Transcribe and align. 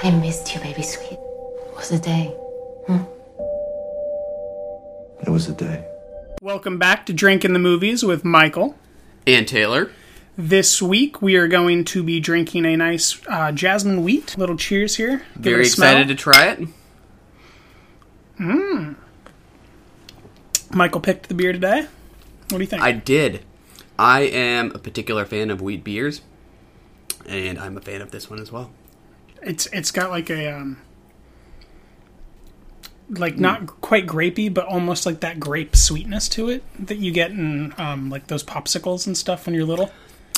I 0.00 0.12
missed 0.12 0.54
you, 0.54 0.60
baby 0.60 0.82
sweet. 0.82 1.18
It 1.18 1.74
was 1.74 1.90
a 1.90 1.98
day. 1.98 2.32
It 5.22 5.28
was 5.28 5.48
a 5.48 5.52
day. 5.52 5.84
Welcome 6.40 6.78
back 6.78 7.04
to 7.06 7.12
Drink 7.12 7.44
in 7.44 7.52
the 7.52 7.58
Movies 7.58 8.04
with 8.04 8.24
Michael. 8.24 8.76
And 9.26 9.48
Taylor. 9.48 9.90
This 10.36 10.80
week 10.80 11.20
we 11.20 11.34
are 11.34 11.48
going 11.48 11.84
to 11.86 12.04
be 12.04 12.20
drinking 12.20 12.64
a 12.64 12.76
nice 12.76 13.20
uh, 13.26 13.50
jasmine 13.50 14.04
wheat. 14.04 14.38
Little 14.38 14.56
cheers 14.56 14.94
here. 14.94 15.24
Give 15.34 15.42
Very 15.42 15.62
it 15.62 15.66
excited 15.66 16.06
to 16.06 16.14
try 16.14 16.46
it. 16.46 16.68
Mmm. 18.38 18.94
Michael 20.70 21.00
picked 21.00 21.28
the 21.28 21.34
beer 21.34 21.52
today. 21.52 21.88
What 22.50 22.58
do 22.58 22.60
you 22.60 22.66
think? 22.66 22.82
I 22.82 22.92
did. 22.92 23.44
I 23.98 24.20
am 24.20 24.70
a 24.76 24.78
particular 24.78 25.24
fan 25.24 25.50
of 25.50 25.60
wheat 25.60 25.82
beers, 25.82 26.20
and 27.26 27.58
I'm 27.58 27.76
a 27.76 27.80
fan 27.80 28.00
of 28.00 28.12
this 28.12 28.30
one 28.30 28.38
as 28.38 28.52
well. 28.52 28.70
It's 29.48 29.66
it's 29.72 29.90
got 29.90 30.10
like 30.10 30.30
a 30.30 30.52
um, 30.52 30.76
like 33.10 33.38
not 33.38 33.80
quite 33.80 34.06
grapey, 34.06 34.52
but 34.52 34.66
almost 34.66 35.06
like 35.06 35.20
that 35.20 35.40
grape 35.40 35.74
sweetness 35.74 36.28
to 36.30 36.48
it 36.50 36.62
that 36.86 36.98
you 36.98 37.10
get 37.10 37.30
in 37.30 37.74
um, 37.78 38.10
like 38.10 38.26
those 38.26 38.44
popsicles 38.44 39.06
and 39.06 39.16
stuff 39.16 39.46
when 39.46 39.54
you're 39.54 39.64
little. 39.64 39.90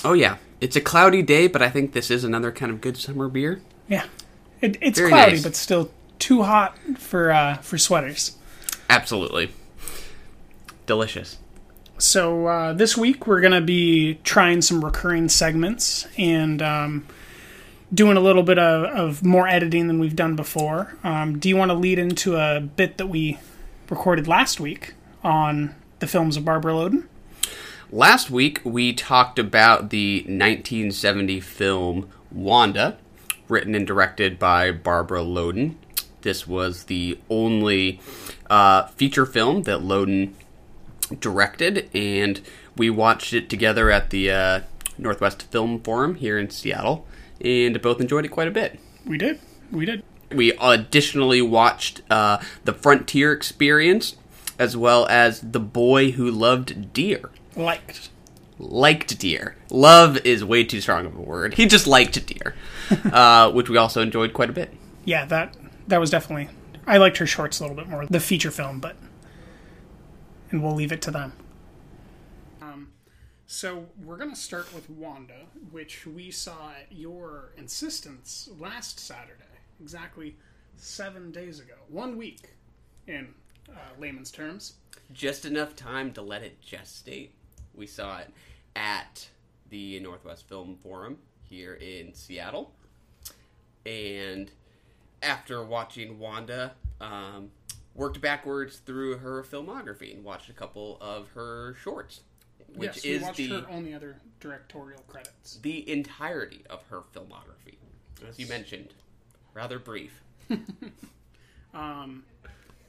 Oh 0.04 0.12
yeah, 0.12 0.36
it's 0.60 0.76
a 0.76 0.80
cloudy 0.80 1.22
day, 1.22 1.46
but 1.48 1.60
I 1.60 1.68
think 1.68 1.92
this 1.92 2.10
is 2.10 2.24
another 2.24 2.52
kind 2.52 2.70
of 2.70 2.80
good 2.80 2.96
summer 2.96 3.28
beer. 3.28 3.60
Yeah, 3.88 4.06
it, 4.60 4.78
it's 4.80 4.98
Very 4.98 5.10
cloudy, 5.10 5.32
nice. 5.32 5.42
but 5.42 5.56
still 5.56 5.90
too 6.18 6.44
hot 6.44 6.78
for 6.96 7.32
uh, 7.32 7.56
for 7.56 7.78
sweaters. 7.78 8.36
Absolutely 8.88 9.50
delicious. 10.86 11.38
So 11.98 12.46
uh, 12.46 12.72
this 12.72 12.96
week 12.96 13.26
we're 13.26 13.40
gonna 13.40 13.60
be 13.60 14.14
trying 14.22 14.62
some 14.62 14.84
recurring 14.84 15.28
segments 15.28 16.06
and 16.16 16.62
um, 16.62 17.06
doing 17.92 18.16
a 18.16 18.20
little 18.20 18.42
bit 18.42 18.58
of, 18.58 18.84
of 18.84 19.24
more 19.24 19.48
editing 19.48 19.86
than 19.88 19.98
we've 19.98 20.16
done 20.16 20.36
before. 20.36 20.94
Um, 21.02 21.38
do 21.38 21.48
you 21.48 21.56
want 21.56 21.70
to 21.70 21.74
lead 21.74 21.98
into 21.98 22.36
a 22.36 22.60
bit 22.60 22.98
that 22.98 23.08
we 23.08 23.38
recorded 23.88 24.28
last 24.28 24.60
week 24.60 24.94
on 25.24 25.74
the 25.98 26.06
films 26.06 26.36
of 26.36 26.44
Barbara 26.44 26.72
Loden? 26.72 27.06
Last 27.90 28.30
week 28.30 28.60
we 28.64 28.92
talked 28.92 29.38
about 29.38 29.90
the 29.90 30.20
1970 30.20 31.40
film 31.40 32.08
Wanda, 32.30 32.98
written 33.48 33.74
and 33.74 33.86
directed 33.86 34.38
by 34.38 34.70
Barbara 34.70 35.22
Loden. 35.22 35.74
This 36.22 36.46
was 36.46 36.84
the 36.84 37.18
only 37.28 38.00
uh, 38.48 38.86
feature 38.88 39.26
film 39.26 39.62
that 39.64 39.80
Loden 39.80 40.34
directed, 41.18 41.90
and 41.92 42.40
we 42.76 42.90
watched 42.90 43.32
it 43.32 43.50
together 43.50 43.90
at 43.90 44.10
the 44.10 44.30
uh, 44.30 44.60
Northwest 44.96 45.42
Film 45.50 45.80
Forum 45.80 46.14
here 46.14 46.38
in 46.38 46.50
Seattle, 46.50 47.06
and 47.40 47.80
both 47.82 48.00
enjoyed 48.00 48.24
it 48.24 48.28
quite 48.28 48.48
a 48.48 48.52
bit. 48.52 48.78
We 49.04 49.18
did. 49.18 49.40
We 49.70 49.84
did. 49.86 50.02
We 50.32 50.52
additionally 50.60 51.42
watched 51.42 52.02
uh, 52.10 52.38
The 52.64 52.72
Frontier 52.72 53.32
Experience, 53.32 54.16
as 54.58 54.76
well 54.76 55.06
as 55.08 55.40
The 55.40 55.60
Boy 55.60 56.12
Who 56.12 56.30
Loved 56.30 56.92
Deer 56.92 57.30
Liked. 57.56 58.10
liked 58.58 59.18
deer. 59.18 59.56
Love 59.70 60.18
is 60.18 60.44
way 60.44 60.62
too 60.64 60.80
strong 60.80 61.06
of 61.06 61.16
a 61.16 61.20
word. 61.20 61.54
He 61.54 61.66
just 61.66 61.86
liked 61.86 62.24
deer, 62.26 62.54
uh, 63.12 63.50
which 63.50 63.68
we 63.68 63.76
also 63.76 64.02
enjoyed 64.02 64.32
quite 64.32 64.50
a 64.50 64.52
bit. 64.52 64.72
Yeah, 65.04 65.24
that 65.26 65.56
that 65.88 65.98
was 65.98 66.10
definitely. 66.10 66.48
I 66.86 66.98
liked 66.98 67.16
her 67.18 67.26
shorts 67.26 67.58
a 67.58 67.64
little 67.64 67.76
bit 67.76 67.88
more, 67.88 68.06
the 68.06 68.20
feature 68.20 68.50
film, 68.50 68.78
but 68.80 68.96
and 70.50 70.62
we'll 70.62 70.74
leave 70.74 70.92
it 70.92 71.02
to 71.02 71.10
them. 71.10 71.32
So 73.52 73.86
we're 74.04 74.16
gonna 74.16 74.36
start 74.36 74.72
with 74.72 74.88
Wanda, 74.88 75.46
which 75.72 76.06
we 76.06 76.30
saw 76.30 76.70
at 76.70 76.86
your 76.92 77.50
insistence 77.56 78.48
last 78.60 79.00
Saturday, 79.00 79.42
exactly 79.80 80.36
seven 80.76 81.32
days 81.32 81.58
ago, 81.58 81.74
one 81.88 82.16
week, 82.16 82.54
in 83.08 83.34
uh, 83.68 83.72
layman's 83.98 84.30
terms. 84.30 84.74
Just 85.12 85.44
enough 85.44 85.74
time 85.74 86.12
to 86.12 86.22
let 86.22 86.44
it 86.44 86.62
gestate. 86.62 87.30
We 87.74 87.88
saw 87.88 88.18
it 88.18 88.28
at 88.76 89.28
the 89.68 89.98
Northwest 89.98 90.48
Film 90.48 90.76
Forum 90.80 91.18
here 91.42 91.74
in 91.74 92.14
Seattle, 92.14 92.72
and 93.84 94.52
after 95.24 95.64
watching 95.64 96.20
Wanda, 96.20 96.74
um, 97.00 97.50
worked 97.96 98.20
backwards 98.20 98.76
through 98.76 99.18
her 99.18 99.42
filmography 99.42 100.14
and 100.14 100.22
watched 100.22 100.50
a 100.50 100.54
couple 100.54 100.98
of 101.00 101.30
her 101.30 101.74
shorts, 101.82 102.20
which 102.74 102.96
yes, 102.96 103.04
we 103.04 103.10
is 103.10 103.22
watched 103.22 103.36
the 103.36 103.48
her 103.48 103.66
only 103.70 103.94
other 103.94 104.16
directorial 104.40 105.02
credits. 105.08 105.58
the 105.62 105.88
entirety 105.90 106.64
of 106.70 106.82
her 106.90 107.02
filmography. 107.14 107.76
As 108.28 108.38
you 108.38 108.46
mentioned, 108.46 108.94
rather 109.54 109.78
brief. 109.78 110.22
um, 111.74 112.24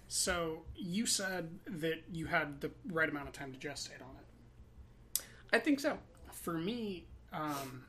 So 0.08 0.64
you 0.76 1.06
said 1.06 1.50
that 1.68 2.04
you 2.12 2.26
had 2.26 2.60
the 2.62 2.72
right 2.90 3.08
amount 3.10 3.28
of 3.28 3.34
time 3.34 3.54
to 3.54 3.58
gestate 3.60 4.02
on 4.02 4.16
it. 4.20 5.22
I 5.54 5.60
think 5.60 5.80
so. 5.80 5.98
for 6.32 6.54
me, 6.54 7.06
um, 7.34 7.84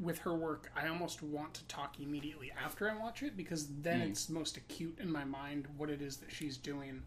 with 0.00 0.18
her 0.18 0.34
work, 0.34 0.70
I 0.76 0.88
almost 0.88 1.22
want 1.22 1.54
to 1.54 1.64
talk 1.64 1.98
immediately 2.00 2.52
after 2.62 2.90
I 2.90 2.94
watch 2.96 3.22
it 3.22 3.36
because 3.36 3.68
then 3.80 4.00
it's 4.02 4.28
most 4.28 4.56
acute 4.56 4.98
in 5.00 5.10
my 5.10 5.24
mind 5.24 5.66
what 5.76 5.88
it 5.90 6.02
is 6.02 6.16
that 6.18 6.30
she's 6.32 6.56
doing 6.56 7.02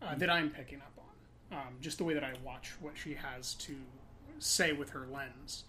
uh, 0.00 0.14
that 0.16 0.28
I'm 0.30 0.50
picking 0.50 0.78
up 0.80 0.92
on. 0.98 1.01
Um, 1.52 1.76
just 1.80 1.98
the 1.98 2.04
way 2.04 2.14
that 2.14 2.24
I 2.24 2.32
watch 2.42 2.72
what 2.80 2.96
she 2.96 3.14
has 3.14 3.54
to 3.54 3.76
say 4.38 4.72
with 4.72 4.90
her 4.90 5.06
lens. 5.12 5.64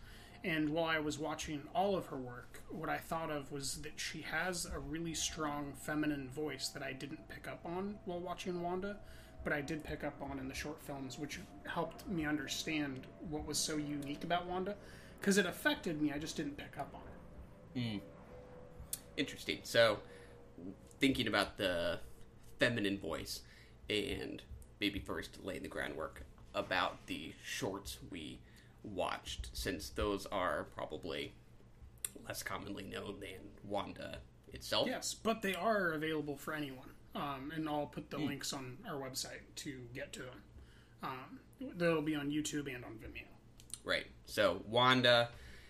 And 0.46 0.70
while 0.70 0.86
I 0.86 1.00
was 1.00 1.20
watching 1.20 1.62
all 1.76 1.96
of 1.96 2.08
her 2.08 2.18
work, 2.18 2.62
what 2.70 2.90
I 2.90 2.98
thought 2.98 3.30
of 3.30 3.52
was 3.52 3.82
that 3.82 3.94
she 3.98 4.22
has 4.22 4.66
a 4.66 4.80
really 4.80 5.14
strong 5.14 5.74
feminine 5.74 6.30
voice 6.30 6.70
that 6.70 6.84
I 6.84 6.94
didn't 6.94 7.28
pick 7.30 7.48
up 7.48 7.62
on 7.66 7.96
while 8.06 8.20
watching 8.20 8.62
Wanda, 8.62 8.98
but 9.44 9.54
I 9.54 9.62
did 9.62 9.84
pick 9.84 10.04
up 10.04 10.22
on 10.22 10.40
in 10.40 10.48
the 10.48 10.54
short 10.54 10.82
films, 10.82 11.18
which 11.20 11.40
helped 11.66 12.08
me 12.10 12.26
understand 12.26 13.08
what 13.30 13.46
was 13.46 13.58
so 13.58 13.78
unique 13.78 14.24
about 14.24 14.46
Wanda. 14.46 14.76
Because 15.20 15.38
it 15.38 15.46
affected 15.46 16.02
me, 16.02 16.12
I 16.12 16.18
just 16.18 16.36
didn't 16.36 16.58
pick 16.58 16.78
up 16.78 16.94
on 16.94 17.02
it. 17.02 17.80
Interesting. 19.16 19.60
So, 19.64 20.00
thinking 21.00 21.28
about 21.28 21.58
the 21.58 22.00
feminine 22.60 22.98
voice 22.98 23.42
and 23.90 24.42
maybe 24.84 25.00
first 25.00 25.42
lay 25.46 25.58
the 25.60 25.68
groundwork 25.70 26.26
about 26.54 27.08
the 27.08 27.32
shorts 27.42 28.00
we 28.12 28.38
watched, 28.84 29.50
since 29.54 29.88
those 29.88 30.26
are 30.26 30.66
probably 30.76 31.32
less 32.28 32.44
commonly 32.44 32.84
known 32.84 33.16
than 33.22 33.40
Wanda 33.64 34.18
itself. 34.52 34.86
Yes, 34.90 35.14
but 35.14 35.42
they 35.42 35.56
are 35.56 35.94
available 35.94 36.36
for 36.36 36.54
anyone. 36.54 36.90
Um, 37.16 37.54
and 37.56 37.70
I'll 37.70 37.86
put 37.86 38.10
the 38.10 38.18
links 38.18 38.52
on 38.52 38.78
our 38.86 39.00
website 39.00 39.44
to 39.58 39.80
get 39.94 40.12
to 40.14 40.20
them. 40.20 40.42
Um, 41.02 41.40
they'll 41.78 42.02
be 42.02 42.16
on 42.16 42.30
YouTube 42.30 42.68
and 42.74 42.84
on 42.84 43.00
Vimeo. 43.02 43.24
Right. 43.86 44.08
So 44.26 44.64
Wanda 44.68 45.30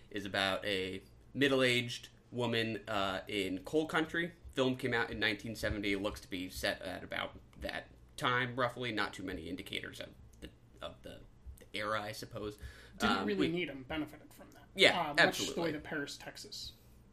is 0.09 0.25
about 0.25 0.65
a 0.65 1.03
middle-aged 1.35 2.07
woman 2.31 2.79
uh, 2.87 3.19
in 3.27 3.59
coal 3.59 3.85
country. 3.85 4.31
Film 4.55 4.75
came 4.75 4.93
out 4.93 5.11
in 5.11 5.19
1970. 5.19 5.97
Looks 5.97 6.21
to 6.21 6.29
be 6.29 6.49
set 6.49 6.81
at 6.81 7.03
about 7.03 7.33
that 7.61 7.87
time, 8.23 8.55
roughly. 8.55 8.91
Not 8.91 9.13
too 9.13 9.23
many 9.23 9.43
indicators 9.49 9.99
of 9.99 10.07
the 10.41 10.49
of 10.81 10.95
the, 11.03 11.17
the 11.59 11.65
era, 11.77 12.01
I 12.01 12.11
suppose. 12.11 12.57
Didn't 12.99 13.17
Um, 13.17 13.25
really 13.25 13.47
we- 13.49 13.55
need 13.55 13.69
them, 13.69 13.85
benefited 13.87 14.31
from 14.33 14.47
that. 14.53 14.63
Yeah, 14.75 14.99
uh, 14.99 15.03
much 15.09 15.15
the 15.17 15.23
absolutely. 15.23 15.63
Way 15.63 15.71
that 15.71 15.83
Paris, 15.83 16.17
Texas 16.17 16.71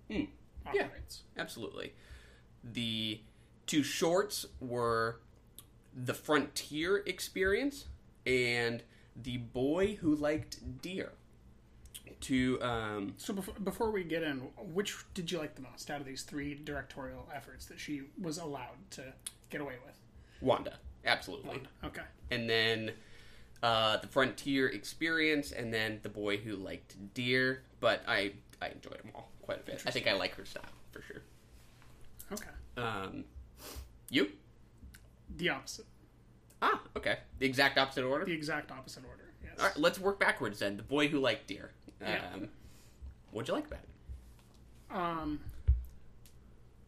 Yeah. 0.09 0.27
operates. 0.67 1.23
Absolutely. 1.37 1.95
The 2.65 3.21
two 3.67 3.83
shorts 3.83 4.47
were 4.61 5.21
The 5.95 6.15
Frontier 6.15 6.99
Experience 6.99 7.87
and 8.27 8.83
The 9.17 9.39
Boy 9.39 9.97
Who 9.97 10.15
Liked 10.15 10.81
Deer. 10.83 11.13
To 12.23 12.61
um, 12.63 13.15
So 13.17 13.33
before, 13.33 13.55
before 13.55 13.91
we 13.91 14.05
get 14.05 14.23
in, 14.23 14.41
which 14.75 14.95
did 15.15 15.31
you 15.33 15.39
like 15.39 15.55
the 15.55 15.63
most 15.63 15.91
out 15.91 16.01
of 16.01 16.07
these 16.07 16.23
three 16.23 16.55
directorial 16.55 17.29
efforts 17.35 17.65
that 17.67 17.81
she 17.81 18.03
was 18.21 18.37
allowed 18.37 18.91
to 18.93 19.15
get 19.49 19.61
away 19.63 19.77
with? 19.87 19.97
Wanda, 20.43 20.79
absolutely. 21.05 21.63
Okay. 21.85 22.03
and 22.31 22.49
then 22.49 22.93
uh, 23.63 23.97
the 23.99 24.07
Frontier 24.07 24.69
Experience, 24.69 25.53
and 25.53 25.73
then 25.73 26.01
The 26.03 26.09
Boy 26.09 26.39
Who 26.39 26.57
Liked 26.57 26.97
Deer. 27.15 27.63
But 27.81 28.03
I 28.09 28.33
I 28.63 28.69
enjoyed 28.69 28.99
them 28.99 29.11
all 29.15 29.31
quite 29.43 29.59
a 29.61 29.63
bit. 29.63 29.83
I 29.87 29.91
think 29.91 30.07
I 30.07 30.13
like 30.15 30.35
her 30.37 30.45
style 30.45 30.63
for 30.93 31.03
sure. 31.03 31.23
Okay. 32.33 32.51
Um, 32.77 33.25
you? 34.11 34.31
The 35.37 35.49
opposite. 35.51 35.87
Ah, 36.63 36.81
okay. 36.97 37.19
The 37.39 37.47
exact 37.47 37.79
opposite 37.79 38.05
order. 38.05 38.25
The 38.25 38.33
exact 38.33 38.71
opposite 38.71 39.03
order. 39.09 39.25
Yes. 39.43 39.55
All 39.59 39.67
right, 39.67 39.77
let's 39.77 39.99
work 39.99 40.21
backwards 40.21 40.59
then. 40.61 40.77
The 40.77 40.83
Boy 40.83 41.09
Who 41.09 41.19
Liked 41.19 41.47
Deer. 41.47 41.71
Um, 42.03 42.09
Yeah. 42.09 42.37
What'd 43.33 43.49
you 43.49 43.55
like 43.55 43.67
about 43.67 43.81
it? 43.81 43.87
um, 44.97 45.41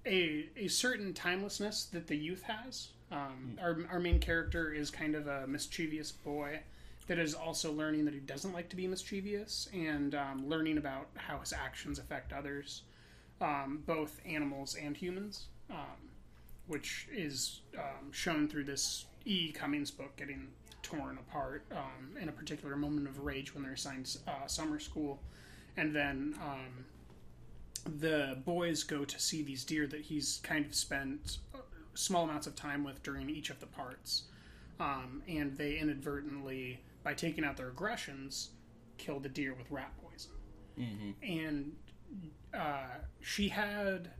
a 0.05 0.49
a 0.57 0.67
certain 0.69 1.13
timelessness 1.15 1.85
that 1.93 2.07
the 2.09 2.17
youth 2.17 2.43
has. 2.43 2.89
Um, 3.13 3.59
our 3.61 3.79
our 3.93 4.01
main 4.01 4.19
character 4.19 4.73
is 4.73 4.91
kind 4.91 5.15
of 5.15 5.27
a 5.29 5.47
mischievous 5.47 6.11
boy 6.11 6.61
that 7.09 7.19
is 7.19 7.35
also 7.35 7.73
learning 7.73 8.05
that 8.07 8.15
he 8.15 8.21
doesn't 8.21 8.53
like 8.53 8.69
to 8.71 8.77
be 8.77 8.87
mischievous 8.89 9.69
and 9.75 10.15
um, 10.15 10.49
learning 10.49 10.79
about 10.79 11.09
how 11.17 11.39
his 11.39 11.53
actions 11.53 11.99
affect 11.99 12.33
others. 12.33 12.83
um, 13.41 13.83
both 13.87 14.21
animals 14.25 14.77
and 14.81 14.97
humans, 14.97 15.47
um, 15.71 16.11
which 16.69 17.09
is 17.13 17.61
um, 17.77 18.13
shown 18.13 18.49
through 18.49 18.65
this 18.65 19.07
E. 19.25 19.53
Cummings 19.53 19.91
book 19.91 20.17
getting 20.17 20.49
torn 20.83 21.19
apart 21.19 21.65
um, 21.73 22.17
in 22.21 22.29
a 22.29 22.33
particular 22.33 22.77
moment 22.77 23.07
of 23.09 23.21
rage 23.21 23.55
when 23.55 23.63
they're 23.63 23.73
assigned 23.75 24.17
uh, 24.27 24.47
summer 24.47 24.79
school, 24.79 25.21
and 25.77 25.95
then 25.95 26.35
um, 26.43 26.85
the 28.01 28.39
boys 28.45 28.83
go 28.85 29.05
to 29.05 29.19
see 29.21 29.43
these 29.43 29.65
deer 29.65 29.87
that 29.87 30.03
he's 30.03 30.41
kind 30.43 30.65
of 30.65 30.75
spent 30.75 31.39
small 31.95 32.25
amounts 32.25 32.47
of 32.47 32.57
time 32.57 32.85
with 32.85 33.03
during 33.03 33.29
each 33.31 33.51
of 33.51 33.61
the 33.61 33.67
parts, 33.67 34.25
um, 34.81 35.23
and 35.29 35.57
they 35.57 35.79
inadvertently, 35.79 36.81
by 37.03 37.15
taking 37.15 37.45
out 37.45 37.57
their 37.57 37.69
aggressions, 37.69 38.51
kill 38.99 39.21
the 39.21 39.29
deer 39.29 39.55
with 39.55 39.71
rat 39.71 39.93
poison. 40.03 40.33
And 41.23 41.73
uh, 42.55 42.87
she 43.21 43.49
had 43.49 44.11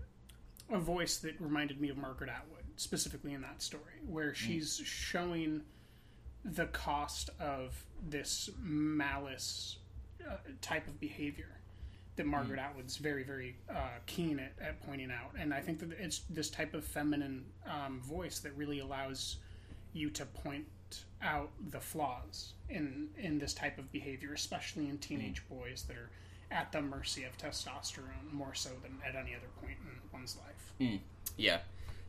a 0.71 0.79
voice 0.79 1.19
that 1.19 1.41
reminded 1.41 1.81
me 1.81 1.89
of 1.89 1.97
Margaret 1.97 2.31
Atwood, 2.31 2.65
specifically 2.77 3.33
in 3.33 3.43
that 3.43 3.63
story, 3.63 4.01
where 4.07 4.35
she's 4.35 4.81
showing 4.85 5.63
the 6.45 6.67
cost 6.67 7.31
of 7.41 7.85
this 8.03 8.51
malice 8.61 9.79
uh, 10.29 10.37
type 10.61 10.87
of 10.89 10.99
behavior 11.01 11.62
that 12.17 12.27
Margaret 12.27 12.59
Atwood's 12.59 12.97
very, 12.97 13.23
very 13.23 13.57
uh, 13.71 13.99
keen 14.07 14.39
at, 14.39 14.53
at 14.61 14.81
pointing 14.87 15.11
out. 15.11 15.33
And 15.39 15.55
I 15.55 15.61
think 15.61 15.79
that 15.81 15.93
it's 15.99 16.21
this 16.29 16.51
type 16.51 16.75
of 16.75 16.85
feminine 16.85 17.45
um, 17.67 18.01
voice 18.03 18.39
that 18.41 18.53
really 18.57 18.81
allows 18.81 19.37
you 19.95 20.11
to 20.11 20.25
point 20.27 20.67
out 21.23 21.51
the 21.71 21.81
flaws 21.81 22.53
in 22.69 23.09
in 23.19 23.39
this 23.39 23.55
type 23.55 23.79
of 23.79 23.91
behavior, 23.93 24.33
especially 24.35 24.89
in 24.89 24.99
teenage 24.99 25.43
boys 25.49 25.85
that 25.85 25.97
are 25.97 26.11
at 26.51 26.71
the 26.71 26.83
mercy 26.83 27.25
of 27.25 27.37
testosterone 27.39 28.31
more 28.31 28.55
so 28.55 28.71
than 28.83 28.99
at 29.07 29.15
any 29.17 29.35
other 29.35 29.47
point 29.61 29.77
in 29.85 29.99
one's 30.13 30.37
life. 30.37 30.73
Yeah, 31.37 31.59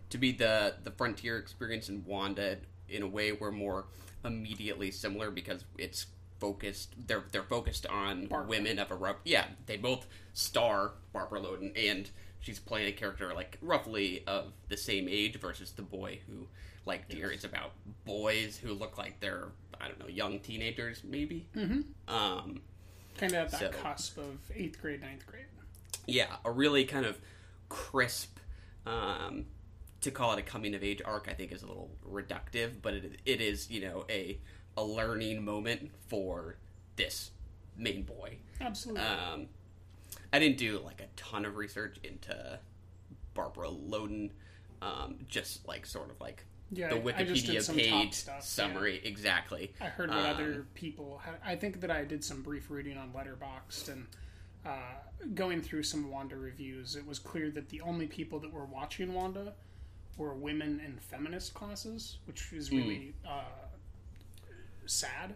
to 0.10 0.18
be 0.18 0.32
the 0.32 0.76
the 0.84 0.92
frontier 0.92 1.38
experience 1.38 1.90
in 1.90 2.04
Wanda 2.06 2.58
in 2.90 3.04
a 3.04 3.08
way 3.08 3.32
we're 3.32 3.52
more 3.52 3.86
immediately 4.26 4.92
similar 4.92 5.32
because 5.32 5.64
it's 5.78 6.08
focused. 6.48 6.94
They're 7.08 7.24
they're 7.32 7.44
focused 7.44 7.86
on 7.88 8.26
Barbara. 8.28 8.50
women 8.50 8.80
of 8.80 8.92
a 8.92 8.96
rough. 8.96 9.16
Yeah, 9.24 9.46
they 9.66 9.78
both 9.78 10.06
star 10.34 10.92
Barbara 11.14 11.40
Loden, 11.40 11.72
and 11.90 12.10
she's 12.42 12.60
playing 12.60 12.88
a 12.88 12.92
character 12.92 13.34
like 13.34 13.58
roughly 13.62 14.24
of 14.28 14.52
the 14.68 14.76
same 14.76 15.08
age 15.10 15.40
versus 15.40 15.72
the 15.72 15.82
boy 15.84 16.20
who 16.28 16.48
like 16.86 17.08
deer. 17.08 17.32
It's 17.32 17.46
about 17.46 17.72
boys 18.06 18.58
who 18.58 18.74
look 18.74 18.98
like 18.98 19.20
they're 19.22 19.48
I 19.80 19.88
don't 19.88 20.00
know 20.00 20.08
young 20.08 20.40
teenagers 20.40 21.02
maybe. 21.06 21.48
Mm-hmm. 21.56 22.14
Um, 22.14 22.62
Kind 23.18 23.34
of 23.34 23.46
at 23.46 23.52
that 23.52 23.60
So- 23.60 23.70
cusp 23.82 24.18
of 24.18 24.38
eighth 24.56 24.82
grade, 24.82 25.02
ninth 25.02 25.26
grade. 25.28 25.46
yeah, 26.08 26.36
a 26.44 26.52
really 26.52 26.84
kind 26.84 27.06
of 27.06 27.18
crisp. 27.70 28.40
Um, 28.86 29.46
to 30.02 30.12
call 30.12 30.34
it 30.34 30.40
a 30.40 30.42
coming 30.42 30.76
of 30.76 30.84
age 30.84 31.02
arc, 31.06 31.28
I 31.30 31.34
think 31.34 31.54
is 31.54 31.64
a 31.64 31.68
little 31.68 31.90
reductive, 32.06 32.82
but 32.82 32.94
it, 32.96 33.20
it 33.26 33.40
is 33.40 33.70
you 33.72 33.82
know 33.88 34.04
a 34.10 34.40
a 34.78 34.84
learning 34.84 35.44
moment 35.44 35.92
for 36.08 36.58
this 36.96 37.32
main 37.78 38.04
boy. 38.04 38.38
Absolutely. 38.62 39.02
Um, 39.04 39.48
I 40.32 40.40
didn't 40.40 40.58
do 40.58 40.80
like 40.80 41.02
a 41.02 41.08
ton 41.16 41.46
of 41.46 41.56
research 41.58 41.98
into 42.04 42.60
Barbara 43.34 43.70
Loden, 43.70 44.32
um, 44.82 45.16
just 45.28 45.68
like 45.68 45.86
sort 45.86 46.10
of 46.10 46.20
like 46.20 46.46
Yeah, 46.72 46.90
the 46.90 46.96
I- 47.16 47.20
I 47.20 47.24
just 47.24 47.46
did 47.46 47.56
Wikipedia 47.58 47.92
page 47.92 48.14
stuff, 48.14 48.36
yeah. 48.38 48.42
summary 48.42 49.02
exactly. 49.04 49.74
I 49.80 49.86
heard 49.86 50.10
what 50.10 50.20
Um, 50.20 50.26
other 50.26 50.66
people. 50.74 51.22
I 51.44 51.56
think 51.56 51.82
that 51.82 51.92
I 51.92 52.04
did 52.04 52.24
some 52.24 52.42
brief 52.42 52.70
reading 52.70 52.98
on 52.98 53.12
Letterboxd 53.14 53.90
and 53.90 54.08
uh, 54.66 54.94
going 55.36 55.62
through 55.62 55.84
some 55.84 56.10
Wanda 56.10 56.38
reviews. 56.38 56.96
It 56.96 57.06
was 57.06 57.20
clear 57.20 57.52
that 57.52 57.70
the 57.70 57.82
only 57.82 58.08
people 58.08 58.40
that 58.40 58.52
were 58.52 58.66
watching 58.66 59.14
Wanda 59.14 59.54
were 60.18 60.34
women 60.34 60.80
in 60.80 60.98
feminist 61.00 61.54
classes, 61.54 62.18
which 62.26 62.54
is 62.54 62.72
really 62.72 63.14
uh, 63.28 63.44
sad. 64.88 65.36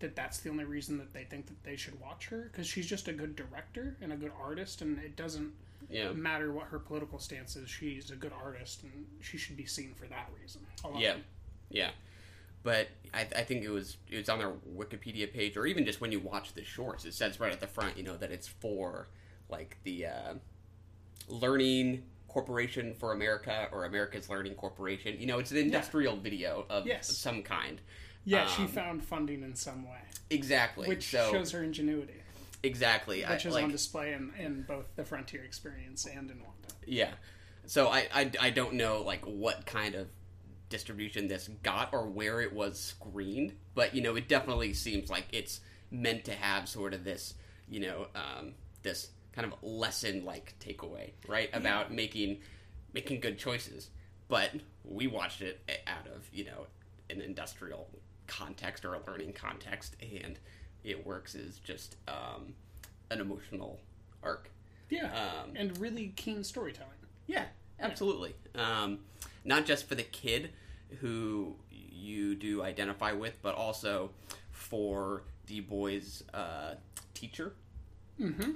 That 0.00 0.16
that's 0.16 0.38
the 0.40 0.50
only 0.50 0.64
reason 0.64 0.98
that 0.98 1.12
they 1.12 1.24
think 1.24 1.46
that 1.46 1.62
they 1.62 1.76
should 1.76 2.00
watch 2.00 2.26
her 2.28 2.48
because 2.50 2.66
she's 2.66 2.86
just 2.86 3.06
a 3.08 3.12
good 3.12 3.36
director 3.36 3.96
and 4.00 4.12
a 4.12 4.16
good 4.16 4.32
artist, 4.40 4.82
and 4.82 4.98
it 4.98 5.14
doesn't 5.16 5.52
Yeah. 5.88 6.10
matter 6.12 6.52
what 6.52 6.66
her 6.68 6.78
political 6.80 7.18
stance 7.20 7.54
is. 7.54 7.70
She's 7.70 8.10
a 8.10 8.16
good 8.16 8.32
artist, 8.32 8.82
and 8.82 9.06
she 9.20 9.36
should 9.38 9.56
be 9.56 9.66
seen 9.66 9.94
for 9.94 10.06
that 10.08 10.28
reason. 10.40 10.66
Yeah, 10.98 11.16
yeah. 11.70 11.90
But 12.64 12.88
I, 13.14 13.22
I 13.36 13.42
think 13.44 13.62
it 13.64 13.70
was 13.70 13.96
it 14.08 14.16
was 14.18 14.28
on 14.28 14.38
their 14.38 14.52
Wikipedia 14.76 15.32
page, 15.32 15.56
or 15.56 15.66
even 15.66 15.84
just 15.84 16.00
when 16.00 16.10
you 16.10 16.18
watch 16.20 16.52
the 16.54 16.64
shorts, 16.64 17.04
it 17.04 17.14
says 17.14 17.38
right 17.38 17.52
at 17.52 17.60
the 17.60 17.66
front, 17.68 17.96
you 17.96 18.02
know, 18.02 18.16
that 18.16 18.32
it's 18.32 18.48
for 18.48 19.08
like 19.48 19.76
the 19.84 20.06
uh, 20.06 20.34
Learning 21.28 22.02
Corporation 22.28 22.94
for 22.94 23.12
America 23.12 23.68
or 23.72 23.84
America's 23.84 24.28
Learning 24.28 24.54
Corporation. 24.54 25.16
You 25.18 25.26
know, 25.26 25.38
it's 25.38 25.50
an 25.50 25.58
industrial 25.58 26.16
video 26.16 26.66
of 26.70 26.86
Yes. 26.86 27.08
some 27.16 27.42
kind. 27.42 27.80
Yeah, 28.24 28.46
she 28.46 28.62
Um, 28.62 28.68
found 28.68 29.04
funding 29.04 29.42
in 29.42 29.54
some 29.56 29.84
way, 29.88 29.98
Exactly. 30.30 30.88
which 30.88 31.10
so 31.10 31.30
shows 31.30 31.50
her 31.52 31.62
ingenuity, 31.62 32.22
exactly. 32.62 33.20
which 33.20 33.46
I, 33.46 33.48
is 33.48 33.54
like, 33.54 33.64
on 33.64 33.70
display 33.70 34.12
in, 34.12 34.32
in 34.38 34.62
both 34.62 34.86
the 34.96 35.04
Frontier 35.04 35.42
experience 35.44 36.04
and 36.06 36.30
in 36.30 36.38
Wanda. 36.38 36.68
Yeah. 36.86 37.12
So 37.66 37.88
I, 37.88 38.08
I, 38.14 38.30
I 38.40 38.50
don't 38.50 38.74
know 38.74 39.02
like 39.02 39.24
what 39.24 39.66
kind 39.66 39.94
of 39.94 40.08
distribution 40.68 41.28
this 41.28 41.48
got 41.62 41.90
or 41.92 42.06
where 42.08 42.40
it 42.40 42.52
was 42.52 42.78
screened, 42.78 43.54
but 43.74 43.94
you 43.94 44.02
know 44.02 44.16
it 44.16 44.28
definitely 44.28 44.72
seems 44.72 45.10
like 45.10 45.26
it's 45.32 45.60
meant 45.90 46.24
to 46.24 46.32
have 46.32 46.68
sort 46.68 46.94
of 46.94 47.04
this 47.04 47.34
you 47.68 47.80
know 47.80 48.06
um, 48.14 48.54
this 48.82 49.10
kind 49.32 49.50
of 49.50 49.62
lesson 49.62 50.24
like 50.24 50.54
takeaway 50.60 51.10
right 51.28 51.50
about 51.52 51.92
making 51.92 52.38
making 52.92 53.20
good 53.20 53.38
choices. 53.38 53.90
But 54.28 54.50
we 54.84 55.06
watched 55.06 55.42
it 55.42 55.60
out 55.86 56.06
of 56.06 56.28
you 56.32 56.44
know 56.46 56.66
an 57.10 57.20
industrial 57.20 57.88
context 58.36 58.84
or 58.84 58.94
a 58.94 59.00
learning 59.06 59.32
context, 59.34 59.96
and 60.00 60.38
it 60.84 61.06
works 61.06 61.34
as 61.34 61.58
just 61.58 61.96
um, 62.08 62.54
an 63.10 63.20
emotional 63.20 63.78
arc. 64.22 64.50
Yeah, 64.90 65.06
Um, 65.12 65.52
and 65.56 65.76
really 65.78 66.12
keen 66.16 66.44
storytelling. 66.44 66.90
Yeah, 67.26 67.44
absolutely. 67.80 68.34
Um, 68.54 69.00
not 69.44 69.64
just 69.66 69.88
for 69.88 69.94
the 69.94 70.02
kid 70.02 70.50
who 71.00 71.56
you 71.70 72.34
do 72.34 72.62
identify 72.62 73.12
with, 73.12 73.38
but 73.42 73.54
also 73.54 74.10
for 74.50 75.22
the 75.46 75.60
boy's 75.60 76.24
uh, 76.34 76.74
teacher, 77.14 77.52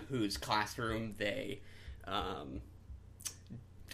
whose 0.09 0.37
classroom 0.37 1.15
they 1.19 1.61
um, 2.07 2.61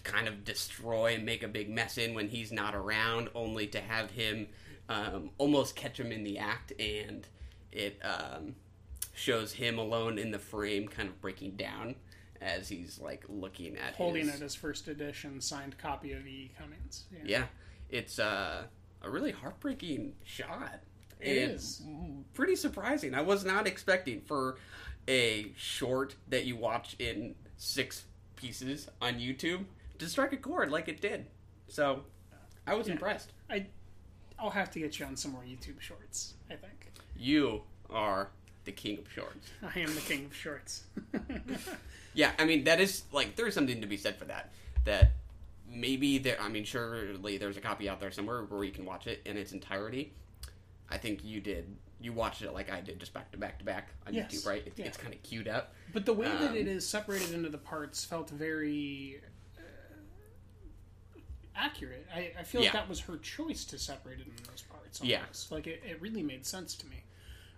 kind 0.03 0.27
of 0.29 0.45
destroy 0.45 1.15
and 1.15 1.25
make 1.25 1.43
a 1.43 1.49
big 1.49 1.71
mess 1.71 1.97
in 1.97 2.13
when 2.15 2.29
he's 2.29 2.53
not 2.53 2.75
around, 2.75 3.29
only 3.35 3.67
to 3.69 3.81
have 3.81 4.11
him 4.11 4.49
um, 4.89 5.31
almost 5.39 5.77
catch 5.77 5.99
him 5.99 6.13
in 6.13 6.25
the 6.25 6.39
act, 6.39 6.73
and 6.81 7.27
it 7.71 8.01
um, 8.03 8.55
shows 9.15 9.53
him 9.53 9.79
alone 9.79 10.19
in 10.19 10.31
the 10.31 10.39
frame, 10.39 10.89
kind 10.89 11.09
of 11.09 11.21
breaking 11.21 11.53
down 11.53 11.95
as 12.41 12.69
he's 12.69 12.99
like 12.99 13.25
looking 13.29 13.77
at 13.77 13.95
Holding 13.95 14.27
his, 14.27 14.41
it 14.41 14.45
as 14.45 14.55
first 14.55 14.89
edition 14.89 15.41
signed 15.41 15.79
copy 15.79 16.13
of 16.13 16.27
E. 16.27 16.51
Cummings. 16.59 17.05
Yeah. 17.13 17.21
yeah, 17.25 17.45
it's 17.89 18.19
uh, 18.19 18.65
a 19.03 19.11
really 19.11 19.31
heartbreaking 19.31 20.15
shot. 20.25 20.81
It 21.21 21.43
and 21.43 21.53
is. 21.53 21.83
pretty 22.35 22.57
surprising. 22.57 23.15
I 23.15 23.23
was 23.23 23.45
not 23.45 23.67
expecting 23.69 24.21
for 24.23 24.57
a 25.09 25.53
short 25.57 26.17
that 26.29 26.45
you 26.45 26.57
watch 26.57 26.97
in 26.99 27.37
six 27.57 28.05
pieces 28.35 28.89
on 29.01 29.15
YouTube 29.15 29.65
to 29.99 30.09
strike 30.09 30.33
a 30.33 30.37
chord 30.37 30.71
like 30.71 30.89
it 30.89 31.01
did. 31.01 31.27
So 31.69 32.03
I 32.67 32.75
was 32.75 32.89
impressed. 32.89 33.33
I, 33.49 33.67
I'll 34.43 34.51
have 34.51 34.71
to 34.73 34.81
get 34.81 34.99
you 34.99 35.07
on 35.07 35.17
some 35.17 35.31
more 35.33 35.43
YouTube 35.43 35.81
shorts. 35.81 36.35
I 36.51 36.55
think 36.57 36.93
You 37.17 37.63
are 37.89 38.29
the 38.65 38.73
king 38.73 38.99
of 38.99 39.11
shorts. 39.11 39.51
I 39.63 39.79
am 39.79 39.95
the 39.95 40.01
king 40.01 40.27
of 40.27 40.35
shorts. 40.35 40.85
Yeah, 42.15 42.33
I 42.39 42.45
mean 42.45 42.65
that 42.65 42.79
is 42.79 43.05
like 43.11 43.37
there's 43.37 43.55
something 43.55 43.81
to 43.81 43.87
be 43.87 43.97
said 43.97 44.17
for 44.17 44.27
that. 44.27 44.51
That 44.85 45.13
maybe 45.67 46.19
there. 46.19 46.39
I 46.39 46.51
mean, 46.51 46.65
surely 46.65 47.39
there's 47.39 47.57
a 47.57 47.61
copy 47.63 47.89
out 47.89 48.01
there 48.01 48.11
somewhere 48.11 48.43
where 48.43 48.65
you 48.65 48.71
can 48.71 48.85
watch 48.85 49.07
it 49.07 49.23
in 49.25 49.39
its 49.39 49.53
entirety. 49.53 50.13
I 50.91 50.99
think 50.99 51.25
you 51.25 51.41
did. 51.41 51.75
You 52.03 52.13
watched 52.13 52.43
it 52.43 52.53
like 52.53 52.71
I 52.71 52.83
did, 52.83 53.01
just 53.01 53.15
back 53.15 53.31
to 53.33 53.39
back 53.39 53.59
to 53.61 53.65
back 53.65 53.89
on 54.07 54.13
Yes, 54.13 54.31
YouTube, 54.31 54.47
right? 54.47 54.67
It, 54.67 54.75
yeah. 54.77 54.85
It's 54.85 54.99
kind 54.99 55.15
of 55.15 55.23
queued 55.23 55.49
up. 55.49 55.73
But 55.95 56.05
the 56.05 56.13
way 56.13 56.27
that 56.27 56.51
Um, 56.51 56.55
it 56.57 56.67
is 56.69 56.87
separated 56.87 57.33
into 57.33 57.49
the 57.49 57.57
parts 57.57 58.05
felt 58.05 58.29
very 58.29 59.23
accurate. 61.57 62.07
I, 62.15 62.33
I 62.39 62.43
feel 62.43 62.63
like 62.63 62.73
that 62.73 62.89
was 62.89 63.01
her 63.01 63.17
choice 63.19 63.65
to 63.67 63.79
separate 63.79 64.21
it 64.21 64.27
in 64.27 64.33
those 64.49 64.63
parts. 64.63 65.01
Yeah. 65.03 65.21
almost. 65.21 65.53
Like 65.53 65.67
it, 65.67 65.83
it 65.89 66.01
really 66.01 66.23
made 66.23 66.47
sense 66.47 66.75
to 66.77 66.87
me. 66.87 67.05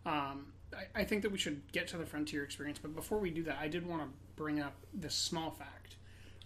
Um, 0.06 0.52
I, 0.72 1.00
I 1.00 1.04
think 1.04 1.22
that 1.22 1.30
we 1.30 1.38
should 1.38 1.60
get 1.72 1.88
to 1.88 1.96
the 1.96 2.06
Frontier 2.06 2.44
experience, 2.44 2.78
but 2.80 2.94
before 2.94 3.18
we 3.18 3.30
do 3.30 3.42
that, 3.44 3.58
I 3.60 3.68
did 3.68 3.86
want 3.86 4.02
to 4.02 4.08
bring 4.36 4.60
up 4.60 4.74
this 4.92 5.14
small 5.14 5.50
fact. 5.50 5.96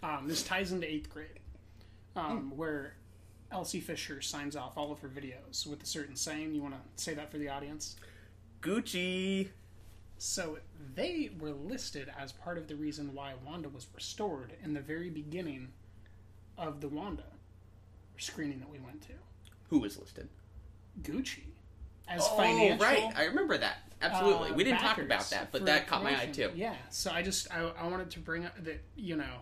Um, 0.01 0.27
this 0.27 0.43
ties 0.43 0.71
into 0.71 0.89
eighth 0.89 1.09
grade, 1.09 1.39
um, 2.15 2.53
where 2.55 2.95
Elsie 3.51 3.81
Fisher 3.81 4.21
signs 4.21 4.55
off 4.55 4.77
all 4.77 4.91
of 4.91 4.99
her 4.99 5.09
videos 5.09 5.67
with 5.67 5.83
a 5.83 5.85
certain 5.85 6.15
saying. 6.15 6.53
You 6.53 6.61
want 6.61 6.75
to 6.75 7.03
say 7.03 7.13
that 7.15 7.31
for 7.31 7.37
the 7.37 7.49
audience? 7.49 7.95
Gucci. 8.61 9.49
So 10.17 10.57
they 10.95 11.31
were 11.39 11.51
listed 11.51 12.11
as 12.17 12.31
part 12.31 12.57
of 12.57 12.67
the 12.67 12.75
reason 12.75 13.13
why 13.13 13.33
Wanda 13.45 13.69
was 13.69 13.87
restored 13.95 14.53
in 14.63 14.73
the 14.73 14.81
very 14.81 15.09
beginning 15.09 15.69
of 16.57 16.81
the 16.81 16.89
Wanda 16.89 17.23
screening 18.19 18.59
that 18.59 18.69
we 18.69 18.79
went 18.79 19.01
to. 19.03 19.13
Who 19.69 19.79
was 19.79 19.97
listed? 19.99 20.27
Gucci 21.01 21.43
as 22.07 22.21
Oh, 22.23 22.37
financial. 22.37 22.85
right. 22.85 23.11
I 23.15 23.25
remember 23.25 23.57
that. 23.57 23.77
Absolutely. 24.01 24.51
uh, 24.51 24.53
we 24.53 24.63
didn't 24.63 24.79
talk 24.79 24.97
about 24.97 25.29
that, 25.29 25.51
but 25.51 25.65
that 25.65 25.87
caught 25.87 26.03
my 26.03 26.19
eye 26.19 26.27
too. 26.27 26.51
Yeah, 26.55 26.75
so 26.89 27.11
I 27.11 27.21
just 27.21 27.51
I, 27.53 27.69
I 27.79 27.87
wanted 27.87 28.09
to 28.11 28.19
bring 28.19 28.45
up 28.45 28.53
that 28.63 28.81
you 28.95 29.15
know 29.17 29.41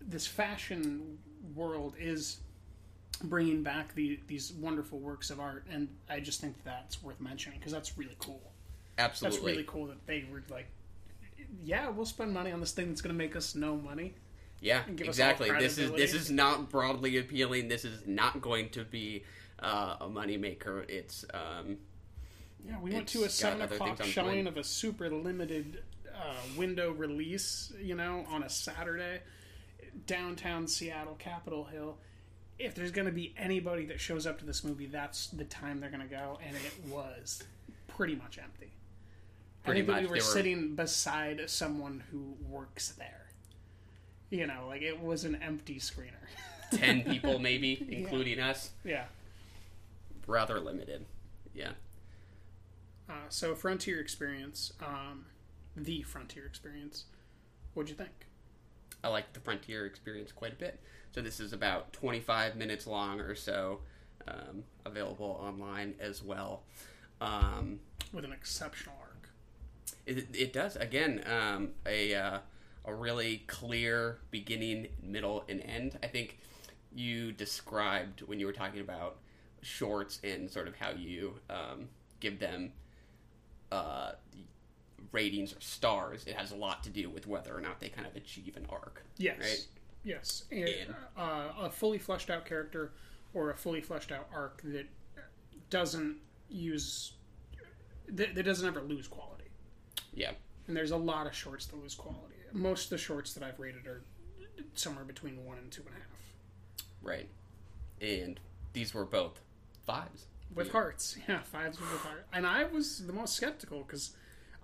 this 0.00 0.26
fashion 0.26 1.18
world 1.54 1.94
is 1.98 2.40
bringing 3.22 3.62
back 3.62 3.94
the, 3.94 4.18
these 4.26 4.52
wonderful 4.52 4.98
works 4.98 5.30
of 5.30 5.40
art, 5.40 5.64
and 5.70 5.88
I 6.10 6.20
just 6.20 6.40
think 6.40 6.62
that's 6.64 7.02
worth 7.02 7.20
mentioning 7.20 7.58
because 7.58 7.72
that's 7.72 7.96
really 7.96 8.16
cool. 8.18 8.42
Absolutely. 8.98 9.38
That's 9.38 9.46
really 9.46 9.64
cool 9.64 9.86
that 9.86 10.06
they 10.06 10.26
were 10.30 10.42
like, 10.50 10.66
yeah, 11.62 11.88
we'll 11.88 12.06
spend 12.06 12.32
money 12.34 12.52
on 12.52 12.60
this 12.60 12.72
thing 12.72 12.88
that's 12.88 13.00
going 13.00 13.14
to 13.14 13.18
make 13.18 13.34
us 13.36 13.54
no 13.54 13.76
money. 13.76 14.14
Yeah, 14.60 14.82
give 14.94 15.08
us 15.08 15.20
all 15.20 15.30
exactly. 15.30 15.50
This 15.58 15.78
is 15.78 15.90
this 15.92 16.14
is 16.14 16.30
not 16.30 16.70
broadly 16.70 17.18
appealing. 17.18 17.68
This 17.68 17.84
is 17.84 18.06
not 18.06 18.40
going 18.40 18.70
to 18.70 18.84
be 18.84 19.24
uh, 19.60 19.96
a 20.00 20.06
moneymaker. 20.06 20.88
It's 20.88 21.24
um, 21.34 21.78
Yeah, 22.66 22.80
we 22.80 22.92
went 22.92 23.08
to 23.08 23.24
a 23.24 23.28
seven 23.28 23.62
o'clock 23.62 24.02
showing 24.04 24.46
of 24.46 24.56
a 24.56 24.64
super 24.64 25.10
limited 25.10 25.82
uh, 26.14 26.34
window 26.56 26.92
release, 26.92 27.72
you 27.80 27.94
know, 27.94 28.24
on 28.30 28.42
a 28.42 28.48
Saturday, 28.48 29.20
downtown 30.06 30.66
Seattle, 30.66 31.16
Capitol 31.18 31.64
Hill. 31.64 31.98
If 32.58 32.74
there's 32.74 32.92
going 32.92 33.06
to 33.06 33.12
be 33.12 33.34
anybody 33.36 33.84
that 33.86 34.00
shows 34.00 34.26
up 34.26 34.38
to 34.38 34.44
this 34.44 34.62
movie, 34.62 34.86
that's 34.86 35.26
the 35.28 35.44
time 35.44 35.80
they're 35.80 35.90
going 35.90 36.08
to 36.08 36.14
go, 36.14 36.38
and 36.46 36.56
it 36.56 36.88
was 36.88 37.42
pretty 37.88 38.14
much 38.14 38.38
empty. 38.38 38.72
Pretty 39.64 39.82
I 39.82 39.84
think 39.84 39.88
much, 39.88 40.02
we 40.02 40.06
were, 40.08 40.14
were- 40.14 40.20
sitting 40.20 40.74
beside 40.76 41.50
someone 41.50 42.04
who 42.10 42.36
works 42.48 42.92
there. 42.92 43.23
You 44.34 44.48
know, 44.48 44.64
like 44.66 44.82
it 44.82 45.00
was 45.00 45.22
an 45.24 45.36
empty 45.40 45.76
screener. 45.76 46.10
ten 46.72 47.04
people 47.04 47.38
maybe, 47.38 47.86
including 47.90 48.40
us. 48.40 48.70
yeah. 48.84 49.04
Rather 50.26 50.58
limited. 50.58 51.04
Yeah. 51.54 51.70
Uh, 53.08 53.12
so 53.28 53.54
Frontier 53.54 54.00
Experience, 54.00 54.72
um, 54.84 55.26
the 55.76 56.02
Frontier 56.02 56.46
Experience. 56.46 57.04
What'd 57.74 57.90
you 57.90 57.94
think? 57.94 58.26
I 59.04 59.08
like 59.08 59.32
the 59.34 59.40
Frontier 59.40 59.86
experience 59.86 60.32
quite 60.32 60.52
a 60.54 60.56
bit. 60.56 60.80
So 61.14 61.20
this 61.20 61.38
is 61.38 61.52
about 61.52 61.92
25 61.92 62.56
minutes 62.56 62.88
long 62.88 63.20
or 63.20 63.36
so, 63.36 63.80
um, 64.26 64.64
available 64.84 65.38
online 65.40 65.94
as 66.00 66.24
well. 66.24 66.62
Um, 67.20 67.78
With 68.12 68.24
an 68.24 68.32
exceptional 68.32 68.96
arc. 69.00 69.28
it, 70.06 70.26
it 70.34 70.52
does 70.52 70.74
again 70.74 71.22
um, 71.30 71.70
a 71.86 72.14
uh, 72.14 72.38
a 72.84 72.94
really 72.94 73.38
clear 73.46 74.18
beginning, 74.30 74.88
middle, 75.02 75.44
and 75.48 75.60
end. 75.62 75.98
I 76.02 76.06
think 76.06 76.38
you 76.94 77.32
described 77.32 78.22
when 78.22 78.38
you 78.38 78.46
were 78.46 78.52
talking 78.52 78.80
about 78.80 79.16
shorts 79.62 80.20
and 80.22 80.50
sort 80.50 80.68
of 80.68 80.76
how 80.76 80.90
you 80.90 81.34
um, 81.50 81.88
give 82.20 82.38
them 82.38 82.72
uh, 83.72 84.12
ratings 85.12 85.52
or 85.54 85.60
stars. 85.60 86.24
It 86.26 86.34
has 86.36 86.52
a 86.52 86.56
lot 86.56 86.84
to 86.84 86.90
do 86.90 87.08
with 87.08 87.26
whether 87.26 87.56
or 87.56 87.60
not 87.60 87.80
they 87.80 87.88
kind 87.88 88.06
of 88.06 88.14
achieve 88.16 88.56
an 88.56 88.66
arc. 88.68 89.02
Yes. 89.16 89.36
Right? 89.40 89.66
Yes. 90.04 90.44
And, 90.52 90.68
And- 90.68 90.94
uh, 91.16 91.48
a 91.62 91.70
fully 91.70 91.98
fleshed 91.98 92.30
out 92.30 92.44
character 92.44 92.92
or 93.32 93.50
a 93.50 93.56
fully 93.56 93.80
fleshed 93.80 94.12
out 94.12 94.28
arc 94.32 94.60
that 94.64 94.86
doesn't 95.70 96.16
use. 96.48 97.12
that, 98.08 98.34
that 98.34 98.42
doesn't 98.44 98.66
ever 98.68 98.82
lose 98.82 99.08
quality. 99.08 99.44
Yeah. 100.12 100.32
And 100.68 100.76
there's 100.76 100.92
a 100.92 100.96
lot 100.96 101.26
of 101.26 101.34
shorts 101.34 101.66
that 101.66 101.76
lose 101.80 101.94
quality. 101.94 102.33
Most 102.54 102.84
of 102.84 102.90
the 102.90 102.98
shorts 102.98 103.34
that 103.34 103.42
I've 103.42 103.58
rated 103.58 103.86
are 103.86 104.02
somewhere 104.74 105.04
between 105.04 105.44
one 105.44 105.58
and 105.58 105.70
two 105.70 105.82
and 105.82 105.90
a 105.90 105.98
half. 105.98 106.08
Right. 107.02 107.28
And 108.00 108.40
these 108.72 108.94
were 108.94 109.04
both 109.04 109.40
fives. 109.86 110.26
With 110.54 110.70
hearts. 110.70 111.16
Yeah, 111.28 111.40
fives 111.42 111.80
with 111.80 111.88
hearts. 111.88 112.28
And 112.32 112.46
I 112.46 112.64
was 112.64 113.06
the 113.06 113.12
most 113.12 113.34
skeptical 113.34 113.82
because 113.82 114.12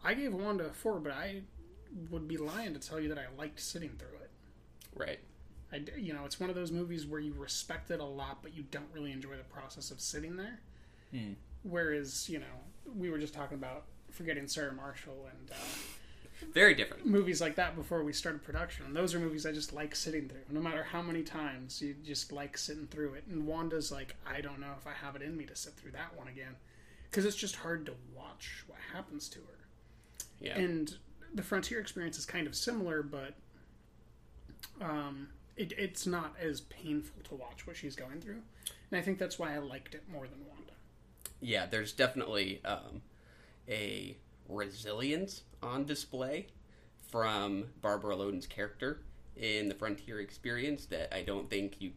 I 0.05 0.15
gave 0.15 0.33
Wanda 0.33 0.67
a 0.67 0.71
four, 0.71 1.01
but 1.01 1.13
I 1.13 1.43
would 2.11 2.29
be 2.29 2.37
lying 2.37 2.73
to 2.75 2.81
tell 2.81 3.01
you 3.01 3.09
that 3.09 3.19
I 3.19 3.27
liked 3.37 3.61
sitting 3.61 3.91
through 3.99 4.19
it. 4.23 4.31
Right. 4.95 5.19
I, 5.73 5.83
you 5.97 6.13
know, 6.13 6.25
it's 6.25 6.39
one 6.41 6.51
of 6.51 6.57
those 6.57 6.73
movies 6.73 7.07
where 7.07 7.21
you 7.21 7.33
respect 7.35 7.91
it 7.91 8.01
a 8.01 8.05
lot, 8.05 8.39
but 8.43 8.55
you 8.55 8.65
don't 8.71 8.89
really 8.93 9.13
enjoy 9.13 9.37
the 9.37 9.45
process 9.45 9.91
of 9.91 10.01
sitting 10.01 10.37
there. 10.37 10.61
Whereas, 11.63 12.29
you 12.29 12.39
know, 12.39 12.47
we 12.97 13.11
were 13.11 13.19
just 13.19 13.35
talking 13.35 13.59
about 13.59 13.85
forgetting 14.11 14.47
Sarah 14.49 14.73
Marshall 14.73 15.29
and 15.31 15.51
uh, 15.51 15.55
Very 16.53 16.75
different. 16.75 17.07
movies 17.07 17.41
like 17.41 17.55
that 17.57 17.77
before 17.77 18.03
we 18.03 18.13
started 18.13 18.43
production. 18.43 18.87
And 18.87 18.97
those 18.97 19.15
are 19.15 19.21
movies 19.21 19.47
I 19.47 19.53
just 19.53 19.73
like 19.73 19.95
sitting 19.95 20.29
through. 20.29 20.41
No 20.51 20.61
matter 20.61 20.83
how 20.83 21.03
many 21.03 21.23
times, 21.23 21.81
you 21.81 21.95
just 22.05 22.33
like 22.33 22.57
sitting 22.59 22.87
through 22.87 23.15
it. 23.15 23.25
And 23.31 23.47
Wanda's 23.47 23.93
like, 23.93 24.17
I 24.27 24.41
don't 24.41 24.59
know 24.61 24.73
if 24.79 24.87
I 24.87 24.93
have 24.93 25.17
it 25.17 25.23
in 25.23 25.37
me 25.37 25.45
to 25.47 25.57
sit 25.57 25.75
through 25.75 25.93
that 25.93 26.17
one 26.17 26.29
again. 26.29 26.57
Because 27.11 27.25
it's 27.25 27.37
just 27.37 27.57
hard 27.57 27.87
to 27.87 27.93
watch 28.17 28.65
what 28.67 28.79
happens 28.93 29.29
to 29.31 29.39
her. 29.41 29.59
Yeah. 30.41 30.59
And 30.59 30.95
the 31.35 31.43
Frontier 31.43 31.81
experience 31.81 32.19
is 32.19 32.27
kind 32.27 32.47
of 32.47 32.55
similar, 32.55 33.03
but 33.03 33.35
um, 34.81 35.29
it, 35.57 35.73
it's 35.77 36.07
not 36.07 36.35
as 36.41 36.63
painful 36.63 37.23
to 37.29 37.35
watch 37.35 37.67
what 37.67 37.77
she's 37.77 37.95
going 37.97 38.21
through. 38.21 38.41
And 38.91 38.99
I 38.99 39.03
think 39.03 39.19
that's 39.19 39.39
why 39.39 39.55
I 39.55 39.59
liked 39.59 39.95
it 39.95 40.03
more 40.11 40.27
than 40.27 40.39
Wanda. 40.49 40.73
yeah, 41.41 41.67
there's 41.67 41.93
definitely 41.93 42.61
um, 42.65 43.03
a 43.69 44.17
resilience 44.49 45.43
on 45.63 45.85
display 45.85 46.47
from 47.11 47.67
Barbara 47.81 48.17
Loden's 48.17 48.47
character 48.47 49.01
in 49.37 49.69
the 49.69 49.75
Frontier 49.75 50.21
experience 50.21 50.87
that 50.87 51.15
I 51.15 51.23
don't 51.23 51.51
think 51.51 51.77
you 51.81 51.93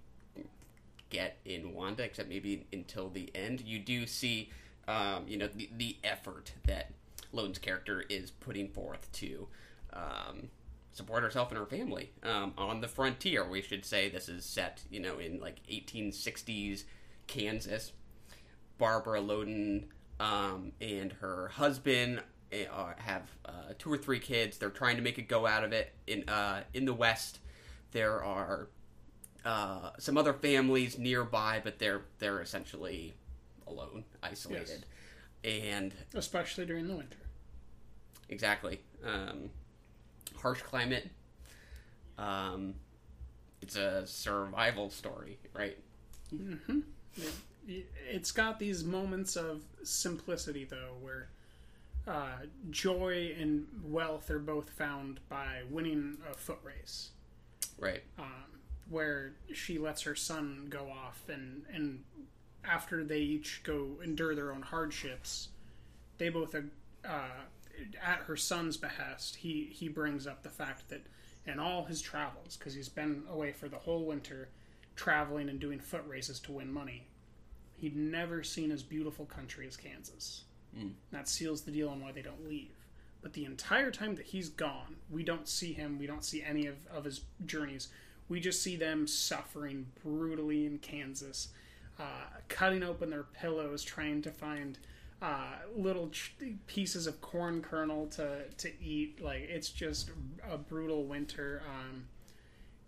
get 1.10 1.38
in 1.46 1.74
Wanda, 1.74 2.03
except 2.03 2.29
maybe 2.29 2.65
until 2.74 3.10
the 3.10 3.29
end. 3.36 3.62
You 3.62 3.79
do 3.79 4.08
see, 4.08 4.50
um, 4.88 5.25
you 5.27 5.38
know, 5.38 5.48
the, 5.48 5.70
the 5.77 5.98
effort 6.03 6.53
that 6.65 6.91
Loden's 7.34 7.60
character 7.60 8.03
is 8.10 8.32
putting 8.32 8.70
forth 8.70 9.12
to 9.13 9.48
um, 9.93 10.50
support 10.91 11.24
herself 11.24 11.50
and 11.50 11.58
her 11.58 11.65
family 11.65 12.12
um, 12.24 12.53
on 12.58 12.82
the 12.82 12.88
frontier. 12.88 13.48
We 13.48 13.62
should 13.62 13.86
say 13.86 14.10
this 14.10 14.29
is 14.29 14.46
set, 14.46 14.84
you 14.89 15.00
know, 15.00 15.20
in 15.20 15.39
like 15.39 15.60
1860s 15.72 16.84
Kansas. 17.27 17.91
Barbara 18.77 19.22
Loden 19.22 19.86
um, 20.20 20.72
and 20.82 21.13
her 21.13 21.50
husband 21.50 22.22
are, 22.72 22.96
have 23.00 23.24
uh, 23.46 23.74
two 23.78 23.92
or 23.92 23.98
three 23.98 24.20
kids. 24.20 24.58
They're 24.58 24.70
trying 24.70 24.96
to 24.98 25.02
make 25.02 25.18
a 25.18 25.22
go 25.22 25.46
out 25.46 25.64
of 25.64 25.72
it 25.74 25.94
in 26.08 26.28
uh, 26.30 26.64
in 26.74 26.86
the 26.86 26.94
West. 26.94 27.40
There 27.92 28.24
are 28.24 28.68
uh, 29.46 29.92
some 30.00 30.18
other 30.18 30.34
families 30.34 30.98
nearby, 30.98 31.62
but 31.64 31.80
they're 31.80 32.02
they're 32.20 32.42
essentially 32.42 33.14
alone, 33.68 34.04
isolated, 34.22 34.86
and 35.44 35.94
Especially 36.14 36.66
during 36.66 36.88
the 36.88 36.96
winter. 36.96 37.18
exactly 38.30 38.80
um, 39.06 39.50
harsh 40.42 40.62
climate. 40.62 41.10
Um, 42.18 42.76
it's 43.62 43.76
a 43.76 44.06
survival 44.06 44.90
story, 44.90 45.40
right? 45.54 45.78
It- 47.68 47.90
It's 48.10 48.32
got 48.32 48.60
these 48.60 48.84
moments 48.84 49.36
of 49.38 49.64
simplicity, 49.84 50.66
though, 50.66 50.96
where 51.02 51.30
uh, 52.08 52.38
joy 52.70 53.34
and 53.40 53.66
wealth 53.84 54.30
are 54.30 54.40
both 54.40 54.70
found 54.70 55.20
by 55.30 55.62
winning 55.70 56.18
a 56.30 56.34
foot 56.36 56.60
race. 56.64 57.12
Right. 57.80 58.04
um, 58.20 58.60
where 58.90 59.34
she 59.54 59.78
lets 59.80 60.02
her 60.04 60.16
son 60.16 60.68
go 60.70 60.90
off 60.92 61.24
and 61.28 61.64
and 61.74 62.04
after 62.64 63.04
they 63.04 63.20
each 63.20 63.62
go 63.64 63.98
endure 64.04 64.36
their 64.36 64.52
own 64.54 64.62
hardships 64.62 65.50
they 66.18 66.30
both 66.30 66.54
uh, 66.56 67.10
at 68.02 68.20
her 68.20 68.36
son's 68.38 68.78
behest 68.78 69.38
he 69.38 69.70
he 69.74 69.88
brings 69.88 70.28
up 70.28 70.44
the 70.44 70.50
fact 70.50 70.90
that 70.90 71.02
in 71.46 71.60
all 71.60 71.86
his 71.86 72.02
travels 72.02 72.56
because 72.58 72.74
he's 72.74 72.90
been 72.90 73.24
away 73.30 73.52
for 73.52 73.68
the 73.68 73.78
whole 73.80 74.06
winter 74.06 74.50
traveling 74.96 75.50
and 75.50 75.60
doing 75.60 75.80
foot 75.80 76.04
races 76.08 76.40
to 76.40 76.52
win 76.52 76.72
money 76.72 77.08
he'd 77.78 77.96
never 77.96 78.44
seen 78.44 78.72
as 78.72 78.84
beautiful 78.84 79.26
country 79.26 79.66
as 79.68 79.76
kansas 79.76 80.44
that 81.12 81.30
seals 81.30 81.62
the 81.62 81.72
deal 81.72 81.89
on 81.89 82.01
why 82.01 82.12
they 82.12 82.22
don't 82.22 82.48
leave 82.48 82.72
but 83.24 83.34
the 83.34 83.46
entire 83.46 83.89
time 83.89 84.15
that 84.15 84.25
he's 84.25 84.50
gone, 84.50 84.98
we 85.10 85.24
don't 85.24 85.48
see 85.48 85.72
him. 85.72 85.98
We 85.98 86.06
don't 86.06 86.25
see 86.25 86.44
any 86.44 86.68
of, 86.68 86.75
of 86.94 87.06
his 87.06 87.22
journeys. 87.46 87.88
We 88.27 88.42
just 88.42 88.62
see 88.62 88.75
them 88.75 89.08
suffering 89.08 89.88
brutally 90.03 90.65
in 90.65 90.77
Kansas, 90.80 91.48
uh, 91.98 92.25
cutting 92.50 92.84
open 92.84 93.10
their 93.10 93.24
pillows, 93.24 93.82
trying 93.82 94.22
to 94.24 94.32
find 94.32 94.77
uh, 95.22 95.53
little 95.74 96.10
ch- 96.10 96.36
pieces 96.68 97.08
of 97.08 97.22
corn 97.22 97.62
kernel 97.62 98.08
to, 98.08 98.44
to 98.58 98.70
eat. 98.84 99.24
Like, 99.24 99.44
it's 99.44 99.70
just 99.70 100.12
a 100.51 100.58
brutal 100.58 101.06
winter. 101.06 101.62
Um, 101.65 102.06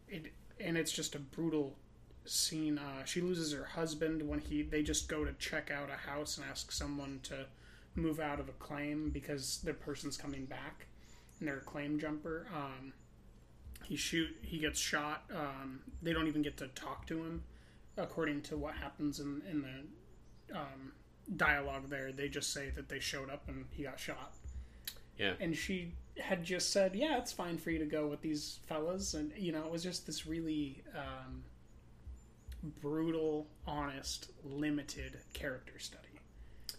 it, 0.10 0.34
and 0.60 0.78
it's 0.78 0.92
just 0.92 1.16
a 1.16 1.20
brutal 1.20 1.78
scene. 2.26 2.78
Uh, 2.78 3.06
she 3.06 3.22
loses 3.22 3.54
her 3.54 3.64
husband 3.64 4.22
when 4.28 4.40
he 4.40 4.64
they 4.64 4.84
just 4.84 5.08
go 5.08 5.24
to 5.24 5.32
check 5.34 5.72
out 5.72 5.90
a 5.90 6.10
house 6.10 6.38
and 6.38 6.46
ask 6.50 6.72
someone 6.72 7.20
to 7.24 7.46
move 7.96 8.20
out 8.20 8.40
of 8.40 8.50
a 8.50 8.54
claim 8.54 9.10
because 9.10 9.60
the 9.64 9.74
person's 9.74 10.18
coming 10.18 10.46
back 10.46 10.88
and 11.40 11.48
they're 11.48 11.58
a 11.58 11.62
claim 11.62 12.00
jumper. 12.00 12.48
Um, 12.54 12.94
he 13.84 13.96
shoot 13.96 14.36
he 14.42 14.58
gets 14.58 14.80
shot. 14.80 15.24
Um, 15.34 15.82
they 16.02 16.14
don't 16.14 16.28
even 16.28 16.42
get 16.42 16.58
to 16.58 16.68
talk 16.70 17.06
to 17.08 17.18
him, 17.18 17.44
according 17.98 18.42
to 18.44 18.58
what 18.58 18.76
happens 18.76 19.20
in 19.20 19.42
in 19.50 19.62
the 19.62 20.58
um, 20.58 20.94
dialogue. 21.36 21.90
There, 21.90 22.12
they 22.12 22.30
just 22.30 22.52
say 22.52 22.70
that 22.72 22.90
they 22.90 23.00
showed 23.00 23.30
up 23.30 23.48
and 23.48 23.66
he 23.72 23.84
got 23.84 24.00
shot. 24.00 24.34
Yeah. 25.18 25.34
And 25.40 25.56
she 25.56 25.94
had 26.20 26.44
just 26.44 26.72
said, 26.72 26.96
"Yeah, 26.96 27.18
it's 27.18 27.32
fine 27.32 27.58
for 27.58 27.72
you 27.72 27.80
to 27.80 27.86
go 27.86 28.08
with 28.08 28.22
these 28.22 28.60
fellas," 28.68 29.14
and 29.14 29.32
you 29.38 29.52
know, 29.52 29.66
it 29.66 29.72
was 29.72 29.84
just 29.84 30.06
this 30.08 30.26
really 30.26 30.84
um, 30.96 31.44
brutal, 32.82 33.48
honest, 33.68 34.32
limited 34.44 35.18
character 35.34 35.78
study, 35.80 36.05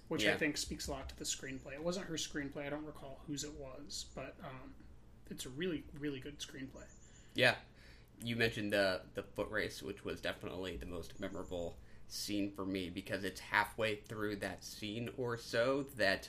which 0.08 0.26
I 0.26 0.34
think 0.34 0.56
speaks 0.56 0.88
a 0.88 0.92
lot 0.92 1.08
to 1.08 1.16
the 1.16 1.24
screenplay. 1.24 1.74
It 1.74 1.82
wasn't 1.82 2.06
her 2.06 2.14
screenplay; 2.14 2.66
I 2.66 2.70
don't 2.70 2.86
recall 2.86 3.20
whose 3.26 3.44
it 3.44 3.52
was, 3.54 4.06
but 4.14 4.34
um, 4.42 4.74
it's 5.30 5.46
a 5.46 5.50
really, 5.50 5.84
really 5.98 6.20
good 6.20 6.38
screenplay. 6.38 6.84
Yeah, 7.34 7.54
you 8.22 8.36
mentioned 8.36 8.72
the 8.72 9.02
the 9.14 9.22
foot 9.22 9.50
race, 9.50 9.82
which 9.82 10.04
was 10.04 10.20
definitely 10.20 10.76
the 10.76 10.86
most 10.86 11.18
memorable 11.20 11.76
scene 12.08 12.52
for 12.54 12.64
me 12.64 12.88
because 12.88 13.24
it's 13.24 13.40
halfway 13.40 13.96
through 13.96 14.36
that 14.36 14.64
scene 14.64 15.10
or 15.16 15.36
so 15.36 15.86
that 15.96 16.28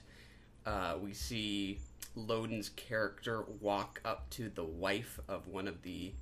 uh, 0.65 0.96
we 1.01 1.13
see 1.13 1.79
Loden's 2.15 2.69
character 2.69 3.46
walk 3.62 4.01
up 4.03 4.29
to 4.31 4.50
the 4.50 4.63
wife 4.63 5.19
of 5.27 5.48
one 5.48 5.67
of 5.67 5.84
the 5.84 6.13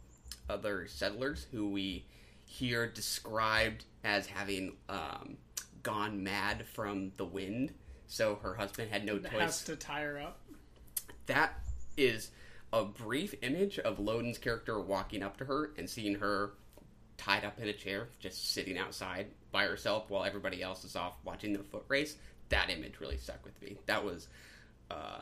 other 0.50 0.88
settlers, 0.88 1.48
who 1.52 1.70
we 1.70 2.06
hear 2.46 2.88
described 2.88 3.86
as 4.04 4.28
having 4.28 4.74
um, 4.90 5.38
gone 5.86 6.24
mad 6.24 6.66
from 6.74 7.12
the 7.16 7.24
wind. 7.24 7.72
So 8.08 8.40
her 8.42 8.56
husband 8.56 8.92
had 8.92 9.06
no 9.06 9.20
choice 9.20 9.32
has 9.32 9.64
to 9.64 9.76
tie 9.76 10.02
her 10.02 10.20
up. 10.20 10.42
that 11.28 11.54
is 11.96 12.32
a 12.74 12.84
brief 12.84 13.34
image 13.42 13.80
of 13.80 14.00
Loden's 14.00 14.38
character 14.38 14.80
walking 14.82 15.24
up 15.24 15.38
to 15.38 15.46
her 15.46 15.72
and 15.78 15.90
seeing 15.90 16.16
her 16.16 16.52
tied 17.18 17.46
up 17.46 17.60
in 17.60 17.70
a 17.70 17.74
chair, 17.74 18.10
just 18.20 18.52
sitting 18.54 18.78
outside 18.78 19.28
by 19.52 19.64
herself 19.66 20.10
while 20.10 20.26
everybody 20.26 20.62
else 20.62 20.84
is 20.84 20.96
off 20.96 21.14
watching 21.24 21.54
the 21.54 21.64
foot 21.64 21.86
race. 21.88 22.18
That 22.50 22.70
image 22.70 23.00
really 23.00 23.18
stuck 23.18 23.46
with 23.46 23.60
me. 23.62 23.78
That 23.86 24.04
was 24.04 24.28
uh, 24.92 25.22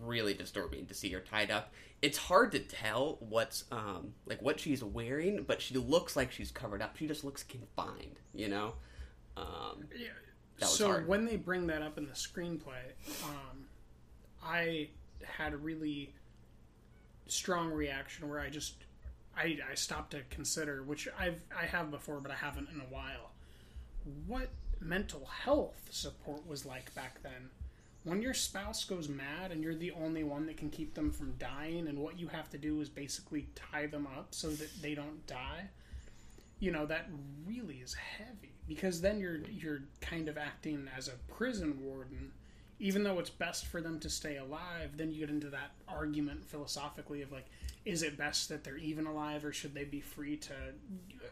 really 0.00 0.34
disturbing 0.34 0.86
to 0.86 0.94
see 0.94 1.10
her 1.10 1.20
tied 1.20 1.50
up. 1.50 1.72
It's 2.00 2.18
hard 2.18 2.52
to 2.52 2.58
tell 2.60 3.18
what's 3.20 3.64
um, 3.70 4.14
like 4.26 4.40
what 4.40 4.58
she's 4.58 4.82
wearing, 4.82 5.44
but 5.46 5.60
she 5.60 5.76
looks 5.76 6.16
like 6.16 6.32
she's 6.32 6.50
covered 6.50 6.82
up. 6.82 6.96
She 6.96 7.06
just 7.06 7.24
looks 7.24 7.42
confined, 7.42 8.18
you 8.32 8.48
know. 8.48 8.74
Um, 9.36 9.88
Yeah. 9.96 10.08
So 10.66 10.88
hard. 10.88 11.08
when 11.08 11.24
they 11.24 11.36
bring 11.36 11.66
that 11.68 11.82
up 11.82 11.98
in 11.98 12.06
the 12.06 12.12
screenplay, 12.12 12.92
um, 13.24 13.66
I 14.44 14.90
had 15.24 15.54
a 15.54 15.56
really 15.56 16.14
strong 17.26 17.70
reaction 17.72 18.28
where 18.28 18.38
I 18.38 18.48
just 18.48 18.74
I, 19.36 19.58
I 19.68 19.74
stopped 19.74 20.12
to 20.12 20.20
consider, 20.30 20.82
which 20.82 21.08
I've 21.18 21.40
I 21.56 21.66
have 21.66 21.90
before, 21.90 22.20
but 22.20 22.30
I 22.30 22.36
haven't 22.36 22.68
in 22.72 22.80
a 22.80 22.84
while. 22.84 23.32
What 24.26 24.50
mental 24.80 25.26
health 25.26 25.88
support 25.90 26.46
was 26.46 26.64
like 26.64 26.94
back 26.94 27.22
then. 27.22 27.50
When 28.04 28.20
your 28.20 28.34
spouse 28.34 28.84
goes 28.84 29.08
mad 29.08 29.52
and 29.52 29.62
you're 29.62 29.76
the 29.76 29.92
only 29.92 30.24
one 30.24 30.46
that 30.46 30.56
can 30.56 30.70
keep 30.70 30.94
them 30.94 31.10
from 31.10 31.34
dying, 31.38 31.88
and 31.88 31.98
what 31.98 32.18
you 32.18 32.28
have 32.28 32.50
to 32.50 32.58
do 32.58 32.80
is 32.80 32.88
basically 32.88 33.48
tie 33.54 33.86
them 33.86 34.06
up 34.06 34.28
so 34.30 34.50
that 34.50 34.82
they 34.82 34.94
don't 34.94 35.26
die 35.26 35.70
you 36.62 36.70
know 36.70 36.86
that 36.86 37.08
really 37.44 37.78
is 37.78 37.94
heavy 37.94 38.51
because 38.74 39.00
then 39.00 39.18
you're 39.20 39.38
you're 39.50 39.82
kind 40.00 40.28
of 40.28 40.36
acting 40.38 40.88
as 40.96 41.08
a 41.08 41.12
prison 41.32 41.78
warden. 41.82 42.32
Even 42.78 43.04
though 43.04 43.20
it's 43.20 43.30
best 43.30 43.66
for 43.66 43.80
them 43.80 44.00
to 44.00 44.10
stay 44.10 44.38
alive 44.38 44.96
then 44.96 45.10
you 45.12 45.20
get 45.20 45.30
into 45.30 45.48
that 45.50 45.70
argument 45.86 46.44
philosophically 46.44 47.22
of 47.22 47.30
like 47.30 47.46
is 47.84 48.02
it 48.02 48.16
best 48.16 48.48
that 48.48 48.64
they're 48.64 48.76
even 48.76 49.06
alive 49.06 49.44
or 49.44 49.52
should 49.52 49.72
they 49.74 49.84
be 49.84 50.00
free 50.00 50.36
to 50.36 50.52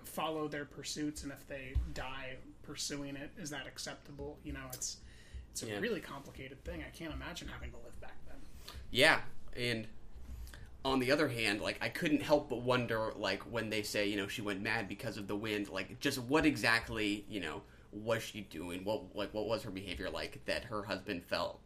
follow 0.05 0.47
their 0.49 0.65
pursuits? 0.65 1.23
And 1.25 1.33
if 1.33 1.47
they 1.49 1.75
die 1.95 2.37
pursuing 2.63 3.17
it 3.17 3.31
is 3.37 3.51
that 3.51 3.67
acceptable? 3.67 4.39
You 4.45 4.53
know 4.53 4.67
it's 4.73 4.99
it's 5.51 5.65
a 5.65 5.67
Yeah. 5.67 5.81
really 5.81 6.01
complicated 6.01 6.63
thing. 6.65 6.85
I 6.87 6.91
can't 6.97 7.13
imagine 7.13 7.49
having 7.49 7.73
to 7.73 7.79
live 7.79 8.01
back 8.01 8.17
then. 8.29 8.37
Yeah, 8.93 9.21
and 9.57 9.89
on 10.85 10.99
the 10.99 11.13
other 11.13 11.29
hand, 11.29 11.61
like 11.61 11.79
I 11.81 11.89
couldn't 11.89 12.23
help 12.23 12.49
but 12.49 12.63
wonder, 12.63 13.13
like 13.17 13.43
when 13.43 13.71
they 13.71 13.83
say, 13.83 14.07
you 14.09 14.17
know, 14.17 14.29
she 14.29 14.43
went 14.43 14.63
mad 14.63 14.89
because 14.89 15.17
of 15.17 15.27
the 15.27 15.37
wind, 15.37 15.69
like 15.69 16.01
just 16.01 16.19
what 16.19 16.47
exactly, 16.47 17.25
you 17.29 17.41
know, 17.41 17.63
was 17.93 18.23
she 18.23 18.43
doing? 18.43 18.85
What 18.85 19.15
like 19.15 19.35
what 19.35 19.47
was 19.47 19.63
her 19.65 19.71
behavior 19.71 20.09
like 20.11 20.41
that 20.47 20.65
her 20.65 20.83
husband 20.83 21.25
felt 21.25 21.61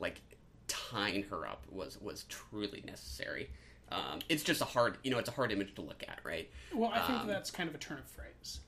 like 0.00 0.20
tying 0.66 1.22
her 1.24 1.46
up 1.46 1.64
was 1.70 1.98
was 2.00 2.24
truly 2.24 2.82
necessary. 2.86 3.50
Um, 3.90 4.18
it's 4.28 4.42
just 4.42 4.60
a 4.60 4.66
hard, 4.66 4.98
you 5.02 5.10
know, 5.10 5.18
it's 5.18 5.30
a 5.30 5.32
hard 5.32 5.50
image 5.50 5.74
to 5.76 5.80
look 5.80 6.04
at, 6.06 6.18
right? 6.22 6.50
Well, 6.74 6.90
I 6.92 7.06
think 7.06 7.20
Um, 7.20 7.26
that's 7.26 7.50
kind 7.50 7.70
of 7.70 7.74
a 7.74 7.78
turn 7.78 7.98
of 7.98 8.04
phrase. 8.04 8.60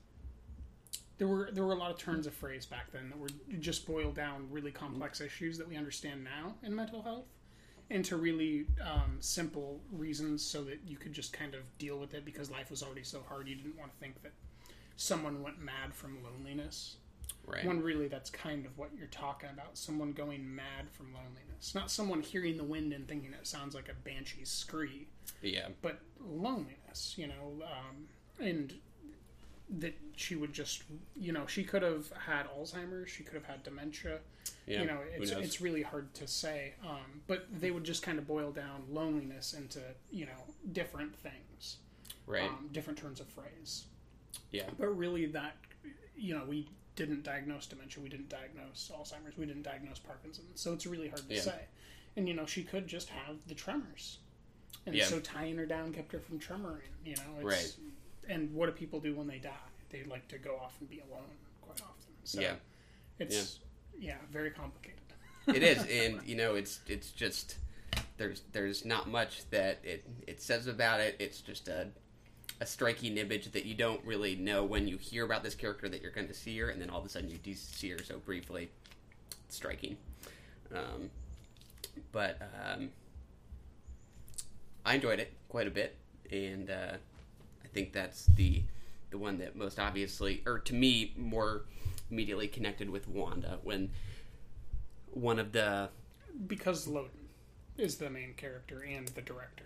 There 1.19 1.29
were 1.29 1.51
there 1.53 1.65
were 1.65 1.73
a 1.75 1.77
lot 1.77 1.91
of 1.91 1.99
turns 1.99 2.27
of 2.27 2.33
phrase 2.33 2.65
back 2.65 2.91
then 2.91 3.11
that 3.11 3.19
were 3.19 3.29
just 3.59 3.87
boiled 3.87 4.15
down 4.15 4.49
really 4.51 4.73
complex 4.73 5.21
issues 5.21 5.59
that 5.59 5.69
we 5.69 5.77
understand 5.77 6.25
now 6.25 6.55
in 6.63 6.75
mental 6.75 7.03
health 7.03 7.27
into 7.91 8.17
really 8.17 8.67
um, 8.83 9.17
simple 9.21 9.81
reasons 9.93 10.43
so 10.45 10.63
that 10.65 10.79
you 10.87 10.97
could 10.97 11.13
just 11.13 11.33
kind 11.33 11.55
of 11.55 11.61
deal 11.79 11.99
with 11.99 12.15
it 12.15 12.25
because 12.25 12.51
life 12.51 12.71
was 12.71 12.83
already 12.83 13.03
so 13.03 13.21
hard 13.29 13.49
you 13.49 13.57
didn't 13.57 13.79
want 13.79 13.93
to 13.93 13.99
think 13.99 14.23
that 14.23 14.33
someone 14.97 15.43
went 15.43 15.61
mad 15.61 15.93
from 15.93 16.19
loneliness 16.23 16.97
Right. 17.47 17.65
when 17.65 17.81
really 17.83 18.07
that's 18.07 18.29
kind 18.31 18.67
of 18.67 18.77
what 18.77 18.91
you're 18.97 19.09
talking 19.09 19.49
about 19.53 19.77
someone 19.77 20.13
going 20.13 20.55
mad 20.55 20.89
from 20.93 21.07
loneliness 21.15 21.75
not 21.75 21.91
someone 21.91 22.21
hearing 22.21 22.57
the 22.57 22.65
wind 22.65 22.93
and 22.93 23.09
thinking 23.09 23.33
it 23.33 23.47
sounds 23.47 23.75
like 23.75 23.89
a 23.89 24.09
banshee's 24.09 24.51
scree 24.51 25.07
yeah. 25.43 25.69
but 25.81 26.01
loneliness, 26.25 27.15
you 27.17 27.27
know, 27.27 27.63
um, 27.65 28.07
and 28.45 28.75
that 29.79 29.95
she 30.17 30.35
would 30.35 30.53
just, 30.53 30.83
you 31.17 31.33
know, 31.33 31.47
she 31.47 31.63
could 31.65 31.83
have 31.83 32.11
had 32.27 32.47
Alzheimer's, 32.51 33.09
she 33.11 33.23
could 33.23 33.35
have 33.35 33.45
had 33.45 33.63
dementia. 33.63 34.19
Yeah. 34.67 34.81
You 34.83 34.87
know, 34.87 34.99
it's 35.17 35.31
it's 35.31 35.61
really 35.61 35.83
hard 35.83 36.13
to 36.15 36.27
say, 36.27 36.75
um, 36.85 37.23
but 37.27 37.47
they 37.61 37.71
would 37.71 37.85
just 37.85 38.03
kind 38.03 38.19
of 38.19 38.27
boil 38.27 38.51
down 38.53 38.83
loneliness 38.91 39.53
into 39.55 39.81
you 40.11 40.27
know 40.27 40.43
different 40.73 41.15
things, 41.17 41.77
right. 42.27 42.45
um, 42.49 42.69
different 42.73 42.99
turns 42.99 43.21
of 43.21 43.29
phrase. 43.29 43.85
yeah. 44.51 44.69
But 44.79 44.89
really, 44.97 45.27
that 45.27 45.57
you 46.17 46.35
know, 46.37 46.45
we 46.47 46.69
didn't 46.97 47.23
diagnose 47.23 47.67
dementia, 47.67 48.03
we 48.03 48.09
didn't 48.09 48.29
diagnose 48.29 48.91
Alzheimer's, 48.95 49.37
we 49.39 49.47
didn't 49.47 49.63
diagnose 49.63 49.99
Parkinson's, 49.99 50.61
so 50.61 50.73
it's 50.73 50.87
really 50.87 51.09
hard 51.09 51.27
to 51.29 51.35
Yeah. 51.35 51.41
say. 51.41 51.61
And 52.17 52.29
you 52.29 52.35
know, 52.35 52.47
she 52.47 52.63
could 52.63 52.87
just 52.87 53.09
have 53.09 53.37
the 53.47 53.55
tremors, 53.55 54.19
and 54.87 54.95
Yeah. 54.95 55.07
so 55.07 55.21
tying 55.21 55.57
her 55.59 55.67
down 55.67 55.93
kept 55.93 56.13
her 56.13 56.21
from 56.21 56.39
tremoring. 56.41 56.81
You 57.05 57.17
know, 57.17 57.37
it's, 57.39 57.45
Right. 57.45 57.75
And 58.31 58.55
what 58.55 58.67
do 58.67 58.73
people 58.73 59.01
do 59.01 59.15
when 59.15 59.27
they 59.27 59.39
die? 59.39 59.51
They 59.91 60.05
like 60.05 60.27
to 60.29 60.39
go 60.39 60.57
off 60.57 60.77
and 60.81 60.89
be 60.89 61.01
alone 61.01 61.25
quite 61.61 61.81
often. 61.83 62.13
So 62.25 62.41
Yeah. 62.41 62.55
it's 63.19 63.59
yeah, 63.99 64.17
very 64.33 64.51
complicated. 64.51 65.01
it 65.49 65.63
is 65.63 65.79
and 65.91 66.23
you 66.27 66.37
know 66.37 66.55
it's 66.55 66.81
it's 66.87 67.11
just 67.11 67.57
there's 68.17 68.43
there's 68.53 68.85
not 68.85 69.09
much 69.09 69.49
that 69.51 69.81
it 69.83 70.05
it 70.27 70.41
says 70.41 70.67
about 70.67 71.01
it 71.01 71.17
it's 71.19 71.41
just 71.41 71.67
a 71.67 71.89
a 72.61 72.67
striking 72.67 73.17
image 73.17 73.51
that 73.53 73.65
you 73.65 73.75
don't 73.75 74.05
really 74.05 74.37
know 74.37 74.63
when 74.63 74.87
you 74.87 74.99
hear 74.99 75.25
about 75.25 75.43
this 75.43 75.55
character 75.55 75.89
that 75.89 76.03
you're 76.03 76.11
going 76.11 76.29
to 76.29 76.35
see 76.35 76.59
her 76.59 76.69
and 76.69 76.81
then 76.81 76.91
all 76.91 77.01
of 77.01 77.07
a 77.07 77.09
sudden 77.09 77.31
you 77.31 77.39
do 77.39 77.55
see 77.55 77.91
her 77.91 77.99
so 78.03 78.19
briefly 78.19 78.69
it's 79.47 79.57
striking 79.57 79.97
um, 80.75 81.11
but 82.13 82.39
um, 82.63 82.91
I 84.85 84.95
enjoyed 84.95 85.21
it 85.21 85.33
quite 85.49 85.67
a 85.67 85.71
bit 85.71 85.97
and 86.31 86.71
uh, 86.71 86.93
think 87.73 87.93
that's 87.93 88.27
the 88.27 88.63
the 89.11 89.19
one 89.19 89.39
that 89.39 89.57
most 89.57 89.79
obviously 89.79 90.43
or 90.47 90.59
to 90.59 90.75
me 90.75 91.13
more 91.17 91.63
immediately 92.11 92.49
connected 92.49 92.91
with 92.91 93.09
Wanda 93.09 93.59
when 93.63 93.91
one 95.13 95.39
of 95.39 95.53
the 95.53 95.89
because 96.47 96.87
Loden 96.87 97.09
is 97.77 97.97
the 97.97 98.11
main 98.11 98.35
character 98.35 98.83
and 98.83 99.09
the 99.09 99.23
director. 99.23 99.65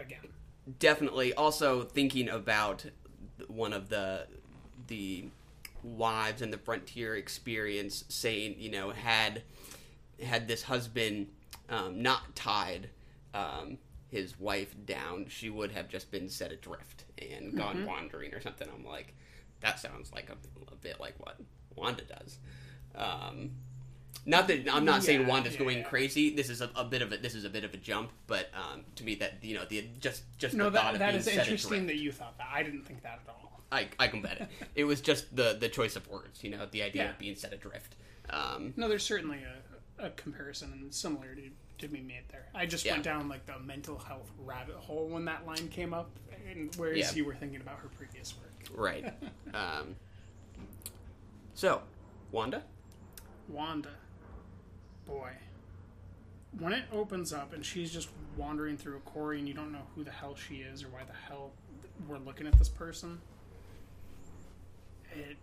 Again, 0.00 0.28
definitely 0.78 1.34
also 1.34 1.82
thinking 1.82 2.28
about 2.28 2.84
one 3.48 3.72
of 3.72 3.88
the 3.88 4.26
the 4.86 5.26
wives 5.82 6.42
in 6.42 6.50
the 6.50 6.58
frontier 6.58 7.16
experience 7.16 8.04
saying 8.08 8.54
you 8.58 8.70
know 8.70 8.90
had 8.90 9.42
had 10.22 10.46
this 10.46 10.64
husband 10.64 11.28
um, 11.68 12.02
not 12.02 12.34
tied 12.34 12.90
um, 13.34 13.78
his 14.10 14.38
wife 14.38 14.74
down 14.84 15.26
she 15.28 15.48
would 15.48 15.72
have 15.72 15.88
just 15.88 16.10
been 16.10 16.28
set 16.28 16.52
adrift 16.52 17.04
and 17.18 17.56
gone 17.56 17.86
wandering 17.86 18.34
or 18.34 18.40
something 18.40 18.68
i'm 18.74 18.84
like 18.84 19.14
that 19.60 19.78
sounds 19.78 20.12
like 20.12 20.28
a, 20.30 20.72
a 20.72 20.76
bit 20.76 20.98
like 21.00 21.14
what 21.18 21.36
wanda 21.76 22.02
does 22.04 22.38
um, 22.94 23.50
not 24.26 24.48
that 24.48 24.68
I'm 24.72 24.84
not 24.84 25.02
saying 25.02 25.26
Wanda's 25.26 25.54
yeah, 25.54 25.60
going 25.60 25.78
yeah. 25.78 25.84
crazy. 25.84 26.34
This 26.34 26.50
is 26.50 26.60
a, 26.60 26.70
a 26.76 26.84
bit 26.84 27.02
of 27.02 27.12
a 27.12 27.16
this 27.16 27.34
is 27.34 27.44
a 27.44 27.48
bit 27.48 27.64
of 27.64 27.72
a 27.72 27.76
jump, 27.76 28.10
but 28.26 28.50
um, 28.54 28.82
to 28.96 29.04
me 29.04 29.14
that 29.16 29.42
you 29.42 29.54
know 29.54 29.64
the 29.68 29.88
just 29.98 30.24
just 30.38 30.54
no, 30.54 30.68
the 30.68 30.78
thought 30.78 30.84
that 30.84 30.94
of 30.94 30.98
that 30.98 31.08
being 31.10 31.20
is 31.20 31.28
interesting 31.28 31.86
that 31.86 31.96
you 31.96 32.12
thought 32.12 32.36
that. 32.38 32.48
I 32.52 32.62
didn't 32.62 32.82
think 32.84 33.02
that 33.02 33.20
at 33.26 33.28
all. 33.28 33.62
I 33.72 33.88
I 33.98 34.08
can 34.08 34.20
bet 34.20 34.40
it. 34.40 34.48
It 34.74 34.84
was 34.84 35.00
just 35.00 35.34
the 35.34 35.56
the 35.58 35.68
choice 35.68 35.96
of 35.96 36.06
words, 36.08 36.44
you 36.44 36.50
know, 36.50 36.66
the 36.70 36.82
idea 36.82 37.04
Yeah. 37.04 37.10
of 37.10 37.18
being 37.18 37.34
set 37.36 37.52
adrift. 37.52 37.96
Um, 38.28 38.74
No, 38.76 38.88
there's 38.88 39.04
certainly 39.04 39.38
a 39.42 40.06
a 40.06 40.10
comparison 40.10 40.90
similar 40.90 41.34
to 41.80 41.86
to 41.88 41.92
be 41.92 42.00
made 42.00 42.22
there. 42.28 42.46
I 42.54 42.66
just 42.66 42.84
Yeah. 42.84 42.92
went 42.92 43.04
down 43.04 43.28
like 43.28 43.46
the 43.46 43.58
mental 43.58 43.98
health 43.98 44.30
rabbit 44.38 44.76
hole 44.76 45.08
when 45.08 45.24
that 45.26 45.46
line 45.46 45.68
came 45.68 45.92
up, 45.94 46.10
and 46.48 46.74
whereas 46.76 46.98
Yeah. 46.98 47.12
you 47.16 47.24
were 47.24 47.34
thinking 47.34 47.60
about 47.60 47.78
her 47.80 47.88
previous 47.88 48.34
work. 48.36 48.50
Right. 48.72 49.12
um, 49.54 49.96
so, 51.54 51.82
Wanda? 52.30 52.62
Wanda, 53.48 53.94
boy, 55.06 55.32
when 56.58 56.72
it 56.72 56.84
opens 56.92 57.32
up 57.32 57.52
and 57.52 57.64
she's 57.66 57.92
just 57.92 58.08
wandering 58.36 58.76
through 58.76 58.96
a 58.96 59.00
quarry 59.00 59.38
and 59.38 59.48
you 59.48 59.54
don't 59.54 59.72
know 59.72 59.86
who 59.94 60.04
the 60.04 60.10
hell 60.12 60.36
she 60.36 60.56
is 60.56 60.84
or 60.84 60.88
why 60.88 61.02
the 61.04 61.12
hell 61.12 61.52
we're 62.06 62.18
looking 62.18 62.46
at 62.46 62.56
this 62.58 62.68
person, 62.68 63.20
it 65.12 65.36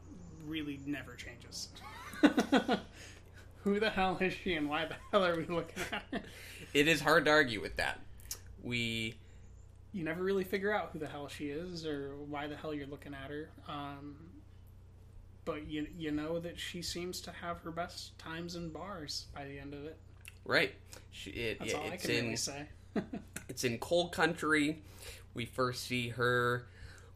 really 0.45 0.79
never 0.85 1.15
changes. 1.15 1.67
who 3.67 3.79
the 3.81 3.89
hell 3.89 4.17
is 4.21 4.33
she 4.33 4.53
and 4.53 4.69
why 4.69 4.85
the 4.85 4.95
hell 5.11 5.25
are 5.25 5.35
we 5.35 5.45
looking 5.45 5.83
at 5.91 6.03
her? 6.11 6.21
It 6.73 6.87
is 6.87 7.01
hard 7.01 7.25
to 7.25 7.31
argue 7.31 7.61
with 7.61 7.75
that. 7.77 7.99
We 8.63 9.15
you 9.93 10.03
never 10.03 10.23
really 10.23 10.43
figure 10.43 10.71
out 10.73 10.91
who 10.93 10.99
the 10.99 11.07
hell 11.07 11.27
she 11.27 11.49
is 11.49 11.85
or 11.85 12.15
why 12.15 12.47
the 12.47 12.55
hell 12.55 12.73
you're 12.73 12.87
looking 12.87 13.13
at 13.13 13.29
her. 13.29 13.49
Um, 13.67 14.15
but 15.45 15.67
you 15.67 15.87
you 15.97 16.11
know 16.11 16.39
that 16.39 16.57
she 16.59 16.81
seems 16.81 17.19
to 17.21 17.31
have 17.31 17.59
her 17.61 17.71
best 17.71 18.17
times 18.17 18.55
in 18.55 18.69
bars 18.69 19.25
by 19.35 19.45
the 19.45 19.59
end 19.59 19.73
of 19.73 19.83
it. 19.85 19.97
right. 20.45 20.73
She, 21.11 21.31
it, 21.31 21.59
That's 21.59 21.71
it- 21.71 21.75
all 21.77 21.83
I 21.83 21.87
it's 21.95 22.05
can 22.05 22.15
in 22.15 22.23
really 22.25 22.35
say. 22.37 22.67
it's 23.49 23.63
in 23.63 23.79
cold 23.79 24.11
country. 24.13 24.81
We 25.33 25.45
first 25.45 25.83
see 25.85 26.09
her 26.09 26.67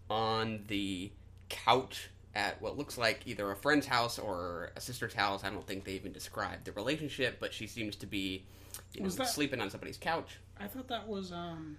on 0.10 0.64
the 0.68 1.12
couch 1.50 2.10
at 2.36 2.62
what 2.62 2.78
looks 2.78 2.98
like 2.98 3.22
either 3.26 3.52
a 3.52 3.56
friend's 3.56 3.86
house 3.86 4.18
or 4.20 4.72
a 4.76 4.82
sister's 4.82 5.14
house. 5.14 5.44
I 5.44 5.50
don't 5.50 5.66
think 5.68 5.84
they 5.84 5.94
even 5.94 6.12
described 6.14 6.66
the 6.66 6.72
relationship, 6.72 7.40
but 7.40 7.54
she 7.54 7.68
seems 7.68 7.96
to 7.98 8.06
be 8.06 8.46
you 8.94 9.02
know, 9.04 9.10
that- 9.10 9.28
sleeping 9.30 9.60
on 9.62 9.70
somebody's 9.70 9.98
couch. 9.98 10.40
I 10.60 10.68
thought 10.68 10.88
that 10.90 11.08
was 11.08 11.32
um 11.32 11.78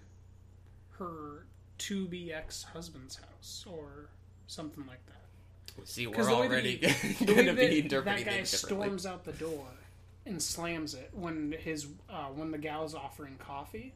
her 0.98 1.46
to 1.78 2.06
be 2.06 2.32
ex 2.32 2.62
husband's 2.64 3.16
house 3.16 3.64
or 3.68 4.08
something 4.46 4.84
like 4.86 5.04
that. 5.06 5.88
See, 5.88 6.06
we're 6.06 6.30
already 6.30 6.76
the 7.18 7.24
going 7.24 7.46
to 7.46 7.54
be 7.54 7.80
interpreting 7.80 8.24
that 8.26 8.30
guy 8.36 8.42
storms 8.42 9.06
out 9.06 9.24
the 9.24 9.32
door 9.32 9.64
and 10.26 10.40
slams 10.40 10.94
it 10.94 11.10
when 11.12 11.54
his 11.58 11.86
uh, 12.10 12.26
when 12.26 12.50
the 12.50 12.58
gal's 12.58 12.94
offering 12.94 13.36
coffee 13.38 13.94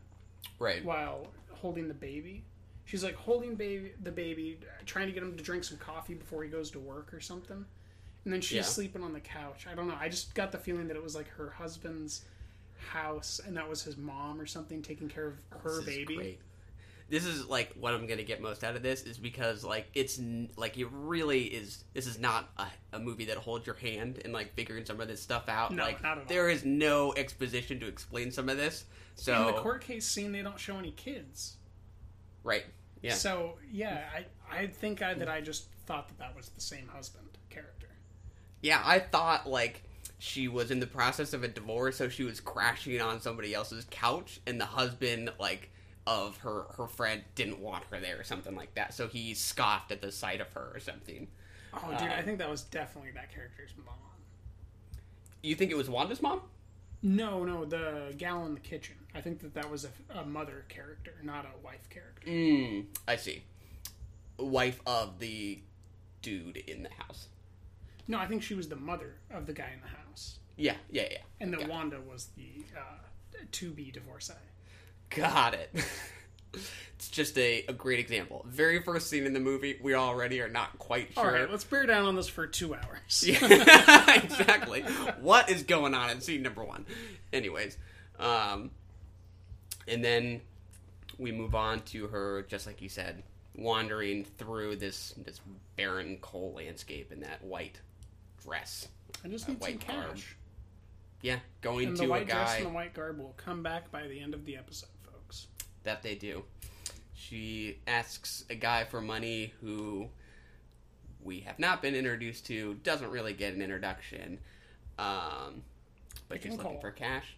Right. 0.59 0.83
while 0.85 1.27
holding 1.53 1.87
the 1.89 1.95
baby. 1.95 2.45
She's 2.87 3.05
like 3.05 3.15
holding 3.17 3.55
baby 3.57 3.93
the 4.03 4.13
baby, 4.13 4.59
trying 4.87 5.07
to 5.09 5.13
get 5.13 5.23
him 5.23 5.37
to 5.37 5.43
drink 5.43 5.65
some 5.65 5.77
coffee 5.77 6.15
before 6.15 6.43
he 6.43 6.49
goes 6.49 6.71
to 6.71 6.79
work 6.81 7.13
or 7.13 7.21
something. 7.21 7.65
And 8.25 8.33
then 8.33 8.41
she's 8.41 8.57
Yeah. 8.57 8.63
sleeping 8.63 9.03
on 9.03 9.13
the 9.13 9.21
couch. 9.21 9.67
I 9.71 9.75
don't 9.75 9.87
know. 9.89 9.97
I 10.01 10.09
just 10.09 10.35
got 10.35 10.51
the 10.53 10.59
feeling 10.59 10.89
that 10.89 10.97
it 10.97 11.03
was 11.03 11.15
like 11.15 11.29
her 11.31 11.51
husband's 11.51 12.25
house 12.91 13.41
and 13.45 13.57
that 13.57 13.69
was 13.69 13.83
his 13.83 13.97
mom 13.97 14.41
or 14.41 14.47
something 14.47 14.83
taking 14.83 15.09
care 15.09 15.27
of 15.27 15.35
her 15.63 15.71
This 15.71 15.79
is 15.81 15.85
baby. 16.07 16.39
This 17.09 17.25
is 17.25 17.47
like 17.47 17.73
what 17.75 17.95
I'm 17.95 18.07
gonna 18.09 18.25
get 18.25 18.41
most 18.41 18.65
out 18.65 18.75
of 18.75 18.83
this 18.83 19.03
is 19.05 19.17
because 19.17 19.63
like 19.63 19.87
it's 19.95 20.19
n- 20.19 20.51
like 20.57 20.77
it 20.77 20.89
really 20.91 21.45
is. 21.45 21.85
This 21.95 22.07
is 22.09 22.19
not 22.19 22.51
a, 22.59 22.67
a 22.93 22.99
movie 22.99 23.27
that 23.27 23.37
holds 23.37 23.65
your 23.67 23.77
hand 23.77 24.21
and 24.25 24.33
like 24.33 24.55
figuring 24.55 24.85
some 24.85 25.01
of 25.01 25.07
this 25.07 25.23
stuff 25.23 25.49
out. 25.49 25.73
No, 25.73 25.85
like 25.85 26.03
not 26.03 26.19
at 26.19 26.19
all. 26.19 26.25
there 26.29 26.49
is 26.49 26.65
no 26.65 27.15
exposition 27.15 27.79
to 27.81 27.87
explain 27.87 28.31
some 28.33 28.49
of 28.49 28.57
this. 28.57 28.85
So 29.15 29.49
In 29.49 29.55
the 29.55 29.61
court 29.61 29.83
case 29.83 30.05
scene, 30.05 30.33
they 30.33 30.43
don't 30.43 30.59
show 30.59 30.79
any 30.79 30.91
kids. 30.93 31.57
Right, 32.47 32.65
yeah, 33.03 33.15
So 33.15 33.59
yeah, 33.71 34.05
I 34.15 34.27
I 34.63 34.67
think 34.69 35.03
I, 35.03 35.15
that 35.15 35.29
I 35.29 35.41
just 35.41 35.67
thought 35.87 36.09
that 36.09 36.19
that 36.19 36.37
was 36.37 36.49
the 36.51 36.61
same 36.61 36.89
husband 36.89 37.29
character. 37.51 37.89
yeah. 38.63 38.83
I 38.85 38.99
thought 39.01 39.49
like 39.49 39.83
she 40.19 40.49
was 40.49 40.71
in 40.71 40.81
the 40.81 40.87
process 40.87 41.33
of 41.35 41.43
a 41.45 41.49
divorce, 41.49 41.97
so 41.97 42.09
she 42.09 42.25
was 42.25 42.41
crashing 42.41 43.01
on 43.01 43.21
somebody 43.21 43.55
else's 43.55 43.87
couch, 43.91 44.41
and 44.47 44.61
the 44.61 44.67
husband 44.67 45.31
like 45.39 45.71
of 46.07 46.39
her 46.39 46.65
her 46.77 46.87
friend 46.87 47.23
didn't 47.35 47.61
want 47.61 47.85
her 47.91 48.01
there 48.01 48.19
or 48.21 48.25
something 48.25 48.55
like 48.57 48.75
that. 48.77 48.95
So 48.95 49.09
he 49.09 49.35
scoffed 49.35 49.93
at 49.93 50.01
the 50.01 50.13
sight 50.13 50.41
of 50.41 50.53
her 50.55 50.71
or 50.75 50.81
something. 50.81 51.29
Oh, 51.75 51.91
dude, 51.99 52.09
I 52.09 52.21
uh, 52.21 52.23
think 52.23 52.39
that 52.39 52.49
was 52.51 52.63
definitely 52.63 53.11
that 53.13 53.33
character's 53.35 53.73
mom. 53.85 53.95
You 55.43 55.55
think 55.55 55.71
it 55.71 55.77
was 55.77 55.89
Wanda's 55.91 56.23
mom? 56.23 56.43
No, 57.03 57.45
no, 57.45 57.65
the 57.65 58.15
gal 58.17 58.47
in 58.47 58.55
the 58.55 58.61
kitchen. 58.61 58.97
I 59.17 59.21
think 59.23 59.41
that 59.41 59.55
that 59.55 59.71
was 59.71 59.85
a, 59.87 60.19
a 60.19 60.25
mother 60.25 60.65
character, 60.69 61.15
not 61.23 61.47
a 61.47 61.65
wife 61.65 61.89
character. 61.89 62.29
Mm, 62.31 62.85
I 63.09 63.17
see. 63.17 63.43
Wife 64.39 64.81
of 64.87 65.19
the 65.19 65.59
dude 66.21 66.59
in 66.59 66.83
the 66.83 66.91
house. 66.91 67.29
No, 68.09 68.19
I 68.19 68.27
think 68.27 68.43
she 68.43 68.55
was 68.55 68.69
the 68.69 68.77
mother 68.77 69.15
of 69.31 69.47
the 69.47 69.53
guy 69.55 69.71
in 69.75 69.81
the 69.81 69.89
house, 69.89 70.39
Yeah, 70.57 70.75
yeah, 70.91 71.07
yeah. 71.11 71.19
and 71.41 71.53
that 71.53 71.61
Got 71.61 71.67
it. 71.69 71.73
Wanda 71.73 72.01
was 72.09 72.29
the 72.37 72.65
uh, 72.77 73.39
to 73.53 73.71
be 73.71 73.91
divorcee. 73.91 74.35
Got 75.11 75.55
it. 75.55 75.71
it's 76.55 77.09
just 77.11 77.37
a, 77.39 77.65
a 77.69 77.73
great 77.73 77.99
example. 77.99 78.45
Very 78.49 78.81
first 78.83 79.09
scene 79.09 79.25
in 79.25 79.33
the 79.33 79.41
movie, 79.41 79.79
we 79.83 79.95
already 79.95 80.41
are 80.41 80.49
not 80.49 80.79
quite 80.79 81.15
sure. 81.15 81.25
All 81.25 81.33
right, 81.33 81.51
let's 81.51 81.65
bear 81.65 81.87
down 81.87 82.05
on 82.07 82.17
this 82.17 82.29
for 82.29 82.47
two 82.47 82.75
hours. 82.75 83.25
Yeah, 83.27 83.39
exactly. 84.23 84.83
what 85.21 85.49
is 85.51 85.63
going 85.63 85.95
on 85.95 86.11
in 86.11 86.21
scene 86.21 86.43
number 86.43 86.63
one? 86.65 86.87
Anyways, 87.33 87.77
um, 88.21 88.71
and 89.89 90.05
then 90.05 90.41
we 91.19 91.33
move 91.33 91.55
on 91.55 91.81
to 91.81 92.07
her, 92.09 92.43
just 92.49 92.67
like 92.67 92.83
you 92.83 92.89
said, 92.89 93.23
wandering 93.55 94.25
through 94.25 94.77
this 94.77 95.15
this 95.25 95.41
barren 95.77 96.19
coal 96.21 96.53
landscape 96.57 97.11
in 97.13 97.21
that 97.21 97.43
white 97.45 97.81
dress. 98.45 98.89
I 99.25 99.29
just 99.29 99.49
need 99.49 99.63
some 99.63 99.71
white 99.73 99.87
garb. 99.87 100.15
cash. 100.15 100.37
Yeah, 101.23 101.39
going 101.63 101.89
And 101.89 101.97
to 101.97 102.03
the 102.03 102.09
a 102.09 102.11
white 102.11 102.29
dress 102.29 102.57
and 102.59 102.67
the 102.67 102.71
white 102.71 102.95
garb 102.95 103.19
will 103.19 103.35
come 103.37 103.63
back 103.63 103.91
by 103.91 104.07
the 104.07 104.21
end 104.21 104.35
of 104.35 104.45
the 104.45 104.57
episode, 104.57 104.91
folks. 105.03 105.47
that 105.85 106.03
they 106.03 106.15
do. 106.15 106.45
She 107.15 107.79
asks 107.87 108.45
a 108.51 108.55
guy 108.55 108.85
for 108.85 109.01
money 109.01 109.53
who 109.61 110.09
we 111.23 111.41
have 111.41 111.59
not 111.59 111.81
been 111.83 111.95
introduced 111.95 112.47
to, 112.47 112.75
doesn't 112.85 113.11
really 113.11 113.33
get 113.33 113.55
an 113.55 113.63
introduction, 113.63 114.39
um, 114.99 115.63
but 116.29 116.43
she's 116.43 116.53
looking 116.55 116.79
for 116.81 116.91
cash. 116.91 117.37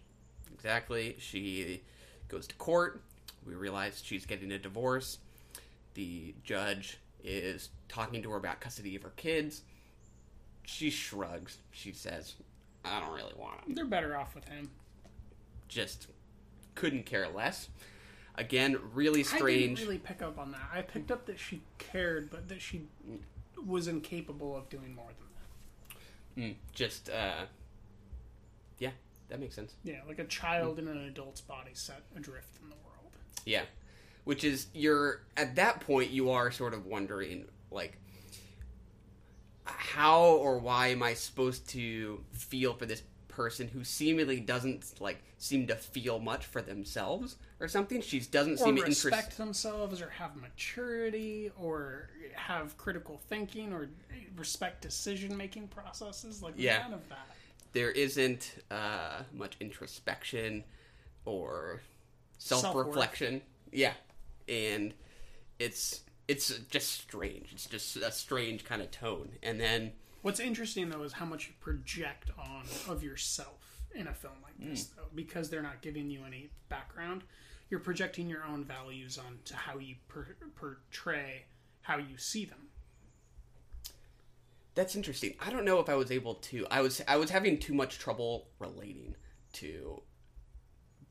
Exactly. 0.53 1.15
She 1.19 1.81
goes 2.29 2.47
to 2.47 2.55
court. 2.55 3.01
We 3.45 3.53
realize 3.55 4.01
she's 4.03 4.25
getting 4.25 4.51
a 4.51 4.59
divorce. 4.59 5.17
The 5.95 6.33
judge 6.43 6.99
is 7.23 7.69
talking 7.89 8.21
to 8.23 8.31
her 8.31 8.37
about 8.37 8.61
custody 8.61 8.95
of 8.95 9.03
her 9.03 9.13
kids. 9.17 9.63
She 10.63 10.89
shrugs. 10.89 11.57
She 11.71 11.91
says, 11.91 12.35
I 12.85 12.99
don't 12.99 13.13
really 13.13 13.33
want 13.37 13.65
them 13.65 13.75
They're 13.75 13.85
better 13.85 14.15
off 14.15 14.35
with 14.35 14.47
him. 14.47 14.69
just 15.67 16.07
couldn't 16.75 17.05
care 17.05 17.27
less. 17.27 17.69
Again, 18.35 18.77
really 18.93 19.23
strange. 19.23 19.43
I 19.43 19.67
didn't 19.67 19.79
really 19.79 19.97
pick 19.97 20.21
up 20.21 20.39
on 20.39 20.51
that. 20.51 20.69
I 20.73 20.81
picked 20.81 21.11
up 21.11 21.25
that 21.25 21.39
she 21.39 21.61
cared, 21.77 22.29
but 22.29 22.47
that 22.47 22.61
she 22.61 22.83
was 23.65 23.87
incapable 23.89 24.55
of 24.55 24.69
doing 24.69 24.95
more 24.95 25.09
than 26.37 26.45
that. 26.45 26.53
Mm, 26.53 26.55
just, 26.73 27.09
uh, 27.09 27.45
that 29.29 29.39
makes 29.39 29.55
sense. 29.55 29.73
Yeah, 29.83 30.01
like 30.07 30.19
a 30.19 30.25
child 30.25 30.79
in 30.79 30.87
an 30.87 30.97
adult's 31.05 31.41
body 31.41 31.71
set 31.73 32.01
adrift 32.15 32.57
in 32.61 32.69
the 32.69 32.75
world. 32.75 33.13
Yeah, 33.45 33.63
which 34.25 34.43
is 34.43 34.67
you're 34.73 35.21
at 35.37 35.55
that 35.55 35.79
point 35.81 36.11
you 36.11 36.31
are 36.31 36.51
sort 36.51 36.73
of 36.73 36.85
wondering 36.85 37.45
like 37.71 37.97
how 39.65 40.23
or 40.23 40.57
why 40.57 40.87
am 40.87 41.03
I 41.03 41.13
supposed 41.13 41.67
to 41.69 42.23
feel 42.31 42.73
for 42.73 42.85
this 42.85 43.03
person 43.27 43.67
who 43.67 43.83
seemingly 43.83 44.39
doesn't 44.39 44.95
like 44.99 45.21
seem 45.37 45.67
to 45.67 45.75
feel 45.75 46.19
much 46.19 46.45
for 46.45 46.61
themselves 46.61 47.35
or 47.59 47.67
something? 47.67 48.01
She 48.01 48.19
doesn't 48.19 48.53
Or 48.53 48.65
seem 48.65 48.75
to 48.77 48.81
respect 48.83 49.15
interested. 49.15 49.37
themselves, 49.43 50.01
or 50.01 50.09
have 50.09 50.35
maturity, 50.35 51.51
or 51.57 52.09
have 52.33 52.77
critical 52.77 53.21
thinking, 53.29 53.71
or 53.71 53.89
respect 54.35 54.81
decision 54.81 55.37
making 55.37 55.67
processes. 55.67 56.41
Like 56.41 56.55
Yeah. 56.57 56.79
none 56.79 56.93
of 56.93 57.07
that. 57.09 57.27
There 57.73 57.91
isn't 57.91 58.55
uh, 58.71 59.23
much 59.33 59.55
introspection 59.59 60.63
or 61.25 61.81
Self-worth. 62.37 62.73
self-reflection. 62.87 63.41
Yeah, 63.71 63.93
and 64.47 64.93
it's 65.59 66.01
it's 66.27 66.57
just 66.69 66.91
strange. 67.01 67.49
It's 67.51 67.65
just 67.65 67.95
a 67.97 68.11
strange 68.11 68.63
kind 68.65 68.81
of 68.81 68.91
tone. 68.91 69.29
And 69.43 69.59
then 69.59 69.91
What's 70.21 70.39
interesting 70.39 70.89
though 70.89 71.03
is 71.03 71.13
how 71.13 71.25
much 71.25 71.47
you 71.47 71.53
project 71.59 72.31
on 72.37 72.63
of 72.87 73.03
yourself 73.03 73.81
in 73.95 74.07
a 74.07 74.13
film 74.13 74.33
like 74.43 74.53
this, 74.59 74.89
Hmm. 74.89 74.99
though, 75.01 75.07
because 75.15 75.49
they're 75.49 75.61
not 75.63 75.81
giving 75.81 76.09
you 76.09 76.23
any 76.25 76.49
background. 76.69 77.23
You're 77.69 77.79
projecting 77.79 78.27
your 78.29 78.43
own 78.45 78.63
values 78.65 79.17
onto 79.17 79.53
how 79.53 79.77
you 79.77 79.95
per- 80.07 80.35
portray 80.55 81.45
how 81.81 81.97
you 81.97 82.17
see 82.17 82.45
them. 82.45 82.68
That's 84.79 84.95
interesting. 84.95 85.33
I 85.41 85.49
don't 85.49 85.65
know 85.65 85.79
if 85.81 85.89
I 85.89 85.95
was 85.95 86.09
able 86.09 86.35
to. 86.35 86.65
I 86.71 86.79
was 86.79 87.01
I 87.05 87.17
was 87.17 87.29
having 87.29 87.59
too 87.59 87.73
much 87.73 87.99
trouble 87.99 88.47
relating 88.59 89.13
to 89.53 90.01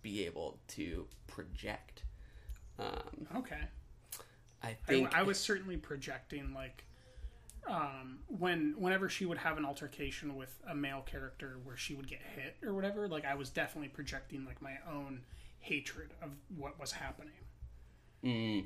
be 0.00 0.24
able 0.24 0.59
to 0.68 1.07
project. 1.26 2.04
Um, 2.78 3.26
Okay, 3.37 3.61
I 4.62 4.68
I, 4.68 4.76
think 4.87 5.14
I 5.14 5.22
was 5.22 5.38
certainly 5.38 5.76
projecting 5.76 6.54
like 6.54 6.85
um, 7.68 8.20
when 8.26 8.74
whenever 8.78 9.11
she 9.11 9.26
would 9.26 9.37
have 9.37 9.59
an 9.59 9.66
altercation 9.66 10.35
with 10.35 10.59
a 10.66 10.74
male 10.74 11.02
character 11.02 11.59
where 11.62 11.76
she 11.76 11.94
would 11.94 12.09
get 12.09 12.20
hit 12.35 12.57
or 12.66 12.72
whatever, 12.72 13.07
like 13.07 13.26
I 13.26 13.35
was 13.35 13.50
definitely 13.50 13.88
projecting 13.88 14.46
like 14.46 14.62
my 14.62 14.78
own 14.90 15.20
hatred 15.61 16.14
of 16.22 16.31
what 16.57 16.81
was 16.81 16.92
happening. 16.92 18.64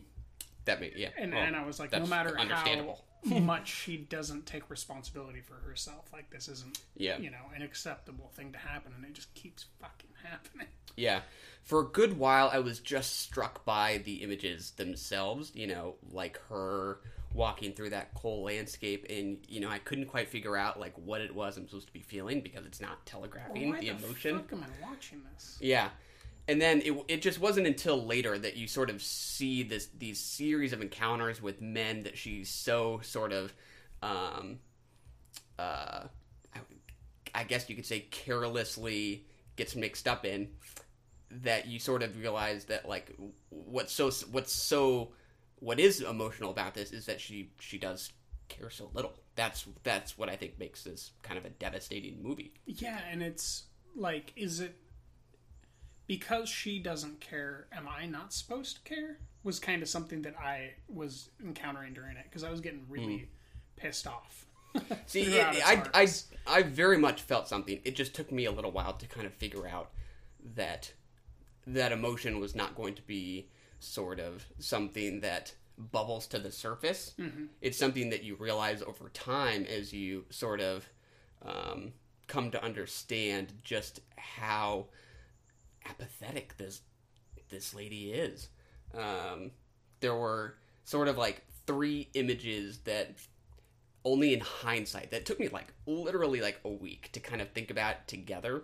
That 0.65 0.81
may, 0.81 0.93
yeah. 0.95 1.09
And, 1.19 1.33
well, 1.33 1.43
and 1.43 1.57
I 1.57 1.67
was 1.67 1.81
like, 1.81 1.91
no 1.91 2.07
matter 2.07 2.39
understandable. 2.39 3.05
much 3.41 3.69
she 3.69 3.97
doesn't 3.97 4.47
take 4.47 4.69
responsibility 4.71 5.41
for 5.41 5.55
herself, 5.55 6.09
like 6.13 6.31
this 6.31 6.49
isn't, 6.49 6.79
Yeah. 6.97 7.19
you 7.19 7.31
know, 7.31 7.51
an 7.55 7.63
acceptable 7.63 8.31
thing 8.35 8.53
to 8.53 8.59
happen, 8.59 8.93
and 8.97 9.05
it 9.05 9.15
just 9.15 9.33
keeps 9.35 9.67
fucking 9.81 10.11
happening. 10.25 10.67
Yeah. 10.95 11.23
For 11.63 11.81
a 11.81 11.85
good 11.87 12.19
while, 12.19 12.51
I 12.53 12.59
was 12.59 12.79
just 12.79 13.21
struck 13.21 13.65
by 13.65 14.03
the 14.05 14.17
images 14.17 14.73
themselves, 14.73 15.51
you 15.55 15.67
know, 15.67 15.95
like 16.11 16.39
her 16.51 16.99
walking 17.33 17.73
through 17.73 17.89
that 17.91 18.13
coal 18.13 18.43
landscape, 18.43 19.07
and, 19.09 19.39
you 19.49 19.59
know, 19.61 19.71
I 19.71 19.79
couldn't 19.79 20.05
quite 20.07 20.29
figure 20.29 20.55
out, 20.55 20.79
like, 20.79 20.93
what 20.99 21.23
it 21.23 21.35
was 21.35 21.57
I'm 21.57 21.67
supposed 21.67 21.87
to 21.87 21.93
be 21.95 22.03
feeling 22.03 22.43
because 22.43 22.67
it's 22.67 22.79
not 22.83 23.07
telegraphing 23.07 23.71
Why 23.71 23.81
the 23.81 23.89
the 23.89 24.05
emotion. 24.05 24.45
am 24.53 24.65
I 24.65 24.87
watching 24.87 25.23
this? 25.33 25.57
Yeah. 25.63 25.89
And 26.49 26.61
then 26.61 26.83
it, 26.83 27.05
it 27.09 27.23
just 27.23 27.41
wasn't 27.41 27.67
until 27.67 28.05
later 28.05 28.37
that 28.37 28.57
you 28.57 28.67
sort 28.67 28.91
of 28.91 29.01
see 29.03 29.63
this 29.63 29.89
these 29.97 30.19
series 30.19 30.73
of 30.73 30.81
encounters 30.83 31.41
with 31.41 31.61
men 31.61 32.03
that 32.03 32.19
she's 32.19 32.49
so 32.51 33.01
sort 33.03 33.33
of, 33.33 33.55
um, 34.03 34.59
uh, 35.59 36.05
I, 36.55 36.61
I 37.35 37.45
guess 37.45 37.71
you 37.71 37.77
could 37.77 37.87
say 37.87 38.01
carelessly 38.11 39.25
gets 39.57 39.77
mixed 39.77 40.09
up 40.09 40.25
in, 40.25 40.49
that 41.31 41.69
you 41.69 41.79
sort 41.79 42.03
of 42.03 42.19
realize 42.19 42.65
that 42.67 42.89
like 42.89 43.15
what's 43.51 43.93
so 43.93 44.11
what's 44.31 44.53
so 44.53 45.13
what 45.61 45.79
is 45.79 46.01
emotional 46.01 46.51
about 46.51 46.75
this 46.75 46.93
is 46.93 47.07
that 47.07 47.21
she 47.21 47.51
she 47.61 47.79
does 47.79 48.13
care 48.49 48.69
so 48.69 48.91
little. 48.95 49.13
That's 49.37 49.67
that's 49.83 50.19
what 50.19 50.29
I 50.29 50.37
think 50.37 50.59
makes 50.59 50.83
this 50.83 51.13
kind 51.23 51.39
of 51.39 51.45
a 51.45 51.51
devastating 51.51 52.23
movie. 52.23 52.53
Yeah, 52.67 52.99
and 53.11 53.23
it's 53.23 53.65
like, 53.95 54.33
is 54.37 54.61
it 54.61 54.77
because 56.13 56.47
she 56.47 56.79
doesn't 56.79 57.21
care? 57.21 57.65
Am 57.73 57.89
I 57.89 58.05
not 58.05 58.35
supposed 58.35 58.77
to 58.77 58.83
care? 58.83 59.17
Was 59.45 59.59
kind 59.59 59.81
of 59.81 59.89
something 59.89 60.21
that 60.23 60.39
I 60.39 60.73
was 60.87 61.31
encountering 61.43 61.95
during 61.95 62.19
it 62.19 62.25
because 62.25 62.45
I 62.45 62.51
was 62.51 62.61
getting 62.61 62.85
really 62.87 63.31
pissed 63.77 64.07
off. 64.07 64.45
See, 65.07 65.23
it, 65.23 65.67
I, 65.67 65.83
I. 65.95 66.07
I 66.47 66.63
very 66.65 66.99
much 66.99 67.23
felt 67.23 67.49
something. 67.49 67.81
It 67.85 67.97
just 67.97 68.15
took 68.15 68.31
me 68.31 68.45
a 68.45 68.53
little 68.53 68.73
while 68.73 68.93
to 68.93 69.07
kind 69.07 69.27
of 69.27 69.33
figure 69.33 69.67
out 69.67 69.89
that 70.55 70.93
that 71.67 71.93
emotion 71.93 72.41
was 72.41 72.55
not 72.55 72.75
going 72.75 72.95
to 72.97 73.03
be 73.03 73.49
sort 73.81 74.21
of 74.21 74.45
something 74.59 75.21
that 75.21 75.55
bubbles 75.79 76.27
to 76.27 76.39
the 76.39 76.53
surface. 76.53 77.15
It's 77.63 77.79
something 77.79 78.11
that 78.11 78.23
you 78.23 78.35
realize 78.35 78.83
over 78.83 79.09
time 79.15 79.65
as 79.65 79.95
you 79.95 80.27
sort 80.29 80.61
of 80.61 80.87
um, 81.43 81.93
come 82.27 82.51
to 82.51 82.63
understand 82.63 83.55
just 83.63 84.01
how 84.17 84.87
apathetic 85.89 86.57
this 86.57 86.81
this 87.49 87.75
lady 87.75 88.13
is. 88.13 88.49
Um, 88.95 89.51
there 90.01 90.15
were 90.15 90.57
sort 90.85 91.09
of 91.09 91.19
like 91.19 91.45
three 91.67 92.09
images 92.15 92.79
that 92.85 93.15
only 94.05 94.35
in 94.35 94.41
hindsight 94.41 95.11
that 95.13 95.25
took 95.25 95.39
me 95.39 95.49
like 95.49 95.73
literally 95.87 96.41
like 96.41 96.61
a 96.65 96.69
week 96.69 97.11
to 97.13 97.21
kind 97.21 97.41
of 97.41 97.51
think 97.51 97.71
about 97.71 98.07
together. 98.09 98.63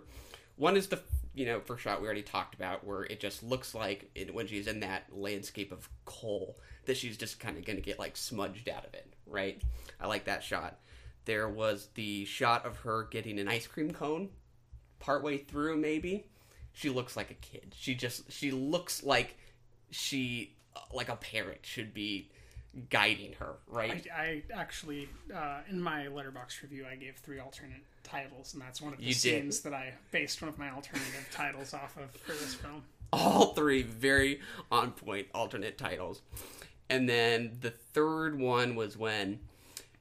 One 0.57 0.75
is 0.75 0.87
the 0.87 0.99
you 1.33 1.45
know 1.45 1.59
first 1.61 1.83
shot 1.83 2.01
we 2.01 2.05
already 2.07 2.21
talked 2.21 2.55
about 2.55 2.85
where 2.85 3.03
it 3.03 3.19
just 3.19 3.43
looks 3.43 3.73
like 3.73 4.09
it, 4.15 4.33
when 4.33 4.47
she's 4.47 4.67
in 4.67 4.81
that 4.81 5.03
landscape 5.11 5.71
of 5.71 5.89
coal 6.05 6.57
that 6.85 6.97
she's 6.97 7.17
just 7.17 7.39
kind 7.39 7.57
of 7.57 7.65
going 7.65 7.77
to 7.77 7.83
get 7.83 7.99
like 7.99 8.17
smudged 8.17 8.67
out 8.67 8.85
of 8.85 8.93
it, 8.93 9.13
right? 9.25 9.61
I 9.99 10.07
like 10.07 10.25
that 10.25 10.43
shot. 10.43 10.79
There 11.25 11.47
was 11.47 11.89
the 11.93 12.25
shot 12.25 12.65
of 12.65 12.77
her 12.79 13.07
getting 13.11 13.39
an 13.39 13.47
ice 13.47 13.67
cream 13.67 13.91
cone 13.91 14.29
partway 14.99 15.37
through 15.37 15.77
maybe. 15.77 16.25
She 16.79 16.89
looks 16.89 17.17
like 17.17 17.29
a 17.29 17.33
kid. 17.35 17.75
She 17.77 17.93
just 17.93 18.31
she 18.31 18.51
looks 18.51 19.03
like 19.03 19.35
she 19.91 20.53
like 20.93 21.09
a 21.09 21.17
parent 21.17 21.59
should 21.63 21.93
be 21.93 22.29
guiding 22.89 23.33
her, 23.39 23.55
right? 23.67 24.07
I, 24.15 24.21
I 24.21 24.43
actually, 24.53 25.09
uh, 25.35 25.57
in 25.69 25.81
my 25.81 26.05
Letterboxd 26.05 26.61
review, 26.61 26.85
I 26.89 26.95
gave 26.95 27.17
three 27.17 27.39
alternate 27.39 27.81
titles, 28.03 28.53
and 28.53 28.61
that's 28.61 28.79
one 28.81 28.93
of 28.93 28.99
the 28.99 29.05
You 29.05 29.13
did. 29.13 29.17
scenes 29.19 29.59
that 29.61 29.73
I 29.73 29.93
based 30.11 30.41
one 30.41 30.47
of 30.47 30.57
my 30.57 30.69
alternative 30.69 31.27
titles 31.33 31.73
off 31.73 31.97
of 31.97 32.11
for 32.11 32.31
this 32.31 32.53
film. 32.53 32.83
all 33.11 33.53
three 33.55 33.81
very 33.81 34.39
on 34.71 34.91
point 34.91 35.27
alternate 35.33 35.77
titles. 35.77 36.21
And 36.89 37.09
then 37.09 37.57
the 37.59 37.71
third 37.71 38.39
one 38.39 38.75
was 38.75 38.95
when 38.95 39.39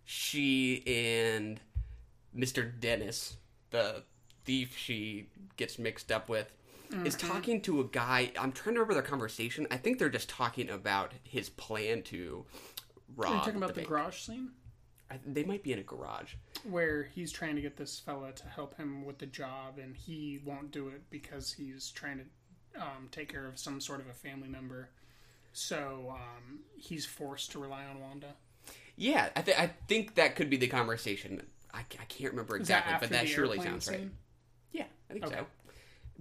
she 0.04 0.82
and 0.86 1.58
Mr. 2.36 2.70
Dennis, 2.78 3.36
the 3.70 4.02
thief 4.44 4.76
she 4.76 5.26
gets 5.56 5.78
mixed 5.78 6.12
up 6.12 6.28
with, 6.28 6.52
is 7.04 7.14
talking 7.16 7.60
to 7.62 7.80
a 7.80 7.84
guy. 7.84 8.32
I'm 8.38 8.52
trying 8.52 8.74
to 8.74 8.80
remember 8.80 8.94
their 8.94 9.02
conversation. 9.02 9.66
I 9.70 9.76
think 9.76 9.98
they're 9.98 10.08
just 10.08 10.28
talking 10.28 10.70
about 10.70 11.12
his 11.22 11.48
plan 11.48 12.02
to 12.04 12.44
rob. 13.16 13.30
Are 13.30 13.34
you 13.34 13.40
talking 13.40 13.56
about 13.56 13.68
the 13.74 13.80
bank. 13.80 13.88
garage 13.88 14.20
scene? 14.20 14.50
I, 15.10 15.18
they 15.24 15.44
might 15.44 15.62
be 15.62 15.72
in 15.72 15.78
a 15.78 15.82
garage. 15.82 16.34
where 16.64 17.04
he's 17.14 17.32
trying 17.32 17.56
to 17.56 17.62
get 17.62 17.76
this 17.76 17.98
fella 17.98 18.32
to 18.32 18.46
help 18.46 18.76
him 18.76 19.04
with 19.06 19.18
the 19.18 19.26
job, 19.26 19.78
and 19.78 19.96
he 19.96 20.40
won't 20.44 20.70
do 20.70 20.88
it 20.88 21.02
because 21.08 21.52
he's 21.52 21.90
trying 21.90 22.18
to 22.18 22.82
um, 22.82 23.08
take 23.10 23.30
care 23.30 23.46
of 23.46 23.58
some 23.58 23.80
sort 23.80 24.00
of 24.00 24.08
a 24.08 24.12
family 24.12 24.48
member. 24.48 24.90
So 25.52 26.08
um, 26.14 26.60
he's 26.76 27.06
forced 27.06 27.52
to 27.52 27.58
rely 27.58 27.84
on 27.86 28.00
Wanda. 28.00 28.34
Yeah, 28.96 29.30
I, 29.34 29.42
th- 29.42 29.58
I 29.58 29.70
think 29.88 30.16
that 30.16 30.36
could 30.36 30.50
be 30.50 30.56
the 30.58 30.66
conversation. 30.66 31.42
I, 31.72 31.80
I 31.80 32.04
can't 32.08 32.32
remember 32.32 32.58
Is 32.58 32.68
that 32.68 32.84
exactly, 32.84 33.08
but 33.08 33.10
that 33.14 33.28
surely 33.28 33.60
sounds 33.60 33.88
right. 33.88 34.08
Yeah, 34.72 34.84
I 35.08 35.12
think 35.14 35.24
Okay. 35.24 35.36
so. 35.36 35.46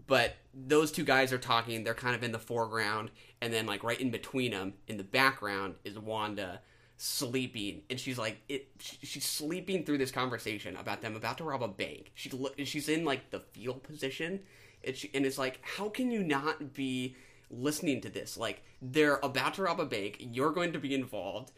But 0.05 0.35
those 0.53 0.91
two 0.91 1.03
guys 1.03 1.33
are 1.33 1.39
talking. 1.39 1.83
They're 1.83 1.95
kind 1.95 2.15
of 2.15 2.23
in 2.23 2.31
the 2.31 2.39
foreground, 2.39 3.09
and 3.41 3.51
then 3.51 3.65
like 3.65 3.83
right 3.83 3.99
in 3.99 4.11
between 4.11 4.51
them, 4.51 4.73
in 4.87 4.97
the 4.97 5.03
background, 5.03 5.75
is 5.83 5.97
Wanda 5.97 6.61
sleeping, 6.97 7.81
and 7.89 7.99
she's 7.99 8.17
like, 8.17 8.37
it. 8.47 8.67
She's 8.79 9.25
sleeping 9.25 9.85
through 9.85 9.97
this 9.97 10.11
conversation 10.11 10.75
about 10.75 11.01
them 11.01 11.15
about 11.15 11.37
to 11.39 11.43
rob 11.43 11.63
a 11.63 11.67
bank. 11.67 12.11
She 12.13 12.29
look. 12.29 12.55
She's 12.63 12.89
in 12.89 13.05
like 13.05 13.31
the 13.31 13.39
fetal 13.39 13.75
position, 13.75 14.41
and, 14.83 14.95
she, 14.95 15.09
and 15.13 15.25
it's 15.25 15.37
like, 15.37 15.59
how 15.63 15.89
can 15.89 16.11
you 16.11 16.23
not 16.23 16.73
be 16.73 17.15
listening 17.49 18.01
to 18.01 18.09
this? 18.09 18.37
Like 18.37 18.63
they're 18.81 19.19
about 19.23 19.55
to 19.55 19.63
rob 19.63 19.79
a 19.79 19.85
bank. 19.85 20.17
You're 20.19 20.51
going 20.51 20.73
to 20.73 20.79
be 20.79 20.93
involved, 20.93 21.51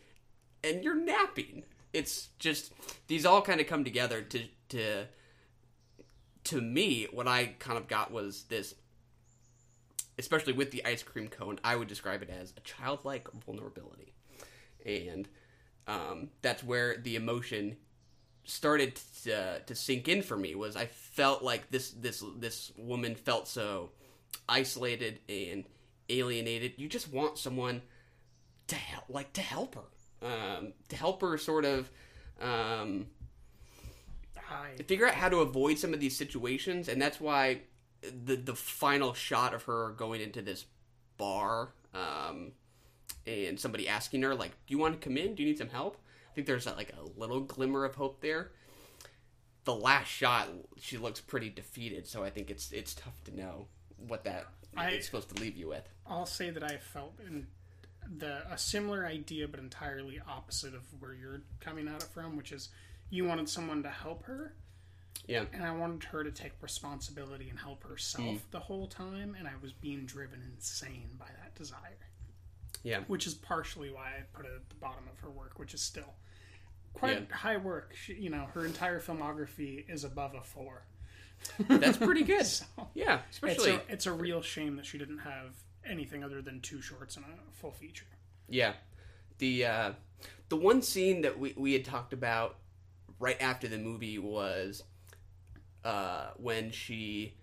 and 0.63 0.83
you're 0.83 0.95
napping. 0.95 1.63
It's 1.91 2.29
just 2.39 2.71
these 3.07 3.25
all 3.25 3.41
kind 3.41 3.59
of 3.59 3.67
come 3.67 3.83
together 3.83 4.21
to 4.21 4.43
to 4.69 5.05
to 6.45 6.61
me, 6.61 7.07
what 7.11 7.27
I 7.27 7.55
kind 7.59 7.77
of 7.77 7.87
got 7.87 8.11
was 8.11 8.43
this, 8.43 8.75
especially 10.17 10.53
with 10.53 10.71
the 10.71 10.85
ice 10.85 11.03
cream 11.03 11.27
cone, 11.27 11.59
I 11.63 11.75
would 11.75 11.87
describe 11.87 12.21
it 12.21 12.29
as 12.29 12.53
a 12.57 12.61
childlike 12.61 13.27
vulnerability. 13.45 14.13
And 14.85 15.27
um, 15.87 16.29
that's 16.41 16.63
where 16.63 16.97
the 16.97 17.15
emotion 17.15 17.77
started 18.45 18.99
to, 19.23 19.61
to 19.65 19.75
sink 19.75 20.07
in 20.07 20.21
for 20.21 20.35
me 20.35 20.55
was 20.55 20.75
I 20.75 20.85
felt 20.85 21.43
like 21.43 21.69
this 21.69 21.91
this 21.91 22.23
this 22.37 22.71
woman 22.77 23.15
felt 23.15 23.47
so 23.47 23.91
isolated 24.47 25.19
and 25.29 25.65
alienated. 26.09 26.73
You 26.77 26.87
just 26.87 27.11
want 27.11 27.37
someone 27.37 27.81
to 28.67 28.75
help, 28.75 29.05
like 29.09 29.33
to 29.33 29.41
help 29.41 29.75
her, 29.75 30.27
um, 30.27 30.73
to 30.89 30.95
help 30.95 31.21
her 31.21 31.37
sort 31.37 31.65
of 31.65 31.89
um, 32.41 33.07
Figure 34.87 35.07
out 35.07 35.15
how 35.15 35.29
to 35.29 35.37
avoid 35.37 35.77
some 35.77 35.93
of 35.93 35.99
these 35.99 36.15
situations, 36.17 36.87
and 36.87 37.01
that's 37.01 37.19
why 37.19 37.61
the 38.01 38.35
the 38.35 38.55
final 38.55 39.13
shot 39.13 39.53
of 39.53 39.63
her 39.63 39.91
going 39.97 40.21
into 40.21 40.41
this 40.41 40.65
bar, 41.17 41.73
um, 41.93 42.53
and 43.27 43.59
somebody 43.59 43.87
asking 43.87 44.21
her 44.23 44.33
like, 44.35 44.51
"Do 44.65 44.73
you 44.73 44.77
want 44.77 44.99
to 44.99 45.05
come 45.07 45.17
in? 45.17 45.35
Do 45.35 45.43
you 45.43 45.49
need 45.49 45.57
some 45.57 45.69
help?" 45.69 45.97
I 46.31 46.35
think 46.35 46.47
there's 46.47 46.65
like 46.65 46.93
a 46.93 47.19
little 47.19 47.41
glimmer 47.41 47.83
of 47.85 47.95
hope 47.95 48.21
there. 48.21 48.51
The 49.65 49.75
last 49.75 50.07
shot, 50.07 50.47
she 50.77 50.97
looks 50.97 51.19
pretty 51.19 51.49
defeated, 51.49 52.07
so 52.07 52.23
I 52.23 52.29
think 52.29 52.49
it's 52.49 52.71
it's 52.71 52.93
tough 52.95 53.23
to 53.25 53.35
know 53.35 53.67
what 53.97 54.23
that 54.23 54.47
I- 54.75 54.91
is 54.91 55.05
supposed 55.05 55.35
to 55.35 55.41
leave 55.41 55.57
you 55.57 55.67
with. 55.67 55.87
I'll 56.07 56.25
say 56.25 56.49
that 56.49 56.63
I 56.63 56.77
felt 56.77 57.19
in 57.19 57.47
the 58.17 58.49
a 58.51 58.57
similar 58.57 59.05
idea, 59.05 59.47
but 59.47 59.59
entirely 59.59 60.19
opposite 60.27 60.73
of 60.73 60.81
where 60.99 61.13
you're 61.13 61.41
coming 61.59 61.87
at 61.87 62.01
it 62.03 62.09
from, 62.09 62.37
which 62.37 62.51
is 62.51 62.69
you 63.09 63.25
wanted 63.25 63.49
someone 63.49 63.83
to 63.83 63.89
help 63.89 64.23
her, 64.23 64.53
Yeah, 65.27 65.45
and 65.53 65.63
I 65.63 65.71
wanted 65.71 66.03
her 66.05 66.23
to 66.23 66.31
take 66.31 66.53
responsibility 66.61 67.49
and 67.49 67.59
help 67.59 67.83
herself 67.83 68.25
Mm. 68.25 68.51
the 68.51 68.59
whole 68.59 68.87
time, 68.87 69.35
and 69.37 69.47
I 69.47 69.53
was 69.61 69.73
being 69.73 70.05
driven 70.05 70.41
insane 70.41 71.15
by 71.17 71.27
that 71.41 71.55
desire. 71.55 71.97
yeah, 72.83 73.01
which 73.07 73.27
is 73.27 73.33
partially 73.33 73.89
why 73.89 74.15
I 74.17 74.21
put 74.31 74.45
it 74.45 74.53
at 74.55 74.69
the 74.69 74.75
bottom 74.75 75.03
of 75.11 75.19
her 75.19 75.29
work, 75.29 75.59
which 75.59 75.73
is 75.73 75.81
still 75.81 76.13
quite 76.93 77.27
Yeah. 77.29 77.35
high 77.35 77.57
work. 77.57 77.93
She, 77.95 78.13
you 78.13 78.29
know, 78.29 78.45
her 78.53 78.65
entire 78.65 79.01
filmography 79.01 79.89
is 79.89 80.03
above 80.05 80.33
a 80.33 80.41
four. 80.41 80.83
that's 81.67 81.97
pretty 81.97 82.23
good. 82.33 82.45
So, 82.45 82.65
Yeah, 82.93 83.19
it's 83.27 83.37
especially 83.37 83.71
a, 83.71 83.81
it's 83.89 84.05
a 84.05 84.13
real 84.13 84.41
shame 84.41 84.77
that 84.77 84.85
she 84.85 84.97
didn't 84.97 85.19
have 85.19 85.55
anything 85.85 86.23
other 86.23 86.41
than 86.41 86.61
two 86.61 86.81
shorts 86.81 87.17
and 87.17 87.25
a 87.25 87.51
full 87.51 87.71
feature. 87.71 88.05
Yeah, 88.47 88.73
the 89.39 89.65
uh, 89.65 89.93
the 90.47 90.55
one 90.55 90.81
scene 90.81 91.21
that 91.21 91.37
we 91.37 91.53
we 91.57 91.73
had 91.73 91.83
talked 91.83 92.13
about 92.13 92.58
right 93.19 93.41
after 93.41 93.67
the 93.67 93.77
movie 93.77 94.17
was 94.17 94.83
uh, 95.83 96.27
when 96.37 96.71
she 96.71 97.33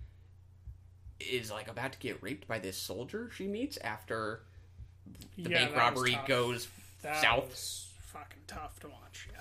is 1.21 1.51
like 1.51 1.69
about 1.69 1.93
to 1.93 1.99
get 1.99 2.23
raped 2.23 2.47
by 2.47 2.59
this 2.59 2.77
soldier 2.77 3.31
she 3.35 3.47
meets 3.47 3.79
after 3.79 4.43
the 5.39 5.49
Yeah, 5.51 5.65
bank 5.67 5.77
robbery 5.77 6.19
goes 6.27 6.69
That 7.03 7.23
south. 7.23 7.89
fucking 8.13 8.43
tough 8.47 8.79
to 8.81 8.89
watch. 8.89 9.29
Yeah, 9.33 9.41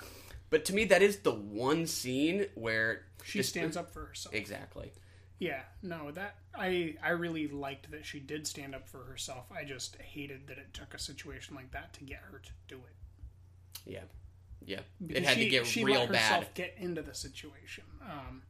But 0.49 0.63
to 0.65 0.73
me, 0.73 0.85
that 0.85 1.01
is 1.01 1.17
the 1.19 1.31
one 1.33 1.87
scene 1.87 2.45
where 2.55 3.03
she 3.23 3.39
this- 3.39 3.49
stands 3.49 3.75
up 3.75 3.91
for 3.91 4.05
herself. 4.05 4.33
Exactly. 4.35 4.91
Yeah, 5.39 5.63
no, 5.81 6.11
that 6.11 6.35
I 6.53 6.95
I 7.03 7.09
really 7.09 7.47
liked 7.49 7.91
that 7.91 8.05
she 8.05 8.19
did 8.21 8.47
stand 8.47 8.73
up 8.73 8.87
for 8.87 9.03
herself. 9.03 9.51
I 9.51 9.65
just 9.65 9.97
hated 9.97 10.47
that 10.47 10.57
it 10.57 10.73
took 10.73 10.93
a 10.93 10.99
situation 10.99 11.55
like 11.55 11.71
that 11.71 11.91
to 11.95 12.03
get 12.05 12.19
her 12.31 12.39
to 12.39 12.51
do 12.69 12.75
it. 12.77 13.89
Yeah. 13.91 14.03
Yeah. 14.65 14.79
Because 15.05 15.23
it 15.23 15.27
had 15.27 15.37
she, 15.37 15.43
to 15.45 15.49
get 15.49 15.65
she 15.65 15.83
real 15.83 16.01
let 16.01 16.09
herself 16.09 16.45
bad. 16.45 16.53
get 16.55 16.75
into 16.77 17.01
the 17.01 17.13
situation 17.13 17.83
um, 18.01 18.41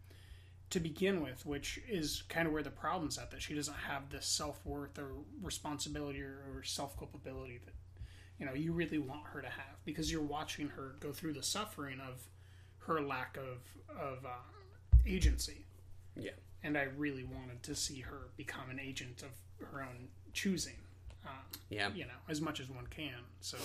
to 0.69 0.79
begin 0.79 1.21
with, 1.21 1.45
which 1.45 1.79
is 1.87 2.23
kind 2.29 2.47
of 2.47 2.53
where 2.53 2.63
the 2.63 2.69
problem's 2.71 3.17
at. 3.17 3.31
That 3.31 3.41
she 3.41 3.53
doesn't 3.53 3.75
have 3.87 4.09
the 4.09 4.21
self 4.21 4.65
worth 4.65 4.97
or 4.97 5.11
responsibility 5.41 6.21
or, 6.21 6.37
or 6.55 6.63
self 6.63 6.97
culpability 6.97 7.59
that 7.65 7.73
you 8.39 8.45
know 8.45 8.53
you 8.53 8.71
really 8.73 8.97
want 8.97 9.25
her 9.33 9.41
to 9.41 9.49
have 9.49 9.75
because 9.85 10.11
you're 10.11 10.21
watching 10.21 10.69
her 10.69 10.95
go 10.99 11.11
through 11.11 11.33
the 11.33 11.43
suffering 11.43 11.99
of 11.99 12.27
her 12.79 13.01
lack 13.01 13.37
of 13.37 13.61
of 13.99 14.25
uh, 14.25 14.29
agency. 15.05 15.65
Yeah. 16.17 16.31
and 16.63 16.77
I 16.77 16.83
really 16.97 17.25
wanted 17.25 17.61
to 17.63 17.75
see 17.75 17.99
her 17.99 18.29
become 18.37 18.69
an 18.69 18.79
agent 18.79 19.21
of 19.21 19.67
her 19.67 19.81
own 19.81 20.07
choosing. 20.31 20.77
Um, 21.25 21.33
Yeah. 21.69 21.89
you 21.93 22.05
know, 22.05 22.19
as 22.29 22.39
much 22.39 22.59
as 22.61 22.69
one 22.69 22.87
can. 22.87 23.19
So, 23.41 23.57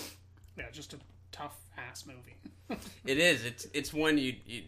yeah, 0.59 0.65
just 0.73 0.93
a 0.95 0.99
tough 1.33 1.59
ass 1.77 2.05
movie. 2.07 2.37
It 3.05 3.19
is. 3.19 3.45
It's 3.45 3.67
it's 3.75 3.93
one 3.93 4.17
you, 4.19 4.35
you 4.47 4.63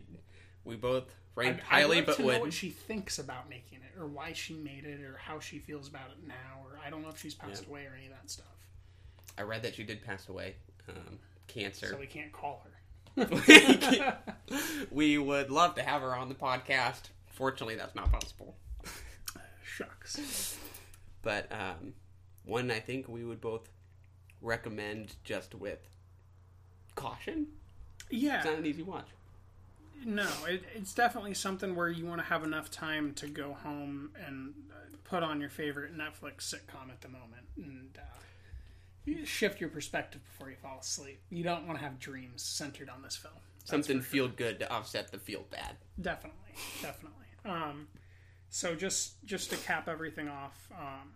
we 0.65 0.77
both 0.77 1.05
ranked 1.35 1.61
I'd 1.61 1.65
highly, 1.67 1.97
like 1.99 2.07
but 2.07 2.17
to 2.17 2.23
know 2.23 2.41
what 2.41 2.53
she 2.53 2.71
thinks 2.71 3.19
about 3.19 3.49
making 3.49 3.79
it, 3.79 3.99
or 4.01 4.07
why 4.07 4.33
she 4.33 4.55
made 4.55 4.85
it, 4.85 5.01
or 5.03 5.17
how 5.17 5.39
she 5.41 5.59
feels 5.59 5.89
about 5.89 6.11
it 6.11 6.27
now, 6.27 6.63
or 6.65 6.79
I 6.85 6.91
don't 6.91 7.03
know 7.03 7.09
if 7.11 7.19
she's 7.21 7.35
passed 7.35 7.65
Yeah. 7.65 7.71
away 7.71 7.87
or 7.87 7.95
any 7.97 8.07
of 8.07 8.13
that 8.13 8.31
stuff. 8.31 8.47
I 9.39 9.43
read 9.43 9.63
that 9.63 9.75
she 9.75 9.85
did 9.85 10.03
pass 10.05 10.29
away, 10.29 10.57
um, 10.89 11.19
cancer. 11.47 11.89
So 11.89 11.97
we 11.99 12.07
can't 12.07 12.33
call 12.33 12.63
her. 12.65 12.69
we 14.91 15.19
would 15.19 15.51
love 15.51 15.75
to 15.77 15.83
have 15.83 16.03
her 16.03 16.15
on 16.15 16.29
the 16.29 16.35
podcast. 16.35 17.03
Fortunately, 17.27 17.75
that's 17.77 17.95
not 17.95 18.11
possible. 18.11 18.57
Shucks. 19.63 20.59
But 21.23 21.51
um, 21.53 21.95
one 22.45 22.71
I 22.71 22.81
think 22.81 23.09
we 23.09 23.25
would 23.25 23.41
both 23.41 23.69
recommend 24.41 25.15
just 25.25 25.55
with 25.55 25.79
caution. 27.03 27.47
Yeah. 28.11 28.37
It's 28.37 28.47
not 28.47 28.59
an 28.59 28.67
easy 28.67 28.83
watch. 28.83 29.09
No, 30.05 30.29
it, 30.49 30.65
it's 30.75 30.95
definitely 30.95 31.35
something 31.35 31.77
where 31.77 31.89
you 31.89 32.07
want 32.07 32.21
to 32.21 32.27
have 32.27 32.45
enough 32.45 32.71
time 32.71 33.15
to 33.15 33.27
go 33.29 33.53
home 33.53 34.11
and 34.27 34.55
uh, 34.71 34.97
put 35.05 35.23
on 35.23 35.41
your 35.41 35.51
favorite 35.51 35.97
Netflix 35.97 36.53
sitcom 36.53 36.91
at 36.91 37.01
the 37.01 37.09
moment 37.09 37.47
and 37.57 37.99
uh, 37.99 39.25
shift 39.25 39.61
your 39.61 39.71
perspective 39.71 40.21
before 40.25 40.51
you 40.51 40.57
fall 40.57 40.79
asleep. 40.81 41.21
You 41.31 41.45
don't 41.45 41.67
want 41.67 41.79
to 41.79 41.85
have 41.85 41.99
dreams 42.01 42.43
centered 42.43 42.89
on 42.89 43.03
this 43.03 43.17
film. 43.17 43.35
That's 43.61 43.71
Something 43.71 43.99
sure. 43.99 44.05
feel 44.05 44.29
good 44.29 44.59
to 44.61 44.71
offset 44.73 45.13
the 45.13 45.19
feel 45.19 45.45
bad. 45.51 45.77
Definitely, 46.01 46.41
definitely. 46.81 47.27
Um, 47.45 47.87
so 48.51 48.75
just 48.75 49.25
just 49.25 49.51
to 49.51 49.57
cap 49.57 49.89
everything 49.89 50.29
off, 50.29 50.69
um, 50.77 51.13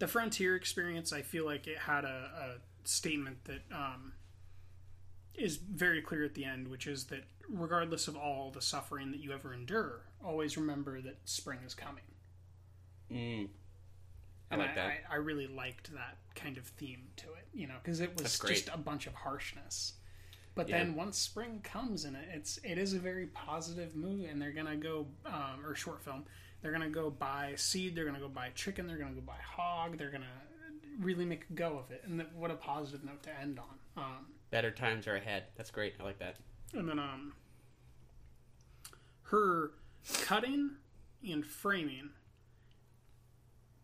the 0.00 0.08
Frontier 0.08 0.56
experience, 0.56 1.12
I 1.12 1.22
feel 1.22 1.44
like 1.44 1.66
it 1.68 1.78
had 1.78 2.04
a, 2.04 2.08
a 2.08 2.54
statement 2.84 3.44
that 3.44 3.62
um, 3.72 4.12
is 5.34 5.56
very 5.56 6.02
clear 6.02 6.24
at 6.24 6.34
the 6.34 6.44
end, 6.44 6.68
which 6.68 6.86
is 6.86 7.04
that 7.06 7.24
regardless 7.48 8.08
of 8.08 8.16
all 8.16 8.50
the 8.50 8.60
suffering 8.62 9.10
that 9.10 9.20
you 9.20 9.32
ever 9.32 9.52
endure, 9.54 10.02
always 10.24 10.56
remember 10.56 11.00
that 11.00 11.18
spring 11.24 11.60
is 11.66 11.74
coming. 11.74 12.04
Mm. 13.10 13.48
I 14.50 14.54
And 14.54 14.62
like 14.62 14.74
that. 14.74 14.86
I, 15.10 15.14
I 15.14 15.16
really 15.16 15.46
liked 15.46 15.92
that 15.94 16.18
kind 16.34 16.58
of 16.58 16.64
theme 16.66 17.08
to 17.16 17.26
it, 17.34 17.46
you 17.54 17.66
know, 17.66 17.74
because 17.82 18.00
it 18.00 18.16
was 18.16 18.38
just 18.38 18.68
a 18.72 18.78
bunch 18.78 19.06
of 19.06 19.14
harshness. 19.14 19.94
But 20.54 20.68
Yeah. 20.68 20.78
then 20.78 20.94
once 20.96 21.16
spring 21.18 21.60
comes 21.62 22.04
in 22.04 22.16
it, 22.16 22.28
it's 22.32 22.58
it 22.64 22.76
is 22.76 22.92
a 22.92 22.98
very 22.98 23.26
positive 23.28 23.94
mood, 23.94 24.28
and 24.28 24.40
they're 24.42 24.52
gonna 24.52 24.76
go 24.76 25.06
um, 25.26 25.64
or 25.64 25.74
short 25.74 26.02
film. 26.02 26.24
They're 26.60 26.72
gonna 26.72 26.90
go 26.90 27.10
buy 27.10 27.54
seed. 27.56 27.94
They're 27.94 28.04
gonna 28.04 28.18
go 28.20 28.28
buy 28.28 28.50
chicken. 28.54 28.86
They're 28.86 28.98
gonna 28.98 29.14
go 29.14 29.20
buy 29.20 29.38
hog. 29.42 29.96
They're 29.96 30.10
gonna 30.10 30.26
really 31.00 31.24
make 31.24 31.44
a 31.50 31.52
go 31.54 31.78
of 31.78 31.90
it. 31.90 32.02
And 32.04 32.20
that, 32.20 32.34
what 32.34 32.50
a 32.50 32.54
positive 32.54 33.04
note 33.04 33.22
to 33.24 33.30
end 33.40 33.58
on. 33.58 34.02
Um, 34.04 34.26
Better 34.50 34.70
times 34.70 35.06
are 35.06 35.16
ahead. 35.16 35.44
That's 35.56 35.70
great. 35.70 35.94
I 36.00 36.04
like 36.04 36.18
that. 36.18 36.36
and 36.74 36.88
then 36.88 36.98
um, 36.98 37.32
her 39.24 39.72
cutting 40.22 40.70
and 41.28 41.44
framing 41.44 42.10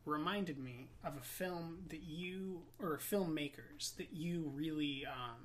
reminded 0.05 0.59
me 0.59 0.89
of 1.05 1.17
a 1.17 1.21
film 1.25 1.79
that 1.89 2.03
you 2.03 2.63
or 2.81 2.99
filmmakers 2.99 3.97
that 3.97 4.13
you 4.13 4.51
really 4.55 5.05
um, 5.07 5.39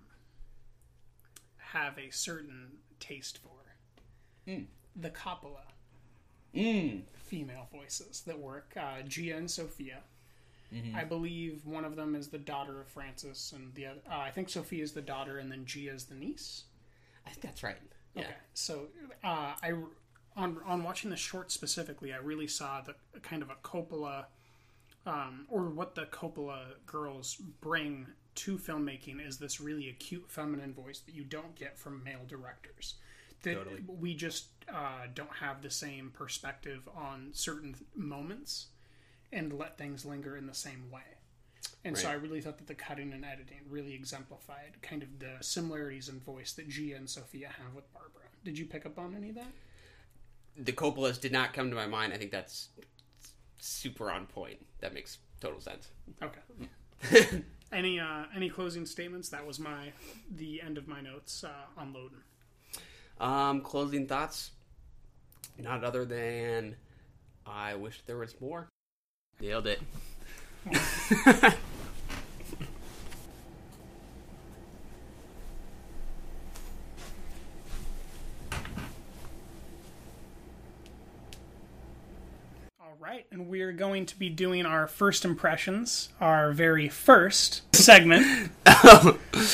have 1.58 1.98
a 1.98 2.12
certain 2.12 2.68
taste 3.00 3.40
for. 3.40 3.50
The 4.96 5.10
Coppola 5.10 5.62
Mm. 6.54 7.04
female 7.14 7.70
voices 7.72 8.24
that 8.28 8.38
work. 8.38 8.74
Uh, 8.76 9.04
Gia 9.04 9.38
and 9.38 9.50
Sofia. 9.50 10.00
I 10.96 11.04
believe 11.04 11.66
one 11.66 11.84
of 11.84 11.96
them 11.96 12.16
is 12.16 12.30
the 12.30 12.38
daughter 12.38 12.80
of 12.80 12.88
Francis, 12.88 13.54
and 13.54 13.74
the 13.74 13.88
other. 13.88 14.00
Uh, 14.10 14.20
I 14.20 14.32
think 14.32 14.50
Sophie 14.50 14.82
is 14.82 14.94
the 14.94 15.02
daughter, 15.02 15.38
and 15.38 15.52
then 15.52 15.66
Gia 15.66 15.94
is 15.94 16.06
the 16.06 16.16
niece. 16.16 16.64
I 17.26 17.30
think 17.30 17.42
that's 17.42 17.64
right. 17.64 17.78
Yeah. 18.16 18.22
Okay, 18.24 18.34
so 18.54 18.88
uh, 19.24 19.54
I 19.62 19.74
on 20.36 20.60
on 20.66 20.84
watching 20.84 21.10
the 21.10 21.18
short 21.18 21.52
specifically, 21.52 22.14
I 22.14 22.18
really 22.18 22.48
saw 22.48 22.82
the 22.82 22.96
kind 23.20 23.42
of 23.42 23.50
a 23.50 23.56
Coppola, 23.64 24.26
um, 25.06 25.46
or 25.50 25.64
what 25.70 25.96
the 25.96 26.06
Coppola 26.06 26.60
girls 26.86 27.36
bring 27.60 28.08
to 28.36 28.58
filmmaking 28.58 29.26
is 29.26 29.38
this 29.38 29.60
really 29.60 29.90
acute 29.90 30.26
feminine 30.30 30.74
voice 30.74 31.00
that 31.00 31.14
you 31.14 31.24
don't 31.26 31.56
get 31.56 31.78
from 31.78 32.02
male 32.04 32.26
directors. 32.28 32.96
That 33.44 33.56
Totally. 33.56 33.84
we 33.88 34.14
just 34.14 34.48
uh, 34.74 35.08
don't 35.14 35.36
have 35.36 35.62
the 35.62 35.70
same 35.70 36.12
perspective 36.12 36.88
on 36.96 37.30
certain 37.34 37.76
moments 37.96 38.68
and 39.32 39.58
let 39.58 39.78
things 39.78 40.06
linger 40.06 40.36
in 40.38 40.48
the 40.48 40.54
same 40.54 40.90
way. 40.92 41.02
And 41.84 41.98
so 41.98 42.10
I 42.10 42.14
really 42.14 42.42
thought 42.42 42.58
that 42.60 42.68
the 42.68 42.76
cutting 42.76 43.12
and 43.12 43.26
editing 43.26 43.62
really 43.70 43.94
exemplified 43.94 44.78
kind 44.82 45.02
of 45.02 45.20
the 45.20 45.38
similarities 45.42 46.10
in 46.10 46.20
voice 46.20 46.54
that 46.54 46.70
Gia 46.70 46.96
and 46.96 47.10
Sofia 47.10 47.48
have 47.48 47.74
with 47.74 47.92
Barbara. 47.92 48.22
Did 48.44 48.58
you 48.58 48.66
pick 48.66 48.86
up 48.86 49.00
on 49.00 49.16
any 49.16 49.30
of 49.30 49.36
that? 49.36 49.52
The 50.58 50.74
Coppolas 50.74 51.20
did 51.20 51.32
not 51.32 51.54
come 51.54 51.70
to 51.70 51.76
my 51.76 51.88
mind. 51.88 52.14
I 52.14 52.18
think 52.18 52.32
that's 52.32 52.70
super 53.60 54.12
on 54.12 54.28
point. 54.28 54.64
That 54.80 54.94
makes 54.94 55.18
total 55.40 55.60
sense. 55.60 55.88
Okay. 56.22 57.42
any 57.72 58.00
uh, 58.00 58.26
any 58.36 58.50
closing 58.50 58.86
statements? 58.86 59.30
That 59.30 59.46
was 59.46 59.60
my 59.60 59.92
the 60.36 60.62
end 60.62 60.78
of 60.78 60.88
my 60.88 61.02
notes 61.02 61.44
uh, 61.44 61.80
on 61.80 61.94
Loden. 61.94 63.26
Um, 63.26 63.62
closing 63.62 64.08
thoughts. 64.08 64.52
Not 65.58 65.84
other 65.84 66.06
than 66.06 66.76
I 67.46 67.76
wish 67.76 68.02
there 68.06 68.18
was 68.18 68.40
more. 68.40 68.68
Nailed 69.42 69.66
it. 69.66 69.82
All 82.80 82.96
right, 83.00 83.26
and 83.32 83.50
we 83.50 83.62
are 83.62 83.72
going 83.72 84.06
to 84.06 84.20
be 84.20 84.30
doing 84.30 84.68
our 84.68 84.86
first 84.86 85.26
impressions, 85.26 86.10
our 86.22 86.52
very 86.52 86.88
first 86.88 87.64
segment 87.76 88.52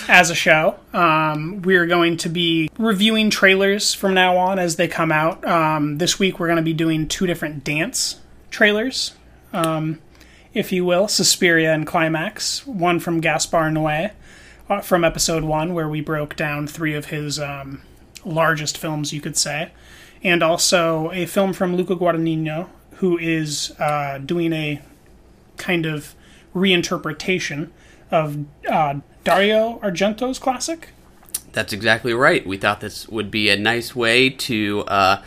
as 0.09 0.29
a 0.29 0.35
show. 0.35 0.81
Um, 0.91 1.61
we 1.61 1.77
are 1.77 1.85
going 1.85 2.17
to 2.17 2.27
be 2.27 2.69
reviewing 2.77 3.29
trailers 3.29 3.93
from 3.93 4.13
now 4.13 4.35
on 4.35 4.59
as 4.59 4.75
they 4.75 4.89
come 4.89 5.13
out. 5.13 5.47
Um, 5.47 5.97
this 5.97 6.19
week, 6.19 6.41
we're 6.41 6.47
going 6.47 6.57
to 6.57 6.61
be 6.61 6.73
doing 6.73 7.07
two 7.07 7.25
different 7.25 7.63
dance 7.63 8.19
trailers, 8.51 9.13
um, 9.53 9.99
if 10.53 10.71
you 10.71 10.85
will 10.85 11.07
Suspiria 11.07 11.73
and 11.73 11.85
Climax. 11.85 12.65
One 12.65 12.99
from 12.99 13.21
Gaspar 13.21 13.69
Noé 13.71 14.11
uh, 14.69 14.81
from 14.81 15.03
episode 15.03 15.43
one, 15.43 15.73
where 15.73 15.87
we 15.87 16.01
broke 16.01 16.35
down 16.35 16.67
three 16.67 16.93
of 16.93 17.05
his 17.05 17.39
um, 17.39 17.81
largest 18.25 18.77
films, 18.77 19.13
you 19.13 19.21
could 19.21 19.37
say, 19.37 19.71
and 20.23 20.43
also 20.43 21.11
a 21.11 21.25
film 21.25 21.53
from 21.53 21.75
Luca 21.75 21.95
Guadagnino, 21.95 22.67
who 22.95 23.17
is 23.17 23.73
uh, 23.79 24.17
doing 24.17 24.53
a 24.53 24.81
kind 25.57 25.85
of 25.85 26.15
reinterpretation 26.55 27.69
of 28.11 28.45
uh, 28.69 28.95
Dario 29.23 29.79
Argento's 29.83 30.39
classic. 30.39 30.89
That's 31.53 31.73
exactly 31.73 32.13
right. 32.13 32.45
We 32.45 32.57
thought 32.57 32.81
this 32.81 33.07
would 33.07 33.31
be 33.31 33.49
a 33.49 33.57
nice 33.57 33.95
way 33.95 34.29
to 34.29 34.83
uh, 34.87 35.23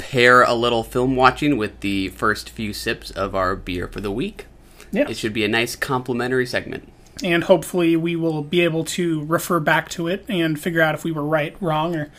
pair 0.00 0.42
a 0.42 0.54
little 0.54 0.82
film 0.82 1.14
watching 1.16 1.56
with 1.56 1.80
the 1.80 2.08
first 2.08 2.50
few 2.50 2.72
sips 2.72 3.10
of 3.10 3.34
our 3.34 3.54
beer 3.54 3.86
for 3.86 4.00
the 4.00 4.10
week. 4.10 4.46
Yeah. 4.90 5.08
It 5.08 5.16
should 5.16 5.32
be 5.32 5.44
a 5.44 5.48
nice 5.48 5.76
complimentary 5.76 6.46
segment. 6.46 6.90
and 7.22 7.44
hopefully 7.44 7.96
we 7.96 8.16
will 8.16 8.42
be 8.42 8.62
able 8.62 8.82
to 8.84 9.24
refer 9.26 9.60
back 9.60 9.88
to 9.90 10.08
it 10.08 10.24
and 10.28 10.58
figure 10.58 10.80
out 10.80 10.94
if 10.94 11.04
we 11.04 11.12
were 11.12 11.24
right, 11.24 11.54
wrong, 11.60 11.94
or 11.94 12.10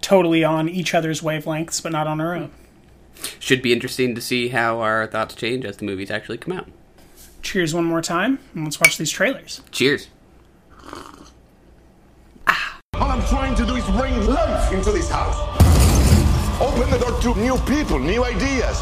totally 0.00 0.44
on 0.44 0.68
each 0.68 0.94
other's 0.94 1.20
wavelengths, 1.22 1.82
but 1.82 1.90
not 1.92 2.06
on 2.06 2.20
our 2.20 2.34
own. 2.34 2.50
Should 3.40 3.62
be 3.62 3.72
interesting 3.72 4.14
to 4.14 4.20
see 4.20 4.48
how 4.48 4.80
our 4.80 5.06
thoughts 5.06 5.34
change 5.34 5.64
as 5.64 5.78
the 5.78 5.84
movies 5.84 6.10
actually 6.10 6.38
come 6.38 6.52
out. 6.56 6.68
Cheers 7.42 7.74
one 7.74 7.84
more 7.84 8.00
time, 8.02 8.38
and 8.54 8.64
let's 8.64 8.80
watch 8.80 8.96
these 8.96 9.10
trailers. 9.10 9.60
Cheers. 9.70 10.08
All 12.94 13.10
I'm 13.10 13.26
trying 13.26 13.54
to 13.56 13.66
do 13.66 13.74
is 13.74 13.84
bring 13.86 14.24
life 14.26 14.72
into 14.72 14.92
this 14.92 15.10
house. 15.10 15.63
Open 16.60 16.88
the 16.88 16.98
door 16.98 17.20
to 17.20 17.34
new 17.40 17.56
people, 17.66 17.98
new 17.98 18.24
ideas. 18.24 18.80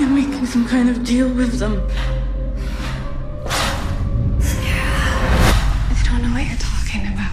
You're 0.00 0.08
making 0.08 0.46
some 0.46 0.66
kind 0.66 0.88
of 0.90 1.04
deal 1.04 1.28
with 1.32 1.60
them. 1.60 1.80
I 5.92 6.02
don't 6.04 6.22
know 6.22 6.32
what 6.32 6.44
you're 6.44 6.58
talking 6.58 7.06
about. 7.06 7.30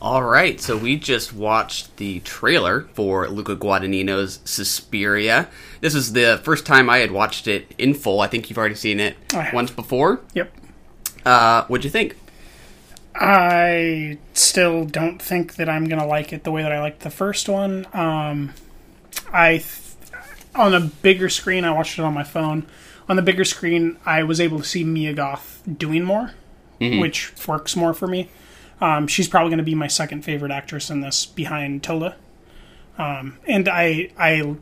All 0.00 0.22
right, 0.22 0.60
so 0.60 0.76
we 0.76 0.96
just 0.96 1.34
watched 1.34 1.96
the 1.96 2.20
trailer 2.20 2.82
for 2.94 3.28
Luca 3.28 3.56
Guadagnino's 3.56 4.38
Suspiria. 4.44 5.48
This 5.80 5.96
is 5.96 6.12
the 6.12 6.40
first 6.44 6.64
time 6.64 6.88
I 6.88 6.98
had 6.98 7.10
watched 7.10 7.48
it 7.48 7.74
in 7.76 7.92
full. 7.94 8.20
I 8.20 8.28
think 8.28 8.48
you've 8.48 8.58
already 8.58 8.76
seen 8.76 9.00
it 9.00 9.16
once 9.52 9.72
before. 9.72 10.20
Yep. 10.34 10.54
Uh, 11.26 11.64
what'd 11.64 11.84
you 11.84 11.90
think? 11.90 12.16
I 13.20 14.18
still 14.32 14.84
don't 14.84 15.20
think 15.20 15.56
that 15.56 15.68
I'm 15.68 15.88
gonna 15.88 16.06
like 16.06 16.32
it 16.32 16.44
the 16.44 16.52
way 16.52 16.62
that 16.62 16.72
I 16.72 16.80
liked 16.80 17.00
the 17.00 17.10
first 17.10 17.48
one. 17.48 17.86
Um, 17.92 18.54
I 19.32 19.58
th- 19.58 19.64
on 20.54 20.74
a 20.74 20.80
bigger 20.80 21.28
screen, 21.28 21.64
I 21.64 21.72
watched 21.72 21.98
it 21.98 22.02
on 22.04 22.14
my 22.14 22.24
phone. 22.24 22.66
On 23.08 23.16
the 23.16 23.22
bigger 23.22 23.44
screen, 23.44 23.96
I 24.04 24.22
was 24.22 24.40
able 24.40 24.58
to 24.58 24.64
see 24.64 24.84
Mia 24.84 25.12
Goth 25.14 25.62
doing 25.78 26.04
more, 26.04 26.32
which 27.00 27.32
works 27.46 27.74
more 27.74 27.92
for 27.94 28.06
me. 28.06 28.28
Um, 28.80 29.06
she's 29.08 29.26
probably 29.28 29.50
going 29.50 29.58
to 29.58 29.64
be 29.64 29.74
my 29.74 29.88
second 29.88 30.22
favorite 30.24 30.52
actress 30.52 30.90
in 30.90 31.00
this, 31.00 31.26
behind 31.26 31.82
Tilda. 31.82 32.16
Um, 32.98 33.38
and 33.46 33.68
I 33.68 34.10
I 34.18 34.56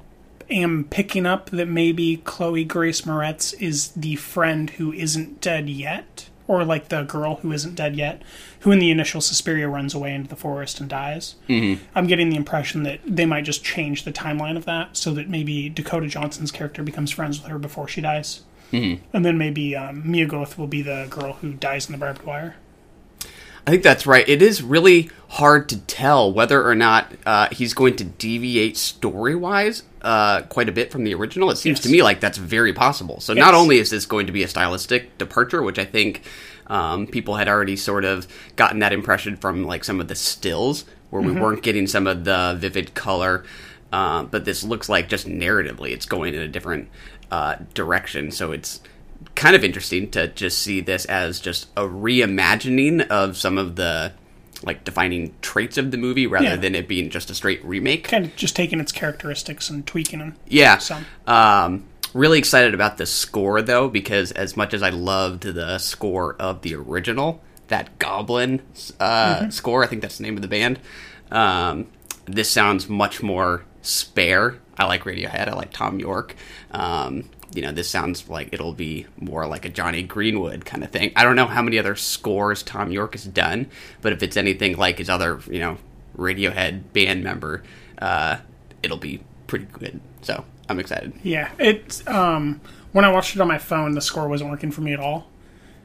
am 0.48 0.84
picking 0.84 1.26
up 1.26 1.50
that 1.50 1.66
maybe 1.66 2.18
Chloe 2.18 2.64
Grace 2.64 3.02
Moretz 3.02 3.52
is 3.60 3.88
the 3.88 4.16
friend 4.16 4.70
who 4.70 4.92
isn't 4.92 5.40
dead 5.40 5.68
yet, 5.68 6.28
or 6.48 6.64
like 6.64 6.88
the 6.88 7.02
girl 7.02 7.36
who 7.36 7.52
isn't 7.52 7.74
dead 7.74 7.96
yet, 7.96 8.22
who 8.60 8.70
in 8.70 8.78
the 8.78 8.90
initial 8.90 9.20
Suspiria 9.20 9.68
runs 9.68 9.94
away 9.94 10.14
into 10.14 10.28
the 10.28 10.36
forest 10.36 10.80
and 10.80 10.88
dies. 10.88 11.36
Mm-hmm. 11.48 11.82
I'm 11.94 12.06
getting 12.06 12.30
the 12.30 12.36
impression 12.36 12.82
that 12.84 13.00
they 13.06 13.26
might 13.26 13.44
just 13.44 13.64
change 13.64 14.04
the 14.04 14.12
timeline 14.12 14.56
of 14.56 14.64
that 14.64 14.96
so 14.96 15.12
that 15.14 15.28
maybe 15.28 15.68
Dakota 15.68 16.06
Johnson's 16.06 16.52
character 16.52 16.82
becomes 16.82 17.10
friends 17.10 17.40
with 17.40 17.50
her 17.50 17.58
before 17.58 17.88
she 17.88 18.00
dies. 18.00 18.42
Mm-hmm. 18.72 19.04
And 19.12 19.24
then 19.24 19.38
maybe 19.38 19.76
um, 19.76 20.08
Mia 20.08 20.26
Goth 20.26 20.58
will 20.58 20.66
be 20.66 20.82
the 20.82 21.06
girl 21.08 21.34
who 21.34 21.52
dies 21.52 21.86
in 21.86 21.92
the 21.92 21.98
barbed 21.98 22.22
wire. 22.22 22.56
I 23.66 23.70
think 23.70 23.82
that's 23.82 24.06
right. 24.06 24.26
It 24.28 24.42
is 24.42 24.62
really 24.62 25.10
hard 25.28 25.68
to 25.70 25.78
tell 25.80 26.32
whether 26.32 26.64
or 26.64 26.76
not 26.76 27.12
uh, 27.26 27.48
he's 27.50 27.74
going 27.74 27.96
to 27.96 28.04
deviate 28.04 28.76
story 28.76 29.34
wise 29.34 29.82
uh, 30.02 30.42
quite 30.42 30.68
a 30.68 30.72
bit 30.72 30.92
from 30.92 31.02
the 31.02 31.12
original. 31.14 31.50
It 31.50 31.56
seems 31.56 31.78
Yes. 31.78 31.82
to 31.84 31.88
me 31.90 32.00
like 32.02 32.20
that's 32.20 32.38
very 32.38 32.72
possible. 32.72 33.18
So 33.20 33.34
not 33.34 33.54
only 33.54 33.78
is 33.78 33.90
this 33.90 34.06
going 34.06 34.26
to 34.26 34.32
be 34.32 34.44
a 34.44 34.48
stylistic 34.48 35.18
departure, 35.18 35.62
which 35.62 35.80
I 35.80 35.84
think 35.84 36.22
um, 36.68 37.08
people 37.08 37.34
had 37.36 37.48
already 37.48 37.74
sort 37.76 38.04
of 38.04 38.28
gotten 38.54 38.78
that 38.80 38.92
impression 38.92 39.36
from 39.36 39.64
like 39.64 39.82
some 39.82 40.00
of 40.00 40.06
the 40.06 40.14
stills 40.14 40.84
where 41.10 41.22
we 41.22 41.32
weren't 41.32 41.62
getting 41.62 41.86
some 41.88 42.06
of 42.06 42.24
the 42.24 42.56
vivid 42.58 42.94
color. 42.94 43.44
Uh, 43.92 44.22
but 44.24 44.44
this 44.44 44.62
looks 44.62 44.88
like 44.88 45.08
just 45.08 45.26
narratively, 45.26 45.90
it's 45.90 46.06
going 46.06 46.34
in 46.34 46.40
a 46.40 46.48
different 46.48 46.88
uh, 47.32 47.56
direction. 47.74 48.30
So 48.30 48.52
it's 48.52 48.80
kind 49.34 49.54
of 49.56 49.64
interesting 49.64 50.10
to 50.12 50.28
just 50.28 50.58
see 50.58 50.80
this 50.80 51.04
as 51.06 51.40
just 51.40 51.66
a 51.76 51.82
reimagining 51.82 53.06
of 53.08 53.36
some 53.36 53.58
of 53.58 53.76
the 53.76 54.12
like 54.62 54.84
defining 54.84 55.34
traits 55.42 55.76
of 55.76 55.90
the 55.90 55.98
movie 55.98 56.26
rather 56.26 56.46
Yeah. 56.46 56.56
than 56.56 56.74
it 56.74 56.88
being 56.88 57.10
just 57.10 57.28
a 57.30 57.34
straight 57.34 57.62
remake. 57.64 58.04
Kind 58.08 58.24
of 58.24 58.36
just 58.36 58.56
taking 58.56 58.80
its 58.80 58.90
characteristics 58.92 59.68
and 59.68 59.86
tweaking 59.86 60.18
them. 60.20 60.36
Yeah. 60.48 60.78
Some. 60.78 61.04
Um, 61.26 61.84
really 62.14 62.38
excited 62.38 62.72
about 62.72 62.96
the 62.96 63.04
score 63.06 63.60
though, 63.60 63.88
because 63.88 64.32
as 64.32 64.56
much 64.56 64.72
as 64.72 64.82
I 64.82 64.88
loved 64.90 65.42
the 65.42 65.76
score 65.78 66.34
of 66.38 66.62
the 66.62 66.74
original, 66.74 67.42
that 67.68 67.98
Goblin 67.98 68.62
uh, 68.98 69.50
score, 69.50 69.84
I 69.84 69.88
think 69.88 70.00
that's 70.00 70.16
the 70.18 70.22
name 70.22 70.36
of 70.36 70.42
the 70.42 70.48
band. 70.48 70.78
Um, 71.30 71.88
this 72.24 72.50
sounds 72.50 72.88
much 72.88 73.22
more 73.22 73.64
spare. 73.82 74.56
I 74.78 74.86
like 74.86 75.04
Radiohead. 75.04 75.48
I 75.48 75.52
like 75.54 75.72
Thom 75.72 76.00
Yorke. 76.00 76.34
Um, 76.70 77.24
you 77.56 77.62
know, 77.62 77.72
this 77.72 77.88
sounds 77.88 78.28
like 78.28 78.50
it'll 78.52 78.72
be 78.72 79.06
more 79.18 79.46
like 79.46 79.64
a 79.64 79.68
Jonny 79.68 80.02
Greenwood 80.02 80.64
kind 80.64 80.84
of 80.84 80.90
thing. 80.90 81.12
I 81.16 81.24
don't 81.24 81.36
know 81.36 81.46
how 81.46 81.62
many 81.62 81.78
other 81.78 81.96
scores 81.96 82.62
Thom 82.62 82.92
Yorke 82.92 83.14
has 83.14 83.24
done, 83.24 83.68
but 84.02 84.12
if 84.12 84.22
it's 84.22 84.36
anything 84.36 84.76
like 84.76 84.98
his 84.98 85.08
other, 85.08 85.40
you 85.50 85.58
know, 85.58 85.78
Radiohead 86.16 86.92
band 86.92 87.24
member, 87.24 87.62
uh, 87.98 88.38
it'll 88.82 88.96
be 88.96 89.22
pretty 89.46 89.66
good. 89.66 90.00
So 90.22 90.44
I'm 90.68 90.78
excited. 90.78 91.14
Yeah, 91.22 91.50
it. 91.58 92.06
Um, 92.08 92.60
when 92.92 93.04
I 93.04 93.10
watched 93.10 93.34
it 93.34 93.40
on 93.40 93.48
my 93.48 93.58
phone, 93.58 93.92
the 93.92 94.00
score 94.00 94.28
wasn't 94.28 94.50
working 94.50 94.70
for 94.70 94.80
me 94.80 94.92
at 94.92 95.00
all. 95.00 95.28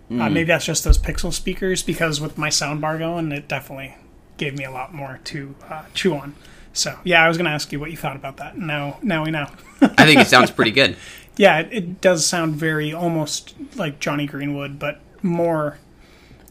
Uh, 0.09 0.29
maybe 0.29 0.43
that's 0.43 0.65
just 0.65 0.83
those 0.83 0.97
Pixel 0.97 1.31
speakers 1.31 1.83
because 1.83 2.19
with 2.19 2.37
my 2.37 2.49
soundbar 2.49 2.99
going, 2.99 3.31
it 3.31 3.47
definitely 3.47 3.95
gave 4.35 4.57
me 4.57 4.65
a 4.65 4.71
lot 4.71 4.93
more 4.93 5.21
to 5.23 5.55
uh, 5.69 5.83
chew 5.93 6.13
on. 6.15 6.35
So 6.73 6.97
yeah, 7.05 7.23
I 7.23 7.29
was 7.29 7.37
going 7.37 7.45
to 7.45 7.51
ask 7.51 7.71
you 7.71 7.79
what 7.79 7.91
you 7.91 7.97
thought 7.97 8.17
about 8.17 8.37
that. 8.37 8.57
Now, 8.57 8.97
now 9.01 9.23
we 9.23 9.31
know. 9.31 9.47
I 9.81 10.05
think 10.05 10.19
it 10.19 10.27
sounds 10.27 10.51
pretty 10.51 10.71
good. 10.71 10.97
yeah, 11.37 11.59
it, 11.59 11.69
it 11.71 12.01
does 12.01 12.25
sound 12.25 12.55
very 12.55 12.93
almost 12.93 13.53
like 13.75 13.99
Jonny 13.99 14.25
Greenwood, 14.25 14.79
but 14.79 14.99
more 15.21 15.77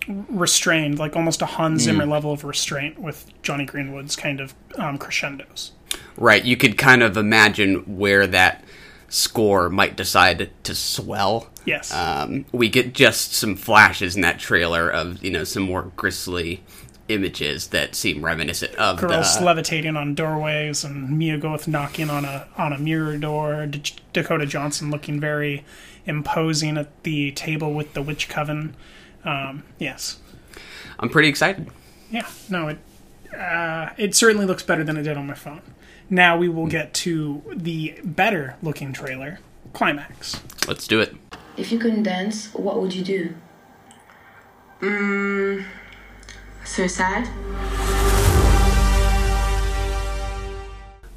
restrained, 0.09 0.99
like 0.99 1.17
almost 1.17 1.43
a 1.43 1.47
Hans 1.47 1.83
Zimmer 1.83 2.07
level 2.07 2.33
of 2.33 2.45
restraint 2.45 2.99
with 2.99 3.31
Jonny 3.43 3.65
Greenwood's 3.65 4.17
kind 4.17 4.41
of 4.41 4.55
um, 4.77 4.99
crescendos. 4.99 5.73
Right. 6.17 6.45
You 6.45 6.57
could 6.57 6.79
kind 6.79 7.03
of 7.03 7.17
imagine 7.17 7.99
where 7.99 8.27
that 8.27 8.65
score 9.09 9.69
might 9.69 9.97
decide 9.97 10.51
to 10.65 10.75
swell. 10.75 11.51
Yes. 11.65 11.93
Um, 11.93 12.47
we 12.53 12.69
get 12.69 12.95
just 12.95 13.35
some 13.35 13.57
flashes 13.57 14.17
in 14.17 14.23
that 14.23 14.39
trailer 14.39 14.89
of, 14.89 15.23
you 15.23 15.31
know, 15.31 15.45
some 15.45 15.65
more 15.65 15.93
grisly 15.97 16.63
images 17.11 17.69
that 17.69 17.95
seem 17.95 18.25
reminiscent 18.25 18.75
of 18.77 18.99
girls 18.99 19.39
the. 19.39 19.45
levitating 19.45 19.97
on 19.97 20.15
doorways 20.15 20.85
and 20.85 21.19
Mia 21.19 21.37
Goth 21.39 21.67
knocking 21.69 22.09
on 22.11 22.25
a 22.25 22.47
on 22.57 22.73
a 22.73 22.79
mirror 22.79 23.17
door. 23.17 23.67
D- 23.67 23.83
Dakota 24.13 24.47
Johnson 24.47 24.91
looking 24.91 25.21
very 25.21 25.65
imposing 26.07 26.77
at 26.79 27.03
the 27.03 27.33
table 27.33 27.75
with 27.75 27.95
the 27.95 28.03
witch 28.03 28.29
coven. 28.29 28.75
Um, 29.25 29.65
yes, 29.79 30.19
I'm 30.99 31.09
pretty 31.09 31.29
excited. 31.29 31.69
yeah, 32.11 32.27
no, 32.49 32.69
it 32.69 32.79
uh, 33.37 33.91
it 33.97 34.15
certainly 34.15 34.47
looks 34.47 34.63
better 34.63 34.85
than 34.85 34.97
it 34.97 35.03
did 35.03 35.17
on 35.17 35.27
my 35.27 35.35
phone. 35.35 35.63
Now 36.09 36.37
we 36.37 36.49
will 36.49 36.67
get 36.67 36.95
to 36.95 37.43
the 37.55 38.01
better 38.03 38.57
looking 38.63 38.93
trailer, 38.93 39.39
climax. 39.73 40.41
Let's 40.67 40.87
do 40.89 41.01
it. 41.01 41.15
If 41.57 41.71
you 41.71 41.79
couldn't 41.79 42.03
dance, 42.05 42.53
what 42.55 42.81
would 42.81 42.95
you 42.95 43.05
do? 43.05 43.35
Suicide? 46.65 47.29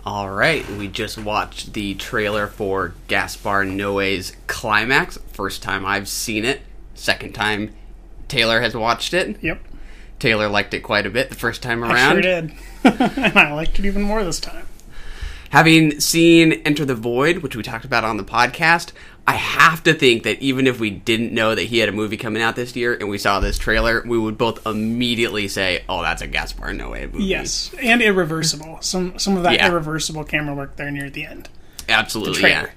All 0.06 0.30
right, 0.30 0.70
we 0.72 0.90
just 0.90 1.18
watched 1.18 1.74
the 1.74 1.96
trailer 1.96 2.48
for 2.48 2.94
Gaspar 3.08 3.66
Noé's 3.66 4.36
Climax. 4.48 5.18
First 5.32 5.64
time 5.64 5.86
I've 5.86 6.10
seen 6.10 6.44
it. 6.44 6.62
Second 6.94 7.34
time 7.34 7.74
Taylor 8.28 8.60
has 8.62 8.76
watched 8.76 9.14
it. 9.14 9.42
Yep, 9.42 9.62
Taylor 10.20 10.50
liked 10.50 10.74
it 10.74 10.82
quite 10.82 11.06
a 11.06 11.10
bit 11.10 11.30
the 11.30 11.36
first 11.36 11.62
time 11.64 11.84
I 11.84 11.94
around. 11.94 12.16
sure 12.16 12.42
did, 12.42 12.52
and 12.84 13.38
I 13.38 13.54
liked 13.54 13.80
it 13.80 13.86
even 13.86 14.02
more 14.02 14.24
this 14.24 14.40
time. 14.42 14.68
Having 15.52 16.00
seen 16.00 16.54
Enter 16.66 16.84
the 16.84 16.96
Void, 16.96 17.38
which 17.38 17.56
we 17.56 17.62
talked 17.64 17.86
about 17.86 18.04
on 18.04 18.18
the 18.18 18.24
podcast, 18.24 18.92
I 19.26 19.36
have 19.36 19.84
to 19.84 19.94
think 19.94 20.24
that 20.24 20.42
even 20.42 20.68
if 20.68 20.82
we 20.82 20.90
didn't 20.90 21.32
know 21.32 21.56
that 21.56 21.64
he 21.64 21.78
had 21.78 21.88
a 21.88 21.94
movie 21.94 22.18
coming 22.18 22.42
out 22.42 22.58
this 22.58 22.76
year 22.76 22.94
and 22.94 23.08
we 23.10 23.18
saw 23.18 23.40
this 23.40 23.58
trailer, 23.58 24.04
we 24.06 24.18
would 24.18 24.38
both 24.38 24.66
immediately 24.68 25.48
say, 25.48 25.84
"Oh, 25.88 26.02
that's 26.02 26.22
a 26.22 26.28
Gaspar 26.28 26.74
Noé 26.74 27.12
movie." 27.12 27.24
Yes, 27.24 27.72
and 27.82 28.02
irreversible. 28.02 28.80
Some 28.82 29.18
some 29.18 29.38
of 29.38 29.44
that 29.44 29.54
Yeah. 29.54 29.70
irreversible 29.70 30.26
camera 30.26 30.54
work 30.54 30.76
there 30.76 30.92
near 30.92 31.10
the 31.10 31.26
end. 31.26 31.48
absolutely. 31.90 32.42
The 32.42 32.48
Yeah, 32.50 32.68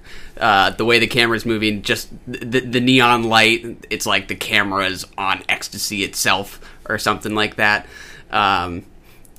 uh, 0.41 0.71
the 0.71 0.85
way 0.85 0.99
the 1.01 1.07
camera's 1.07 1.47
moving, 1.47 1.83
just 1.83 2.09
the, 2.29 2.61
the 2.61 2.81
neon 2.81 3.25
light. 3.25 3.85
It's 3.91 4.05
like 4.07 4.29
the 4.29 4.35
camera's 4.37 5.05
on 5.19 5.43
ecstasy 5.49 6.05
itself, 6.05 6.61
or 6.89 6.99
something 6.99 7.35
like 7.35 7.57
that. 7.57 7.87
Um, 8.31 8.85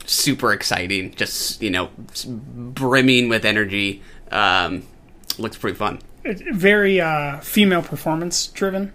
super 0.06 0.52
exciting. 0.54 1.14
Just 1.16 1.62
you 1.62 1.70
know, 1.70 1.90
brimming 2.26 3.30
with 3.30 3.46
energy. 3.46 4.02
Um, 4.32 4.84
looks 5.38 5.58
pretty 5.58 5.78
fun. 5.78 6.00
Very 6.52 7.00
uh, 7.02 7.40
female 7.40 7.82
performance 7.82 8.48
driven. 8.48 8.94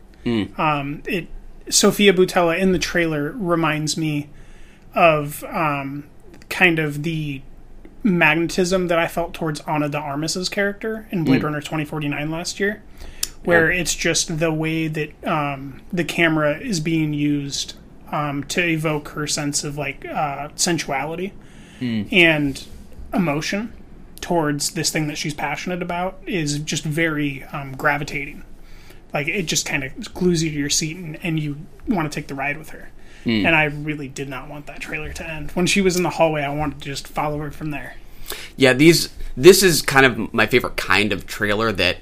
Um, 0.57 1.03
it 1.07 1.27
Sofia 1.69 2.13
Boutella 2.13 2.59
in 2.59 2.73
the 2.73 2.79
trailer 2.79 3.33
reminds 3.33 3.97
me 3.97 4.29
of 4.95 5.43
um, 5.45 6.05
kind 6.49 6.79
of 6.79 7.03
the 7.03 7.41
magnetism 8.03 8.89
that 8.89 8.99
I 8.99 9.07
felt 9.07 9.33
towards 9.33 9.61
Ana 9.61 9.89
de 9.89 9.99
Armas's 9.99 10.49
character 10.49 11.07
in 11.11 11.25
Blade 11.25 11.41
Mm. 11.41 11.45
Runner 11.45 11.61
2049 11.61 12.31
last 12.31 12.59
year, 12.61 12.83
where 13.45 13.71
it's 13.71 13.95
just 13.95 14.39
the 14.39 14.53
way 14.53 14.89
that 14.89 15.25
um, 15.25 15.81
the 15.93 16.05
camera 16.05 16.59
is 16.59 16.81
being 16.81 17.15
used 17.15 17.75
um, 18.11 18.45
to 18.45 18.63
evoke 18.63 19.09
her 19.11 19.27
sense 19.27 19.65
of 19.65 19.79
like 19.79 20.05
uh, 20.05 20.49
sensuality 20.55 21.33
and 22.13 22.65
emotion 23.15 23.73
towards 24.23 24.71
this 24.71 24.89
thing 24.91 25.09
that 25.09 25.19
she's 25.19 25.35
passionate 25.35 25.83
about 25.83 26.19
is 26.27 26.59
just 26.61 26.85
very 26.85 27.45
um, 27.45 27.77
gravitating. 27.77 28.45
Like 29.13 29.29
it 29.29 29.43
just 29.43 29.67
kind 29.67 29.85
of 29.85 30.15
glues 30.15 30.43
you 30.43 30.51
to 30.51 30.57
your 30.57 30.71
seat 30.71 30.97
and, 30.97 31.19
and 31.23 31.39
you 31.39 31.59
want 31.87 32.11
to 32.11 32.15
take 32.15 32.29
the 32.29 32.35
ride 32.35 32.57
with 32.57 32.71
her. 32.71 32.89
And 33.25 33.55
I 33.55 33.65
really 33.67 34.09
did 34.09 34.29
not 34.29 34.49
want 34.49 34.67
that 34.67 34.81
trailer 34.81 35.13
to 35.13 35.25
end. 35.25 35.53
When 35.53 35.67
she 35.67 35.81
was 35.81 35.97
in 35.97 36.03
the 36.03 36.11
hallway, 36.11 36.43
I 36.43 36.53
wanted 36.53 36.81
to 36.81 36.85
just 36.85 37.07
follow 37.07 37.39
her 37.39 37.53
from 37.53 37.71
there. 37.71 37.95
Yeah, 38.57 38.73
these 38.73 39.11
this 39.37 39.63
is 39.63 39.81
kind 39.81 40.05
of 40.05 40.35
my 40.35 40.47
favorite 40.47 40.77
kind 40.77 41.13
of 41.13 41.25
trailer 41.25 41.71
that 41.71 41.99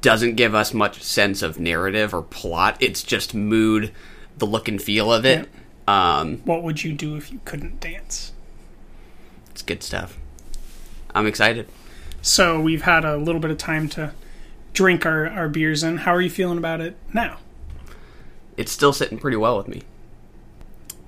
doesn't 0.00 0.36
give 0.36 0.54
us 0.54 0.72
much 0.72 1.02
sense 1.02 1.42
of 1.42 1.58
narrative 1.60 2.14
or 2.14 2.22
plot. 2.22 2.78
It's 2.80 3.02
just 3.02 3.34
mood, 3.34 3.92
the 4.38 4.46
look 4.46 4.66
and 4.68 4.80
feel 4.80 5.12
of 5.12 5.26
it. 5.26 5.50
Um, 5.86 6.38
What 6.46 6.62
would 6.62 6.82
you 6.82 6.94
do 6.94 7.16
if 7.16 7.30
you 7.30 7.40
couldn't 7.44 7.80
dance? 7.80 8.32
it's 9.50 9.60
good 9.62 9.82
stuff. 9.82 10.16
I'm 11.14 11.26
excited. 11.26 11.68
So 12.22 12.60
we've 12.60 12.82
had 12.82 13.04
a 13.04 13.16
little 13.16 13.40
bit 13.40 13.50
of 13.50 13.58
time 13.58 13.88
to 13.90 14.12
drink 14.72 15.06
our, 15.06 15.28
our 15.28 15.48
beers 15.48 15.82
in. 15.82 15.98
How 15.98 16.14
are 16.14 16.20
you 16.20 16.30
feeling 16.30 16.58
about 16.58 16.80
it 16.80 16.96
now? 17.12 17.38
It's 18.56 18.72
still 18.72 18.92
sitting 18.92 19.18
pretty 19.18 19.36
well 19.36 19.56
with 19.56 19.68
me. 19.68 19.82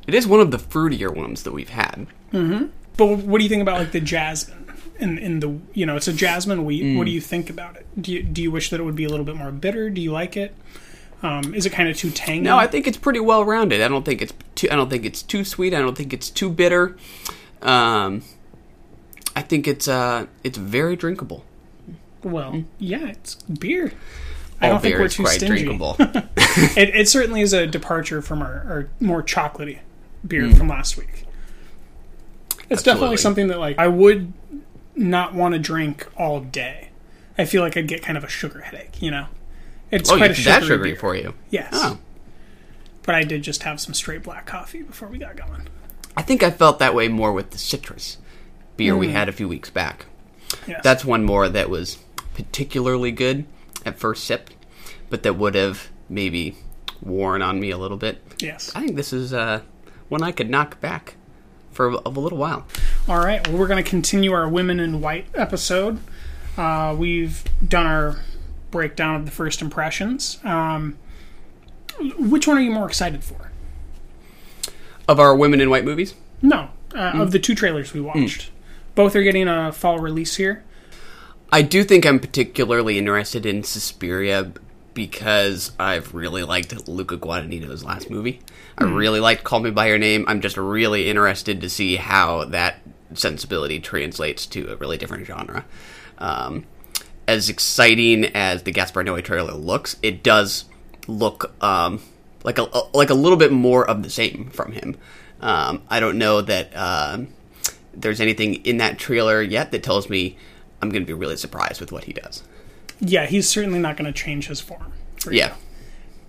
It 0.07 0.15
is 0.15 0.27
one 0.27 0.41
of 0.41 0.51
the 0.51 0.59
fruitier 0.59 1.15
ones 1.15 1.43
that 1.43 1.53
we've 1.53 1.71
had. 1.71 2.07
But 2.33 3.07
what 3.07 3.39
do 3.39 3.43
you 3.45 3.49
think 3.49 3.63
about 3.63 3.79
like 3.79 3.93
the 3.93 4.01
jasmine 4.01 4.65
in 4.99 5.19
in 5.19 5.41
the 5.41 5.59
you 5.75 5.85
know 5.85 5.97
it's 5.97 6.09
a 6.09 6.13
jasmine 6.13 6.65
wheat? 6.65 6.97
What 6.97 7.05
do 7.05 7.11
you 7.11 7.21
think 7.21 7.51
about 7.51 7.77
it? 7.77 7.87
Do 8.01 8.13
you 8.13 8.23
do 8.23 8.43
you 8.43 8.51
wish 8.51 8.71
that 8.71 8.81
it 8.81 8.83
would 8.85 8.95
be 8.97 9.05
a 9.05 9.09
little 9.09 9.25
bit 9.25 9.37
more 9.37 9.51
bitter? 9.51 9.91
Do 9.91 10.01
you 10.01 10.13
like 10.13 10.37
it? 10.37 10.55
Um, 11.23 11.55
is 11.55 11.67
it 11.67 11.71
kind 11.71 11.89
of 11.89 11.97
too 11.97 12.11
tangy? 12.11 12.43
No, 12.43 12.59
I 12.59 12.67
think 12.67 12.87
it's 12.87 12.99
pretty 12.99 13.21
well 13.21 13.45
rounded. 13.45 13.81
I 13.81 13.89
don't 13.89 14.05
think 14.05 14.23
it's 14.23 14.33
too. 14.55 14.69
I 14.71 14.77
don't 14.77 14.91
think 14.91 15.05
it's 15.05 15.23
too 15.23 15.45
sweet. 15.45 15.75
I 15.75 15.79
don't 15.79 15.97
think 15.97 16.13
it's 16.13 16.31
too 16.31 16.51
bitter. 16.51 16.97
Um, 17.63 18.23
I 19.37 19.43
think 19.43 19.69
it's 19.69 19.87
uh, 19.87 20.27
it's 20.43 20.59
very 20.59 20.97
drinkable. 20.97 21.45
well, 22.25 22.65
yeah, 22.79 23.07
it's 23.09 23.35
beer. 23.43 23.93
I 24.61 24.69
don't 24.71 24.81
think 24.81 24.99
we're 24.99 25.09
too 25.09 25.27
stingy. 25.27 25.65
drinkable. 25.65 25.97
It, 26.75 26.89
it 26.97 27.09
certainly 27.09 27.43
is 27.43 27.53
a 27.53 27.67
departure 27.67 28.23
from 28.23 28.41
our, 28.41 28.65
our 28.67 28.89
more 28.99 29.23
chocolatey 29.23 29.81
beer 30.27 30.45
Mm. 30.45 30.57
from 30.57 30.69
last 30.69 30.97
week. 30.97 31.25
It's 32.71 32.83
definitely 32.83 33.19
something 33.19 33.49
that 33.49 33.59
like 33.59 33.79
I 33.79 33.89
would 33.89 34.33
not 34.95 35.35
want 35.35 35.53
to 35.53 35.59
drink 35.59 36.09
all 36.17 36.41
day. 36.41 36.89
I 37.37 37.45
feel 37.45 37.63
like 37.63 37.77
I'd 37.77 37.87
get 37.89 38.03
kind 38.03 38.17
of 38.17 38.25
a 38.25 38.29
sugar 38.29 38.61
headache. 38.63 39.03
You 39.03 39.11
know, 39.11 39.27
it's 39.91 40.11
oh, 40.11 40.17
quite 40.17 40.31
a 40.31 40.33
it's 40.33 40.45
that 40.47 40.63
sugary 40.63 40.77
sugary 40.77 40.91
beer. 40.93 40.99
for 41.01 41.15
you? 41.15 41.35
Yes, 41.51 41.69
Oh, 41.75 41.99
but 43.03 43.15
I 43.15 43.23
did 43.23 43.43
just 43.43 43.63
have 43.65 43.79
some 43.81 43.93
straight 43.93 44.23
black 44.23 44.47
coffee 44.47 44.81
before 44.83 45.09
we 45.09 45.19
got 45.19 45.37
going. 45.37 45.69
I 46.17 46.23
think 46.23 46.43
I 46.43 46.51
felt 46.51 46.79
that 46.79 46.95
way 46.95 47.09
more 47.09 47.33
with 47.33 47.51
the 47.51 47.59
citrus 47.59 48.17
beer 48.77 48.95
Mm. 48.95 48.99
we 48.99 49.09
had 49.13 49.29
a 49.29 49.33
few 49.33 49.49
weeks 49.49 49.71
back. 49.71 50.07
Yes. 50.67 50.81
That's 50.83 51.05
one 51.05 51.25
more 51.25 51.49
that 51.49 51.69
was 51.71 51.99
particularly 52.35 53.11
good 53.13 53.45
at 53.85 53.99
first 53.99 54.25
sip, 54.25 54.51
but 55.11 55.23
that 55.23 55.35
would 55.37 55.55
have 55.55 55.89
maybe 56.09 56.57
worn 57.03 57.43
on 57.43 57.61
me 57.61 57.71
a 57.71 57.79
little 57.79 57.97
bit. 57.97 58.23
yes. 58.41 58.71
I 58.75 58.81
think 58.81 58.97
this 58.97 59.13
is 59.13 59.33
uh, 59.33 59.61
one 60.09 60.23
I 60.23 60.33
could 60.33 60.49
knock 60.51 60.81
back 60.81 61.17
for 61.73 61.89
a, 61.91 61.97
a 62.07 62.09
little 62.11 62.39
while. 62.39 62.67
All 63.09 63.19
right. 63.19 63.47
Well, 63.49 63.59
we're 63.59 63.67
going 63.67 63.83
to 63.83 63.89
continue 63.89 64.33
our 64.33 64.49
Women 64.49 64.81
in 64.81 65.01
White 65.01 65.27
episode. 65.35 65.99
Uh, 66.57 66.95
we've 66.99 67.45
done 67.67 67.87
our 67.87 68.17
breakdown 68.71 69.15
of 69.17 69.25
the 69.27 69.31
first 69.31 69.61
impressions. 69.63 70.39
Um, 70.45 70.97
which 72.19 72.47
one 72.47 72.57
are 72.59 72.63
you 72.63 72.71
more 72.71 72.87
excited 72.87 73.23
for? 73.25 73.51
Of 75.09 75.21
our 75.21 75.35
women 75.37 75.61
in 75.61 75.71
white 75.71 75.85
movies, 75.85 76.15
No, 76.43 76.69
uh, 76.95 77.13
of 77.15 77.31
the 77.31 77.39
two 77.39 77.55
trailers 77.55 77.93
we 77.95 78.01
watched. 78.01 78.51
Both 78.97 79.15
are 79.15 79.23
getting 79.23 79.47
a 79.47 79.71
fall 79.71 80.01
release 80.01 80.35
here. 80.37 80.65
I 81.53 81.63
do 81.63 81.85
think 81.85 82.05
I'm 82.05 82.19
particularly 82.19 82.99
interested 82.99 83.47
in 83.47 83.63
Suspiria 83.63 84.53
because 84.95 85.73
I've 85.79 86.15
really 86.15 86.43
liked 86.43 86.89
Luca 86.89 87.19
Guadagnino's 87.19 87.85
last 87.85 88.11
movie. 88.11 88.41
I 88.79 88.85
really 88.85 89.21
liked 89.21 89.45
Call 89.45 89.61
Me 89.61 89.71
by 89.71 89.89
Your 89.89 89.99
Name. 89.99 90.25
I'm 90.27 90.41
just 90.41 90.57
really 90.57 91.09
interested 91.11 91.61
to 91.61 91.69
see 91.69 91.97
how 91.97 92.47
that 92.47 92.79
sensibility 93.13 93.79
translates 93.79 94.47
to 94.47 94.73
a 94.73 94.77
really 94.77 94.97
different 94.97 95.27
genre. 95.27 95.67
Um, 96.17 96.65
as 97.29 97.51
exciting 97.51 98.25
as 98.25 98.63
the 98.63 98.73
Gaspar 98.73 99.05
Noé 99.05 99.23
trailer 99.23 99.53
looks, 99.53 99.97
it 100.03 100.23
does 100.23 100.65
look 101.07 101.55
um, 101.63 102.01
like 102.45 102.59
a 102.59 102.63
like 102.95 103.11
a 103.11 103.15
little 103.15 103.39
bit 103.39 103.53
more 103.53 103.89
of 103.89 104.03
the 104.03 104.11
same 104.11 104.49
from 104.51 104.73
him. 104.73 104.97
Um, 105.41 105.83
I 105.91 106.01
don't 106.01 106.17
know 106.17 106.41
that 106.41 106.73
uh, 106.75 107.19
there's 107.97 108.21
anything 108.21 108.55
in 108.57 108.77
that 108.77 108.99
trailer 108.99 109.43
yet 109.43 109.73
that 109.73 109.83
tells 109.83 110.09
me 110.09 110.37
I'm 110.83 110.91
going 110.91 111.03
to 111.03 111.07
be 111.07 111.13
really 111.13 111.37
surprised 111.37 111.81
with 111.81 111.91
what 111.91 112.05
he 112.05 112.13
does. 112.13 112.43
Yeah, 113.01 113.27
he's 113.27 113.49
certainly 113.49 113.79
not 113.79 113.97
going 113.97 114.13
to 114.13 114.19
change 114.19 114.47
his 114.49 114.61
form. 114.61 114.93
For 115.21 115.33
you. 115.33 115.39
Yeah, 115.39 115.55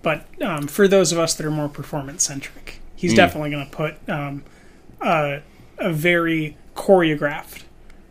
But 0.02 0.26
um, 0.42 0.66
for 0.66 0.88
those 0.88 1.12
of 1.12 1.18
us 1.18 1.34
that 1.34 1.46
are 1.46 1.50
more 1.50 1.68
performance 1.68 2.24
centric, 2.24 2.80
he's 2.96 3.14
definitely 3.14 3.50
going 3.50 3.68
to 3.68 3.76
put 3.76 4.08
um, 4.08 4.42
a, 5.00 5.42
a 5.78 5.92
very 5.92 6.56
choreographed 6.74 7.62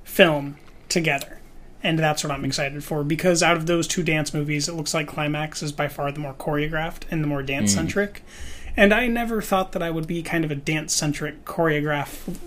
film 0.04 0.58
together. 0.90 1.40
And 1.84 2.00
that's 2.00 2.24
what 2.24 2.32
I'm 2.32 2.46
excited 2.46 2.84
for 2.84 3.04
because 3.04 3.44
out 3.44 3.58
of 3.58 3.66
those 3.66 3.88
two 3.88 4.04
dance 4.04 4.34
movies, 4.34 4.68
it 4.68 4.74
looks 4.74 4.94
like 4.94 5.08
Climax 5.08 5.62
is 5.62 5.72
by 5.72 5.88
far 5.88 6.12
the 6.12 6.20
more 6.20 6.34
choreographed 6.34 7.04
and 7.12 7.24
the 7.24 7.28
more 7.28 7.44
dance 7.44 7.74
centric. 7.74 8.24
And 8.76 8.94
I 8.94 9.08
never 9.08 9.42
thought 9.42 9.72
that 9.72 9.82
I 9.82 9.90
would 9.90 10.06
be 10.08 10.22
kind 10.22 10.44
of 10.44 10.52
a 10.52 10.56
dance 10.56 10.94
centric, 10.94 11.46
choreograph 11.46 12.38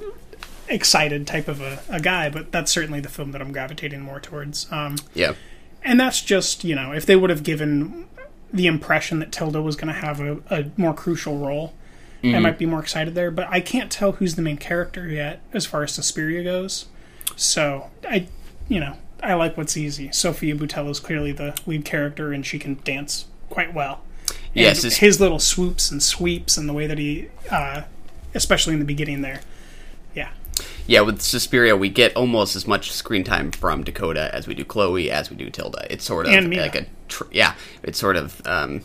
excited 0.70 1.26
type 1.26 1.48
of 1.48 1.60
a, 1.60 1.80
a 1.88 2.00
guy, 2.00 2.30
but 2.30 2.52
that's 2.52 2.70
certainly 2.72 3.00
the 3.00 3.08
film 3.08 3.32
that 3.32 3.40
I'm 3.42 3.52
gravitating 3.52 4.00
more 4.00 4.20
towards. 4.20 4.70
Um, 4.72 4.96
yeah, 5.14 5.34
and 5.82 5.98
that's 6.00 6.20
just 6.22 6.64
you 6.64 6.74
know 6.74 6.92
if 6.92 7.04
they 7.06 7.16
would 7.16 7.30
have 7.30 7.42
given 7.42 8.06
the 8.52 8.66
impression 8.66 9.18
that 9.20 9.30
Tilda 9.32 9.62
was 9.62 9.76
going 9.76 9.92
to 9.94 10.00
have 10.00 10.20
a, 10.20 10.38
a 10.50 10.70
more 10.76 10.92
crucial 10.94 11.38
role, 11.38 11.72
I 12.22 12.38
might 12.40 12.58
be 12.58 12.66
more 12.66 12.80
excited 12.80 13.14
there. 13.14 13.30
But 13.30 13.48
I 13.48 13.60
can't 13.60 13.90
tell 13.90 14.12
who's 14.12 14.34
the 14.34 14.42
main 14.42 14.56
character 14.56 15.08
yet 15.08 15.40
as 15.52 15.66
far 15.66 15.82
as 15.82 15.92
Suspiria 15.92 16.42
goes. 16.42 16.86
So 17.36 17.90
I, 18.08 18.26
you 18.68 18.80
know, 18.80 18.96
I 19.22 19.34
like 19.34 19.56
what's 19.56 19.76
easy. 19.76 20.10
Sofia 20.12 20.54
Boutella 20.54 20.90
is 20.90 21.00
clearly 21.00 21.32
the 21.32 21.58
lead 21.66 21.84
character, 21.84 22.32
and 22.32 22.44
she 22.44 22.58
can 22.58 22.80
dance 22.84 23.26
quite 23.48 23.72
well. 23.72 24.02
And 24.28 24.36
Yes, 24.54 24.82
his 24.96 25.20
little 25.20 25.38
swoops 25.38 25.90
and 25.90 26.02
sweeps 26.02 26.56
and 26.56 26.68
the 26.68 26.72
way 26.72 26.86
that 26.86 26.98
he, 26.98 27.28
uh, 27.50 27.82
especially 28.34 28.72
in 28.74 28.78
the 28.80 28.84
beginning 28.84 29.22
there, 29.22 29.40
yeah. 30.86 31.00
With 31.00 31.20
Suspiria, 31.20 31.76
we 31.76 31.88
get 31.88 32.14
almost 32.16 32.56
as 32.56 32.66
much 32.66 32.92
screen 32.92 33.24
time 33.24 33.50
from 33.50 33.84
Dakota 33.84 34.34
as 34.34 34.46
we 34.46 34.54
do 34.54 34.64
Chloe, 34.64 35.10
as 35.10 35.30
we 35.30 35.36
do 35.36 35.50
Tilda. 35.50 35.86
It's 35.92 36.04
sort 36.04 36.26
of 36.26 36.32
like 36.32 36.74
a 36.76 36.86
tr- 37.08 37.24
yeah. 37.30 37.54
It's 37.82 37.98
sort 37.98 38.16
of 38.16 38.40
um, 38.46 38.82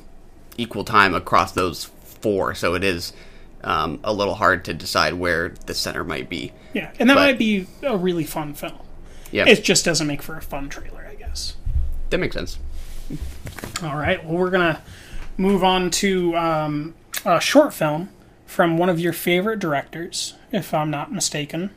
equal 0.58 0.84
time 0.84 1.14
across 1.14 1.52
those 1.54 1.86
four, 1.86 2.56
so 2.56 2.74
it 2.76 2.84
is 2.84 3.14
um, 3.64 4.00
a 4.04 4.14
little 4.14 4.36
hard 4.36 4.66
to 4.66 4.74
decide 4.74 5.14
where 5.16 5.50
the 5.66 5.74
center 5.74 6.04
might 6.04 6.30
be. 6.30 6.52
yeah, 6.74 6.92
and 7.00 7.10
that 7.10 7.16
But- 7.16 7.22
might 7.22 7.38
be 7.40 7.68
a 7.84 7.98
really 7.98 8.24
fun 8.26 8.54
film. 8.54 8.80
Yeah, 9.32 9.46
It 9.48 9.64
just 9.64 9.84
doesn't 9.84 10.06
make 10.08 10.22
for 10.22 10.38
a 10.38 10.42
fun 10.42 10.70
trailer, 10.70 11.06
I 11.12 11.16
guess. 11.16 11.56
that 12.12 12.20
makes 12.20 12.36
sense. 12.36 12.58
All 13.84 13.96
right. 13.98 14.24
Well, 14.24 14.38
we're 14.38 14.50
gonna 14.52 14.82
move 15.38 15.64
on 15.64 15.90
to 15.92 16.36
um, 16.38 16.94
a 17.26 17.40
short 17.42 17.74
film 17.74 18.10
from 18.56 18.78
one 18.78 18.88
of 18.88 19.00
your 19.00 19.12
favorite 19.12 19.60
directors, 19.60 20.34
if 20.54 20.74
I'm 20.74 20.90
not 20.90 21.12
mistaken. 21.12 21.72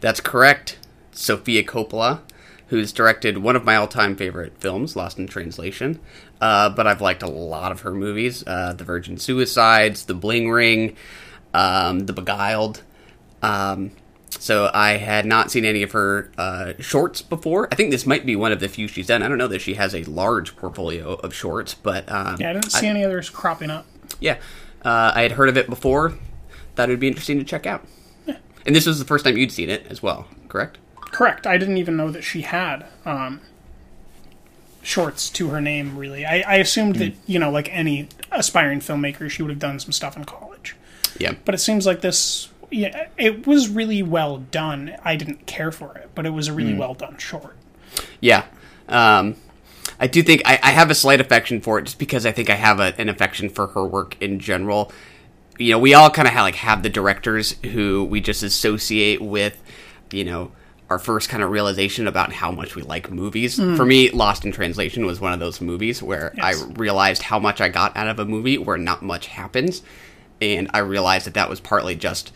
That's 0.00 0.20
correct. 0.20 0.78
Sofia 1.12 1.62
Coppola, 1.64 2.20
who's 2.68 2.92
directed 2.92 3.38
one 3.38 3.56
of 3.56 3.64
my 3.64 3.76
all-time 3.76 4.14
favorite 4.14 4.52
films, 4.58 4.94
Lost 4.94 5.18
in 5.18 5.26
Translation. 5.26 5.98
Uh, 6.38 6.68
but 6.68 6.86
I've 6.86 7.00
liked 7.00 7.22
a 7.22 7.26
lot 7.30 7.72
of 7.72 7.80
her 7.80 7.92
movies: 7.92 8.44
uh, 8.46 8.74
The 8.74 8.84
Virgin 8.84 9.16
Suicides, 9.16 10.04
The 10.04 10.12
Bling 10.12 10.50
Ring, 10.50 10.94
um, 11.54 12.00
The 12.00 12.12
Beguiled. 12.12 12.82
Um, 13.40 13.92
so 14.28 14.70
I 14.74 14.98
had 14.98 15.24
not 15.24 15.50
seen 15.50 15.64
any 15.64 15.82
of 15.82 15.92
her 15.92 16.30
uh, 16.36 16.74
shorts 16.78 17.22
before. 17.22 17.68
I 17.72 17.74
think 17.74 17.90
this 17.90 18.04
might 18.04 18.26
be 18.26 18.36
one 18.36 18.52
of 18.52 18.60
the 18.60 18.68
few 18.68 18.86
she's 18.86 19.06
done. 19.06 19.22
I 19.22 19.28
don't 19.28 19.38
know 19.38 19.48
that 19.48 19.62
she 19.62 19.74
has 19.74 19.94
a 19.94 20.04
large 20.04 20.56
portfolio 20.56 21.14
of 21.14 21.32
shorts, 21.32 21.72
but 21.72 22.10
um, 22.12 22.36
Yeah, 22.38 22.50
I 22.50 22.52
didn't 22.52 22.70
see 22.70 22.86
any 22.86 23.02
others 23.02 23.30
cropping 23.30 23.70
up. 23.70 23.86
yeah, 24.20 24.36
uh, 24.82 25.12
I 25.14 25.22
had 25.22 25.32
heard 25.32 25.48
of 25.48 25.56
it 25.56 25.68
before. 25.68 26.14
Thought 26.74 26.88
it 26.88 26.92
would 26.92 27.00
be 27.00 27.08
interesting 27.08 27.38
to 27.38 27.44
check 27.44 27.66
out. 27.66 27.86
And 28.66 28.74
this 28.74 28.86
was 28.86 28.98
the 28.98 29.04
first 29.04 29.24
time 29.24 29.36
you'd 29.36 29.52
seen 29.52 29.70
it 29.70 29.86
as 29.88 30.02
well, 30.02 30.26
correct? 30.48 30.78
Correct. 30.96 31.46
I 31.46 31.56
didn't 31.56 31.76
even 31.76 31.96
know 31.96 32.10
that 32.10 32.22
she 32.22 32.42
had 32.42 32.84
um, 33.04 33.40
shorts 34.82 35.30
to 35.30 35.50
her 35.50 35.60
name. 35.60 35.96
Really, 35.96 36.26
I, 36.26 36.40
I 36.40 36.56
assumed 36.56 36.96
that 36.96 37.14
you 37.26 37.38
know, 37.38 37.50
like 37.50 37.72
any 37.72 38.08
aspiring 38.32 38.80
filmmaker, 38.80 39.30
she 39.30 39.42
would 39.42 39.50
have 39.50 39.60
done 39.60 39.78
some 39.78 39.92
stuff 39.92 40.16
in 40.16 40.24
college. 40.24 40.74
Yeah. 41.18 41.34
But 41.44 41.54
it 41.54 41.58
seems 41.58 41.86
like 41.86 42.00
this 42.00 42.48
yeah, 42.70 43.08
it 43.16 43.46
was 43.46 43.68
really 43.68 44.02
well 44.02 44.38
done. 44.38 44.96
I 45.04 45.16
didn't 45.16 45.46
care 45.46 45.70
for 45.70 45.96
it, 45.96 46.10
but 46.14 46.26
it 46.26 46.30
was 46.30 46.48
a 46.48 46.52
really 46.52 46.74
well 46.74 46.94
done 46.94 47.16
short. 47.18 47.56
Yeah. 48.20 48.44
Um, 48.88 49.36
I 50.00 50.06
do 50.06 50.22
think 50.22 50.42
I, 50.44 50.58
I 50.62 50.70
have 50.70 50.90
a 50.90 50.94
slight 50.94 51.20
affection 51.20 51.60
for 51.60 51.78
it 51.78 51.84
just 51.84 51.98
because 51.98 52.26
I 52.26 52.32
think 52.32 52.50
I 52.50 52.54
have 52.54 52.80
a, 52.80 52.94
an 52.98 53.08
affection 53.08 53.48
for 53.48 53.68
her 53.68 53.84
work 53.84 54.16
in 54.20 54.38
general. 54.38 54.92
You 55.58 55.72
know, 55.72 55.78
we 55.78 55.94
all 55.94 56.10
kind 56.10 56.28
of 56.28 56.34
have, 56.34 56.42
like 56.42 56.56
have 56.56 56.82
the 56.82 56.90
directors 56.90 57.52
who 57.64 58.04
we 58.04 58.20
just 58.20 58.42
associate 58.42 59.22
with, 59.22 59.62
you 60.10 60.24
know, 60.24 60.52
our 60.88 60.98
first 60.98 61.28
kind 61.28 61.42
of 61.42 61.50
realization 61.50 62.06
about 62.06 62.32
how 62.32 62.52
much 62.52 62.76
we 62.76 62.82
like 62.82 63.10
movies. 63.10 63.56
Hmm. 63.56 63.74
For 63.74 63.84
me, 63.84 64.10
Lost 64.10 64.44
in 64.44 64.52
Translation 64.52 65.04
was 65.06 65.20
one 65.20 65.32
of 65.32 65.40
those 65.40 65.60
movies 65.60 66.02
where 66.02 66.32
Yes. 66.36 66.62
I 66.62 66.64
realized 66.74 67.22
how 67.22 67.38
much 67.38 67.60
I 67.60 67.68
got 67.68 67.96
out 67.96 68.08
of 68.08 68.18
a 68.18 68.24
movie 68.24 68.58
where 68.58 68.78
not 68.78 69.02
much 69.02 69.26
happens, 69.26 69.82
and 70.40 70.70
I 70.72 70.78
realized 70.78 71.26
that 71.26 71.34
that 71.34 71.48
was 71.48 71.60
partly 71.60 71.96
just 71.96 72.32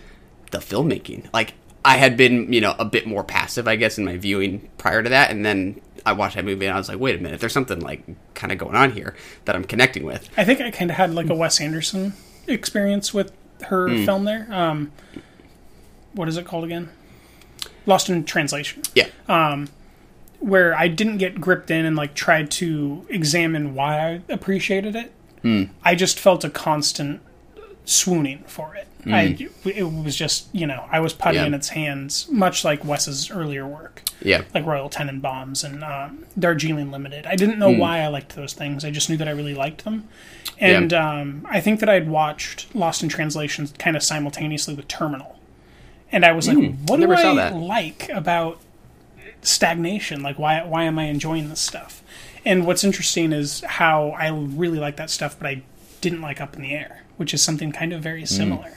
the 0.50 0.58
filmmaking. 0.58 1.32
Like 1.32 1.54
I 1.84 1.96
had 1.96 2.16
been, 2.16 2.52
you 2.52 2.60
know, 2.60 2.74
a 2.78 2.84
bit 2.84 3.06
more 3.06 3.22
passive, 3.22 3.68
I 3.68 3.76
guess, 3.76 3.98
in 3.98 4.04
my 4.04 4.16
viewing 4.16 4.68
prior 4.78 5.02
to 5.02 5.10
that, 5.10 5.30
and 5.30 5.44
then 5.46 5.80
I 6.06 6.12
watched 6.12 6.36
that 6.36 6.44
movie 6.44 6.66
and 6.66 6.74
I 6.74 6.78
was 6.78 6.88
like, 6.88 6.98
wait 6.98 7.16
a 7.16 7.22
minute, 7.22 7.40
there's 7.40 7.52
something 7.52 7.80
like 7.80 8.04
kind 8.34 8.52
of 8.52 8.58
going 8.58 8.76
on 8.76 8.92
here 8.92 9.14
that 9.44 9.54
I'm 9.54 9.64
connecting 9.64 10.04
with. 10.04 10.28
I 10.36 10.44
think 10.44 10.60
I 10.60 10.70
kind 10.70 10.90
of 10.90 10.96
had 10.96 11.14
like 11.14 11.28
a 11.28 11.34
Wes 11.34 11.60
Anderson 11.60 12.14
experience 12.46 13.12
with 13.12 13.32
her 13.64 13.88
hmm. 13.88 14.04
film 14.04 14.24
there. 14.24 14.46
Um, 14.50 14.92
what 16.12 16.28
is 16.28 16.36
it 16.36 16.46
called 16.46 16.64
again? 16.64 16.90
Lost 17.86 18.08
in 18.08 18.24
Translation. 18.24 18.82
Yeah, 18.94 19.08
um, 19.28 19.68
where 20.38 20.74
I 20.74 20.88
didn't 20.88 21.18
get 21.18 21.40
gripped 21.40 21.70
in 21.70 21.84
and 21.84 21.96
like 21.96 22.14
tried 22.14 22.50
to 22.52 23.06
examine 23.08 23.74
why 23.74 23.98
I 23.98 24.22
appreciated 24.28 24.96
it. 24.96 25.12
Hmm. 25.42 25.64
I 25.82 25.94
just 25.94 26.18
felt 26.18 26.44
a 26.44 26.50
constant 26.50 27.20
swooning 27.84 28.44
for 28.46 28.74
it. 28.74 28.86
I 29.06 29.36
it 29.64 29.90
was 29.92 30.16
just 30.16 30.48
you 30.52 30.66
know 30.66 30.84
I 30.90 31.00
was 31.00 31.12
putty 31.12 31.36
Yeah. 31.36 31.46
in 31.46 31.54
its 31.54 31.68
hands, 31.70 32.28
much 32.30 32.64
like 32.64 32.84
Wes's 32.84 33.30
earlier 33.30 33.66
work, 33.66 34.02
yeah, 34.22 34.42
like 34.54 34.66
Royal 34.66 34.90
Tenenbaums 34.90 35.64
and 35.64 35.82
um, 35.84 36.26
Darjeeling 36.38 36.90
Limited. 36.90 37.26
I 37.26 37.36
didn't 37.36 37.58
know 37.58 37.70
why 37.70 38.00
I 38.00 38.08
liked 38.08 38.34
those 38.36 38.52
things. 38.52 38.84
I 38.84 38.90
just 38.90 39.08
knew 39.08 39.16
that 39.16 39.28
I 39.28 39.32
really 39.32 39.54
liked 39.54 39.84
them, 39.84 40.08
and 40.58 40.92
um, 40.92 41.46
I 41.48 41.60
think 41.60 41.80
that 41.80 41.88
I'd 41.88 42.08
watched 42.08 42.74
Lost 42.74 43.02
in 43.02 43.08
Translation 43.08 43.68
kind 43.78 43.96
of 43.96 44.02
simultaneously 44.02 44.74
with 44.74 44.88
Terminal, 44.88 45.38
and 46.12 46.24
I 46.24 46.32
was 46.32 46.48
like, 46.48 46.74
what 46.86 47.00
do 47.00 47.10
I 47.12 47.34
that. 47.34 47.54
like 47.54 48.08
about 48.10 48.60
stagnation. 49.42 50.22
Like, 50.22 50.38
why 50.38 50.62
why 50.64 50.84
am 50.84 50.98
I 50.98 51.04
enjoying 51.04 51.48
this 51.48 51.60
stuff? 51.60 52.02
And 52.44 52.66
what's 52.66 52.84
interesting 52.84 53.32
is 53.32 53.60
how 53.62 54.10
I 54.10 54.28
really 54.30 54.78
like 54.78 54.96
that 54.96 55.10
stuff, 55.10 55.38
but 55.38 55.46
I 55.46 55.62
didn't 56.00 56.22
like 56.22 56.40
Up 56.40 56.56
in 56.56 56.62
the 56.62 56.72
Air, 56.74 57.02
which 57.16 57.34
is 57.34 57.42
something 57.42 57.72
kind 57.72 57.92
of 57.92 58.02
very 58.02 58.24
similar. 58.24 58.72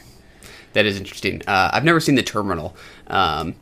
That 0.74 0.86
is 0.86 0.98
interesting. 0.98 1.42
Uh, 1.48 1.70
I've 1.74 1.84
never 1.84 2.00
seen 2.00 2.16
the 2.16 2.24
Terminal, 2.24 2.76
um, 3.08 3.56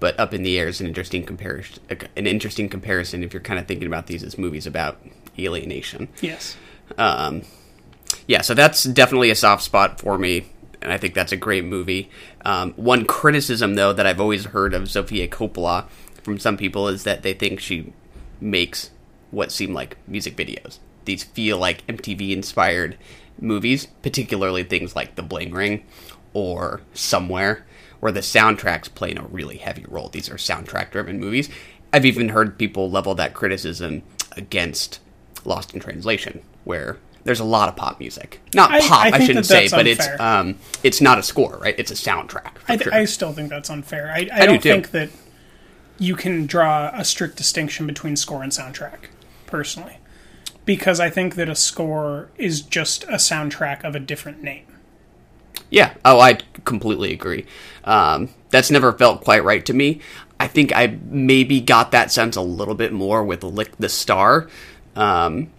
but 0.00 0.18
Up 0.18 0.34
in 0.34 0.42
the 0.42 0.58
Air 0.58 0.68
is 0.68 0.80
an 0.80 0.86
interesting 0.86 1.24
comparison. 1.24 1.82
An 2.16 2.26
interesting 2.26 2.68
comparison 2.68 3.22
if 3.22 3.32
you're 3.32 3.42
kind 3.42 3.60
of 3.60 3.66
thinking 3.66 3.86
about 3.86 4.06
these 4.06 4.22
as 4.22 4.38
movies 4.38 4.66
about 4.66 5.00
alienation. 5.38 6.08
Yes. 6.20 6.56
Um, 6.98 7.42
yeah, 8.26 8.40
so 8.40 8.54
that's 8.54 8.84
definitely 8.84 9.30
a 9.30 9.34
soft 9.34 9.62
spot 9.62 10.00
for 10.00 10.18
me, 10.18 10.46
and 10.80 10.92
I 10.92 10.98
think 10.98 11.14
that's 11.14 11.32
a 11.32 11.36
great 11.36 11.64
movie. 11.64 12.10
Um, 12.44 12.72
one 12.74 13.04
criticism, 13.04 13.74
though, 13.74 13.92
that 13.92 14.06
I've 14.06 14.20
always 14.20 14.46
heard 14.46 14.74
of 14.74 14.90
Sofia 14.90 15.28
Coppola 15.28 15.86
from 16.22 16.38
some 16.38 16.56
people 16.56 16.88
is 16.88 17.04
that 17.04 17.22
they 17.22 17.34
think 17.34 17.60
she 17.60 17.92
makes 18.40 18.90
what 19.30 19.50
seem 19.50 19.72
like 19.72 19.96
music 20.06 20.36
videos. 20.36 20.78
These 21.04 21.24
feel 21.24 21.58
like 21.58 21.86
MTV 21.86 22.30
inspired 22.30 22.96
movies, 23.40 23.86
particularly 24.02 24.62
things 24.62 24.94
like 24.94 25.16
The 25.16 25.22
Bling 25.22 25.52
Ring 25.52 25.84
or 26.34 26.80
Somewhere, 26.94 27.64
where 28.00 28.12
the 28.12 28.20
soundtracks 28.20 28.92
play 28.92 29.10
in 29.10 29.18
a 29.18 29.22
really 29.24 29.58
heavy 29.58 29.84
role. 29.88 30.08
These 30.08 30.28
are 30.28 30.34
soundtrack 30.34 30.90
driven 30.90 31.20
movies. 31.20 31.48
I've 31.92 32.06
even 32.06 32.30
heard 32.30 32.58
people 32.58 32.90
level 32.90 33.14
that 33.16 33.34
criticism 33.34 34.02
against 34.36 35.00
Lost 35.44 35.74
in 35.74 35.80
Translation, 35.80 36.42
where 36.64 36.98
there's 37.24 37.40
a 37.40 37.44
lot 37.44 37.68
of 37.68 37.76
pop 37.76 38.00
music. 38.00 38.40
Not 38.54 38.72
I- 38.72 38.80
pop, 38.80 39.06
I 39.06 39.10
I, 39.16 39.20
shouldn't 39.20 39.46
that 39.46 39.68
say, 39.68 39.68
but 39.68 39.86
it's 39.86 40.06
um, 40.18 40.56
it's 40.82 41.00
not 41.00 41.18
a 41.18 41.22
score, 41.22 41.58
right? 41.58 41.74
It's 41.78 41.90
a 41.90 41.94
soundtrack. 41.94 42.56
I, 42.68 42.76
sure. 42.76 42.94
I 42.94 43.04
still 43.04 43.32
think 43.32 43.50
that's 43.50 43.70
unfair. 43.70 44.10
I, 44.10 44.28
I, 44.32 44.40
do 44.40 44.46
don't 44.46 44.62
too. 44.62 44.68
think 44.70 44.90
that 44.90 45.10
you 45.98 46.16
can 46.16 46.46
draw 46.46 46.90
a 46.92 47.04
strict 47.04 47.36
distinction 47.36 47.86
between 47.86 48.16
score 48.16 48.42
and 48.42 48.50
soundtrack, 48.50 49.06
personally. 49.46 49.98
Because 50.64 51.00
I 51.00 51.10
think 51.10 51.34
that 51.34 51.48
a 51.48 51.56
score 51.56 52.30
is 52.36 52.62
just 52.62 53.04
a 53.04 53.14
soundtrack 53.14 53.84
of 53.84 53.94
a 53.94 54.00
different 54.00 54.42
name. 54.42 54.66
Yeah. 55.70 55.94
Oh, 56.04 56.20
I 56.20 56.38
completely 56.64 57.12
agree. 57.12 57.46
Um, 57.84 58.28
that's 58.50 58.70
never 58.70 58.92
felt 58.92 59.24
quite 59.24 59.44
right 59.44 59.64
to 59.66 59.72
me. 59.72 60.00
I 60.38 60.46
think 60.48 60.72
I 60.74 60.98
maybe 61.04 61.60
got 61.60 61.92
that 61.92 62.10
sense 62.10 62.36
a 62.36 62.42
little 62.42 62.74
bit 62.74 62.92
more 62.92 63.24
with 63.24 63.42
Lick 63.44 63.76
the 63.78 63.88
Star. 63.88 64.48
Um, 64.96 65.50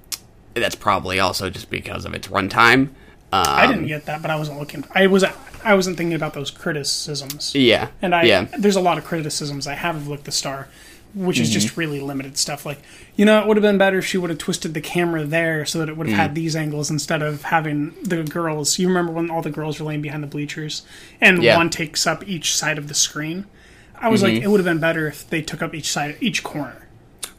that's 0.54 0.76
probably 0.76 1.20
also 1.20 1.50
just 1.50 1.70
because 1.70 2.06
of 2.06 2.14
its 2.14 2.28
runtime. 2.28 2.90
Um, 3.32 3.46
I 3.48 3.66
didn't 3.66 3.88
get 3.88 4.06
that, 4.06 4.22
but 4.22 4.30
I 4.30 4.36
wasn't 4.36 4.60
looking. 4.60 4.86
I 4.94 5.08
was. 5.08 5.24
I 5.64 5.74
wasn't 5.76 5.98
thinking 5.98 6.14
about 6.14 6.34
those 6.34 6.52
criticisms. 6.52 7.56
Yeah. 7.56 7.88
And 8.02 8.14
I, 8.14 8.24
yeah. 8.24 8.48
there's 8.58 8.76
a 8.76 8.82
lot 8.82 8.98
of 8.98 9.06
criticisms 9.06 9.66
I 9.66 9.76
have 9.76 9.96
of 9.96 10.08
Lick 10.08 10.24
the 10.24 10.32
Star, 10.32 10.68
which 11.14 11.40
is 11.40 11.50
Mm-hmm. 11.50 11.54
just 11.60 11.78
really 11.78 12.00
limited 12.00 12.38
stuff. 12.38 12.66
Like, 12.66 12.80
you 13.16 13.26
know, 13.26 13.40
it 13.42 13.48
would 13.48 13.58
have 13.58 13.62
been 13.62 13.78
better 13.78 14.00
if 14.00 14.06
she 14.06 14.18
would 14.18 14.30
have 14.30 14.40
twisted 14.40 14.74
the 14.74 14.82
camera 14.82 15.24
there 15.24 15.66
so 15.66 15.80
that 15.80 15.90
it 15.90 15.96
would 15.98 16.08
have 16.08 16.16
Mm. 16.16 16.22
had 16.22 16.36
these 16.36 16.56
angles 16.56 16.90
instead 16.90 17.22
of 17.22 17.44
having 17.44 17.94
the 18.04 18.24
girls. 18.24 18.80
You 18.80 18.88
remember 18.88 19.12
when 19.12 19.30
all 19.30 19.42
the 19.42 19.52
girls 19.52 19.80
were 19.80 19.86
laying 19.86 20.02
behind 20.02 20.24
the 20.24 20.28
bleachers 20.28 20.82
and 21.22 21.42
Yeah. 21.44 21.52
Mm-hmm. 21.52 21.58
one 21.60 21.70
takes 21.70 22.08
up 22.08 22.28
each 22.28 22.56
side 22.56 22.78
of 22.78 22.88
the 22.88 22.94
screen? 22.94 23.46
I 24.00 24.10
was 24.10 24.22
like, 24.24 24.34
it 24.34 24.48
would 24.48 24.60
have 24.60 24.66
been 24.66 24.80
better 24.80 25.08
if 25.08 25.30
they 25.30 25.42
took 25.42 25.62
up 25.62 25.74
each 25.74 25.90
side, 25.92 26.18
each 26.20 26.44
corner. 26.44 26.76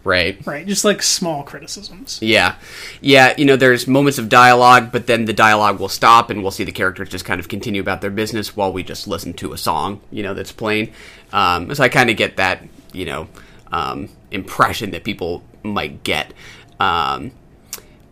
Right. 0.02 0.38
Right. 0.46 0.66
Just 0.66 0.84
like 0.84 1.02
small 1.02 1.42
criticisms. 1.42 2.18
Yeah. 2.22 2.56
Yeah, 3.00 3.34
you 3.38 3.44
know, 3.46 3.56
there's 3.56 3.86
moments 3.86 4.18
of 4.18 4.28
dialogue, 4.28 4.92
but 4.92 5.06
then 5.06 5.24
the 5.24 5.32
dialogue 5.32 5.80
will 5.80 5.88
stop 5.88 6.28
and 6.30 6.42
we'll 6.42 6.50
see 6.52 6.64
the 6.64 6.72
characters 6.72 7.08
just 7.08 7.24
kind 7.24 7.40
of 7.40 7.48
continue 7.48 7.80
about 7.80 8.02
their 8.02 8.10
business 8.10 8.54
while 8.54 8.70
we 8.72 8.82
just 8.82 9.08
listen 9.08 9.32
to 9.34 9.52
a 9.54 9.58
song, 9.58 10.00
you 10.10 10.22
know, 10.22 10.34
that's 10.34 10.52
playing. 10.52 10.92
Um, 11.32 11.74
so 11.74 11.82
I 11.82 11.88
kind 11.88 12.10
of 12.10 12.16
get 12.16 12.36
that, 12.36 12.62
you 12.92 13.06
know, 13.06 13.28
um, 13.74 14.08
impression 14.30 14.90
that 14.92 15.02
people 15.04 15.42
might 15.62 16.04
get. 16.04 16.32
Um, 16.78 17.32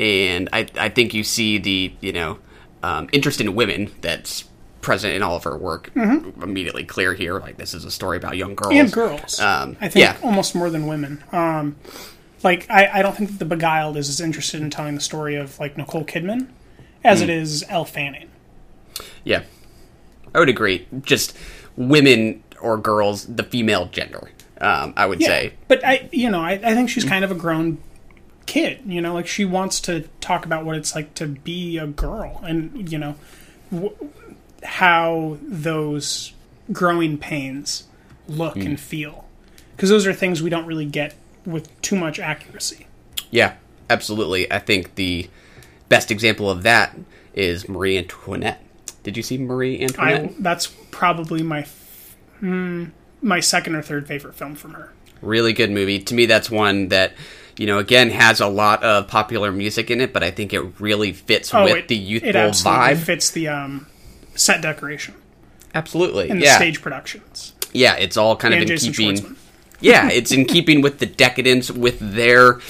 and 0.01 0.49
I, 0.53 0.67
I 0.79 0.89
think 0.89 1.15
you 1.15 1.23
see 1.25 1.59
the, 1.59 1.93
you 2.01 2.13
know, 2.13 2.39
um, 2.83 3.09
interest 3.13 3.41
in 3.41 3.55
women 3.55 3.91
that's 4.01 4.45
present 4.81 5.15
in 5.15 5.23
all 5.23 5.37
of 5.37 5.45
her 5.45 5.57
work 5.57 5.93
immediately 5.95 6.83
clear 6.85 7.15
here. 7.15 7.39
Like, 7.39 7.57
this 7.57 7.73
is 7.75 7.85
a 7.85 7.91
story 7.91 8.17
about 8.17 8.37
young 8.37 8.57
girls. 8.57 8.75
and 8.75 8.93
girls. 8.93 9.39
Um, 9.41 9.77
I 9.81 9.89
think 9.89 10.03
yeah. 10.05 10.17
almost 10.25 10.55
more 10.57 10.71
than 10.71 10.87
women. 10.89 11.23
Um, 11.31 11.77
like 12.43 12.69
I, 12.69 12.99
I 12.99 13.03
don't 13.03 13.17
think 13.17 13.31
that 13.31 13.39
the 13.39 13.45
Beguiled 13.45 13.97
is 13.97 14.09
as 14.09 14.21
interested 14.21 14.61
in 14.61 14.71
telling 14.71 14.97
the 14.97 15.01
story 15.01 15.37
of 15.37 15.61
like 15.61 15.77
Nicole 15.77 16.05
Kidman 16.05 16.49
as 17.05 17.19
Hmm. 17.21 17.25
it 17.25 17.31
is 17.31 17.65
Elle 17.69 17.85
Fanning. 17.85 18.29
Yeah, 19.23 19.43
I 20.35 20.41
would 20.41 20.49
agree. 20.49 20.89
Just 21.03 21.37
women 21.77 22.43
or 22.61 22.77
girls, 22.79 23.27
the 23.27 23.45
female 23.45 23.87
gender. 23.87 24.31
Um, 24.63 24.95
I 24.97 25.07
would 25.07 25.21
Yeah, 25.21 25.27
say. 25.27 25.53
but 25.69 25.85
I, 25.85 26.09
you 26.13 26.31
know, 26.31 26.41
I, 26.41 26.53
I 26.53 26.75
think 26.75 26.89
she's 26.89 27.05
kind 27.05 27.25
of 27.25 27.31
a 27.33 27.35
grown 27.35 27.79
kid. 28.47 28.81
You 28.87 29.01
know, 29.01 29.13
like 29.13 29.27
she 29.27 29.45
wants 29.45 29.81
to 29.83 30.03
talk 30.21 30.47
about 30.47 30.65
what 30.65 30.77
it's 30.77 30.95
like 30.95 31.15
to 31.17 31.27
be 31.27 31.79
a 31.79 31.87
girl, 31.89 32.41
and 32.45 32.91
you 32.91 32.97
know, 32.99 33.17
w- 33.73 33.97
how 34.63 35.39
those 35.43 36.33
growing 36.73 37.19
pains 37.19 37.85
look 38.29 38.55
Hmm. 38.55 38.61
and 38.63 38.81
feel, 38.81 39.27
because 39.77 39.91
those 39.91 40.07
are 40.07 40.13
things 40.13 40.41
we 40.43 40.49
don't 40.51 40.67
really 40.67 40.87
get 40.87 41.15
with 41.45 41.69
too 41.83 41.97
much 41.97 42.21
accuracy. 42.21 42.87
Yeah, 43.33 43.55
absolutely. 43.91 44.51
I 44.53 44.61
think 44.61 44.95
the 44.95 45.29
best 45.89 46.11
example 46.13 46.49
of 46.49 46.63
that 46.63 46.97
is 47.35 47.69
Marie 47.69 47.99
Antoinette. 47.99 48.63
Did 49.03 49.17
you 49.17 49.25
see 49.25 49.39
Marie 49.39 49.83
Antoinette? 49.83 50.25
I 50.31 50.35
that's 50.39 50.69
probably 50.93 51.43
my 51.43 51.61
f- 51.63 52.17
mm, 52.41 52.93
my 53.23 53.41
second 53.41 53.75
or 53.77 53.83
third 53.83 54.07
favorite 54.07 54.35
film 54.35 54.55
from 54.55 54.75
her. 54.75 54.93
really 55.21 55.53
good 55.53 55.71
movie. 55.71 55.99
To 56.01 56.15
me, 56.15 56.27
that's 56.27 56.51
one 56.51 56.89
that 56.89 57.13
you 57.57 57.67
know 57.67 57.79
again 57.79 58.11
has 58.11 58.41
a 58.41 58.49
lot 58.49 58.83
of 58.83 59.09
popular 59.09 59.53
music 59.53 59.91
in 59.91 60.01
it, 60.01 60.13
but 60.13 60.23
I 60.23 60.31
think 60.31 60.53
it 60.53 60.61
really 60.81 61.13
fits 61.13 61.53
with 61.53 61.63
Oh, 61.63 61.67
it, 61.77 61.89
the 61.89 61.97
youthful 61.97 62.29
it 62.31 62.37
absolutely 62.37 62.95
vibe. 62.95 62.99
fits 62.99 63.31
the 63.31 63.49
um, 63.49 63.87
set 64.35 64.61
decoration 64.63 65.15
Absolutely, 65.75 66.29
and 66.29 66.41
the 66.41 66.45
yeah, 66.47 66.57
stage 66.57 66.83
productions 66.83 67.55
yeah. 67.73 67.95
It's 67.97 68.17
all 68.19 68.37
kind 68.37 68.53
and 68.53 68.63
of 68.65 68.71
in 68.71 68.77
Jason 68.77 68.93
keeping. 68.93 69.37
Yeah, 69.81 70.11
it's 70.11 70.31
in 70.31 70.45
keeping 70.45 70.81
with 70.81 71.01
the 71.01 71.07
decadence 71.07 71.69
with 71.71 71.99
their 71.99 72.61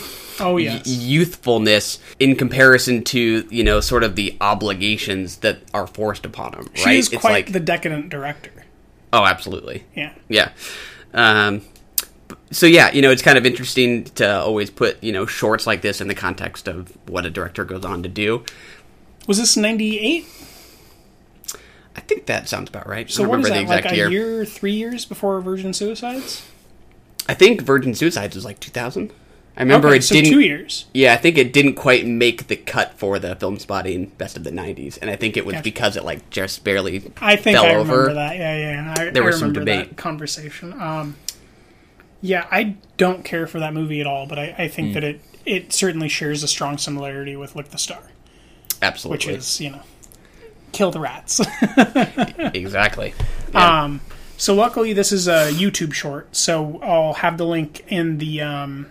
Oh 0.40 0.54
y- 0.54 0.60
yes, 0.60 0.86
youthfulness 0.86 1.98
in 2.18 2.36
comparison 2.36 3.04
to 3.04 3.46
you 3.50 3.62
know 3.64 3.80
sort 3.80 4.02
of 4.02 4.16
the 4.16 4.36
obligations 4.40 5.36
that 5.38 5.58
are 5.74 5.86
forced 5.86 6.24
upon 6.24 6.52
them. 6.52 6.68
she 6.74 6.84
Right? 6.86 6.96
is 6.98 7.12
it's 7.12 7.20
quite 7.20 7.32
like 7.32 7.52
the 7.52 7.60
decadent 7.60 8.08
director. 8.08 8.50
Oh, 9.12 9.24
absolutely. 9.24 9.84
Yeah, 9.94 10.12
Yeah. 10.28 10.50
Um, 11.14 11.62
so 12.50 12.66
yeah, 12.66 12.90
you 12.92 13.02
know, 13.02 13.10
it's 13.10 13.22
kind 13.22 13.36
of 13.38 13.44
interesting 13.46 14.04
to 14.04 14.40
always 14.40 14.70
put 14.70 15.02
you 15.02 15.12
know 15.12 15.26
shorts 15.26 15.66
like 15.66 15.82
this 15.82 16.00
in 16.00 16.08
the 16.08 16.14
context 16.14 16.68
of 16.68 16.96
what 17.08 17.26
a 17.26 17.30
director 17.30 17.64
goes 17.64 17.84
on 17.84 18.02
to 18.02 18.08
do. 18.08 18.44
was 19.26 19.38
this 19.38 19.56
ninety 19.56 19.98
eight? 19.98 20.26
I 21.94 22.00
think 22.00 22.26
that 22.26 22.48
sounds 22.48 22.70
about 22.70 22.88
right. 22.88 23.10
So 23.10 23.22
I 23.22 23.24
don't 23.24 23.30
what 23.30 23.40
is 23.40 23.44
remember 23.50 23.60
that? 23.60 23.66
the 23.66 23.74
Like 23.74 23.84
exact 23.84 24.08
a 24.08 24.10
year, 24.10 24.44
three 24.46 24.72
years 24.72 25.04
before 25.04 25.40
Virgin 25.42 25.72
Suicides? 25.72 26.42
I 27.28 27.34
think 27.34 27.60
Virgin 27.62 27.94
Suicides 27.94 28.34
was 28.34 28.44
like 28.44 28.60
2000. 28.60 29.12
I 29.56 29.60
remember 29.62 29.88
okay, 29.88 29.98
it 29.98 30.02
so 30.02 30.14
didn't. 30.14 30.30
two 30.32 30.40
years. 30.40 30.86
Yeah, 30.94 31.12
I 31.12 31.18
think 31.18 31.36
it 31.36 31.52
didn't 31.52 31.74
quite 31.74 32.06
make 32.06 32.46
the 32.46 32.56
cut 32.56 32.94
for 32.98 33.18
the 33.18 33.36
Filmspotting 33.36 34.16
best 34.16 34.36
of 34.36 34.44
the 34.44 34.50
'90s, 34.50 34.98
and 35.02 35.10
I 35.10 35.16
think 35.16 35.36
it 35.36 35.44
was 35.44 35.54
Gotcha. 35.54 35.62
because 35.64 35.96
it 35.96 36.04
like 36.04 36.30
just 36.30 36.64
barely 36.64 37.10
I 37.20 37.36
think 37.36 37.56
fell 37.58 37.66
I 37.66 37.74
over. 37.74 37.92
remember 37.92 38.14
that. 38.14 38.36
Yeah, 38.36 38.56
yeah. 38.58 38.94
I, 38.98 39.10
There 39.10 39.22
I 39.22 39.26
was 39.26 39.38
some 39.38 39.52
debate. 39.52 39.88
that 39.90 39.96
conversation. 39.98 40.72
Um, 40.80 41.16
yeah, 42.22 42.46
I 42.50 42.76
don't 42.96 43.24
care 43.24 43.46
for 43.46 43.58
that 43.60 43.74
movie 43.74 44.00
at 44.00 44.06
all, 44.06 44.26
but 44.26 44.38
I, 44.38 44.54
I 44.56 44.68
think 44.68 44.88
Hmm. 44.88 44.94
that 44.94 45.04
it 45.04 45.20
it 45.44 45.72
certainly 45.72 46.08
shares 46.08 46.42
a 46.42 46.48
strong 46.48 46.78
similarity 46.78 47.36
with 47.36 47.54
Lick 47.54 47.68
the 47.70 47.78
Star, 47.78 48.02
Absolutely, 48.80 49.14
which 49.32 49.38
is 49.38 49.60
you 49.60 49.70
know, 49.70 49.82
kill 50.72 50.90
the 50.90 51.00
rats. 51.00 51.40
exactly. 52.54 53.14
Yeah. 53.52 53.82
Um, 53.82 54.00
so 54.38 54.54
luckily 54.54 54.94
this 54.94 55.12
is 55.12 55.28
a 55.28 55.50
YouTube 55.52 55.92
short, 55.92 56.34
so 56.34 56.80
I'll 56.82 57.12
have 57.12 57.36
the 57.36 57.44
link 57.44 57.84
in 57.88 58.16
the. 58.16 58.40
Um, 58.40 58.86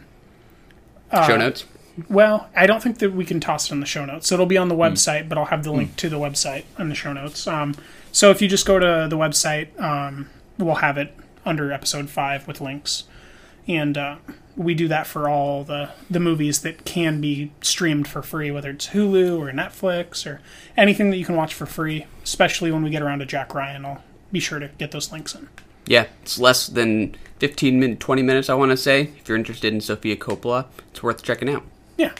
uh, 1.12 1.28
Show 1.28 1.38
notes. 1.38 1.66
well, 2.10 2.50
I 2.56 2.66
don't 2.68 2.82
think 2.82 3.00
that 3.00 3.14
we 3.14 3.26
can 3.26 3.40
toss 3.40 3.70
it 3.70 3.74
in 3.74 3.80
the 3.80 3.86
show 3.86 4.06
notes, 4.06 4.28
so 4.28 4.36
it'll 4.36 4.46
be 4.46 4.58
on 4.58 4.68
Hmm. 4.70 4.76
the 4.78 4.82
website, 4.84 5.28
but 5.30 5.38
I'll 5.38 5.46
have 5.46 5.64
the 5.64 5.72
link 5.72 5.96
to 5.98 6.10
the 6.10 6.18
website 6.20 6.64
in 6.80 6.90
the 6.90 6.96
show 6.96 7.14
notes. 7.14 7.48
Um, 7.48 7.76
so 8.12 8.30
if 8.32 8.42
you 8.42 8.48
just 8.48 8.66
go 8.66 8.80
to 8.80 9.08
the 9.10 9.18
website, 9.18 9.80
um, 9.82 10.30
we'll 10.58 10.76
have 10.76 10.98
it 10.98 11.14
under 11.46 11.72
episode 11.72 12.10
five 12.10 12.48
with 12.48 12.62
links, 12.62 13.04
and 13.68 13.98
uh, 13.98 14.16
we 14.56 14.74
do 14.74 14.88
that 14.90 15.08
for 15.08 15.30
all 15.30 15.64
the 15.64 15.90
the 16.10 16.20
movies 16.20 16.62
that 16.62 16.84
can 16.86 17.22
be 17.22 17.52
streamed 17.62 18.08
for 18.08 18.22
free, 18.22 18.52
whether 18.52 18.70
it's 18.70 18.88
Hulu 18.90 19.40
or 19.40 19.52
Netflix 19.52 20.26
or 20.26 20.42
anything 20.78 21.10
that 21.10 21.18
you 21.18 21.26
can 21.26 21.36
watch 21.36 21.54
for 21.54 21.66
free. 21.66 22.06
Especially 22.24 22.72
when 22.72 22.84
we 22.84 22.90
get 22.90 23.02
around 23.02 23.20
to 23.20 23.26
Jack 23.26 23.54
Ryan, 23.56 23.86
I'll 23.86 24.04
be 24.32 24.40
sure 24.40 24.60
to 24.60 24.68
get 24.78 24.92
those 24.92 25.12
links 25.12 25.34
in. 25.36 25.48
Yeah, 25.92 26.06
it's 26.22 26.40
less 26.40 26.68
than 26.68 27.18
15 27.40 27.78
min 27.78 27.98
20 27.98 28.22
minutes. 28.22 28.50
I 28.50 28.54
want 28.54 28.72
to 28.72 28.78
say. 28.78 29.10
If 29.20 29.28
you're 29.28 29.38
interested 29.38 29.74
in 29.74 29.82
Sofia 29.82 30.16
Coppola, 30.16 30.68
it's 30.90 31.04
worth 31.04 31.22
checking 31.22 31.50
out. 31.50 31.64
Yeah. 31.98 32.14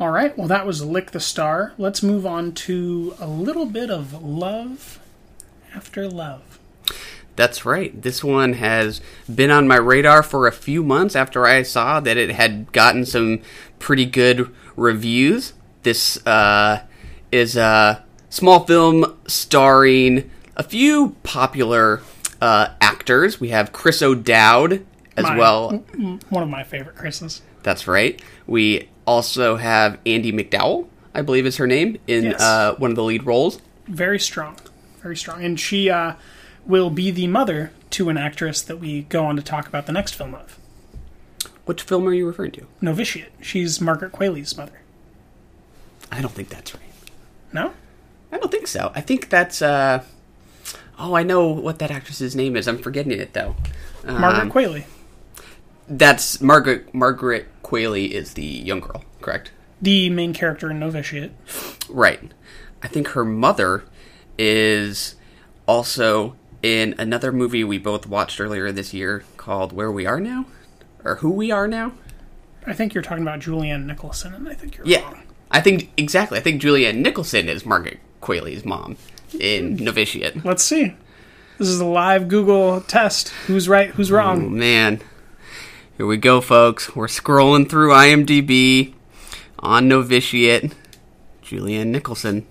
All 0.00 0.10
right. 0.10 0.36
Well, 0.36 0.48
that 0.48 0.66
was 0.66 0.84
Lick 0.84 1.12
the 1.12 1.20
Star. 1.20 1.72
Let's 1.78 2.02
move 2.02 2.26
on 2.26 2.50
to 2.66 3.14
a 3.20 3.28
little 3.28 3.66
bit 3.66 3.92
of 3.92 4.24
love 4.24 4.98
after 5.72 6.08
love. 6.08 6.58
That's 7.36 7.64
right. 7.64 8.02
This 8.02 8.24
one 8.24 8.54
has 8.54 9.00
been 9.32 9.52
on 9.52 9.68
my 9.68 9.76
radar 9.76 10.24
for 10.24 10.48
a 10.48 10.52
few 10.52 10.82
months 10.82 11.14
after 11.14 11.46
I 11.46 11.62
saw 11.62 12.00
that 12.00 12.16
it 12.16 12.32
had 12.32 12.72
gotten 12.72 13.06
some 13.06 13.40
pretty 13.78 14.04
good 14.04 14.52
reviews. 14.74 15.52
This 15.84 16.26
uh, 16.26 16.82
is 17.30 17.56
a 17.56 18.04
small 18.30 18.66
film 18.66 19.16
starring 19.28 20.28
a 20.56 20.64
few 20.64 21.14
popular 21.22 22.00
uh, 22.44 22.68
actors. 22.80 23.40
We 23.40 23.48
have 23.48 23.72
Chris 23.72 24.02
O'Dowd 24.02 24.84
as 25.16 25.24
My- 25.24 25.36
well. 25.38 25.70
One 26.28 26.42
of 26.42 26.48
my 26.48 26.62
favorite 26.64 26.96
Chris's. 26.96 27.40
That's 27.62 27.86
right. 27.88 28.20
We 28.46 28.88
also 29.06 29.56
have 29.56 29.98
Andie 30.04 30.32
MacDowell, 30.32 30.86
I 31.14 31.22
believe 31.22 31.46
is 31.46 31.56
her 31.56 31.66
name, 31.66 31.96
in 32.06 32.24
Yes. 32.24 32.40
uh, 32.42 32.74
one 32.76 32.90
of 32.90 32.96
the 32.96 33.02
lead 33.02 33.24
roles. 33.24 33.60
Very 33.86 34.18
strong. 34.18 34.56
Very 35.02 35.16
strong. 35.16 35.42
And 35.42 35.58
she 35.58 35.88
uh, 35.88 36.14
will 36.66 36.90
be 36.90 37.10
the 37.10 37.26
mother 37.26 37.70
to 37.90 38.08
an 38.10 38.18
actress 38.18 38.60
that 38.62 38.78
we 38.78 39.02
go 39.02 39.24
on 39.24 39.36
to 39.36 39.42
talk 39.42 39.66
about 39.66 39.86
the 39.86 39.92
next 39.92 40.14
film 40.14 40.34
of. 40.34 40.58
Which 41.64 41.82
film 41.82 42.06
are 42.06 42.12
you 42.12 42.26
referring 42.26 42.50
to? 42.52 42.66
Novitiate. 42.82 43.32
She's 43.40 43.80
Margaret 43.80 44.12
Qualley's 44.12 44.56
mother. 44.56 44.80
I 46.12 46.20
don't 46.20 46.32
think 46.32 46.50
that's 46.50 46.74
right. 46.74 46.82
No? 47.52 47.72
I 48.30 48.36
don't 48.38 48.50
think 48.50 48.66
so. 48.66 48.92
I 48.94 49.00
think 49.00 49.30
that's 49.30 49.62
uh 49.62 50.02
Oh, 50.98 51.14
I 51.14 51.22
know 51.22 51.48
what 51.48 51.78
that 51.80 51.90
actress's 51.90 52.36
name 52.36 52.56
is. 52.56 52.68
I'm 52.68 52.78
forgetting 52.78 53.12
it 53.12 53.32
though. 53.32 53.56
Um, 54.06 54.20
Margaret 54.20 54.52
Qualley. 54.52 54.84
That's 55.88 56.40
Margaret 56.40 56.94
Margaret 56.94 57.46
Qualley 57.62 58.10
is 58.10 58.34
the 58.34 58.44
young 58.44 58.80
girl, 58.80 59.04
correct? 59.20 59.50
The 59.82 60.08
main 60.10 60.32
character 60.32 60.70
in 60.70 60.78
Novitiate. 60.78 61.32
Right. 61.88 62.32
I 62.82 62.88
think 62.88 63.08
her 63.08 63.24
mother 63.24 63.84
is 64.38 65.14
also 65.66 66.36
in 66.62 66.94
another 66.98 67.32
movie 67.32 67.64
we 67.64 67.78
both 67.78 68.06
watched 68.06 68.40
earlier 68.40 68.72
this 68.72 68.94
year 68.94 69.24
called 69.36 69.72
Where 69.72 69.92
We 69.92 70.06
Are 70.06 70.20
Now 70.20 70.46
or 71.04 71.16
Who 71.16 71.30
We 71.30 71.50
Are 71.50 71.68
Now. 71.68 71.92
I 72.66 72.72
think 72.72 72.94
you're 72.94 73.02
talking 73.02 73.22
about 73.22 73.40
Julianne 73.40 73.84
Nicholson, 73.84 74.32
and 74.32 74.48
I 74.48 74.54
think 74.54 74.76
you're 74.78 74.86
Yeah. 74.86 75.02
wrong. 75.02 75.22
I 75.50 75.60
think 75.60 75.90
exactly. 75.98 76.38
I 76.38 76.40
think 76.40 76.62
Julianne 76.62 76.96
Nicholson 76.96 77.48
is 77.48 77.66
Margaret 77.66 77.98
Qualley's 78.22 78.64
mom 78.64 78.96
in 79.38 79.76
Novitiate. 79.76 80.44
Let's 80.44 80.62
see. 80.64 80.94
This 81.58 81.68
is 81.68 81.80
a 81.80 81.84
live 81.84 82.28
Google 82.28 82.80
test. 82.80 83.28
Who's 83.46 83.68
right? 83.68 83.90
Who's 83.90 84.10
Oh 84.10 84.16
wrong? 84.16 84.56
man. 84.58 85.00
Here 85.96 86.06
we 86.06 86.16
go, 86.16 86.40
folks. 86.40 86.96
We're 86.96 87.06
scrolling 87.06 87.68
through 87.68 87.90
IMDb 87.90 88.94
on 89.60 89.88
Novitiate. 89.88 90.74
Julianne 91.44 91.88
Nicholson. 91.88 92.44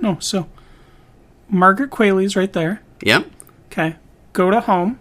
No. 0.00 0.18
So 0.20 0.48
Margaret 1.48 1.90
Qualley's 1.90 2.36
right 2.36 2.52
there. 2.52 2.82
Yep. 3.02 3.26
Okay. 3.66 3.96
Go 4.34 4.50
to 4.50 4.60
home. 4.60 4.98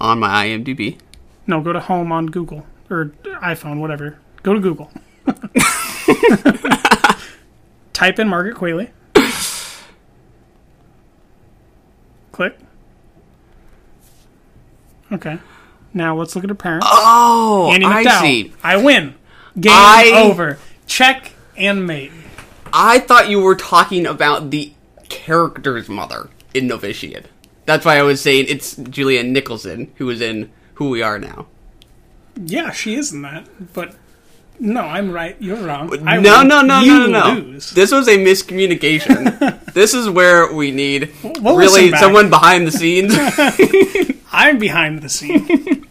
On 0.00 0.20
my 0.20 0.46
IMDb. 0.46 0.98
No, 1.46 1.60
go 1.60 1.72
to 1.72 1.80
home 1.80 2.12
on 2.12 2.26
Google 2.26 2.64
or 2.88 3.06
iPhone, 3.42 3.80
whatever. 3.80 4.18
Go 4.44 4.54
to 4.54 4.60
Google. 4.60 4.90
Type 7.98 8.20
in 8.20 8.28
Margaret 8.28 8.54
Qualley. 8.54 8.90
Click. 12.30 12.56
Okay. 15.10 15.40
Now 15.92 16.14
let's 16.16 16.36
look 16.36 16.44
at 16.44 16.50
her 16.50 16.54
parents. 16.54 16.86
Oh, 16.88 17.72
Andie 17.72 17.86
I 17.86 18.04
see. 18.20 18.52
I 18.62 18.76
win. 18.76 19.16
Game 19.58 19.72
I- 19.74 20.12
over. 20.30 20.60
Check 20.86 21.32
and 21.56 21.88
mate. 21.88 22.12
I 22.72 23.00
thought 23.00 23.28
you 23.30 23.40
were 23.40 23.56
talking 23.56 24.06
about 24.06 24.50
the 24.50 24.72
character's 25.08 25.88
mother 25.88 26.30
in 26.54 26.68
Novitiate. 26.68 27.26
That's 27.66 27.84
why 27.84 27.98
I 27.98 28.02
was 28.02 28.20
saying 28.20 28.44
it's 28.48 28.76
Julianne 28.76 29.30
Nicholson 29.30 29.90
who 29.96 30.08
is 30.10 30.20
in 30.20 30.52
Who 30.74 30.90
We 30.90 31.02
Are 31.02 31.18
Now. 31.18 31.48
Yeah, 32.36 32.70
she 32.70 32.94
is 32.94 33.12
in 33.12 33.22
that. 33.22 33.48
But 33.72 33.96
no, 34.60 34.80
I'm 34.80 35.10
right. 35.12 35.36
You're 35.40 35.56
wrong. 35.56 35.92
I 36.08 36.18
no, 36.18 36.42
no, 36.42 36.62
no, 36.62 36.80
you 36.80 36.98
no, 36.98 37.06
no, 37.06 37.34
no. 37.34 37.40
Lose. 37.40 37.70
This 37.70 37.92
was 37.92 38.08
a 38.08 38.16
miscommunication. 38.18 39.64
this 39.74 39.94
is 39.94 40.08
where 40.10 40.52
we 40.52 40.70
need 40.70 41.12
We'll 41.22 41.56
really 41.56 41.90
someone 41.92 42.28
behind 42.30 42.66
the 42.66 42.72
scenes. 42.72 43.14
I'm 44.32 44.58
behind 44.58 45.02
the 45.02 45.08
scene. 45.08 45.86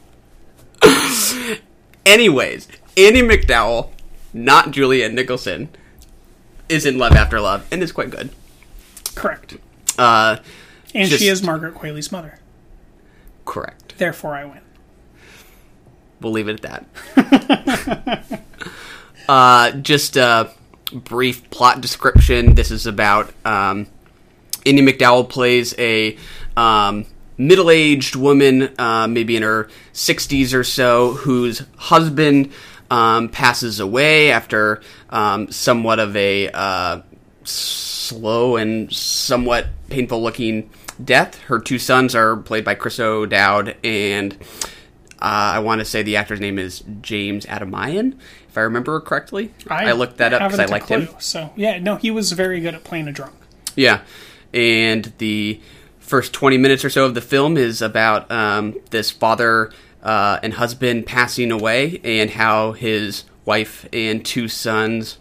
Anyways, 2.06 2.68
Andie 2.96 3.22
MacDowell, 3.22 3.90
not 4.34 4.68
Julianne 4.72 5.14
Nicholson, 5.14 5.70
is 6.70 6.86
in 6.86 6.98
Love 6.98 7.14
After 7.14 7.40
Love 7.40 7.66
and 7.72 7.82
is 7.84 7.92
quite 7.92 8.10
good. 8.10 8.30
Correct. 9.16 9.58
Uh, 9.98 10.38
And 10.94 11.10
Just- 11.10 11.22
she 11.22 11.28
is 11.30 11.42
Margaret 11.44 11.76
Qualley's 11.76 12.12
mother. 12.12 12.40
correct. 13.46 13.98
Therefore, 13.98 14.36
I 14.36 14.46
win. 14.46 14.60
We'll 16.22 16.32
leave 16.34 16.48
it 16.50 16.64
at 16.66 16.86
that. 17.16 18.42
Uh, 19.28 19.72
just 19.72 20.16
a 20.16 20.52
brief 20.92 21.50
plot 21.50 21.82
description. 21.82 22.56
This 22.56 22.72
is 22.72 22.86
about 22.86 23.34
um, 23.46 23.88
Andie 24.66 24.82
MacDowell 24.82 25.30
plays 25.30 25.78
a 25.78 26.18
um, 26.56 27.06
middle-aged 27.38 28.16
woman, 28.16 28.74
uh, 28.80 29.08
maybe 29.08 29.36
in 29.36 29.44
her 29.44 29.70
60s 29.94 30.54
or 30.54 30.64
so, 30.64 31.14
whose 31.14 31.64
husband 31.78 32.52
um, 32.90 33.30
passes 33.30 33.80
away 33.80 34.32
after 34.32 34.82
um, 35.10 35.52
somewhat 35.52 36.00
of 36.00 36.16
a 36.16 36.50
uh, 36.52 37.02
slow 37.44 38.56
and 38.56 38.92
somewhat 38.94 39.68
painful-looking 39.90 40.70
death. 41.04 41.38
Her 41.42 41.60
two 41.60 41.80
sons 41.80 42.16
are 42.16 42.38
played 42.38 42.66
by 42.66 42.76
Chris 42.76 43.00
O'Dowd 43.00 43.76
and 43.84 44.38
uh, 45.20 45.56
I 45.56 45.60
want 45.60 45.80
to 45.80 45.86
say 45.86 46.04
the 46.04 46.16
actor's 46.18 46.40
name 46.40 46.60
is 46.60 46.84
James 47.02 47.46
Adomian, 47.48 48.18
if 48.48 48.58
I 48.58 48.62
remember 48.62 49.00
correctly. 49.02 49.52
I, 49.68 49.92
looked 49.94 50.18
that 50.18 50.32
up 50.34 50.44
because 50.52 50.60
I 50.60 50.66
liked 50.66 50.90
him. 50.90 51.10
So 51.20 51.52
yeah, 51.56 51.80
no, 51.80 51.96
he 51.96 52.12
was 52.12 52.32
very 52.34 52.60
good 52.60 52.76
at 52.76 52.84
playing 52.84 53.08
a 53.08 53.12
drunk. 53.12 53.34
Yeah, 53.76 54.02
and 54.54 55.12
the 55.18 55.60
first 56.00 56.34
twenty 56.34 56.58
minutes 56.58 56.86
or 56.86 56.90
so 56.90 57.06
of 57.06 57.16
the 57.16 57.22
film 57.22 57.58
is 57.58 57.82
about 57.82 58.30
um, 58.30 58.76
this 58.92 59.10
father 59.10 59.72
uh, 60.04 60.40
and 60.44 60.54
husband 60.54 61.08
passing 61.08 61.52
away, 61.52 62.00
and 62.04 62.30
how 62.32 62.74
his 62.74 63.24
wife 63.44 63.88
and 63.92 64.24
two 64.24 64.48
sons 64.48 65.18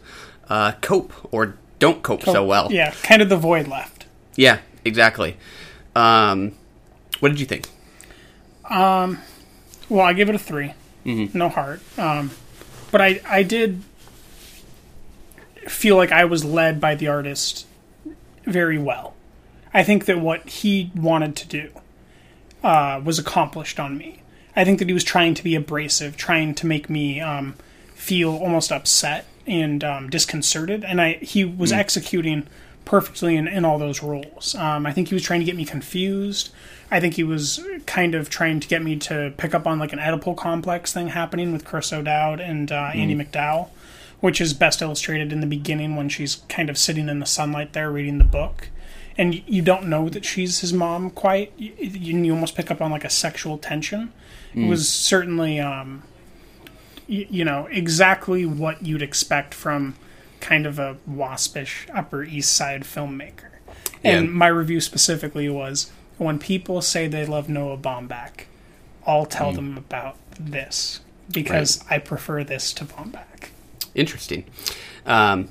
uh, 0.48 0.72
cope 0.82 1.12
or 1.32 1.56
don't 1.78 2.02
cope 2.02 2.22
so 2.22 2.44
well. 2.44 2.70
Yeah, 2.70 2.90
kind 3.02 3.22
of 3.22 3.30
the 3.30 3.36
void 3.36 3.66
left. 3.66 4.04
Yeah, 4.36 4.58
exactly. 4.84 5.36
Um, 5.94 6.52
what 7.20 7.30
did 7.30 7.40
you 7.40 7.46
think? 7.46 7.68
Well, 9.88 10.04
I 10.04 10.12
give 10.12 10.28
it 10.28 10.34
a 10.34 10.38
3 10.38 10.74
Mm-hmm. 11.04 11.38
No 11.38 11.48
heart. 11.48 11.80
Um, 11.96 12.32
but 12.90 13.00
I 13.00 13.20
I 13.28 13.42
did 13.44 13.82
feel 15.68 15.96
like 15.96 16.12
I 16.12 16.24
was 16.24 16.44
led 16.44 16.80
by 16.80 16.94
the 16.94 17.08
artist 17.08 17.66
very 18.44 18.78
well. 18.78 19.14
I 19.72 19.84
think 19.84 20.06
that 20.06 20.18
what 20.18 20.48
he 20.48 20.90
wanted 20.94 21.36
to 21.36 21.48
do 21.48 21.70
uh, 22.64 23.00
was 23.04 23.18
accomplished 23.18 23.78
on 23.78 23.96
me. 23.96 24.22
I 24.54 24.64
think 24.64 24.78
that 24.78 24.88
he 24.88 24.94
was 24.94 25.04
trying 25.04 25.34
to 25.34 25.44
be 25.44 25.54
abrasive, 25.54 26.16
trying 26.16 26.54
to 26.56 26.66
make 26.66 26.88
me 26.88 27.20
um, 27.20 27.54
feel 27.94 28.30
almost 28.36 28.72
upset 28.72 29.26
and 29.46 29.84
um, 29.84 30.10
disconcerted, 30.10 30.82
and 30.82 31.00
I 31.00 31.14
he 31.14 31.44
was 31.44 31.70
executing 31.72 32.48
perfectly 32.84 33.36
in, 33.36 33.46
in 33.46 33.64
all 33.64 33.78
those 33.78 34.02
roles. 34.02 34.54
Um, 34.54 34.86
I 34.86 34.92
think 34.92 35.08
he 35.08 35.14
was 35.14 35.22
trying 35.22 35.40
to 35.40 35.46
get 35.46 35.56
me 35.56 35.64
confused. 35.64 36.50
I 36.90 37.00
think 37.00 37.14
he 37.14 37.24
was 37.24 37.60
kind 37.86 38.14
of 38.14 38.30
trying 38.30 38.60
to 38.60 38.68
get 38.68 38.82
me 38.82 38.96
to 38.96 39.32
pick 39.36 39.54
up 39.54 39.66
on 39.66 39.78
like 39.78 39.92
an 39.92 39.98
Oedipal 39.98 40.36
complex 40.36 40.92
thing 40.92 41.08
happening 41.08 41.52
with 41.52 41.64
Chris 41.64 41.92
O'Dowd 41.92 42.40
and 42.40 42.70
uh, 42.70 42.90
Andie 42.94 43.16
MacDowell, 43.16 43.70
which 44.20 44.40
is 44.40 44.54
best 44.54 44.80
illustrated 44.80 45.32
in 45.32 45.40
the 45.40 45.46
beginning 45.46 45.96
when 45.96 46.08
she's 46.08 46.36
kind 46.48 46.70
of 46.70 46.78
sitting 46.78 47.08
in 47.08 47.18
the 47.18 47.26
sunlight 47.26 47.72
there 47.72 47.90
reading 47.90 48.18
the 48.18 48.24
book. 48.24 48.68
And 49.18 49.42
you 49.48 49.62
don't 49.62 49.86
know 49.88 50.08
that 50.10 50.24
she's 50.24 50.60
his 50.60 50.72
mom 50.72 51.10
quite. 51.10 51.52
You, 51.56 51.72
you, 51.78 52.32
almost 52.34 52.54
pick 52.54 52.70
up 52.70 52.80
on 52.82 52.90
like 52.90 53.04
a 53.04 53.10
sexual 53.10 53.56
tension. 53.58 54.12
It 54.54 54.68
was 54.68 54.88
certainly, 54.88 55.58
um, 55.60 56.02
y- 57.08 57.26
you 57.28 57.44
know, 57.44 57.66
exactly 57.70 58.46
what 58.46 58.82
you'd 58.86 59.02
expect 59.02 59.52
from 59.54 59.96
kind 60.40 60.66
of 60.66 60.78
a 60.78 60.96
waspish 61.06 61.86
Upper 61.92 62.24
East 62.24 62.54
Side 62.54 62.82
filmmaker. 62.84 63.50
And 64.04 64.26
Yeah. 64.26 64.32
my 64.32 64.46
review 64.48 64.80
specifically 64.80 65.48
was 65.48 65.90
when 66.18 66.38
people 66.38 66.80
say 66.82 67.08
they 67.08 67.26
love 67.26 67.48
Noah 67.48 67.76
Baumbach, 67.76 68.44
I'll 69.06 69.26
tell 69.26 69.52
them 69.52 69.76
about 69.76 70.16
this 70.38 71.00
because 71.30 71.84
I 71.88 71.98
prefer 71.98 72.44
this 72.44 72.72
to 72.74 72.84
Baumbach. 72.84 73.50
Interesting. 73.94 74.44
Um, 75.04 75.48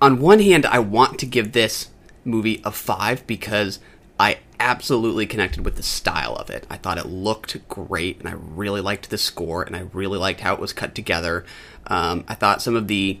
on 0.00 0.20
one 0.20 0.40
hand, 0.40 0.66
I 0.66 0.78
want 0.78 1.18
to 1.20 1.26
give 1.26 1.52
this 1.52 1.90
movie 2.24 2.60
a 2.64 2.70
five 2.70 3.26
because 3.26 3.80
I 4.18 4.38
absolutely 4.58 5.26
connected 5.26 5.64
with 5.64 5.76
the 5.76 5.82
style 5.82 6.36
of 6.36 6.50
it. 6.50 6.66
I 6.70 6.76
thought 6.76 6.98
it 6.98 7.06
looked 7.06 7.66
great, 7.68 8.18
and 8.20 8.28
I 8.28 8.32
really 8.32 8.80
liked 8.80 9.10
the 9.10 9.18
score, 9.18 9.62
and 9.62 9.74
I 9.74 9.86
really 9.92 10.18
liked 10.18 10.40
how 10.40 10.54
it 10.54 10.60
was 10.60 10.72
cut 10.72 10.94
together. 10.94 11.44
Um, 11.86 12.24
I 12.28 12.34
thought 12.34 12.62
some 12.62 12.76
of 12.76 12.86
the 12.86 13.18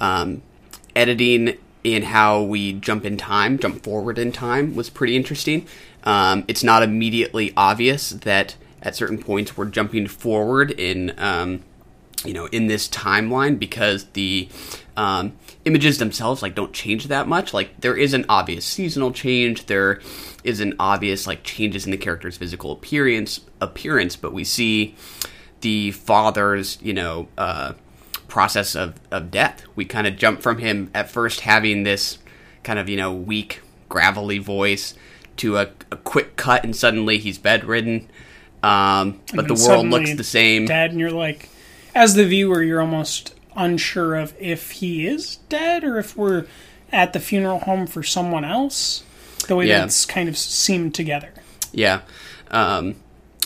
um, 0.00 0.42
editing 0.94 1.58
in 1.94 2.04
how 2.04 2.42
we 2.42 2.72
jump 2.72 3.04
in 3.04 3.16
time, 3.16 3.58
jump 3.58 3.82
forward 3.82 4.18
in 4.18 4.32
time, 4.32 4.74
was 4.74 4.90
pretty 4.90 5.16
interesting. 5.16 5.66
Um, 6.04 6.44
it's 6.48 6.62
not 6.62 6.82
immediately 6.82 7.52
obvious 7.56 8.10
that 8.10 8.56
at 8.82 8.96
certain 8.96 9.18
points 9.18 9.56
we're 9.56 9.66
jumping 9.66 10.06
forward 10.06 10.70
in 10.70 11.14
um, 11.18 11.62
you 12.24 12.32
know 12.32 12.46
in 12.46 12.66
this 12.66 12.88
timeline 12.88 13.58
because 13.58 14.04
the 14.12 14.48
um, 14.96 15.32
images 15.64 15.98
themselves 15.98 16.42
like 16.42 16.54
don't 16.54 16.72
change 16.72 17.08
that 17.08 17.28
much 17.28 17.52
like 17.54 17.80
there 17.80 17.96
is 17.96 18.14
an 18.14 18.24
obvious 18.28 18.64
seasonal 18.64 19.12
change 19.12 19.66
there 19.66 20.00
is 20.44 20.60
an 20.60 20.74
obvious 20.78 21.26
like 21.26 21.42
changes 21.42 21.84
in 21.84 21.90
the 21.90 21.96
character's 21.96 22.36
physical 22.36 22.72
appearance 22.72 23.40
appearance 23.60 24.16
but 24.16 24.32
we 24.32 24.44
see 24.44 24.94
the 25.60 25.90
father's 25.92 26.78
you 26.82 26.94
know 26.94 27.28
uh, 27.36 27.72
process 28.38 28.76
of, 28.76 28.94
of 29.10 29.32
death 29.32 29.64
we 29.74 29.84
kind 29.84 30.06
of 30.06 30.16
jump 30.16 30.40
from 30.40 30.58
him 30.58 30.88
at 30.94 31.10
first 31.10 31.40
having 31.40 31.82
this 31.82 32.18
kind 32.62 32.78
of 32.78 32.88
you 32.88 32.96
know 32.96 33.12
weak 33.12 33.62
gravelly 33.88 34.38
voice 34.38 34.94
to 35.36 35.56
a, 35.56 35.68
a 35.90 35.96
quick 35.96 36.36
cut 36.36 36.62
and 36.62 36.76
suddenly 36.76 37.18
he's 37.18 37.36
bedridden 37.36 38.08
um, 38.62 39.20
but 39.34 39.48
the 39.48 39.54
world 39.54 39.86
looks 39.88 40.14
the 40.14 40.22
same 40.24 40.66
Dead, 40.66 40.90
and 40.90 41.00
you're 41.00 41.10
like, 41.10 41.48
as 41.94 42.14
the 42.14 42.24
viewer, 42.24 42.62
you're 42.62 42.80
almost 42.80 43.34
unsure 43.56 44.14
of 44.16 44.34
if 44.38 44.72
he 44.72 45.06
is 45.06 45.36
dead 45.48 45.84
or 45.84 45.98
if 45.98 46.16
we're 46.16 46.46
at 46.92 47.12
the 47.12 47.20
funeral 47.20 47.60
home 47.60 47.86
for 47.86 48.02
someone 48.02 48.44
else. 48.44 49.02
The 49.46 49.56
way 49.56 49.66
Yeah. 49.66 49.78
that 49.78 49.86
it's 49.86 50.04
kind 50.06 50.28
of 50.28 50.36
seamed 50.36 50.94
together. 50.94 51.32
Yeah, 51.72 52.00
um, 52.50 52.96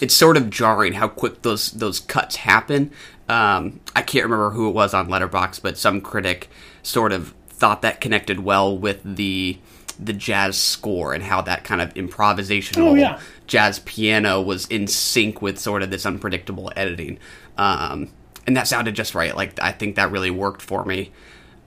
it's 0.01 0.15
sort 0.15 0.37
of 0.37 0.49
jarring 0.49 0.95
how 0.95 1.09
quick 1.09 1.43
those 1.43 1.73
those 1.73 2.01
cuts 2.01 2.37
happen. 2.37 2.91
Um, 3.29 3.81
I 3.97 4.03
can't 4.03 4.25
remember 4.25 4.51
who 4.51 4.69
it 4.69 4.73
was 4.73 4.95
on 4.95 5.09
Letterboxd, 5.09 5.63
but 5.63 5.79
some 5.79 6.01
critic 6.01 6.49
sort 6.83 7.13
of 7.13 7.35
thought 7.49 7.83
that 7.83 8.01
connected 8.01 8.41
well 8.41 8.77
with 8.77 9.01
the 9.05 9.59
the 10.01 10.13
jazz 10.13 10.57
score 10.59 11.13
and 11.15 11.23
how 11.23 11.41
that 11.43 11.63
kind 11.65 11.81
of 11.81 11.93
improvisational 11.95 12.89
Oh, 12.91 12.95
yeah. 12.95 13.21
jazz 13.47 13.79
piano 13.81 14.41
was 14.41 14.67
in 14.67 14.89
sync 14.89 15.41
with 15.43 15.59
sort 15.59 15.83
of 15.83 15.91
this 15.91 16.05
unpredictable 16.05 16.73
editing. 16.75 17.19
Um, 17.57 18.11
and 18.47 18.57
that 18.57 18.67
sounded 18.67 18.97
just 18.97 19.15
right. 19.15 19.37
Like 19.37 19.61
I 19.63 19.71
think 19.71 19.95
that 19.97 20.11
really 20.11 20.31
worked 20.31 20.63
for 20.63 20.85
me. 20.85 21.13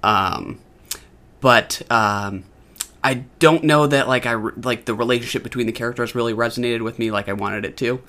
Um, 0.04 0.60
but 1.40 1.82
um, 1.90 2.44
I 3.04 3.24
don't 3.40 3.64
know 3.64 3.88
that 3.88 4.08
like 4.08 4.26
I 4.26 4.32
re- 4.32 4.54
like 4.58 4.86
the 4.86 4.96
relationship 4.96 5.44
between 5.44 5.68
the 5.68 5.72
characters 5.72 6.16
really 6.16 6.34
resonated 6.34 6.82
with 6.82 7.00
me 7.00 7.12
like 7.12 7.30
I 7.30 7.34
wanted 7.34 7.64
it 7.64 7.78
to. 7.78 8.02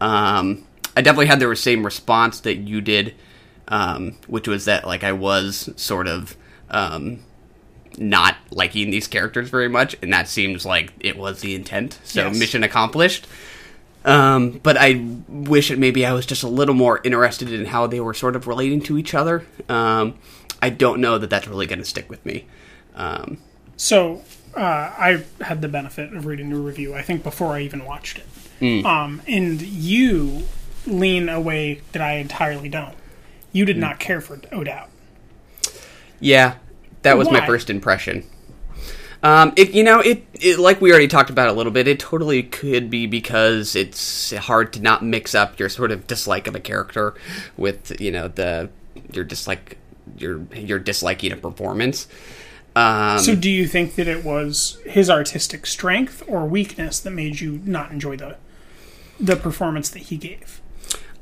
Um, 0.00 0.65
I 0.96 1.02
definitely 1.02 1.26
had 1.26 1.40
the 1.40 1.54
same 1.54 1.84
response 1.84 2.40
that 2.40 2.56
you 2.56 2.80
did, 2.80 3.14
um, 3.68 4.16
which 4.26 4.48
was 4.48 4.64
that 4.64 4.86
like 4.86 5.04
I 5.04 5.12
was 5.12 5.68
sort 5.76 6.08
of 6.08 6.36
um, 6.70 7.20
not 7.98 8.36
liking 8.50 8.90
these 8.90 9.06
characters 9.06 9.50
very 9.50 9.68
much, 9.68 9.94
and 10.02 10.12
that 10.12 10.28
seems 10.28 10.64
like 10.64 10.92
it 11.00 11.16
was 11.16 11.40
the 11.42 11.54
intent. 11.54 11.98
So 12.04 12.26
Yes. 12.26 12.38
mission 12.38 12.62
accomplished. 12.64 13.26
Um, 14.04 14.60
but 14.62 14.76
I 14.78 15.04
wish 15.28 15.68
that 15.68 15.78
maybe 15.78 16.06
I 16.06 16.12
was 16.12 16.26
just 16.26 16.44
a 16.44 16.48
little 16.48 16.74
more 16.76 17.00
interested 17.02 17.52
in 17.52 17.66
how 17.66 17.86
they 17.88 18.00
were 18.00 18.14
sort 18.14 18.36
of 18.36 18.46
relating 18.46 18.80
to 18.82 18.96
each 18.96 19.14
other. 19.14 19.44
Um, 19.68 20.14
I 20.62 20.70
don't 20.70 21.00
know 21.00 21.18
that 21.18 21.28
that's 21.28 21.48
really 21.48 21.66
going 21.66 21.80
to 21.80 21.84
stick 21.84 22.08
with 22.08 22.24
me. 22.24 22.46
Um, 22.94 23.38
So 23.76 24.22
uh, 24.56 24.60
I 24.60 25.24
had 25.40 25.60
the 25.60 25.68
benefit 25.68 26.14
of 26.14 26.24
reading 26.24 26.50
the 26.50 26.56
review. 26.56 26.94
I 26.94 27.02
think 27.02 27.22
before 27.24 27.52
I 27.52 27.60
even 27.62 27.84
watched 27.84 28.18
it, 28.18 28.84
um, 28.86 29.20
and 29.26 29.60
you 29.60 30.44
lean 30.86 31.28
a 31.28 31.40
way 31.40 31.80
that 31.92 32.02
I 32.02 32.14
entirely 32.14 32.68
don't. 32.68 32.94
You 33.52 33.64
did 33.64 33.78
not 33.78 33.98
care 33.98 34.20
for 34.20 34.38
O'Dowd. 34.52 34.88
yeah, 36.20 36.56
that 37.02 37.16
was 37.16 37.30
my 37.30 37.44
first 37.46 37.70
impression. 37.70 38.24
Um, 39.22 39.54
it 39.56 39.70
you 39.70 39.82
know 39.82 40.00
it, 40.00 40.24
it 40.34 40.58
like 40.58 40.80
we 40.80 40.90
already 40.90 41.08
talked 41.08 41.30
about 41.30 41.48
a 41.48 41.52
little 41.52 41.72
bit. 41.72 41.88
It 41.88 41.98
totally 41.98 42.42
could 42.42 42.90
be 42.90 43.06
because 43.06 43.74
it's 43.74 44.34
hard 44.34 44.72
to 44.74 44.80
not 44.80 45.02
mix 45.02 45.34
up 45.34 45.58
your 45.58 45.68
sort 45.70 45.90
of 45.90 46.06
dislike 46.06 46.46
of 46.46 46.54
a 46.54 46.60
character 46.60 47.14
with 47.56 47.98
you 48.00 48.12
know 48.12 48.28
the 48.28 48.68
your 49.12 49.24
dislike 49.24 49.78
your 50.18 50.42
your 50.54 50.78
disliking 50.78 51.32
a 51.32 51.36
performance. 51.36 52.06
Um, 52.76 53.18
So, 53.18 53.34
do 53.34 53.50
you 53.50 53.66
think 53.66 53.94
that 53.94 54.06
it 54.06 54.22
was 54.22 54.78
his 54.84 55.08
artistic 55.08 55.64
strength 55.66 56.22
or 56.28 56.44
weakness 56.44 57.00
that 57.00 57.10
made 57.10 57.40
you 57.40 57.60
not 57.64 57.90
enjoy 57.90 58.16
the 58.18 58.36
the 59.18 59.34
performance 59.34 59.88
that 59.88 60.00
he 60.00 60.18
gave? 60.18 60.60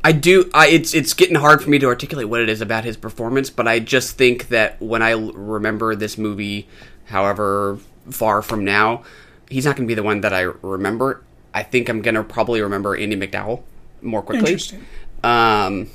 I 0.05 0.13
do. 0.13 0.51
I, 0.53 0.69
it's 0.69 0.93
it's 0.95 1.15
getting 1.15 1.35
hard 1.37 1.63
for 1.63 1.71
me 1.71 1.79
to 1.79 1.87
articulate 1.87 2.29
what 2.29 2.41
it 2.43 2.49
is 2.51 2.61
about 2.61 2.85
his 2.85 2.97
performance, 2.97 3.49
but 3.49 3.67
I 3.67 3.79
just 3.81 4.19
think 4.19 4.49
that 4.49 4.81
when 4.81 5.01
I 5.03 5.13
l- 5.13 5.33
remember 5.33 5.97
this 5.97 6.19
movie, 6.19 6.69
however 7.07 7.79
far 8.11 8.43
from 8.43 8.65
now, 8.65 9.03
he's 9.49 9.65
not 9.65 9.77
going 9.77 9.89
to 9.89 9.91
be 9.91 9.95
the 9.95 10.03
one 10.03 10.21
that 10.21 10.35
I 10.35 10.43
remember. 10.43 11.23
I 11.55 11.63
think 11.63 11.89
I'm 11.89 12.03
going 12.03 12.17
to 12.17 12.23
probably 12.23 12.61
remember 12.61 12.95
Andie 12.95 13.17
MacDowell 13.17 13.63
more 14.03 14.21
quickly. 14.23 14.53
Interesting. 14.53 14.85
Um, 15.23 15.89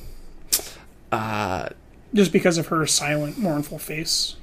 Just 2.14 2.32
because 2.32 2.58
of 2.58 2.68
her 2.68 2.86
silent, 2.88 3.38
mournful 3.38 3.78
face. 3.78 4.36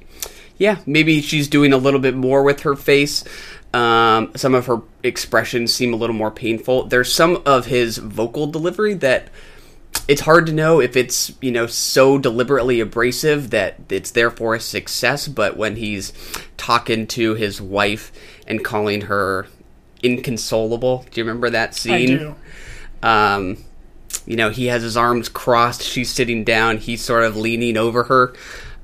yeah, 0.57 0.79
maybe 0.85 1.21
she's 1.21 1.47
doing 1.49 1.73
a 1.73 1.77
little 1.77 1.99
bit 1.99 2.15
more 2.15 2.43
with 2.43 2.61
her 2.61 2.75
face. 2.75 3.23
Um, 3.73 4.31
some 4.35 4.55
of 4.55 4.65
her 4.67 4.81
expressions 5.03 5.73
seem 5.73 5.93
a 5.93 5.97
little 5.97 6.15
more 6.15 6.31
painful. 6.31 6.85
There's 6.85 7.13
some 7.13 7.41
of 7.45 7.65
his 7.65 7.97
vocal 7.97 8.47
delivery 8.47 8.93
that 8.95 9.27
it's 10.07 10.21
hard 10.21 10.45
to 10.47 10.53
know 10.53 10.79
if 10.79 10.95
it's 10.95 11.31
you 11.41 11.51
know 11.51 11.67
so 11.67 12.17
deliberately 12.17 12.79
abrasive 12.79 13.49
that 13.51 13.75
it's 13.89 14.11
therefore 14.11 14.55
a 14.55 14.59
success. 14.59 15.27
But 15.27 15.57
when 15.57 15.75
he's 15.75 16.13
talking 16.57 17.07
to 17.07 17.33
his 17.35 17.61
wife 17.61 18.11
and 18.47 18.63
calling 18.63 19.01
her 19.01 19.47
inconsolable, 20.03 21.05
do 21.11 21.19
you 21.21 21.25
remember 21.25 21.49
that 21.49 21.69
I 21.69 21.73
scene? 21.73 22.17
do. 22.19 22.35
um, 23.03 23.57
you 24.25 24.35
know, 24.35 24.49
he 24.49 24.65
has 24.67 24.83
his 24.83 24.97
arms 24.97 25.29
crossed. 25.29 25.81
She's 25.83 26.11
sitting 26.11 26.43
down. 26.43 26.77
He's 26.77 27.01
sort 27.03 27.23
of 27.23 27.35
leaning 27.37 27.77
over 27.77 28.03
her. 28.05 28.33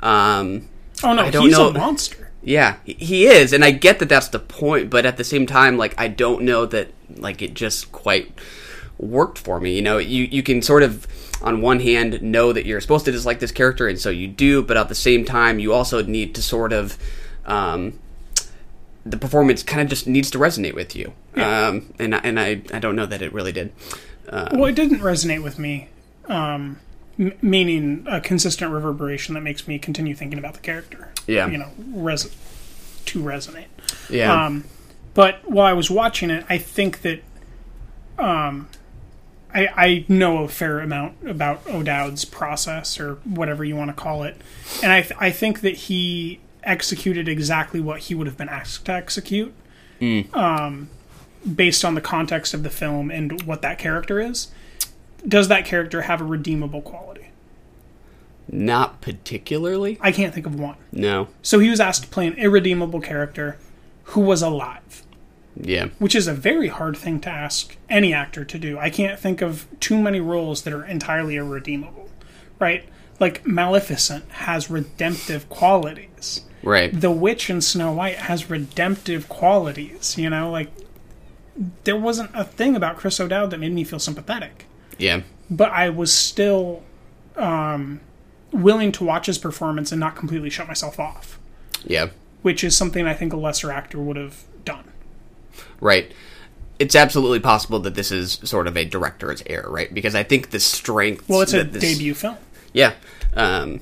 Um, 0.02 0.70
Oh 1.04 1.14
no, 1.14 1.24
I 1.24 1.32
don't 1.32 1.44
he's 1.48 1.58
know. 1.58 1.70
a 1.70 1.74
monster. 1.74 2.32
yeah, 2.42 2.78
he- 2.86 2.94
he 2.94 3.26
is, 3.26 3.52
and 3.52 3.64
I 3.66 3.72
get 3.72 4.00
that 4.00 4.08
that's 4.10 4.30
the 4.30 4.40
point. 4.40 4.90
But 4.90 5.06
at 5.06 5.18
the 5.18 5.24
same 5.24 5.46
time, 5.46 5.78
like 5.78 5.94
I 5.98 6.08
don't 6.08 6.44
know 6.44 6.66
that 6.68 6.90
like 7.18 7.42
it 7.42 7.54
just 7.56 7.92
quite 7.92 8.32
worked 8.98 9.38
for 9.38 9.60
me. 9.60 9.76
You 9.76 9.82
know, 9.82 9.98
you 9.98 10.24
you 10.26 10.44
can 10.44 10.62
sort 10.62 10.84
of 10.84 11.08
on 11.42 11.62
one 11.62 11.80
hand 11.80 12.22
know 12.22 12.54
that 12.54 12.66
you're 12.66 12.80
supposed 12.82 13.06
to 13.06 13.12
dislike 13.12 13.40
this 13.40 13.52
character, 13.52 13.88
and 13.88 14.00
so 14.00 14.10
you 14.10 14.28
do. 14.28 14.62
But 14.64 14.78
at 14.78 14.90
the 14.90 14.96
same 14.96 15.26
time, 15.26 15.60
you 15.60 15.74
also 15.74 16.02
need 16.04 16.34
to 16.36 16.42
sort 16.42 16.72
of 16.74 16.98
um, 17.46 18.00
the 19.06 19.18
performance 19.18 19.64
kind 19.64 19.82
of 19.82 19.90
just 19.90 20.08
needs 20.08 20.32
to 20.32 20.38
resonate 20.38 20.74
with 20.76 20.96
you. 20.96 21.14
Um, 21.36 21.94
and 22.00 22.16
I- 22.16 22.22
and 22.24 22.40
I 22.40 22.62
I 22.74 22.80
don't 22.80 22.96
know 22.96 23.06
that 23.06 23.22
it 23.22 23.34
really 23.34 23.52
did. 23.52 23.74
Well, 24.32 24.66
it 24.66 24.76
didn't 24.76 25.00
resonate 25.02 25.44
with 25.44 25.60
me, 25.60 25.90
um, 26.28 26.80
m- 27.20 27.34
meaning 27.42 28.06
a 28.10 28.22
consistent 28.22 28.72
reverberation 28.72 29.34
that 29.36 29.42
makes 29.42 29.68
me 29.68 29.78
continue 29.78 30.16
thinking 30.16 30.40
about 30.40 30.54
the 30.54 30.60
character. 30.62 31.10
Yeah. 31.28 31.48
You 31.48 31.58
know, 31.58 31.70
res- 31.94 32.34
to 33.06 33.20
resonate. 33.22 33.66
Yeah. 34.10 34.46
Um, 34.46 34.64
but 35.14 35.40
while 35.50 35.68
I 35.68 35.74
was 35.74 35.92
watching 35.92 36.30
it, 36.32 36.46
I 36.50 36.58
think 36.58 37.02
that 37.02 37.22
um, 38.18 38.70
I, 39.54 39.68
I 39.76 40.06
know 40.08 40.44
a 40.44 40.48
fair 40.48 40.80
amount 40.80 41.16
about 41.28 41.62
O'Dowd's 41.68 42.26
process 42.26 43.00
or 43.00 43.16
whatever 43.24 43.64
you 43.64 43.76
want 43.76 43.90
to 43.90 43.94
call 43.94 44.24
it, 44.24 44.38
and 44.82 44.92
I 44.92 45.02
th- 45.02 45.20
I 45.20 45.32
think 45.32 45.62
that 45.62 45.76
he 45.76 46.40
executed 46.64 47.28
exactly 47.28 47.80
what 47.80 48.00
he 48.02 48.16
would 48.16 48.26
have 48.28 48.38
been 48.38 48.50
asked 48.50 48.86
to 48.86 48.94
execute, 48.94 49.54
um, 50.34 50.90
based 51.56 51.86
on 51.86 51.94
the 51.96 52.02
context 52.02 52.54
of 52.54 52.64
the 52.64 52.70
film 52.70 53.12
and 53.12 53.44
what 53.44 53.62
that 53.62 53.78
character 53.78 54.20
is. 54.20 54.48
Does 55.28 55.48
that 55.50 55.66
character 55.66 56.04
have 56.04 56.20
a 56.20 56.26
redeemable 56.26 56.82
quality? 56.82 57.28
Not 58.52 59.00
particularly. 59.02 59.98
I 60.02 60.12
can't 60.12 60.34
think 60.34 60.46
of 60.46 60.60
one. 60.60 60.76
No. 60.92 61.30
So 61.42 61.60
he 61.60 61.70
was 61.70 61.80
asked 61.80 62.04
to 62.04 62.10
play 62.10 62.28
an 62.28 62.34
irredeemable 62.34 63.00
character 63.02 63.58
who 64.06 64.22
was 64.22 64.42
alive. 64.42 65.03
Yeah. 65.56 65.90
which 66.00 66.16
is 66.16 66.28
a 66.28 66.34
very 66.34 66.68
hard 66.68 66.98
thing 66.98 67.20
to 67.22 67.30
ask 67.30 67.76
any 67.90 68.14
actor 68.14 68.44
to 68.44 68.58
do. 68.58 68.80
I 68.80 68.90
can't 68.90 69.20
think 69.20 69.42
of 69.42 69.68
too 69.80 70.02
many 70.02 70.20
roles 70.20 70.64
that 70.64 70.74
are 70.74 70.84
entirely 70.86 71.36
irredeemable, 71.36 72.10
right? 72.60 72.84
Like 73.20 73.46
Maleficent 73.46 74.30
has 74.32 74.70
redemptive 74.72 75.48
qualities. 75.50 76.42
Right. 76.64 77.00
The 77.00 77.12
Witch 77.12 77.50
in 77.50 77.62
Snow 77.62 77.92
White 77.94 78.16
has 78.16 78.50
redemptive 78.50 79.30
qualities, 79.30 80.18
you 80.18 80.30
know, 80.30 80.50
like 80.50 80.72
there 81.84 81.96
wasn't 81.98 82.32
a 82.34 82.44
thing 82.44 82.76
about 82.76 82.98
Chris 82.98 83.20
O'Dowd 83.20 83.52
that 83.52 83.60
made 83.60 83.74
me 83.74 83.84
feel 83.84 84.00
sympathetic, 84.00 84.66
Yeah. 84.98 85.22
but 85.52 85.70
I 85.72 85.90
was 85.90 86.12
still 86.12 86.82
um, 87.36 88.00
willing 88.52 88.92
to 88.94 89.04
watch 89.04 89.28
his 89.28 89.38
performance 89.38 89.92
and 89.92 90.00
not 90.00 90.16
completely 90.16 90.50
shut 90.50 90.68
myself 90.68 91.00
off, 91.00 91.38
Yeah. 91.84 92.08
which 92.42 92.64
is 92.64 92.76
something 92.76 93.06
I 93.06 93.14
think 93.14 93.34
a 93.34 93.38
lesser 93.38 93.72
actor 93.72 94.00
would 94.00 94.16
have 94.18 94.44
done. 94.66 94.86
Right. 95.84 96.12
It's 96.80 96.96
absolutely 96.96 97.40
possible 97.40 97.80
that 97.80 97.94
this 97.96 98.12
is 98.12 98.40
sort 98.44 98.68
of 98.68 98.78
a 98.78 98.86
director's 98.86 99.44
error, 99.46 99.70
right? 99.70 99.94
Because 99.94 100.16
I 100.16 100.24
think 100.24 100.50
the 100.50 100.60
strength. 100.60 101.28
Well, 101.28 101.42
it's 101.42 101.54
a 101.54 101.64
this- 101.64 101.82
debut 101.82 102.14
film. 102.14 102.38
Yeah. 102.74 102.94
Um, 103.36 103.82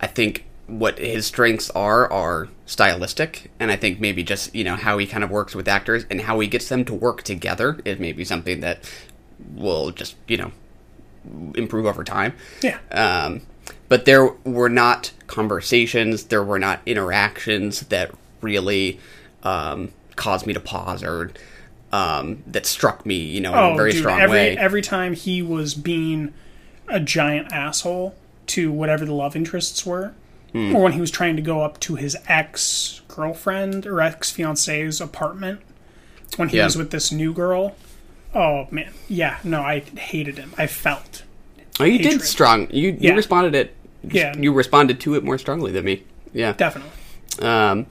I 0.00 0.06
think 0.06 0.44
what 0.66 0.98
his 0.98 1.26
strengths 1.26 1.70
are 1.70 2.10
are 2.12 2.48
stylistic, 2.66 3.50
and 3.58 3.70
I 3.70 3.76
think 3.76 4.00
maybe 4.00 4.22
just 4.22 4.54
you 4.54 4.64
know 4.64 4.76
how 4.76 4.98
he 4.98 5.06
kind 5.06 5.24
of 5.24 5.30
works 5.30 5.54
with 5.54 5.66
actors 5.68 6.04
and 6.10 6.20
how 6.20 6.38
he 6.40 6.46
gets 6.48 6.68
them 6.68 6.84
to 6.84 6.94
work 6.94 7.22
together 7.22 7.78
is 7.84 7.98
maybe 7.98 8.24
something 8.24 8.60
that 8.60 8.88
will 9.54 9.90
just 9.90 10.16
you 10.28 10.36
know 10.36 10.52
improve 11.54 11.86
over 11.86 12.04
time. 12.04 12.34
Yeah. 12.62 12.78
Um, 12.90 13.42
but 13.88 14.04
there 14.04 14.26
were 14.44 14.68
not 14.68 15.12
conversations, 15.26 16.24
there 16.24 16.44
were 16.44 16.58
not 16.58 16.80
interactions 16.86 17.80
that 17.88 18.10
really 18.40 19.00
um, 19.42 19.92
caused 20.16 20.46
me 20.46 20.52
to 20.54 20.60
pause 20.60 21.02
or 21.02 21.30
um, 21.92 22.42
that 22.46 22.66
struck 22.66 23.06
me, 23.06 23.14
you 23.16 23.40
know, 23.40 23.52
in 23.52 23.72
a 23.72 23.76
very 23.76 23.90
Oh, 23.90 23.92
dude, 23.92 24.00
strong 24.00 24.20
every, 24.20 24.36
way. 24.36 24.56
Every 24.56 24.82
time 24.82 25.14
he 25.14 25.42
was 25.42 25.74
being 25.74 26.34
a 26.88 26.98
giant 27.00 27.52
asshole 27.52 28.14
to 28.48 28.72
whatever 28.72 29.04
the 29.04 29.14
love 29.14 29.36
interests 29.36 29.86
were, 29.86 30.12
Hmm. 30.52 30.74
or 30.76 30.82
when 30.84 30.92
he 30.92 31.00
was 31.00 31.10
trying 31.10 31.34
to 31.36 31.42
go 31.42 31.62
up 31.62 31.80
to 31.80 31.96
his 31.96 32.16
ex 32.28 33.00
girlfriend 33.08 33.86
or 33.86 34.00
ex 34.00 34.30
fiance's 34.30 35.00
apartment 35.00 35.60
when 36.36 36.48
he 36.48 36.56
Yeah. 36.58 36.64
was 36.66 36.76
with 36.76 36.90
this 36.90 37.10
new 37.12 37.32
girl. 37.32 37.74
Oh 38.34 38.66
man, 38.70 38.92
yeah, 39.08 39.38
no, 39.44 39.60
I 39.62 39.80
hated 39.80 40.38
him. 40.38 40.52
I 40.58 40.66
felt. 40.68 41.22
oh, 41.80 41.84
you 41.84 41.98
did 41.98 42.22
strong. 42.22 42.68
You 42.70 42.96
you 43.00 43.14
responded 43.14 43.54
it. 43.54 43.74
Yeah. 44.02 44.36
you 44.36 44.52
responded 44.52 45.00
to 45.00 45.14
it 45.14 45.24
more 45.24 45.38
strongly 45.38 45.72
than 45.72 45.84
me. 45.84 46.02
Yeah, 46.32 46.52
Definitely. 46.52 46.92
Um, 47.40 47.86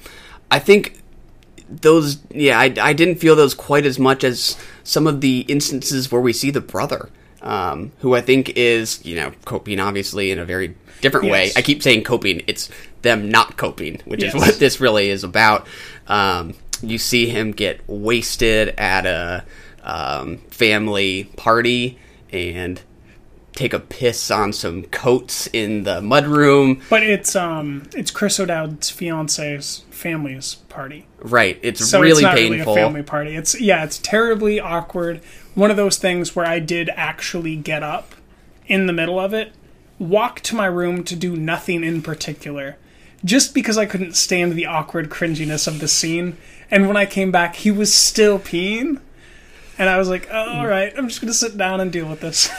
I 0.51 0.59
think 0.59 1.01
those, 1.69 2.19
yeah, 2.29 2.59
I, 2.59 2.73
I 2.81 2.93
didn't 2.93 3.15
feel 3.15 3.35
those 3.35 3.53
quite 3.53 3.85
as 3.85 3.97
much 3.99 4.23
as 4.23 4.57
some 4.83 5.07
of 5.07 5.21
the 5.21 5.41
instances 5.47 6.11
where 6.11 6.21
we 6.21 6.33
see 6.33 6.51
the 6.51 6.61
brother, 6.61 7.09
um, 7.41 7.91
who 7.99 8.15
I 8.15 8.21
think 8.21 8.51
is, 8.55 9.03
you 9.05 9.15
know, 9.15 9.31
coping 9.45 9.79
obviously 9.79 10.31
in 10.31 10.39
a 10.39 10.45
very 10.45 10.75
different 11.01 11.29
way. 11.29 11.51
I 11.55 11.61
keep 11.61 11.83
saying 11.83 12.03
coping, 12.03 12.41
it's 12.47 12.69
them 13.01 13.29
not 13.29 13.57
coping, 13.57 14.01
which 14.05 14.21
Yes. 14.23 14.33
is 14.33 14.41
what 14.41 14.59
this 14.59 14.79
really 14.79 15.09
is 15.09 15.23
about. 15.23 15.67
Um, 16.07 16.53
you 16.81 16.97
see 16.97 17.27
him 17.27 17.51
get 17.51 17.81
wasted 17.87 18.69
at 18.77 19.05
a 19.05 19.43
um, 19.83 20.37
family 20.49 21.25
party 21.35 21.97
and 22.31 22.81
take 23.55 23.73
a 23.73 23.79
piss 23.79 24.31
on 24.31 24.51
some 24.53 24.83
coats 24.83 25.47
in 25.53 25.83
the 25.83 26.01
mudroom. 26.01 26.81
But 26.89 27.03
it's 27.03 27.35
um 27.35 27.83
it's 27.95 28.11
Chris 28.11 28.39
O'Dowd's 28.39 28.89
fiance's 28.89 29.83
family's 29.89 30.55
party. 30.69 31.05
Right, 31.19 31.59
it's 31.61 31.87
So 31.87 32.01
really 32.01 32.11
it's 32.13 32.21
not 32.23 32.35
painful. 32.35 32.73
really 32.73 32.81
a 32.81 32.85
family 32.85 33.03
party. 33.03 33.35
It's 33.35 33.59
yeah, 33.59 33.83
it's 33.83 33.97
terribly 33.99 34.59
awkward. 34.59 35.21
One 35.55 35.71
of 35.71 35.77
those 35.77 35.97
things 35.97 36.35
where 36.35 36.45
I 36.45 36.59
did 36.59 36.89
actually 36.95 37.55
get 37.55 37.83
up 37.83 38.13
in 38.67 38.87
the 38.87 38.93
middle 38.93 39.19
of 39.19 39.33
it, 39.33 39.51
walk 39.99 40.39
to 40.41 40.55
my 40.55 40.65
room 40.65 41.03
to 41.03 41.15
do 41.15 41.35
nothing 41.35 41.83
in 41.83 42.01
particular, 42.01 42.77
just 43.23 43.53
because 43.53 43.77
I 43.77 43.85
couldn't 43.85 44.15
stand 44.15 44.53
the 44.53 44.65
awkward 44.65 45.09
cringiness 45.09 45.67
of 45.67 45.79
the 45.79 45.87
scene. 45.87 46.37
And 46.71 46.87
when 46.87 46.97
I 46.97 47.05
came 47.05 47.31
back, 47.31 47.55
he 47.57 47.69
was 47.71 47.93
still 47.93 48.39
peeing. 48.39 48.99
And 49.77 49.89
I 49.89 49.97
was 49.97 50.07
like, 50.07 50.27
oh, 50.31 50.57
all 50.59 50.67
right, 50.67 50.93
I'm 50.95 51.07
just 51.07 51.19
going 51.19 51.31
to 51.31 51.37
sit 51.37 51.57
down 51.57 51.81
and 51.81 51.91
deal 51.91 52.07
with 52.07 52.19
this. 52.19 52.49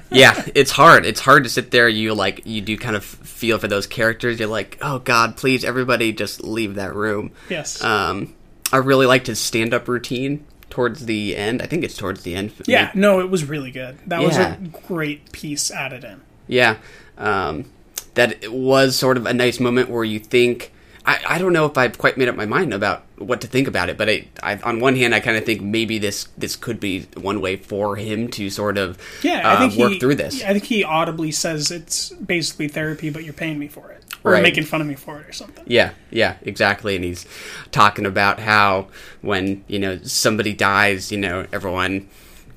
yeah, 0.10 0.42
it's 0.54 0.70
hard. 0.70 1.04
It's 1.04 1.20
hard 1.20 1.44
to 1.44 1.50
sit 1.50 1.70
there. 1.70 1.88
You 1.88 2.14
like 2.14 2.46
you 2.46 2.60
do 2.60 2.76
kind 2.78 2.96
of 2.96 3.04
feel 3.04 3.58
for 3.58 3.68
those 3.68 3.86
characters. 3.86 4.38
You're 4.40 4.48
like, 4.48 4.78
oh 4.80 4.98
God, 5.00 5.36
please, 5.36 5.64
everybody, 5.64 6.12
just 6.12 6.42
leave 6.42 6.76
that 6.76 6.94
room. 6.94 7.32
yes. 7.50 7.82
Um, 7.84 8.34
I 8.72 8.78
really 8.78 9.06
liked 9.06 9.26
his 9.26 9.38
stand-up 9.38 9.86
routine 9.86 10.46
towards 10.70 11.04
the 11.06 11.36
end. 11.36 11.62
I 11.62 11.66
think 11.66 11.84
it's 11.84 11.96
towards 11.96 12.22
the 12.22 12.34
end. 12.34 12.52
yeah, 12.66 12.90
no, 12.94 13.20
it 13.20 13.30
was 13.30 13.44
really 13.44 13.70
good. 13.70 13.98
That 14.06 14.22
was 14.22 14.36
a 14.36 14.58
great 14.88 15.30
piece 15.32 15.70
added 15.70 16.02
in. 16.02 16.22
yeah. 16.48 16.78
Um, 17.16 17.66
that 18.14 18.42
it 18.42 18.52
was 18.52 18.96
sort 18.96 19.16
of 19.16 19.26
a 19.26 19.34
nice 19.34 19.60
moment 19.60 19.90
where 19.90 20.04
you 20.04 20.18
think. 20.18 20.72
I, 21.06 21.20
I 21.28 21.38
don't 21.38 21.52
know 21.52 21.66
if 21.66 21.76
I've 21.76 21.98
quite 21.98 22.16
made 22.16 22.28
up 22.28 22.36
my 22.36 22.46
mind 22.46 22.72
about 22.72 23.04
what 23.18 23.40
to 23.42 23.46
think 23.46 23.68
about 23.68 23.88
it, 23.90 23.98
but 23.98 24.08
I, 24.08 24.26
I 24.42 24.56
on 24.60 24.80
one 24.80 24.96
hand 24.96 25.14
I 25.14 25.20
kind 25.20 25.36
of 25.36 25.44
think 25.44 25.60
maybe 25.60 25.98
this 25.98 26.28
this 26.38 26.56
could 26.56 26.80
be 26.80 27.02
one 27.16 27.40
way 27.40 27.56
for 27.56 27.96
him 27.96 28.28
to 28.32 28.48
sort 28.50 28.78
of 28.78 28.98
Yeah, 29.22 29.46
uh, 29.48 29.56
I 29.56 29.58
think 29.58 29.78
work 29.78 29.92
he, 29.92 29.98
through 29.98 30.14
this. 30.14 30.42
I 30.42 30.52
think 30.52 30.64
he 30.64 30.82
audibly 30.82 31.30
says 31.30 31.70
it's 31.70 32.08
basically 32.10 32.68
therapy, 32.68 33.10
but 33.10 33.22
you're 33.24 33.34
paying 33.34 33.58
me 33.58 33.68
for 33.68 33.90
it, 33.92 34.02
or 34.24 34.32
Right. 34.32 34.42
making 34.42 34.64
fun 34.64 34.80
of 34.80 34.86
me 34.86 34.94
for 34.94 35.20
it, 35.20 35.28
or 35.28 35.32
something. 35.32 35.64
Yeah, 35.66 35.90
yeah, 36.10 36.36
exactly. 36.42 36.96
And 36.96 37.04
he's 37.04 37.26
talking 37.70 38.06
about 38.06 38.40
how 38.40 38.88
when, 39.20 39.62
you 39.68 39.78
know, 39.78 39.98
somebody 40.04 40.54
dies, 40.54 41.12
you 41.12 41.18
know, 41.18 41.46
everyone 41.52 42.08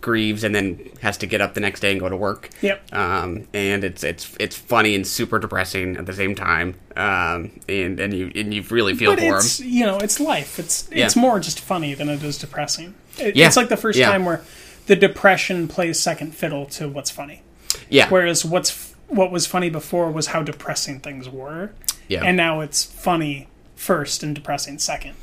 grieves 0.08 0.44
and 0.46 0.56
then 0.56 0.90
has 1.02 1.18
to 1.18 1.26
get 1.28 1.42
up 1.42 1.54
the 1.54 1.60
next 1.60 1.82
day 1.82 1.92
and 1.92 2.00
go 2.00 2.08
to 2.08 2.16
work. 2.16 2.50
Yep. 2.62 2.94
Um, 2.94 3.48
and 3.54 3.84
it's 3.84 4.04
it's 4.04 4.36
it's 4.40 4.56
funny 4.56 4.96
and 4.96 5.06
super 5.06 5.38
depressing 5.38 5.98
at 5.98 6.06
the 6.06 6.14
same 6.14 6.34
time. 6.34 6.76
Um, 6.96 7.52
and 7.68 8.00
and 8.00 8.14
you 8.14 8.32
and 8.34 8.54
you 8.54 8.64
really 8.70 8.96
feel 8.96 9.12
But 9.12 9.20
for 9.20 9.36
it's 9.38 9.60
him. 9.60 9.68
you 9.70 9.86
know 9.86 9.98
it's 10.00 10.20
life. 10.20 10.58
It's 10.60 10.88
Yeah. 10.92 11.06
it's 11.06 11.16
more 11.18 11.40
just 11.42 11.60
funny 11.60 11.94
than 11.94 12.08
it 12.10 12.24
is 12.24 12.38
depressing. 12.38 12.96
It, 13.20 13.36
Yeah. 13.36 13.48
It's 13.48 13.58
like 13.58 13.68
the 13.70 13.78
first 13.78 14.00
Yeah. 14.00 14.10
time 14.10 14.24
where 14.26 14.42
the 14.88 14.96
depression 14.96 15.68
plays 15.68 16.00
second 16.00 16.34
fiddle 16.34 16.66
to 16.68 16.88
what's 16.88 17.12
funny, 17.12 17.42
Yeah. 17.90 18.08
whereas 18.10 18.46
what's 18.46 18.94
what 19.10 19.30
was 19.32 19.46
funny 19.46 19.70
before 19.70 20.10
was 20.12 20.28
how 20.28 20.42
depressing 20.42 21.00
things 21.02 21.28
were, 21.30 21.72
Yeah. 22.08 22.24
and 22.24 22.36
now 22.38 22.62
it's 22.62 22.84
funny 22.84 23.48
first 23.76 24.24
and 24.24 24.34
depressing 24.34 24.80
second. 24.80 25.14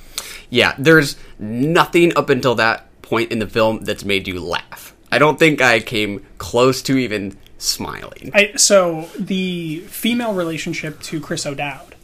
Yeah, 0.50 0.74
there's 0.78 1.16
nothing 1.38 2.16
up 2.16 2.28
until 2.30 2.54
that 2.56 2.86
point 3.04 3.30
in 3.30 3.38
the 3.38 3.46
film 3.46 3.80
that's 3.84 4.04
made 4.04 4.26
you 4.26 4.40
laugh. 4.40 4.94
I 5.12 5.18
don't 5.18 5.38
think 5.38 5.60
I 5.62 5.78
came 5.80 6.24
close 6.38 6.82
to 6.82 6.96
even 6.98 7.36
smiling. 7.58 8.30
I, 8.34 8.52
so 8.56 9.08
the 9.18 9.80
female 9.86 10.34
relationship 10.34 11.00
to 11.02 11.20
Chris 11.20 11.46
O'Dowd 11.46 11.94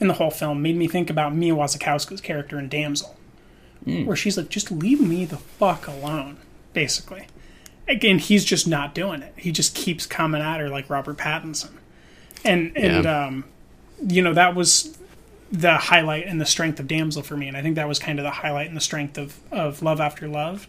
in 0.00 0.08
the 0.08 0.14
whole 0.14 0.30
film 0.32 0.62
made 0.62 0.76
me 0.76 0.88
think 0.88 1.08
about 1.10 1.34
Mia 1.34 1.54
Wasikowska's 1.54 2.20
character 2.20 2.58
in 2.58 2.68
Damsel, 2.68 3.16
where 3.84 4.16
she's 4.16 4.36
like, 4.36 4.48
"Just 4.48 4.70
leave 4.72 5.00
me 5.00 5.24
the 5.24 5.36
fuck 5.36 5.86
alone," 5.86 6.38
basically. 6.72 7.28
Again, 7.88 8.18
he's 8.18 8.44
just 8.44 8.66
not 8.66 8.94
doing 8.96 9.22
it. 9.22 9.32
He 9.36 9.52
just 9.52 9.74
keeps 9.76 10.04
coming 10.06 10.42
at 10.42 10.58
her 10.58 10.68
like 10.68 10.90
Robert 10.90 11.16
Pattinson, 11.18 11.70
and 12.44 12.72
and 12.76 13.04
Yeah. 13.04 13.26
um, 13.26 13.44
you 14.06 14.22
know 14.22 14.34
that 14.34 14.54
was 14.56 14.98
the 15.50 15.76
highlight 15.76 16.26
and 16.26 16.40
the 16.40 16.46
strength 16.46 16.80
of 16.80 16.88
Damsel 16.88 17.22
for 17.22 17.36
me, 17.36 17.48
and 17.48 17.56
I 17.56 17.62
think 17.62 17.76
that 17.76 17.88
was 17.88 17.98
kind 17.98 18.18
of 18.18 18.24
the 18.24 18.30
highlight 18.30 18.68
and 18.68 18.76
the 18.76 18.80
strength 18.80 19.18
of 19.18 19.38
of 19.50 19.82
Love 19.82 20.00
After 20.00 20.28
Love. 20.28 20.68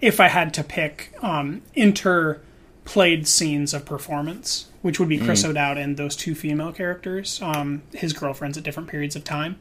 If 0.00 0.20
I 0.20 0.28
had 0.28 0.52
to 0.54 0.64
pick 0.64 1.12
um, 1.22 1.62
interplayed 1.76 3.26
scenes 3.26 3.72
of 3.72 3.84
performance, 3.84 4.68
which 4.82 4.98
would 5.00 5.08
be 5.08 5.18
Chris 5.18 5.44
O'Dowd 5.44 5.78
and 5.78 5.96
those 5.96 6.14
two 6.16 6.34
female 6.34 6.72
characters, 6.72 7.40
um, 7.40 7.82
his 7.94 8.12
girlfriends 8.12 8.58
at 8.58 8.64
different 8.64 8.88
periods 8.88 9.16
of 9.16 9.24
time. 9.24 9.58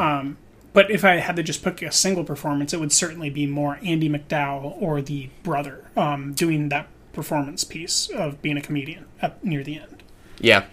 Um, 0.00 0.38
but 0.72 0.90
if 0.90 1.04
I 1.04 1.16
had 1.16 1.36
to 1.36 1.42
just 1.42 1.62
pick 1.62 1.80
a 1.82 1.92
single 1.92 2.24
performance, 2.24 2.74
it 2.74 2.80
would 2.80 2.92
certainly 2.92 3.30
be 3.30 3.46
more 3.46 3.78
Andie 3.82 4.10
MacDowell 4.10 4.76
or 4.80 5.00
the 5.00 5.30
brother 5.42 5.84
um, 5.96 6.34
doing 6.34 6.68
that 6.70 6.88
performance 7.12 7.64
piece 7.64 8.10
of 8.10 8.42
being 8.42 8.56
a 8.58 8.60
comedian 8.60 9.06
at, 9.22 9.42
near 9.42 9.62
the 9.64 9.78
end. 9.78 10.02
Yeah, 10.38 10.66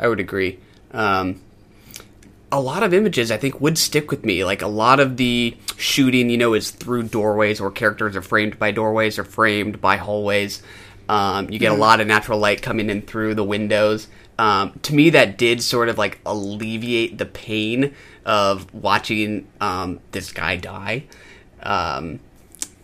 I 0.00 0.08
would 0.08 0.20
agree. 0.20 0.58
Um, 0.90 1.40
a 2.54 2.60
lot 2.60 2.82
of 2.82 2.94
images 2.94 3.30
I 3.30 3.36
think 3.36 3.60
would 3.60 3.76
stick 3.76 4.10
with 4.10 4.24
me. 4.24 4.44
Like 4.44 4.62
a 4.62 4.66
lot 4.68 5.00
of 5.00 5.16
the 5.16 5.56
shooting, 5.76 6.30
you 6.30 6.38
know, 6.38 6.54
is 6.54 6.70
through 6.70 7.04
doorways 7.04 7.60
or 7.60 7.70
characters 7.70 8.16
are 8.16 8.22
framed 8.22 8.58
by 8.58 8.70
doorways 8.70 9.18
or 9.18 9.24
framed 9.24 9.80
by 9.80 9.96
hallways. 9.96 10.62
Um, 11.08 11.50
you 11.50 11.58
get 11.58 11.72
a 11.72 11.76
lot 11.76 12.00
of 12.00 12.06
natural 12.06 12.38
light 12.38 12.62
coming 12.62 12.88
in 12.88 13.02
through 13.02 13.34
the 13.34 13.44
windows. 13.44 14.08
Um, 14.38 14.78
to 14.82 14.94
me, 14.94 15.10
that 15.10 15.36
did 15.36 15.62
sort 15.62 15.88
of 15.88 15.98
like 15.98 16.18
alleviate 16.24 17.18
the 17.18 17.26
pain 17.26 17.94
of 18.24 18.72
watching 18.72 19.46
um, 19.60 20.00
this 20.12 20.32
guy 20.32 20.56
die. 20.56 21.04
Um, 21.62 22.20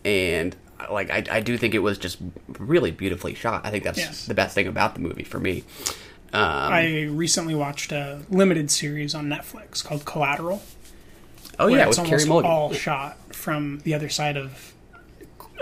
and 0.05 0.55
like 0.91 1.11
I, 1.11 1.25
I 1.31 1.41
do 1.41 1.57
think 1.57 1.75
it 1.75 1.79
was 1.81 1.99
just 1.99 2.19
really 2.59 2.91
beautifully 2.91 3.35
shot. 3.35 3.65
I 3.65 3.71
think 3.71 3.85
that's 3.85 3.99
Yes. 3.99 4.27
the 4.27 4.35
best 4.35 4.55
thing 4.55 4.67
about 4.67 4.95
the 4.95 5.01
movie 5.01 5.25
for 5.25 5.39
me. 5.41 5.65
Um, 6.33 6.43
I 6.43 7.03
recently 7.11 7.55
watched 7.55 7.91
a 7.93 8.21
limited 8.31 8.71
series 8.71 9.15
on 9.15 9.27
Netflix 9.27 9.85
called 9.85 10.05
Collateral. 10.05 10.63
oh 11.59 11.67
yeah, 11.67 11.89
it's 11.89 11.99
almost 11.99 12.29
all 12.29 12.73
shot 12.73 13.17
from 13.35 13.81
the 13.81 13.95
other 13.95 14.09
side 14.09 14.37
of 14.37 14.73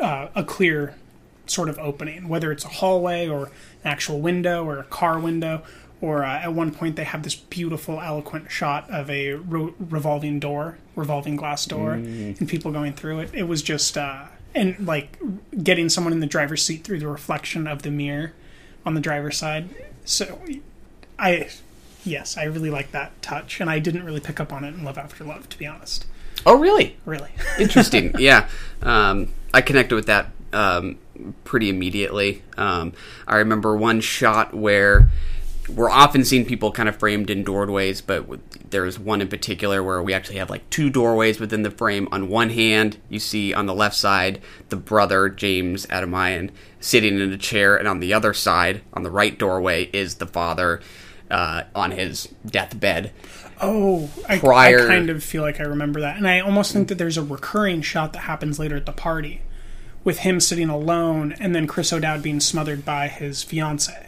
uh, 0.01 0.29
a 0.35 0.45
clear 0.45 0.95
sort 1.47 1.69
of 1.71 1.79
opening, 1.79 2.29
whether 2.29 2.53
it's 2.53 2.65
a 2.65 2.69
hallway 2.69 3.27
or 3.27 3.47
an 3.47 3.51
actual 3.87 4.21
window 4.21 4.65
or 4.65 4.79
a 4.79 4.85
car 4.85 5.19
window. 5.19 5.63
Or 6.01 6.23
uh, 6.25 6.39
at 6.39 6.53
one 6.53 6.71
point, 6.73 6.95
they 6.95 7.03
have 7.05 7.25
this 7.25 7.35
beautiful, 7.35 8.01
eloquent 8.01 8.53
shot 8.53 8.89
of 8.89 9.11
a 9.11 9.33
ro- 9.33 9.75
revolving 9.81 10.39
door, 10.39 10.79
revolving 10.95 11.35
glass 11.35 11.67
door, 11.67 11.95
Mm. 11.97 12.39
and 12.39 12.49
people 12.49 12.71
going 12.71 12.93
through 12.93 13.19
it. 13.21 13.31
It 13.35 13.49
was 13.49 13.63
just, 13.63 13.99
uh, 13.99 14.27
and 14.55 14.87
like 14.87 15.19
getting 15.61 15.89
someone 15.89 16.13
in 16.13 16.21
the 16.21 16.27
driver's 16.29 16.63
seat 16.65 16.85
through 16.85 17.01
the 17.01 17.09
reflection 17.09 17.67
of 17.67 17.83
the 17.83 17.91
mirror 17.91 18.33
on 18.87 18.95
the 18.95 19.01
driver's 19.01 19.37
side. 19.39 19.69
So, 20.09 20.41
I, 21.19 21.51
yes, 22.03 22.39
I 22.39 22.45
really 22.45 22.71
like 22.71 22.93
that 22.93 23.21
touch, 23.21 23.61
and 23.61 23.69
I 23.69 23.79
didn't 23.79 24.05
really 24.05 24.21
pick 24.21 24.41
up 24.41 24.55
on 24.55 24.65
it 24.65 24.69
in 24.69 24.83
Love 24.83 24.97
After 24.97 25.23
Love, 25.23 25.51
to 25.51 25.59
be 25.59 25.67
honest. 25.67 26.07
Oh 26.47 26.59
really? 26.59 26.97
Really. 27.05 27.29
Interesting. 27.59 28.15
yeah, 28.19 28.49
um, 28.81 29.29
I 29.53 29.61
connected 29.61 29.95
with 29.95 30.07
that 30.07 30.31
um, 30.55 30.97
pretty 31.45 31.69
immediately. 31.69 32.43
Um, 32.57 32.95
I 33.27 33.37
remember 33.37 33.77
one 33.77 34.01
shot 34.01 34.55
where 34.55 35.11
we're 35.75 35.91
often 35.91 36.25
seeing 36.25 36.45
people 36.47 36.73
kind 36.73 36.89
of 36.89 36.97
framed 36.97 37.31
in 37.31 37.45
doorways, 37.45 38.01
but 38.01 38.27
there's 38.71 38.99
one 38.99 39.21
in 39.21 39.29
particular 39.29 39.83
where 39.83 40.03
we 40.03 40.15
actually 40.15 40.39
have 40.39 40.51
like 40.51 40.69
two 40.71 40.91
doorways 40.91 41.39
within 41.39 41.63
the 41.63 41.71
frame. 41.71 42.09
On 42.11 42.29
one 42.29 42.51
hand, 42.51 42.99
you 43.09 43.19
see 43.19 43.53
on 43.53 43.67
the 43.67 43.75
left 43.75 43.97
side 43.97 44.41
the 44.71 44.77
brother 44.77 45.29
James 45.29 45.87
Adomian 45.87 46.51
sitting 46.81 47.19
in 47.19 47.33
a 47.33 47.39
chair, 47.39 47.77
and 47.77 47.87
on 47.89 48.01
the 48.01 48.15
other 48.15 48.33
side, 48.33 48.83
on 48.95 49.03
the 49.03 49.11
right 49.11 49.39
doorway, 49.39 49.91
is 49.93 50.17
the 50.17 50.27
father 50.27 50.81
uh, 51.31 51.65
on 51.75 51.91
his 51.91 52.29
deathbed. 52.47 53.13
Oh, 53.61 54.09
I, 54.29 54.39
Prior- 54.39 54.85
I 54.85 54.87
kind 54.87 55.11
of 55.11 55.23
feel 55.23 55.43
like 55.43 55.61
I 55.61 55.65
remember 55.65 56.01
that. 56.01 56.17
And 56.17 56.27
I 56.29 56.41
almost 56.41 56.73
think 56.73 56.89
that 56.89 56.97
there's 56.97 57.17
a 57.17 57.23
recurring 57.23 57.83
shot 57.83 58.13
that 58.13 58.21
happens 58.21 58.59
later 58.59 58.77
at 58.77 58.87
the 58.87 58.93
party 58.93 59.43
with 60.05 60.21
him 60.21 60.41
sitting 60.41 60.69
alone 60.69 61.33
and 61.41 61.55
then 61.55 61.67
Chris 61.67 61.93
O'Dowd 61.93 62.23
being 62.23 62.41
smothered 62.41 62.85
by 62.85 63.09
his 63.09 63.43
fiance 63.43 64.08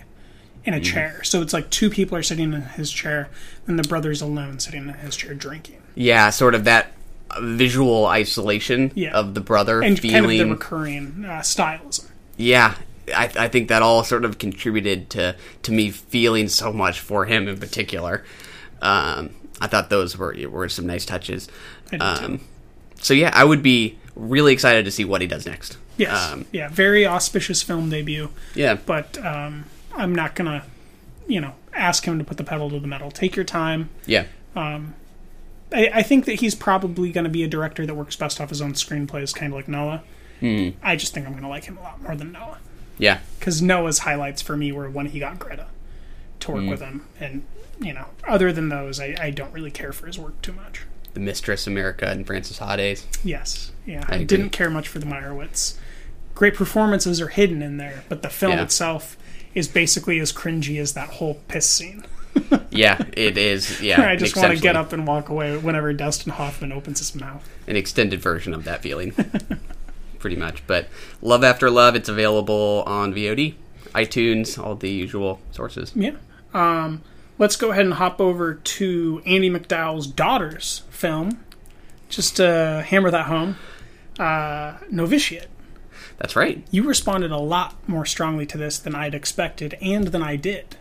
in 0.65 0.75
a 0.75 0.77
Mm-hmm. 0.77 0.85
chair. 0.85 1.23
So 1.25 1.41
it's 1.43 1.53
like 1.53 1.71
two 1.71 1.91
people 1.91 2.17
are 2.19 2.23
sitting 2.23 2.53
in 2.53 2.63
his 2.63 2.91
chair 2.93 3.29
and 3.67 3.79
the 3.79 3.89
brother's 3.89 4.21
alone 4.21 4.59
sitting 4.59 4.89
in 4.89 4.95
his 4.95 5.17
chair 5.17 5.35
drinking. 5.35 5.81
Yeah, 5.95 6.31
sort 6.31 6.55
of 6.55 6.65
that 6.65 6.93
visual 7.41 8.07
isolation 8.07 8.91
Yeah. 8.95 9.13
of 9.13 9.35
the 9.35 9.41
brother 9.41 9.83
And 9.83 9.99
feeling. 9.99 10.23
kind 10.23 10.41
of 10.41 10.47
the 10.49 10.53
recurring 10.55 11.25
uh, 11.27 11.41
stylism. 11.41 12.07
yeah, 12.37 12.75
I, 13.15 13.31
I 13.39 13.49
think 13.49 13.69
that 13.69 13.83
all 13.83 14.05
sort 14.05 14.25
of 14.25 14.39
contributed 14.39 15.11
to 15.11 15.35
to 15.63 15.73
me 15.73 15.91
feeling 15.91 16.49
so 16.49 16.73
much 16.73 17.01
for 17.01 17.25
him 17.27 17.49
in 17.49 17.59
particular. 17.59 18.25
Um, 18.83 19.31
I 19.61 19.67
thought 19.67 19.91
those 19.91 20.17
were 20.17 20.35
were 20.49 20.69
some 20.69 20.87
nice 20.87 21.05
touches. 21.05 21.49
Um, 22.01 22.41
so 23.01 23.15
yeah, 23.15 23.31
I 23.35 23.45
would 23.45 23.63
be 23.63 23.99
really 24.15 24.53
excited 24.53 24.85
to 24.85 24.91
see 24.91 25.05
what 25.05 25.21
he 25.21 25.27
does 25.27 25.47
next. 25.47 25.77
Yes. 25.97 26.33
Um, 26.33 26.47
yeah, 26.53 26.69
very 26.69 27.07
auspicious 27.07 27.63
film 27.63 27.91
debut. 27.91 28.31
yeah, 28.55 28.75
But 28.87 29.19
um, 29.25 29.65
I'm 30.01 30.15
not 30.15 30.35
going 30.35 30.51
to, 30.61 30.67
you 31.29 31.41
know, 31.41 31.55
ask 31.75 32.05
him 32.05 32.19
to 32.19 32.25
put 32.25 32.37
the 32.37 32.45
pedal 32.45 32.71
to 32.71 32.81
the 32.81 32.87
metal. 32.87 33.11
Take 33.11 33.37
your 33.37 33.45
time. 33.45 33.91
yeah, 34.07 34.25
Um, 34.57 34.95
I, 35.73 35.91
I 35.95 36.03
think 36.03 36.25
that 36.25 36.41
he's 36.41 36.55
probably 36.55 37.13
going 37.13 37.25
to 37.25 37.31
be 37.31 37.45
a 37.45 37.49
director 37.49 37.87
that 37.87 37.95
works 37.95 38.17
best 38.17 38.41
off 38.41 38.49
his 38.49 38.61
own 38.61 38.73
screenplays, 38.73 39.35
kind 39.35 39.53
of 39.53 39.57
like 39.57 39.69
Noah. 39.69 40.03
Mm. 40.41 40.75
I 40.83 40.97
just 40.97 41.15
think 41.15 41.27
I'm 41.27 41.33
going 41.33 41.43
to 41.45 41.49
like 41.49 41.65
him 41.65 41.77
a 41.79 41.83
lot 41.83 42.03
more 42.03 42.17
than 42.17 42.33
Noah. 42.33 42.59
yeah. 42.99 43.21
Because 43.39 43.61
Noah's 43.63 44.01
highlights 44.01 44.43
for 44.43 44.57
me 44.57 44.73
were 44.73 44.91
when 44.91 45.07
he 45.07 45.21
got 45.21 45.39
Greta 45.39 45.67
to 46.41 46.51
work 46.53 46.67
with 46.69 46.81
him. 46.81 47.07
And, 47.21 47.45
you 47.81 47.93
know, 47.93 48.07
other 48.27 48.53
than 48.53 48.69
those, 48.71 48.99
I, 48.99 49.15
I 49.21 49.31
don't 49.31 49.53
really 49.53 49.71
care 49.71 49.93
for 49.93 50.07
his 50.07 50.19
work 50.19 50.41
too 50.43 50.53
much. 50.53 50.83
The 51.15 51.21
Mistress 51.21 51.67
America 51.67 52.07
and 52.09 52.27
Frances 52.27 52.59
Ha 52.59 52.77
days. 52.77 53.07
Yes. 53.23 53.73
Yeah. 53.87 54.05
I 54.09 54.17
I, 54.17 54.25
didn't 54.25 54.51
care 54.51 54.71
much 54.71 54.89
for 54.89 54.99
the 54.99 55.07
Meyerowitz. 55.07 55.77
Great 56.35 56.55
performances 56.55 57.21
are 57.21 57.29
hidden 57.29 57.61
in 57.63 57.77
there, 57.77 58.05
but 58.09 58.23
the 58.23 58.31
film 58.31 58.53
Yeah. 58.53 58.63
itself 58.63 59.17
is 59.55 59.69
basically 59.69 60.19
as 60.21 60.33
cringy 60.33 60.81
as 60.81 60.93
that 60.95 61.09
whole 61.11 61.35
piss 61.49 61.69
scene. 61.69 62.05
Yeah, 62.71 63.03
it 63.13 63.37
is. 63.37 63.83
Yeah, 63.83 64.09
I 64.09 64.15
just 64.15 64.37
want 64.37 64.55
to 64.55 64.63
get 64.63 64.77
up 64.77 64.93
and 64.93 65.05
walk 65.07 65.29
away 65.29 65.57
whenever 65.59 65.93
Dustin 65.93 66.33
Hoffman 66.33 66.71
opens 66.71 66.99
his 67.01 67.15
mouth. 67.17 67.47
an 67.67 67.75
extended 67.77 68.21
version 68.21 68.55
of 68.55 68.63
that 68.65 68.81
feeling, 68.81 69.13
pretty 70.21 70.37
much. 70.37 70.65
But 70.69 70.87
Love 71.21 71.43
After 71.43 71.69
Love, 71.69 71.97
it's 71.97 72.09
available 72.09 72.85
on 72.87 73.13
VOD, 73.13 73.55
iTunes, 73.93 74.57
all 74.63 74.77
the 74.77 74.89
usual 74.91 75.41
sources. 75.51 75.91
Yeah. 75.97 76.13
Um, 76.55 77.03
let's 77.39 77.57
go 77.57 77.73
ahead 77.73 77.85
and 77.85 77.95
hop 77.95 78.21
over 78.21 78.55
to 78.55 79.21
Andie 79.27 79.51
MacDowell's 79.51 80.07
daughter's 80.07 80.83
film. 80.91 81.45
Just 82.09 82.37
to 82.37 82.85
hammer 82.87 83.11
that 83.11 83.27
home. 83.27 83.57
Uh, 84.19 84.75
Novitiate. 84.91 85.49
That's 86.21 86.37
right. 86.37 86.63
You 86.71 86.83
responded 86.85 87.31
a 87.31 87.39
lot 87.39 87.77
more 87.89 88.05
strongly 88.05 88.45
to 88.47 88.59
this 88.59 88.79
than 88.79 88.95
I'd 88.95 89.15
expected 89.15 89.77
and 89.81 90.09
than 90.09 90.23
I 90.23 90.37
did. 90.37 90.77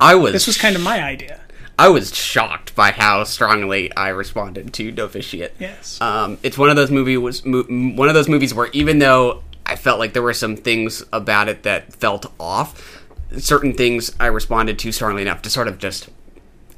I 0.00 0.14
was 0.14 0.32
This 0.32 0.46
was 0.46 0.56
kind 0.56 0.74
of 0.74 0.82
my 0.82 1.02
idea. 1.02 1.40
I 1.78 1.88
was 1.88 2.14
shocked 2.14 2.74
by 2.74 2.90
how 2.90 3.24
strongly 3.24 3.94
I 3.94 4.08
responded 4.08 4.72
to 4.74 4.90
Novitiate. 4.90 5.52
Yes. 5.58 6.00
Um, 6.00 6.38
it's 6.42 6.56
one 6.56 6.70
of 6.70 6.76
those 6.76 6.90
movie 6.90 7.16
was 7.16 7.44
mo- 7.44 7.64
one 7.64 8.08
of 8.08 8.14
those 8.14 8.28
movies 8.28 8.54
where 8.54 8.68
even 8.72 8.98
though 8.98 9.42
I 9.66 9.76
felt 9.76 9.98
like 9.98 10.12
there 10.12 10.22
were 10.22 10.34
some 10.34 10.56
things 10.56 11.04
about 11.12 11.48
it 11.48 11.62
that 11.64 11.92
felt 11.92 12.32
off, 12.40 13.04
certain 13.38 13.74
things 13.74 14.14
I 14.18 14.26
responded 14.26 14.78
to 14.80 14.92
strongly 14.92 15.22
enough 15.22 15.42
to 15.42 15.50
sort 15.50 15.68
of 15.68 15.78
just 15.78 16.08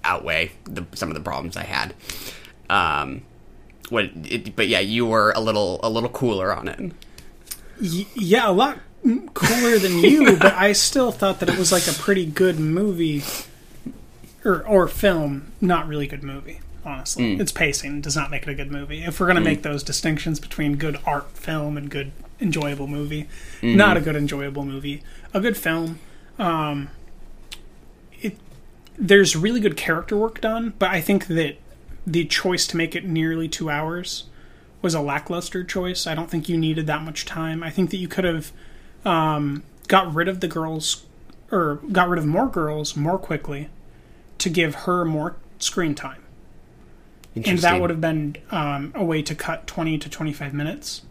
outweigh 0.03 0.53
the, 0.65 0.85
some 0.95 1.09
of 1.09 1.15
the 1.15 1.21
problems 1.21 1.57
I 1.57 1.65
had. 1.65 1.95
Um, 2.69 3.23
what 3.89 4.07
it, 4.25 4.57
but 4.57 4.69
yeah, 4.69 4.81
you 4.81 5.07
were 5.07 5.33
a 5.33 5.41
little 5.41 5.81
a 5.83 5.89
little 5.89 6.09
cooler 6.09 6.55
on 6.55 6.69
it. 6.69 6.93
Yeah, 7.81 8.49
a 8.49 8.53
lot 8.53 8.79
cooler 9.35 9.79
than 9.79 9.99
you, 9.99 10.37
but 10.39 10.55
I 10.55 10.73
still 10.73 11.13
thought 11.13 11.41
that 11.41 11.49
it 11.49 11.59
was 11.59 11.73
like 11.73 11.87
a 11.87 11.93
pretty 11.93 12.27
good 12.27 12.59
movie 12.59 13.23
or 14.45 14.67
or 14.67 14.89
film, 14.89 15.53
not 15.61 15.87
really 15.87 16.07
good 16.07 16.23
movie. 16.23 16.61
Honestly, 16.85 17.35
hmm. 17.35 17.41
its 17.41 17.51
pacing 17.51 18.03
does 18.03 18.15
not 18.15 18.31
make 18.31 18.43
it 18.43 18.49
a 18.49 18.55
good 18.55 18.71
movie. 18.71 19.03
If 19.03 19.19
we're 19.19 19.27
gonna 19.27 19.41
hmm. 19.41 19.47
make 19.47 19.63
those 19.63 19.83
distinctions 19.83 20.39
between 20.39 20.77
good 20.77 20.99
art 21.07 21.31
film 21.33 21.77
and 21.77 21.91
good 21.91 22.13
enjoyable 22.41 22.87
movie, 22.87 23.29
hmm. 23.61 23.77
not 23.77 23.97
a 23.97 24.01
good 24.01 24.17
enjoyable 24.17 24.65
movie, 24.65 25.03
a 25.33 25.41
good 25.41 25.57
film. 25.57 25.99
Um, 26.39 26.91
it 28.21 28.37
there's 28.99 29.35
really 29.35 29.61
good 29.61 29.77
character 29.77 30.17
work 30.17 30.41
done, 30.41 30.75
but 30.79 30.91
I 30.91 31.01
think 31.01 31.27
that 31.29 31.57
the 32.07 32.27
choice 32.27 32.67
to 32.67 32.77
make 32.77 32.95
it 32.95 33.05
nearly 33.07 33.49
two 33.49 33.71
hours 33.71 34.25
was 34.85 34.95
a 34.95 35.01
lackluster 35.01 35.65
choice. 35.65 36.07
I 36.07 36.15
don't 36.15 36.31
think 36.31 36.47
you 36.47 36.59
needed 36.59 36.87
that 36.87 37.03
much 37.03 37.25
time. 37.25 37.63
I 37.63 37.71
think 37.71 37.91
that 37.91 37.97
you 37.97 38.07
could 38.07 38.25
have 38.25 38.53
um, 39.07 39.63
got 39.89 40.15
rid 40.15 40.29
of 40.29 40.41
the 40.41 40.47
girls 40.47 41.07
or 41.51 41.77
got 41.91 42.09
rid 42.11 42.19
of 42.19 42.27
more 42.27 42.49
girls 42.49 42.95
more 42.95 43.19
quickly 43.19 43.71
to 44.39 44.51
give 44.51 44.75
her 44.75 45.07
more 45.07 45.37
screen 45.59 45.95
time. 45.95 46.23
And 47.35 47.59
that 47.61 47.81
would 47.81 47.91
have 47.91 48.01
been 48.01 48.37
um, 48.51 48.93
a 48.95 49.03
way 49.03 49.23
to 49.23 49.35
cut 49.35 49.67
20 49.67 49.99
to 49.99 50.09
25 50.09 50.53
minutes 50.53 51.03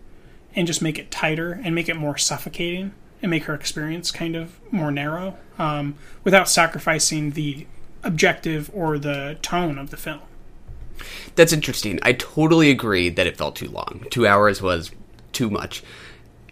and 0.55 0.67
just 0.67 0.81
make 0.81 0.99
it 0.99 1.09
tighter 1.09 1.59
and 1.63 1.73
make 1.73 1.89
it 1.89 1.95
more 1.95 2.15
suffocating 2.15 2.93
and 3.21 3.31
make 3.31 3.45
her 3.45 3.55
experience 3.55 4.11
kind 4.11 4.35
of 4.35 4.59
more 4.71 4.91
narrow 4.91 5.35
um, 5.57 5.95
without 6.23 6.47
sacrificing 6.47 7.31
the 7.31 7.65
objective 8.03 8.69
or 8.73 8.99
the 8.99 9.37
tone 9.41 9.79
of 9.79 9.89
the 9.89 9.97
film. 9.97 10.21
That's 11.35 11.51
interesting. 11.53 11.99
I 12.03 12.13
totally 12.13 12.69
agree 12.69 13.09
that 13.09 13.25
it 13.27 13.37
felt 13.37 13.55
too 13.55 13.69
long. 13.69 14.05
Two 14.09 14.27
hours 14.27 14.61
was 14.61 14.91
too 15.31 15.49
much. 15.49 15.83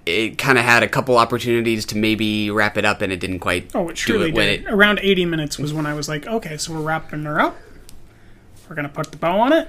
It 0.05 0.37
kind 0.39 0.57
of 0.57 0.63
had 0.65 0.81
a 0.81 0.87
couple 0.89 1.17
opportunities 1.17 1.85
to 1.87 1.97
maybe 1.97 2.49
wrap 2.49 2.75
it 2.77 2.85
up, 2.85 3.01
and 3.01 3.13
it 3.13 3.19
didn't 3.19 3.39
quite 3.39 3.69
Oh, 3.75 3.89
it 3.89 3.91
do 3.91 3.95
surely 3.95 4.29
it 4.29 4.35
when 4.35 4.47
did. 4.47 4.61
it. 4.65 4.67
Around 4.71 4.99
80 5.03 5.25
minutes 5.25 5.59
was 5.59 5.73
when 5.73 5.85
I 5.85 5.93
was 5.93 6.09
like, 6.09 6.25
okay, 6.25 6.57
so 6.57 6.73
we're 6.73 6.81
wrapping 6.81 7.23
her 7.23 7.39
up. 7.39 7.55
We're 8.67 8.75
going 8.75 8.87
to 8.87 8.93
put 8.93 9.11
the 9.11 9.17
bow 9.17 9.39
on 9.39 9.53
it. 9.53 9.67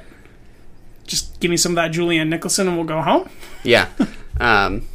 Just 1.07 1.39
give 1.41 1.51
me 1.51 1.57
some 1.57 1.73
of 1.73 1.77
that 1.77 1.93
Julianne 1.93 2.29
Nicholson 2.29 2.69
and 2.69 2.77
we'll 2.77 2.87
go 2.87 3.03
home. 3.03 3.29
Yeah. 3.63 3.89
Um, 4.41 4.89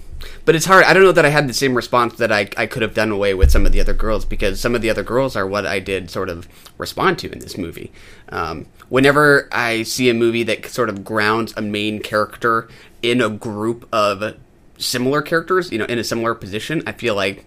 but 0.46 0.56
it's 0.56 0.66
hard. 0.66 0.86
I 0.86 0.94
don't 0.94 1.04
know 1.04 1.12
that 1.12 1.26
I 1.26 1.30
had 1.30 1.48
the 1.48 1.54
same 1.54 1.76
response 1.76 2.16
that 2.16 2.32
I, 2.32 2.50
I 2.58 2.66
could 2.66 2.82
have 2.82 2.94
done 2.94 3.12
away 3.12 3.34
with 3.34 3.52
some 3.52 3.66
of 3.66 3.72
the 3.72 3.80
other 3.80 3.94
girls 3.94 4.26
because 4.26 4.60
some 4.60 4.76
of 4.76 4.82
the 4.82 4.90
other 4.90 5.04
girls 5.04 5.36
are 5.36 5.48
what 5.48 5.66
I 5.66 5.80
did 5.80 6.10
sort 6.10 6.30
of 6.30 6.48
respond 6.78 7.20
to 7.20 7.32
in 7.32 7.40
this 7.40 7.58
movie. 7.58 7.92
Um, 8.30 8.68
whenever 8.90 9.48
I 9.52 9.84
see 9.84 10.10
a 10.10 10.14
movie 10.14 10.44
that 10.44 10.66
sort 10.68 10.90
of 10.90 11.04
grounds 11.04 11.54
a 11.58 11.62
main 11.62 12.02
character 12.02 12.68
in 13.02 13.22
a 13.22 13.30
group 13.30 13.88
of 13.94 14.38
similar 14.78 15.22
characters, 15.22 15.72
you 15.72 15.78
know, 15.78 15.86
in 15.86 16.00
a 16.00 16.04
similar 16.04 16.34
position, 16.34 16.84
I 16.86 16.92
feel 16.92 17.16
like 17.16 17.46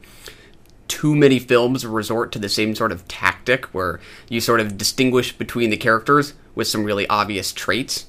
too 0.89 1.15
many 1.15 1.39
films 1.39 1.87
resort 1.87 2.33
to 2.33 2.39
the 2.39 2.49
same 2.49 2.75
sort 2.75 2.91
of 2.91 3.07
tactic 3.07 3.67
where 3.67 4.01
you 4.29 4.41
sort 4.41 4.61
of 4.61 4.77
distinguish 4.77 5.37
between 5.37 5.71
the 5.71 5.77
characters 5.77 6.35
with 6.55 6.67
some 6.67 6.83
really 6.83 7.07
obvious 7.09 7.53
traits 7.53 8.07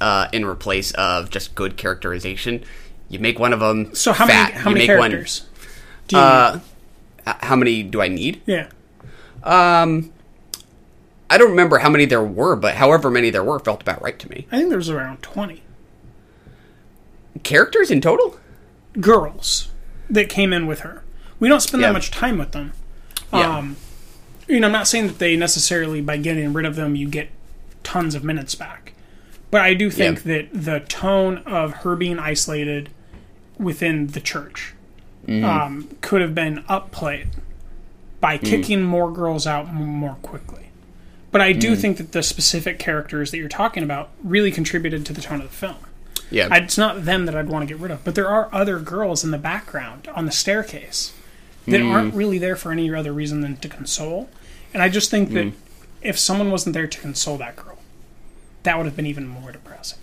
uh, 0.00 0.28
in 0.32 0.44
replace 0.44 0.92
of 0.92 1.30
just 1.30 1.54
good 1.54 1.76
characterization. 1.76 2.64
You 3.12 3.18
make 3.20 3.38
one 3.38 3.52
of 3.52 3.60
them 3.60 3.94
So 3.94 4.12
how 4.12 4.26
fat. 4.26 4.50
many 4.52 4.62
how 4.62 4.70
you 4.70 4.74
many 4.74 4.86
make 4.88 4.96
characters? 4.98 5.46
do 6.08 6.16
you 6.16 6.22
One, 6.22 6.30
uh, 7.26 7.34
how 7.40 7.54
many 7.56 7.82
do 7.82 8.00
I 8.00 8.08
need? 8.08 8.40
yeah. 8.46 8.68
Um, 9.44 10.12
I 11.28 11.36
don't 11.38 11.50
remember 11.50 11.78
how 11.78 11.88
many 11.90 12.04
there 12.06 12.22
were, 12.22 12.56
but 12.56 12.76
however 12.76 13.10
many 13.10 13.30
there 13.30 13.44
were 13.44 13.58
felt 13.58 13.82
about 13.82 14.00
right 14.02 14.18
to 14.18 14.28
me. 14.30 14.46
I 14.50 14.56
think 14.58 14.70
there 14.70 14.78
was 14.78 14.90
around 14.90 15.22
twenty 15.22 15.62
Characters 17.42 17.90
in 17.90 18.00
total? 18.00 18.38
girls 19.00 19.70
that 20.10 20.28
came 20.28 20.52
in 20.52 20.66
with 20.66 20.80
her. 20.80 21.02
We 21.40 21.48
don't 21.48 21.60
spend 21.60 21.80
Yeah. 21.80 21.88
that 21.88 21.92
much 21.94 22.10
time 22.10 22.36
with 22.38 22.52
them. 22.52 22.72
Yeah. 23.32 23.56
Um, 23.58 23.76
you 24.46 24.60
know, 24.60 24.66
I'm 24.66 24.72
not 24.72 24.86
saying 24.86 25.06
that 25.06 25.18
they 25.18 25.34
necessarily 25.36 26.02
by 26.02 26.18
getting 26.18 26.52
rid 26.52 26.66
of 26.66 26.76
them 26.76 26.94
you 26.94 27.08
get 27.08 27.28
tons 27.82 28.14
of 28.14 28.22
minutes 28.22 28.54
back, 28.54 28.92
but 29.50 29.62
I 29.62 29.72
do 29.74 29.90
think 29.90 30.24
Yeah. 30.26 30.36
that 30.36 30.48
the 30.52 30.80
tone 30.80 31.38
of 31.46 31.72
her 31.76 31.96
being 31.96 32.18
isolated 32.18 32.90
within 33.58 34.08
the 34.08 34.20
church 34.20 34.74
Mm-hmm. 35.26 35.44
um, 35.44 35.88
could 36.00 36.20
have 36.20 36.34
been 36.34 36.64
upplayed 36.68 37.28
by 38.20 38.38
Mm. 38.38 38.44
kicking 38.44 38.82
more 38.82 39.12
girls 39.12 39.46
out 39.46 39.72
more 39.72 40.16
quickly. 40.22 40.70
But 41.30 41.40
I 41.40 41.52
do 41.52 41.72
Mm. 41.76 41.78
think 41.78 41.96
that 41.98 42.10
the 42.12 42.24
specific 42.24 42.80
characters 42.80 43.30
that 43.30 43.38
you're 43.38 43.48
talking 43.48 43.84
about 43.84 44.10
really 44.24 44.50
contributed 44.50 45.06
to 45.06 45.12
the 45.12 45.20
tone 45.20 45.40
of 45.40 45.48
the 45.48 45.56
film. 45.56 45.76
yeah. 46.28 46.48
I- 46.50 46.56
It's 46.58 46.76
not 46.76 47.04
them 47.04 47.26
that 47.26 47.36
I'd 47.36 47.48
want 47.48 47.62
to 47.68 47.72
get 47.72 47.80
rid 47.80 47.92
of, 47.92 48.02
but 48.04 48.14
there 48.16 48.28
are 48.28 48.48
other 48.52 48.78
girls 48.80 49.22
in 49.22 49.30
the 49.30 49.38
background 49.38 50.08
on 50.14 50.26
the 50.26 50.32
staircase 50.32 51.12
that 51.68 51.80
Hmm. 51.80 51.90
aren't 51.92 52.14
really 52.14 52.38
there 52.38 52.56
for 52.56 52.72
any 52.72 52.92
other 52.92 53.12
reason 53.12 53.42
than 53.42 53.56
to 53.58 53.68
console. 53.68 54.28
And 54.74 54.82
I 54.82 54.88
just 54.88 55.08
think 55.10 55.30
that 55.34 55.52
if 56.02 56.18
someone 56.18 56.50
wasn't 56.50 56.72
there 56.74 56.88
to 56.88 56.98
console 57.00 57.36
that 57.38 57.54
girl, 57.54 57.78
that 58.64 58.76
would 58.76 58.86
have 58.86 58.96
been 58.96 59.06
even 59.06 59.28
more 59.28 59.52
depressing. 59.52 59.98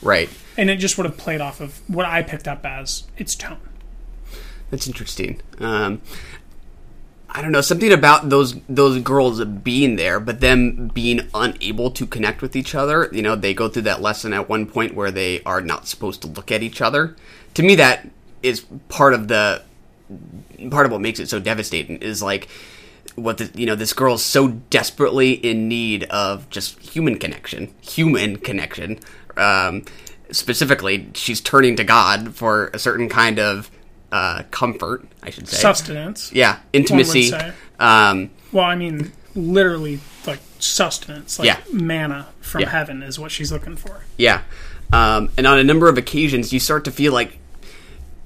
right. 0.00 0.30
And 0.56 0.70
it 0.70 0.76
just 0.76 0.98
would 0.98 1.06
have 1.06 1.16
played 1.16 1.40
off 1.40 1.60
of 1.60 1.80
what 1.88 2.06
I 2.06 2.22
picked 2.22 2.46
up 2.46 2.64
as 2.66 3.04
its 3.16 3.34
tone. 3.34 3.60
That's 4.70 4.86
interesting. 4.86 5.40
Um, 5.58 6.00
I 7.34 7.40
don't 7.40 7.52
know 7.52 7.62
something 7.62 7.92
about 7.92 8.28
those 8.28 8.54
those 8.68 9.00
girls 9.00 9.42
being 9.42 9.96
there, 9.96 10.20
but 10.20 10.40
them 10.40 10.88
being 10.88 11.28
unable 11.34 11.90
to 11.92 12.06
connect 12.06 12.42
with 12.42 12.54
each 12.54 12.74
other. 12.74 13.08
You 13.10 13.22
know, 13.22 13.34
they 13.34 13.54
go 13.54 13.68
through 13.68 13.82
that 13.82 14.02
lesson 14.02 14.34
at 14.34 14.50
one 14.50 14.66
point 14.66 14.94
where 14.94 15.10
they 15.10 15.42
are 15.44 15.62
not 15.62 15.86
supposed 15.86 16.20
to 16.22 16.28
look 16.28 16.52
at 16.52 16.62
each 16.62 16.82
other. 16.82 17.16
To 17.54 17.62
me, 17.62 17.74
that 17.76 18.08
is 18.42 18.66
part 18.88 19.14
of 19.14 19.28
the 19.28 19.62
part 20.70 20.84
of 20.84 20.92
what 20.92 21.00
makes 21.00 21.20
it 21.20 21.30
so 21.30 21.40
devastating. 21.40 21.96
Is 21.98 22.22
like 22.22 22.48
what 23.14 23.38
the, 23.38 23.50
you 23.58 23.64
know 23.64 23.76
this 23.76 23.94
girl's 23.94 24.22
so 24.22 24.48
desperately 24.48 25.32
in 25.32 25.68
need 25.68 26.04
of 26.04 26.50
just 26.50 26.78
human 26.80 27.18
connection, 27.18 27.72
human 27.80 28.36
connection. 28.36 28.98
Um, 29.38 29.84
specifically, 30.32 31.08
she's 31.14 31.40
turning 31.40 31.76
to 31.76 31.84
God 31.84 32.34
for 32.34 32.70
a 32.74 32.78
certain 32.78 33.08
kind 33.08 33.38
of 33.38 33.70
uh, 34.10 34.42
comfort. 34.50 35.04
I 35.22 35.30
should 35.30 35.48
say 35.48 35.56
Sustenance. 35.58 36.32
yeah, 36.34 36.58
intimacy. 36.72 37.32
Um, 37.78 38.30
Well, 38.52 38.64
I 38.64 38.74
mean, 38.74 39.12
literally, 39.34 40.00
like 40.26 40.40
sustenance, 40.58 41.38
like 41.38 41.46
Yeah. 41.46 41.58
manna 41.72 42.28
from 42.40 42.62
Yeah. 42.62 42.70
heaven 42.70 43.02
is 43.02 43.18
what 43.18 43.30
she's 43.30 43.50
looking 43.52 43.76
for. 43.76 44.04
yeah, 44.18 44.42
um, 44.92 45.30
and 45.38 45.46
on 45.46 45.58
a 45.58 45.64
number 45.64 45.88
of 45.88 45.96
occasions, 45.96 46.52
you 46.52 46.60
start 46.60 46.84
to 46.84 46.90
feel 46.90 47.12
like 47.12 47.38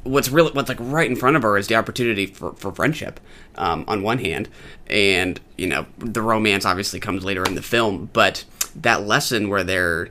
what's 0.03 0.29
really 0.29 0.51
what's 0.53 0.69
like 0.69 0.79
right 0.81 1.09
in 1.11 1.17
front 1.17 1.37
of 1.37 1.43
her 1.43 1.57
is 1.59 1.67
the 1.69 1.75
opportunity 1.75 2.27
for, 2.27 2.53
for 2.55 2.73
friendship. 2.73 3.19
Um, 3.59 3.85
on 3.89 4.03
one 4.03 4.19
hand, 4.19 4.49
and 4.89 5.41
you 5.57 5.67
know 5.67 5.87
the 5.99 6.21
romance 6.23 6.65
obviously 6.67 7.01
comes 7.01 7.25
later 7.25 7.43
in 7.45 7.55
the 7.55 7.63
film, 7.63 8.11
but 8.13 8.45
that 8.75 9.07
lesson 9.07 9.49
where 9.49 9.65
they're 9.65 10.09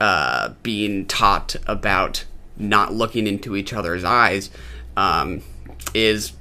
uh, 0.00 0.54
being 0.62 1.06
taught 1.06 1.56
about 1.66 2.24
not 2.56 2.92
looking 2.92 3.26
into 3.26 3.56
each 3.56 3.72
other's 3.72 4.04
eyes 4.04 4.50
um, 4.96 5.42
is 5.94 6.32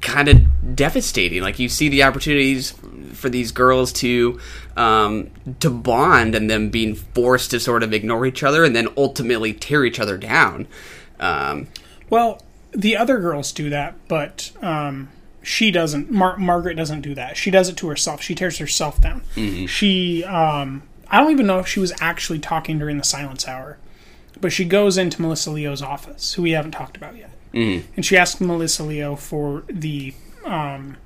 kind 0.00 0.28
of 0.28 0.76
devastating. 0.76 1.42
Like 1.42 1.58
you 1.58 1.68
see 1.68 1.88
the 1.88 2.02
opportunities 2.02 2.74
for 3.12 3.28
these 3.28 3.52
girls 3.52 3.92
to 3.94 4.40
um, 4.76 5.30
to 5.60 5.70
bond, 5.70 6.34
and 6.34 6.48
them 6.50 6.70
being 6.70 6.94
forced 6.94 7.50
to 7.50 7.60
sort 7.60 7.82
of 7.82 7.92
ignore 7.92 8.24
each 8.26 8.42
other, 8.42 8.64
and 8.64 8.74
then 8.74 8.88
ultimately 8.96 9.52
tear 9.52 9.84
each 9.84 10.00
other 10.00 10.16
down. 10.16 10.66
Um, 11.18 11.68
Well, 12.08 12.40
the 12.72 12.96
other 12.96 13.18
girls 13.18 13.52
do 13.52 13.68
that, 13.70 13.94
but 14.08 14.52
um, 14.62 15.10
she 15.42 15.70
doesn't. 15.70 16.10
Mar- 16.10 16.38
Margaret 16.38 16.76
doesn't 16.76 17.02
do 17.02 17.14
that. 17.14 17.36
She 17.36 17.50
does 17.50 17.68
it 17.68 17.76
to 17.78 17.88
herself. 17.88 18.22
She 18.22 18.34
tears 18.34 18.58
herself 18.58 19.00
down. 19.00 19.22
She, 19.66 20.24
um, 20.24 20.82
I 21.10 21.18
don't 21.20 21.30
even 21.32 21.46
know 21.46 21.58
if 21.58 21.66
she 21.66 21.80
was 21.80 21.92
actually 22.00 22.38
talking 22.38 22.78
during 22.78 22.96
the 22.98 23.04
silence 23.04 23.48
hour, 23.48 23.78
but 24.40 24.52
she 24.52 24.64
goes 24.64 24.96
into 24.96 25.20
Melissa 25.20 25.50
Leo's 25.50 25.82
office, 25.82 26.34
who 26.34 26.42
we 26.42 26.52
haven't 26.52 26.70
talked 26.72 26.96
about 26.96 27.16
yet, 27.16 27.30
and 27.52 28.04
she 28.04 28.16
asks 28.16 28.40
Melissa 28.40 28.82
Leo 28.84 29.16
for 29.16 29.64
the 29.68 30.14
um, 30.44 30.96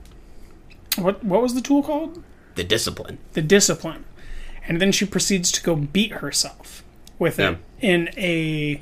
what 0.98 1.24
what 1.24 1.40
was 1.42 1.54
the 1.54 1.60
tool 1.62 1.82
called? 1.82 2.22
the 2.54 2.62
discipline. 2.64 3.18
the 3.32 3.42
discipline. 3.42 4.04
And 4.68 4.80
then 4.80 4.92
she 4.92 5.04
proceeds 5.04 5.50
to 5.52 5.62
go 5.62 5.74
beat 5.76 6.12
herself 6.12 6.82
with 7.18 7.38
it 7.40 7.58
in 7.80 8.10
a 8.16 8.80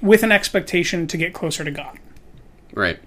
with 0.00 0.22
an 0.22 0.30
expectation 0.32 1.06
to 1.08 1.16
get 1.16 1.34
closer 1.34 1.64
to 1.64 1.70
God. 1.70 1.98
Right. 2.72 2.98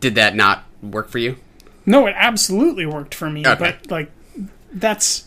Did 0.00 0.14
that 0.14 0.34
not 0.34 0.64
work 0.82 1.08
for 1.08 1.18
you? 1.18 1.36
No, 1.84 2.06
it 2.06 2.14
absolutely 2.16 2.86
worked 2.86 3.14
for 3.14 3.30
me, 3.30 3.46
Okay. 3.46 3.58
but 3.82 3.90
like 3.90 4.10
that's 4.76 5.24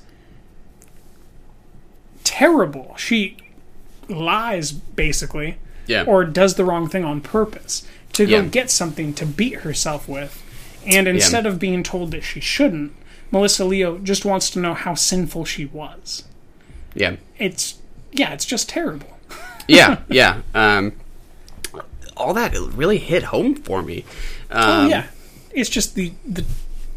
terrible. 2.23 2.93
She 2.97 3.37
lies 4.07 4.71
basically 4.71 5.57
Yeah. 5.87 6.03
or 6.05 6.23
does 6.25 6.55
the 6.55 6.63
wrong 6.65 6.87
thing 6.89 7.03
on 7.03 7.21
purpose 7.21 7.83
to 8.13 8.25
go 8.25 8.37
Yeah. 8.37 8.41
get 8.43 8.69
something 8.71 9.13
to 9.15 9.25
beat 9.25 9.55
herself 9.61 10.07
with. 10.07 10.41
And 10.85 11.07
instead 11.07 11.45
of 11.45 11.59
being 11.59 11.83
told 11.83 12.11
that 12.11 12.23
she 12.23 12.39
shouldn't, 12.39 12.93
Melissa 13.31 13.65
Leo 13.65 13.97
just 13.99 14.25
wants 14.25 14.49
to 14.51 14.59
know 14.59 14.73
how 14.73 14.95
sinful 14.95 15.45
she 15.45 15.65
was. 15.65 16.23
yeah. 16.95 17.15
It's 17.37 17.75
yeah, 18.11 18.33
it's 18.33 18.45
just 18.45 18.67
terrible. 18.69 19.17
Yeah. 19.67 19.97
Yeah. 20.09 20.41
Um, 20.55 20.93
all 22.17 22.33
that 22.33 22.55
really 22.57 22.97
hit 22.97 23.23
home 23.25 23.53
for 23.53 23.83
me. 23.83 24.03
Um, 24.49 24.85
Oh 24.85 24.87
yeah, 24.87 25.03
it's 25.51 25.69
just 25.69 25.93
the 25.93 26.13
the 26.25 26.43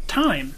time. 0.07 0.55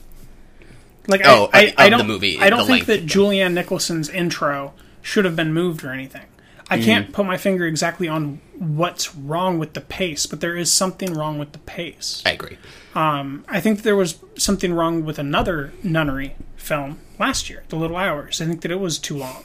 Like 1.07 1.21
Oh, 1.25 1.49
I, 1.53 1.73
I, 1.77 1.85
I 1.85 1.89
don't 1.89 2.07
movie, 2.07 2.39
I 2.39 2.49
don't 2.49 2.59
the 2.59 2.65
think 2.65 2.85
that 2.85 3.05
Julianne 3.05 3.53
Nicholson's 3.53 4.09
intro 4.09 4.73
should 5.01 5.25
have 5.25 5.35
been 5.35 5.53
moved 5.53 5.83
or 5.83 5.91
anything. 5.91 6.25
I 6.69 6.77
Mm-hmm. 6.77 6.85
can't 6.85 7.13
put 7.13 7.25
my 7.27 7.37
finger 7.37 7.65
exactly 7.67 8.07
on 8.07 8.41
what's 8.57 9.15
wrong 9.15 9.59
with 9.59 9.73
the 9.73 9.81
pace, 9.81 10.25
but 10.25 10.41
there 10.41 10.57
is 10.57 10.71
something 10.71 11.13
wrong 11.13 11.37
with 11.37 11.51
the 11.51 11.59
pace. 11.59 12.23
I 12.25 12.31
agree. 12.31 12.57
I 12.95 13.59
think 13.59 13.83
there 13.83 13.95
was 13.95 14.17
something 14.35 14.73
wrong 14.73 15.05
with 15.05 15.19
another 15.19 15.73
nunnery 15.83 16.35
film 16.55 16.99
last 17.19 17.49
year, 17.49 17.63
The 17.69 17.75
Little 17.75 17.97
Hours. 17.97 18.41
I 18.41 18.45
think 18.45 18.61
that 18.61 18.71
it 18.71 18.79
was 18.79 18.97
too 18.97 19.17
long. 19.17 19.43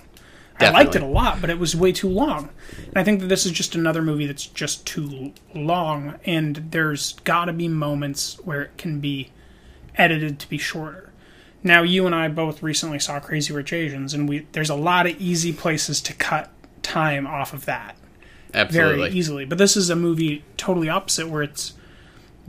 I 0.58 0.70
liked 0.70 0.94
it 0.94 1.02
a 1.02 1.06
lot, 1.06 1.40
but 1.40 1.48
it 1.50 1.58
was 1.58 1.74
way 1.74 1.90
too 1.92 2.08
long. 2.08 2.50
And 2.88 2.96
I 2.96 3.02
think 3.04 3.20
that 3.20 3.26
this 3.26 3.44
is 3.46 3.52
just 3.52 3.74
another 3.74 4.02
movie 4.02 4.26
that's 4.26 4.46
just 4.46 4.86
too 4.86 5.32
long, 5.54 6.14
and 6.24 6.56
there's 6.70 7.14
got 7.24 7.46
to 7.46 7.52
be 7.52 7.66
moments 7.68 8.38
where 8.44 8.62
it 8.62 8.76
can 8.78 9.00
be 9.00 9.30
edited 9.96 10.38
to 10.40 10.48
be 10.48 10.58
shorter. 10.58 11.09
Now, 11.62 11.82
you 11.82 12.06
and 12.06 12.14
I 12.14 12.28
both 12.28 12.62
recently 12.62 12.98
saw 12.98 13.20
Crazy 13.20 13.52
Rich 13.52 13.72
Asians, 13.72 14.14
and 14.14 14.28
we 14.28 14.46
there's 14.52 14.70
a 14.70 14.74
lot 14.74 15.06
of 15.06 15.20
easy 15.20 15.52
places 15.52 16.00
to 16.02 16.14
cut 16.14 16.50
time 16.82 17.26
off 17.26 17.52
of 17.52 17.66
that 17.66 17.96
Absolutely. 18.54 18.98
very 18.98 19.12
easily. 19.12 19.44
But 19.44 19.58
this 19.58 19.76
is 19.76 19.90
a 19.90 19.96
movie 19.96 20.44
totally 20.56 20.88
opposite, 20.88 21.28
where 21.28 21.42
it's 21.42 21.74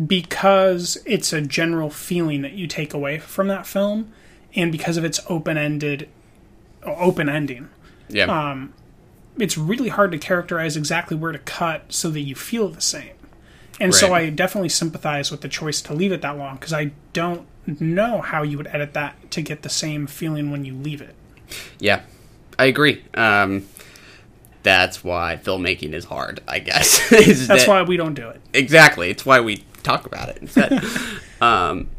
because 0.07 0.97
it's 1.05 1.33
a 1.33 1.41
general 1.41 1.89
feeling 1.89 2.41
that 2.41 2.53
you 2.53 2.67
take 2.67 2.93
away 2.93 3.19
from 3.19 3.47
that 3.49 3.67
film, 3.67 4.11
and 4.55 4.71
because 4.71 4.97
of 4.97 5.03
its 5.03 5.19
open 5.29 5.57
ended, 5.57 6.07
open 6.83 7.27
ending, 7.29 7.69
Yeah. 8.09 8.25
um, 8.25 8.73
it's 9.37 9.57
really 9.57 9.89
hard 9.89 10.11
to 10.13 10.17
characterize 10.17 10.75
exactly 10.77 11.15
where 11.17 11.31
to 11.31 11.39
cut 11.39 11.85
so 11.93 12.09
that 12.11 12.21
you 12.21 12.35
feel 12.35 12.67
the 12.69 12.81
same. 12.81 13.11
And 13.79 13.95
so 13.95 14.13
I 14.13 14.29
definitely 14.29 14.69
sympathize 14.69 15.31
with 15.31 15.41
the 15.41 15.47
choice 15.49 15.81
to 15.83 15.93
leave 15.93 16.11
it 16.11 16.21
that 16.21 16.37
long 16.37 16.55
because 16.55 16.71
I 16.73 16.91
don't 17.13 17.47
know 17.65 18.21
how 18.21 18.43
you 18.43 18.57
would 18.57 18.67
edit 18.67 18.93
that 18.93 19.31
to 19.31 19.41
get 19.41 19.61
the 19.61 19.69
same 19.69 20.07
feeling 20.07 20.51
when 20.51 20.65
you 20.65 20.73
leave 20.75 21.01
it. 21.01 21.15
Yeah, 21.79 22.01
I 22.57 22.65
agree. 22.65 23.03
Um, 23.13 23.67
that's 24.63 25.03
why 25.03 25.39
filmmaking 25.43 25.93
is 25.93 26.05
hard. 26.05 26.41
I 26.47 26.59
guess 26.59 27.09
That's 27.09 27.47
that- 27.47 27.67
why 27.67 27.81
we 27.83 27.97
don't 27.97 28.13
do 28.13 28.29
it. 28.29 28.41
exactly. 28.53 29.09
It's 29.09 29.25
why 29.25 29.39
we 29.41 29.63
talk 29.83 30.05
about 30.05 30.29
it 30.29 30.37
instead. 30.37 30.83
um, 31.41 31.89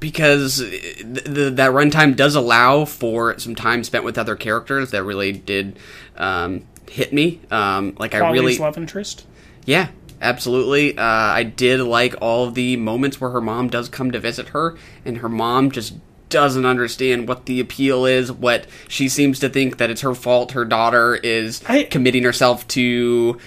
because 0.00 0.56
that 0.58 1.70
runtime 1.72 2.16
does 2.16 2.34
allow 2.34 2.84
for 2.84 3.38
some 3.38 3.54
time 3.54 3.84
spent 3.84 4.04
with 4.04 4.18
other 4.18 4.34
characters 4.34 4.90
that 4.90 5.04
really 5.04 5.30
did 5.32 5.78
um, 6.16 6.64
hit 6.90 7.12
me. 7.12 7.40
Um, 7.50 7.94
like 7.98 8.14
I 8.14 8.30
really, 8.32 8.58
love 8.58 8.76
interest. 8.76 9.26
yeah, 9.64 9.88
absolutely. 10.22 10.96
Uh, 10.96 11.02
I 11.04 11.42
did 11.42 11.80
like 11.80 12.14
all 12.22 12.50
the 12.50 12.76
moments 12.76 13.20
where 13.20 13.30
her 13.30 13.40
mom 13.40 13.68
does 13.68 13.88
come 13.88 14.10
to 14.12 14.18
visit 14.20 14.48
her, 14.50 14.76
and 15.04 15.18
her 15.18 15.28
mom 15.28 15.70
just 15.70 15.94
doesn't 16.30 16.64
understand 16.64 17.28
what 17.28 17.44
the 17.44 17.60
appeal 17.60 18.06
is. 18.06 18.32
What 18.32 18.66
she 18.88 19.08
seems 19.10 19.38
to 19.40 19.50
think 19.50 19.76
that 19.76 19.90
it's 19.90 20.00
her 20.00 20.14
fault. 20.14 20.52
Her 20.52 20.64
daughter 20.64 21.14
is 21.14 21.62
I- 21.68 21.82
committing 21.84 22.22
herself 22.22 22.66
to, 22.68 23.38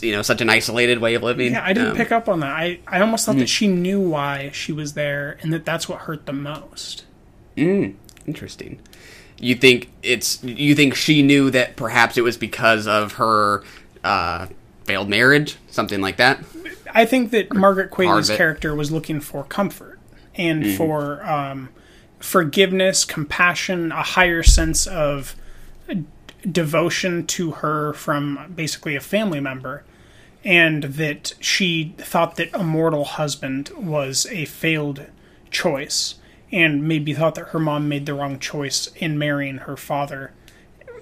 you 0.00 0.12
know, 0.12 0.22
such 0.22 0.40
an 0.40 0.48
isolated 0.48 1.00
way 1.00 1.14
of 1.16 1.22
living. 1.22 1.52
Yeah, 1.52 1.62
I 1.62 1.74
didn't 1.74 1.90
Um, 1.90 1.96
pick 1.96 2.12
up 2.12 2.26
on 2.28 2.40
that. 2.40 2.50
I, 2.50 2.78
I 2.86 3.00
almost 3.02 3.26
thought 3.26 3.36
that 3.36 3.48
she 3.50 3.68
knew 3.68 4.00
why 4.00 4.48
she 4.54 4.72
was 4.72 4.94
there 4.94 5.36
and 5.42 5.52
that 5.52 5.66
that's 5.66 5.86
what 5.86 5.98
hurt 6.00 6.24
the 6.24 6.32
most. 6.32 7.04
Interesting. 8.26 8.80
You 9.38 9.54
think 9.54 9.90
it's 10.02 10.42
you 10.42 10.74
think 10.74 10.94
she 10.94 11.22
knew 11.22 11.50
that 11.50 11.76
perhaps 11.76 12.16
it 12.16 12.22
was 12.22 12.36
because 12.38 12.86
of 12.86 13.14
her 13.14 13.62
uh, 14.02 14.46
failed 14.84 15.08
marriage, 15.08 15.56
something 15.68 16.00
like 16.00 16.16
that. 16.16 16.44
I 16.94 17.06
think 17.06 17.30
that 17.32 17.52
Margaret 17.52 17.90
Qualley's 17.90 18.30
character 18.30 18.74
was 18.74 18.92
looking 18.92 19.20
for 19.20 19.44
comfort 19.44 19.98
and 20.36 20.76
for 20.76 21.24
um, 21.24 21.70
forgiveness, 22.20 23.04
compassion, 23.04 23.92
a 23.92 24.02
higher 24.02 24.42
sense 24.42 24.86
of 24.86 25.34
devotion 26.50 27.26
to 27.26 27.52
her 27.52 27.92
from 27.94 28.52
basically 28.54 28.94
a 28.94 29.00
family 29.00 29.40
member, 29.40 29.84
and 30.44 30.84
that 30.84 31.32
she 31.40 31.94
thought 31.98 32.36
that 32.36 32.50
a 32.52 32.62
mortal 32.62 33.04
husband 33.04 33.70
was 33.76 34.26
a 34.26 34.44
failed 34.44 35.06
choice, 35.50 36.16
and 36.52 36.86
maybe 36.86 37.14
thought 37.14 37.34
that 37.34 37.48
her 37.48 37.58
mom 37.58 37.88
made 37.88 38.06
the 38.06 38.14
wrong 38.14 38.38
choice 38.38 38.88
in 38.96 39.18
marrying 39.18 39.58
her 39.58 39.76
father 39.76 40.32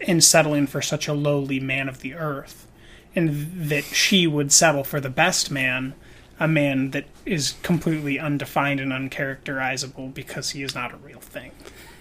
and 0.07 0.23
settling 0.23 0.67
for 0.67 0.81
such 0.81 1.09
a 1.09 1.13
lowly 1.13 1.61
man 1.61 1.89
of 1.89 2.01
the 2.01 2.15
earth 2.15 2.67
and 3.15 3.69
that 3.69 3.85
she 3.85 4.27
would 4.27 4.53
settle 4.53 4.85
for 4.85 5.01
the 5.01 5.11
best 5.11 5.51
man, 5.51 5.95
a 6.41 6.49
man 6.49 6.91
that 6.93 7.05
is 7.27 7.55
completely 7.63 8.19
undefined 8.19 8.81
and 8.81 8.93
uncharacterizable 8.93 10.13
because 10.13 10.51
he 10.51 10.63
is 10.63 10.75
not 10.75 10.93
a 10.93 10.97
real 10.97 11.21
thing. 11.21 11.53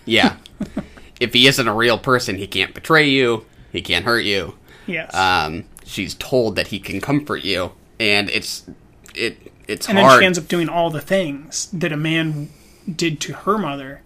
Yeah. 0.05 0.37
if 1.19 1.33
he 1.33 1.47
isn't 1.47 1.67
a 1.67 1.73
real 1.73 1.97
person, 1.97 2.37
he 2.37 2.47
can't 2.47 2.73
betray 2.73 3.07
you. 3.07 3.45
He 3.71 3.81
can't 3.81 4.05
hurt 4.05 4.23
you. 4.23 4.55
Yes. 4.87 5.13
Um, 5.13 5.65
she's 5.85 6.15
told 6.15 6.55
that 6.55 6.67
he 6.67 6.79
can 6.79 6.99
comfort 6.99 7.43
you, 7.43 7.71
and 7.99 8.29
it's 8.29 8.65
it 9.13 9.37
it's 9.67 9.87
and 9.87 9.97
then 9.97 10.19
she 10.19 10.25
ends 10.25 10.37
up 10.37 10.47
doing 10.47 10.67
all 10.67 10.89
the 10.89 11.01
things 11.01 11.69
that 11.71 11.91
a 11.91 11.97
man 11.97 12.49
did 12.93 13.21
to 13.21 13.33
her 13.33 13.57
mother, 13.57 14.01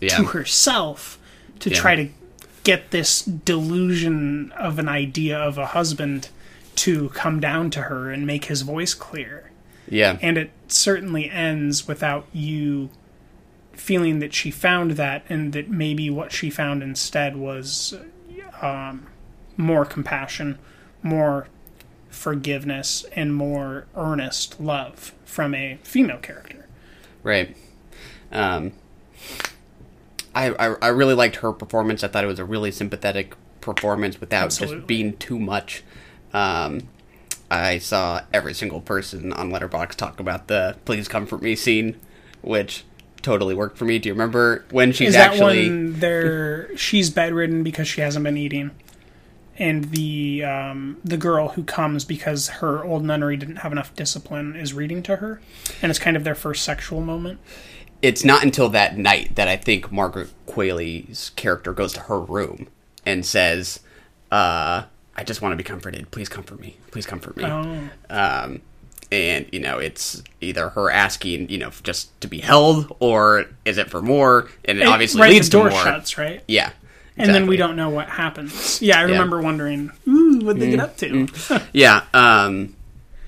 yeah. 0.00 0.16
to 0.16 0.24
herself, 0.24 1.18
to 1.60 1.70
Yeah. 1.70 1.76
try 1.76 1.96
to 1.96 2.08
get 2.64 2.90
this 2.90 3.22
delusion 3.22 4.52
of 4.58 4.78
an 4.78 4.88
idea 4.88 5.38
of 5.38 5.56
a 5.56 5.66
husband 5.66 6.28
to 6.76 7.08
come 7.10 7.40
down 7.40 7.70
to 7.70 7.82
her 7.82 8.10
and 8.10 8.26
make 8.26 8.46
his 8.46 8.62
voice 8.62 8.94
clear. 8.94 9.50
yeah. 9.88 10.18
and 10.20 10.36
it 10.38 10.50
certainly 10.68 11.30
ends 11.30 11.86
without 11.86 12.26
you 12.32 12.90
feeling 13.72 14.18
that 14.20 14.32
she 14.32 14.50
found 14.50 14.92
that 14.92 15.22
and 15.28 15.52
that 15.52 15.68
maybe 15.68 16.08
what 16.10 16.32
she 16.32 16.48
found 16.50 16.82
instead 16.82 17.36
was 17.36 17.94
um, 18.62 19.06
more 19.56 19.84
compassion 19.84 20.58
more 21.02 21.46
forgiveness 22.08 23.04
and 23.12 23.34
more 23.34 23.86
earnest 23.94 24.58
love 24.58 25.12
from 25.24 25.54
a 25.54 25.78
female 25.82 26.16
character 26.18 26.66
Right. 27.26 27.56
Um, 28.30 28.70
I, 30.32 30.50
I 30.50 30.76
I 30.80 30.88
really 30.88 31.14
liked 31.14 31.36
her 31.36 31.52
performance. 31.52 32.04
I 32.04 32.08
thought 32.08 32.22
it 32.22 32.28
was 32.28 32.38
a 32.38 32.44
really 32.44 32.70
sympathetic 32.70 33.34
performance 33.60 34.20
without 34.20 34.44
Absolutely. 34.44 34.76
just 34.76 34.86
being 34.86 35.16
too 35.16 35.40
much. 35.40 35.82
Um, 36.32 36.88
I 37.50 37.78
saw 37.78 38.22
every 38.32 38.54
single 38.54 38.80
person 38.80 39.32
on 39.32 39.50
Letterboxd 39.50 39.94
talk 39.94 40.20
about 40.20 40.48
the 40.48 40.76
"Please 40.84 41.08
Comfort 41.08 41.42
Me" 41.42 41.54
scene, 41.54 41.96
which 42.42 42.84
totally 43.22 43.54
worked 43.54 43.78
for 43.78 43.84
me. 43.84 43.98
Do 43.98 44.08
you 44.08 44.14
remember 44.14 44.64
when 44.70 44.92
she's 44.92 45.08
is 45.08 45.14
that 45.14 45.32
actually? 45.32 45.68
when 45.68 46.00
there 46.00 46.76
she's 46.76 47.10
bedridden 47.10 47.62
because 47.62 47.88
she 47.88 48.00
hasn't 48.00 48.24
been 48.24 48.36
eating 48.36 48.70
and 49.58 49.86
the 49.86 50.44
um, 50.44 50.98
the 51.02 51.16
girl 51.16 51.48
who 51.48 51.64
comes 51.64 52.04
because 52.04 52.48
her 52.48 52.84
old 52.84 53.04
nunnery 53.04 53.36
didn't 53.36 53.56
have 53.56 53.72
enough 53.72 53.94
discipline 53.96 54.54
is 54.54 54.74
reading 54.74 55.02
to 55.04 55.16
her 55.16 55.40
and 55.82 55.90
it's 55.90 55.98
kind 55.98 56.16
of 56.16 56.24
their 56.24 56.34
first 56.34 56.62
sexual 56.62 57.00
moment 57.00 57.40
It's 58.02 58.24
not 58.24 58.42
until 58.42 58.68
that 58.70 58.98
night 58.98 59.34
that 59.36 59.48
I 59.48 59.56
think 59.56 59.90
Margaret 59.90 60.28
Qualley's 60.46 61.30
character 61.36 61.72
goes 61.72 61.92
to 61.94 62.00
her 62.00 62.20
room 62.20 62.68
and 63.06 63.24
says, 63.24 63.80
uh, 64.30 64.84
"I 65.16 65.24
just 65.24 65.42
want 65.42 65.52
to 65.52 65.56
be 65.56 65.64
comforted. 65.64 66.10
Please 66.10 66.28
comfort 66.28 66.60
me. 66.60 66.76
Please 66.90 67.06
comfort 67.06 67.36
me." 67.36 67.44
oh 67.44 67.88
um, 68.10 68.60
and 69.12 69.46
you 69.52 69.60
know 69.60 69.78
it's 69.78 70.22
either 70.40 70.70
her 70.70 70.90
asking 70.90 71.48
you 71.48 71.58
know 71.58 71.70
just 71.82 72.18
to 72.20 72.28
be 72.28 72.40
held 72.40 72.94
or 73.00 73.46
is 73.64 73.78
it 73.78 73.90
for 73.90 74.02
more 74.02 74.48
and 74.64 74.78
it, 74.78 74.86
obviously 74.86 75.20
right, 75.20 75.30
leads 75.30 75.48
the 75.48 75.58
door 75.58 75.68
to 75.68 75.74
more 75.74 75.84
shuts 75.84 76.18
right 76.18 76.42
yeah 76.48 76.72
and 77.18 77.34
then 77.34 77.46
we 77.46 77.56
don't 77.56 77.76
know 77.76 77.88
what 77.88 78.10
happens. 78.10 78.82
Yeah, 78.82 78.98
I 78.98 79.04
remember 79.04 79.40
wondering, 79.40 79.90
ooh, 80.06 80.40
what 80.44 80.58
they 80.58 80.68
get 80.68 80.80
up 80.80 80.98
to. 80.98 81.26
yeah 81.72 82.04
um 82.12 82.76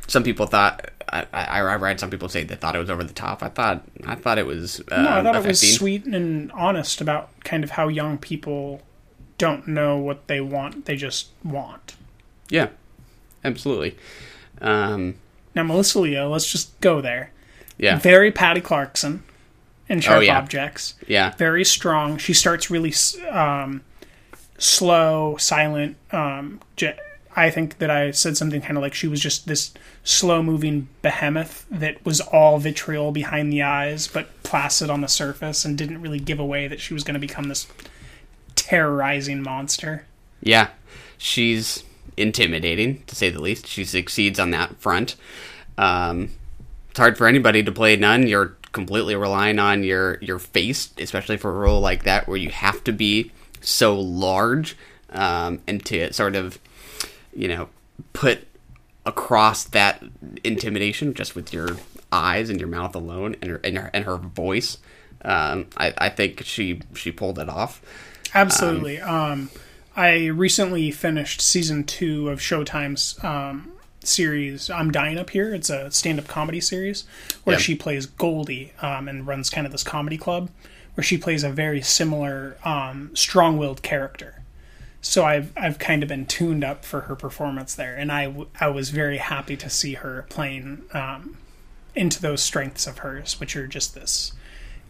some 0.07 0.23
people 0.23 0.47
thought 0.47 0.91
I, 1.11 1.27
I, 1.33 1.61
I 1.61 1.75
read 1.77 1.99
some 1.99 2.11
people 2.11 2.29
say 2.29 2.45
they 2.45 2.55
thought 2.55 2.77
it 2.77 2.81
was 2.81 2.91
over 2.91 3.03
the 3.03 3.15
top 3.15 3.43
i 3.43 3.49
thought 3.49 3.83
i 4.07 4.15
thought 4.15 4.37
it 4.37 4.47
was 4.47 4.81
uh, 4.91 5.03
no, 5.03 5.09
I 5.11 5.23
thought 5.23 5.37
it 5.37 5.47
was 5.47 5.77
sweet 5.77 6.05
and 6.05 6.53
honest 6.53 7.01
about 7.01 7.31
kind 7.45 7.65
of 7.65 7.71
how 7.71 7.89
young 7.89 8.19
people 8.19 8.83
don't 9.39 9.67
know 9.69 9.97
what 9.97 10.27
they 10.29 10.41
want; 10.41 10.85
they 10.85 10.97
just 10.97 11.29
want. 11.45 11.97
yeah 12.51 12.69
absolutely 13.45 13.97
um 14.61 15.15
Now, 15.55 15.63
Melissa 15.63 16.01
Leo, 16.01 16.29
let's 16.31 16.51
just 16.51 16.79
go 16.81 17.01
there. 17.01 17.31
yeah 17.79 17.99
Very 17.99 18.31
Patty 18.33 18.61
Clarkson 18.61 19.23
in 19.89 20.01
Sharp 20.01 20.19
Oh, 20.19 20.21
yeah. 20.21 20.37
Objects. 20.39 20.95
yeah 21.07 21.35
Very 21.37 21.65
strong. 21.65 22.19
She 22.19 22.35
starts 22.35 22.71
really 22.71 22.93
um, 23.31 23.83
slow, 24.59 25.37
silent. 25.39 25.97
Um, 26.13 26.61
j- 26.77 26.99
I 27.37 27.51
think 27.51 27.79
that 27.79 27.91
I 27.91 28.11
said 28.11 28.37
something 28.37 28.61
kind 28.61 28.77
of 28.77 28.83
like 28.83 28.95
she 28.95 29.07
was 29.07 29.21
just 29.21 29.47
this 29.47 29.73
slow 30.03 30.43
moving 30.43 30.89
behemoth 31.03 31.65
that 31.71 32.05
was 32.05 32.21
all 32.21 32.59
vitriol 32.59 33.13
behind 33.13 33.53
the 33.53 33.63
eyes, 33.63 34.09
but 34.09 34.43
placid 34.43 34.91
on 34.91 35.01
the 35.03 35.09
surface 35.09 35.65
and 35.65 35.79
didn't 35.79 36.01
really 36.03 36.19
give 36.19 36.41
away 36.41 36.67
that 36.67 36.81
she 36.81 36.93
was 36.95 37.05
going 37.05 37.15
to 37.15 37.21
become 37.21 37.45
this 37.49 37.67
terrorizing 38.59 39.43
monster. 39.43 40.05
Yeah, 40.41 40.69
she's 41.17 41.85
intimidating 42.17 43.05
to 43.07 43.15
say 43.15 43.31
the 43.31 43.41
least. 43.41 43.67
She 43.67 43.85
succeeds 43.85 44.39
on 44.39 44.51
that 44.51 44.77
front. 44.77 45.17
Um, 45.77 46.31
it's 46.91 46.99
hard 46.99 47.17
for 47.17 47.27
anybody 47.27 47.63
to 47.63 47.73
play 47.73 47.97
nun. 47.97 48.27
You're 48.27 48.57
completely 48.73 49.15
relying 49.15 49.59
on 49.59 49.85
your 49.85 50.19
your 50.21 50.39
face, 50.39 50.91
especially 50.99 51.37
for 51.37 51.51
a 51.51 51.59
role 51.59 51.81
like 51.81 52.05
that 52.05 52.29
where 52.29 52.37
you 52.37 52.51
have 52.51 52.83
to 52.85 52.93
be 52.93 53.33
so 53.61 53.99
large 53.99 54.77
um, 55.11 55.61
and 55.67 55.85
to 55.87 56.13
sort 56.13 56.37
of, 56.37 56.59
you 57.35 57.49
know, 57.49 57.69
put 58.13 58.47
across 59.07 59.65
that 59.65 60.03
intimidation 60.45 61.15
just 61.15 61.35
with 61.35 61.53
your 61.53 61.77
eyes 62.13 62.51
and 62.51 62.61
your 62.61 62.69
mouth 62.69 62.95
alone 62.95 63.37
and 63.41 63.51
her 63.51 63.61
and 63.65 63.79
her, 63.79 63.91
and 63.95 64.05
her 64.05 64.17
voice. 64.17 64.79
Um, 65.25 65.67
I, 65.77 65.95
I 65.99 66.09
think 66.11 66.43
she 66.45 66.83
she 66.95 67.11
pulled 67.11 67.39
it 67.39 67.49
off. 67.49 67.83
Absolutely. 68.35 69.01
Um, 69.01 69.51
I 69.97 70.27
recently 70.27 70.91
finished 70.91 71.41
season 71.41 71.85
two 71.85 72.29
of 72.29 72.39
Showtime's 72.41 73.23
um, 73.25 73.73
series 74.05 74.71
"I'm 74.71 74.91
Dying 74.91 75.19
Up 75.19 75.31
Here." 75.31 75.55
It's 75.55 75.71
a 75.71 75.91
stand-up 75.91 76.29
comedy 76.29 76.61
series 76.61 77.05
where 77.45 77.57
Yeah. 77.57 77.61
she 77.61 77.75
plays 77.75 78.07
Goldie 78.07 78.73
um, 78.81 79.09
and 79.09 79.27
runs 79.27 79.51
kind 79.51 79.67
of 79.67 79.73
this 79.73 79.83
comedy 79.83 80.17
club 80.19 80.51
where 80.95 81.05
she 81.05 81.17
plays 81.19 81.45
a 81.45 81.51
very 81.51 81.81
similar 81.83 82.57
um, 82.65 83.11
strong-willed 83.15 83.83
character. 83.83 84.43
So 85.01 85.25
I've 85.25 85.53
I've 85.57 85.79
kind 85.79 86.03
of 86.03 86.09
been 86.09 86.27
tuned 86.27 86.65
up 86.65 86.85
for 86.85 87.03
her 87.03 87.15
performance 87.17 87.75
there, 87.75 87.95
and 87.97 88.11
I 88.11 88.25
w- 88.27 88.49
I 88.61 88.69
was 88.69 88.91
very 88.91 89.19
happy 89.19 89.57
to 89.57 89.71
see 89.71 89.95
her 89.95 90.27
playing 90.29 90.83
um, 90.93 91.37
into 91.95 92.21
those 92.21 92.43
strengths 92.43 92.87
of 92.87 92.99
hers, 92.99 93.39
which 93.41 93.55
are 93.57 93.67
just 93.69 93.95
this 93.95 94.33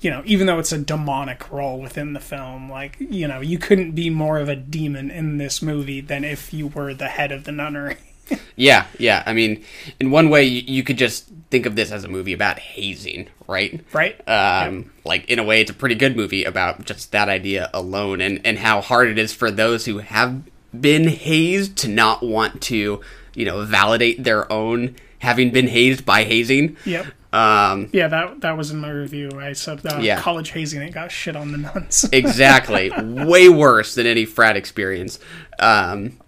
you 0.00 0.10
know, 0.10 0.22
even 0.24 0.46
though 0.46 0.58
it's 0.58 0.72
a 0.72 0.78
demonic 0.78 1.50
role 1.50 1.80
within 1.80 2.12
the 2.12 2.20
film, 2.20 2.70
like, 2.70 2.96
you 3.00 3.26
know, 3.26 3.40
you 3.40 3.58
couldn't 3.58 3.92
be 3.92 4.10
more 4.10 4.38
of 4.38 4.48
a 4.48 4.56
demon 4.56 5.10
in 5.10 5.38
this 5.38 5.60
movie 5.60 6.00
than 6.00 6.24
if 6.24 6.52
you 6.52 6.68
were 6.68 6.94
the 6.94 7.08
head 7.08 7.32
of 7.32 7.44
the 7.44 7.52
nunnery. 7.52 7.96
Yeah, 8.56 8.86
yeah. 8.98 9.22
I 9.24 9.32
mean, 9.32 9.64
in 10.00 10.10
one 10.10 10.28
way, 10.28 10.44
you, 10.44 10.82
could 10.82 10.98
just 10.98 11.30
think 11.48 11.64
of 11.64 11.76
this 11.76 11.90
as 11.90 12.04
a 12.04 12.08
movie 12.08 12.34
about 12.34 12.58
hazing, 12.58 13.28
right? 13.46 13.82
Right. 13.92 14.20
Um, 14.28 14.90
Like, 15.04 15.30
in 15.30 15.38
a 15.38 15.44
way, 15.44 15.62
it's 15.62 15.70
a 15.70 15.74
pretty 15.74 15.94
good 15.94 16.14
movie 16.14 16.44
about 16.44 16.84
just 16.84 17.12
that 17.12 17.30
idea 17.30 17.70
alone 17.72 18.20
and, 18.20 18.40
and 18.44 18.58
how 18.58 18.82
hard 18.82 19.08
it 19.08 19.18
is 19.18 19.32
for 19.32 19.50
those 19.50 19.86
who 19.86 19.98
have 19.98 20.42
been 20.78 21.08
hazed 21.08 21.76
to 21.78 21.88
not 21.88 22.22
want 22.22 22.60
to, 22.62 23.00
you 23.34 23.44
know, 23.46 23.64
validate 23.64 24.24
their 24.24 24.52
own 24.52 24.96
having 25.20 25.50
been 25.50 25.68
hazed 25.68 26.04
by 26.04 26.24
hazing. 26.24 26.76
Yep. 26.84 27.06
Um, 27.32 27.90
Yeah, 27.92 28.08
that 28.08 28.40
that 28.40 28.56
was 28.56 28.70
in 28.70 28.78
my 28.78 28.90
review. 28.90 29.30
I 29.38 29.52
said 29.52 29.84
uh, 29.86 29.98
Yeah. 30.00 30.20
college 30.20 30.50
hazing. 30.50 30.80
It 30.82 30.92
got 30.92 31.10
shit 31.12 31.36
on 31.36 31.52
the 31.52 31.58
nuns. 31.58 32.08
exactly. 32.12 32.90
Way 32.90 33.48
worse 33.48 33.94
than 33.94 34.06
any 34.06 34.24
frat 34.24 34.56
experience. 34.56 35.18
Um, 35.58 36.18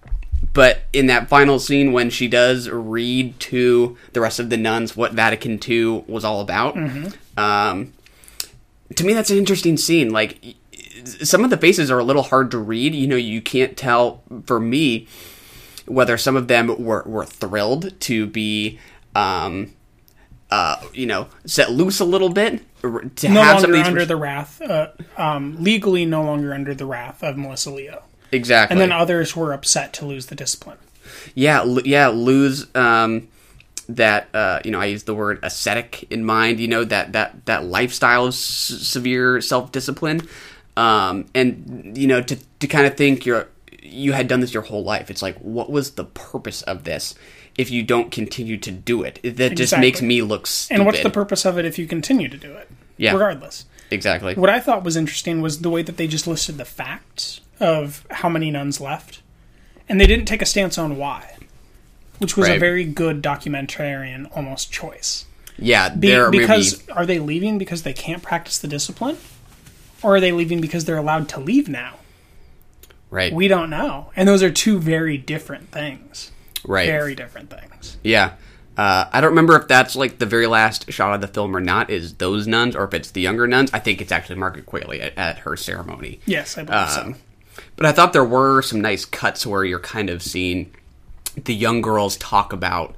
but 0.52 0.82
in 0.92 1.06
that 1.06 1.28
final 1.28 1.58
scene, 1.58 1.92
when 1.92 2.10
she 2.10 2.26
does 2.28 2.68
read 2.68 3.38
to 3.40 3.96
the 4.12 4.20
rest 4.20 4.38
of 4.40 4.50
the 4.50 4.56
nuns 4.56 4.96
what 4.96 5.12
Vatican 5.12 5.58
II 5.66 6.04
was 6.08 6.24
all 6.24 6.40
about, 6.40 6.76
um, 7.36 7.92
to 8.96 9.04
me, 9.04 9.12
that's 9.12 9.30
an 9.30 9.38
interesting 9.38 9.76
scene. 9.76 10.10
Like, 10.10 10.56
some 11.04 11.44
of 11.44 11.50
the 11.50 11.56
faces 11.56 11.90
are 11.90 11.98
a 12.00 12.04
little 12.04 12.24
hard 12.24 12.50
to 12.50 12.58
read. 12.58 12.94
You 12.94 13.06
know, 13.06 13.16
you 13.16 13.40
can't 13.40 13.76
tell, 13.76 14.22
for 14.44 14.58
me, 14.58 15.06
whether 15.86 16.18
some 16.18 16.36
of 16.36 16.48
them 16.48 16.82
were, 16.84 17.04
were 17.06 17.24
thrilled 17.26 17.98
to 18.00 18.26
be. 18.26 18.78
Um, 19.14 19.72
uh, 20.50 20.82
you 20.92 21.06
know, 21.06 21.28
set 21.46 21.70
loose 21.70 22.00
a 22.00 22.04
little 22.04 22.28
bit 22.30 22.62
to 23.16 23.28
no 23.28 23.42
have 23.42 23.60
some 23.60 23.72
longer 23.72 23.86
under 23.88 24.04
the 24.04 24.16
wrath, 24.16 24.60
uh, 24.62 24.88
um, 25.16 25.56
legally 25.62 26.04
no 26.06 26.22
longer 26.22 26.52
under 26.54 26.74
the 26.74 26.86
wrath 26.86 27.22
of 27.22 27.36
Melissa 27.36 27.70
Leo. 27.70 28.02
exactly, 28.32 28.74
And 28.74 28.80
then 28.80 28.92
others 28.92 29.36
were 29.36 29.52
upset 29.52 29.92
to 29.94 30.06
lose 30.06 30.26
the 30.26 30.34
discipline. 30.34 30.78
yeah, 31.34 31.60
l- 31.60 31.82
yeah, 31.86 32.08
lose 32.08 32.66
um, 32.74 33.28
that. 33.88 34.28
Uh, 34.34 34.60
you 34.64 34.70
know, 34.70 34.80
I 34.80 34.86
use 34.86 35.04
the 35.04 35.14
word 35.14 35.38
ascetic 35.42 36.06
in 36.10 36.24
mind. 36.24 36.58
You 36.60 36.68
know 36.68 36.84
that 36.84 37.12
that 37.12 37.46
that 37.46 37.64
lifestyle 37.64 38.24
of 38.26 38.34
s- 38.34 38.38
severe 38.38 39.40
self 39.40 39.72
discipline, 39.72 40.26
um, 40.76 41.26
and 41.34 41.96
you 41.96 42.06
know 42.06 42.22
to 42.22 42.36
to 42.60 42.66
kind 42.66 42.86
of 42.86 42.96
think 42.96 43.26
you're 43.26 43.48
you 43.82 44.12
had 44.12 44.28
done 44.28 44.40
this 44.40 44.54
your 44.54 44.62
whole 44.62 44.84
life. 44.84 45.10
It's 45.10 45.22
like, 45.22 45.36
what 45.38 45.70
was 45.70 45.92
the 45.92 46.04
purpose 46.04 46.62
of 46.62 46.84
this? 46.84 47.14
If 47.58 47.70
you 47.70 47.82
don't 47.82 48.10
continue 48.10 48.56
to 48.58 48.70
do 48.70 49.02
it, 49.02 49.20
that 49.22 49.56
just 49.56 49.76
makes 49.78 50.00
me 50.00 50.22
look 50.22 50.46
stupid. 50.46 50.78
And 50.78 50.86
what's 50.86 51.02
the 51.02 51.10
purpose 51.10 51.44
of 51.44 51.58
it 51.58 51.64
if 51.64 51.78
you 51.78 51.86
continue 51.86 52.28
to 52.28 52.36
do 52.36 52.52
it? 52.52 52.70
Yeah. 52.96 53.12
Regardless. 53.12 53.64
exactly? 53.90 54.34
What 54.34 54.50
I 54.50 54.60
thought 54.60 54.84
was 54.84 54.96
interesting 54.96 55.40
was 55.40 55.60
the 55.62 55.70
way 55.70 55.82
that 55.82 55.96
they 55.96 56.06
just 56.06 56.26
listed 56.26 56.58
the 56.58 56.64
facts 56.64 57.40
of 57.58 58.06
how 58.10 58.28
many 58.28 58.50
nuns 58.50 58.80
left, 58.80 59.22
and 59.88 60.00
they 60.00 60.06
didn't 60.06 60.26
take 60.26 60.42
a 60.42 60.46
stance 60.46 60.78
on 60.78 60.96
why, 60.96 61.36
which 62.18 62.36
was 62.36 62.48
a 62.48 62.58
very 62.58 62.84
good 62.84 63.22
documentarian 63.22 64.34
almost 64.36 64.70
choice. 64.72 65.26
yeah, 65.58 65.88
Be, 65.90 66.08
there 66.08 66.30
because 66.30 66.86
maybe 66.86 66.92
are 66.98 67.06
they 67.06 67.18
leaving 67.18 67.58
because 67.58 67.82
they 67.82 67.92
can't 67.92 68.22
practice 68.22 68.58
the 68.58 68.68
discipline, 68.68 69.18
or 70.02 70.16
are 70.16 70.20
they 70.20 70.32
leaving 70.32 70.60
because 70.60 70.84
they're 70.84 70.96
allowed 70.96 71.28
to 71.30 71.40
leave 71.40 71.68
now? 71.68 71.96
right, 73.10 73.32
We 73.32 73.48
don't 73.48 73.70
know, 73.70 74.10
and 74.14 74.28
those 74.28 74.42
are 74.42 74.50
two 74.50 74.78
very 74.78 75.18
different 75.18 75.70
things. 75.70 76.30
Right, 76.64 76.86
Very 76.86 77.14
different 77.14 77.50
things. 77.50 77.96
Yeah. 78.02 78.34
Uh, 78.76 79.04
I 79.12 79.20
don't 79.20 79.30
remember 79.30 79.56
if 79.56 79.68
that's 79.68 79.94
like 79.96 80.18
the 80.18 80.26
very 80.26 80.46
last 80.46 80.90
shot 80.92 81.14
of 81.14 81.20
the 81.20 81.28
film 81.28 81.54
or 81.56 81.60
not. 81.60 81.90
Is 81.90 82.14
those 82.14 82.46
nuns, 82.46 82.74
or 82.76 82.84
if 82.84 82.94
it's 82.94 83.10
the 83.10 83.20
younger 83.20 83.46
nuns? 83.46 83.70
I 83.74 83.78
think 83.78 84.00
it's 84.00 84.12
actually 84.12 84.36
Margaret 84.36 84.66
Qualley 84.66 85.00
at, 85.02 85.18
at 85.18 85.38
her 85.40 85.56
ceremony. 85.56 86.20
Yes, 86.24 86.56
I 86.56 86.62
believe 86.62 86.80
Um, 86.80 87.14
so. 87.14 87.20
But 87.76 87.86
I 87.86 87.92
thought 87.92 88.12
there 88.12 88.24
were 88.24 88.62
some 88.62 88.80
nice 88.80 89.04
cuts 89.04 89.46
where 89.46 89.64
you're 89.64 89.80
kind 89.80 90.08
of 90.08 90.22
seeing 90.22 90.72
the 91.44 91.54
young 91.54 91.80
girls 91.82 92.16
talk 92.16 92.52
about 92.52 92.94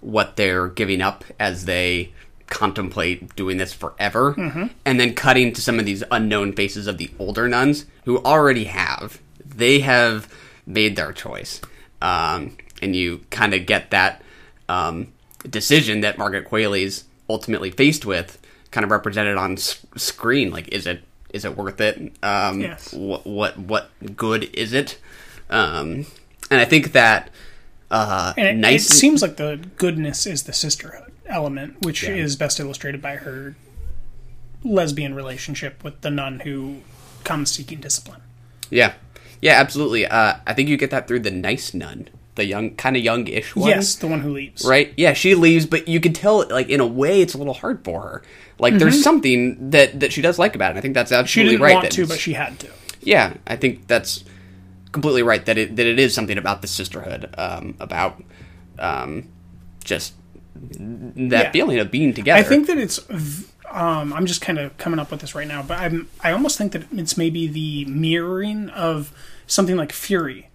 what 0.00 0.36
they're 0.36 0.68
giving 0.68 1.00
up 1.02 1.24
as 1.40 1.64
they 1.64 2.12
contemplate 2.46 3.34
doing 3.34 3.56
this 3.56 3.72
forever, 3.72 4.34
Mm-hmm. 4.34 4.66
and 4.84 5.00
then 5.00 5.14
cutting 5.14 5.52
to 5.54 5.60
some 5.60 5.78
of 5.80 5.86
these 5.86 6.04
unknown 6.10 6.52
faces 6.52 6.86
of 6.86 6.98
the 6.98 7.10
older 7.18 7.48
nuns 7.48 7.86
who 8.04 8.18
already 8.18 8.64
have. 8.64 9.20
They 9.44 9.80
have 9.80 10.32
made 10.66 10.94
their 10.96 11.12
choice, 11.12 11.60
um, 12.02 12.56
and 12.84 12.94
you 12.94 13.20
kind 13.30 13.54
of 13.54 13.66
get 13.66 13.90
that 13.90 14.22
um, 14.68 15.08
decision 15.48 16.00
that 16.02 16.18
Margaret 16.18 16.44
Qualley's 16.48 17.04
ultimately 17.28 17.70
faced 17.70 18.04
with, 18.04 18.38
kind 18.70 18.84
of 18.84 18.90
represented 18.90 19.36
on 19.36 19.54
s- 19.54 19.84
screen. 19.96 20.50
Like, 20.50 20.68
is 20.68 20.86
it 20.86 21.02
is 21.32 21.44
it 21.44 21.56
worth 21.56 21.80
it? 21.80 22.12
Um, 22.22 22.60
Yes. 22.60 22.92
what 22.92 23.26
what 23.26 23.58
what 23.58 23.90
good 24.14 24.44
is 24.54 24.72
it? 24.72 24.98
Um, 25.50 26.06
and 26.50 26.60
I 26.60 26.64
think 26.64 26.92
that 26.92 27.30
uh, 27.90 28.32
And 28.36 28.46
it, 28.48 28.56
nice. 28.56 28.86
it 28.90 28.94
seems 28.94 29.22
like 29.22 29.36
the 29.36 29.60
goodness 29.76 30.26
is 30.26 30.44
the 30.44 30.52
sisterhood 30.52 31.12
element, 31.26 31.76
which 31.82 32.04
is 32.04 32.36
best 32.36 32.60
illustrated 32.60 33.00
by 33.02 33.16
her 33.16 33.56
lesbian 34.62 35.14
relationship 35.14 35.82
with 35.84 36.00
the 36.02 36.10
nun 36.10 36.40
who 36.40 36.80
comes 37.24 37.50
seeking 37.50 37.80
discipline. 37.80 38.20
yeah, 38.70 38.94
yeah, 39.42 39.52
absolutely. 39.60 40.06
Uh, 40.06 40.36
I 40.46 40.54
think 40.54 40.68
you 40.70 40.76
get 40.78 40.90
that 40.90 41.06
through 41.06 41.20
the 41.20 41.30
nice 41.30 41.74
nun, 41.74 42.08
the 42.36 42.44
young, 42.44 42.74
kind 42.76 42.96
of 42.96 43.02
youngish 43.02 43.54
one. 43.54 43.68
Yes, 43.70 43.94
the 43.96 44.06
one 44.06 44.20
who 44.20 44.30
leaves. 44.32 44.64
Right? 44.64 44.92
Yeah, 44.96 45.12
she 45.12 45.34
leaves, 45.34 45.66
but 45.66 45.86
you 45.88 46.00
can 46.00 46.12
tell, 46.12 46.46
like 46.48 46.68
in 46.68 46.80
a 46.80 46.86
way, 46.86 47.20
it's 47.20 47.34
a 47.34 47.38
little 47.38 47.54
hard 47.54 47.84
for 47.84 48.00
her. 48.02 48.22
Like, 48.58 48.74
there's 48.78 49.02
something 49.02 49.70
that 49.70 50.00
that 50.00 50.12
she 50.12 50.22
does 50.22 50.38
like 50.38 50.54
about 50.54 50.66
it. 50.66 50.70
And 50.70 50.78
I 50.78 50.80
think 50.82 50.94
that's 50.94 51.10
Mm-hmm. 51.12 51.24
She 51.26 51.40
absolutely 51.40 51.50
didn't 51.54 51.62
right. 51.64 51.72
want 51.74 51.84
that 51.84 51.92
to, 51.92 52.06
but 52.06 52.18
she 52.18 52.32
had 52.34 52.58
to. 52.60 52.68
yeah, 53.02 53.34
I 53.46 53.56
think 53.56 53.86
that's 53.86 54.24
completely 54.92 55.22
right. 55.22 55.44
That 55.46 55.58
it 55.58 55.76
that 55.76 55.86
it 55.86 55.98
is 55.98 56.14
something 56.14 56.38
about 56.38 56.62
the 56.62 56.68
sisterhood, 56.68 57.32
um, 57.38 57.74
about 57.80 58.22
um, 58.78 59.28
just 59.84 60.14
that 60.54 61.46
Yeah. 61.46 61.50
feeling 61.50 61.78
of 61.78 61.90
being 61.90 62.14
together. 62.14 62.38
I 62.40 62.42
think 62.42 62.66
that 62.68 62.78
it's. 62.78 62.98
v- 63.08 63.46
Um, 63.70 64.12
I'm 64.12 64.26
just 64.26 64.40
kind 64.40 64.58
of 64.58 64.76
coming 64.78 65.00
up 65.00 65.10
with 65.10 65.20
this 65.20 65.34
right 65.34 65.48
now, 65.48 65.60
but 65.62 65.78
I'm. 65.80 66.08
I 66.22 66.30
almost 66.30 66.56
think 66.58 66.72
that 66.72 66.84
it's 66.92 67.16
maybe 67.16 67.48
the 67.48 67.84
mirroring 67.86 68.68
of 68.70 69.12
something 69.48 69.76
like 69.76 69.90
Fury, 69.92 70.48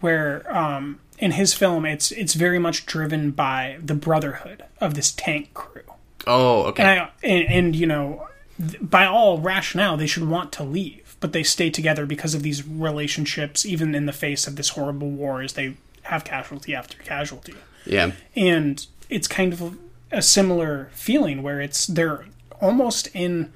where 0.00 0.42
um, 0.52 0.98
in 1.18 1.32
his 1.32 1.54
film 1.54 1.84
it's 1.84 2.12
it's 2.12 2.34
very 2.34 2.58
much 2.58 2.86
driven 2.86 3.30
by 3.30 3.78
the 3.82 3.94
brotherhood 3.94 4.64
of 4.80 4.94
this 4.94 5.12
tank 5.12 5.54
crew. 5.54 5.82
Oh, 6.26 6.62
okay. 6.64 6.82
and, 6.82 7.00
I, 7.00 7.10
and, 7.22 7.48
and 7.48 7.76
you 7.76 7.86
know, 7.86 8.28
th- 8.58 8.78
by 8.80 9.06
all 9.06 9.38
rationale, 9.38 9.96
they 9.96 10.08
should 10.08 10.28
want 10.28 10.52
to 10.54 10.64
leave, 10.64 11.16
but 11.20 11.32
they 11.32 11.44
stay 11.44 11.70
together 11.70 12.04
because 12.04 12.34
of 12.34 12.42
these 12.42 12.66
relationships, 12.66 13.64
even 13.64 13.94
in 13.94 14.06
the 14.06 14.12
face 14.12 14.46
of 14.48 14.56
this 14.56 14.70
horrible 14.70 15.08
war, 15.08 15.40
as 15.40 15.52
they 15.52 15.76
have 16.02 16.24
casualty 16.24 16.74
after 16.74 16.98
casualty. 16.98 17.54
yeah. 17.84 18.12
And 18.34 18.84
it's 19.08 19.28
kind 19.28 19.52
of 19.52 19.78
a 20.10 20.22
similar 20.22 20.90
feeling 20.94 21.42
where 21.42 21.60
it's 21.60 21.86
they're 21.86 22.24
almost 22.60 23.08
in 23.14 23.52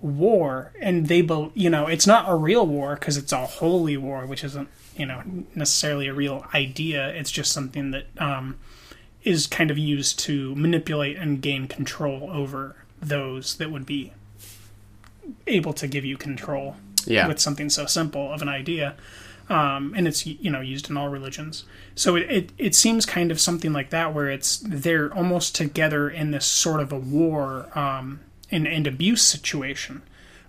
war, 0.00 0.72
and 0.80 1.08
they, 1.08 1.26
you 1.54 1.70
know, 1.70 1.86
it's 1.86 2.06
not 2.06 2.28
a 2.28 2.34
real 2.34 2.66
war 2.66 2.94
because 2.94 3.16
it's 3.16 3.32
a 3.32 3.46
holy 3.46 3.96
war, 3.96 4.26
which 4.26 4.44
isn't 4.44 4.68
you 4.96 5.06
know 5.06 5.22
necessarily 5.54 6.06
a 6.08 6.14
real 6.14 6.46
idea. 6.54 7.08
It's 7.08 7.30
just 7.30 7.52
something 7.52 7.90
that 7.92 8.06
um, 8.18 8.58
is 9.22 9.46
kind 9.46 9.70
of 9.70 9.78
used 9.78 10.18
to 10.20 10.54
manipulate 10.54 11.16
and 11.16 11.40
gain 11.40 11.66
control 11.68 12.30
over 12.30 12.76
those 13.00 13.56
that 13.56 13.70
would 13.70 13.86
be 13.86 14.12
able 15.46 15.72
to 15.74 15.86
give 15.86 16.04
you 16.04 16.16
control 16.16 16.76
Yeah. 17.06 17.28
with 17.28 17.38
something 17.40 17.70
so 17.70 17.86
simple 17.86 18.32
of 18.32 18.42
an 18.42 18.48
idea. 18.48 18.94
Um, 19.50 19.92
and 19.94 20.08
it's 20.08 20.24
you 20.26 20.50
know 20.50 20.62
used 20.62 20.88
in 20.88 20.96
all 20.96 21.08
religions. 21.10 21.64
So 21.94 22.16
it, 22.16 22.30
it 22.30 22.52
it 22.56 22.74
seems 22.74 23.04
kind 23.04 23.30
of 23.30 23.38
something 23.38 23.74
like 23.74 23.90
that 23.90 24.14
where 24.14 24.30
it's 24.30 24.56
they're 24.64 25.12
almost 25.12 25.54
together 25.54 26.08
in 26.08 26.30
this 26.30 26.46
sort 26.46 26.80
of 26.80 26.92
a 26.92 26.98
war 26.98 27.68
um, 27.78 28.20
and, 28.50 28.66
and 28.66 28.86
abuse 28.86 29.20
situation 29.22 30.00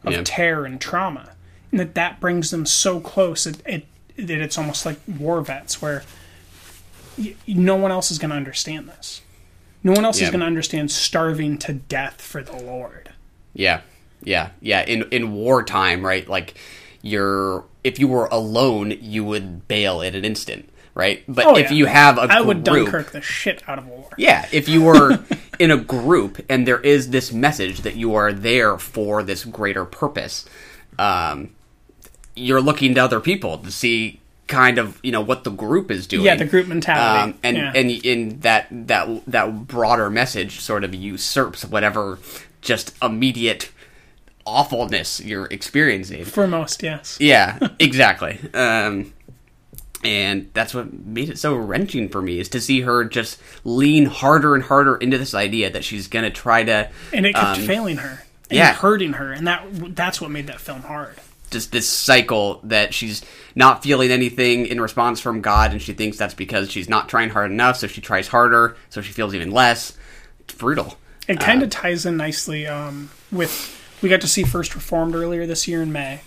of 0.06 0.14
Yeah. 0.14 0.22
terror 0.24 0.64
and 0.66 0.80
trauma, 0.80 1.32
and 1.72 1.80
that 1.82 1.94
that 1.96 2.22
brings 2.22 2.52
them 2.52 2.66
so 2.66 3.02
close 3.02 3.46
it, 3.46 3.58
it 3.66 3.86
that 4.18 4.42
it's 4.42 4.58
almost 4.58 4.86
like 4.86 5.00
war 5.20 5.42
vets 5.42 5.82
where 5.82 6.04
y- 7.18 7.36
no 7.48 7.76
one 7.76 7.92
else 7.92 8.12
is 8.12 8.18
going 8.20 8.32
to 8.32 8.36
understand 8.38 8.88
this. 8.90 9.22
No 9.84 9.92
one 9.92 10.06
else 10.06 10.20
Yeah. 10.20 10.26
is 10.26 10.32
going 10.32 10.40
to 10.42 10.46
understand 10.48 10.92
starving 10.92 11.58
to 11.60 11.74
death 11.74 12.22
for 12.22 12.42
the 12.42 12.56
Lord. 12.56 13.12
Yeah, 13.54 13.82
yeah, 14.24 14.50
yeah. 14.62 14.82
In 14.84 15.04
in 15.12 15.32
wartime, 15.34 16.06
right? 16.06 16.28
Like 16.28 16.56
you're 17.02 17.64
if 17.84 18.00
you 18.00 18.08
were 18.08 18.26
alone, 18.26 18.92
you 19.00 19.24
would 19.24 19.68
bail 19.68 20.02
in 20.02 20.16
an 20.16 20.26
instant, 20.26 20.68
right? 20.96 21.24
But 21.28 21.46
Oh, 21.46 21.56
if 21.56 21.70
yeah. 21.70 21.78
you 21.78 21.86
have 21.86 22.18
a 22.18 22.22
I 22.22 22.42
would 22.42 22.64
Dunkirk 22.64 23.12
the 23.12 23.22
shit 23.22 23.62
out 23.70 23.78
of 23.78 23.86
a 23.86 23.90
war. 23.90 24.10
yeah, 24.18 24.48
if 24.52 24.68
you 24.68 24.82
were 24.82 25.20
in 25.60 25.70
a 25.72 25.78
group 25.78 26.44
and 26.50 26.68
there 26.68 26.80
is 26.82 27.12
this 27.12 27.32
message 27.32 27.82
that 27.82 27.96
you 27.96 28.16
are 28.16 28.34
there 28.34 28.78
for 28.80 29.22
this 29.24 29.46
greater 29.46 29.86
purpose, 29.86 30.46
um, 30.98 31.52
you're 32.36 32.62
looking 32.62 32.96
to 32.96 33.04
other 33.04 33.20
people 33.20 33.58
to 33.60 33.72
see 33.72 34.20
kind 34.48 34.78
of 34.78 35.00
you 35.02 35.12
know 35.12 35.22
what 35.22 35.44
the 35.44 35.50
group 35.52 35.90
is 35.90 36.06
doing. 36.08 36.26
Yeah, 36.26 36.36
the 36.36 36.46
group 36.46 36.68
mentality. 36.68 37.32
Um, 37.32 37.40
and 37.44 37.58
Yeah. 37.58 37.72
and 37.76 37.90
in 37.90 38.40
that 38.42 38.68
that 38.72 39.26
that 39.26 39.68
broader 39.68 40.10
message 40.10 40.60
sort 40.60 40.84
of 40.84 40.94
usurps 40.94 41.66
whatever 41.66 42.20
just 42.62 42.96
immediate 43.02 43.72
awfulness 44.46 45.20
you're 45.20 45.48
experiencing. 45.48 46.24
For 46.26 46.48
most, 46.48 46.84
yes. 46.84 47.18
Yeah, 47.20 47.58
exactly. 47.80 48.40
um, 48.54 49.14
and 50.04 50.52
that's 50.54 50.76
what 50.76 50.94
made 50.94 51.30
it 51.32 51.40
so 51.40 51.56
wrenching 51.56 52.10
for 52.10 52.22
me 52.22 52.40
is 52.40 52.48
to 52.50 52.62
see 52.62 52.82
her 52.82 53.04
just 53.06 53.40
lean 53.64 54.06
harder 54.06 54.54
and 54.54 54.64
harder 54.64 54.98
into 54.98 55.18
this 55.18 55.34
idea 55.34 55.72
that 55.72 55.84
she's 55.84 56.08
gonna 56.08 56.30
try 56.30 56.64
to. 56.64 56.90
And 57.12 57.26
it 57.26 57.34
kept 57.34 57.60
um, 57.60 57.66
failing 57.66 57.98
her. 57.98 58.24
And 58.52 58.58
yeah. 58.58 58.74
hurting 58.74 59.14
her. 59.14 59.32
And 59.32 59.48
that 59.48 59.64
that's 59.96 60.22
what 60.22 60.30
made 60.30 60.46
that 60.48 60.62
film 60.62 60.82
hard. 60.84 61.16
Just 61.52 61.72
this 61.72 61.88
cycle 61.90 62.60
that 62.64 62.94
she's 62.94 63.24
not 63.56 63.84
feeling 63.84 64.12
anything 64.12 64.66
in 64.66 64.82
response 64.82 65.20
from 65.20 65.42
God, 65.42 65.72
and 65.72 65.82
she 65.82 65.94
thinks 65.94 66.18
that's 66.18 66.34
because 66.34 66.72
she's 66.72 66.90
not 66.90 67.08
trying 67.10 67.30
hard 67.30 67.52
enough, 67.52 67.78
so 67.78 67.88
she 67.88 68.02
tries 68.02 68.28
harder, 68.28 68.76
so 68.90 69.02
she 69.02 69.14
feels 69.14 69.34
even 69.36 69.52
less. 69.52 69.98
It's 70.42 70.54
brutal. 70.56 70.98
It 71.28 71.40
kind 71.40 71.64
of 71.64 71.70
ties 71.70 72.06
in 72.06 72.18
nicely 72.18 72.68
um, 72.68 73.10
with 73.32 73.82
we 74.02 74.10
got 74.10 74.22
to 74.22 74.28
see 74.28 74.44
First 74.44 74.76
Reformed 74.76 75.16
earlier 75.16 75.46
this 75.48 75.68
year 75.68 75.82
in 75.82 75.92
May 75.92 76.22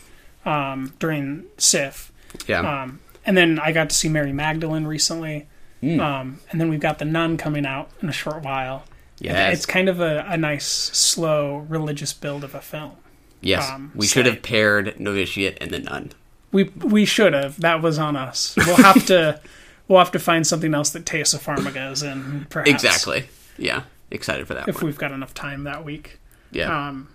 um, 0.45 0.93
during 0.99 1.45
SIFF, 1.59 2.11
Yeah. 2.47 2.82
um, 2.82 3.01
and 3.27 3.36
then 3.36 3.59
I 3.59 3.73
got 3.73 3.90
to 3.90 3.95
see 3.97 4.09
Mary 4.09 4.32
Magdalene 4.32 4.85
recently, 4.86 5.47
um, 5.82 6.40
and 6.51 6.61
then 6.61 6.69
we've 6.70 6.81
got 6.81 6.99
The 6.99 7.05
Nun 7.05 7.36
coming 7.36 7.66
out 7.66 7.90
in 8.03 8.09
a 8.09 8.12
short 8.12 8.43
while. 8.43 8.85
yes. 9.20 9.55
It's 9.55 9.66
kind 9.66 9.89
of 9.89 10.01
a, 10.01 10.24
a 10.28 10.36
nice, 10.36 10.66
slow, 10.66 11.59
religious 11.69 12.12
build 12.12 12.43
of 12.43 12.55
a 12.55 12.61
film. 12.61 12.93
Yes. 13.40 13.70
um, 13.70 13.93
we 13.94 14.06
should 14.06 14.27
have 14.27 14.43
paired 14.43 14.98
Novitiate 14.98 15.59
and 15.60 15.70
the 15.70 15.78
Nun. 15.78 16.12
We 16.51 16.65
we 16.65 17.05
should 17.05 17.35
have. 17.35 17.60
That 17.60 17.82
was 17.82 17.98
on 17.98 18.16
us. 18.16 18.55
We'll 18.56 18.77
have 18.77 19.05
to 19.06 19.40
we'll 19.89 19.98
have 19.98 20.12
to 20.12 20.19
find 20.19 20.47
something 20.47 20.74
else 20.74 20.90
that 20.90 21.05
Taissa 21.05 21.39
Farmiga 21.39 21.93
is 21.93 22.02
in. 22.02 22.47
Perhaps, 22.51 22.70
Exactly. 22.70 23.28
Yeah. 23.56 23.82
Excited 24.10 24.47
for 24.47 24.55
that 24.55 24.66
If 24.69 24.77
one. 24.77 24.86
we've 24.86 24.98
got 24.98 25.12
enough 25.12 25.35
time 25.35 25.65
that 25.65 25.85
week. 25.85 26.19
Yeah. 26.51 26.89
Um, 26.89 27.09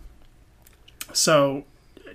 so, 1.12 1.64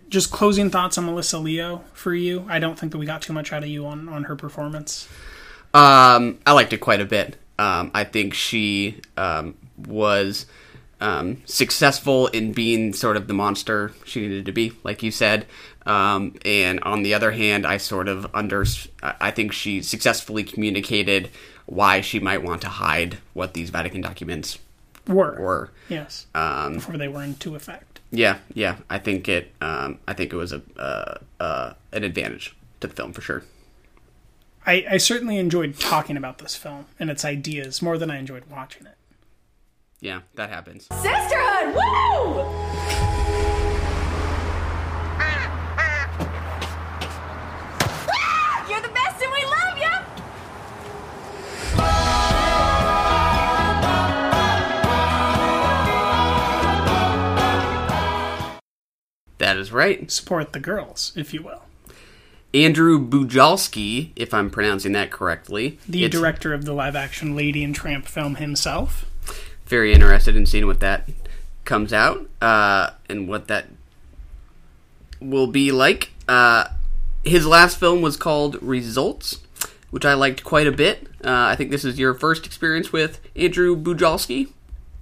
just 0.09 0.31
closing 0.31 0.71
thoughts 0.71 0.97
on 0.99 1.07
Melissa 1.07 1.39
Leo 1.39 1.83
for 1.93 2.15
you. 2.15 2.47
I 2.49 2.59
don't 2.61 2.79
think 2.79 2.93
that 2.93 2.99
we 2.99 3.07
got 3.07 3.23
too 3.23 3.33
much 3.33 3.53
out 3.53 3.63
of 3.65 3.69
you 3.69 3.85
on 3.87 4.09
on 4.09 4.25
her 4.25 4.37
performance. 4.37 5.09
Um, 5.75 6.39
I 6.47 6.53
liked 6.53 6.73
it 6.73 6.79
quite 6.79 7.01
a 7.01 7.05
bit. 7.05 7.37
Um, 7.59 7.91
I 7.93 8.05
think 8.05 8.35
she 8.35 9.01
um, 9.17 9.55
was 9.77 10.47
um, 11.01 11.43
successful 11.45 12.27
in 12.29 12.53
being 12.53 12.93
sort 12.93 13.17
of 13.17 13.29
the 13.29 13.35
monster 13.35 13.93
she 14.05 14.21
needed 14.23 14.47
to 14.47 14.53
be, 14.53 14.73
like 14.83 15.03
you 15.03 15.11
said. 15.11 15.47
Um, 15.87 16.35
and 16.45 16.81
on 16.81 17.03
the 17.03 17.15
other 17.15 17.31
hand, 17.31 17.67
I 17.67 17.77
sort 17.79 18.09
of 18.09 18.27
under. 18.35 18.65
I 19.03 19.31
think 19.31 19.53
she 19.53 19.81
successfully 19.83 20.45
communicated 20.45 21.31
why 21.67 22.01
she 22.01 22.19
might 22.21 22.43
want 22.43 22.63
to 22.63 22.69
hide 22.69 23.19
what 23.35 23.55
these 23.55 23.71
Vatican 23.71 24.01
documents 24.01 24.59
Were 25.07 25.37
were. 25.41 25.71
yes 25.89 26.27
Um, 26.35 26.75
before 26.75 26.97
they 26.99 27.09
were 27.09 27.23
into 27.23 27.55
effect. 27.55 28.01
yeah, 28.11 28.39
yeah. 28.53 28.77
I 28.91 28.99
think 28.99 29.29
it. 29.29 29.53
Um, 29.61 29.99
I 30.07 30.13
think 30.15 30.33
it 30.33 30.37
was 30.37 30.53
a 30.53 30.61
uh, 30.79 31.15
uh, 31.41 31.73
an 31.93 32.05
advantage 32.05 32.55
to 32.81 32.87
the 32.89 32.95
film 32.95 33.13
for 33.13 33.23
sure. 33.23 33.45
I, 34.67 34.85
I 34.91 34.97
certainly 34.99 35.39
enjoyed 35.39 35.79
talking 35.79 36.19
about 36.19 36.39
this 36.39 36.55
film 36.55 36.85
and 37.01 37.09
its 37.09 37.25
ideas 37.25 37.81
more 37.81 37.97
than 37.97 38.11
I 38.11 38.19
enjoyed 38.19 38.45
watching 38.51 38.85
it. 38.87 38.97
Yeah, 40.01 40.21
that 40.35 40.49
happens. 40.51 40.87
Sisterhood! 40.87 41.75
Woo! 41.75 42.45
Ah! 48.11 48.67
You're 48.71 48.81
the 48.81 48.89
best 48.91 49.21
and 49.21 49.33
we 49.33 49.45
love 49.45 49.77
you! 49.77 49.91
That 59.39 59.57
is 59.57 59.73
right. 59.73 60.09
Support 60.11 60.53
the 60.53 60.61
girls, 60.61 61.13
if 61.17 61.35
you 61.35 61.43
will. 61.43 61.63
Andrew 62.55 63.05
Bujalski, 63.05 64.13
if 64.17 64.33
I'm 64.33 64.49
pronouncing 64.51 64.93
that 64.93 65.11
correctly. 65.11 65.79
The 65.89 66.05
It's 66.05 66.17
director 66.17 66.55
of 66.55 66.65
the 66.65 66.73
live 66.73 66.95
action 66.95 67.35
Lady 67.35 67.65
and 67.65 67.75
Tramp 67.75 68.07
film 68.07 68.37
himself. 68.37 69.05
Very 69.69 69.93
interested 69.93 70.35
in 70.37 70.47
seeing 70.47 70.67
what 70.67 70.81
that 70.81 71.09
comes 71.65 71.93
out 71.93 72.29
uh, 72.41 72.91
and 73.09 73.29
what 73.29 73.49
that 73.49 73.67
will 75.21 75.47
be 75.47 75.71
like. 75.73 76.11
Uh, 76.27 76.69
his 77.25 77.47
last 77.47 77.79
film 77.79 78.01
was 78.01 78.17
called 78.17 78.57
Results, 78.63 79.41
which 79.91 80.05
I 80.07 80.15
liked 80.15 80.45
quite 80.45 80.67
a 80.67 80.73
bit. 80.73 81.07
Uh, 81.25 81.31
I 81.53 81.57
think 81.57 81.71
this 81.71 81.85
is 81.85 81.99
your 81.99 82.15
first 82.15 82.47
experience 82.47 82.93
with 82.93 83.21
Andrew 83.37 83.77
Bujalski. 83.77 84.49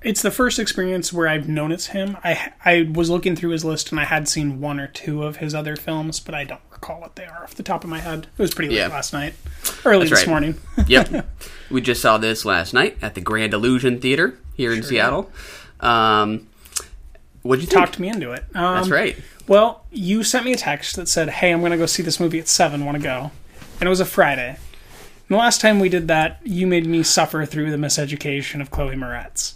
It's 0.03 0.23
the 0.23 0.31
first 0.31 0.59
experience 0.59 1.13
where 1.13 1.27
I've 1.27 1.49
noticed 1.49 1.89
him. 1.89 2.17
I 2.23 2.53
I 2.65 2.89
was 2.93 3.11
looking 3.11 3.35
through 3.35 3.51
his 3.51 3.65
list 3.65 3.91
and 3.91 3.99
I 4.01 4.05
had 4.05 4.29
seen 4.29 4.61
one 4.61 4.79
or 4.79 4.87
two 4.87 5.23
of 5.25 5.37
his 5.39 5.55
other 5.55 5.75
films, 5.75 6.21
but 6.21 6.35
I 6.35 6.45
don't 6.45 6.61
recall 6.71 7.01
what 7.01 7.17
they 7.17 7.25
are 7.25 7.43
off 7.43 7.55
the 7.57 7.63
top 7.65 7.83
of 7.83 7.91
my 7.91 7.99
head. 7.99 8.27
It 8.39 8.43
was 8.43 8.55
pretty 8.55 8.71
late 8.71 8.79
Yeah. 8.79 8.89
last 8.89 9.13
night, 9.13 9.35
early 9.85 10.01
That's 10.09 10.11
this 10.11 10.27
right. 10.27 10.29
morning. 10.29 10.55
yep. 10.87 11.27
We 11.71 11.81
just 11.81 12.01
saw 12.01 12.17
this 12.19 12.45
last 12.45 12.73
night 12.73 12.97
at 13.03 13.17
the 13.17 13.21
Grand 13.21 13.53
Illusion 13.53 14.01
Theater 14.01 14.39
here 14.57 14.73
in 14.73 14.83
Seattle. 14.83 15.31
Um, 15.81 16.49
what'd 17.43 17.63
you? 17.63 17.71
Talked 17.71 17.99
me 17.99 18.09
into 18.09 18.33
it. 18.33 18.45
Um, 18.55 18.77
That's 18.77 18.89
right. 18.89 19.17
Well, 19.47 19.85
you 19.93 20.23
sent 20.25 20.45
me 20.45 20.53
a 20.53 20.57
text 20.57 20.97
that 20.97 21.09
said, 21.09 21.29
"Hey, 21.29 21.53
I'm 21.53 21.61
going 21.61 21.73
to 21.73 21.79
go 21.79 21.87
see 21.87 22.03
this 22.03 22.19
movie 22.19 22.39
at 22.39 22.49
seven. 22.49 22.85
Want 22.85 22.97
to 22.97 23.03
go?" 23.03 23.31
And 23.81 23.87
it 23.87 23.91
was 23.91 24.01
a 24.01 24.07
Friday. 24.07 24.49
And 24.49 25.35
the 25.35 25.37
last 25.37 25.61
time 25.61 25.81
we 25.81 25.89
did 25.89 26.09
that, 26.09 26.41
you 26.45 26.67
made 26.67 26.87
me 26.87 27.03
suffer 27.03 27.45
through 27.45 27.71
the 27.71 27.77
miseducation 27.77 28.61
of 28.61 28.71
Chloe 28.71 28.95
Moretz. 28.95 29.55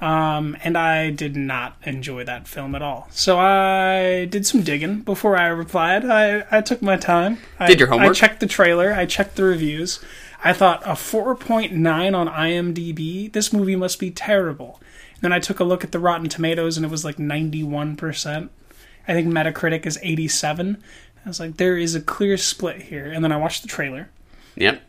Um, 0.00 0.56
and 0.64 0.76
I 0.76 1.10
did 1.10 1.36
not 1.36 1.76
enjoy 1.84 2.24
that 2.24 2.48
film 2.48 2.74
at 2.74 2.82
all. 2.82 3.06
So 3.12 3.38
I 3.38 4.24
did 4.24 4.44
some 4.44 4.62
digging 4.62 5.02
before 5.02 5.36
I 5.36 5.46
replied. 5.46 6.04
I, 6.04 6.44
I 6.50 6.60
took 6.60 6.82
my 6.82 6.96
time. 6.96 7.38
I, 7.60 7.68
Did 7.68 7.78
your 7.78 7.88
homework? 7.88 8.10
I 8.10 8.14
checked 8.14 8.40
the 8.40 8.48
trailer. 8.48 8.92
I 8.92 9.06
checked 9.06 9.36
the 9.36 9.44
reviews. 9.44 10.00
I 10.44 10.52
thought 10.52 10.82
a 10.84 10.92
4.9 10.92 12.14
on 12.16 12.28
IMDb. 12.28 13.32
This 13.32 13.52
movie 13.52 13.76
must 13.76 14.00
be 14.00 14.10
terrible. 14.10 14.80
And 15.14 15.22
then 15.22 15.32
I 15.32 15.38
took 15.38 15.60
a 15.60 15.64
look 15.64 15.84
at 15.84 15.92
the 15.92 16.00
Rotten 16.00 16.28
Tomatoes, 16.28 16.76
and 16.76 16.84
it 16.84 16.90
was 16.90 17.04
like 17.04 17.16
91%. 17.16 18.48
I 19.06 19.12
think 19.12 19.28
Metacritic 19.28 19.86
is 19.86 19.98
87. 20.02 20.82
I 21.24 21.28
was 21.28 21.38
like, 21.38 21.56
there 21.56 21.76
is 21.76 21.94
a 21.94 22.00
clear 22.00 22.36
split 22.36 22.82
here. 22.82 23.06
And 23.06 23.22
then 23.22 23.30
I 23.32 23.36
watched 23.36 23.62
the 23.62 23.68
trailer, 23.68 24.10
Yep. 24.56 24.82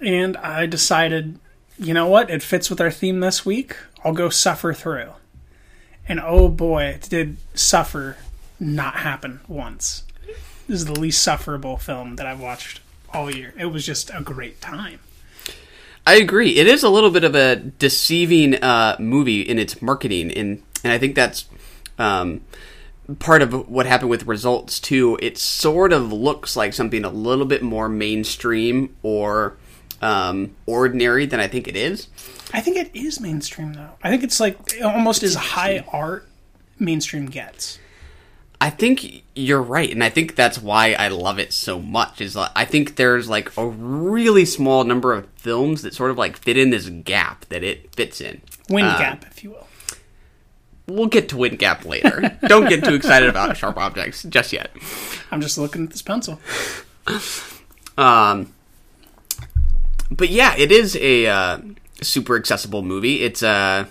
and 0.00 0.36
I 0.36 0.66
decided, 0.66 1.38
you 1.78 1.94
know 1.94 2.06
what? 2.06 2.30
It 2.30 2.42
fits 2.42 2.68
with 2.68 2.80
our 2.80 2.90
theme 2.90 3.20
this 3.20 3.46
week. 3.46 3.76
I'll 4.04 4.12
go 4.12 4.28
suffer 4.28 4.74
through. 4.74 5.12
And 6.06 6.20
oh 6.20 6.50
boy, 6.50 6.98
did 7.08 7.38
suffer 7.54 8.18
not 8.60 8.96
happen 8.96 9.40
once. 9.48 10.04
This 10.68 10.80
is 10.80 10.84
the 10.84 10.98
least 11.00 11.22
sufferable 11.22 11.78
film 11.78 12.16
that 12.16 12.26
I've 12.26 12.40
watched 12.40 12.80
all 13.14 13.34
year. 13.34 13.54
It 13.58 13.66
was 13.66 13.84
just 13.86 14.10
a 14.10 14.20
great 14.20 14.60
time. 14.60 15.00
I 16.06 16.16
agree. 16.16 16.56
It 16.56 16.66
is 16.66 16.82
a 16.82 16.90
little 16.90 17.10
bit 17.10 17.24
of 17.24 17.34
a 17.34 17.56
deceiving 17.56 18.56
uh, 18.56 18.96
movie 18.98 19.40
in 19.40 19.58
its 19.58 19.80
marketing, 19.80 20.32
and 20.32 20.62
and 20.82 20.92
I 20.92 20.98
think 20.98 21.14
that's 21.14 21.46
um, 21.98 22.42
part 23.18 23.42
of 23.42 23.68
what 23.68 23.86
happened 23.86 24.10
with 24.10 24.26
results 24.26 24.80
too. 24.80 25.18
It 25.22 25.38
sort 25.38 25.92
of 25.92 26.12
looks 26.12 26.56
like 26.56 26.74
something 26.74 27.04
a 27.04 27.10
little 27.10 27.46
bit 27.46 27.62
more 27.62 27.88
mainstream 27.88 28.94
or 29.02 29.56
um, 30.02 30.54
ordinary 30.66 31.24
than 31.24 31.40
I 31.40 31.48
think 31.48 31.68
it 31.68 31.76
is. 31.76 32.08
I 32.52 32.60
think 32.60 32.76
it 32.76 32.90
is 32.94 33.20
mainstream 33.20 33.72
though. 33.72 33.90
I 34.02 34.10
think 34.10 34.22
it's 34.22 34.40
like 34.40 34.58
almost 34.82 35.22
as 35.22 35.34
high 35.34 35.84
art 35.90 36.28
mainstream 36.78 37.26
gets. 37.26 37.78
I 38.64 38.70
think 38.70 39.24
you're 39.34 39.60
right, 39.60 39.90
and 39.90 40.02
I 40.02 40.08
think 40.08 40.36
that's 40.36 40.58
why 40.58 40.94
I 40.94 41.08
love 41.08 41.38
it 41.38 41.52
so 41.52 41.78
much. 41.78 42.22
Is 42.22 42.34
like, 42.34 42.50
I 42.56 42.64
think 42.64 42.96
there's 42.96 43.28
like 43.28 43.54
a 43.58 43.66
really 43.66 44.46
small 44.46 44.84
number 44.84 45.12
of 45.12 45.28
films 45.36 45.82
that 45.82 45.92
sort 45.92 46.10
of 46.10 46.16
like 46.16 46.38
fit 46.38 46.56
in 46.56 46.70
this 46.70 46.88
gap 46.88 47.44
that 47.50 47.62
it 47.62 47.94
fits 47.94 48.22
in. 48.22 48.40
Wind 48.70 48.88
Uh, 48.88 48.98
gap, 48.98 49.26
if 49.30 49.44
you 49.44 49.50
will. 49.50 49.66
We'll 50.86 51.08
get 51.08 51.28
to 51.28 51.36
Wind 51.36 51.58
Gap 51.58 51.84
later. 51.84 52.38
Don't 52.48 52.66
get 52.66 52.82
too 52.84 52.94
excited 52.94 53.28
about 53.28 53.54
sharp 53.58 53.76
objects 53.76 54.22
just 54.22 54.50
yet. 54.50 54.70
I'm 55.30 55.42
just 55.42 55.58
looking 55.58 55.84
at 55.84 55.90
this 55.90 56.00
pencil. 56.00 56.40
Um, 57.98 58.54
but 60.10 60.30
yeah, 60.30 60.54
it 60.56 60.72
is 60.72 60.96
a 60.96 61.26
uh, 61.26 61.58
super 62.00 62.34
accessible 62.34 62.82
movie. 62.82 63.20
It's 63.24 63.42
uh, 63.42 63.84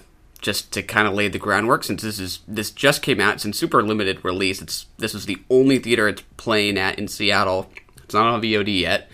just 0.44 0.72
to 0.74 0.84
kind 0.84 1.08
of 1.08 1.16
lay 1.16 1.28
the 1.28 1.40
groundwork 1.40 1.84
since 1.84 2.04
this 2.04 2.20
is 2.20 2.42
this 2.48 2.70
just 2.70 3.02
came 3.02 3.20
out. 3.20 3.36
It's 3.36 3.46
in 3.46 3.54
super 3.54 3.82
limited 3.82 4.24
release. 4.24 4.62
It's 4.62 4.86
this 5.00 5.16
is 5.16 5.26
the 5.26 5.40
only 5.50 5.80
theater 5.80 6.08
it's 6.08 6.22
playing 6.38 6.78
at 6.78 7.00
in 7.00 7.08
Seattle. 7.08 7.72
It's 8.04 8.14
not 8.14 8.28
on 8.28 8.42
VOD 8.42 8.82
yet. 8.82 9.10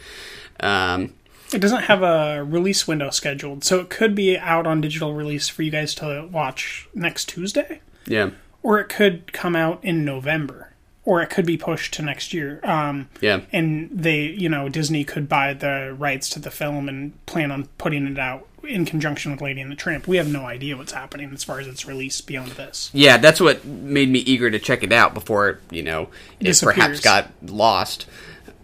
Um, 0.60 1.14
It 1.54 1.60
doesn't 1.60 1.84
have 1.84 2.04
a 2.04 2.44
release 2.44 2.88
window 2.88 3.10
scheduled, 3.12 3.64
so 3.64 3.80
it 3.80 3.90
could 3.90 4.14
be 4.14 4.38
out 4.38 4.68
on 4.68 4.82
digital 4.82 5.14
release 5.14 5.48
for 5.48 5.64
you 5.64 5.72
guys 5.72 5.96
to 5.96 6.28
watch 6.32 6.88
next 6.94 7.30
Tuesday, 7.30 7.82
yeah, 8.06 8.32
or 8.62 8.80
it 8.80 8.90
could 8.90 9.32
come 9.32 9.56
out 9.56 9.80
in 9.84 10.04
November, 10.04 10.74
or 11.06 11.22
it 11.22 11.30
could 11.30 11.46
be 11.46 11.58
pushed 11.58 11.94
to 11.94 12.02
next 12.02 12.34
year. 12.34 12.60
Um, 12.64 13.08
yeah, 13.22 13.42
and 13.54 13.90
they, 13.92 14.24
you 14.26 14.50
know, 14.50 14.68
Disney 14.68 15.04
could 15.06 15.30
buy 15.30 15.54
the 15.54 15.96
rights 15.98 16.28
to 16.30 16.40
the 16.40 16.52
film 16.52 16.90
and 16.90 17.14
plan 17.26 17.52
on 17.52 17.68
putting 17.78 18.06
it 18.06 18.20
out 18.20 18.46
in 18.70 18.86
conjunction 18.86 19.32
with 19.32 19.42
Lady 19.42 19.62
and 19.62 19.72
the 19.72 19.76
Tramp. 19.76 20.08
We 20.08 20.18
have 20.18 20.28
no 20.32 20.46
idea 20.46 20.78
what's 20.78 20.92
happening 20.94 21.32
as 21.34 21.44
far 21.44 21.60
as 21.60 21.68
its 21.68 21.86
release 21.86 22.22
beyond 22.22 22.52
this. 22.52 22.90
yeah. 22.94 23.18
That's 23.18 23.42
what 23.42 23.66
made 23.66 24.10
me 24.10 24.20
eager 24.20 24.50
to 24.50 24.60
check 24.60 24.84
it 24.84 24.92
out 24.92 25.14
before 25.14 25.60
you 25.72 25.84
know 25.84 26.10
it 26.40 26.58
perhaps 26.62 27.00
got 27.02 27.30
lost. 27.46 28.06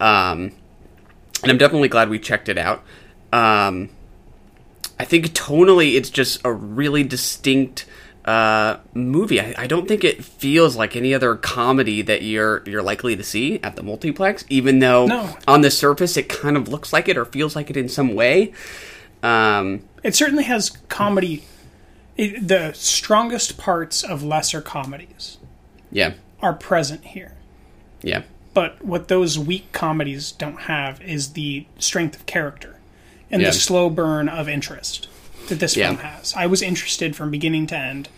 Um, 0.00 0.52
and 1.42 1.52
I'm 1.52 1.58
definitely 1.58 1.88
glad 1.88 2.08
we 2.08 2.18
checked 2.18 2.48
it 2.48 2.58
out. 2.58 2.82
Um, 3.32 3.90
I 4.98 5.04
think 5.04 5.26
tonally, 5.28 5.94
it's 5.96 6.08
just 6.10 6.40
a 6.44 6.52
really 6.52 7.02
distinct 7.04 7.84
uh, 8.24 8.78
movie. 8.94 9.40
I, 9.40 9.54
I 9.58 9.66
don't 9.66 9.86
think 9.86 10.02
it 10.04 10.24
feels 10.24 10.74
like 10.76 10.96
any 10.96 11.12
other 11.14 11.36
comedy 11.36 12.02
that 12.02 12.22
you're 12.22 12.62
you're 12.66 12.82
likely 12.82 13.14
to 13.16 13.22
see 13.22 13.60
at 13.62 13.76
the 13.76 13.82
multiplex. 13.82 14.44
Even 14.48 14.78
though 14.80 15.06
No. 15.06 15.36
on 15.46 15.60
the 15.60 15.70
surface 15.70 16.16
it 16.16 16.28
kind 16.28 16.56
of 16.56 16.68
looks 16.68 16.92
like 16.92 17.08
it 17.08 17.16
or 17.16 17.24
feels 17.24 17.54
like 17.54 17.70
it 17.70 17.76
in 17.76 17.88
some 17.88 18.14
way. 18.14 18.52
Um, 19.22 19.82
It 20.06 20.14
certainly 20.14 20.44
has 20.44 20.70
comedy. 20.88 21.42
It, 22.16 22.46
the 22.46 22.72
strongest 22.74 23.58
parts 23.58 24.02
of 24.04 24.22
lesser 24.22 24.62
comedies 24.62 25.36
yeah, 25.90 26.14
are 26.40 26.54
present 26.54 27.04
here. 27.04 27.32
yeah, 28.02 28.22
But 28.54 28.82
what 28.84 29.08
those 29.08 29.38
weak 29.38 29.72
comedies 29.72 30.30
don't 30.32 30.62
have 30.62 31.02
is 31.02 31.32
the 31.32 31.66
strength 31.78 32.16
of 32.16 32.24
character 32.24 32.76
and 33.30 33.42
Yeah. 33.42 33.48
the 33.48 33.54
slow 33.54 33.90
burn 33.90 34.28
of 34.28 34.48
interest 34.48 35.08
that 35.48 35.56
this 35.58 35.76
Yeah. 35.76 35.88
film 35.88 35.98
has. 35.98 36.32
I 36.34 36.46
was 36.46 36.62
interested 36.62 37.14
from 37.16 37.30
beginning 37.30 37.66
to 37.68 37.76
end, 37.76 38.08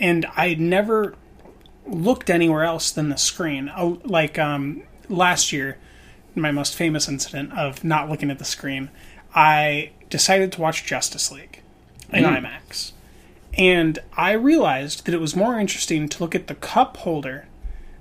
and 0.00 0.26
I 0.36 0.54
never 0.54 1.14
looked 1.86 2.30
anywhere 2.30 2.64
else 2.64 2.90
than 2.90 3.10
the 3.10 3.16
screen. 3.18 3.70
Oh, 3.76 4.00
Like 4.04 4.38
um, 4.38 4.82
last 5.08 5.52
year, 5.52 5.76
my 6.34 6.50
most 6.50 6.74
famous 6.74 7.08
incident 7.08 7.52
of 7.52 7.84
not 7.84 8.08
looking 8.10 8.30
at 8.30 8.38
the 8.38 8.44
screen, 8.44 8.88
I 9.34 9.90
decided 10.10 10.52
to 10.52 10.60
watch 10.60 10.84
Justice 10.84 11.30
League 11.30 11.62
in 12.12 12.24
mm-hmm. 12.24 12.46
IMAX. 12.46 12.92
And 13.54 13.98
I 14.16 14.32
realized 14.32 15.06
that 15.06 15.14
it 15.14 15.20
was 15.20 15.34
more 15.34 15.58
interesting 15.58 16.08
to 16.08 16.22
look 16.22 16.34
at 16.34 16.46
the 16.46 16.54
cup 16.54 16.98
holder 16.98 17.46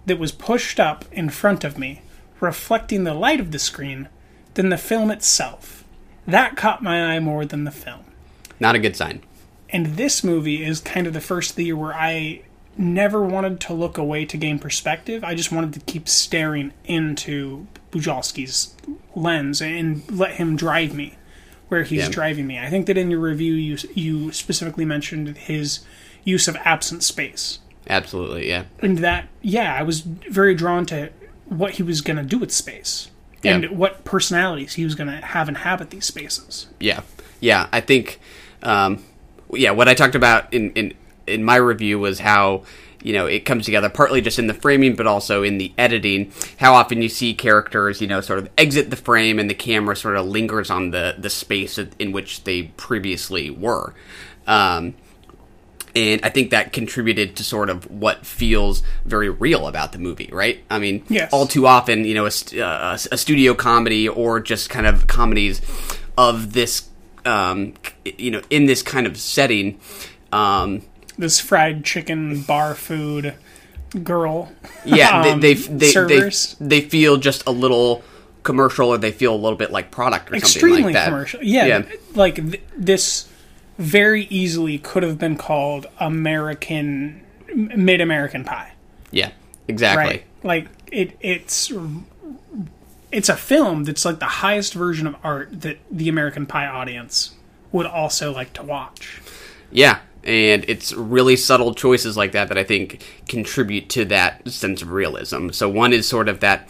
that 0.05 0.19
was 0.19 0.31
pushed 0.31 0.79
up 0.79 1.05
in 1.11 1.29
front 1.29 1.63
of 1.63 1.77
me, 1.77 2.01
reflecting 2.39 3.03
the 3.03 3.13
light 3.13 3.39
of 3.39 3.51
the 3.51 3.59
screen, 3.59 4.09
than 4.55 4.69
the 4.69 4.77
film 4.77 5.11
itself. 5.11 5.83
That 6.27 6.55
caught 6.57 6.83
my 6.83 7.15
eye 7.15 7.19
more 7.19 7.45
than 7.45 7.63
the 7.63 7.71
film. 7.71 8.01
not 8.59 8.75
a 8.75 8.79
good 8.79 8.95
sign. 8.95 9.21
And 9.69 9.97
this 9.97 10.23
movie 10.23 10.63
is 10.63 10.79
kind 10.79 11.07
of 11.07 11.13
the 11.13 11.21
first 11.21 11.51
of 11.51 11.55
the 11.55 11.65
year 11.65 11.75
where 11.75 11.93
I 11.93 12.41
never 12.77 13.21
wanted 13.21 13.59
to 13.61 13.73
look 13.73 13.97
away 13.97 14.25
to 14.25 14.37
gain 14.37 14.59
perspective. 14.59 15.23
I 15.23 15.35
just 15.35 15.51
wanted 15.51 15.73
to 15.73 15.79
keep 15.81 16.07
staring 16.07 16.73
into 16.85 17.67
Bujalski's 17.91 18.75
lens 19.15 19.61
and 19.61 20.03
let 20.11 20.35
him 20.35 20.55
drive 20.55 20.93
me 20.93 21.15
where 21.69 21.83
he's 21.83 22.03
Yeah. 22.03 22.09
driving 22.09 22.47
me. 22.47 22.59
I 22.59 22.69
think 22.69 22.85
that 22.87 22.97
in 22.97 23.09
your 23.11 23.19
review 23.19 23.53
you 23.53 23.77
you 23.93 24.31
specifically 24.31 24.85
mentioned 24.85 25.37
his 25.37 25.79
use 26.23 26.47
of 26.47 26.55
absent 26.65 27.03
space. 27.03 27.59
Absolutely, 27.89 28.47
yeah, 28.49 28.63
And 28.81 28.97
that 28.99 29.27
yeah, 29.41 29.75
I 29.79 29.83
was 29.83 30.01
very 30.01 30.55
drawn 30.55 30.85
to 30.87 31.09
what 31.45 31.71
he 31.73 31.83
was 31.83 32.01
going 32.01 32.17
to 32.17 32.23
do 32.23 32.39
with 32.39 32.51
space 32.51 33.09
Yeah. 33.43 33.55
and 33.55 33.69
what 33.77 34.03
personalities 34.05 34.73
he 34.73 34.83
was 34.83 34.95
going 34.95 35.09
to 35.09 35.17
have 35.25 35.47
inhabit 35.49 35.91
these 35.91 36.05
spaces. 36.05 36.67
yeah, 36.79 37.01
yeah. 37.39 37.67
I 37.71 37.81
think, 37.81 38.19
um, 38.63 39.03
yeah, 39.53 39.69
what 39.71 39.87
I 39.87 39.93
talked 39.93 40.15
about 40.15 40.51
in 40.53 40.71
in 40.71 40.93
in 41.27 41.43
my 41.43 41.55
review 41.57 41.99
was 41.99 42.19
how 42.19 42.63
you 43.05 43.13
know 43.13 43.27
it 43.27 43.45
comes 43.45 43.65
together 43.65 43.87
partly 43.87 44.19
just 44.19 44.39
in 44.39 44.47
the 44.47 44.53
framing, 44.53 44.95
but 44.95 45.05
also 45.07 45.43
in 45.43 45.57
the 45.59 45.71
editing. 45.77 46.31
How 46.57 46.73
often 46.73 47.01
you 47.01 47.09
see 47.09 47.33
characters, 47.35 48.01
you 48.01 48.07
know, 48.07 48.19
sort 48.19 48.39
of 48.39 48.49
exit 48.57 48.89
the 48.89 48.95
frame 48.95 49.37
and 49.39 49.49
the 49.49 49.53
camera 49.53 49.95
sort 49.95 50.15
of 50.17 50.25
lingers 50.25 50.69
on 50.69 50.89
the 50.91 51.15
the 51.17 51.29
space 51.29 51.77
in 51.77 52.11
which 52.11 52.43
they 52.43 52.63
previously 52.77 53.49
were. 53.51 53.93
Um, 54.47 54.95
and 55.95 56.19
I 56.25 56.29
think 56.29 56.49
that 56.49 56.73
contributed 56.73 57.37
to 57.37 57.43
sort 57.43 57.69
of 57.69 57.89
what 57.89 58.25
feels 58.25 58.83
very 59.05 59.29
real 59.29 59.67
about 59.67 59.93
the 59.93 59.97
movie, 59.97 60.29
right? 60.33 60.61
I 60.69 60.77
mean, 60.79 61.05
Yes. 61.07 61.31
all 61.31 61.47
too 61.47 61.67
often, 61.67 62.03
you 62.03 62.13
know, 62.13 62.25
a, 62.25 62.59
uh, 62.61 62.97
a 63.13 63.17
studio 63.17 63.53
comedy 63.53 64.09
or 64.09 64.41
just 64.41 64.69
kind 64.69 64.85
of 64.87 65.07
comedies 65.07 65.61
of 66.17 66.51
this, 66.51 66.89
um, 67.25 67.75
you 68.17 68.29
know, 68.29 68.41
in 68.49 68.65
this 68.65 68.81
kind 68.81 69.07
of 69.07 69.15
setting, 69.17 69.79
um, 70.33 70.81
This 71.17 71.39
fried 71.39 71.83
chicken 71.85 72.41
bar 72.41 72.75
food 72.75 73.33
girl. 74.03 74.51
yeah, 74.83 75.21
um, 75.21 75.39
they, 75.39 75.53
they, 75.53 75.91
they, 75.91 76.31
they, 76.59 76.81
feel 76.81 77.17
just 77.17 77.47
a 77.47 77.51
little 77.51 78.03
commercial 78.43 78.89
or 78.89 78.97
they 78.97 79.11
feel 79.11 79.33
a 79.33 79.37
little 79.37 79.57
bit 79.57 79.71
like 79.71 79.91
product 79.91 80.25
or 80.29 80.33
something 80.33 80.39
extremely 80.41 80.83
like 80.83 80.93
that. 80.93 81.05
commercial. 81.05 81.41
Yeah, 81.41 81.65
Yeah. 81.65 81.85
like 82.13 82.35
th- 82.35 82.61
this 82.77 83.29
very 83.77 84.25
easily 84.25 84.77
could 84.77 85.03
have 85.03 85.17
been 85.17 85.37
called 85.37 85.87
American 85.99 87.21
mid 87.53 88.01
American 88.01 88.43
Pie, 88.43 88.73
Yeah, 89.11 89.31
exactly. 89.67 90.03
right? 90.05 90.23
Like 90.43 90.67
it, 90.91 91.17
it's 91.21 91.71
it's 93.11 93.29
a 93.29 93.35
film 93.37 93.85
that's 93.85 94.03
like 94.05 94.19
the 94.19 94.25
highest 94.25 94.73
version 94.73 95.07
of 95.07 95.15
art 95.23 95.61
that 95.61 95.77
the 95.89 96.09
American 96.09 96.45
Pie 96.45 96.67
audience 96.67 97.31
would 97.71 97.85
also 97.85 98.33
like 98.33 98.53
to 98.53 98.63
watch. 98.63 99.21
Yeah, 99.71 99.99
and 100.25 100.65
it's 100.67 100.91
really 100.93 101.35
subtle 101.35 101.73
choices 101.73 102.17
like 102.17 102.31
that 102.31 102.47
that 102.49 102.57
I 102.57 102.63
think 102.63 103.05
contribute 103.27 103.89
to 103.89 104.05
that 104.05 104.49
sense 104.49 104.81
of 104.81 104.91
realism. 104.91 105.49
So 105.51 105.69
one 105.69 105.93
is 105.93 106.07
sort 106.07 106.27
of 106.27 106.39
that 106.39 106.67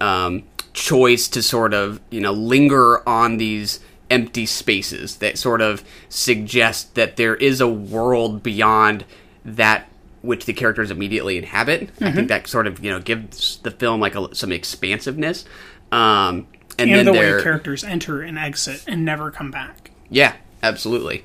um, 0.00 0.44
choice 0.72 1.28
to 1.28 1.42
sort 1.42 1.74
of 1.74 2.00
you 2.10 2.20
know 2.20 2.32
linger 2.32 3.06
on 3.08 3.36
these 3.36 3.80
empty 4.10 4.46
spaces 4.46 5.16
that 5.16 5.36
sort 5.36 5.60
of 5.60 5.84
suggest 6.08 6.94
that 6.94 7.16
there 7.16 7.36
is 7.36 7.60
a 7.60 7.68
world 7.68 8.42
beyond 8.42 9.04
that 9.44 9.88
which 10.22 10.46
the 10.46 10.52
characters 10.52 10.90
immediately 10.90 11.36
inhabit. 11.38 11.90
I 12.00 12.10
think 12.10 12.28
that 12.28 12.46
sort 12.46 12.66
of 12.66 12.82
you 12.82 12.90
know 12.90 13.00
gives 13.00 13.58
the 13.58 13.70
film 13.70 14.00
like 14.00 14.14
a, 14.14 14.34
some 14.34 14.50
expansiveness. 14.50 15.44
Um, 15.92 16.46
and, 16.78 16.90
And, 16.90 16.94
then 16.94 17.04
the 17.06 17.12
way 17.12 17.42
characters 17.42 17.82
enter 17.82 18.22
and 18.22 18.38
exit 18.38 18.84
and 18.86 19.04
never 19.04 19.30
come 19.30 19.50
back. 19.50 19.90
yeah, 20.10 20.36
absolutely. 20.62 21.24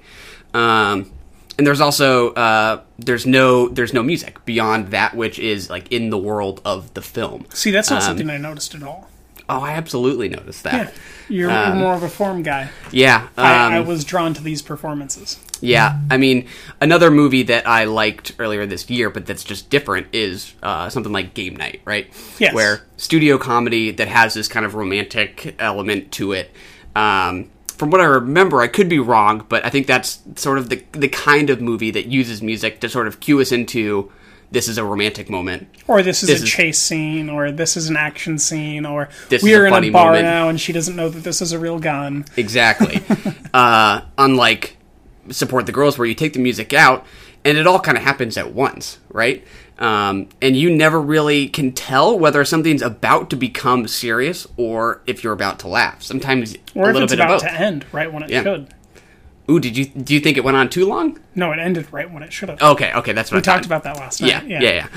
Um, 0.53 1.11
and 1.57 1.65
there's 1.67 1.81
also 1.81 2.33
uh, 2.33 2.81
there's 2.99 3.25
no 3.25 3.67
there's 3.69 3.93
no 3.93 4.03
music 4.03 4.43
beyond 4.45 4.87
that 4.91 5.15
which 5.15 5.39
is 5.39 5.69
like 5.69 5.91
in 5.91 6.09
the 6.09 6.17
world 6.17 6.61
of 6.65 6.93
the 6.93 7.01
film. 7.01 7.45
See, 7.53 7.71
that's 7.71 7.89
not 7.89 8.01
Um, 8.01 8.07
something 8.09 8.29
I 8.29 8.37
noticed 8.37 8.75
at 8.75 8.83
all. 8.83 9.09
Oh, 9.49 9.59
I 9.59 9.71
absolutely 9.71 10.29
noticed 10.29 10.63
Yeah, 10.65 10.85
that. 10.85 10.93
you're, 11.27 11.49
you're 11.51 11.75
more 11.75 11.93
of 11.95 12.01
a 12.03 12.07
form 12.09 12.43
guy. 12.43 12.69
Yeah, 12.93 13.23
um, 13.37 13.45
I, 13.45 13.75
I 13.77 13.79
was 13.81 14.05
drawn 14.05 14.33
to 14.35 14.41
these 14.41 14.61
performances. 14.61 15.37
yeah. 15.59 15.99
I 16.09 16.15
mean, 16.15 16.47
another 16.79 17.11
movie 17.11 17.43
that 17.43 17.67
I 17.67 17.83
liked 17.83 18.31
earlier 18.39 18.65
this 18.65 18.89
year, 18.89 19.09
but 19.09 19.25
that's 19.25 19.43
just 19.43 19.69
different, 19.69 20.07
is 20.13 20.53
uh, 20.63 20.87
something 20.89 21.11
like 21.11 21.33
Game 21.33 21.57
Night, 21.57 21.81
right? 21.83 22.07
Yes. 22.39 22.53
Where 22.53 22.83
studio 22.95 23.37
comedy 23.37 23.91
that 23.91 24.07
has 24.07 24.33
this 24.33 24.47
kind 24.47 24.65
of 24.65 24.75
romantic 24.75 25.55
element 25.59 26.13
to 26.13 26.31
it. 26.31 26.49
Um, 26.95 27.49
from 27.83 27.91
what 27.91 27.99
I 27.99 28.05
remember, 28.05 28.61
I 28.61 28.67
could 28.67 28.87
be 28.87 28.99
wrong, 28.99 29.45
but 29.49 29.65
I 29.65 29.69
think 29.69 29.87
that's 29.87 30.19
sort 30.37 30.57
of 30.57 30.69
the 30.69 30.81
the 30.93 31.09
kind 31.09 31.49
of 31.49 31.59
movie 31.59 31.91
that 31.91 32.05
uses 32.05 32.41
music 32.41 32.79
to 32.79 32.87
sort 32.87 33.07
of 33.07 33.19
cue 33.19 33.41
us 33.41 33.51
into 33.51 34.09
this 34.51 34.69
is 34.69 34.77
a 34.77 34.85
romantic 34.85 35.29
moment. 35.29 35.67
Or 35.85 36.01
this 36.01 36.23
is 36.23 36.29
This 36.29 36.39
a 36.39 36.43
is- 36.45 36.49
chase 36.49 36.79
scene, 36.79 37.29
or 37.29 37.51
this 37.51 37.75
is 37.75 37.89
an 37.89 37.97
action 37.97 38.37
scene, 38.39 38.85
or 38.85 39.09
we 39.41 39.53
are 39.53 39.65
in 39.67 39.73
a 39.73 39.89
bar 39.89 40.05
moment. 40.11 40.23
now 40.23 40.47
and 40.47 40.61
she 40.61 40.71
doesn't 40.71 40.95
know 40.95 41.09
that 41.09 41.25
this 41.25 41.41
is 41.41 41.51
a 41.51 41.59
real 41.59 41.77
gun. 41.77 42.23
Exactly. 42.37 43.01
uh, 43.53 43.99
unlike 44.17 44.77
Support 45.29 45.65
the 45.65 45.73
Girls, 45.73 45.97
where 45.97 46.07
you 46.07 46.15
take 46.15 46.31
the 46.31 46.39
music 46.39 46.71
out 46.71 47.05
and 47.43 47.57
it 47.57 47.67
all 47.67 47.81
kind 47.81 47.97
of 47.97 48.03
happens 48.05 48.37
at 48.37 48.53
once, 48.53 48.97
right? 49.09 49.43
Um, 49.79 50.29
and 50.41 50.55
you 50.55 50.73
never 50.73 51.01
really 51.01 51.47
can 51.49 51.71
tell 51.71 52.17
whether 52.17 52.45
something's 52.45 52.81
about 52.83 53.29
to 53.31 53.35
become 53.35 53.87
serious 53.87 54.45
or 54.55 55.01
if 55.07 55.23
you're 55.23 55.33
about 55.33 55.59
to 55.59 55.67
laugh. 55.67 56.03
Sometimes 56.03 56.55
Or 56.75 56.83
a 56.83 56.93
little 56.93 57.03
it's 57.03 57.11
bit 57.13 57.19
of 57.19 57.25
about 57.25 57.39
to 57.41 57.51
end 57.53 57.85
right 57.91 58.11
when 58.11 58.23
it 58.23 58.29
Yeah. 58.29 58.43
should. 58.43 58.73
Ooh, 59.49 59.59
did 59.59 59.75
you 59.75 59.85
do 59.85 60.13
you 60.13 60.19
think 60.21 60.37
it 60.37 60.43
went 60.43 60.55
on 60.55 60.69
too 60.69 60.85
long? 60.85 61.19
No, 61.35 61.51
it 61.51 61.59
ended 61.59 61.87
right 61.91 62.09
when 62.09 62.23
it 62.23 62.31
should 62.31 62.49
have. 62.49 62.61
Okay, 62.61 62.93
okay, 62.93 63.11
that's 63.13 63.29
what 63.31 63.37
we 63.37 63.41
talked 63.41 63.65
about 63.65 63.83
that 63.83 63.97
last 63.97 64.21
yeah, 64.21 64.39
night. 64.39 64.47
yeah, 64.61 64.61
yeah. 64.61 64.87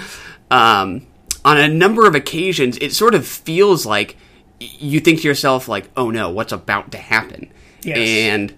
Um, 0.51 1.07
on 1.45 1.59
a 1.59 1.67
number 1.69 2.07
of 2.07 2.15
occasions, 2.15 2.77
it 2.81 2.93
sort 2.93 3.15
of 3.15 3.27
feels 3.27 3.87
like 3.87 4.17
you 4.61 5.01
think 5.01 5.23
to 5.23 5.27
yourself, 5.29 5.69
like, 5.69 5.89
"Oh 5.97 6.11
no, 6.11 6.31
what's 6.31 6.53
about 6.53 6.93
to 6.93 6.99
happen?" 6.99 7.51
Yes. 7.83 7.99
And 7.99 8.55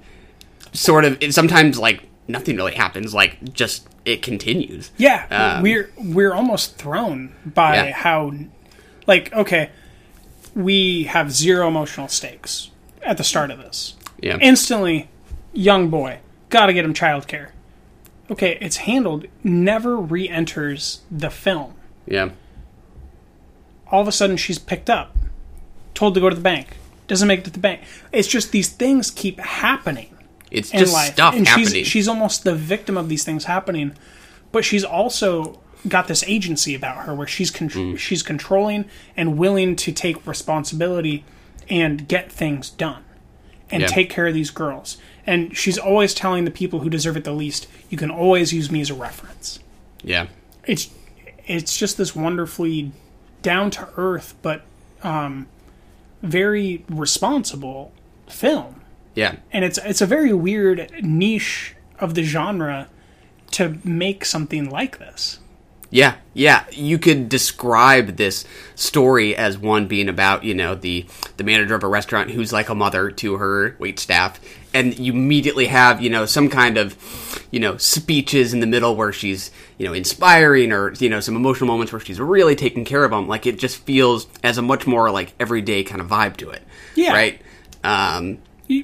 sort 0.73 1.05
of, 1.07 1.19
sometimes 1.31 1.79
like 1.79 2.03
nothing 2.29 2.57
really 2.57 2.75
happens. 2.75 3.13
Like, 3.15 3.53
just 3.53 3.89
it 4.05 4.23
continues. 4.23 4.91
Yeah, 4.97 5.27
Um, 5.57 5.63
we're 5.63 5.91
we're 5.97 6.33
almost 6.35 6.77
thrown 6.77 7.33
by 7.45 7.75
Yeah. 7.89 7.93
how, 7.93 8.33
like, 9.07 9.33
okay, 9.33 9.71
we 10.55 11.05
have 11.05 11.33
zero 11.33 11.67
emotional 11.69 12.09
stakes 12.09 12.71
at 13.03 13.17
the 13.17 13.25
start 13.25 13.51
of 13.51 13.59
this. 13.59 13.95
Yeah. 14.21 14.39
Instantly, 14.41 15.09
young 15.53 15.89
boy, 15.91 16.19
gotta 16.51 16.73
get 16.73 16.85
him 16.85 16.95
childcare. 16.95 17.49
Okay, 18.31 18.59
it's 18.61 18.79
handled. 18.79 19.27
Never 19.43 19.97
re-enters 19.97 21.01
the 21.11 21.31
film. 21.31 21.75
yeah. 22.07 22.31
All 23.91 24.03
of 24.03 24.09
a 24.09 24.13
sudden, 24.13 24.37
she's 24.37 24.59
picked 24.59 24.91
up, 24.91 25.17
told 25.95 26.13
to 26.15 26.21
go 26.21 26.29
to 26.29 26.37
the 26.37 26.43
bank. 26.43 26.77
Doesn't 27.07 27.27
make 27.27 27.39
it 27.41 27.45
to 27.47 27.51
the 27.51 27.59
bank. 27.59 27.81
It's 28.13 28.29
just 28.29 28.53
these 28.53 28.69
things 28.69 29.11
keep 29.11 29.41
happening 29.41 30.15
It's 30.51 30.71
just 30.71 30.93
life, 30.93 31.13
stuff 31.13 31.35
and 31.35 31.47
happening. 31.47 31.69
she's 31.69 31.87
she's 31.87 32.09
almost 32.09 32.45
the 32.45 32.55
victim 32.55 32.97
of 32.97 33.09
these 33.09 33.25
things 33.25 33.45
happening, 33.45 33.93
but 34.53 34.65
she's 34.65 34.85
also 34.85 35.61
got 35.87 36.09
this 36.09 36.25
agency 36.27 36.75
about 36.75 37.05
her 37.05 37.15
where 37.15 37.27
she's 37.27 37.51
con- 37.51 37.69
Mm. 37.69 37.99
she's 37.99 38.23
controlling 38.23 38.87
and 39.17 39.39
willing 39.39 39.77
to 39.77 39.93
take 39.93 40.27
responsibility 40.27 41.25
and 41.69 42.09
get 42.09 42.33
things 42.33 42.71
done. 42.71 43.05
and 43.71 43.83
Yeah. 43.83 43.87
take 43.89 44.09
care 44.09 44.27
of 44.27 44.33
these 44.33 44.51
girls. 44.51 44.97
And 45.27 45.55
she's 45.55 45.77
always 45.77 46.15
telling 46.15 46.47
the 46.47 46.51
people 46.51 46.79
who 46.81 46.89
deserve 46.89 47.19
it 47.19 47.25
the 47.25 47.33
least, 47.35 47.67
you 47.91 47.99
can 47.99 48.11
always 48.11 48.51
use 48.51 48.71
me 48.71 48.81
as 48.81 48.89
a 48.89 48.95
reference. 48.95 49.59
Yeah. 50.03 50.29
It's 50.67 50.89
it's 51.47 51.77
just 51.77 51.99
this 51.99 52.17
wonderfully 52.17 52.93
down 53.43 53.71
to 53.73 53.87
earth 53.99 54.35
but 54.41 54.63
um, 55.03 55.47
very 56.23 56.83
responsible 56.89 57.93
film. 58.27 58.78
Yeah. 59.19 59.35
And 59.51 59.65
it's 59.65 59.79
it's 59.79 60.01
a 60.01 60.07
very 60.07 60.33
weird 60.33 60.93
niche 61.03 61.75
of 61.99 62.15
the 62.15 62.23
genre 62.23 62.87
to 63.51 63.79
make 63.83 64.25
something 64.25 64.71
like 64.71 65.01
this. 65.01 65.41
Yeah, 65.91 66.17
yeah. 66.35 66.67
You 66.71 66.99
could 66.99 67.29
describe 67.29 68.17
this 68.17 68.45
story 68.77 69.35
as 69.35 69.59
one 69.59 69.89
being 69.89 70.09
about, 70.09 70.45
you 70.45 70.55
know, 70.55 70.77
the 70.77 71.05
the 71.37 71.43
manager 71.43 71.75
of 71.75 71.83
a 71.83 71.89
restaurant 71.89 72.31
who's 72.31 72.53
like 72.53 72.69
a 72.69 72.77
mother 72.77 73.11
to 73.11 73.39
her 73.39 73.75
wait 73.81 73.99
staff, 73.99 74.39
and 74.73 74.97
you 74.97 75.13
immediately 75.13 75.67
have, 75.67 76.01
you 76.01 76.11
know, 76.11 76.25
some 76.25 76.49
kind 76.49 76.79
of, 76.79 77.45
you 77.51 77.59
know, 77.59 77.77
speeches 77.77 78.55
in 78.55 78.61
the 78.61 78.69
middle 78.69 78.95
where 78.95 79.13
she's, 79.13 79.51
you 79.79 79.87
know, 79.89 79.95
inspiring 79.95 80.71
or 80.71 80.93
you 80.93 81.09
know 81.09 81.19
some 81.19 81.35
emotional 81.35 81.67
moments 81.67 81.93
where 81.93 81.99
she's 81.99 82.21
really 82.21 82.55
taking 82.55 82.85
care 82.85 83.03
of 83.03 83.11
them. 83.11 83.27
Like 83.27 83.47
it 83.47 83.59
just 83.59 83.79
feels 83.79 84.29
as 84.45 84.59
a 84.59 84.63
much 84.63 84.87
more 84.87 85.11
like 85.11 85.33
everyday 85.41 85.83
kind 85.83 86.01
of 86.01 86.07
vibe 86.07 86.37
to 86.37 86.51
it. 86.51 86.63
Yeah. 86.95 87.15
Right. 87.15 87.43
Um, 87.83 88.39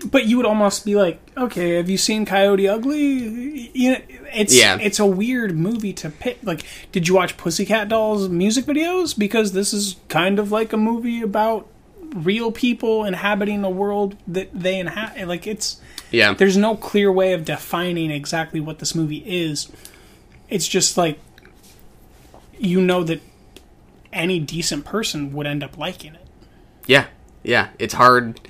But 0.06 0.24
you 0.26 0.38
would 0.38 0.46
almost 0.46 0.86
be 0.86 0.96
like, 0.96 1.20
okay, 1.36 1.74
have 1.74 1.90
you 1.90 1.98
seen 1.98 2.24
Coyote 2.24 2.66
Ugly? 2.66 3.70
You 3.74 3.92
know, 3.92 3.98
it's 4.34 4.56
Yeah. 4.58 4.78
it's 4.80 4.98
a 4.98 5.04
weird 5.06 5.58
movie 5.58 5.92
to 5.94 6.08
pick. 6.08 6.38
Like, 6.42 6.62
did 6.90 7.06
you 7.06 7.14
watch 7.14 7.36
Pussycat 7.36 7.88
Dolls 7.90 8.28
music 8.30 8.64
videos? 8.64 9.16
Because 9.16 9.52
this 9.52 9.74
is 9.74 9.96
kind 10.08 10.38
of 10.38 10.50
like 10.50 10.72
a 10.72 10.78
movie 10.78 11.20
about 11.20 11.68
real 12.14 12.50
people 12.50 13.04
inhabiting 13.04 13.62
a 13.62 13.68
world 13.70 14.16
that 14.26 14.48
they 14.54 14.78
inhabit. 14.78 15.28
Like, 15.28 15.46
it's 15.46 15.80
yeah. 16.10 16.32
there's 16.32 16.56
no 16.56 16.76
clear 16.76 17.12
way 17.12 17.34
of 17.34 17.44
defining 17.44 18.10
exactly 18.10 18.60
what 18.60 18.78
this 18.78 18.94
movie 18.94 19.22
is. 19.26 19.68
It's 20.48 20.66
just 20.66 20.96
like 20.96 21.18
you 22.58 22.80
know 22.80 23.04
that 23.04 23.20
any 24.12 24.38
decent 24.38 24.84
person 24.84 25.32
would 25.32 25.46
end 25.46 25.62
up 25.62 25.76
liking 25.76 26.14
it. 26.14 26.26
Yeah, 26.86 27.06
yeah. 27.42 27.68
It's 27.78 27.94
hard. 27.94 28.40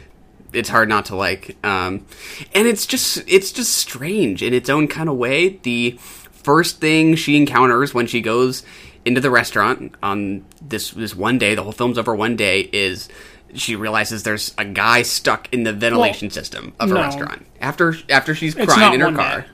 It's 0.57 0.69
hard 0.69 0.89
not 0.89 1.07
to 1.07 1.17
like, 1.17 1.57
um, 1.65 2.07
and 2.55 2.67
it's 2.69 2.87
just 2.87 3.23
it's 3.27 3.53
just 3.53 3.75
strange 3.77 4.43
in 4.43 4.55
its 4.55 4.69
own 4.71 4.89
kind 4.89 5.09
of 5.09 5.17
way. 5.17 5.61
The 5.63 5.99
first 6.01 6.81
thing 6.81 7.15
she 7.17 7.37
encounters 7.37 7.95
when 7.95 8.07
she 8.07 8.21
goes 8.21 8.63
into 9.05 9.21
the 9.21 9.31
restaurant 9.31 9.95
on 10.03 10.45
this 10.63 10.91
this 10.91 11.15
one 11.15 11.39
day, 11.39 11.55
the 11.55 11.63
whole 11.63 11.73
film's 11.73 11.99
over 11.99 12.15
one 12.15 12.37
day, 12.37 12.69
is 12.73 13.09
she 13.55 13.77
realizes 13.77 14.23
there's 14.25 14.55
a 14.59 14.65
guy 14.65 15.03
stuck 15.03 15.53
in 15.53 15.63
the 15.63 15.73
ventilation 15.73 16.27
Well, 16.29 16.35
system 16.35 16.73
of 16.81 16.91
a 16.91 16.95
no. 16.95 17.01
restaurant 17.01 17.47
after 17.61 17.95
after 18.09 18.35
she's 18.35 18.55
crying 18.55 18.95
in 18.95 19.01
her 19.01 19.13
car. 19.13 19.41
day. 19.43 19.47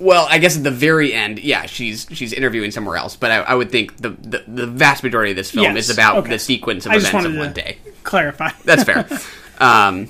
Well, 0.00 0.26
I 0.30 0.38
guess 0.38 0.56
at 0.56 0.62
the 0.62 0.70
very 0.70 1.12
end, 1.12 1.40
yeah, 1.40 1.66
she's 1.66 2.06
she's 2.12 2.32
interviewing 2.32 2.70
somewhere 2.70 2.96
else. 2.96 3.16
But 3.16 3.30
I, 3.32 3.36
I 3.38 3.54
would 3.54 3.70
think 3.72 3.96
the, 3.96 4.10
the 4.10 4.44
the 4.46 4.66
vast 4.66 5.02
majority 5.02 5.32
of 5.32 5.36
this 5.36 5.50
film 5.50 5.64
Yes, 5.64 5.88
is 5.88 5.90
about 5.90 6.18
okay. 6.18 6.30
the 6.30 6.38
sequence 6.38 6.86
of 6.86 6.92
I 6.92 6.96
events 6.96 7.26
of 7.26 7.34
one 7.36 7.48
to 7.48 7.54
day. 7.54 7.78
clarify. 8.04 8.50
That's 8.64 8.84
fair. 8.84 9.08
um, 9.58 10.08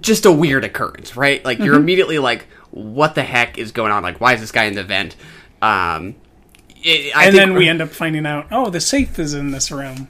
just 0.00 0.26
a 0.26 0.32
weird 0.32 0.64
occurrence, 0.64 1.16
right? 1.16 1.44
Like 1.44 1.58
Mm-hmm. 1.58 1.66
you're 1.66 1.76
immediately 1.76 2.18
like, 2.18 2.46
"What 2.72 3.14
the 3.14 3.22
heck 3.22 3.58
is 3.58 3.70
going 3.72 3.92
on? 3.92 4.02
Like, 4.02 4.20
why 4.20 4.34
is 4.34 4.40
this 4.40 4.50
guy 4.52 4.64
in 4.64 4.74
the 4.74 4.82
vent?" 4.82 5.14
Um, 5.62 6.16
it, 6.82 7.16
I 7.16 7.26
and 7.26 7.34
think- 7.34 7.46
then 7.46 7.54
we 7.54 7.68
end 7.68 7.80
up 7.80 7.90
finding 7.90 8.26
out, 8.26 8.46
oh, 8.50 8.70
the 8.70 8.80
safe 8.80 9.18
is 9.18 9.34
in 9.34 9.52
this 9.52 9.70
room, 9.70 10.08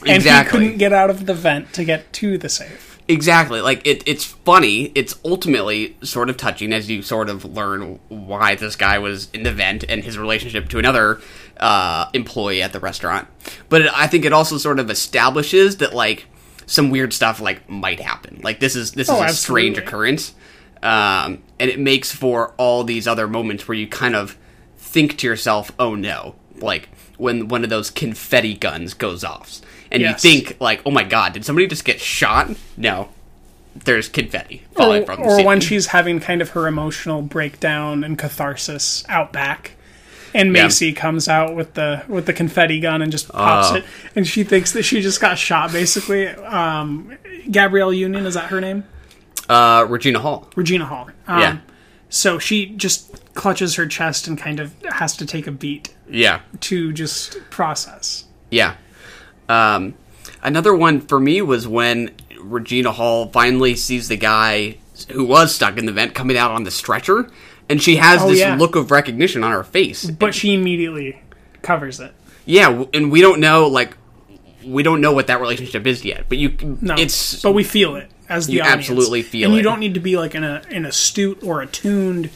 and 0.00 0.08
Exactly. 0.16 0.60
he 0.60 0.64
couldn't 0.66 0.78
get 0.78 0.92
out 0.92 1.10
of 1.10 1.26
the 1.26 1.34
vent 1.34 1.72
to 1.74 1.84
get 1.84 2.12
to 2.14 2.38
the 2.38 2.48
safe. 2.48 2.87
Exactly. 3.08 3.62
Like 3.62 3.86
it, 3.86 4.02
it's 4.06 4.24
funny. 4.24 4.92
It's 4.94 5.18
ultimately 5.24 5.96
sort 6.02 6.28
of 6.28 6.36
touching 6.36 6.74
as 6.74 6.90
you 6.90 7.00
sort 7.00 7.30
of 7.30 7.44
learn 7.44 7.98
why 8.08 8.54
this 8.54 8.76
guy 8.76 8.98
was 8.98 9.30
in 9.32 9.44
the 9.44 9.52
vent 9.52 9.82
and 9.88 10.04
his 10.04 10.18
relationship 10.18 10.68
to 10.68 10.78
another 10.78 11.18
uh, 11.58 12.10
employee 12.12 12.60
at 12.62 12.72
the 12.74 12.80
restaurant. 12.80 13.26
But 13.70 13.82
it, 13.82 13.90
I 13.94 14.06
think 14.08 14.26
it 14.26 14.32
also 14.34 14.58
sort 14.58 14.78
of 14.78 14.90
establishes 14.90 15.78
that 15.78 15.94
like 15.94 16.26
some 16.66 16.90
weird 16.90 17.14
stuff 17.14 17.40
like 17.40 17.68
might 17.68 17.98
happen. 17.98 18.40
Like 18.42 18.60
this 18.60 18.76
is 18.76 18.92
this 18.92 19.08
is 19.08 19.14
Oh, 19.14 19.22
a 19.22 19.30
strange 19.30 19.78
occurrence, 19.78 20.34
um, 20.82 21.42
and 21.58 21.70
it 21.70 21.80
makes 21.80 22.12
for 22.14 22.52
all 22.58 22.84
these 22.84 23.08
other 23.08 23.26
moments 23.26 23.66
where 23.66 23.76
you 23.76 23.88
kind 23.88 24.14
of 24.16 24.36
think 24.76 25.16
to 25.18 25.26
yourself, 25.26 25.72
"Oh 25.78 25.94
no!" 25.94 26.34
Like 26.56 26.90
when 27.16 27.48
one 27.48 27.64
of 27.64 27.70
those 27.70 27.90
confetti 27.90 28.52
guns 28.52 28.92
goes 28.92 29.24
off. 29.24 29.62
And 29.90 30.02
Yes. 30.02 30.22
you 30.24 30.30
think 30.30 30.56
like, 30.60 30.80
"Oh 30.84 30.90
my 30.90 31.02
god, 31.04 31.32
did 31.32 31.44
somebody 31.44 31.66
just 31.66 31.84
get 31.84 32.00
shot?" 32.00 32.50
No, 32.76 33.08
there's 33.84 34.08
confetti 34.08 34.64
Or, 34.74 34.82
falling 34.84 35.04
from 35.06 35.16
the 35.20 35.22
or 35.22 35.30
ceiling. 35.30 35.46
when 35.46 35.60
she's 35.60 35.86
having 35.88 36.20
kind 36.20 36.42
of 36.42 36.50
her 36.50 36.66
emotional 36.66 37.22
breakdown 37.22 38.04
and 38.04 38.18
catharsis 38.18 39.04
out 39.08 39.32
back, 39.32 39.72
and 40.34 40.54
Yeah. 40.54 40.64
Macy 40.64 40.92
comes 40.92 41.28
out 41.28 41.54
with 41.54 41.74
the 41.74 42.02
with 42.08 42.26
the 42.26 42.32
confetti 42.32 42.80
gun 42.80 43.00
and 43.02 43.10
just 43.12 43.28
pops 43.28 43.70
Oh. 43.70 43.74
it, 43.76 43.84
and 44.14 44.26
she 44.26 44.44
thinks 44.44 44.72
that 44.72 44.82
she 44.84 45.00
just 45.00 45.20
got 45.20 45.38
shot. 45.38 45.72
Basically, 45.72 46.26
um, 46.28 47.12
Gabrielle 47.50 47.92
Union 47.92 48.26
is 48.26 48.34
that 48.34 48.46
her 48.50 48.60
name? 48.60 48.84
uh, 49.48 49.86
Regina 49.88 50.18
Hall. 50.18 50.50
Regina 50.56 50.84
Hall. 50.84 51.08
Um, 51.26 51.40
Yeah. 51.40 51.56
So 52.10 52.38
she 52.38 52.66
just 52.66 53.32
clutches 53.34 53.76
her 53.76 53.86
chest 53.86 54.26
and 54.28 54.36
kind 54.36 54.60
of 54.60 54.72
has 54.92 55.16
to 55.16 55.24
take 55.24 55.46
a 55.46 55.50
beat 55.50 55.90
Yeah, 56.10 56.40
to 56.60 56.92
just 56.92 57.38
process. 57.50 58.24
yeah. 58.50 58.74
Um, 59.48 59.94
another 60.42 60.74
one 60.74 61.00
for 61.00 61.18
me 61.20 61.42
was 61.42 61.66
when 61.66 62.10
Regina 62.40 62.92
Hall 62.92 63.28
finally 63.30 63.74
sees 63.74 64.08
the 64.08 64.16
guy 64.16 64.76
who 65.10 65.24
was 65.24 65.54
stuck 65.54 65.78
in 65.78 65.86
the 65.86 65.92
vent 65.92 66.14
coming 66.14 66.36
out 66.36 66.50
on 66.50 66.64
the 66.64 66.70
stretcher, 66.70 67.30
and 67.68 67.82
she 67.82 67.96
has 67.96 68.22
Oh, 68.22 68.28
this 68.28 68.40
yeah. 68.40 68.56
look 68.56 68.76
of 68.76 68.90
recognition 68.90 69.44
on 69.44 69.52
her 69.52 69.64
face. 69.64 70.04
But 70.10 70.34
she 70.34 70.54
immediately 70.54 71.20
covers 71.62 72.00
it. 72.00 72.12
Yeah, 72.46 72.84
and 72.94 73.10
we 73.12 73.20
don't 73.20 73.40
know 73.40 73.66
like 73.68 73.96
we 74.64 74.82
don't 74.82 75.00
know 75.00 75.12
what 75.12 75.28
that 75.28 75.40
relationship 75.40 75.86
is 75.86 76.04
yet. 76.04 76.24
But 76.28 76.38
you, 76.38 76.54
No, 76.80 76.94
it's 76.96 77.42
but 77.42 77.52
we 77.52 77.62
feel 77.64 77.94
it 77.96 78.10
as 78.28 78.46
the 78.46 78.54
You 78.54 78.60
audience. 78.62 78.88
absolutely 78.90 79.22
feel 79.22 79.46
and 79.48 79.54
it. 79.54 79.58
you 79.58 79.62
don't 79.62 79.78
need 79.80 79.94
to 79.94 80.00
be 80.00 80.16
like 80.18 80.34
an, 80.34 80.44
a, 80.44 80.62
an 80.70 80.84
astute 80.84 81.42
or 81.42 81.62
attuned 81.62 82.26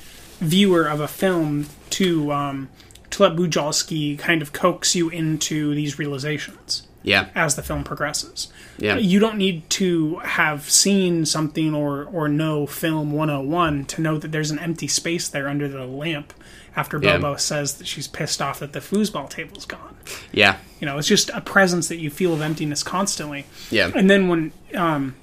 viewer 0.41 0.87
of 0.87 1.01
a 1.01 1.09
film 1.09 1.67
to 1.91 2.33
um, 2.33 2.69
to 3.11 3.23
let 3.23 3.33
Bujalski 3.37 4.19
kind 4.19 4.41
of 4.43 4.53
coax 4.53 4.95
you 4.95 5.09
into 5.11 5.75
these 5.75 5.99
realizations 5.99 6.87
yeah, 7.03 7.29
as 7.35 7.57
the 7.57 7.63
film 7.63 7.85
progresses. 7.85 8.49
Yeah. 8.79 8.97
you 8.97 9.19
don't 9.21 9.37
need 9.39 9.69
to 9.71 10.17
have 10.19 10.69
seen 10.71 11.27
something 11.27 11.75
or 11.75 12.05
or 12.05 12.29
know 12.29 12.67
film 12.67 13.13
101 13.13 13.85
to 13.87 14.01
know 14.01 14.19
that 14.19 14.33
there's 14.33 14.51
an 14.51 14.59
empty 14.59 14.87
space 14.89 15.29
there 15.29 15.49
under 15.49 15.69
the 15.69 15.85
lamp 15.85 16.33
after 16.75 16.99
Yeah. 17.03 17.19
Bobo 17.19 17.37
says 17.37 17.75
that 17.75 17.87
she's 17.87 18.09
pissed 18.09 18.41
off 18.41 18.61
that 18.61 18.73
the 18.73 18.81
foosball 18.81 19.29
table's 19.29 19.67
gone. 19.67 19.95
yeah, 20.33 20.57
You 20.81 20.87
know, 20.87 20.97
it's 20.99 21.07
just 21.09 21.29
a 21.31 21.41
presence 21.43 21.89
that 21.89 21.99
you 21.99 22.09
feel 22.11 22.33
of 22.33 22.41
emptiness 22.41 22.83
constantly. 22.83 23.45
yeah, 23.71 23.91
And 23.95 24.09
then 24.09 24.29
when 24.29 24.53
um, 24.75 25.15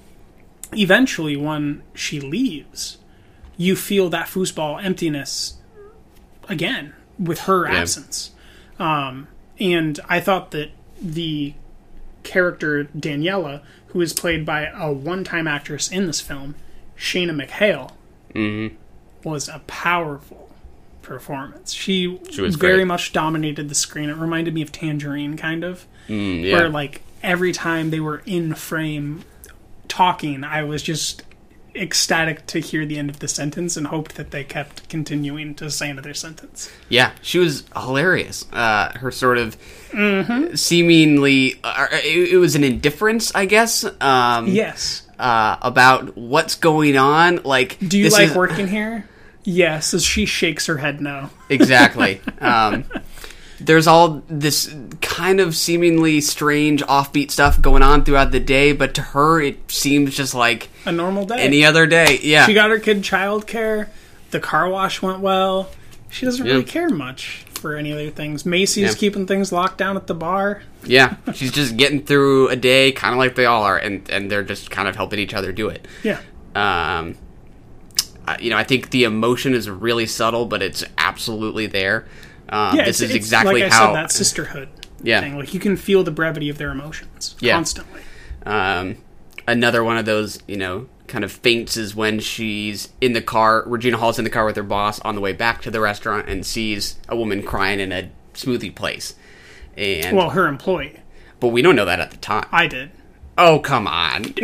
eventually 0.72 1.36
when 1.36 1.82
she 1.94 2.20
leaves, 2.20 2.98
you 3.56 3.74
feel 3.74 4.08
that 4.10 4.26
foosball 4.28 4.82
emptiness 4.82 5.54
again 6.48 6.94
with 7.18 7.40
her 7.40 7.66
Yeah. 7.70 7.80
absence. 7.80 8.30
Um, 8.78 9.28
and 9.58 9.98
I 10.08 10.20
thought 10.20 10.52
that 10.52 10.70
the 11.02 11.54
character 12.30 12.84
Daniela, 12.96 13.60
who 13.88 14.00
is 14.00 14.12
played 14.12 14.46
by 14.46 14.66
a 14.66 14.92
one-time 14.92 15.46
actress 15.48 15.90
in 15.90 16.06
this 16.06 16.20
film, 16.20 16.54
Shayna 16.96 17.32
McHayle, 17.46 17.92
Mm-hmm. 18.34 18.76
was 19.28 19.48
a 19.48 19.58
powerful 19.66 20.48
performance. 21.02 21.72
She, 21.72 22.20
She 22.30 22.40
was 22.40 22.54
very 22.54 22.76
great. 22.78 22.86
much 22.86 23.12
dominated 23.12 23.68
the 23.68 23.74
screen. 23.74 24.08
It 24.08 24.16
reminded 24.16 24.54
me 24.54 24.62
of 24.62 24.70
Tangerine, 24.70 25.36
kind 25.36 25.64
of 25.64 25.86
Mm, 26.08 26.44
yeah. 26.44 26.54
where 26.56 26.68
like 26.68 27.02
every 27.22 27.52
time 27.52 27.90
they 27.90 27.98
were 28.00 28.22
in 28.26 28.54
frame 28.54 29.24
talking, 29.88 30.44
I 30.44 30.62
was 30.62 30.82
just 30.82 31.22
ecstatic 31.74 32.46
to 32.48 32.58
hear 32.60 32.84
the 32.86 32.98
end 32.98 33.10
of 33.10 33.18
the 33.20 33.28
sentence 33.28 33.76
and 33.76 33.86
hoped 33.88 34.16
that 34.16 34.30
they 34.30 34.44
kept 34.44 34.88
continuing 34.88 35.54
to 35.56 35.70
say 35.70 35.88
another 35.90 36.14
sentence. 36.14 36.70
Yeah, 36.88 37.12
she 37.22 37.38
was 37.38 37.64
hilarious. 37.76 38.44
Uh, 38.52 38.92
her 38.98 39.10
sort 39.10 39.38
of 39.38 39.56
Mm-hmm. 39.90 40.54
seemingly, 40.54 41.58
uh, 41.64 41.88
it, 41.92 42.34
it 42.34 42.36
was 42.36 42.54
an 42.54 42.62
indifference, 42.64 43.34
I 43.34 43.44
guess. 43.46 43.84
Um, 44.00 44.46
Yes. 44.46 45.02
Uh, 45.18 45.56
about 45.60 46.16
what's 46.16 46.54
going 46.54 46.96
on. 46.96 47.40
Like, 47.44 47.76
Do 47.86 47.98
you 47.98 48.08
like 48.08 48.28
is- 48.30 48.34
working 48.36 48.66
here? 48.68 49.06
Yes. 49.42 49.92
As 49.92 50.04
she 50.04 50.26
shakes 50.26 50.66
her 50.66 50.76
head 50.78 51.00
no. 51.00 51.28
Exactly. 51.48 52.20
um, 52.40 52.84
there's 53.60 53.86
all 53.86 54.22
this 54.28 54.74
kind 55.00 55.40
of 55.40 55.54
seemingly 55.54 56.20
strange, 56.20 56.82
offbeat 56.84 57.30
stuff 57.30 57.60
going 57.60 57.82
on 57.82 58.04
throughout 58.04 58.30
the 58.32 58.40
day, 58.40 58.72
but 58.72 58.94
to 58.94 59.02
her, 59.02 59.40
it 59.40 59.70
seems 59.70 60.16
just 60.16 60.34
like 60.34 60.68
A 60.86 60.92
normal 60.92 61.26
day. 61.26 61.36
any 61.40 61.64
other 61.64 61.86
day. 61.86 62.18
Yeah. 62.22 62.46
She 62.46 62.54
got 62.54 62.70
her 62.70 62.78
kid 62.78 63.02
childcare. 63.02 63.88
The 64.30 64.40
car 64.40 64.68
wash 64.68 65.02
went 65.02 65.20
well. 65.20 65.70
She 66.08 66.26
doesn't 66.26 66.44
really 66.46 66.64
care 66.64 66.88
much. 66.88 67.44
for 67.54 67.76
any 67.76 67.92
other 67.92 68.08
things. 68.08 68.46
Macy's 68.46 68.88
Yeah. 68.92 68.94
keeping 68.94 69.26
things 69.26 69.52
locked 69.52 69.76
down 69.76 69.94
at 69.98 70.06
the 70.06 70.14
bar. 70.14 70.62
Yeah, 70.82 71.16
she's 71.34 71.52
just 71.52 71.76
getting 71.76 72.02
through 72.02 72.48
a 72.48 72.56
day, 72.56 72.90
kind 72.90 73.12
of 73.12 73.18
like 73.18 73.34
they 73.34 73.44
all 73.44 73.64
are, 73.64 73.76
and 73.76 74.08
and 74.08 74.30
they're 74.30 74.42
just 74.42 74.70
kind 74.70 74.88
of 74.88 74.96
helping 74.96 75.18
each 75.18 75.34
other 75.34 75.52
do 75.52 75.68
it. 75.68 75.86
Yeah. 76.02 76.20
Um, 76.54 77.16
you 78.40 78.48
know, 78.48 78.56
I 78.56 78.64
think 78.64 78.90
the 78.90 79.04
emotion 79.04 79.52
is 79.54 79.68
really 79.68 80.06
subtle, 80.06 80.46
but 80.46 80.62
it's 80.62 80.84
absolutely 80.96 81.66
there. 81.66 82.06
Um, 82.50 82.76
Yeah, 82.76 82.84
this 82.84 83.00
is 83.00 83.14
exactly 83.14 83.62
like 83.62 83.72
I 83.72 83.74
how 83.74 83.86
said, 83.88 83.94
that 83.96 84.12
sisterhood 84.12 84.68
Yeah. 85.02 85.20
thing. 85.20 85.38
Like 85.38 85.54
you 85.54 85.60
can 85.60 85.76
feel 85.76 86.02
the 86.02 86.10
brevity 86.10 86.48
of 86.48 86.58
their 86.58 86.70
emotions 86.70 87.36
Yeah. 87.40 87.54
constantly. 87.54 88.00
Um, 88.44 88.96
another 89.46 89.82
one 89.84 89.96
of 89.96 90.04
those, 90.04 90.40
you 90.48 90.56
know, 90.56 90.86
kind 91.06 91.24
of 91.24 91.32
feints 91.32 91.76
is 91.76 91.94
when 91.94 92.20
she's 92.20 92.88
in 93.00 93.12
the 93.12 93.22
car. 93.22 93.62
Regina 93.66 93.96
Hall's 93.96 94.18
in 94.18 94.24
the 94.24 94.30
car 94.30 94.44
with 94.46 94.56
her 94.56 94.62
boss 94.62 95.00
on 95.00 95.14
the 95.14 95.20
way 95.20 95.32
back 95.32 95.62
to 95.62 95.70
the 95.70 95.80
restaurant 95.80 96.28
and 96.28 96.44
sees 96.44 96.96
a 97.08 97.16
woman 97.16 97.42
crying 97.42 97.80
in 97.80 97.92
a 97.92 98.10
smoothie 98.34 98.74
place. 98.74 99.14
And 99.76 100.16
Well, 100.16 100.30
her 100.30 100.46
employee. 100.46 100.96
but 101.38 101.48
we 101.48 101.62
don't 101.62 101.76
know 101.76 101.84
that 101.84 102.00
at 102.00 102.10
the 102.10 102.16
time. 102.16 102.46
I 102.52 102.66
did. 102.66 102.90
oh 103.38 103.58
come 103.60 103.86
on, 103.86 104.24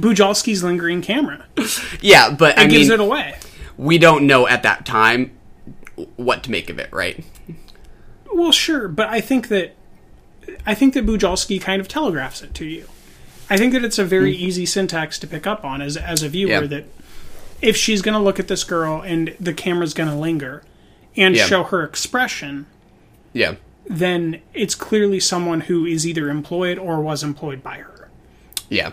Bujalski's 0.00 0.62
lingering 0.62 1.02
camera. 1.02 1.44
Yeah, 2.00 2.30
but 2.30 2.58
I 2.58 2.66
gives 2.66 2.88
mean, 2.88 2.92
it 2.92 3.00
away. 3.00 3.34
we 3.76 3.98
don't 3.98 4.26
know 4.26 4.46
at 4.48 4.62
that 4.62 4.86
time 4.86 5.32
what 6.16 6.42
to 6.44 6.50
make 6.50 6.70
of 6.70 6.78
it, 6.78 6.92
right? 6.92 7.24
Well, 8.32 8.52
sure, 8.52 8.88
but 8.88 9.08
I 9.08 9.20
think 9.20 9.48
that 9.48 9.74
I 10.66 10.74
think 10.74 10.94
that 10.94 11.06
Bujalski 11.06 11.60
kind 11.60 11.80
of 11.80 11.88
telegraphs 11.88 12.42
it 12.42 12.54
to 12.54 12.64
you. 12.64 12.86
I 13.48 13.56
think 13.56 13.72
that 13.72 13.84
it's 13.84 13.98
a 13.98 14.04
very 14.04 14.34
hmm. 14.36 14.42
easy 14.42 14.66
syntax 14.66 15.18
to 15.18 15.26
pick 15.26 15.46
up 15.46 15.64
on 15.64 15.82
as 15.82 15.96
as 15.96 16.22
a 16.22 16.28
viewer 16.28 16.50
Yeah. 16.50 16.60
that 16.66 16.84
if 17.60 17.76
she's 17.76 18.00
going 18.02 18.14
to 18.14 18.20
look 18.20 18.38
at 18.40 18.48
this 18.48 18.64
girl 18.64 19.02
and 19.02 19.34
the 19.38 19.52
camera's 19.52 19.92
going 19.94 20.08
to 20.08 20.14
linger 20.14 20.62
and 21.16 21.34
Yeah. 21.36 21.46
show 21.46 21.64
her 21.64 21.82
expression, 21.84 22.66
Yeah, 23.32 23.56
then 23.86 24.40
it's 24.54 24.74
clearly 24.74 25.20
someone 25.20 25.62
who 25.62 25.84
is 25.84 26.06
either 26.06 26.30
employed 26.30 26.78
or 26.78 27.00
was 27.00 27.22
employed 27.22 27.62
by 27.62 27.78
her. 27.78 28.08
yeah, 28.68 28.92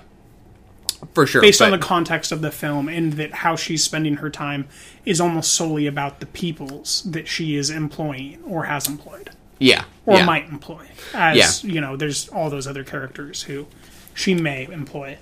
for 1.14 1.26
sure. 1.28 1.42
Based 1.42 1.62
on 1.62 1.72
the 1.72 1.78
context 1.78 2.32
of 2.32 2.42
the 2.42 2.52
film 2.52 2.88
and 2.90 3.14
that 3.14 3.34
how 3.34 3.56
she's 3.56 3.84
spending 3.84 4.18
her 4.18 4.30
time 4.30 4.68
is 5.06 5.20
almost 5.22 5.54
solely 5.54 5.88
about 5.88 6.20
the 6.20 6.26
peoples 6.26 7.04
that 7.04 7.28
she 7.28 7.56
is 7.56 7.70
employing 7.70 8.40
or 8.46 8.66
has 8.66 8.88
employed. 8.88 9.30
yeah, 9.60 9.86
or 10.06 10.18
yeah. 10.18 10.26
might 10.26 10.48
employ. 10.50 10.88
As 11.14 11.64
you 11.64 11.82
know, 11.82 11.96
there's 11.96 12.30
all 12.30 12.50
those 12.50 12.68
other 12.68 12.84
characters 12.84 13.44
who 13.44 13.68
she 14.14 14.34
may 14.36 14.66
employ, 14.72 15.18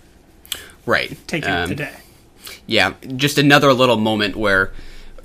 right. 0.86 1.18
taking 1.28 1.50
Um, 1.52 1.70
the 1.70 1.76
day. 1.76 1.94
yeah, 2.68 2.94
just 3.16 3.38
another 3.38 3.74
little 3.74 3.98
moment 3.98 4.36
where 4.36 4.72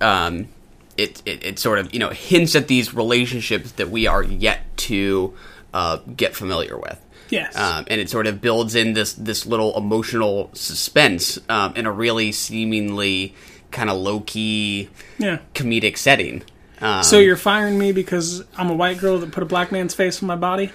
um, 0.00 0.48
it, 0.96 1.22
it 1.26 1.44
it 1.44 1.58
sort 1.58 1.78
of 1.78 1.92
you 1.92 1.98
know 2.00 2.10
hints 2.10 2.54
at 2.56 2.68
these 2.68 2.94
relationships 2.94 3.72
that 3.72 3.90
we 3.90 4.06
are 4.06 4.22
yet 4.22 4.60
to 4.78 5.34
uh, 5.74 5.98
get 6.16 6.34
familiar 6.34 6.76
with. 6.78 7.00
Yes. 7.30 7.56
Um, 7.56 7.84
and 7.88 8.00
it 8.00 8.10
sort 8.10 8.26
of 8.26 8.40
builds 8.40 8.74
in 8.74 8.92
this 8.92 9.12
this 9.14 9.46
little 9.46 9.76
emotional 9.76 10.50
suspense 10.52 11.38
um, 11.48 11.74
in 11.76 11.86
a 11.86 11.92
really 11.92 12.32
seemingly 12.32 13.34
kind 13.70 13.88
of 13.88 13.96
low 13.98 14.20
key 14.20 14.88
yeah. 15.18 15.38
comedic 15.54 15.96
setting. 15.96 16.42
Um, 16.80 17.02
So 17.02 17.18
you're 17.18 17.36
firing 17.36 17.78
me 17.78 17.92
because 17.92 18.42
I'm 18.56 18.68
a 18.70 18.74
white 18.74 18.98
girl 18.98 19.18
that 19.18 19.30
put 19.32 19.42
a 19.42 19.46
black 19.46 19.70
man's 19.70 19.94
face 19.94 20.22
on 20.22 20.26
my 20.26 20.36
body? 20.36 20.70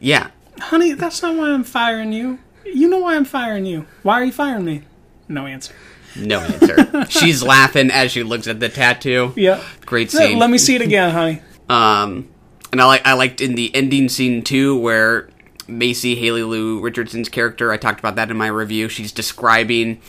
yeah, 0.00 0.30
Honey, 0.58 0.92
that's 0.92 1.22
not 1.22 1.36
why 1.36 1.50
I'm 1.50 1.64
firing 1.64 2.12
you. 2.12 2.38
You 2.64 2.88
know 2.88 2.98
why 2.98 3.16
I'm 3.16 3.24
firing 3.24 3.64
you. 3.66 3.86
Why 4.02 4.20
are 4.20 4.24
you 4.24 4.32
firing 4.32 4.64
me? 4.64 4.82
No 5.28 5.46
answer. 5.46 5.74
no 6.16 6.40
answer. 6.40 7.06
She's 7.08 7.42
laughing 7.42 7.90
as 7.90 8.10
she 8.12 8.22
looks 8.22 8.46
at 8.46 8.60
the 8.60 8.68
tattoo. 8.68 9.32
Yeah. 9.36 9.62
Great 9.86 10.10
scene. 10.10 10.38
Let 10.38 10.50
me 10.50 10.58
see 10.58 10.74
it 10.74 10.82
again, 10.82 11.10
honey. 11.10 11.42
Um, 11.68 12.28
and 12.70 12.80
I 12.80 12.84
like 12.86 13.06
I 13.06 13.12
liked 13.14 13.40
in 13.40 13.54
the 13.54 13.74
ending 13.74 14.08
scene 14.08 14.42
too, 14.42 14.78
where 14.78 15.28
Macy 15.78 16.14
Haley 16.14 16.42
Lu 16.42 16.80
Richardson's 16.80 17.28
character. 17.28 17.72
I 17.72 17.76
talked 17.76 17.98
about 17.98 18.16
that 18.16 18.30
in 18.30 18.36
my 18.36 18.46
review. 18.48 18.88
She's 18.88 19.12
describing 19.12 20.00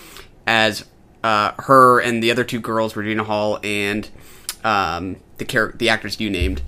as 0.46 0.86
uh, 1.24 1.54
her 1.60 2.00
and 2.00 2.22
the 2.22 2.32
other 2.32 2.44
two 2.44 2.60
girls, 2.60 2.96
Regina 2.96 3.24
Hall 3.24 3.60
and 3.64 4.10
um, 4.64 5.18
the 5.38 5.46
char- 5.46 5.74
the 5.76 5.90
actress 5.90 6.20
you 6.20 6.30
named, 6.30 6.62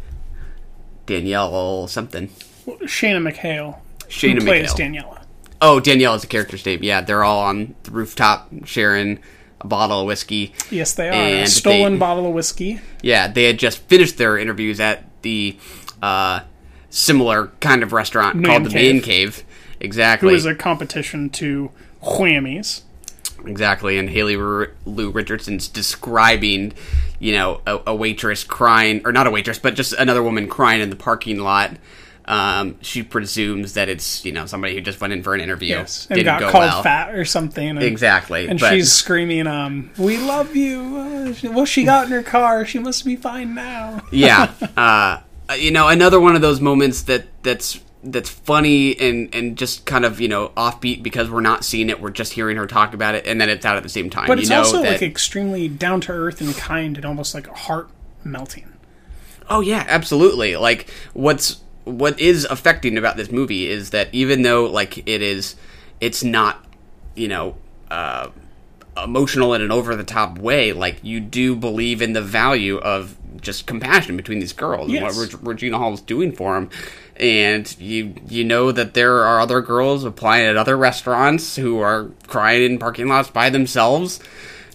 Danielle 1.05 1.87
something. 1.87 2.29
Shayna 2.65 3.31
McHayle. 3.31 3.79
Shayna 4.07 4.39
who 4.39 4.45
plays 4.45 4.73
McHayle. 4.73 4.95
Daniela. 5.03 5.21
Oh, 5.61 5.79
Danielle 5.79 6.15
is 6.15 6.21
the 6.21 6.27
character's 6.27 6.65
name. 6.65 6.83
Yeah, 6.83 7.01
they're 7.01 7.23
all 7.23 7.41
on 7.41 7.75
the 7.83 7.91
rooftop 7.91 8.49
sharing 8.65 9.19
a 9.61 9.67
bottle 9.67 10.01
of 10.01 10.07
whiskey. 10.07 10.53
Yes, 10.69 10.93
they 10.93 11.09
are. 11.09 11.43
A 11.43 11.47
stolen 11.47 11.93
they- 11.93 11.99
bottle 11.99 12.27
of 12.27 12.33
whiskey. 12.33 12.81
Yeah, 13.01 13.27
they 13.27 13.43
had 13.45 13.57
just 13.59 13.79
finished 13.79 14.17
their 14.17 14.37
interviews 14.37 14.79
at 14.79 15.05
the 15.21 15.57
uh, 16.01 16.41
similar 16.95 17.47
kind 17.59 17.83
of 17.83 17.91
restaurant 17.91 18.37
Man 18.37 18.49
called 18.51 18.63
the 18.65 18.69
Cave. 18.69 18.93
Man 18.95 19.03
Cave. 19.03 19.43
Exactly. 19.81 20.29
Who 20.29 20.35
is 20.35 20.45
a 20.45 20.55
competition 20.55 21.29
to 21.31 21.71
Whammies. 22.01 22.81
exactly. 23.45 23.97
And 23.97 24.09
Haley 24.09 24.37
R- 24.37 24.71
Lu 24.85 25.11
Richardson's 25.11 25.67
describing, 25.67 26.73
you 27.19 27.33
know, 27.33 27.61
a, 27.67 27.79
a 27.87 27.95
waitress 27.95 28.43
crying, 28.43 29.01
or 29.05 29.11
not 29.11 29.27
a 29.27 29.31
waitress, 29.31 29.59
but 29.59 29.75
just 29.75 29.93
another 29.93 30.23
woman 30.23 30.47
crying 30.47 30.81
in 30.81 30.89
the 30.89 30.95
parking 30.95 31.39
lot. 31.39 31.71
Um, 32.27 32.77
she 32.81 33.03
presumes 33.03 33.73
that 33.73 33.87
it's 33.87 34.25
you 34.25 34.31
know 34.31 34.47
somebody 34.47 34.73
who 34.73 34.81
just 34.81 34.99
went 34.99 35.13
in 35.13 35.21
for 35.21 35.35
an 35.35 35.41
interview, 35.41 35.75
Yes. 35.75 36.07
And 36.09 36.15
didn't 36.17 36.25
got 36.25 36.39
go 36.39 36.49
called 36.51 36.63
well. 36.63 36.81
fat 36.81 37.13
or 37.13 37.23
something. 37.23 37.67
And, 37.69 37.83
Exactly, 37.83 38.47
And 38.47 38.59
but- 38.59 38.71
she's 38.73 38.91
screaming, 38.91 39.45
um, 39.45 39.91
we 39.97 40.17
love 40.17 40.55
you. 40.55 41.35
Uh, 41.45 41.51
well, 41.51 41.65
she 41.65 41.83
got 41.83 42.05
in 42.07 42.11
her 42.13 42.23
car. 42.23 42.65
She 42.65 42.79
must 42.79 43.05
be 43.05 43.15
fine 43.15 43.53
now. 43.53 44.01
yeah 44.11 44.51
uh, 44.77 45.19
you 45.53 45.71
know 45.71 45.87
another 45.87 46.19
one 46.19 46.35
of 46.35 46.41
those 46.41 46.59
moments 46.59 47.03
that 47.03 47.25
that's 47.43 47.79
that's 48.03 48.29
funny 48.29 48.97
and 48.99 49.33
and 49.33 49.57
just 49.57 49.85
kind 49.85 50.05
of 50.05 50.21
you 50.21 50.27
know 50.27 50.49
offbeat 50.49 51.01
because 51.01 51.29
we're 51.29 51.41
not 51.41 51.65
seeing 51.65 51.89
it 51.89 51.99
we're 51.99 52.09
just 52.11 52.33
hearing 52.33 52.55
her 52.57 52.67
talk 52.67 52.93
about 52.93 53.15
it 53.15 53.25
and 53.25 53.41
then 53.41 53.49
it's 53.49 53.65
out 53.65 53.77
at 53.77 53.83
the 53.83 53.89
same 53.89 54.09
time 54.09 54.27
But 54.27 54.37
you 54.37 54.41
it's 54.41 54.49
know 54.49 54.59
also 54.59 54.81
that 54.83 54.93
like 54.93 55.01
extremely 55.01 55.67
down 55.67 56.01
to 56.01 56.11
earth 56.11 56.39
and 56.41 56.55
kind 56.55 56.95
and 56.97 57.05
almost 57.05 57.33
like 57.33 57.47
heart 57.47 57.89
melting. 58.23 58.71
oh 59.49 59.61
yeah 59.61 59.85
absolutely 59.87 60.55
like 60.55 60.89
what's 61.13 61.61
what 61.83 62.19
is 62.19 62.45
affecting 62.45 62.97
about 62.97 63.17
this 63.17 63.31
movie 63.31 63.67
is 63.67 63.91
that 63.91 64.09
even 64.11 64.41
though 64.43 64.65
like 64.65 64.97
it 65.07 65.21
is 65.21 65.55
it's 65.99 66.23
not 66.23 66.63
you 67.15 67.27
know 67.27 67.55
uh 67.89 68.29
emotional 69.03 69.53
in 69.53 69.61
an 69.61 69.71
over 69.71 69.95
the 69.95 70.03
top 70.03 70.37
way 70.37 70.73
like 70.73 71.03
you 71.03 71.19
do 71.19 71.55
believe 71.55 72.01
in 72.01 72.13
the 72.13 72.21
value 72.21 72.77
of 72.77 73.17
just 73.41 73.65
compassion 73.67 74.15
between 74.17 74.39
these 74.39 74.53
girls 74.53 74.89
Yes. 74.91 75.03
and 75.03 75.17
what 75.17 75.33
Reg- 75.33 75.47
Regina 75.47 75.77
Hall 75.77 75.93
is 75.93 76.01
doing 76.01 76.31
for 76.31 76.53
them 76.55 76.69
and 77.17 77.75
you 77.79 78.13
you 78.29 78.43
know 78.43 78.71
that 78.71 78.93
there 78.93 79.23
are 79.23 79.39
other 79.39 79.61
girls 79.61 80.03
applying 80.03 80.45
at 80.47 80.57
other 80.57 80.75
restaurants 80.77 81.55
who 81.55 81.79
are 81.79 82.09
crying 82.27 82.63
in 82.71 82.79
parking 82.79 83.07
lots 83.07 83.29
by 83.29 83.49
themselves 83.49 84.19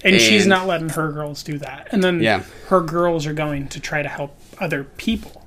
And, 0.02 0.18
she's 0.20 0.46
not 0.46 0.66
letting 0.66 0.88
her 0.90 1.12
girls 1.12 1.42
do 1.42 1.58
that. 1.58 1.88
And 1.92 2.02
then 2.02 2.22
Yeah. 2.22 2.44
her 2.68 2.80
girls 2.80 3.26
are 3.26 3.34
going 3.34 3.68
to 3.68 3.80
try 3.80 4.02
to 4.02 4.08
help 4.08 4.34
other 4.58 4.84
people. 4.84 5.46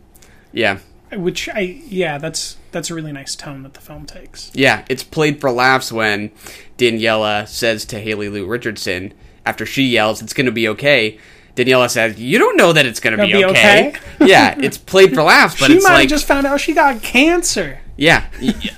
yeah 0.52 0.78
Which 1.12 1.50
I 1.50 1.82
yeah, 1.88 2.18
that's 2.20 2.58
that's 2.72 2.90
a 2.92 2.96
really 2.96 3.12
nice 3.12 3.36
tone 3.36 3.64
that 3.64 3.74
the 3.76 3.82
film 3.82 4.06
takes. 4.06 4.50
Yeah, 4.54 4.84
it's 4.90 5.04
played 5.04 5.40
for 5.42 5.52
laughs 5.52 5.92
when 5.92 6.32
Daniela 6.78 7.48
says 7.48 7.86
to 7.86 8.00
Haley 8.00 8.30
Lu 8.30 8.46
Richardson 8.46 9.14
after 9.46 9.66
she 9.66 9.84
yells, 9.84 10.22
"It's 10.24 10.34
going 10.34 10.46
to 10.48 10.52
be 10.52 10.68
okay." 10.70 11.20
Daniela 11.56 11.90
says, 11.90 12.20
"You 12.20 12.40
don't 12.40 12.58
know 12.58 12.74
that 12.74 12.86
it's 12.86 13.00
going 13.00 13.12
to 13.12 13.18
Gonna 13.18 13.28
be, 13.32 13.38
be 13.40 13.46
okay." 13.46 13.90
okay? 13.90 13.98
yeah, 14.26 14.56
it's 14.58 14.78
played 14.78 15.14
for 15.14 15.22
laughs, 15.24 15.60
but 15.60 15.68
she 15.68 15.76
it's 15.76 15.84
might 15.84 15.94
like 15.94 16.02
have 16.04 16.10
just 16.10 16.26
found 16.26 16.48
out 16.48 16.60
she 16.60 16.74
got 16.74 17.02
cancer. 17.04 17.80
yeah, 17.96 18.26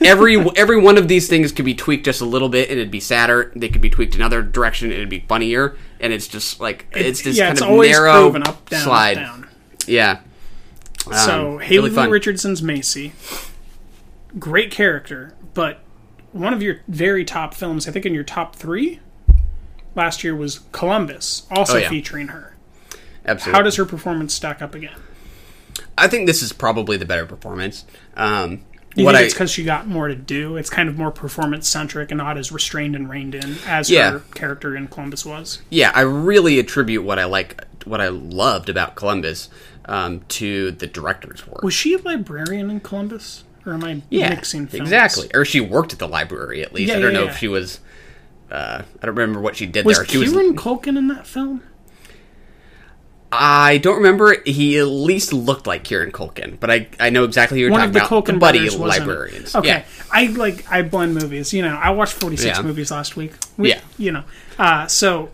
every 0.03 0.37
every 0.57 0.77
one 0.79 0.97
of 0.97 1.07
these 1.07 1.29
things 1.29 1.51
could 1.53 1.63
be 1.65 1.73
tweaked 1.73 2.03
just 2.05 2.19
a 2.21 2.25
little 2.25 2.49
bit, 2.49 2.69
and 2.69 2.77
it'd 2.77 2.91
be 2.91 2.99
sadder. 2.99 3.51
They 3.55 3.69
could 3.69 3.81
be 3.81 3.89
tweaked 3.89 4.15
another 4.15 4.41
direction, 4.43 4.87
and 4.87 4.95
it'd 4.97 5.09
be 5.09 5.21
funnier. 5.21 5.77
And 6.01 6.11
it's 6.11 6.27
just 6.27 6.59
like 6.59 6.87
it's 6.91 7.21
this 7.21 7.37
yeah, 7.37 7.45
kind 7.47 7.57
it's 7.57 7.61
of 7.65 7.69
narrow 7.79 8.23
proven 8.23 8.43
up 8.43 8.69
down 8.69 8.83
slide. 8.83 9.17
up, 9.17 9.25
down. 9.25 9.49
Yeah. 9.87 10.19
So 11.25 11.53
Um, 11.53 11.59
Haley 11.59 11.91
really. 11.91 12.09
Richardson's 12.11 12.61
Macy, 12.61 13.13
great 14.37 14.71
character, 14.71 15.33
but 15.53 15.79
one 16.31 16.53
of 16.53 16.61
your 16.61 16.79
very 16.87 17.23
top 17.23 17.53
films, 17.53 17.87
I 17.87 17.91
think 17.91 18.05
in 18.05 18.13
your 18.13 18.23
top 18.23 18.55
three 18.55 18.99
last 19.95 20.23
year 20.23 20.35
was 20.35 20.61
Columbus, 20.71 21.43
also 21.51 21.75
Oh, 21.75 21.77
yeah. 21.77 21.89
featuring 21.89 22.27
her. 22.29 22.54
Absolutely. 23.25 23.57
How 23.57 23.63
does 23.63 23.75
her 23.77 23.85
performance 23.85 24.33
stack 24.33 24.61
up 24.61 24.75
again? 24.75 24.95
I 25.97 26.07
think 26.07 26.27
this 26.27 26.41
is 26.41 26.53
probably 26.53 26.97
the 26.97 27.05
better 27.05 27.25
performance. 27.25 27.85
Um, 28.15 28.61
you 28.95 29.05
think 29.05 29.17
I 29.17 29.21
it's 29.23 29.33
because 29.33 29.51
she 29.51 29.63
got 29.63 29.87
more 29.87 30.07
to 30.07 30.15
do? 30.15 30.55
It's 30.57 30.69
kind 30.69 30.87
of 30.87 30.97
more 30.97 31.11
performance 31.11 31.67
centric 31.67 32.11
and 32.11 32.17
not 32.19 32.37
as 32.37 32.51
restrained 32.51 32.95
and 32.95 33.09
reined 33.09 33.35
in 33.35 33.57
as 33.65 33.89
Yeah. 33.89 34.11
her 34.11 34.19
character 34.33 34.75
in 34.75 34.87
Columbus 34.87 35.25
was. 35.25 35.61
yeah, 35.69 35.91
I 35.93 36.01
really 36.01 36.59
attribute 36.59 37.03
what 37.03 37.19
I 37.19 37.25
like, 37.25 37.61
what 37.83 37.99
I 37.99 38.07
loved 38.07 38.69
about 38.69 38.95
Columbus, 38.95 39.49
um, 39.85 40.21
to 40.29 40.71
the 40.71 40.87
director's 40.87 41.45
work. 41.45 41.61
Was 41.63 41.73
she 41.73 41.93
a 41.93 41.97
librarian 41.97 42.69
in 42.69 42.79
Columbus? 42.79 43.43
Or 43.65 43.73
am 43.73 43.83
I 43.83 44.01
yeah, 44.09 44.29
mixing 44.29 44.67
films? 44.67 44.83
exactly. 44.83 45.27
Or 45.33 45.43
she 45.43 45.59
worked 45.59 45.91
at 45.91 45.97
the 45.99 46.07
library 46.07 46.61
at 46.61 46.71
least. 46.71 46.89
Yeah, 46.91 46.97
I 46.97 47.01
don't 47.01 47.13
know 47.13 47.23
if 47.25 47.37
she 47.37 47.47
was. 47.47 47.79
Uh, 48.51 48.83
I 49.01 49.05
don't 49.05 49.15
remember 49.15 49.41
what 49.41 49.55
she 49.57 49.65
did 49.65 49.85
Was 49.85 49.97
there. 49.97 50.05
She 50.05 50.23
Kieran 50.23 50.55
Culkin 50.55 50.97
in 50.97 51.07
that 51.07 51.25
film? 51.25 51.63
I 53.37 53.77
don't 53.77 53.97
remember. 53.97 54.35
He 54.45 54.77
at 54.79 54.83
least 54.87 55.33
looked 55.33 55.67
like 55.67 55.83
Kieran 55.83 56.11
Culkin, 56.11 56.59
but 56.59 56.69
I 56.71 56.87
I 56.99 57.09
know 57.09 57.23
exactly 57.23 57.57
who 57.57 57.61
you're 57.63 57.71
One 57.71 57.79
talking 57.81 57.89
of 57.89 57.93
the 57.93 58.05
about. 58.07 58.25
Culkin 58.25 58.33
the 58.33 58.39
buddy 58.39 58.69
librarians. 58.69 59.55
Okay, 59.55 59.67
Yeah. 59.67 59.83
I 60.11 60.27
like 60.27 60.69
I 60.71 60.81
blend 60.81 61.13
movies. 61.15 61.53
You 61.53 61.61
know, 61.61 61.75
I 61.75 61.89
watched 61.91 62.13
forty 62.13 62.37
six 62.37 62.57
Yeah. 62.57 62.63
movies 62.63 62.91
last 62.91 63.15
week. 63.15 63.33
We- 63.57 63.69
Yeah. 63.69 63.79
you 63.97 64.11
know, 64.11 64.23
uh, 64.59 64.87
so 64.87 65.29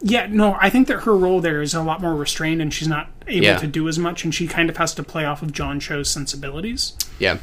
yeah, 0.00 0.26
no, 0.30 0.56
I 0.60 0.70
think 0.70 0.86
that 0.88 1.00
her 1.00 1.16
role 1.16 1.40
there 1.40 1.60
is 1.60 1.74
a 1.74 1.82
lot 1.82 2.00
more 2.00 2.14
restrained, 2.14 2.62
and 2.62 2.72
she's 2.72 2.86
not 2.88 3.10
able 3.26 3.46
Yeah. 3.46 3.56
to 3.58 3.66
do 3.66 3.88
as 3.88 3.98
much, 3.98 4.22
and 4.24 4.34
she 4.34 4.46
kind 4.46 4.70
of 4.70 4.76
has 4.76 4.94
to 4.94 5.02
play 5.02 5.24
off 5.24 5.42
of 5.42 5.52
John 5.52 5.80
Cho's 5.80 6.08
sensibilities 6.08 6.92
Yeah. 7.18 7.38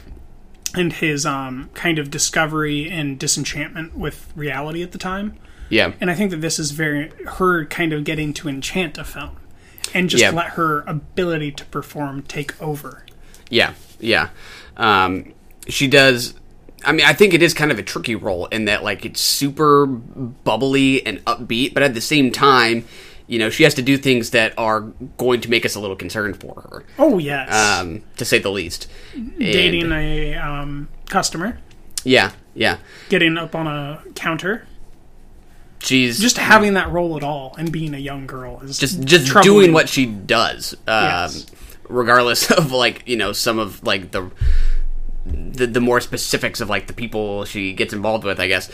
and 0.73 0.93
his 0.93 1.25
um, 1.25 1.69
kind 1.73 1.99
of 1.99 2.09
discovery 2.09 2.89
and 2.89 3.19
disenchantment 3.19 3.97
with 3.97 4.27
reality 4.37 4.81
at 4.83 4.93
the 4.93 4.97
time. 4.97 5.33
Yeah. 5.67 5.91
And 5.99 6.09
I 6.11 6.13
think 6.15 6.31
that 6.31 6.41
this 6.41 6.57
is 6.59 6.71
very 6.71 7.11
her 7.39 7.65
kind 7.65 7.91
of 7.91 8.03
getting 8.05 8.33
to 8.35 8.47
enchant 8.47 8.97
a 8.97 9.03
film 9.03 9.31
and 9.93 10.09
just 10.09 10.21
Yeah. 10.21 10.31
let 10.31 10.47
her 10.51 10.81
ability 10.87 11.51
to 11.53 11.65
perform 11.65 12.23
take 12.23 12.59
over. 12.61 13.05
Yeah, 13.49 13.73
yeah. 13.99 14.29
Um, 14.77 15.33
she 15.67 15.87
does. 15.87 16.33
I 16.83 16.91
mean, 16.91 17.05
I 17.05 17.13
think 17.13 17.33
it 17.33 17.41
is 17.41 17.53
kind 17.53 17.71
of 17.71 17.79
a 17.79 17.83
tricky 17.83 18.13
role 18.15 18.45
in 18.47 18.65
that, 18.65 18.83
like, 18.83 19.05
it's 19.05 19.19
super 19.21 19.85
bubbly 19.87 21.05
and 21.05 21.23
upbeat, 21.25 21.73
but 21.73 21.81
at 21.81 21.93
the 21.95 22.01
same 22.01 22.31
time, 22.31 22.85
you 23.27 23.39
know, 23.39 23.49
she 23.49 23.63
has 23.63 23.73
to 23.75 23.81
do 23.81 23.97
things 23.97 24.29
that 24.31 24.53
are 24.57 24.81
going 25.17 25.41
to 25.41 25.49
make 25.49 25.65
us 25.65 25.73
a 25.73 25.79
little 25.79 25.95
concerned 25.95 26.39
for 26.39 26.61
her, 26.69 26.83
Oh 26.99 27.17
yes, 27.17 27.51
um, 27.51 28.03
to 28.17 28.25
say 28.25 28.37
the 28.37 28.51
least. 28.51 28.87
dating 29.39 29.91
And- 29.91 29.93
a 29.93 30.35
um, 30.35 30.89
customer, 31.09 31.57
yeah, 32.03 32.33
yeah. 32.53 32.77
getting 33.09 33.35
up 33.37 33.55
on 33.55 33.65
a 33.65 34.03
counter, 34.13 34.67
She's 35.85 36.19
just 36.19 36.37
having 36.37 36.73
that 36.73 36.91
role 36.91 37.15
at 37.15 37.23
all, 37.23 37.55
and 37.57 37.71
being 37.71 37.93
a 37.93 37.97
young 37.99 38.25
girl 38.27 38.59
is 38.61 38.77
just 38.79 39.03
just 39.03 39.27
troubling. 39.27 39.53
doing 39.53 39.73
what 39.73 39.87
she 39.87 40.05
does, 40.05 40.73
um, 40.87 41.03
Yes. 41.05 41.45
regardless 41.87 42.49
of 42.59 42.71
like 42.71 43.03
you 43.05 43.15
know 43.17 43.31
some 43.33 43.59
of 43.59 43.83
like 43.83 44.11
the, 44.11 44.31
the 45.25 45.67
the 45.67 45.81
more 45.81 46.01
specifics 46.01 46.59
of 46.61 46.69
like 46.69 46.87
the 46.87 46.93
people 46.93 47.45
she 47.45 47.73
gets 47.73 47.93
involved 47.93 48.23
with, 48.23 48.39
I 48.39 48.47
guess. 48.47 48.69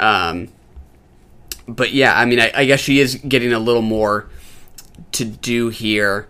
Um, 0.00 0.48
but 1.68 1.92
yeah, 1.92 2.18
I 2.18 2.24
mean, 2.24 2.40
I, 2.40 2.50
I 2.54 2.64
guess 2.64 2.80
she 2.80 3.00
is 3.00 3.14
getting 3.16 3.52
a 3.52 3.58
little 3.58 3.82
more 3.82 4.28
to 5.12 5.24
do 5.24 5.68
here. 5.68 6.28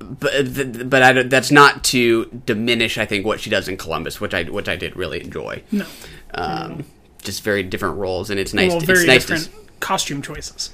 But 0.00 0.88
but 0.88 1.02
I, 1.02 1.22
that's 1.24 1.50
not 1.50 1.82
to 1.84 2.26
diminish. 2.46 2.98
I 2.98 3.04
think 3.04 3.26
what 3.26 3.40
she 3.40 3.50
does 3.50 3.66
in 3.68 3.76
Columbus, 3.76 4.20
which 4.20 4.32
I 4.34 4.44
which 4.44 4.68
I 4.68 4.76
did 4.76 4.94
really 4.96 5.20
enjoy. 5.22 5.62
No, 5.72 5.86
Um, 6.34 6.84
just 7.22 7.42
very 7.42 7.62
different 7.62 7.96
roles, 7.96 8.30
and 8.30 8.38
it's 8.40 8.54
nice. 8.54 8.70
well, 8.70 8.80
to, 8.80 8.86
very 8.86 9.00
it's 9.08 9.28
nice 9.28 9.46
to 9.46 9.50
costume 9.80 10.22
choices. 10.22 10.70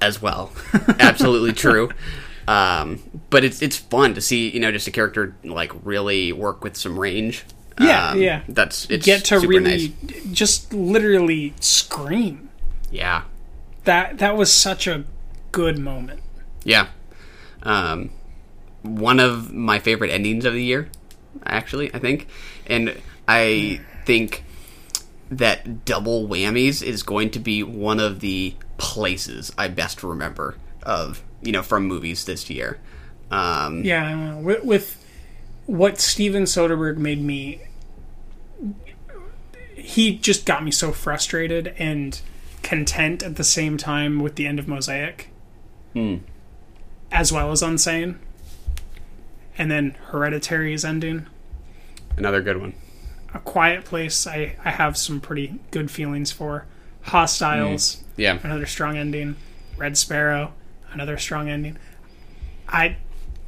as 0.00 0.20
well. 0.22 0.52
Absolutely 1.00 1.52
true. 1.52 1.90
Um, 2.46 3.02
but 3.30 3.42
it's 3.44 3.62
it's 3.62 3.76
fun 3.78 4.14
to 4.14 4.20
see 4.20 4.50
you 4.50 4.60
know 4.60 4.70
just 4.70 4.86
a 4.86 4.90
character 4.90 5.34
like 5.44 5.72
really 5.84 6.32
work 6.32 6.62
with 6.62 6.76
some 6.76 6.98
range. 6.98 7.44
Yeah, 7.80 8.10
Um, 8.10 8.20
yeah. 8.20 8.42
That's 8.48 8.88
it's 8.90 9.04
Get 9.06 9.24
to 9.24 9.40
super 9.40 9.48
really 9.48 9.94
nice. 10.06 10.24
just 10.32 10.72
literally 10.72 11.54
scream. 11.58 12.50
yeah 12.92 13.22
That 13.84 14.18
that 14.18 14.36
was 14.36 14.52
such 14.52 14.86
a 14.86 15.04
good 15.52 15.78
moment. 15.78 16.20
yeah. 16.64 16.88
Um, 17.62 18.10
one 18.82 19.18
of 19.20 19.52
my 19.52 19.78
favorite 19.78 20.10
endings 20.10 20.44
of 20.44 20.52
the 20.52 20.62
year, 20.62 20.88
actually, 21.46 21.92
I 21.94 21.98
think, 21.98 22.28
and 22.66 22.94
I 23.26 23.80
think 24.04 24.44
that 25.38 25.84
double 25.84 26.28
whammies 26.28 26.82
is 26.82 27.02
going 27.02 27.30
to 27.30 27.38
be 27.38 27.62
one 27.62 28.00
of 28.00 28.20
the 28.20 28.54
places 28.78 29.52
I 29.56 29.68
best 29.68 30.02
remember 30.02 30.56
of 30.82 31.22
you 31.42 31.52
know 31.52 31.62
from 31.62 31.86
movies 31.86 32.24
this 32.24 32.48
year. 32.50 32.78
Um, 33.30 33.84
Yeah, 33.84 34.06
I 34.06 34.10
don't 34.10 34.30
know. 34.30 34.38
With, 34.38 34.64
with 34.64 35.04
what 35.66 35.98
Steven 35.98 36.44
Soderbergh 36.44 36.98
made 36.98 37.20
me, 37.22 37.62
he 39.74 40.16
just 40.16 40.46
got 40.46 40.62
me 40.62 40.70
so 40.70 40.92
frustrated 40.92 41.74
and 41.78 42.20
content 42.62 43.22
at 43.22 43.36
the 43.36 43.44
same 43.44 43.76
time 43.76 44.20
with 44.20 44.36
the 44.36 44.46
end 44.46 44.58
of 44.58 44.68
Mosaic, 44.68 45.30
as 47.12 47.32
well 47.32 47.50
as 47.50 47.62
Unsane, 47.62 48.16
and 49.58 49.70
then 49.70 49.96
Hereditary's 50.10 50.84
ending. 50.84 51.26
another 52.16 52.40
good 52.42 52.60
one. 52.60 52.74
A 53.34 53.40
Quiet 53.40 53.84
Place, 53.84 54.26
I, 54.26 54.56
I 54.64 54.70
have 54.70 54.96
some 54.96 55.20
pretty 55.20 55.58
good 55.70 55.90
feelings 55.90 56.32
for. 56.32 56.66
Hostiles, 57.02 57.96
mm. 57.96 58.02
Yeah. 58.16 58.38
another 58.42 58.64
strong 58.64 58.96
ending. 58.96 59.36
Red 59.76 59.98
Sparrow, 59.98 60.54
another 60.92 61.18
strong 61.18 61.50
ending. 61.50 61.76
I, 62.68 62.96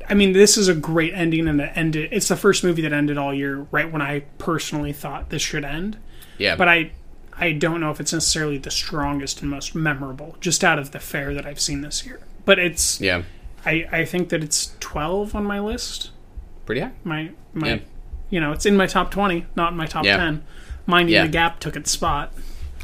I 0.08 0.14
mean, 0.14 0.32
this 0.32 0.58
is 0.58 0.68
a 0.68 0.74
great 0.74 1.14
ending, 1.14 1.48
and 1.48 1.60
it 1.60 1.72
ended. 1.74 2.10
It's 2.12 2.28
the 2.28 2.36
first 2.36 2.62
movie 2.64 2.82
that 2.82 2.92
ended 2.92 3.16
all 3.16 3.32
year 3.32 3.66
right 3.70 3.90
when 3.90 4.02
I 4.02 4.20
personally 4.38 4.92
thought 4.92 5.30
this 5.30 5.40
should 5.40 5.64
end. 5.64 5.96
Yeah. 6.36 6.56
But 6.56 6.68
I, 6.68 6.90
I 7.32 7.52
don't 7.52 7.80
know 7.80 7.90
if 7.90 8.00
it's 8.00 8.12
necessarily 8.12 8.58
the 8.58 8.70
strongest 8.70 9.40
and 9.40 9.50
most 9.50 9.74
memorable, 9.74 10.36
just 10.40 10.62
out 10.62 10.78
of 10.78 10.90
the 10.90 11.00
fair 11.00 11.32
that 11.32 11.46
I've 11.46 11.60
seen 11.60 11.80
this 11.80 12.04
year. 12.04 12.20
But 12.44 12.58
it's, 12.58 13.00
yeah. 13.00 13.22
I, 13.64 13.88
I 13.90 14.04
think 14.04 14.28
that 14.28 14.44
it's 14.44 14.76
twelve 14.80 15.34
on 15.34 15.44
my 15.44 15.60
list. 15.60 16.10
Pretty 16.66 16.82
high. 16.82 16.92
My 17.04 17.30
my, 17.54 17.68
Yeah. 17.68 17.78
You 18.30 18.40
know, 18.40 18.52
it's 18.52 18.66
in 18.66 18.76
my 18.76 18.86
top 18.86 19.10
twenty, 19.10 19.46
not 19.54 19.72
in 19.72 19.78
my 19.78 19.86
top 19.86 20.04
Yeah. 20.04 20.16
ten. 20.16 20.42
Minding 20.86 21.14
Yeah. 21.14 21.22
the 21.22 21.28
Gap 21.28 21.58
took 21.60 21.74
its 21.76 21.90
spot, 21.90 22.32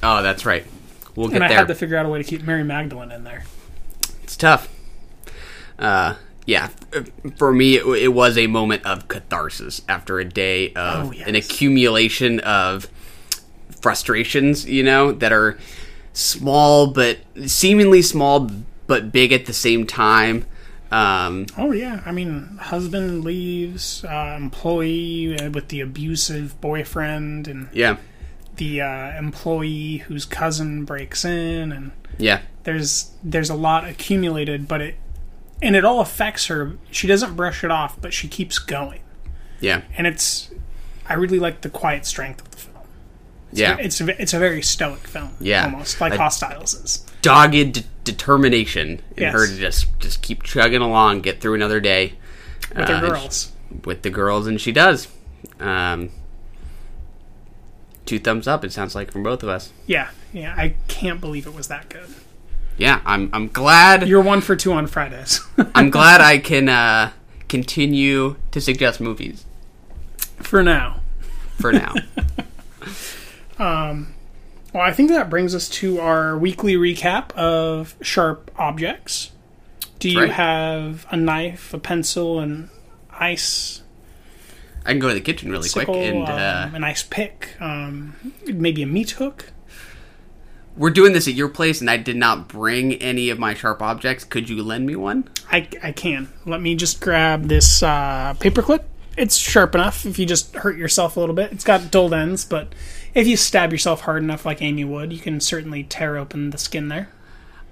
Oh, 0.03 0.23
that's 0.23 0.45
right. 0.45 0.67
We'll 1.15 1.29
get 1.29 1.37
and 1.37 1.45
I 1.45 1.49
there. 1.49 1.59
had 1.59 1.69
to 1.69 1.75
figure 1.77 1.97
out 1.97 2.05
a 2.07 2.09
way 2.09 2.19
to 2.19 2.25
keep 2.25 2.43
Mary 2.43 2.65
Magdalene 2.65 3.13
in 3.13 3.23
there. 3.25 3.45
It's 4.25 4.37
tough. 4.37 4.69
Uh, 5.79 6.15
yeah. 6.47 6.69
For 7.37 7.53
me, 7.53 7.77
it, 7.77 7.87
it 7.87 8.09
was 8.09 8.37
a 8.37 8.47
moment 8.49 8.85
of 8.85 9.07
catharsis 9.09 9.83
after 9.89 10.19
a 10.19 10.25
day 10.25 10.73
of 10.75 11.09
Oh, 11.09 11.13
yes. 11.13 11.29
an 11.29 11.35
accumulation 11.37 12.41
of 12.41 12.89
frustrations, 13.81 14.67
you 14.67 14.83
know, 14.83 15.13
that 15.13 15.33
are 15.33 15.59
small 16.13 16.89
but 16.89 17.19
seemingly 17.47 18.03
small 18.03 18.51
but 18.87 19.13
big 19.13 19.33
at 19.33 19.47
the 19.47 19.53
same 19.53 19.87
time. 19.87 20.45
Um, 20.93 21.47
Oh 21.57 21.73
yeah, 21.73 22.03
I 22.05 22.13
mean, 22.13 22.59
husband 22.61 23.25
leaves, 23.25 24.05
uh, 24.05 24.37
employee 24.39 25.49
with 25.53 25.69
the 25.69 25.81
abusive 25.81 26.61
boyfriend, 26.61 27.49
and 27.49 27.69
yeah. 27.73 27.97
the 28.57 28.83
uh, 28.83 29.19
employee 29.19 29.99
whose 29.99 30.25
cousin 30.25 30.85
breaks 30.85 31.25
in, 31.25 31.73
and 31.73 31.93
Yeah. 32.19 32.41
there's 32.65 33.11
there's 33.25 33.51
a 33.51 33.55
lot 33.55 33.85
accumulated, 33.89 34.69
but 34.69 34.81
it 34.81 34.97
and 35.63 35.75
it 35.77 35.85
all 35.85 36.01
affects 36.01 36.47
her. 36.47 36.73
She 36.91 37.07
doesn't 37.07 37.37
brush 37.37 37.65
it 37.65 37.71
off, 37.71 37.99
but 38.01 38.13
she 38.13 38.29
keeps 38.29 38.59
going, 38.59 39.01
Yeah. 39.61 39.83
and 39.97 40.07
it's 40.07 40.51
I 41.09 41.15
really 41.15 41.39
like 41.39 41.63
the 41.63 41.71
quiet 41.71 42.05
strength 42.07 42.52
the 43.53 43.65
film. 43.65 43.79
Yeah. 43.79 43.85
It's 43.85 44.01
a, 44.01 44.23
it's 44.23 44.35
a 44.35 44.39
very 44.39 44.63
stoic 44.63 45.07
film, 45.07 45.31
Yeah. 45.41 45.65
almost 45.65 46.01
like 46.01 46.13
I- 46.13 46.17
Hostiles 46.17 46.75
is. 46.75 47.07
Dogged 47.23 47.73
d- 47.73 47.85
determination 48.05 49.01
in 49.17 49.23
Yes. 49.23 49.33
her 49.33 49.47
to 49.47 49.57
just 49.57 49.87
just 50.01 50.23
keep 50.23 50.43
chugging 50.43 50.83
along, 50.83 51.21
get 51.21 51.41
through 51.41 51.55
another 51.55 51.79
day. 51.81 52.15
With 52.75 52.91
Uh, 52.91 52.93
and 52.95 53.07
girls. 53.09 53.53
with 53.85 54.03
the 54.03 54.11
girls, 54.11 54.47
and 54.49 54.61
she 54.61 54.73
does. 54.73 55.07
Um, 55.61 56.11
two 58.07 58.19
thumbs 58.19 58.49
up. 58.49 58.65
It 58.65 58.73
sounds 58.73 58.95
like 58.95 59.13
from 59.13 59.23
both 59.23 59.43
of 59.43 59.49
us. 59.49 59.71
Yeah, 59.87 60.09
yeah. 60.33 60.55
I 60.57 60.75
can't 60.89 61.21
believe 61.21 61.47
it 61.47 61.55
was 61.55 61.69
that 61.69 61.89
good. 61.89 62.09
Yeah, 62.77 63.01
I'm. 63.05 63.31
I'm 63.33 63.49
glad. 63.49 64.09
You're 64.09 64.21
one 64.23 64.41
for 64.41 64.57
two 64.57 64.73
on 64.73 64.87
Fridays. 64.87 65.41
I'm 65.75 65.91
glad 65.91 66.21
I 66.21 66.39
can 66.39 66.69
uh, 66.69 67.13
continue 67.49 68.37
to 68.51 68.61
suggest 68.61 69.01
movies 69.01 69.45
for 70.39 70.63
now. 70.63 71.01
for 71.61 71.71
now. 71.73 71.95
Well, 73.63 74.83
I 74.83 74.93
think 74.93 75.11
that 75.11 75.29
brings 75.29 75.55
us 75.55 75.69
to 75.69 76.01
our 76.01 76.37
weekly 76.39 76.75
recap 76.77 77.33
of 77.33 77.95
sharp 78.01 78.51
objects. 78.57 79.33
Do 79.99 80.11
you 80.11 80.21
right. 80.21 80.31
have 80.31 81.07
a 81.11 81.17
knife, 81.17 81.75
a 81.75 81.79
pencil, 81.79 82.41
and 82.41 82.71
ice 83.11 83.83
I 84.85 84.91
can 84.91 84.99
go 84.99 85.09
to 85.09 85.15
the 85.15 85.21
kitchen 85.21 85.51
really 85.51 85.69
sickle, 85.69 85.95
quick, 85.95 86.13
and 86.13 86.29
uh, 86.29 86.65
um, 86.67 86.75
an 86.75 86.83
ice 86.83 87.05
pick, 87.05 87.51
um, 87.61 88.17
maybe 88.47 88.83
a 88.83 88.87
meat 88.87 89.11
hook? 89.13 89.53
we're 90.77 90.91
doing 90.91 91.13
this 91.13 91.29
at 91.29 91.35
your 91.35 91.49
place, 91.49 91.81
and 91.81 91.91
I 91.91 91.97
did 91.97 92.17
not 92.17 92.49
bring 92.49 92.95
any 92.95 93.31
of 93.31 93.39
my 93.39 93.55
sharp 93.55 93.83
objects. 93.83 94.25
Could 94.25 94.49
you 94.49 94.63
lend 94.63 94.87
me 94.87 94.97
one? 94.97 95.29
I, 95.51 95.69
I 95.83 95.93
can. 95.93 96.33
Let 96.47 96.61
me 96.61 96.75
just 96.75 97.01
grab 97.01 97.45
this 97.45 97.83
uh, 97.83 98.35
paperclip. 98.39 98.85
It's 99.17 99.37
sharp 99.37 99.75
enough 99.75 100.07
if 100.07 100.19
you 100.19 100.25
just 100.25 100.55
hurt 100.55 100.79
yourself 100.79 101.17
a 101.17 101.21
little 101.21 101.35
bit. 101.35 101.53
It's 101.53 101.65
got 101.65 101.91
dulled 101.91 102.15
ends, 102.15 102.47
but 102.47 102.73
if 103.15 103.27
you 103.27 103.37
stab 103.37 103.73
yourself 103.73 104.03
hard 104.03 104.23
enough, 104.23 104.45
like 104.47 104.63
Amy 104.63 104.85
would, 104.85 105.13
you 105.13 105.19
can 105.21 105.41
certainly 105.41 105.85
tear 105.85 106.17
open 106.17 106.51
the 106.51 106.59
skin 106.59 106.89
there. 106.89 107.09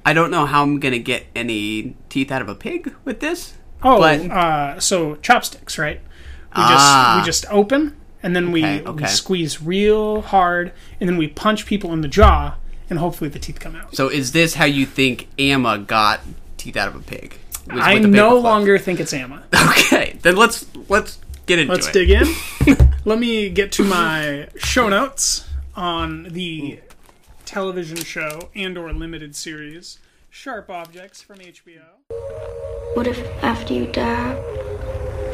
I 0.05 0.13
don't 0.13 0.31
know 0.31 0.47
how 0.47 0.63
I'm 0.63 0.81
gonna 0.81 0.99
get 0.99 1.27
any 1.37 1.95
teeth 2.09 2.31
out 2.33 2.41
of 2.43 2.49
a 2.49 2.55
pig 2.55 2.95
with 3.05 3.21
this. 3.21 3.55
Oh, 3.83 3.99
But- 3.99 4.31
uh, 4.31 4.81
so 4.81 5.17
chopsticks, 5.17 5.79
right? 5.79 6.01
We 6.57 6.63
Ah. 6.63 7.21
just 7.23 7.23
we 7.23 7.27
just 7.27 7.53
open 7.53 7.97
and 8.23 8.35
then 8.35 8.51
we, 8.53 8.65
Okay, 8.65 9.05
we 9.05 9.07
squeeze 9.07 9.63
real 9.63 10.23
hard 10.23 10.73
and 11.01 11.09
then 11.09 11.17
we 11.17 11.29
punch 11.29 11.65
people 11.67 11.93
in 11.93 12.01
the 12.01 12.09
jaw 12.09 12.55
and 12.89 12.99
hopefully 12.99 13.31
the 13.31 13.39
teeth 13.39 13.61
come 13.61 13.77
out. 13.77 13.95
So 13.95 14.09
is 14.09 14.33
this 14.33 14.55
how 14.55 14.65
you 14.65 14.85
think 14.85 15.29
Amma 15.39 15.79
got 15.79 16.21
teeth 16.57 16.77
out 16.77 16.89
of 16.89 16.97
a 16.97 17.01
pig? 17.01 17.39
I 17.71 17.99
no 17.99 18.37
longer 18.39 18.79
think 18.79 19.01
it's 19.01 19.13
Amma. 19.13 19.43
Okay, 19.71 20.17
then 20.23 20.35
let's 20.37 20.67
let's 20.89 21.19
get 21.51 21.59
into 21.59 21.73
Let's 21.73 21.89
it. 21.89 21.93
dig 21.93 22.11
in. 22.11 22.91
Let 23.05 23.19
me 23.19 23.49
get 23.49 23.73
to 23.73 23.85
my 23.85 24.47
show 24.57 24.89
notes 24.89 25.49
on 25.75 26.29
the 26.31 26.79
television 27.45 27.97
show 27.97 28.51
and 28.55 28.79
or 28.79 28.93
limited 28.93 29.35
series 29.35 29.99
Sharp 30.29 30.71
Objects 30.71 31.23
from 31.23 31.39
HBO. 31.39 31.83
What 32.95 33.09
if 33.09 33.19
after 33.43 33.75
you 33.75 33.87
die, 33.87 34.35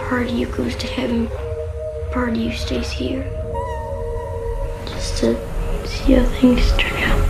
part 0.09 0.31
of 0.31 0.35
you 0.35 0.47
goes 0.47 0.75
to 0.77 0.87
heaven, 0.87 1.29
part 2.13 2.31
of 2.31 2.37
you 2.37 2.51
stays 2.53 2.91
here? 2.91 3.23
Just 4.87 5.19
to 5.19 5.37
see 5.87 6.15
how 6.15 6.25
things 6.41 6.67
turn 6.79 6.97
out. 7.03 7.29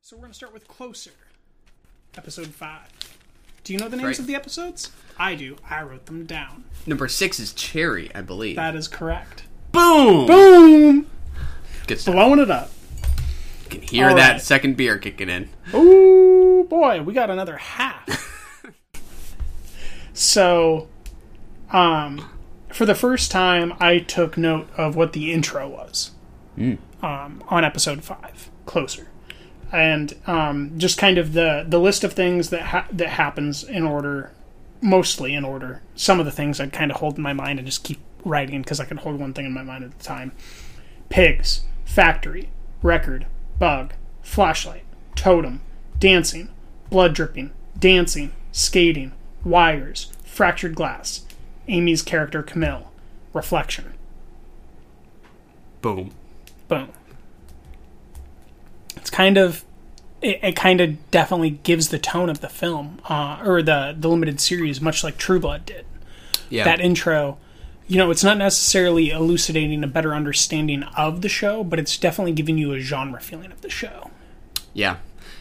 So 0.00 0.16
we're 0.16 0.22
going 0.22 0.32
to 0.32 0.34
start 0.34 0.54
with 0.54 0.66
Closer, 0.66 1.10
episode 2.16 2.46
5. 2.46 2.97
Do 3.68 3.74
you 3.74 3.78
know 3.80 3.90
the 3.90 3.96
names 3.98 4.06
Right. 4.06 4.18
of 4.20 4.26
the 4.26 4.34
episodes? 4.34 4.90
I 5.18 5.34
do. 5.34 5.56
I 5.68 5.82
wrote 5.82 6.06
them 6.06 6.24
down. 6.24 6.64
Number 6.86 7.06
six 7.06 7.38
is 7.38 7.52
Cherry, 7.52 8.10
I 8.14 8.22
believe. 8.22 8.56
That 8.56 8.74
is 8.74 8.88
correct. 8.88 9.42
Boom! 9.72 10.26
Boom! 10.26 11.06
Good 11.86 12.00
stuff. 12.00 12.14
Blowing 12.14 12.38
it 12.40 12.50
up. 12.50 12.70
You 13.64 13.68
can 13.68 13.82
hear 13.82 14.08
All 14.08 14.16
that 14.16 14.32
right. 14.32 14.40
second 14.40 14.78
beer 14.78 14.96
kicking 14.96 15.28
in. 15.28 15.50
Ooh, 15.74 16.66
boy, 16.70 17.02
we 17.02 17.12
got 17.12 17.28
another 17.28 17.58
half. 17.58 18.64
so, 20.14 20.88
um, 21.70 22.26
for 22.72 22.86
the 22.86 22.94
first 22.94 23.30
time, 23.30 23.74
I 23.78 23.98
took 23.98 24.38
note 24.38 24.70
of 24.78 24.96
what 24.96 25.12
the 25.12 25.30
intro 25.30 25.68
was 25.68 26.12
um, 27.02 27.44
on 27.48 27.64
episode 27.66 28.02
five, 28.02 28.48
closer, 28.64 29.08
and 29.72 30.14
um, 30.26 30.72
just 30.78 30.98
kind 30.98 31.18
of 31.18 31.32
the 31.32 31.64
the 31.68 31.78
list 31.78 32.04
of 32.04 32.12
things 32.12 32.50
that 32.50 32.62
ha- 32.62 32.88
that 32.92 33.08
happens 33.08 33.62
in 33.64 33.84
order, 33.84 34.32
mostly 34.80 35.34
in 35.34 35.44
order. 35.44 35.82
Some 35.94 36.20
of 36.20 36.26
the 36.26 36.32
things 36.32 36.60
I'd 36.60 36.72
kind 36.72 36.90
of 36.90 36.98
hold 36.98 37.16
in 37.16 37.22
my 37.22 37.32
mind 37.32 37.58
and 37.58 37.66
just 37.66 37.84
keep 37.84 38.00
writing 38.24 38.62
because 38.62 38.80
I 38.80 38.84
could 38.84 39.00
hold 39.00 39.20
one 39.20 39.34
thing 39.34 39.46
in 39.46 39.52
my 39.52 39.62
mind 39.62 39.84
at 39.84 39.90
a 39.90 40.04
time. 40.04 40.32
Pigs, 41.08 41.62
factory, 41.84 42.50
record, 42.82 43.26
bug, 43.58 43.94
flashlight, 44.22 44.84
totem, 45.14 45.60
dancing, 45.98 46.50
blood 46.90 47.14
dripping, 47.14 47.52
dancing, 47.78 48.32
skating, 48.52 49.12
wires, 49.44 50.12
fractured 50.24 50.74
glass, 50.74 51.24
Amy's 51.66 52.02
character 52.02 52.42
Camille, 52.42 52.90
reflection. 53.32 53.94
Boom. 55.80 56.12
Boom. 56.68 56.88
It's 59.00 59.10
kind 59.10 59.36
of 59.38 59.64
it, 60.20 60.40
it 60.42 60.56
kind 60.56 60.80
of 60.80 61.10
definitely 61.10 61.50
gives 61.50 61.88
the 61.88 61.98
tone 61.98 62.28
of 62.28 62.40
the 62.40 62.48
film 62.48 63.00
uh, 63.08 63.40
or 63.44 63.62
the 63.62 63.94
the 63.98 64.08
limited 64.08 64.40
series 64.40 64.80
much 64.80 65.02
like 65.04 65.16
True 65.16 65.40
Blood 65.40 65.66
did. 65.66 65.86
Yeah. 66.50 66.64
That 66.64 66.80
intro, 66.80 67.38
you 67.86 67.98
know, 67.98 68.10
it's 68.10 68.24
not 68.24 68.38
necessarily 68.38 69.10
elucidating 69.10 69.84
a 69.84 69.86
better 69.86 70.14
understanding 70.14 70.82
of 70.96 71.20
the 71.20 71.28
show, 71.28 71.62
but 71.62 71.78
it's 71.78 71.96
definitely 71.98 72.32
giving 72.32 72.56
you 72.56 72.72
a 72.72 72.80
genre 72.80 73.20
feeling 73.20 73.52
of 73.52 73.60
the 73.60 73.70
show. 73.70 74.10
yeah. 74.72 74.96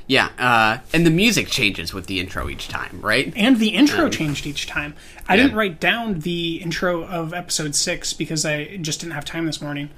Yeah. 0.08 0.30
Uh, 0.40 0.78
and 0.94 1.06
the 1.06 1.12
music 1.12 1.48
changes 1.50 1.94
with 1.94 2.08
the 2.08 2.22
intro 2.22 2.48
each 2.48 2.70
time, 2.70 3.02
right? 3.02 3.34
And 3.36 3.60
the 3.60 3.70
intro 3.70 4.10
changed 4.10 4.48
each 4.48 4.66
time. 4.66 4.96
I 5.28 5.36
yeah. 5.36 5.44
didn't 5.44 5.58
write 5.58 5.82
down 5.82 6.22
the 6.22 6.62
intro 6.62 7.04
of 7.04 7.34
episode 7.34 7.76
six 7.76 8.14
because 8.14 8.46
I 8.46 8.78
just 8.78 9.02
didn't 9.02 9.14
have 9.14 9.26
time 9.26 9.46
this 9.46 9.62
morning, 9.62 9.90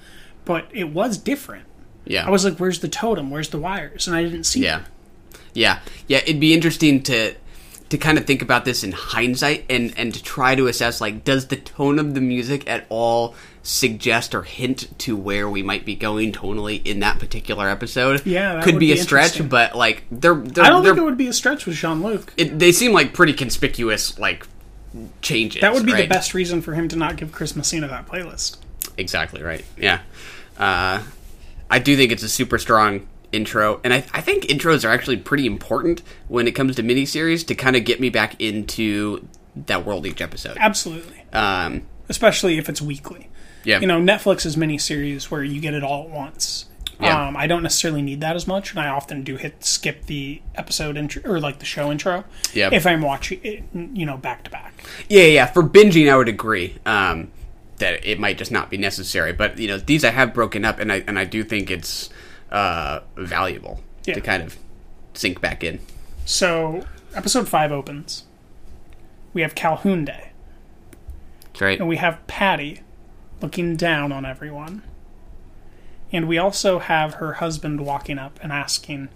but 0.45 0.65
it 0.71 0.85
was 0.85 1.19
different. 1.19 1.65
Yeah. 2.09 2.25
I 2.25 2.29
was 2.29 2.43
like, 2.43 2.57
"Where's 2.57 2.79
the 2.79 2.89
totem? 2.89 3.29
Where's 3.29 3.49
the 3.49 3.59
wires?" 3.59 4.07
And 4.07 4.15
I 4.15 4.23
didn't 4.23 4.43
see. 4.43 4.61
Yeah, 4.63 4.79
them. 4.79 4.87
yeah, 5.53 5.79
yeah. 6.07 6.17
It'd 6.17 6.39
be 6.39 6.53
interesting 6.53 7.03
to 7.03 7.35
to 7.89 7.97
kind 7.97 8.17
of 8.17 8.25
think 8.25 8.41
about 8.41 8.65
this 8.65 8.83
in 8.83 8.91
hindsight 8.91 9.65
and 9.69 9.93
and 9.95 10.13
to 10.13 10.21
try 10.21 10.55
to 10.55 10.67
assess 10.67 10.99
like, 10.99 11.23
does 11.23 11.47
the 11.47 11.55
tone 11.55 11.99
of 11.99 12.15
the 12.15 12.21
music 12.21 12.67
at 12.69 12.85
all 12.89 13.35
suggest 13.61 14.33
or 14.33 14.41
hint 14.41 14.97
to 14.99 15.15
where 15.15 15.47
we 15.47 15.61
might 15.61 15.85
be 15.85 15.95
going 15.95 16.31
tonally 16.31 16.85
in 16.85 16.99
that 17.01 17.19
particular 17.19 17.69
episode? 17.69 18.25
Yeah, 18.25 18.61
could 18.63 18.79
be, 18.79 18.87
be 18.87 18.91
a 18.93 18.97
stretch, 18.97 19.47
but 19.47 19.75
like 19.75 20.03
they're, 20.11 20.33
they're 20.33 20.63
I 20.63 20.69
don't 20.69 20.83
they're, 20.83 20.93
think 20.93 21.03
it 21.03 21.05
would 21.05 21.17
be 21.17 21.27
a 21.27 21.33
stretch 21.33 21.65
with 21.65 21.75
Jean 21.75 22.01
Luc. 22.01 22.33
it, 22.37 22.57
they 22.57 22.71
seem 22.71 22.91
like 22.91 23.13
pretty 23.13 23.33
conspicuous 23.33 24.17
like 24.17 24.47
changes. 25.21 25.61
That 25.61 25.73
would 25.73 25.85
be 25.85 25.93
the 25.93 26.07
best 26.07 26.33
reason 26.33 26.61
for 26.61 26.73
him 26.73 26.87
to 26.89 26.95
not 26.95 27.17
give 27.17 27.31
Chris 27.31 27.55
Messina 27.55 27.87
that 27.87 28.07
playlist. 28.07 28.57
Exactly 28.97 29.43
right. 29.43 29.63
Yeah. 29.77 30.01
Uh, 30.57 31.03
I 31.69 31.79
do 31.79 31.95
think 31.95 32.11
it's 32.11 32.23
a 32.23 32.29
super 32.29 32.57
strong 32.57 33.07
intro, 33.31 33.79
and 33.83 33.93
I, 33.93 33.97
I 34.13 34.21
think 34.21 34.45
intros 34.45 34.83
are 34.87 34.91
actually 34.91 35.17
pretty 35.17 35.45
important 35.45 36.01
when 36.27 36.47
it 36.47 36.51
comes 36.53 36.75
to 36.77 36.83
miniseries 36.83 37.45
to 37.47 37.55
kind 37.55 37.75
of 37.75 37.85
get 37.85 37.99
me 37.99 38.09
back 38.09 38.39
into 38.41 39.27
that 39.67 39.85
world 39.85 40.05
each 40.05 40.21
episode. 40.21 40.57
Absolutely, 40.59 41.23
Um, 41.33 41.83
especially 42.07 42.57
if 42.57 42.69
it's 42.69 42.81
weekly. 42.81 43.29
yeah. 43.63 43.79
You 43.79 43.87
know, 43.87 43.99
Netflix 43.99 44.45
Netflix's 44.45 44.55
miniseries 44.55 45.23
where 45.25 45.43
you 45.43 45.61
get 45.61 45.73
it 45.73 45.83
all 45.83 46.03
at 46.05 46.09
once. 46.09 46.65
Yeah. 46.99 47.27
Um, 47.27 47.37
I 47.37 47.47
don't 47.47 47.63
necessarily 47.63 48.01
need 48.01 48.19
that 48.21 48.35
as 48.35 48.45
much, 48.45 48.71
and 48.71 48.79
I 48.79 48.87
often 48.89 49.23
do 49.23 49.37
hit 49.37 49.63
skip 49.63 50.05
the 50.07 50.41
episode 50.55 50.97
intro 50.97 51.21
or 51.31 51.39
like 51.39 51.59
the 51.59 51.65
show 51.65 51.91
intro. 51.91 52.25
Yeah. 52.53 52.69
If 52.73 52.85
I'm 52.85 53.01
watching 53.01 53.39
it, 53.43 53.63
you 53.73 54.05
know, 54.05 54.17
back 54.17 54.43
to 54.45 54.49
back. 54.51 54.83
Yeah, 55.07 55.23
yeah. 55.23 55.45
For 55.45 55.63
binging, 55.63 56.11
I 56.11 56.17
would 56.17 56.27
agree 56.27 56.75
um, 56.85 57.31
that 57.79 58.05
it 58.05 58.19
might 58.19 58.37
just 58.37 58.51
not 58.51 58.69
be 58.69 58.77
necessary. 58.77 59.33
But 59.33 59.57
you 59.57 59.67
know, 59.67 59.77
these 59.77 60.03
I 60.05 60.11
have 60.11 60.33
broken 60.33 60.63
up, 60.65 60.79
and 60.79 60.91
I 60.91 61.03
and 61.07 61.17
I 61.19 61.25
do 61.25 61.43
think 61.43 61.69
it's 61.71 62.09
uh, 62.51 62.99
valuable 63.15 63.81
Yeah. 64.05 64.13
to 64.15 64.21
kind 64.21 64.43
of 64.43 64.57
sink 65.13 65.41
back 65.41 65.63
in. 65.63 65.79
So, 66.25 66.85
episode 67.15 67.47
five 67.49 67.71
opens. 67.71 68.23
We 69.33 69.41
have 69.41 69.53
Calhoun 69.55 70.05
Day, 70.05 70.31
That's 71.43 71.61
right. 71.61 71.79
and 71.79 71.87
we 71.87 71.97
have 71.97 72.25
Patty 72.27 72.81
looking 73.41 73.75
down 73.75 74.11
on 74.11 74.25
everyone. 74.25 74.83
And 76.11 76.27
we 76.27 76.39
also 76.39 76.79
have 76.79 77.15
her 77.15 77.33
husband 77.33 77.81
walking 77.81 78.17
up 78.17 78.39
and 78.41 78.51
asking, 78.51 79.09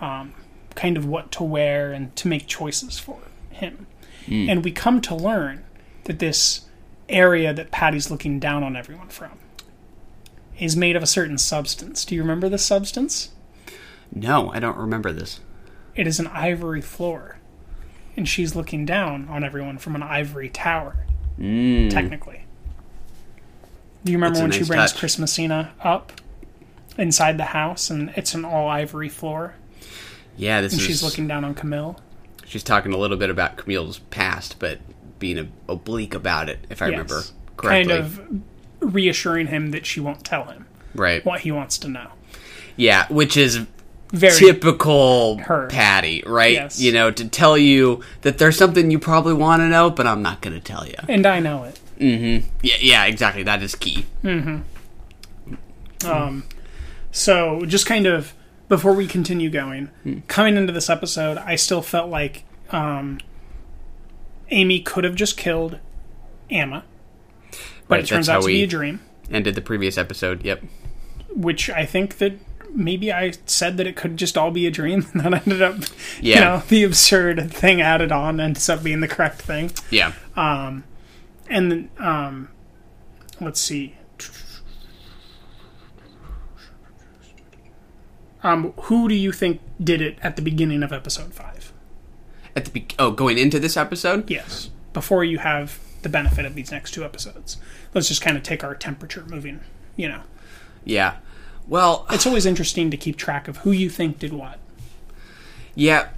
um, 0.00 0.34
kind 0.74 0.98
of 0.98 1.06
what 1.06 1.32
to 1.32 1.42
wear 1.42 1.90
and 1.92 2.14
to 2.16 2.28
make 2.28 2.46
choices 2.46 2.98
for 2.98 3.18
him. 3.50 3.86
And 4.28 4.62
we 4.64 4.70
come 4.72 5.00
to 5.02 5.14
learn 5.14 5.64
that 6.04 6.18
this 6.18 6.62
area 7.08 7.52
that 7.52 7.70
Patty's 7.70 8.10
looking 8.10 8.38
down 8.40 8.62
on 8.62 8.76
everyone 8.76 9.08
from 9.08 9.38
is 10.58 10.76
made 10.76 10.96
of 10.96 11.02
a 11.02 11.06
certain 11.06 11.38
substance. 11.38 12.04
Do 12.04 12.14
you 12.14 12.22
remember 12.22 12.48
this 12.48 12.64
substance? 12.64 13.30
No, 14.14 14.52
I 14.52 14.60
don't 14.60 14.76
remember 14.76 15.12
this. 15.12 15.40
It 15.96 16.06
is 16.06 16.20
an 16.20 16.28
ivory 16.28 16.80
floor. 16.80 17.38
And 18.16 18.28
she's 18.28 18.54
looking 18.54 18.86
down 18.86 19.28
on 19.28 19.42
everyone 19.42 19.78
from 19.78 19.96
an 19.96 20.02
ivory 20.02 20.48
tower, 20.48 21.04
mm. 21.38 21.90
technically. 21.90 22.44
Do 24.04 24.12
you 24.12 24.18
remember 24.18 24.38
That's 24.38 24.42
when 24.42 24.52
she 24.52 24.68
brings 24.68 24.92
touch. 24.92 24.98
Chris 25.00 25.18
Messina 25.18 25.72
up 25.82 26.12
inside 26.96 27.38
the 27.38 27.44
house 27.46 27.90
and 27.90 28.10
it's 28.14 28.34
an 28.34 28.44
all 28.44 28.68
ivory 28.68 29.08
floor 29.08 29.54
Yeah, 30.36 30.60
this 30.60 30.72
and 30.72 30.80
is. 30.80 30.86
she's 30.86 31.02
looking 31.02 31.26
down 31.26 31.44
on 31.44 31.54
Camille? 31.54 31.98
She's 32.46 32.62
talking 32.62 32.92
a 32.92 32.98
little 32.98 33.16
bit 33.16 33.30
about 33.30 33.56
Camille's 33.56 33.98
past, 34.10 34.56
but 34.60 34.78
being 35.24 35.50
oblique 35.70 36.14
about 36.14 36.50
it, 36.50 36.58
if 36.68 36.82
I 36.82 36.88
remember 36.88 37.22
correctly. 37.56 37.88
Kind 37.88 37.90
of 37.90 38.20
reassuring 38.80 39.46
him 39.46 39.70
that 39.70 39.86
she 39.86 39.98
won't 39.98 40.22
tell 40.22 40.44
him 40.44 40.66
right. 40.94 41.24
what 41.24 41.40
he 41.40 41.50
wants 41.50 41.78
to 41.78 41.88
know. 41.88 42.08
Yeah, 42.76 43.06
which 43.08 43.34
is 43.38 43.64
Very 44.12 44.36
typical 44.38 45.38
her. 45.38 45.68
Patty, 45.68 46.22
right? 46.26 46.52
Yes. 46.52 46.78
You 46.78 46.92
know, 46.92 47.10
to 47.10 47.26
tell 47.28 47.56
you 47.56 48.02
that 48.20 48.36
there's 48.36 48.58
something 48.58 48.90
you 48.90 48.98
probably 48.98 49.32
want 49.32 49.60
to 49.60 49.68
know, 49.68 49.88
but 49.88 50.06
I'm 50.06 50.20
not 50.20 50.42
going 50.42 50.52
to 50.54 50.60
tell 50.60 50.86
you. 50.86 50.96
and 51.08 51.24
I 51.24 51.40
know 51.40 51.64
it. 51.64 51.80
Yeah, 51.98 52.76
yeah, 52.80 53.04
exactly. 53.06 53.44
That 53.44 53.62
is 53.62 53.74
key. 53.74 54.04
Um, 56.04 56.44
so, 57.12 57.64
just 57.64 57.86
kind 57.86 58.06
of 58.06 58.34
before 58.68 58.92
we 58.92 59.06
continue 59.06 59.48
going, 59.48 59.86
Hmm. 60.02 60.18
coming 60.28 60.56
into 60.58 60.72
this 60.72 60.90
episode, 60.90 61.38
I 61.38 61.56
still 61.56 61.80
felt 61.80 62.10
like 62.10 62.44
um, 62.70 63.20
Amy 64.50 64.80
could 64.80 65.04
have 65.04 65.14
just 65.14 65.36
killed 65.36 65.78
Amma, 66.50 66.84
but 67.50 67.60
Right, 67.96 68.00
it 68.04 68.06
turns 68.06 68.28
out 68.28 68.42
to 68.42 68.46
be 68.48 68.62
a 68.62 68.66
dream. 68.66 69.00
Ended 69.30 69.54
the 69.54 69.60
previous 69.62 69.96
episode. 69.98 70.44
Yep. 70.44 70.62
Which 71.34 71.70
I 71.70 71.84
think 71.86 72.18
that 72.18 72.34
maybe 72.74 73.12
I 73.12 73.32
said 73.46 73.76
that 73.78 73.86
it 73.86 73.96
could 73.96 74.16
just 74.16 74.36
all 74.36 74.50
be 74.50 74.66
a 74.66 74.70
dream, 74.70 75.06
and 75.12 75.22
that 75.22 75.34
ended 75.46 75.62
up, 75.62 75.76
you 76.20 76.32
Yeah. 76.34 76.40
know, 76.40 76.62
the 76.68 76.84
absurd 76.84 77.50
thing 77.52 77.80
added 77.80 78.12
on 78.12 78.40
ends 78.40 78.68
up 78.68 78.82
being 78.82 79.00
the 79.00 79.08
correct 79.08 79.40
thing. 79.42 79.70
Yeah. 79.90 80.12
Um, 80.36 80.84
And 81.48 81.70
then, 81.70 81.90
um, 81.98 82.48
let's 83.40 83.60
see. 83.60 83.96
Um, 88.42 88.72
who 88.82 89.08
do 89.08 89.14
you 89.14 89.32
think 89.32 89.60
did 89.82 90.02
it 90.02 90.18
at 90.22 90.36
the 90.36 90.42
beginning 90.42 90.82
of 90.82 90.92
episode 90.92 91.32
five? 91.32 91.53
At 92.56 92.66
the 92.66 92.70
be- 92.70 92.86
oh, 92.98 93.10
going 93.10 93.38
into 93.38 93.58
this 93.58 93.76
episode. 93.76 94.30
Yes, 94.30 94.70
before 94.92 95.24
you 95.24 95.38
have 95.38 95.78
the 96.02 96.08
benefit 96.08 96.44
of 96.44 96.54
these 96.54 96.70
next 96.70 96.92
two 96.92 97.04
episodes. 97.04 97.56
Let's 97.94 98.08
just 98.08 98.20
kind 98.20 98.36
of 98.36 98.42
take 98.42 98.62
our 98.62 98.74
temperature 98.74 99.24
moving. 99.26 99.60
You 99.96 100.08
know, 100.08 100.22
Yeah. 100.84 101.16
Well, 101.66 102.06
it's 102.10 102.26
always 102.26 102.46
interesting 102.46 102.90
to 102.90 102.96
keep 102.96 103.16
track 103.16 103.48
of 103.48 103.58
who 103.58 103.72
you 103.72 103.90
think 103.90 104.18
did 104.18 104.32
what. 104.32 104.58
Yeah. 105.74 106.08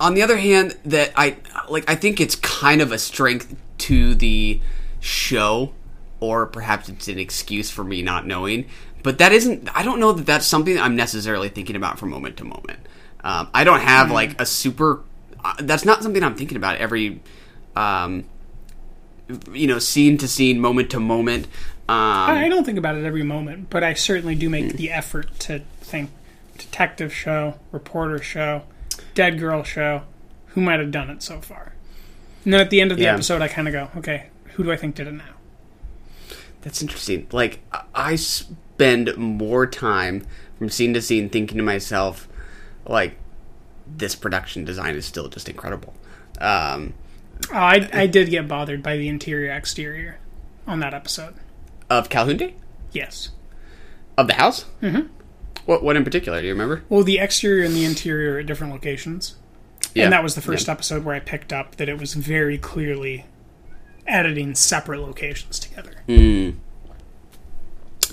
On 0.00 0.14
the 0.14 0.22
other 0.22 0.36
hand, 0.36 0.76
that 0.84 1.12
I 1.16 1.36
like, 1.68 1.88
I 1.90 1.94
think 1.94 2.20
it's 2.20 2.36
kind 2.36 2.80
of 2.80 2.92
a 2.92 2.98
strength 2.98 3.54
to 3.78 4.14
the 4.14 4.60
show, 5.00 5.72
or 6.20 6.46
perhaps 6.46 6.88
it's 6.88 7.08
an 7.08 7.18
excuse 7.18 7.70
for 7.70 7.84
me 7.84 8.02
not 8.02 8.26
knowing. 8.26 8.66
But 9.02 9.18
that 9.18 9.32
isn't. 9.32 9.68
I 9.76 9.82
don't 9.82 10.00
know 10.00 10.12
that 10.12 10.26
that's 10.26 10.46
something 10.46 10.78
I'm 10.78 10.96
necessarily 10.96 11.48
thinking 11.48 11.76
about 11.76 11.98
from 11.98 12.10
moment 12.10 12.36
to 12.38 12.44
moment. 12.44 12.78
Um, 13.22 13.48
I 13.52 13.64
don't 13.64 13.80
have 13.80 14.10
like 14.10 14.40
a 14.40 14.46
super. 14.46 15.02
Uh, 15.44 15.54
that's 15.60 15.84
not 15.84 16.02
something 16.02 16.22
I'm 16.22 16.34
thinking 16.34 16.56
about 16.56 16.76
every, 16.78 17.20
um, 17.76 18.24
you 19.52 19.66
know, 19.66 19.78
scene 19.78 20.18
to 20.18 20.28
scene, 20.28 20.60
moment 20.60 20.90
to 20.90 21.00
moment. 21.00 21.46
Um, 21.88 21.94
I 22.30 22.48
don't 22.48 22.64
think 22.64 22.76
about 22.78 22.96
it 22.96 23.04
every 23.04 23.22
moment, 23.22 23.70
but 23.70 23.82
I 23.82 23.94
certainly 23.94 24.34
do 24.34 24.50
make 24.50 24.74
the 24.74 24.90
effort 24.90 25.38
to 25.40 25.60
think 25.80 26.10
detective 26.58 27.14
show, 27.14 27.54
reporter 27.72 28.20
show, 28.22 28.62
dead 29.14 29.38
girl 29.38 29.62
show, 29.62 30.02
who 30.48 30.60
might 30.60 30.80
have 30.80 30.90
done 30.90 31.08
it 31.08 31.22
so 31.22 31.40
far. 31.40 31.72
And 32.44 32.52
then 32.52 32.60
at 32.60 32.70
the 32.70 32.80
end 32.80 32.90
of 32.92 32.98
the 32.98 33.04
Yeah. 33.04 33.14
episode, 33.14 33.40
I 33.42 33.48
kind 33.48 33.68
of 33.68 33.72
go, 33.72 33.90
okay, 33.98 34.26
who 34.54 34.64
do 34.64 34.72
I 34.72 34.76
think 34.76 34.96
did 34.96 35.06
it 35.06 35.12
now? 35.12 35.24
That's 36.62 36.82
interesting. 36.82 37.26
Like 37.32 37.60
I 37.94 38.16
spend 38.16 39.16
more 39.16 39.66
time 39.66 40.24
from 40.58 40.68
scene 40.68 40.92
to 40.94 41.00
scene 41.00 41.28
thinking 41.30 41.56
to 41.58 41.62
myself, 41.62 42.28
like, 42.86 43.16
this 43.96 44.14
production 44.14 44.64
design 44.64 44.94
is 44.94 45.06
still 45.06 45.28
just 45.28 45.48
incredible. 45.48 45.94
Um, 46.40 46.94
Oh, 47.52 47.56
I, 47.56 47.88
I 47.92 48.06
did 48.08 48.30
get 48.30 48.48
bothered 48.48 48.82
by 48.82 48.96
the 48.96 49.06
interior 49.08 49.52
exterior 49.52 50.18
on 50.66 50.80
that 50.80 50.92
episode. 50.92 51.34
of 51.88 52.08
Calhoun 52.08 52.36
Day? 52.36 52.56
Yes. 52.90 53.28
Of 54.16 54.26
the 54.26 54.34
house? 54.34 54.64
Mm-hmm. 54.82 55.06
What 55.64 55.84
what 55.84 55.94
in 55.96 56.02
particular? 56.02 56.40
Do 56.40 56.46
you 56.48 56.52
remember? 56.52 56.82
Well, 56.88 57.04
the 57.04 57.18
exterior 57.20 57.64
and 57.64 57.74
the 57.76 57.84
interior 57.84 58.38
at 58.40 58.46
different 58.46 58.72
locations. 58.72 59.36
Yeah. 59.94 60.04
And 60.04 60.12
that 60.12 60.24
was 60.24 60.34
the 60.34 60.40
first 60.40 60.66
Yeah. 60.66 60.72
episode 60.72 61.04
where 61.04 61.14
I 61.14 61.20
picked 61.20 61.52
up 61.52 61.76
that 61.76 61.88
it 61.88 61.98
was 62.00 62.14
very 62.14 62.58
clearly 62.58 63.24
editing 64.06 64.54
separate 64.56 65.00
locations 65.00 65.60
together. 65.60 65.92
It 66.08 66.54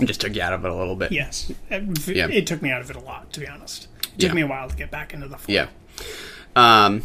just 0.04 0.20
took 0.20 0.36
you 0.36 0.42
out 0.42 0.52
of 0.52 0.64
it 0.64 0.70
a 0.70 0.74
little 0.74 0.94
bit. 0.96 1.10
Yes. 1.10 1.50
It, 1.70 2.06
Yeah. 2.14 2.28
it 2.28 2.46
took 2.46 2.62
me 2.62 2.70
out 2.70 2.82
of 2.82 2.90
it 2.90 2.96
a 2.96 3.00
lot, 3.00 3.32
to 3.32 3.40
be 3.40 3.48
honest. 3.48 3.88
It 4.16 4.20
took 4.20 4.28
Yeah. 4.30 4.34
me 4.34 4.40
a 4.42 4.46
while 4.46 4.68
to 4.68 4.76
get 4.76 4.90
back 4.90 5.12
into 5.14 5.28
the 5.28 5.36
flow. 5.36 5.54
Yeah. 5.54 5.66
Um, 6.56 7.02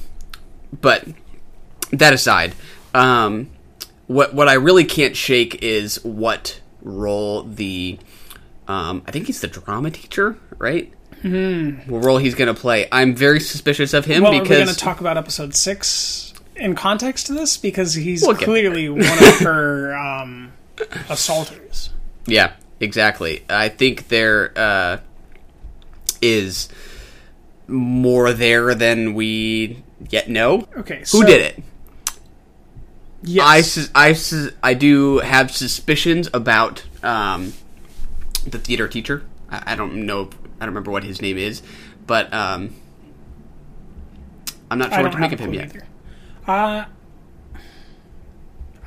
but 0.79 1.05
that 1.91 2.13
aside, 2.13 2.53
um, 2.93 3.49
what 4.07 4.33
what 4.33 4.47
I 4.47 4.53
really 4.53 4.85
can't 4.85 5.15
shake 5.15 5.61
is 5.63 6.03
what 6.03 6.59
role 6.81 7.43
the 7.43 7.99
um, 8.67 9.03
I 9.05 9.11
think 9.11 9.27
he's 9.27 9.41
the 9.41 9.47
drama 9.47 9.91
teacher, 9.91 10.37
right? 10.57 10.91
Mm. 11.23 11.87
What 11.87 12.03
role 12.05 12.17
he's 12.17 12.33
going 12.35 12.53
to 12.53 12.59
play? 12.59 12.87
I'm 12.91 13.13
very 13.15 13.39
suspicious 13.41 13.93
of 13.93 14.05
him 14.05 14.23
Well, 14.23 14.31
because 14.31 14.47
going 14.65 14.67
to 14.67 14.75
talk 14.75 15.01
about 15.01 15.17
episode 15.17 15.53
six 15.53 16.33
in 16.55 16.73
context 16.75 17.27
to 17.27 17.33
this? 17.33 17.57
Because 17.57 17.93
he's 17.93 18.21
We'll 18.25 18.35
clearly 18.35 18.87
one 18.89 19.01
of 19.01 19.39
her 19.41 19.93
um, 19.95 20.53
assaulters. 21.09 21.89
yeah, 22.25 22.53
exactly. 22.79 23.43
I 23.49 23.69
think 23.69 24.07
there 24.07 24.53
uh, 24.55 24.97
is 26.21 26.69
more 27.71 28.33
there 28.33 28.75
than 28.75 29.13
we 29.13 29.83
yet 30.09 30.29
know. 30.29 30.67
Okay, 30.77 31.03
Who 31.11 31.23
did 31.25 31.41
it? 31.41 31.63
Yes. 33.23 33.45
I, 33.47 33.61
sus- 33.61 33.91
I, 33.93 34.13
sus- 34.13 34.51
I 34.63 34.73
do 34.73 35.19
have 35.19 35.51
suspicions 35.51 36.29
about 36.33 36.83
um, 37.03 37.53
the 38.47 38.57
theater 38.57 38.87
teacher. 38.87 39.23
I, 39.49 39.73
I 39.73 39.75
don't 39.75 40.05
know. 40.05 40.29
I 40.59 40.65
don't 40.65 40.69
remember 40.69 40.91
what 40.91 41.03
his 41.03 41.21
name 41.21 41.37
is, 41.37 41.61
but 42.07 42.33
um, 42.33 42.73
I'm 44.69 44.79
not 44.79 44.91
sure 44.93 45.03
what 45.03 45.11
to 45.11 45.19
make 45.19 45.31
of 45.33 45.39
him 45.39 45.53
yet. 45.53 45.65
either. 45.65 45.85
Uh, 46.47 46.85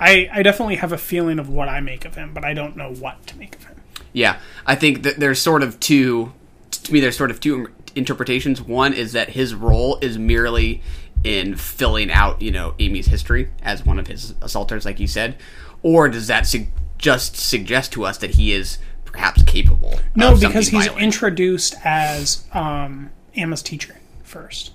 I 0.01 0.29
I 0.33 0.43
definitely 0.43 0.77
have 0.77 0.93
a 0.93 0.99
feeling 0.99 1.39
of 1.39 1.49
what 1.49 1.69
I 1.69 1.81
make 1.81 2.05
of 2.05 2.15
him, 2.17 2.35
but 2.35 2.45
I 2.45 2.55
don't 2.55 2.77
know 2.77 2.93
what 2.93 3.27
to 3.29 3.39
make 3.39 3.55
of 3.57 3.65
him. 3.65 3.81
Yeah, 4.13 4.41
I 4.67 4.75
think 4.75 5.03
that 5.05 5.17
there's 5.19 5.41
sort 5.41 5.63
of 5.63 5.79
two. 5.81 6.33
To 6.71 6.93
me, 6.93 7.01
there's 7.01 7.17
sort 7.17 7.31
of 7.31 7.41
two 7.41 7.69
interpretations. 7.95 8.61
One 8.63 8.93
is 8.93 9.13
that 9.13 9.31
his 9.31 9.55
role 9.55 9.99
is 10.01 10.19
merely 10.19 10.83
in 11.23 11.57
filling 11.57 12.11
out, 12.11 12.43
you 12.43 12.51
know, 12.51 12.75
Amy's 12.79 13.07
history 13.07 13.51
as 13.63 13.85
one 13.85 13.99
of 13.99 14.07
his 14.07 14.35
assaulters, 14.43 14.85
like 14.85 15.01
you 15.01 15.07
said, 15.07 15.37
or 15.83 16.09
does 16.09 16.27
that 16.27 16.47
su- 16.47 16.67
just 16.99 17.37
suggest 17.37 17.93
to 17.93 18.05
us 18.05 18.19
that 18.19 18.33
he 18.33 18.53
is 18.53 18.79
perhaps 19.05 19.43
capable? 19.45 19.99
No, 20.15 20.33
of 20.33 20.41
because 20.41 20.69
he's 20.69 20.87
violent? 20.87 21.03
introduced 21.03 21.75
as 21.85 22.45
um, 22.53 23.11
Emma's 23.35 23.63
teacher 23.63 23.97
first, 24.23 24.73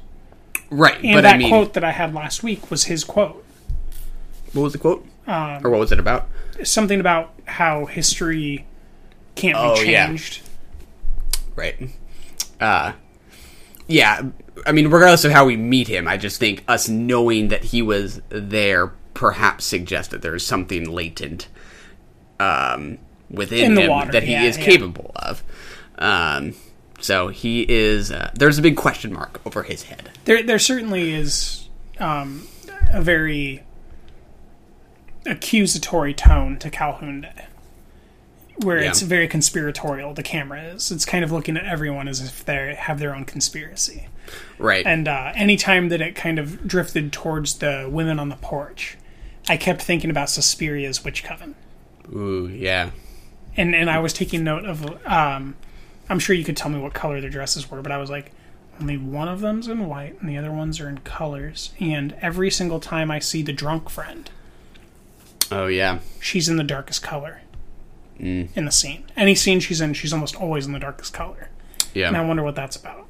right. 0.72 0.96
and 1.04 1.14
but 1.14 1.22
that 1.22 1.36
I 1.36 1.38
mean, 1.38 1.50
quote 1.50 1.74
that 1.74 1.84
I 1.84 1.92
had 1.92 2.14
last 2.14 2.42
week 2.44 2.72
was 2.72 2.86
his 2.86 3.04
quote. 3.04 3.44
what 4.54 4.64
was 4.64 4.74
the 4.74 4.80
quote, 4.80 5.06
Um, 5.28 5.64
or 5.66 5.70
what 5.70 5.80
was 5.80 5.92
it 5.92 6.00
about? 6.00 6.28
Something 6.64 7.00
about 7.00 7.32
how 7.46 7.86
history 7.86 8.66
can't 9.36 9.56
Oh, 9.58 9.76
be 9.84 9.92
yeah. 9.92 10.08
changed. 10.08 10.42
Right. 11.56 11.90
Uh, 12.60 12.94
yeah. 13.90 14.22
I 14.66 14.72
mean, 14.72 14.88
regardless 14.88 15.26
of 15.26 15.32
how 15.32 15.46
we 15.46 15.58
meet 15.58 15.88
him, 15.88 16.08
I 16.08 16.18
just 16.18 16.40
think 16.40 16.64
us 16.68 16.88
knowing 16.88 17.50
that 17.50 17.66
he 17.66 17.82
was 17.82 18.22
there 18.30 18.88
perhaps 19.14 19.66
suggests 19.66 20.12
that 20.12 20.22
there 20.22 20.36
is 20.36 20.46
something 20.46 20.90
latent 20.90 21.48
um, 22.40 23.00
within 23.30 23.72
In 23.72 23.78
him 23.78 23.90
water, 23.90 24.12
that 24.12 24.24
he 24.24 24.32
yeah, 24.32 24.44
is 24.44 24.58
yeah. 24.58 24.66
capable 24.66 25.12
of. 25.16 25.44
Um, 25.98 26.54
so 27.02 27.30
he 27.30 27.66
is. 27.68 28.12
Uh, 28.12 28.32
there's 28.36 28.58
a 28.58 28.62
big 28.62 28.78
question 28.78 29.12
mark 29.12 29.42
over 29.46 29.64
his 29.64 29.84
head. 29.84 30.12
There, 30.26 30.44
there 30.44 30.60
certainly 30.60 31.14
is 31.14 31.68
um, 32.00 32.48
a 32.94 33.02
very 33.02 33.64
accusatory 35.26 36.14
tone 36.14 36.58
to 36.60 36.70
Calhoun 36.70 37.28
where 38.64 38.82
Yeah. 38.82 38.90
it's 38.90 39.02
very 39.02 39.28
conspiratorial. 39.28 40.14
The 40.14 40.24
camera 40.24 40.62
is. 40.64 40.92
It's 40.92 41.06
kind 41.06 41.24
of 41.24 41.32
looking 41.32 41.58
at 41.58 41.66
everyone 41.66 42.08
as 42.08 42.22
if 42.22 42.44
they 42.46 42.76
have 42.76 43.00
their 43.00 43.16
own 43.16 43.26
conspiracy. 43.26 44.08
Right. 44.58 44.86
And 44.86 45.08
uh, 45.08 45.32
anytime 45.36 45.90
that 45.90 46.02
it 46.02 46.16
kind 46.16 46.38
of 46.40 46.68
drifted 46.68 47.12
towards 47.14 47.56
the 47.60 47.88
women 47.92 48.20
on 48.20 48.30
the 48.30 48.36
porch, 48.36 48.98
I 49.48 49.58
kept 49.58 49.82
thinking 49.82 50.10
about 50.10 50.28
Suspiria's 50.28 51.04
witch 51.04 51.24
coven. 51.24 51.56
Ooh, 52.14 52.48
yeah. 52.48 52.92
and 53.58 53.74
and 53.76 53.90
I 53.90 54.00
was 54.00 54.14
taking 54.14 54.44
note 54.44 54.66
of. 54.66 54.86
Um, 55.08 55.56
I'm 56.10 56.20
sure 56.20 56.36
you 56.36 56.44
could 56.44 56.58
tell 56.58 56.70
me 56.72 56.80
what 56.80 56.94
color 56.94 57.22
their 57.22 57.30
dresses 57.30 57.70
were, 57.70 57.82
but 57.84 57.92
I 57.92 57.98
was 57.98 58.10
like, 58.10 58.32
only 58.82 58.98
one 58.98 59.28
of 59.28 59.42
them's 59.42 59.68
in 59.68 59.86
white, 59.88 60.20
and 60.20 60.28
the 60.30 60.38
other 60.38 60.52
ones 60.52 60.80
are 60.80 60.90
in 60.90 60.98
colors. 61.00 61.72
And 61.80 62.16
every 62.22 62.50
single 62.50 62.80
time 62.80 63.12
I 63.12 63.20
see 63.20 63.42
the 63.44 63.54
drunk 63.54 63.90
friend, 63.90 64.30
Oh, 65.52 65.68
yeah. 65.68 66.00
she's 66.20 66.50
in 66.50 66.58
the 66.58 66.64
darkest 66.64 67.02
color 67.04 67.42
in 68.20 68.66
the 68.66 68.72
scene. 68.72 69.06
Any 69.16 69.36
scene 69.36 69.60
she's 69.60 69.82
in, 69.82 69.94
she's 69.94 70.12
almost 70.14 70.36
always 70.36 70.66
in 70.66 70.74
the 70.74 70.80
darkest 70.80 71.14
color. 71.14 71.50
Yeah. 71.94 72.08
And 72.10 72.18
I 72.18 72.26
wonder 72.26 72.44
what 72.44 72.56
that's 72.56 72.76
about. 72.76 73.08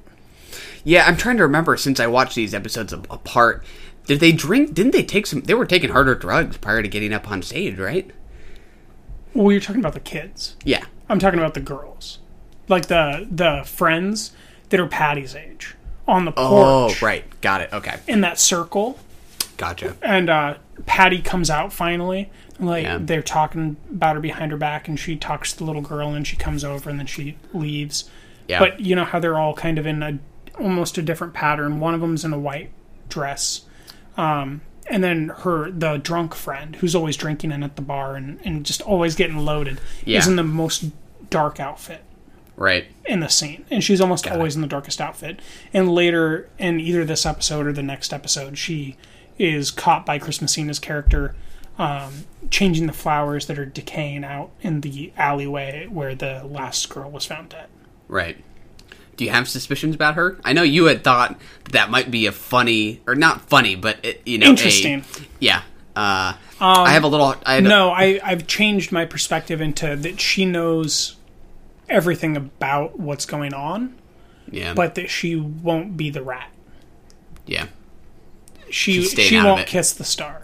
Yeah, 0.84 1.06
I'm 1.06 1.18
trying 1.18 1.38
to 1.38 1.44
remember 1.44 1.76
since 1.77 1.99
I 1.99 2.07
watched 2.07 2.36
these 2.36 2.53
episodes 2.53 2.94
apart. 2.94 3.64
Did 4.06 4.19
they 4.19 4.31
drink? 4.31 4.73
Didn't 4.73 4.91
they 4.94 5.03
take 5.03 5.27
some? 5.27 5.41
They 5.41 5.53
were 5.53 5.65
taking 5.65 5.90
harder 5.90 6.15
drugs 6.15 6.57
prior 6.57 6.81
to 6.81 6.88
getting 6.88 7.14
up 7.14 7.30
on 7.30 7.41
stage, 7.41 7.77
right? 7.77 8.10
Well, 9.34 9.52
you're 9.52 9.61
talking 9.61 9.81
about 9.81 9.94
the 9.94 9.99
kids. 9.99 10.56
Yeah. 10.64 10.86
I'm 11.10 11.19
talking 11.19 11.40
about 11.40 11.53
the 11.53 11.60
girls, 11.60 12.19
like 12.68 12.88
the 12.88 13.27
the 13.30 13.64
friends 13.65 14.31
that 14.69 14.80
are 14.80 14.88
Patty's 14.88 15.36
age 15.36 15.76
on 16.07 16.26
the 16.26 16.31
porch. 16.31 16.45
Oh, 16.48 16.95
right. 17.06 17.23
Got 17.41 17.61
it. 17.61 17.73
Okay. 17.73 17.99
in 18.07 18.22
that 18.22 18.40
circle. 18.40 18.98
Gotcha. 19.57 19.95
and 20.02 20.30
uh, 20.30 20.56
Patty 20.86 21.22
comes 21.22 21.49
out 21.49 21.73
finally. 21.73 22.31
Like 22.60 22.84
Yeah. 22.84 22.98
they're 23.02 23.22
talking 23.22 23.77
about 23.90 24.15
her 24.15 24.22
behind 24.22 24.52
her 24.52 24.57
back, 24.57 24.88
and 24.88 24.99
she 24.99 25.15
talks 25.15 25.53
to 25.53 25.60
the 25.60 25.64
little 25.65 25.81
girl, 25.81 26.10
and 26.14 26.27
she 26.27 26.36
comes 26.36 26.64
over, 26.64 26.90
and 26.90 26.99
then 26.99 27.06
she 27.07 27.38
leaves. 27.53 28.10
Yeah. 28.48 28.60
But 28.60 28.80
you 28.81 28.95
know 28.95 29.06
how 29.06 29.19
they're 29.19 29.38
all 29.40 29.53
kind 29.53 29.77
of 29.77 29.86
in 29.86 30.03
a 30.03 30.19
almost 30.60 30.98
a 30.98 31.02
different 31.02 31.34
pattern. 31.34 31.80
One 31.80 31.94
of 31.94 32.02
them's 32.02 32.26
in 32.26 32.34
a 32.34 32.40
white 32.40 32.72
dress, 33.07 33.61
um, 34.18 34.61
and 34.90 35.03
then 35.03 35.30
her 35.44 35.72
the 35.72 35.98
drunk 35.98 36.36
friend 36.36 36.76
who's 36.77 36.95
always 36.95 37.15
drinking 37.15 37.52
in 37.52 37.64
at 37.64 37.76
the 37.77 37.81
bar 37.81 38.15
and, 38.15 38.40
and 38.44 38.65
just 38.65 38.81
always 38.81 39.15
getting 39.15 39.38
loaded 39.38 39.80
Yeah. 40.03 40.19
is 40.19 40.27
in 40.27 40.36
the 40.36 40.44
most 40.44 40.86
dark 41.30 41.60
outfit 41.60 42.03
right. 42.57 42.86
in 43.06 43.19
the 43.22 43.30
scene, 43.30 43.64
and 43.72 43.84
she's 43.84 44.02
almost 44.02 44.26
Got 44.26 44.34
always 44.34 44.56
it. 44.56 44.57
in 44.57 44.61
the 44.64 44.68
darkest 44.68 44.99
outfit. 44.99 45.40
And 45.73 45.94
later 45.94 46.49
in 46.57 46.80
either 46.81 47.06
this 47.06 47.26
episode 47.26 47.68
or 47.68 47.72
the 47.72 47.84
next 47.84 48.11
episode, 48.11 48.57
she 48.57 48.98
is 49.38 49.72
caught 49.72 50.06
by 50.06 50.19
Chris 50.19 50.41
Messina's 50.41 50.80
character 50.80 51.36
um, 51.80 52.26
changing 52.51 52.85
the 52.85 52.93
flowers 52.93 53.47
that 53.47 53.57
are 53.57 53.65
decaying 53.65 54.23
out 54.23 54.51
in 54.61 54.81
the 54.81 55.11
alleyway 55.18 55.88
where 55.88 56.14
the 56.14 56.43
last 56.43 56.89
girl 56.89 57.10
was 57.10 57.26
found 57.26 57.49
dead. 57.49 57.68
Right. 58.07 58.38
Do 59.15 59.26
you 59.26 59.31
have 59.31 59.49
suspicions 59.49 59.95
about 59.95 60.15
her? 60.15 60.38
I 60.43 60.53
know 60.53 60.64
you 60.64 60.85
had 60.85 61.03
thought 61.03 61.39
that, 61.72 61.89
might 61.89 62.11
be 62.11 62.26
a 62.26 62.31
funny, 62.31 63.01
or 63.07 63.15
not 63.15 63.41
funny, 63.49 63.76
but 63.76 63.97
it, 64.03 64.22
you 64.26 64.38
know, 64.38 64.47
a- 64.47 64.49
Interesting. 64.49 65.03
yeah. 65.39 65.64
Uh, 65.95 66.34
I 66.61 66.91
have 66.91 67.03
a 67.03 67.07
little. 67.07 67.35
I 67.45 67.56
had 67.56 67.64
No, 67.64 67.89
I, 67.89 68.19
I've 68.23 68.45
changed 68.47 68.91
my 68.91 69.06
perspective 69.06 69.60
into 69.60 69.95
that 69.95 70.19
she 70.19 70.45
knows 70.45 71.15
everything 71.89 72.38
about 72.38 72.99
what's 72.99 73.26
going 73.26 73.53
on, 73.53 73.95
yeah. 74.51 74.73
but 74.73 74.95
that 74.95 75.10
she 75.10 75.35
won't 75.35 75.97
be 75.97 76.10
the 76.10 76.22
rat. 76.22 76.49
Yeah. 77.45 77.68
She 78.69 79.03
she 79.03 79.41
won't 79.41 79.65
kiss 79.65 79.93
the 79.93 80.03
star 80.03 80.43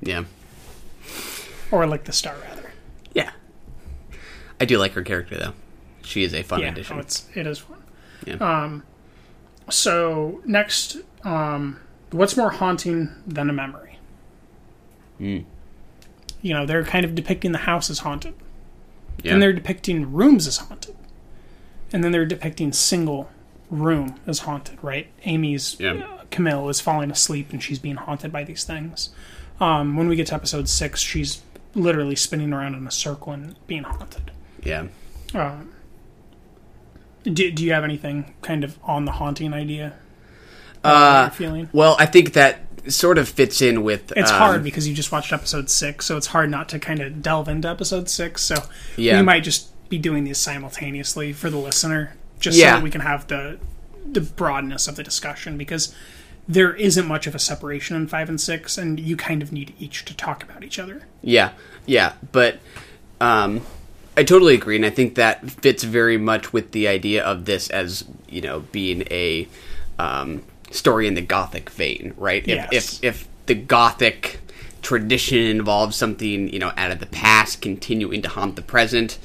Yeah. 0.00 0.24
Or 1.70 1.86
like 1.86 2.04
the 2.04 2.12
star 2.12 2.34
rather. 2.48 2.70
Yeah. 3.14 3.32
I 4.60 4.64
do 4.64 4.78
like 4.78 4.92
her 4.92 5.02
character 5.02 5.36
though. 5.38 5.52
She 6.02 6.22
is 6.22 6.32
a 6.34 6.42
fun 6.42 6.60
yeah, 6.60 6.70
addition. 6.70 6.96
oh, 6.96 7.00
it's 7.00 7.26
it 7.34 7.46
is 7.46 7.58
fun. 7.58 7.82
Yeah. 8.26 8.34
Um, 8.36 8.84
so 9.68 10.40
next, 10.44 10.98
um, 11.24 11.80
what's 12.10 12.36
more 12.36 12.50
haunting 12.50 13.10
than 13.26 13.50
a 13.50 13.52
memory? 13.52 13.98
Mm. 15.20 15.44
You 16.42 16.54
know, 16.54 16.66
they're 16.66 16.84
kind 16.84 17.04
of 17.04 17.14
depicting 17.14 17.52
the 17.52 17.58
house 17.58 17.90
as 17.90 18.00
haunted, 18.00 18.34
Yeah. 19.22 19.32
and 19.32 19.42
they're 19.42 19.52
depicting 19.52 20.12
rooms 20.12 20.46
as 20.46 20.58
haunted, 20.58 20.94
and 21.92 22.04
then 22.04 22.12
they're 22.12 22.26
depicting 22.26 22.72
single 22.72 23.30
room 23.70 24.14
as 24.26 24.40
haunted. 24.40 24.78
Right? 24.82 25.08
Amy's 25.24 25.76
Yeah. 25.80 25.94
uh, 25.94 26.24
Camille 26.30 26.68
is 26.68 26.80
falling 26.80 27.10
asleep 27.10 27.52
and 27.52 27.62
she's 27.62 27.78
being 27.78 27.96
haunted 27.96 28.30
by 28.32 28.44
these 28.44 28.62
things. 28.64 29.10
Um, 29.60 29.96
when 29.96 30.08
we 30.08 30.16
get 30.16 30.26
to 30.28 30.34
episode 30.34 30.68
six, 30.68 31.00
she's 31.00 31.42
literally 31.76 32.16
spinning 32.16 32.52
around 32.52 32.74
in 32.74 32.86
a 32.86 32.90
circle 32.90 33.32
and 33.32 33.54
being 33.66 33.84
haunted. 33.84 34.30
yeah. 34.64 34.86
Um, 35.34 35.72
do, 37.24 37.50
do 37.50 37.64
you 37.64 37.72
have 37.72 37.84
anything 37.84 38.34
kind 38.42 38.64
of 38.64 38.78
on 38.84 39.04
the 39.04 39.12
haunting 39.12 39.52
idea? 39.52 39.94
Uh, 40.84 41.28
feeling? 41.30 41.68
well, 41.72 41.96
I 41.98 42.06
think 42.06 42.32
that 42.34 42.60
sort 42.88 43.18
of 43.18 43.28
fits 43.28 43.60
in 43.60 43.82
with. 43.82 44.12
It's 44.16 44.30
um, 44.30 44.38
hard 44.38 44.62
because 44.64 44.86
you 44.86 44.94
just 44.94 45.10
watched 45.10 45.32
episode 45.32 45.68
six, 45.68 46.06
so 46.06 46.16
it's 46.16 46.28
hard 46.28 46.48
not 46.50 46.68
to 46.70 46.78
kind 46.78 47.00
of 47.00 47.20
delve 47.22 47.48
into 47.48 47.68
episode 47.68 48.08
six. 48.08 48.42
So 48.42 48.54
Yeah. 48.96 49.16
we 49.18 49.24
might 49.24 49.42
just 49.42 49.68
be 49.88 49.98
doing 49.98 50.22
these 50.24 50.38
simultaneously 50.38 51.32
for 51.32 51.50
the 51.50 51.56
listener, 51.58 52.14
just 52.38 52.58
so 52.58 52.64
that 52.64 52.82
we 52.82 52.90
can 52.90 53.00
have 53.00 53.26
the 53.26 53.58
the 54.12 54.20
broadness 54.20 54.86
of 54.86 54.94
the 54.94 55.02
discussion 55.02 55.58
because 55.58 55.92
there 56.48 56.74
isn't 56.74 57.06
much 57.06 57.26
of 57.26 57.34
a 57.34 57.38
separation 57.38 57.96
in 57.96 58.06
five 58.06 58.28
and 58.28 58.40
six, 58.40 58.78
and 58.78 59.00
you 59.00 59.16
kind 59.16 59.42
of 59.42 59.52
need 59.52 59.74
each 59.78 60.04
to 60.06 60.16
talk 60.16 60.42
about 60.42 60.62
each 60.62 60.78
other. 60.78 61.02
Yeah, 61.22 61.52
yeah, 61.86 62.12
but 62.32 62.58
um, 63.20 63.62
I 64.16 64.24
totally 64.24 64.54
agree, 64.54 64.76
and 64.76 64.86
I 64.86 64.90
think 64.90 65.16
that 65.16 65.50
fits 65.50 65.82
very 65.82 66.18
much 66.18 66.52
with 66.52 66.72
the 66.72 66.88
idea 66.88 67.24
of 67.24 67.44
this 67.44 67.68
as 67.70 68.04
you 68.28 68.40
know 68.40 68.60
being 68.72 69.02
a 69.10 69.48
um, 69.98 70.42
story 70.70 71.06
in 71.06 71.14
the 71.14 71.22
Gothic 71.22 71.70
vein, 71.70 72.14
right? 72.16 72.42
If, 72.42 72.48
Yes. 72.48 72.72
if 72.72 73.04
if 73.04 73.28
the 73.46 73.54
Gothic 73.54 74.40
tradition 74.82 75.38
involves 75.38 75.96
something 75.96 76.48
you 76.52 76.60
know 76.60 76.72
out 76.76 76.92
of 76.92 77.00
the 77.00 77.06
past 77.06 77.60
continuing 77.60 78.22
to 78.22 78.28
haunt 78.28 78.54
the 78.56 78.62
present, 78.62 79.18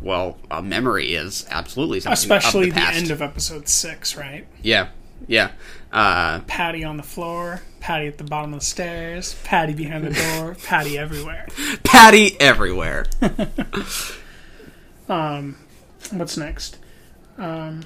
well, 0.00 0.38
a 0.50 0.62
memory 0.62 1.14
is 1.14 1.46
absolutely 1.50 2.00
something 2.00 2.12
Especially 2.12 2.70
the, 2.70 2.76
the, 2.76 2.86
end 2.86 3.10
of 3.10 3.20
episode 3.20 3.68
six, 3.68 4.16
right? 4.16 4.46
yeah, 4.62 4.88
yeah. 5.26 5.50
Uh, 5.92 6.40
Patty 6.46 6.84
on 6.84 6.96
the 6.96 7.02
floor, 7.02 7.60
Patty 7.80 8.06
at 8.06 8.16
the 8.16 8.24
bottom 8.24 8.54
of 8.54 8.60
the 8.60 8.66
stairs, 8.66 9.36
Patty 9.44 9.74
behind 9.74 10.04
the 10.04 10.14
door, 10.14 10.56
Patty 10.64 10.96
everywhere. 10.98 11.46
Patty 11.84 12.40
everywhere. 12.40 13.06
Um, 15.08 15.56
what's 16.10 16.36
next? 16.38 16.78
Um, 17.36 17.82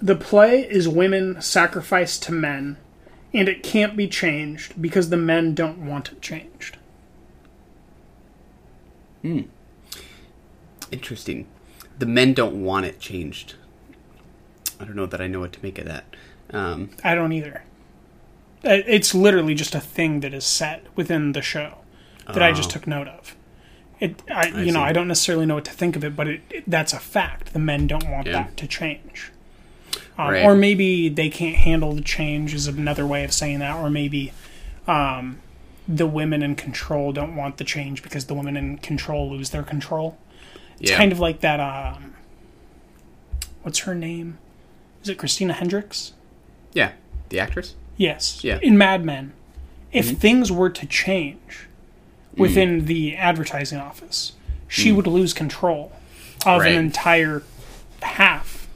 the 0.00 0.14
play 0.14 0.68
is 0.68 0.88
women 0.88 1.40
sacrificed 1.40 2.22
to 2.24 2.32
men, 2.32 2.76
and 3.32 3.48
it 3.48 3.62
can't 3.62 3.96
be 3.96 4.06
changed 4.06 4.80
because 4.80 5.08
the 5.08 5.16
men 5.16 5.54
don't 5.54 5.86
want 5.86 6.12
it 6.12 6.20
changed. 6.20 6.76
Hmm. 9.22 9.42
Interesting. 10.90 11.46
The 11.98 12.06
men 12.06 12.34
don't 12.34 12.62
want 12.62 12.86
it 12.86 13.00
changed. 13.00 13.54
I 14.80 14.84
don't 14.84 14.96
know 14.96 15.06
that 15.06 15.20
I 15.20 15.26
know 15.26 15.40
what 15.40 15.52
to 15.54 15.58
make 15.62 15.78
of 15.78 15.86
that. 15.86 16.04
Um, 16.50 16.90
I 17.04 17.14
don't 17.14 17.32
either. 17.32 17.62
It's 18.64 19.14
literally 19.14 19.54
just 19.54 19.74
a 19.74 19.80
thing 19.80 20.20
that 20.20 20.34
is 20.34 20.44
set 20.44 20.84
within 20.96 21.32
the 21.32 21.42
show 21.42 21.78
that 22.26 22.42
I 22.42 22.52
just 22.52 22.70
Oh. 22.70 22.72
took 22.74 22.86
note 22.86 23.08
of. 23.08 23.36
It, 24.00 24.22
I, 24.30 24.50
I 24.54 24.62
you 24.62 24.72
know, 24.72 24.80
see. 24.80 24.84
I 24.84 24.92
don't 24.92 25.08
necessarily 25.08 25.46
know 25.46 25.56
what 25.56 25.64
to 25.66 25.72
think 25.72 25.96
of 25.96 26.04
it, 26.04 26.14
but 26.14 26.28
it, 26.28 26.40
it, 26.50 26.64
that's 26.66 26.92
a 26.92 26.98
fact. 27.00 27.52
The 27.52 27.58
men 27.58 27.86
don't 27.86 28.08
want 28.08 28.26
Yeah. 28.26 28.34
that 28.44 28.56
to 28.58 28.66
change, 28.66 29.32
um, 30.16 30.30
Right. 30.30 30.44
or 30.44 30.54
maybe 30.54 31.08
they 31.08 31.28
can't 31.30 31.56
handle 31.56 31.92
the 31.94 32.00
change 32.02 32.54
is 32.54 32.66
another 32.68 33.06
way 33.06 33.24
of 33.24 33.32
saying 33.32 33.58
that, 33.60 33.76
or 33.76 33.90
maybe 33.90 34.32
um, 34.86 35.38
the 35.88 36.06
women 36.06 36.42
in 36.42 36.54
control 36.54 37.12
don't 37.12 37.34
want 37.36 37.56
the 37.56 37.64
change 37.64 38.02
because 38.02 38.26
the 38.26 38.34
women 38.34 38.56
in 38.56 38.78
control 38.78 39.30
lose 39.30 39.50
their 39.50 39.62
control. 39.64 40.16
It's 40.80 40.90
Yeah. 40.90 40.96
kind 40.96 41.10
of 41.12 41.18
like 41.18 41.40
that. 41.40 41.58
Um, 41.60 42.14
what's 43.62 43.80
her 43.80 43.94
name? 43.94 44.38
Is 45.02 45.08
it 45.08 45.18
Christina 45.18 45.52
Hendricks? 45.52 46.12
yeah, 46.74 46.92
the 47.30 47.40
actress. 47.40 47.74
Yes. 47.96 48.44
Yeah. 48.44 48.58
In 48.62 48.78
Mad 48.78 49.04
Men, 49.04 49.32
if 49.92 50.06
Mhm. 50.12 50.18
things 50.18 50.52
were 50.52 50.70
to 50.70 50.86
change 50.86 51.66
within 52.36 52.84
the 52.84 53.16
advertising 53.16 53.78
office, 53.78 54.32
she 54.68 54.90
Mm. 54.92 54.96
would 54.96 55.06
lose 55.08 55.32
control 55.32 55.92
of 56.46 56.60
Right. 56.60 56.72
an 56.72 56.78
entire 56.78 57.42
half 58.02 58.68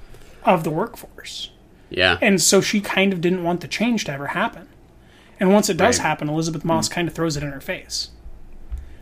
of 0.44 0.65
the 0.65 0.70
workforce. 0.70 1.51
Yeah, 1.90 2.16
And 2.23 2.40
so 2.40 2.61
she 2.62 2.81
kind 2.81 3.12
of 3.12 3.20
didn't 3.20 3.44
want 3.44 3.61
the 3.61 3.69
change 3.69 4.05
to 4.07 4.12
ever 4.12 4.28
happen. 4.28 4.66
And 5.39 5.53
once 5.53 5.69
it 5.69 5.77
does 5.77 5.99
Right. 5.99 6.05
Mm. 6.05 6.09
happen, 6.09 6.28
Elisabeth 6.31 6.65
Moss 6.65 6.89
kind 6.89 7.07
of 7.07 7.15
throws 7.15 7.36
it 7.36 7.43
in 7.43 7.53
her 7.53 7.61
face. 7.61 8.09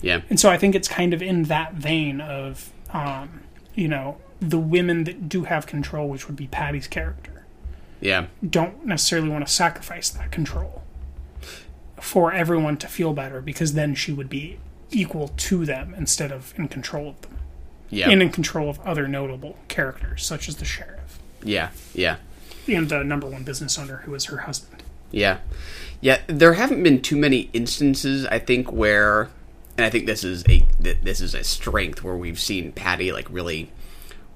yeah, 0.02 0.20
And 0.28 0.38
so 0.40 0.50
I 0.50 0.56
think 0.58 0.74
it's 0.74 0.88
kind 0.88 1.14
of 1.14 1.22
in 1.22 1.44
that 1.44 1.74
vein 1.74 2.20
of, 2.20 2.70
um, 2.92 3.40
you 3.74 3.86
know, 3.88 4.16
the 4.40 4.58
women 4.58 5.04
that 5.04 5.28
do 5.28 5.44
have 5.44 5.66
control, 5.66 6.08
which 6.08 6.26
would 6.26 6.36
be 6.36 6.46
Patty's 6.46 6.86
character. 6.86 7.44
Yeah, 8.00 8.26
don't 8.48 8.86
necessarily 8.86 9.28
want 9.28 9.46
to 9.46 9.52
sacrifice 9.52 10.08
that 10.10 10.30
control 10.30 10.82
for 12.00 12.32
everyone 12.32 12.78
to 12.78 12.88
feel 12.88 13.12
better 13.12 13.42
because 13.42 13.74
then 13.74 13.94
she 13.94 14.10
would 14.10 14.30
be 14.30 14.58
equal 14.90 15.28
to 15.28 15.66
them 15.66 15.94
instead 15.94 16.32
of 16.32 16.54
in 16.56 16.68
control 16.68 17.10
of 17.10 17.20
them. 17.20 17.36
Yeah, 17.90 18.08
and 18.08 18.22
in 18.22 18.30
control 18.30 18.70
of 18.70 18.80
other 18.80 19.06
notable 19.06 19.56
characters 19.68 20.24
such 20.24 20.48
as 20.48 20.56
the 20.56 20.64
sheriff. 20.64 21.18
Yeah, 21.42 21.70
yeah, 21.92 22.16
and 22.66 22.88
the 22.88 23.04
number 23.04 23.26
one 23.26 23.42
business 23.42 23.78
owner 23.78 23.98
who 23.98 24.14
is 24.14 24.26
her 24.26 24.38
husband. 24.38 24.82
Yeah, 25.10 25.38
yeah. 26.00 26.20
There 26.26 26.54
haven't 26.54 26.82
been 26.82 27.02
too 27.02 27.16
many 27.16 27.50
instances, 27.52 28.24
I 28.26 28.38
think, 28.38 28.72
where, 28.72 29.28
and 29.76 29.84
I 29.84 29.90
think 29.90 30.06
this 30.06 30.24
is 30.24 30.44
a 30.48 30.64
this 30.78 31.20
is 31.20 31.34
a 31.34 31.44
strength 31.44 32.02
where 32.02 32.16
we've 32.16 32.40
seen 32.40 32.72
Patty 32.72 33.12
like 33.12 33.28
really 33.28 33.70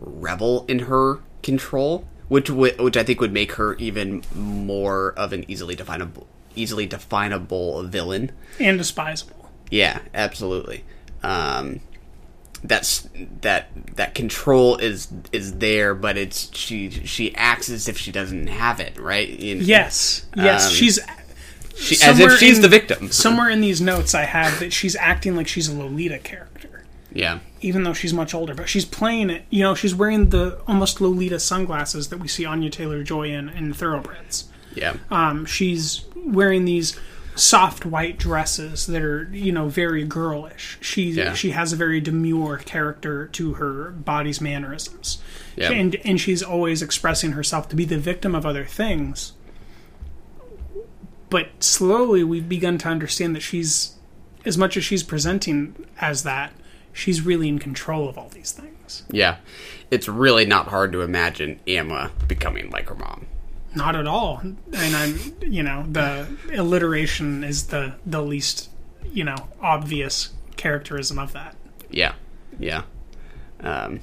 revel 0.04 0.64
in 0.68 0.80
her 0.80 1.20
control, 1.42 2.06
which 2.28 2.46
w- 2.48 2.74
which 2.82 2.96
I 2.96 3.02
think 3.02 3.20
would 3.20 3.32
make 3.32 3.52
her 3.52 3.74
even 3.76 4.22
more 4.34 5.12
of 5.16 5.32
an 5.32 5.44
easily 5.48 5.74
definable 5.74 6.26
easily 6.56 6.86
definable 6.86 7.82
villain. 7.84 8.30
and 8.60 8.78
despisable 8.78 9.50
Yeah, 9.70 9.98
absolutely. 10.14 10.84
Um, 11.22 11.80
that's 12.62 13.08
that 13.42 13.68
that 13.96 14.14
control 14.14 14.76
is 14.76 15.08
is 15.32 15.58
there, 15.58 15.94
but 15.94 16.16
it's 16.16 16.54
she 16.56 16.90
she 16.90 17.34
acts 17.34 17.68
as 17.68 17.88
if 17.88 17.98
she 17.98 18.10
doesn't 18.12 18.46
have 18.46 18.80
it, 18.80 18.98
right? 18.98 19.28
You 19.28 19.56
know? 19.56 19.62
yes 19.62 20.26
yes 20.36 20.66
Um, 20.68 20.72
she's 20.72 20.98
she, 21.76 21.96
as 22.04 22.18
if 22.20 22.38
she's 22.38 22.56
in- 22.58 22.62
the 22.62 22.68
victim. 22.68 23.10
somewhere 23.10 23.50
in 23.50 23.60
these 23.60 23.80
notes 23.80 24.14
i 24.14 24.22
have 24.22 24.60
that 24.60 24.72
she's 24.72 24.94
acting 24.94 25.34
like 25.34 25.48
she's 25.48 25.66
a 25.68 25.74
lolita 25.76 26.20
character 26.20 26.84
Yeah, 27.12 27.40
even 27.64 27.82
though 27.82 27.92
she's 27.92 28.12
much 28.14 28.34
older 28.34 28.54
but 28.54 28.68
she's 28.68 28.84
playing 28.84 29.30
it 29.30 29.44
you 29.50 29.62
know 29.62 29.74
she's 29.74 29.94
wearing 29.94 30.30
the 30.30 30.58
almost 30.66 31.00
lolita 31.00 31.38
sunglasses 31.40 32.08
that 32.08 32.18
we 32.18 32.28
see 32.28 32.44
anya 32.44 32.70
taylor 32.70 33.02
joy 33.02 33.28
in 33.30 33.48
in 33.48 33.72
thoroughbreds 33.72 34.44
yeah, 34.76 34.94
Um, 35.08 35.44
she's 35.46 36.04
wearing 36.16 36.64
these 36.64 36.98
soft 37.36 37.86
white 37.86 38.18
dresses 38.18 38.86
that 38.88 39.02
are, 39.02 39.28
you 39.32 39.52
know, 39.52 39.68
very 39.68 40.02
girlish. 40.02 40.78
She 40.80 41.10
Yeah. 41.10 41.32
she 41.34 41.50
has 41.52 41.72
a 41.72 41.76
very 41.76 42.00
demure 42.00 42.56
character 42.58 43.28
to 43.34 43.54
her 43.54 43.90
body's 43.92 44.40
mannerisms, 44.40 45.18
Yeah. 45.56 45.70
and 45.70 45.94
and 46.04 46.20
she's 46.20 46.42
always 46.42 46.82
expressing 46.82 47.32
herself 47.32 47.68
to 47.68 47.76
be 47.76 47.84
the 47.84 47.98
victim 47.98 48.34
of 48.34 48.44
other 48.44 48.64
things. 48.64 49.34
But 51.30 51.50
slowly, 51.62 52.22
we've 52.24 52.48
begun 52.48 52.78
to 52.78 52.88
understand 52.88 53.34
that 53.36 53.42
she's, 53.42 53.92
as 54.44 54.58
much 54.58 54.76
as 54.76 54.84
she's 54.84 55.04
presenting 55.04 55.74
as 56.00 56.22
that, 56.24 56.52
she's 56.94 57.20
really 57.20 57.48
in 57.48 57.58
control 57.58 58.08
of 58.08 58.16
all 58.16 58.30
these 58.30 58.52
things. 58.52 59.02
yeah. 59.10 59.36
It's 59.90 60.08
really 60.08 60.46
not 60.46 60.68
hard 60.68 60.92
to 60.92 61.02
imagine 61.02 61.60
Emma 61.66 62.10
becoming 62.26 62.70
like 62.70 62.88
her 62.88 62.94
mom. 62.94 63.26
Not 63.74 63.94
at 63.94 64.06
all. 64.06 64.38
And 64.38 64.58
I'm, 64.72 65.18
you 65.40 65.62
know, 65.62 65.84
the 65.88 66.26
alliteration 66.52 67.44
is 67.44 67.66
the 67.66 67.94
the 68.06 68.22
least, 68.22 68.70
you 69.12 69.24
know, 69.24 69.36
obvious 69.60 70.32
characterism 70.56 71.18
of 71.18 71.32
that. 71.32 71.54
Yeah, 71.90 72.14
yeah. 72.58 72.82
Um, 73.60 74.00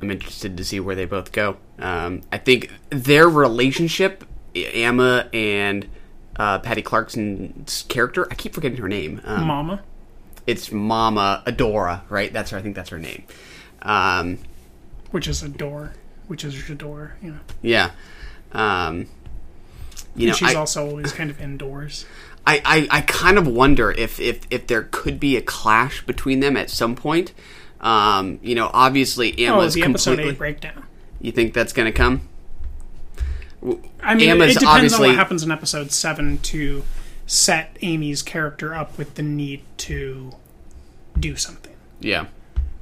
I'm 0.00 0.10
interested 0.10 0.56
to 0.56 0.64
see 0.64 0.80
where 0.80 0.94
they 0.94 1.04
both 1.04 1.32
go. 1.32 1.56
Um, 1.78 2.22
I 2.32 2.38
think 2.38 2.70
their 2.90 3.28
relationship, 3.28 4.24
Emma 4.54 5.28
and 5.32 5.88
uh, 6.36 6.58
Patty 6.60 6.82
Clarkson's 6.82 7.84
character, 7.88 8.26
I 8.30 8.34
keep 8.34 8.54
forgetting 8.54 8.78
her 8.78 8.88
name. 8.88 9.20
Um, 9.24 9.46
Mama. 9.46 9.82
It's 10.46 10.72
Mama 10.72 11.42
Adora, 11.46 12.02
right? 12.08 12.32
That's 12.32 12.50
her. 12.50 12.58
I 12.58 12.62
think 12.62 12.74
that's 12.74 12.90
her 12.90 12.98
name. 12.98 13.24
Um, 13.82 14.38
which 15.10 15.28
is 15.28 15.42
a 15.42 15.48
door 15.48 15.92
which 16.32 16.44
is 16.44 16.54
J'adore. 16.54 17.10
You 17.20 17.32
know, 17.32 17.40
Yeah. 17.60 17.90
Um, 18.52 19.06
you 20.16 20.28
know, 20.28 20.32
she's 20.32 20.54
I, 20.54 20.58
also 20.58 20.88
always 20.88 21.12
kind 21.12 21.28
of 21.30 21.38
indoors. 21.40 22.06
I, 22.46 22.62
I, 22.64 22.98
I 22.98 23.00
kind 23.02 23.36
of 23.36 23.46
wonder 23.46 23.90
if, 23.92 24.18
if, 24.18 24.40
if 24.50 24.66
there 24.66 24.88
could 24.90 25.20
be 25.20 25.36
a 25.36 25.42
clash 25.42 26.04
between 26.06 26.40
them 26.40 26.56
at 26.56 26.70
some 26.70 26.96
point. 26.96 27.34
Um, 27.82 28.38
you 28.42 28.54
know, 28.54 28.70
obviously 28.72 29.34
Oh, 29.46 29.58
Emma's 29.58 29.74
the 29.74 29.82
episode 29.82 30.12
completely. 30.12 30.32
eight 30.32 30.38
breakdown. 30.38 30.84
You 31.20 31.32
think 31.32 31.52
that's 31.52 31.74
going 31.74 31.92
to 31.92 31.96
come? 31.96 32.28
I 34.02 34.14
mean, 34.14 34.30
Emma's 34.30 34.56
it 34.56 34.60
depends 34.60 34.94
on 34.94 35.00
what 35.00 35.14
happens 35.14 35.42
in 35.42 35.50
episode 35.50 35.92
seven 35.92 36.38
to 36.38 36.82
set 37.32 37.76
Amy's 37.80 38.20
character 38.22 38.74
up 38.74 38.98
with 38.98 39.14
the 39.14 39.22
need 39.22 39.62
to 39.78 40.32
do 41.18 41.34
something. 41.36 41.74
Yeah. 42.00 42.26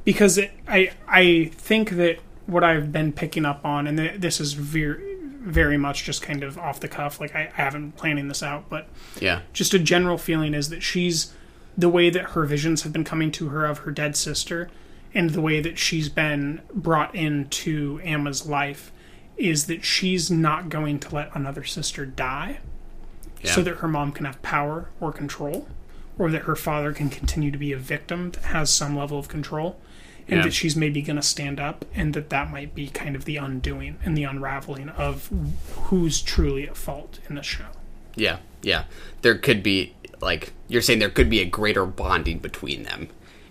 because 0.05 0.39
it, 0.39 0.51
I 0.67 0.91
I 1.07 1.51
think 1.55 1.91
that 1.91 2.19
what 2.47 2.65
I've 2.65 2.91
been 2.91 3.13
picking 3.13 3.45
up 3.45 3.65
on, 3.65 3.87
and 3.87 3.97
th- 3.99 4.21
this 4.21 4.41
is 4.41 4.55
very 4.55 5.07
very 5.43 5.77
much 5.79 6.05
just 6.05 6.21
kind 6.21 6.43
of 6.43 6.59
off 6.59 6.81
the 6.81 6.89
cuff, 6.89 7.21
like 7.21 7.35
I, 7.35 7.51
I 7.57 7.63
haven't 7.63 7.81
been 7.83 7.93
planning 7.93 8.29
this 8.29 8.43
out, 8.43 8.69
but 8.69 8.89
Yeah. 9.21 9.41
just 9.53 9.73
a 9.73 9.79
general 9.79 10.19
feeling 10.19 10.53
is 10.53 10.69
that 10.69 10.83
she's 10.83 11.33
the 11.79 11.89
way 11.89 12.11
that 12.11 12.31
her 12.33 12.45
visions 12.45 12.83
have 12.83 12.93
been 12.93 13.05
coming 13.05 13.31
to 13.33 13.49
her 13.51 13.65
of 13.65 13.79
her 13.79 13.91
dead 13.91 14.17
sister, 14.17 14.69
and 15.15 15.31
the 15.31 15.41
way 15.41 15.61
that 15.61 15.79
she's 15.79 16.09
been 16.09 16.61
brought 16.75 17.15
into 17.15 18.01
Emma's 18.03 18.47
life 18.47 18.91
is 19.39 19.67
that 19.67 19.85
she's 19.85 20.31
not 20.31 20.69
going 20.69 20.99
to 20.99 21.15
let 21.15 21.35
another 21.37 21.65
sister 21.65 22.05
die 22.05 22.59
Yeah. 23.43 23.53
so 23.55 23.63
that 23.63 23.77
her 23.77 23.89
mom 23.89 24.13
can 24.13 24.25
have 24.27 24.41
power 24.43 24.91
or 25.01 25.13
control, 25.13 25.67
or 26.19 26.31
that 26.31 26.43
her 26.43 26.57
father 26.57 26.93
can 26.93 27.09
continue 27.09 27.51
to 27.51 27.59
be 27.59 27.73
a 27.73 27.79
victim 27.79 28.31
that 28.33 28.45
has 28.47 28.71
some 28.71 28.97
level 28.97 29.19
of 29.19 29.29
control, 29.29 29.79
and 30.29 30.39
Yeah. 30.39 30.43
that 30.45 30.53
she's 30.53 30.77
maybe 30.77 31.01
going 31.03 31.17
to 31.17 31.23
stand 31.23 31.59
up, 31.59 31.85
and 31.95 32.13
that 32.15 32.29
that 32.31 32.51
might 32.51 32.75
be 32.75 32.89
kind 32.89 33.17
of 33.17 33.25
the 33.25 33.37
undoing 33.37 33.97
and 34.05 34.17
the 34.17 34.25
unraveling 34.25 34.91
of 34.91 35.31
who's 35.85 36.21
truly 36.21 36.69
at 36.69 36.77
fault 36.77 37.19
in 37.29 37.35
the 37.35 37.43
show. 37.43 37.67
Yeah. 38.15 38.39
Yeah. 38.63 38.85
There 39.23 39.37
could 39.39 39.63
be, 39.63 39.95
like, 40.21 40.53
you're 40.69 40.83
saying 40.83 40.99
there 40.99 41.09
could 41.11 41.31
be 41.31 41.41
a 41.41 41.47
greater 41.47 41.87
bonding 41.87 42.39
between 42.39 42.83
them 42.83 43.09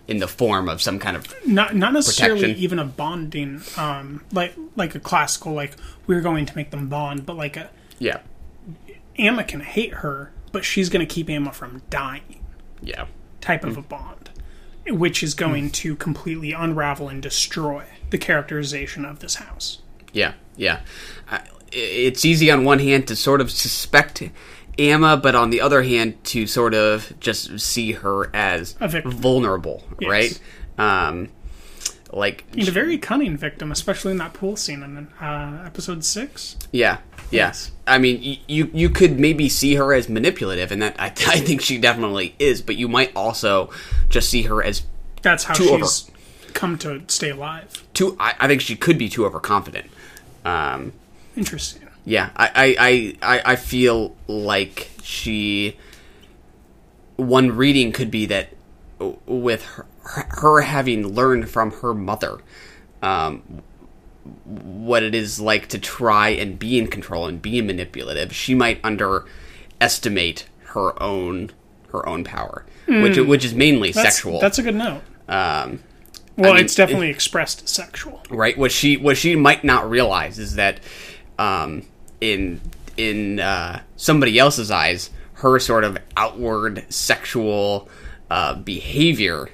in 0.07 0.17
the 0.19 0.27
form 0.27 0.69
of 0.69 0.81
some 0.81 0.99
kind 0.99 1.15
of. 1.17 1.33
Not 1.47 1.75
not 1.75 1.93
necessarily 1.93 2.41
Protection. 2.41 2.63
even 2.63 2.79
a 2.79 2.85
bonding, 2.85 3.61
um, 3.77 4.23
like 4.31 4.53
like 4.75 4.93
a 4.95 4.99
classical 4.99 5.53
like 5.53 5.75
we're 6.07 6.21
going 6.21 6.45
to 6.45 6.55
make 6.55 6.69
them 6.71 6.87
bond, 6.89 7.25
but 7.25 7.35
like 7.37 7.57
a 7.57 7.69
Yeah. 7.99 8.19
Emma 9.19 9.43
can 9.43 9.59
hate 9.59 9.95
her, 9.95 10.31
but 10.51 10.63
she's 10.65 10.89
going 10.89 11.05
to 11.05 11.13
keep 11.13 11.29
Emma 11.29 11.51
from 11.51 11.81
dying. 11.89 12.43
Yeah. 12.81 13.05
type 13.41 13.61
Hmm. 13.63 13.69
of 13.69 13.77
a 13.77 13.81
bond, 13.81 14.29
which 14.87 15.21
is 15.23 15.33
going 15.33 15.69
to 15.71 15.95
completely 15.95 16.51
unravel 16.53 17.07
and 17.09 17.21
destroy 17.21 17.85
the 18.09 18.17
characterization 18.17 19.05
of 19.05 19.19
this 19.19 19.35
house. 19.35 19.81
Yeah, 20.13 20.33
yeah. 20.57 20.79
Uh, 21.31 21.39
it's 21.71 22.25
easy 22.25 22.49
on 22.51 22.63
one 22.65 22.79
hand 22.79 23.07
to 23.07 23.15
sort 23.15 23.39
of 23.41 23.49
suspect 23.51 24.23
Emma, 24.77 25.15
but 25.17 25.35
on 25.35 25.49
the 25.51 25.61
other 25.61 25.83
hand 25.83 26.21
to 26.25 26.47
sort 26.47 26.73
of 26.73 27.13
just 27.19 27.59
see 27.59 27.91
her 27.93 28.29
as 28.35 28.75
A 28.81 28.87
vulnerable, 29.09 29.83
Yes. 29.99 30.09
right? 30.09 30.39
Um, 30.77 31.29
like, 32.11 32.43
And 32.57 32.67
a 32.67 32.71
very 32.71 32.97
cunning 32.97 33.37
victim, 33.37 33.71
especially 33.71 34.11
in 34.11 34.17
that 34.17 34.33
pool 34.33 34.55
scene 34.57 34.83
in 34.83 35.07
uh, 35.21 35.63
episode 35.65 36.03
six. 36.03 36.57
yeah, 36.71 36.97
yeah. 37.31 37.47
Yes. 37.47 37.71
I 37.87 37.97
mean, 37.97 38.39
you 38.47 38.69
you 38.73 38.89
could 38.89 39.19
maybe 39.19 39.49
see 39.49 39.75
her 39.75 39.93
as 39.93 40.09
manipulative, 40.09 40.71
and 40.71 40.81
that 40.81 40.95
I, 40.99 41.05
I 41.27 41.39
think 41.39 41.61
she 41.61 41.77
definitely 41.77 42.35
is. 42.39 42.61
But 42.61 42.75
you 42.77 42.87
might 42.87 43.11
also 43.15 43.71
just 44.09 44.29
see 44.29 44.43
her 44.43 44.63
as 44.63 44.83
That's 45.21 45.43
how 45.45 45.53
she's 45.55 46.09
come 46.53 46.77
to 46.79 47.03
stay 47.07 47.29
alive. 47.31 47.83
too. 47.93 48.15
I, 48.19 48.33
I 48.39 48.47
think 48.47 48.61
she 48.61 48.75
could 48.75 48.97
be 48.97 49.09
too 49.09 49.25
overconfident. 49.25 49.89
Um, 50.45 50.93
Interesting. 51.35 51.87
Yeah, 52.05 52.29
I, 52.35 52.47
I, 52.47 52.75
I, 52.79 53.35
I- 53.37 53.51
I 53.53 53.55
feel 53.55 54.15
like 54.27 54.89
she. 55.03 55.77
One 57.17 57.51
reading 57.51 57.91
could 57.91 58.09
be 58.11 58.25
that 58.27 58.49
with 59.25 59.63
her, 59.65 59.85
her 60.03 60.61
having 60.61 61.07
learned 61.15 61.49
from 61.49 61.71
her 61.71 61.93
mother 61.93 62.39
um, 63.01 63.61
what 64.45 65.03
it 65.03 65.15
is 65.15 65.39
like 65.39 65.67
to 65.69 65.77
try 65.77 66.29
and 66.29 66.57
be 66.57 66.77
in 66.77 66.87
control 66.87 67.25
and 67.27 67.41
be 67.41 67.61
manipulative, 67.61 68.33
she 68.33 68.55
might 68.55 68.79
underestimate 68.83 70.47
her 70.65 71.01
own 71.01 71.51
her 71.91 72.07
own 72.07 72.23
power, 72.23 72.65
which 72.87 73.17
which 73.17 73.43
is 73.43 73.53
mainly 73.53 73.91
That's, 73.91 74.15
sexual. 74.15 74.39
That's 74.39 74.59
a 74.59 74.63
good 74.63 74.75
note. 74.75 75.01
um, 75.27 75.83
Well, 76.37 76.53
mean, 76.53 76.63
it's 76.63 76.75
definitely 76.75 77.09
expressed 77.09 77.67
sexual. 77.67 78.23
right? 78.29 78.57
What 78.57 78.71
she 78.71 78.97
what 78.97 79.17
she 79.17 79.35
might 79.35 79.63
not 79.63 79.89
realize 79.89 80.39
is 80.39 80.55
that 80.55 80.79
um, 81.37 81.83
in 82.21 82.61
in 82.97 83.39
uh, 83.39 83.81
somebody 83.95 84.37
else's 84.37 84.69
eyes, 84.71 85.09
her 85.33 85.59
sort 85.59 85.83
of 85.83 85.97
outward 86.17 86.85
sexual 86.89 87.89
uh, 88.29 88.55
behavior 88.55 89.49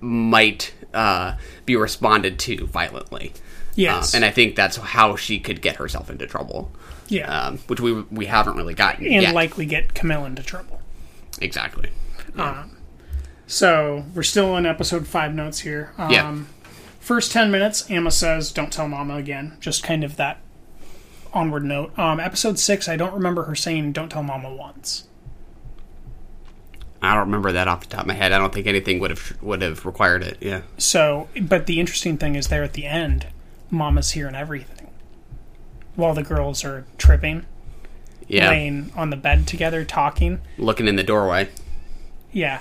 might 0.00 0.74
uh, 0.94 1.36
be 1.66 1.76
responded 1.76 2.38
to 2.40 2.66
violently. 2.66 3.32
Yes. 3.78 4.12
Um, 4.14 4.18
and 4.18 4.24
I 4.24 4.30
think 4.32 4.56
that's 4.56 4.76
how 4.76 5.14
she 5.16 5.38
could 5.38 5.62
get 5.62 5.76
herself 5.76 6.10
into 6.10 6.26
trouble. 6.26 6.72
Yeah. 7.08 7.28
Um, 7.46 7.58
which 7.68 7.80
we 7.80 8.02
we 8.10 8.26
haven't 8.26 8.56
really 8.56 8.74
gotten 8.74 9.04
and 9.06 9.22
yet. 9.22 9.34
likely 9.34 9.66
get 9.66 9.94
Camille 9.94 10.24
into 10.24 10.42
trouble. 10.42 10.80
exactly. 11.40 11.90
So 13.46 14.04
we're 14.14 14.22
still 14.24 14.56
in 14.56 14.66
episode 14.66 15.06
five 15.06 15.34
notes 15.34 15.60
here. 15.60 15.92
Um, 15.96 16.10
Yeah. 16.10 16.36
First 17.00 17.32
10 17.32 17.50
minutes, 17.50 17.88
Emma 17.90 18.10
says, 18.10 18.52
Don't 18.52 18.70
tell 18.72 18.86
Mama 18.88 19.16
again. 19.16 19.56
Just 19.60 19.82
kind 19.82 20.04
of 20.04 20.16
that 20.16 20.40
onward 21.32 21.64
note. 21.64 21.98
Um, 21.98 22.20
episode 22.20 22.58
six, 22.58 22.88
I 22.88 22.96
don't 22.96 23.14
remember 23.14 23.44
her 23.44 23.54
saying, 23.54 23.92
Don't 23.92 24.10
tell 24.10 24.22
Mama 24.22 24.52
once. 24.54 25.04
I 27.00 27.14
don't 27.14 27.26
remember 27.26 27.52
that 27.52 27.68
off 27.68 27.80
the 27.80 27.86
top 27.86 28.00
of 28.02 28.06
my 28.08 28.14
head. 28.14 28.32
I 28.32 28.38
don't 28.38 28.52
think 28.52 28.66
anything 28.66 28.98
would 28.98 29.10
have 29.10 29.38
would 29.40 29.62
have 29.62 29.86
required 29.86 30.22
it. 30.24 30.36
Yeah. 30.40 30.62
So, 30.78 31.28
but 31.40 31.66
the 31.66 31.78
interesting 31.80 32.18
thing 32.18 32.34
is 32.34 32.48
there 32.48 32.64
at 32.64 32.72
the 32.74 32.84
end, 32.86 33.28
Mama's 33.70 34.12
here 34.12 34.26
and 34.26 34.36
everything. 34.36 34.90
While 35.96 36.14
the 36.14 36.22
girls 36.22 36.64
are 36.64 36.86
tripping, 36.96 37.44
Yeah. 38.28 38.50
laying 38.50 38.92
on 38.96 39.10
the 39.10 39.16
bed 39.16 39.46
together, 39.46 39.84
talking. 39.84 40.40
Looking 40.56 40.86
in 40.88 40.96
the 40.96 41.02
doorway. 41.02 41.48
Yeah. 42.32 42.60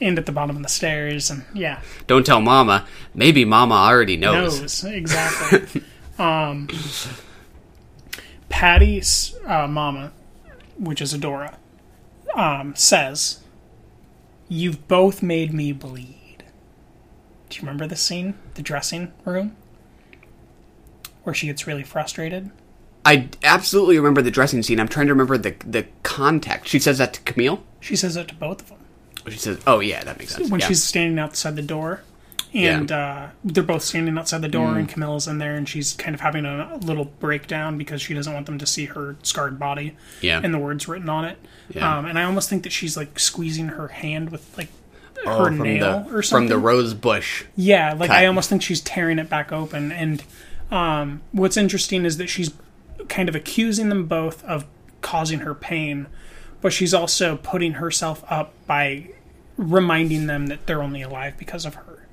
And 0.00 0.18
at 0.18 0.24
the 0.26 0.32
bottom 0.32 0.56
of 0.56 0.62
the 0.62 0.68
stairs, 0.68 1.30
and 1.30 1.44
yeah. 1.52 1.80
Don't 2.06 2.24
tell 2.24 2.40
Mama. 2.40 2.86
Maybe 3.14 3.44
Mama 3.44 3.74
already 3.74 4.16
knows. 4.16 4.60
knows 4.60 4.84
exactly. 4.84 5.82
um, 6.18 6.68
Patty's 8.48 9.34
uh, 9.46 9.66
mama, 9.66 10.12
which 10.78 11.00
is 11.00 11.14
Adora, 11.14 11.54
um, 12.34 12.74
says, 12.74 13.40
"You've 14.48 14.88
both 14.88 15.22
made 15.22 15.52
me 15.52 15.72
bleed." 15.72 16.44
Do 17.48 17.56
you 17.56 17.60
remember 17.62 17.86
this 17.86 18.00
scene, 18.02 18.34
the 18.54 18.62
dressing 18.62 19.12
room, 19.24 19.56
where 21.24 21.34
she 21.34 21.46
gets 21.46 21.66
really 21.66 21.82
frustrated? 21.84 22.50
I 23.04 23.28
absolutely 23.42 23.96
remember 23.98 24.20
the 24.22 24.30
dressing 24.30 24.62
scene. 24.62 24.78
I'm 24.78 24.88
trying 24.88 25.06
to 25.06 25.12
remember 25.14 25.38
the 25.38 25.54
the 25.64 25.86
context. 26.02 26.68
She 26.70 26.78
says 26.78 26.98
that 26.98 27.14
to 27.14 27.20
Camille. 27.22 27.62
She 27.80 27.96
says 27.96 28.16
it 28.16 28.28
to 28.28 28.34
both 28.34 28.60
of 28.62 28.68
them 28.68 28.78
She 29.28 29.38
says, 29.38 29.58
"Oh 29.66 29.80
yeah, 29.80 30.04
that 30.04 30.18
makes 30.18 30.34
sense." 30.34 30.50
when 30.50 30.60
yeah. 30.60 30.68
she's 30.68 30.82
standing 30.82 31.18
outside 31.18 31.56
the 31.56 31.62
door. 31.62 32.02
And 32.52 32.90
uh, 32.90 33.28
they're 33.44 33.62
both 33.62 33.82
standing 33.84 34.18
outside 34.18 34.42
the 34.42 34.48
door, 34.48 34.70
Mm. 34.74 34.78
and 34.80 34.88
Camilla's 34.88 35.28
in 35.28 35.38
there, 35.38 35.54
and 35.54 35.68
she's 35.68 35.92
kind 35.92 36.16
of 36.16 36.20
having 36.20 36.44
a 36.44 36.78
little 36.82 37.04
breakdown 37.04 37.78
because 37.78 38.02
she 38.02 38.12
doesn't 38.12 38.32
want 38.34 38.46
them 38.46 38.58
to 38.58 38.66
see 38.66 38.86
her 38.86 39.14
scarred 39.22 39.56
body. 39.60 39.96
Yeah. 40.20 40.40
and 40.42 40.52
the 40.52 40.58
words 40.58 40.88
written 40.88 41.08
on 41.08 41.24
it. 41.24 41.38
Yeah. 41.72 41.98
Um, 41.98 42.06
and 42.06 42.18
I 42.18 42.24
almost 42.24 42.50
think 42.50 42.64
that 42.64 42.72
she's 42.72 42.96
like 42.96 43.20
squeezing 43.20 43.68
her 43.68 43.86
hand 43.88 44.30
with 44.30 44.52
like 44.58 44.66
Oh, 45.24 45.38
her 45.38 45.44
from 45.44 45.58
nail 45.58 46.00
the, 46.08 46.12
or 46.16 46.22
something. 46.22 46.48
from 46.48 46.48
the 46.48 46.58
rose 46.58 46.92
bush. 46.92 47.44
yeah, 47.54 47.92
like 47.92 48.08
cut. 48.08 48.18
I 48.18 48.26
almost 48.26 48.48
think 48.50 48.62
she's 48.62 48.80
tearing 48.80 49.20
it 49.20 49.28
back 49.30 49.52
open. 49.52 49.92
And 49.92 50.20
um, 50.70 51.22
what's 51.32 51.56
interesting 51.56 52.04
is 52.04 52.16
that 52.18 52.28
she's 52.28 52.52
kind 53.08 53.28
of 53.28 53.34
accusing 53.34 53.88
them 53.88 54.06
both 54.06 54.44
of 54.44 54.64
causing 55.00 55.40
her 55.40 55.54
pain, 55.54 56.06
but 56.60 56.72
she's 56.72 56.92
also 56.94 57.36
putting 57.36 57.74
herself 57.74 58.24
up 58.28 58.52
by 58.66 59.08
reminding 59.56 60.26
them 60.26 60.46
that 60.46 60.66
they're 60.66 60.82
only 60.82 61.02
alive 61.02 61.36
because 61.38 61.64
of 61.66 61.74
her. 61.76 62.06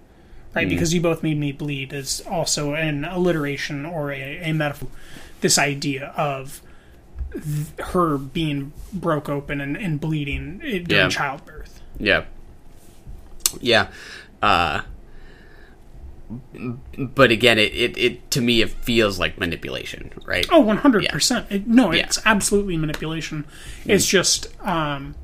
Right, 0.56 0.66
Mm. 0.66 0.72
because 0.72 0.94
you 0.94 1.02
both 1.02 1.22
made 1.22 1.38
me 1.38 1.52
bleed 1.52 1.94
is 1.94 2.22
also 2.28 2.74
an 2.74 3.06
alliteration 3.06 3.86
or 3.86 4.12
a, 4.12 4.40
a 4.40 4.54
metaphor. 4.54 4.90
This 5.42 5.58
idea 5.60 6.08
of 6.18 6.62
th- 7.34 7.88
her 7.90 8.18
being 8.18 8.72
broke 8.92 9.30
open 9.30 9.62
and, 9.62 9.78
and 9.78 10.00
bleeding 10.00 10.62
eh, 10.64 10.80
during 10.80 10.90
Yeah. 10.90 11.10
childbirth. 11.10 11.82
Yeah. 12.00 12.24
Yeah. 13.62 13.88
Uh, 14.42 14.82
but 16.98 17.32
again, 17.32 17.58
it, 17.58 17.74
it, 17.74 17.98
it 17.98 18.32
to 18.32 18.42
me 18.42 18.62
it 18.62 18.70
feels 18.70 19.20
like 19.20 19.38
manipulation, 19.40 20.12
right? 20.26 20.46
Oh, 20.52 20.64
100%. 20.64 21.52
It, 21.52 21.68
no, 21.68 21.92
Yeah. 21.94 22.04
it's 22.06 22.20
absolutely 22.26 22.78
manipulation. 22.78 23.46
It's 23.86 24.06
just, 24.06 24.48
um, 24.66 25.16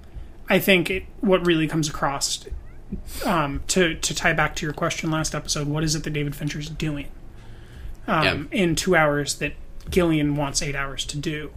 I 0.50 0.60
think 0.60 0.90
it, 0.90 1.04
what 1.22 1.46
really 1.46 1.68
comes 1.68 1.90
across, 1.90 2.46
um, 3.26 3.62
to, 3.68 3.96
to 3.96 4.16
tie 4.16 4.34
back 4.34 4.56
to 4.58 4.66
your 4.66 4.74
question 4.74 5.12
last 5.12 5.34
episode, 5.36 5.68
what 5.68 5.84
is 5.84 5.96
it 5.96 6.04
that 6.04 6.12
David 6.12 6.36
Fincher's 6.36 6.70
doing? 6.70 7.08
um, 8.06 8.50
in 8.52 8.76
two 8.76 8.98
hours 8.98 9.36
that 9.36 9.54
Gillian 9.90 10.36
wants 10.36 10.62
eight 10.62 10.76
hours 10.76 11.06
to 11.06 11.18
do. 11.18 11.52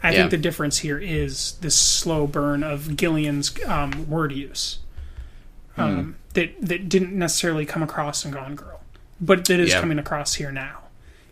I 0.00 0.12
Yeah. 0.12 0.18
think 0.18 0.30
the 0.30 0.36
difference 0.36 0.78
here 0.78 0.98
is 0.98 1.54
this 1.60 1.74
slow 1.74 2.26
burn 2.28 2.62
of 2.62 2.96
Gillian's 2.96 3.52
um, 3.66 4.08
word 4.08 4.30
use 4.30 4.78
um, 5.76 6.14
that 6.34 6.54
that 6.60 6.88
didn't 6.88 7.12
necessarily 7.18 7.66
come 7.66 7.82
across 7.82 8.24
in 8.24 8.30
Gone 8.30 8.54
Girl, 8.54 8.77
but 9.20 9.44
that 9.46 9.60
is 9.60 9.70
Yeah. 9.70 9.80
coming 9.80 9.98
across 9.98 10.34
here 10.34 10.52
now. 10.52 10.82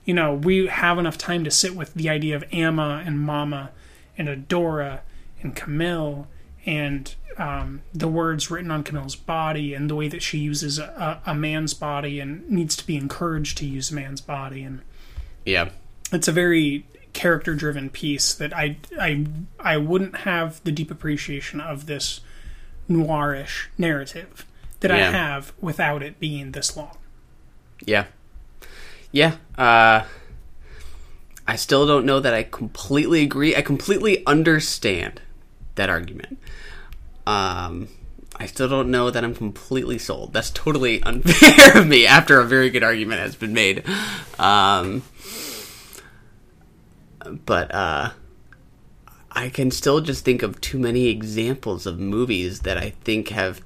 You 0.04 0.14
know, 0.14 0.34
we 0.34 0.66
have 0.66 0.98
enough 0.98 1.18
time 1.18 1.44
to 1.44 1.50
sit 1.50 1.74
with 1.74 1.94
the 1.94 2.08
idea 2.08 2.36
of 2.36 2.44
Amma 2.52 3.02
and 3.04 3.18
Mama 3.20 3.70
and 4.16 4.28
Adora 4.28 5.00
and 5.42 5.54
Camille 5.56 6.28
and 6.64 7.14
um, 7.38 7.82
the 7.92 8.08
words 8.08 8.50
written 8.50 8.70
on 8.70 8.82
Camille's 8.82 9.14
body 9.16 9.74
and 9.74 9.90
the 9.90 9.94
way 9.94 10.08
that 10.08 10.22
she 10.22 10.38
uses 10.38 10.78
a, 10.78 11.20
a 11.26 11.34
man's 11.34 11.74
body 11.74 12.18
and 12.20 12.48
needs 12.50 12.74
to 12.76 12.86
be 12.86 12.96
encouraged 12.96 13.58
to 13.58 13.66
use 13.66 13.90
a 13.90 13.94
man's 13.94 14.20
body 14.20 14.62
and 14.62 14.80
Yeah. 15.44 15.68
it's 16.12 16.28
a 16.28 16.32
very 16.32 16.86
character 17.12 17.54
driven 17.54 17.88
piece 17.90 18.32
that 18.34 18.54
I 18.56 18.76
I 19.00 19.26
I 19.60 19.76
wouldn't 19.76 20.18
have 20.18 20.62
the 20.64 20.72
deep 20.72 20.90
appreciation 20.90 21.60
of 21.60 21.86
this 21.86 22.20
noirish 22.88 23.66
narrative 23.78 24.44
that 24.80 24.90
I 24.90 24.98
have 24.98 25.52
without 25.60 26.02
it 26.02 26.20
being 26.20 26.52
this 26.52 26.76
long. 26.76 26.96
Yeah. 27.84 28.06
Yeah. 29.12 29.36
Uh, 29.56 30.04
I 31.46 31.56
still 31.56 31.86
don't 31.86 32.06
know 32.06 32.20
that 32.20 32.34
I 32.34 32.42
completely 32.42 33.22
agree. 33.22 33.54
I 33.54 33.62
completely 33.62 34.24
understand 34.26 35.20
that 35.76 35.88
argument. 35.88 36.38
Um, 37.26 37.88
I 38.36 38.46
still 38.46 38.68
don't 38.68 38.90
know 38.90 39.10
that 39.10 39.24
I'm 39.24 39.34
completely 39.34 39.98
sold. 39.98 40.32
That's 40.32 40.50
totally 40.50 41.02
unfair 41.04 41.78
of 41.78 41.86
me 41.86 42.06
after 42.06 42.40
a 42.40 42.44
very 42.44 42.70
good 42.70 42.82
argument 42.82 43.20
has 43.20 43.36
been 43.36 43.54
made. 43.54 43.84
Um, 44.38 45.02
but 47.24 47.74
uh, 47.74 48.10
I 49.30 49.48
can 49.48 49.70
still 49.70 50.00
just 50.00 50.24
think 50.24 50.42
of 50.42 50.60
too 50.60 50.78
many 50.78 51.06
examples 51.08 51.86
of 51.86 51.98
movies 51.98 52.60
that 52.60 52.76
I 52.76 52.90
think 52.90 53.28
have 53.28 53.60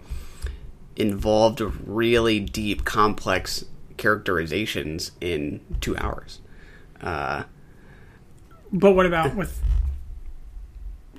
involved 0.97 1.61
really 1.61 2.41
deep, 2.41 2.85
complex 2.85 3.65
characterizations 4.01 5.13
in 5.21 5.61
two 5.81 5.97
hours. 5.99 6.41
Uh, 7.01 7.45
But 8.73 8.93
what 8.93 9.07
about 9.07 9.37
with 9.37 9.63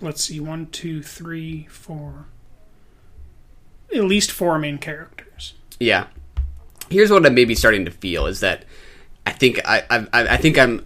let's 0.02 0.24
see, 0.24 0.40
one, 0.40 0.66
two, 0.68 1.02
three, 1.02 1.68
four 1.70 2.26
at 3.94 4.04
least 4.06 4.32
four 4.32 4.58
main 4.58 4.78
characters. 4.78 5.54
yeah. 5.80 6.08
Here's 6.90 7.10
what 7.12 7.26
I'm 7.26 7.34
maybe 7.34 7.56
starting 7.56 7.86
to 7.86 7.92
feel 7.92 8.26
is 8.26 8.40
that 8.42 8.66
I 9.26 9.32
think 9.32 9.60
I 9.66 9.84
I, 9.90 10.08
I 10.14 10.38
think 10.38 10.58
I'm 10.58 10.86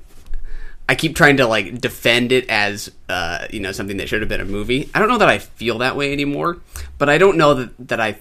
I 0.87 0.93
keep 0.95 1.15
trying 1.15 1.37
to 1.37 1.47
like 1.47 1.79
defend 1.81 2.31
it 2.31 2.47
as 2.49 2.91
uh, 3.09 3.47
you 3.51 3.59
know 3.59 3.71
something 3.71 3.97
that 3.97 4.07
should 4.09 4.21
have 4.21 4.29
been 4.29 4.41
a 4.41 4.45
movie. 4.45 4.89
I 4.93 4.99
don't 4.99 5.07
know 5.07 5.17
that 5.17 5.29
I 5.29 5.39
feel 5.39 5.79
that 5.79 5.95
way 5.95 6.11
anymore, 6.13 6.57
but 6.99 7.09
I 7.09 7.17
don't 7.17 7.37
know 7.37 7.53
that 7.55 7.87
that 7.87 7.99
I 7.99 8.17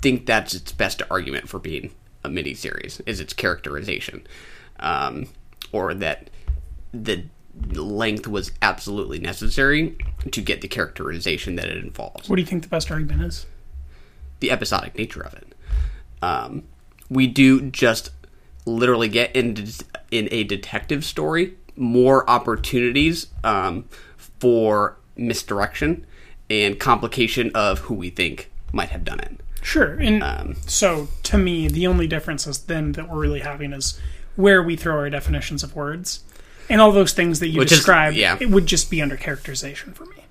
think 0.00 0.24
that's 0.26 0.54
its 0.54 0.72
best 0.72 1.02
argument 1.10 1.48
for 1.48 1.58
being 1.58 1.90
a 2.24 2.28
miniseries 2.28 3.00
is 3.06 3.20
its 3.20 3.32
characterization, 3.32 4.26
um, 4.80 5.26
or 5.72 5.94
that 5.94 6.30
the 6.92 7.24
length 7.72 8.26
was 8.26 8.52
absolutely 8.62 9.18
necessary 9.18 9.96
to 10.30 10.40
get 10.40 10.60
the 10.60 10.68
characterization 10.68 11.56
that 11.56 11.66
it 11.66 11.76
involves 11.76 12.28
What 12.28 12.36
do 12.36 12.42
you 12.42 12.46
think 12.46 12.62
the 12.62 12.68
best 12.68 12.90
argument 12.90 13.22
is? 13.22 13.46
the 14.40 14.50
episodic 14.50 14.96
nature 14.96 15.20
of 15.22 15.34
it. 15.34 15.54
Um, 16.22 16.64
we 17.10 17.26
do 17.26 17.70
just 17.70 18.10
literally 18.66 19.08
get 19.08 19.34
in 19.34 19.66
in 20.10 20.28
a 20.30 20.44
detective 20.44 21.04
story 21.04 21.54
more 21.76 22.28
opportunities 22.28 23.28
um, 23.44 23.84
for 24.16 24.96
misdirection 25.16 26.06
and 26.50 26.78
complication 26.78 27.50
of 27.54 27.80
who 27.80 27.94
we 27.94 28.10
think 28.10 28.50
might 28.72 28.90
have 28.90 29.04
done 29.04 29.20
it. 29.20 29.40
Sure. 29.62 29.94
And 29.94 30.22
Um, 30.22 30.56
so 30.66 31.08
to 31.24 31.38
me, 31.38 31.68
the 31.68 31.86
only 31.86 32.06
difference 32.06 32.46
is 32.46 32.58
then 32.60 32.92
that 32.92 33.08
we're 33.08 33.18
really 33.20 33.40
having 33.40 33.72
is 33.72 33.98
where 34.36 34.62
we 34.62 34.76
throw 34.76 34.96
our 34.96 35.10
definitions 35.10 35.62
of 35.62 35.74
words. 35.74 36.20
And 36.70 36.80
all 36.80 36.92
those 36.92 37.12
things 37.12 37.40
that 37.40 37.48
you 37.48 37.58
Which 37.58 37.72
is- 37.72 37.78
described, 37.78 38.16
yeah. 38.16 38.36
it 38.40 38.50
would 38.50 38.66
just 38.66 38.90
be 38.90 39.00
under 39.02 39.16
characterization 39.16 39.92
for 39.94 40.04
me. 40.06 40.24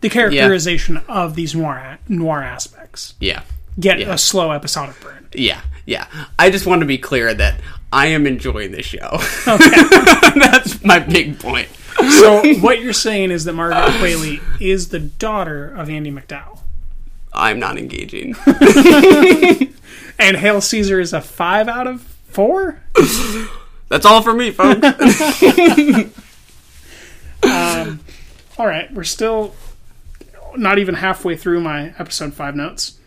The 0.00 0.08
characterization 0.08 0.98
of 1.08 1.34
these 1.36 1.54
noir 1.54 1.98
noir 2.08 2.42
aspects 2.42 3.14
Yeah, 3.20 3.42
get 3.78 4.00
Yeah. 4.00 4.12
a 4.14 4.18
slow 4.18 4.50
episodic 4.50 5.00
burn. 5.00 5.28
yeah, 5.32 5.60
yeah. 5.86 6.06
I 6.38 6.50
just 6.50 6.66
want 6.66 6.80
to 6.80 6.86
be 6.86 6.98
clear 6.98 7.32
that 7.34 7.60
I 7.92 8.06
am 8.08 8.26
enjoying 8.26 8.72
the 8.72 8.82
show. 8.82 9.18
That's 9.46 10.82
my 10.84 10.98
big 10.98 11.38
point. 11.38 11.68
So 12.18 12.42
what 12.60 12.80
you're 12.80 12.92
saying 12.92 13.30
is 13.30 13.44
that 13.44 13.52
Margaret 13.52 13.92
Qualley 14.00 14.40
is 14.60 14.88
the 14.88 14.98
daughter 14.98 15.68
of 15.72 15.88
Andie 15.88 16.10
MacDowell, 16.10 16.60
I'm 17.32 17.58
not 17.58 17.78
engaging. 17.78 18.34
and 20.18 20.36
Hail 20.36 20.60
Caesar 20.60 21.00
is 21.00 21.12
a 21.12 21.20
five 21.20 21.68
out 21.68 21.86
of 21.86 22.02
four. 22.02 22.82
That's 23.88 24.06
all 24.06 24.22
for 24.22 24.34
me, 24.34 24.50
folks. 24.50 24.86
Um, 27.42 28.00
all 28.56 28.66
right, 28.66 28.92
we're 28.94 29.02
still 29.02 29.54
not 30.56 30.78
even 30.78 30.94
halfway 30.94 31.36
through 31.36 31.60
my 31.60 31.94
episode 31.98 32.34
five 32.34 32.54
notes. 32.54 32.98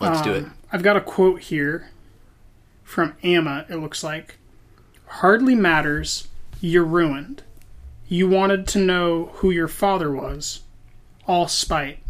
Let's 0.00 0.22
do 0.22 0.32
it. 0.32 0.44
Um, 0.44 0.54
I've 0.72 0.82
got 0.82 0.96
a 0.96 1.00
quote 1.00 1.40
here 1.40 1.90
from 2.82 3.14
Amma, 3.22 3.66
it 3.68 3.76
looks 3.76 4.02
like. 4.02 4.38
Hardly 5.06 5.54
matters, 5.54 6.28
you're 6.60 6.84
ruined. 6.84 7.42
You 8.08 8.28
wanted 8.28 8.66
to 8.68 8.78
know 8.78 9.30
who 9.34 9.50
your 9.50 9.68
father 9.68 10.10
was. 10.10 10.62
All 11.26 11.48
spite. 11.48 12.01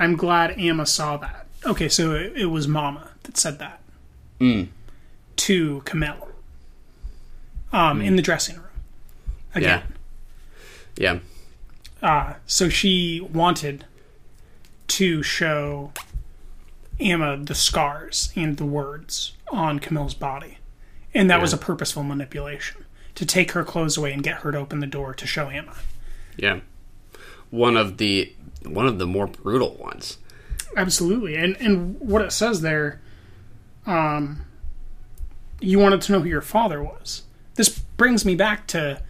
I'm 0.00 0.16
glad 0.16 0.58
Amma 0.58 0.86
saw 0.86 1.18
that. 1.18 1.46
Okay, 1.64 1.90
so 1.90 2.14
it, 2.14 2.32
it 2.34 2.46
was 2.46 2.66
Mama 2.66 3.10
that 3.24 3.36
said 3.36 3.58
that. 3.58 3.82
Mm. 4.40 4.68
To 5.36 5.82
Camille. 5.84 6.28
Um, 7.70 8.00
in 8.00 8.16
the 8.16 8.22
mm. 8.22 8.24
dressing 8.24 8.56
room. 8.56 8.64
Again. 9.54 9.82
Yeah. 10.96 11.18
Uh, 12.02 12.34
so 12.46 12.70
she 12.70 13.20
wanted 13.20 13.84
to 14.88 15.22
show 15.22 15.92
Amma 16.98 17.36
the 17.36 17.54
scars 17.54 18.32
and 18.34 18.56
the 18.56 18.64
words 18.64 19.32
on 19.52 19.80
Camille's 19.80 20.14
body. 20.14 20.58
And 21.12 21.28
that 21.28 21.42
was 21.42 21.52
a 21.52 21.58
purposeful 21.58 22.04
manipulation 22.04 22.86
to 23.16 23.26
take 23.26 23.52
her 23.52 23.64
clothes 23.64 23.98
away 23.98 24.12
and 24.14 24.22
get 24.22 24.36
her 24.36 24.52
to 24.52 24.58
open 24.58 24.80
the 24.80 24.86
door 24.86 25.12
to 25.12 25.26
show 25.26 25.50
Amma. 25.50 25.74
Yeah. 26.36 26.60
One 27.50 27.76
of 27.76 27.98
the 27.98 28.32
one 28.64 28.86
of 28.86 28.98
the 28.98 29.06
more 29.06 29.26
brutal 29.26 29.74
ones. 29.76 30.18
Absolutely. 30.76 31.34
And 31.36 31.56
and 31.58 31.98
what 32.00 32.22
it 32.22 32.32
says 32.32 32.60
there 32.60 33.00
um 33.86 34.44
you 35.60 35.78
wanted 35.78 36.00
to 36.02 36.12
know 36.12 36.20
who 36.20 36.28
your 36.28 36.40
father 36.40 36.82
was. 36.82 37.22
This 37.56 37.68
brings 37.68 38.24
me 38.24 38.34
back 38.34 38.66
to 38.68 39.02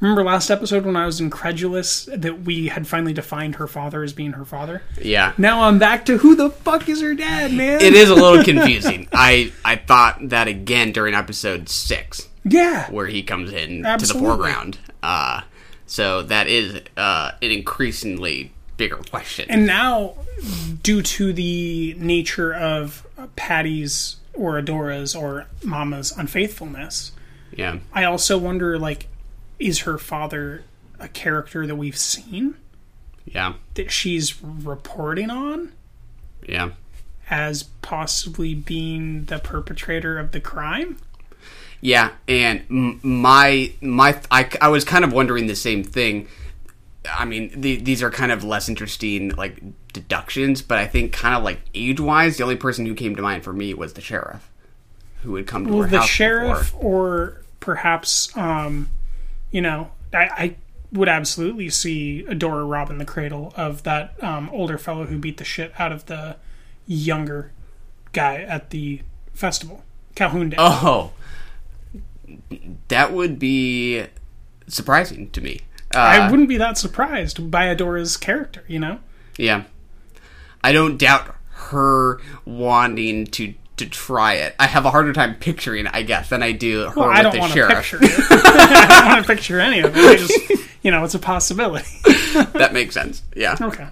remember 0.00 0.22
last 0.22 0.50
episode 0.50 0.84
when 0.84 0.94
I 0.94 1.06
was 1.06 1.20
incredulous 1.20 2.04
that 2.14 2.42
we 2.42 2.68
had 2.68 2.86
finally 2.86 3.12
defined 3.12 3.56
her 3.56 3.66
father 3.66 4.02
as 4.02 4.12
being 4.12 4.32
her 4.32 4.44
father? 4.44 4.82
Yeah. 5.00 5.32
Now 5.38 5.62
I'm 5.62 5.78
back 5.78 6.04
to 6.06 6.18
who 6.18 6.36
the 6.36 6.50
fuck 6.50 6.88
is 6.88 7.00
her 7.00 7.14
dad, 7.14 7.52
man? 7.52 7.80
It 7.80 7.94
is 7.94 8.10
a 8.10 8.14
little 8.14 8.44
confusing. 8.52 9.08
I 9.12 9.52
I 9.64 9.76
thought 9.76 10.28
that 10.28 10.48
again 10.48 10.92
during 10.92 11.14
episode 11.14 11.68
6 11.68 12.28
Yeah. 12.44 12.90
where 12.90 13.06
he 13.06 13.22
comes 13.22 13.52
in 13.52 13.82
to 13.84 14.06
the 14.06 14.14
foreground. 14.18 14.78
Uh 15.02 15.40
so 15.86 16.22
that 16.22 16.46
is 16.48 16.82
uh 16.96 17.32
an 17.40 17.50
increasingly 17.50 18.52
bigger 18.76 18.96
question. 18.96 19.46
And 19.50 19.66
now, 19.66 20.14
due 20.82 21.02
to 21.02 21.32
the 21.32 21.94
nature 21.98 22.54
of 22.54 23.06
Patty's 23.36 24.16
or 24.34 24.58
Adora's 24.58 25.14
or 25.14 25.46
Mama's 25.64 26.12
unfaithfulness, 26.16 27.12
yeah. 27.52 27.78
I 27.92 28.04
also 28.04 28.36
wonder 28.38 28.78
like, 28.78 29.08
is 29.58 29.80
her 29.80 29.96
father 29.98 30.64
a 30.98 31.08
character 31.08 31.66
that 31.66 31.76
we've 31.76 31.96
seen 31.96 32.54
Yeah. 33.24 33.54
that 33.74 33.90
she's 33.90 34.42
reporting 34.42 35.30
on 35.30 35.72
Yeah. 36.46 36.70
as 37.30 37.64
possibly 37.82 38.54
being 38.54 39.24
the 39.26 39.38
perpetrator 39.38 40.18
of 40.18 40.32
the 40.32 40.40
crime? 40.40 40.98
Yeah, 41.80 42.10
and 42.26 42.62
my 43.02 43.72
my 43.80 44.18
I, 44.30 44.48
I 44.60 44.68
was 44.68 44.84
kind 44.84 45.04
of 45.04 45.12
wondering 45.12 45.46
the 45.46 45.54
same 45.56 45.84
thing. 45.84 46.26
I 47.12 47.24
mean, 47.24 47.60
the, 47.60 47.76
these 47.76 48.02
are 48.02 48.10
kind 48.10 48.32
of 48.32 48.44
less 48.44 48.68
interesting 48.68 49.30
like 49.30 49.60
deductions, 49.92 50.62
but 50.62 50.78
I 50.78 50.86
think 50.86 51.12
kind 51.12 51.34
of 51.36 51.42
like 51.42 51.60
age 51.74 52.00
wise, 52.00 52.36
the 52.36 52.42
only 52.44 52.56
person 52.56 52.86
who 52.86 52.94
came 52.94 53.16
to 53.16 53.22
mind 53.22 53.44
for 53.44 53.52
me 53.52 53.74
was 53.74 53.92
the 53.94 54.00
sheriff, 54.00 54.50
who 55.22 55.34
had 55.36 55.46
come 55.46 55.66
to 55.66 55.72
Well, 55.72 55.82
her 55.82 55.88
the 55.88 55.98
house 56.00 56.08
sheriff, 56.08 56.72
before. 56.72 56.82
or 56.82 57.42
perhaps, 57.60 58.36
um, 58.36 58.88
you 59.50 59.60
know, 59.60 59.90
I, 60.12 60.18
I 60.24 60.56
would 60.92 61.08
absolutely 61.08 61.68
see 61.70 62.24
Adora 62.28 62.68
robbing 62.68 62.98
the 62.98 63.04
cradle 63.04 63.52
of 63.56 63.82
that 63.82 64.22
um, 64.22 64.48
older 64.52 64.78
fellow 64.78 65.06
who 65.06 65.18
beat 65.18 65.36
the 65.36 65.44
shit 65.44 65.72
out 65.78 65.92
of 65.92 66.06
the 66.06 66.36
younger 66.86 67.52
guy 68.12 68.36
at 68.42 68.70
the 68.70 69.00
festival. 69.34 69.82
Calhoun 70.14 70.50
Day. 70.50 70.56
Oh, 70.58 71.12
that 72.88 73.12
would 73.12 73.38
be 73.38 74.06
surprising 74.68 75.30
to 75.30 75.40
me. 75.40 75.60
Uh, 75.96 76.00
I 76.00 76.30
wouldn't 76.30 76.48
be 76.48 76.58
that 76.58 76.76
surprised 76.76 77.50
by 77.50 77.64
Adora's 77.66 78.16
character, 78.16 78.64
you 78.68 78.78
know? 78.78 79.00
Yeah, 79.38 79.64
I 80.62 80.72
don't 80.72 80.98
doubt 80.98 81.34
her 81.50 82.20
wanting 82.44 83.26
to 83.28 83.54
to 83.78 83.86
try 83.86 84.34
it. 84.34 84.54
I 84.58 84.66
have 84.66 84.86
a 84.86 84.90
harder 84.90 85.12
time 85.12 85.34
picturing, 85.34 85.86
I 85.86 86.02
guess, 86.02 86.30
than 86.30 86.42
I 86.42 86.52
do 86.52 86.88
her 86.88 86.92
Well, 86.96 87.10
I 87.10 87.22
don't 87.22 87.32
the 87.32 87.38
want 87.38 87.52
to 87.52 87.68
picture 87.68 87.98
it. 88.00 88.10
I 88.30 89.00
don't 89.00 89.08
want 89.08 89.26
to 89.26 89.32
picture 89.34 89.60
any 89.60 89.80
of 89.80 89.96
it. 89.96 90.02
I 90.02 90.16
just, 90.16 90.66
you 90.82 90.90
know, 90.90 91.04
it's 91.04 91.14
a 91.14 91.18
possibility. 91.18 91.86
that 92.54 92.72
makes 92.72 92.94
sense. 92.94 93.22
Yeah. 93.34 93.56
Okay. 93.60 93.88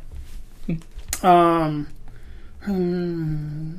Um. 1.23 1.89
hmm. 2.63 3.77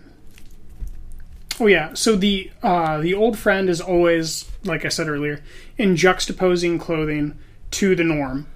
Oh 1.60 1.68
yeah. 1.68 1.93
So 1.93 2.15
the 2.15 2.52
uh, 2.61 2.99
the 2.99 3.14
old 3.14 3.38
friend 3.38 3.69
is 3.69 3.81
always, 3.81 4.49
like 4.64 4.85
I 4.85 4.89
said 4.89 5.07
earlier, 5.07 5.41
in 5.77 5.95
juxtaposing 5.95 6.80
clothing 6.80 7.38
to 7.76 7.95
the 7.95 8.03
norm, 8.03 8.47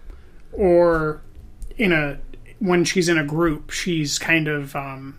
or 0.52 1.22
in 1.78 1.92
a 1.92 2.20
when 2.60 2.84
she's 2.84 3.08
in 3.10 3.18
a 3.18 3.24
group, 3.24 3.72
she's 3.72 4.20
kind 4.20 4.48
of 4.48 4.76
um, 4.76 5.18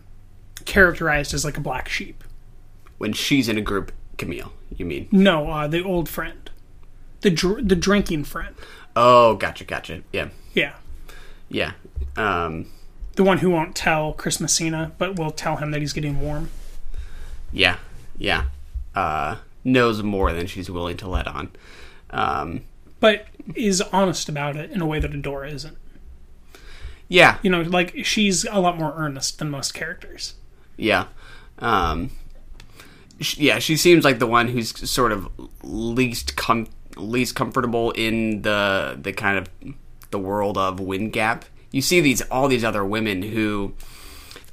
characterized 0.64 1.32
as 1.34 1.44
like 1.44 1.56
a 1.56 1.60
black 1.60 1.88
sheep. 1.88 2.22
When 2.98 3.12
she's 3.12 3.48
in 3.48 3.56
a 3.56 3.62
group, 3.62 3.92
Camille, 4.18 4.52
you 4.76 4.84
mean? 4.84 5.08
No, 5.10 5.50
uh, 5.50 5.66
the 5.68 5.82
old 5.82 6.08
friend, 6.08 6.50
the 7.22 7.30
dr- 7.30 7.66
the 7.68 7.76
drinking 7.76 8.24
friend. 8.24 8.54
Oh, 8.96 9.36
gotcha, 9.36 9.64
gotcha. 9.64 10.02
Yeah, 10.12 10.28
Yeah, 10.54 10.74
yeah. 11.48 11.72
Um, 12.16 12.66
the 13.16 13.22
one 13.24 13.38
who 13.38 13.50
won't 13.50 13.74
tell 13.74 14.12
Chris 14.12 14.40
Messina, 14.40 14.92
but 14.98 15.18
will 15.18 15.30
tell 15.30 15.56
him 15.56 15.70
that 15.70 15.80
he's 15.80 15.92
getting 15.92 16.20
warm. 16.20 16.50
yeah, 17.52 17.76
yeah. 18.18 18.44
Uh, 18.94 19.36
knows 19.62 20.02
more 20.02 20.32
than 20.32 20.46
she's 20.46 20.70
willing 20.70 20.96
to 20.96 21.08
let 21.08 21.26
on. 21.26 21.50
Um, 22.10 22.62
but 22.98 23.26
is 23.54 23.80
honest 23.92 24.28
about 24.28 24.56
it 24.56 24.70
in 24.70 24.80
a 24.80 24.86
way 24.86 24.98
that 25.00 25.12
Adora 25.12 25.52
isn't. 25.52 25.76
yeah, 27.08 27.38
You 27.42 27.50
know, 27.50 27.62
like 27.62 28.04
she's 28.04 28.44
a 28.44 28.60
lot 28.60 28.78
more 28.78 28.92
earnest 28.96 29.38
than 29.38 29.50
most 29.50 29.72
characters. 29.74 30.34
yeah. 30.76 31.06
Um, 31.58 32.10
sh- 33.20 33.36
yeah, 33.38 33.58
she 33.58 33.76
seems 33.76 34.02
like 34.04 34.18
the 34.18 34.26
one 34.26 34.48
who's 34.48 34.88
sort 34.88 35.12
of 35.12 35.28
least 35.62 36.36
com- 36.36 36.68
least 36.96 37.34
comfortable 37.34 37.90
in 37.90 38.42
the 38.42 38.98
the 39.00 39.12
kind 39.12 39.36
of 39.36 39.48
the 40.10 40.18
world 40.18 40.56
of 40.56 40.80
Wind 40.80 41.12
Gap. 41.12 41.44
You 41.70 41.82
see 41.82 42.00
these 42.00 42.22
all 42.22 42.48
these 42.48 42.64
other 42.64 42.82
women 42.84 43.20
who, 43.22 43.74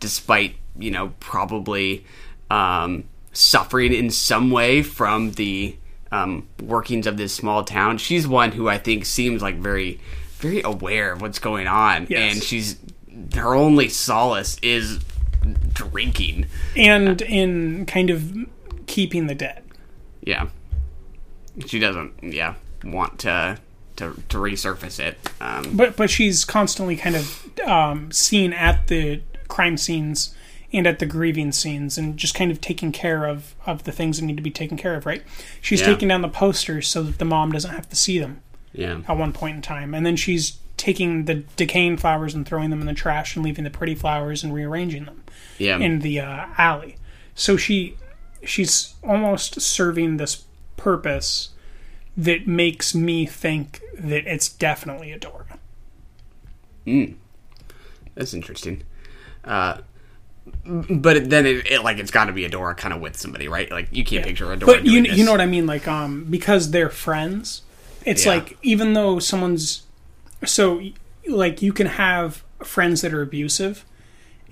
despite 0.02 0.56
you 0.78 0.92
know 0.92 1.14
probably 1.22 2.06
um, 2.52 3.06
suffering 3.32 3.94
in 3.94 4.10
some 4.10 4.52
way 4.52 4.84
from 4.84 5.32
the 5.32 5.78
um, 6.12 6.48
workings 6.62 7.08
of 7.08 7.18
this 7.18 7.34
small 7.34 7.64
town, 7.64 7.98
she's 7.98 8.28
one 8.28 8.52
who 8.52 8.68
I 8.70 8.78
think 8.78 9.06
seems 9.06 9.42
like 9.42 9.56
very 9.56 10.00
very 10.38 10.62
aware 10.62 11.14
of 11.14 11.22
what's 11.22 11.40
going 11.40 11.66
on, 11.68 12.06
Yes. 12.10 12.34
and 12.36 12.44
she's 12.44 12.78
her 13.36 13.56
only 13.56 13.90
solace 13.90 14.58
is 14.62 15.00
drinking. 15.74 16.46
And 16.76 17.22
in 17.24 17.86
kind 17.86 18.10
of 18.10 18.34
keeping 18.86 19.28
the 19.28 19.36
dead. 19.36 19.64
Yeah. 20.22 20.48
She 21.66 21.80
doesn't, 21.80 22.14
yeah, 22.22 22.56
want 22.84 23.20
to 23.20 23.58
to, 23.96 24.14
to 24.30 24.38
resurface 24.38 25.00
it. 25.00 25.18
Um, 25.42 25.76
But 25.76 25.96
but 25.96 26.10
she's 26.12 26.46
constantly 26.46 26.96
kind 26.96 27.16
of 27.16 27.50
um, 27.66 28.12
seen 28.12 28.54
at 28.54 28.88
the 28.88 29.22
crime 29.48 29.76
scenes 29.78 30.36
and 30.73 30.85
at 30.85 30.99
the 30.99 31.06
grieving 31.06 31.52
scenes 31.52 31.98
and 31.98 32.18
just 32.18 32.35
kind 32.35 32.52
of 32.52 32.60
taking 32.60 32.91
care 32.91 33.26
of, 33.26 33.56
of 33.65 33.84
the 33.84 33.91
things 33.91 34.19
that 34.19 34.26
need 34.26 34.38
to 34.38 34.44
be 34.44 34.52
taken 34.52 34.77
care 34.77 34.95
of, 34.95 35.06
right? 35.06 35.23
She's 35.61 35.80
Yeah. 35.81 35.88
taking 35.88 36.07
down 36.10 36.22
the 36.22 36.27
posters 36.30 36.88
so 36.88 37.03
that 37.03 37.19
the 37.19 37.26
mom 37.26 37.52
doesn't 37.52 37.72
have 37.73 37.89
to 37.89 37.95
see 37.95 38.19
them 38.19 38.41
yeah. 38.73 39.02
at 39.07 39.18
one 39.18 39.31
point 39.31 39.56
in 39.56 39.61
time. 39.61 39.94
And 39.94 40.06
then 40.06 40.15
she's 40.15 40.57
taking 40.76 41.26
the 41.26 41.35
decaying 41.56 41.98
flowers 41.98 42.34
and 42.35 42.45
throwing 42.45 42.69
them 42.69 42.81
in 42.81 42.88
the 42.88 42.94
trash 42.94 43.35
and 43.35 43.44
leaving 43.45 43.64
the 43.64 43.69
pretty 43.69 43.95
flowers 43.95 44.44
and 44.44 44.53
rearranging 44.53 45.06
them. 45.06 45.23
Yeah. 45.57 45.80
in 45.80 45.99
the 46.02 46.19
uh, 46.19 46.45
alley. 46.57 46.98
So 47.34 47.57
she 47.57 47.95
she's 48.44 48.94
almost 49.03 49.60
serving 49.60 50.18
this 50.18 50.45
purpose 50.76 51.49
that 52.15 52.48
makes 52.48 52.94
me 52.94 53.26
think 53.26 53.81
that 53.98 54.27
it's 54.31 54.49
definitely 54.49 55.18
Adora. 55.18 55.57
That's 58.15 58.34
interesting. 58.34 58.84
Uh, 59.44 59.80
but 60.65 61.30
then 61.30 61.45
it, 61.45 61.72
it 61.72 61.84
like 61.84 61.98
it's 61.98 62.11
got 62.11 62.26
to 62.26 62.32
be 62.34 62.48
Adora 62.48 62.76
kind 62.76 62.94
of 62.94 63.02
with 63.02 63.18
somebody, 63.18 63.48
right? 63.48 63.69
Like 63.72 63.90
you 63.91 64.03
can't 64.03 64.26
picture 64.26 64.45
Adora. 64.48 64.65
But 64.65 64.86
you 64.86 65.03
doing 65.03 65.18
you 65.18 65.26
know 65.26 65.32
what 65.32 65.41
I 65.41 65.45
mean 65.45 65.65
like 65.65 65.88
um 65.88 66.26
because 66.30 66.72
they're 66.72 66.90
friends. 66.90 67.61
It's 68.06 68.26
Yeah. 68.26 68.34
like 68.36 68.57
even 68.61 68.94
though 68.94 69.19
someone's 69.19 69.84
so 70.45 70.82
like 71.28 71.61
you 71.61 71.74
can 71.74 71.88
have 71.88 72.44
friends 72.63 73.02
that 73.02 73.13
are 73.13 73.22
abusive 73.22 73.86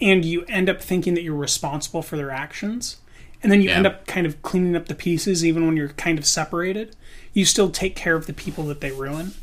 and 0.02 0.26
you 0.26 0.44
end 0.50 0.70
up 0.70 0.82
thinking 0.82 1.14
that 1.14 1.24
you're 1.24 1.34
responsible 1.36 2.02
for 2.02 2.18
their 2.18 2.32
actions 2.32 2.98
and 3.42 3.52
then 3.52 3.61
you 3.61 3.70
Yeah. 3.70 3.78
end 3.78 3.88
up 3.88 4.06
kind 4.08 4.26
of 4.28 4.42
cleaning 4.42 4.76
up 4.76 4.88
the 4.88 4.95
pieces 4.95 5.45
even 5.45 5.66
when 5.66 5.78
you're 5.78 5.90
kind 5.90 6.18
of 6.20 6.26
separated. 6.26 6.95
You 7.34 7.45
still 7.45 7.70
take 7.70 7.95
care 7.95 8.16
of 8.16 8.26
the 8.28 8.34
people 8.34 8.66
that 8.66 8.82
they 8.82 8.92
ruin. 8.92 9.34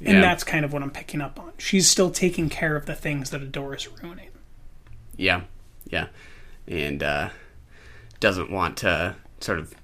And 0.00 0.16
Yeah. 0.16 0.20
that's 0.20 0.44
kind 0.44 0.64
of 0.64 0.72
what 0.72 0.82
I'm 0.82 0.90
picking 0.90 1.20
up 1.20 1.40
on. 1.40 1.52
She's 1.58 1.88
still 1.88 2.10
taking 2.10 2.48
care 2.48 2.76
of 2.76 2.86
the 2.86 2.94
things 2.94 3.30
that 3.30 3.40
Adora's 3.42 3.88
ruining. 4.02 4.28
Yeah, 5.16 5.40
yeah, 5.88 6.08
and 6.66 7.02
uh, 7.02 7.30
doesn't 8.20 8.50
want 8.50 8.76
to 8.78 9.16
sort 9.40 9.58
of 9.58 9.74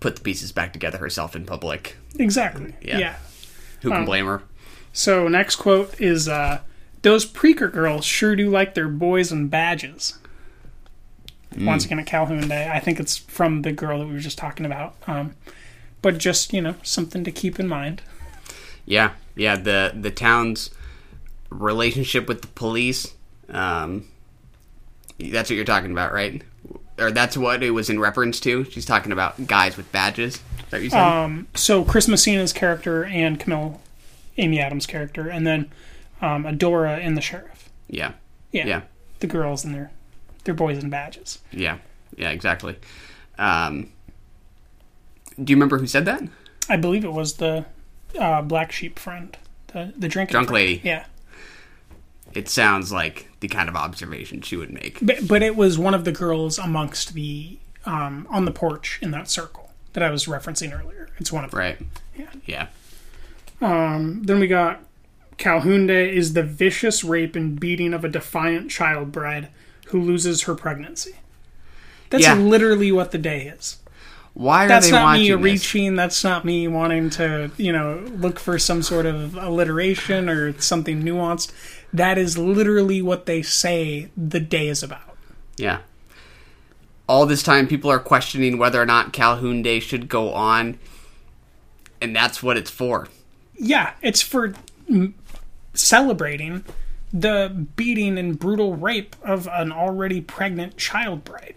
put 0.00 0.16
the 0.16 0.22
pieces 0.22 0.52
back 0.52 0.72
together 0.72 0.98
herself 0.98 1.34
in 1.34 1.44
public. 1.44 1.96
Exactly. 2.18 2.74
Yeah. 2.80 2.98
yeah. 2.98 3.16
Who 3.82 3.90
can 3.90 4.04
blame 4.04 4.26
her? 4.26 4.42
So 4.92 5.28
next 5.28 5.56
quote 5.56 6.00
is 6.00 6.28
uh, 6.28 6.60
those 7.02 7.26
Preaker 7.26 7.72
girls 7.72 8.04
sure 8.04 8.34
do 8.36 8.50
like 8.50 8.74
their 8.74 8.88
boys 8.88 9.30
and 9.32 9.50
badges. 9.50 10.18
Once 11.58 11.84
again 11.84 11.98
at 11.98 12.06
Calhoun 12.06 12.46
Day. 12.46 12.70
I 12.72 12.78
think 12.78 13.00
it's 13.00 13.16
from 13.16 13.62
the 13.62 13.72
girl 13.72 13.98
that 13.98 14.06
we 14.06 14.12
were 14.12 14.18
just 14.20 14.38
talking 14.38 14.66
about. 14.66 14.94
Um, 15.06 15.34
but 16.02 16.18
just, 16.18 16.52
you 16.52 16.60
know, 16.60 16.74
something 16.82 17.24
to 17.24 17.32
keep 17.32 17.58
in 17.58 17.66
mind. 17.66 18.02
Yeah, 18.84 19.12
yeah. 19.34 19.56
The 19.56 19.92
the 19.98 20.10
town's 20.10 20.70
relationship 21.50 22.28
with 22.28 22.42
the 22.42 22.48
police. 22.48 23.14
Um, 23.48 24.08
that's 25.18 25.50
what 25.50 25.56
you're 25.56 25.64
talking 25.64 25.92
about, 25.92 26.12
right? 26.12 26.42
Or 26.98 27.10
that's 27.10 27.36
what 27.36 27.62
it 27.62 27.70
was 27.70 27.90
in 27.90 28.00
reference 28.00 28.40
to. 28.40 28.64
She's 28.64 28.84
talking 28.86 29.12
about 29.12 29.46
guys 29.46 29.76
with 29.76 29.90
badges. 29.92 30.34
Is 30.36 30.42
that 30.70 30.82
you 30.82 30.90
said? 30.90 31.00
Um, 31.00 31.46
so 31.54 31.84
Chris 31.84 32.08
Messina's 32.08 32.52
character 32.52 33.04
and 33.04 33.38
Camille 33.38 33.80
Amy 34.36 34.60
Adams' 34.60 34.86
character, 34.86 35.28
and 35.28 35.46
then 35.46 35.70
um, 36.20 36.44
Adora 36.44 36.98
and 37.04 37.16
the 37.16 37.20
sheriff. 37.20 37.68
yeah, 37.88 38.12
Yeah. 38.52 38.66
yeah, 38.66 38.80
The 39.20 39.26
girls 39.26 39.64
and 39.64 39.74
their 39.74 39.90
their 40.44 40.54
boys 40.54 40.78
and 40.78 40.90
badges. 40.90 41.38
yeah, 41.52 41.78
yeah. 42.16 42.30
Exactly. 42.30 42.76
Um, 43.38 43.90
do 45.42 45.52
you 45.52 45.56
remember 45.56 45.78
who 45.78 45.86
said 45.86 46.04
that? 46.06 46.22
I 46.68 46.76
believe 46.76 47.04
it 47.04 47.12
was 47.12 47.34
the 47.34 47.64
uh, 48.18 48.42
black 48.42 48.72
sheep 48.72 48.98
friend, 48.98 49.36
the 49.68 49.92
the 49.96 50.08
Drunk 50.08 50.30
friend. 50.30 50.50
lady. 50.50 50.80
Yeah. 50.84 51.06
It 52.38 52.48
sounds 52.48 52.92
like 52.92 53.28
the 53.40 53.48
kind 53.48 53.68
of 53.68 53.76
observation 53.76 54.40
she 54.42 54.56
would 54.56 54.72
make. 54.72 54.98
But, 55.02 55.26
but 55.26 55.42
it 55.42 55.56
was 55.56 55.78
one 55.78 55.94
of 55.94 56.04
the 56.04 56.12
girls 56.12 56.58
amongst 56.58 57.14
the 57.14 57.58
um, 57.84 58.26
on 58.30 58.44
the 58.44 58.50
porch 58.50 58.98
in 59.02 59.10
that 59.12 59.28
circle 59.28 59.72
that 59.94 60.02
I 60.02 60.10
was 60.10 60.26
referencing 60.26 60.72
earlier. 60.78 61.08
It's 61.18 61.32
one 61.32 61.44
of 61.44 61.50
them. 61.50 61.58
Right. 61.58 61.78
Yeah. 62.16 62.30
Yeah. 62.46 62.66
Then 63.60 64.38
we 64.38 64.46
got 64.46 64.80
Calhoun 65.36 65.86
Day 65.86 66.14
is 66.14 66.32
the 66.34 66.42
vicious 66.42 67.02
rape 67.04 67.34
and 67.36 67.58
beating 67.58 67.94
of 67.94 68.04
a 68.04 68.08
defiant 68.08 68.70
child 68.70 69.12
bride 69.12 69.48
who 69.88 70.00
loses 70.00 70.42
her 70.42 70.54
pregnancy. 70.54 71.16
That's 72.10 72.24
Yeah. 72.24 72.34
literally 72.34 72.92
what 72.92 73.10
the 73.10 73.18
day 73.18 73.46
is. 73.46 73.78
Why 74.34 74.66
are 74.66 74.68
That's 74.68 74.86
they 74.86 74.92
not 74.92 75.18
me 75.18 75.30
this? 75.30 75.40
reaching. 75.40 75.96
That's 75.96 76.22
not 76.22 76.44
me 76.44 76.68
wanting 76.68 77.10
to, 77.10 77.50
you 77.56 77.72
know, 77.72 78.04
look 78.12 78.38
for 78.38 78.58
some 78.58 78.82
sort 78.82 79.06
of 79.06 79.34
alliteration 79.36 80.28
or 80.28 80.58
something 80.60 81.02
nuanced. 81.02 81.50
That 81.92 82.18
is 82.18 82.36
literally 82.36 83.00
what 83.00 83.26
they 83.26 83.42
say 83.42 84.10
the 84.16 84.40
day 84.40 84.68
is 84.68 84.82
about. 84.82 85.16
Yeah. 85.56 85.80
All 87.08 87.24
this 87.24 87.42
time, 87.42 87.66
people 87.66 87.90
are 87.90 87.98
questioning 87.98 88.58
whether 88.58 88.80
or 88.80 88.86
not 88.86 89.12
Calhoun 89.14 89.62
Day 89.62 89.80
should 89.80 90.08
go 90.08 90.34
on, 90.34 90.78
and 92.02 92.14
that's 92.14 92.42
what 92.42 92.58
it's 92.58 92.70
for. 92.70 93.08
Yeah, 93.54 93.94
it's 94.02 94.20
for 94.20 94.52
celebrating 95.72 96.64
the 97.12 97.66
beating 97.76 98.18
and 98.18 98.38
brutal 98.38 98.76
rape 98.76 99.16
of 99.22 99.48
an 99.50 99.72
already 99.72 100.20
pregnant 100.20 100.76
child 100.76 101.24
bride. 101.24 101.54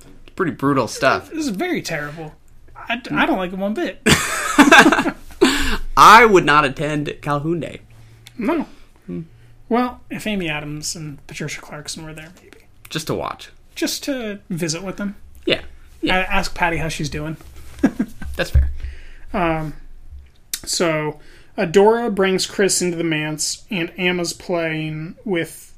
It's 0.00 0.34
pretty 0.34 0.52
brutal 0.52 0.88
stuff. 0.88 1.28
This 1.30 1.46
is 1.46 1.48
very 1.50 1.82
terrible. 1.82 2.34
I, 2.74 3.02
I 3.10 3.26
don't 3.26 3.36
like 3.36 3.52
it 3.52 3.58
one 3.58 3.74
bit. 3.74 4.00
I 5.96 6.24
would 6.24 6.44
not 6.44 6.64
attend 6.64 7.14
Calhoun 7.20 7.60
Day 7.60 7.80
No. 8.38 8.66
Well, 9.68 10.00
if 10.10 10.26
Amy 10.26 10.48
Adams 10.48 10.96
and 10.96 11.24
Patricia 11.26 11.60
Clarkson 11.60 12.04
were 12.04 12.14
there, 12.14 12.32
maybe 12.42 12.58
just 12.88 13.06
to 13.08 13.14
watch. 13.14 13.50
just 13.74 14.02
to 14.04 14.40
visit 14.48 14.82
with 14.82 14.96
them. 14.96 15.16
Yeah, 15.46 15.62
I 16.04 16.18
ask 16.20 16.54
Patty 16.54 16.76
how 16.78 16.88
she's 16.88 17.10
doing. 17.10 17.36
that's 18.36 18.50
fair. 18.50 18.70
So, 20.64 21.18
Adora 21.56 22.14
brings 22.14 22.46
Chris 22.46 22.82
into 22.82 22.96
the 22.96 23.04
manse, 23.04 23.64
and 23.70 23.92
Emma's 23.96 24.32
playing 24.32 25.16
with 25.24 25.74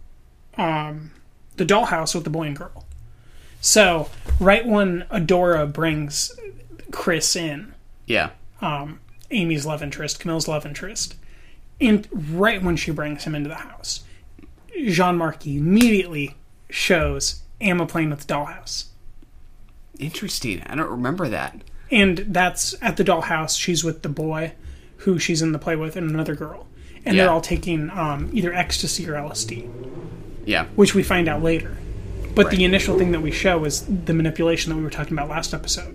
um, 0.56 1.10
the 1.56 1.64
dollhouse 1.64 2.14
with 2.14 2.24
the 2.24 2.30
boy 2.30 2.44
and 2.48 2.56
girl. 2.56 2.84
So, 3.60 4.08
right 4.38 4.66
when 4.66 5.02
Adora 5.10 5.70
brings 5.72 6.32
Chris 6.90 7.36
in, 7.36 7.74
Yeah, 8.06 8.30
Amy's 9.30 9.66
love 9.66 9.82
interest, 9.82 10.18
Camille's 10.20 10.48
love 10.48 10.66
interest, 10.66 11.14
and 11.80 12.06
right 12.36 12.62
when 12.62 12.76
she 12.76 12.90
brings 12.90 13.24
him 13.24 13.34
into 13.34 13.48
the 13.48 13.54
house, 13.56 14.04
Jean 14.88 15.16
Marc 15.16 15.46
immediately 15.46 16.36
shows 16.68 17.42
Emma 17.60 17.86
playing 17.86 18.10
with 18.10 18.26
the 18.26 18.32
dollhouse. 18.34 18.84
interesting. 19.98 20.62
I 20.66 20.74
don't 20.76 20.90
remember 20.90 21.28
that. 21.28 21.60
And 21.90 22.18
that's 22.28 22.74
at 22.80 22.96
the 22.96 23.04
dollhouse. 23.04 23.58
She's 23.58 23.84
with 23.84 24.02
the 24.02 24.08
boy 24.08 24.52
who 24.98 25.18
she's 25.18 25.42
in 25.42 25.52
the 25.52 25.58
play 25.58 25.76
with 25.76 25.96
and 25.96 26.08
another 26.10 26.34
girl. 26.34 26.66
And 27.04 27.16
Yeah. 27.16 27.24
they're 27.24 27.32
all 27.32 27.40
taking 27.40 27.90
um, 27.90 28.30
either 28.32 28.52
ecstasy 28.54 29.08
or 29.08 29.14
LSD, 29.14 29.68
Yeah, 30.46 30.66
which 30.76 30.94
we 30.94 31.02
find 31.02 31.28
out 31.28 31.42
later. 31.42 31.76
But 32.34 32.46
Right. 32.46 32.56
the 32.56 32.64
initial 32.64 32.96
thing 32.98 33.12
that 33.12 33.20
we 33.20 33.30
show 33.30 33.64
is 33.64 33.82
the 33.86 34.14
manipulation 34.14 34.70
that 34.70 34.76
we 34.76 34.82
were 34.82 34.90
talking 34.90 35.12
about 35.14 35.28
last 35.28 35.52
episode. 35.52 35.94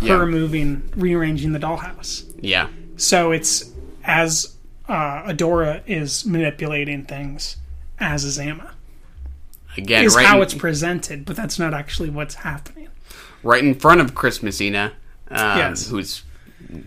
yeah, 0.00 0.16
Her 0.18 0.26
moving, 0.26 0.82
rearranging 0.96 1.52
the 1.52 1.58
dollhouse. 1.58 2.22
yeah, 2.40 2.68
So 2.96 3.32
it's 3.32 3.70
as 4.04 4.55
uh, 4.88 5.22
Adora 5.24 5.82
is 5.86 6.24
manipulating 6.26 7.04
things, 7.04 7.56
as 7.98 8.24
is 8.24 8.38
Emma. 8.38 8.72
Again, 9.76 10.04
Is 10.04 10.16
right, 10.16 10.24
how 10.26 10.36
in, 10.38 10.42
it's 10.42 10.54
presented, 10.54 11.24
but 11.26 11.36
that's 11.36 11.58
not 11.58 11.74
actually 11.74 12.08
what's 12.10 12.36
happening. 12.36 12.88
right 13.42 13.62
in 13.62 13.74
front 13.74 14.00
of 14.00 14.14
Chris 14.14 14.42
Messina, 14.42 14.92
um, 15.30 15.58
Yes. 15.58 15.88
who's 15.88 16.22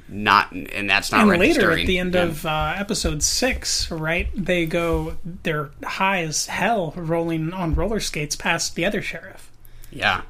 not, 0.09 0.51
and 0.51 0.89
that's 0.89 1.11
not 1.11 1.21
and 1.29 1.39
later 1.39 1.71
at 1.71 1.85
the 1.85 1.99
end 1.99 2.15
Yeah. 2.15 2.23
of 2.23 2.45
uh, 2.45 2.73
episode 2.77 3.21
six, 3.21 3.89
right? 3.91 4.27
They 4.35 4.65
go, 4.65 5.17
they're 5.43 5.69
high 5.83 6.23
as 6.23 6.47
hell, 6.47 6.93
rolling 6.97 7.53
on 7.53 7.75
roller 7.75 7.99
skates 7.99 8.35
past 8.35 8.73
the 8.75 8.85
other 8.85 9.01
sheriff. 9.03 9.49
yeah, 9.91 10.21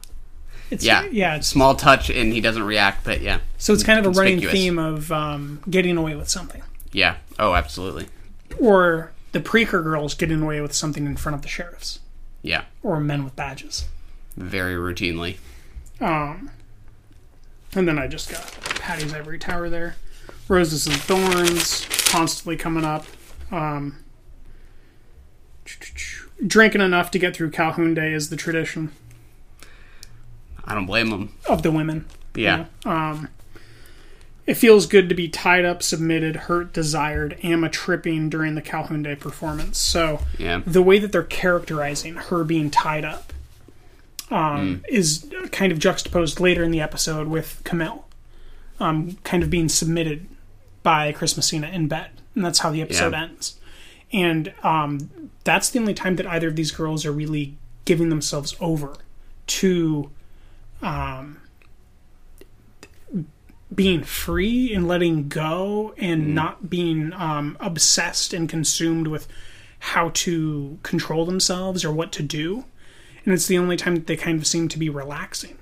It's, 0.70 0.84
yeah, 0.84 1.06
yeah. 1.12 1.36
It's, 1.38 1.48
small 1.48 1.76
touch, 1.76 2.10
and 2.10 2.34
he 2.34 2.42
doesn't 2.42 2.64
react. 2.64 3.04
But 3.06 3.22
yeah, 3.22 3.40
so 3.58 3.72
it's 3.74 3.84
kind 3.84 4.00
of 4.00 4.06
a 4.06 4.10
running 4.20 4.42
theme 4.42 4.78
of 4.78 5.12
um, 5.14 5.62
getting 5.70 5.96
away 5.98 6.16
with 6.16 6.28
something, 6.30 6.62
yeah. 6.92 7.18
Oh, 7.38 7.54
absolutely. 7.56 8.08
or 8.60 9.12
the 9.32 9.40
Preaker 9.40 9.84
girls 9.84 10.14
getting 10.16 10.42
away 10.42 10.60
with 10.62 10.74
something 10.74 11.06
in 11.06 11.16
front 11.16 11.36
of 11.36 11.42
the 11.44 11.48
sheriffs, 11.48 12.00
Yeah, 12.42 12.64
or 12.84 13.00
men 13.00 13.24
with 13.24 13.36
badges. 13.36 13.86
very 14.36 14.74
routinely. 14.76 15.38
Um, 16.02 16.50
and 17.76 17.88
then 17.88 18.00
I 18.00 18.08
just 18.08 18.32
got 18.32 18.42
Patty's 18.80 19.14
Ivory 19.14 19.38
Tower 19.38 19.70
there. 19.70 19.96
Roses 20.48 20.88
and 20.88 20.96
Thorns 20.96 21.86
constantly 22.10 22.56
coming 22.58 22.84
up. 22.86 23.06
Um, 23.52 23.98
drinking 26.46 26.82
enough 26.82 27.12
to 27.12 27.20
get 27.20 27.36
through 27.36 27.52
Calhoun 27.52 27.94
Day 27.94 28.14
is 28.14 28.30
the 28.30 28.36
tradition 28.36 28.92
I 30.66 30.74
don't 30.76 30.86
blame 30.86 31.10
them. 31.10 31.34
of 31.48 31.64
the 31.64 31.72
women. 31.72 32.06
Yeah, 32.36 32.66
It 34.50 34.58
feels 34.58 34.88
good 34.88 35.10
to 35.10 35.16
be 35.16 35.28
tied 35.30 35.64
up, 35.64 35.84
submitted, 35.84 36.36
hurt, 36.36 36.74
desired, 36.74 37.38
Amma 37.44 37.70
tripping 37.70 38.32
during 38.32 38.56
the 38.56 38.64
Calhoun 38.64 39.04
Day 39.04 39.16
performance. 39.16 39.78
So 39.78 40.22
yeah, 40.40 40.64
the 40.66 40.82
way 40.82 40.98
that 40.98 41.12
they're 41.12 41.22
characterizing 41.22 42.16
her 42.16 42.44
being 42.44 42.72
tied 42.72 43.06
up 43.06 43.32
um, 44.32 44.84
is 44.90 45.32
kind 45.52 45.72
of 45.72 45.78
juxtaposed 45.78 46.40
later 46.40 46.64
in 46.64 46.72
the 46.72 46.82
episode 46.82 47.28
with 47.28 47.62
Camille, 47.64 48.06
um, 48.80 49.18
kind 49.24 49.44
of 49.44 49.52
being 49.52 49.70
submitted 49.70 50.26
by 50.82 51.12
Chris 51.12 51.36
Messina 51.38 51.68
in 51.68 51.88
bed, 51.88 52.10
and 52.34 52.44
that's 52.44 52.58
how 52.60 52.72
the 52.72 52.82
episode 52.82 53.12
Yeah. 53.14 53.24
ends. 53.26 53.60
And 54.12 54.52
um, 54.64 55.30
that's 55.44 55.70
the 55.70 55.78
only 55.78 55.94
time 55.94 56.16
that 56.16 56.26
either 56.26 56.48
of 56.48 56.56
these 56.56 56.72
girls 56.72 57.06
are 57.06 57.12
really 57.12 57.56
giving 57.86 58.10
themselves 58.10 58.56
over 58.60 58.96
to 59.46 60.10
um, 60.82 61.39
being 63.74 64.04
free 64.04 64.74
and 64.74 64.88
letting 64.88 65.28
go 65.28 65.94
and 65.98 66.34
not 66.34 66.70
being 66.70 67.14
um, 67.14 67.56
obsessed 67.60 68.34
and 68.34 68.50
consumed 68.50 69.08
with 69.08 69.28
how 69.80 70.10
to 70.10 70.80
control 70.84 71.26
themselves 71.26 71.86
or 71.86 71.92
what 71.92 72.12
to 72.12 72.24
do. 72.24 72.66
And 73.24 73.34
it's 73.34 73.48
the 73.48 73.58
only 73.58 73.78
time 73.78 73.96
that 73.96 74.08
they 74.08 74.18
kind 74.18 74.40
of 74.40 74.48
seem 74.48 74.68
to 74.70 74.80
be 74.80 74.90
relaxing. 74.90 75.58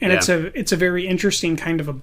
And 0.00 0.12
it's 0.12 0.28
a 0.28 0.58
it's 0.58 0.72
a 0.72 0.76
very 0.76 1.06
interesting 1.06 1.56
kind 1.56 1.80
of 1.80 1.88
a 1.88 1.96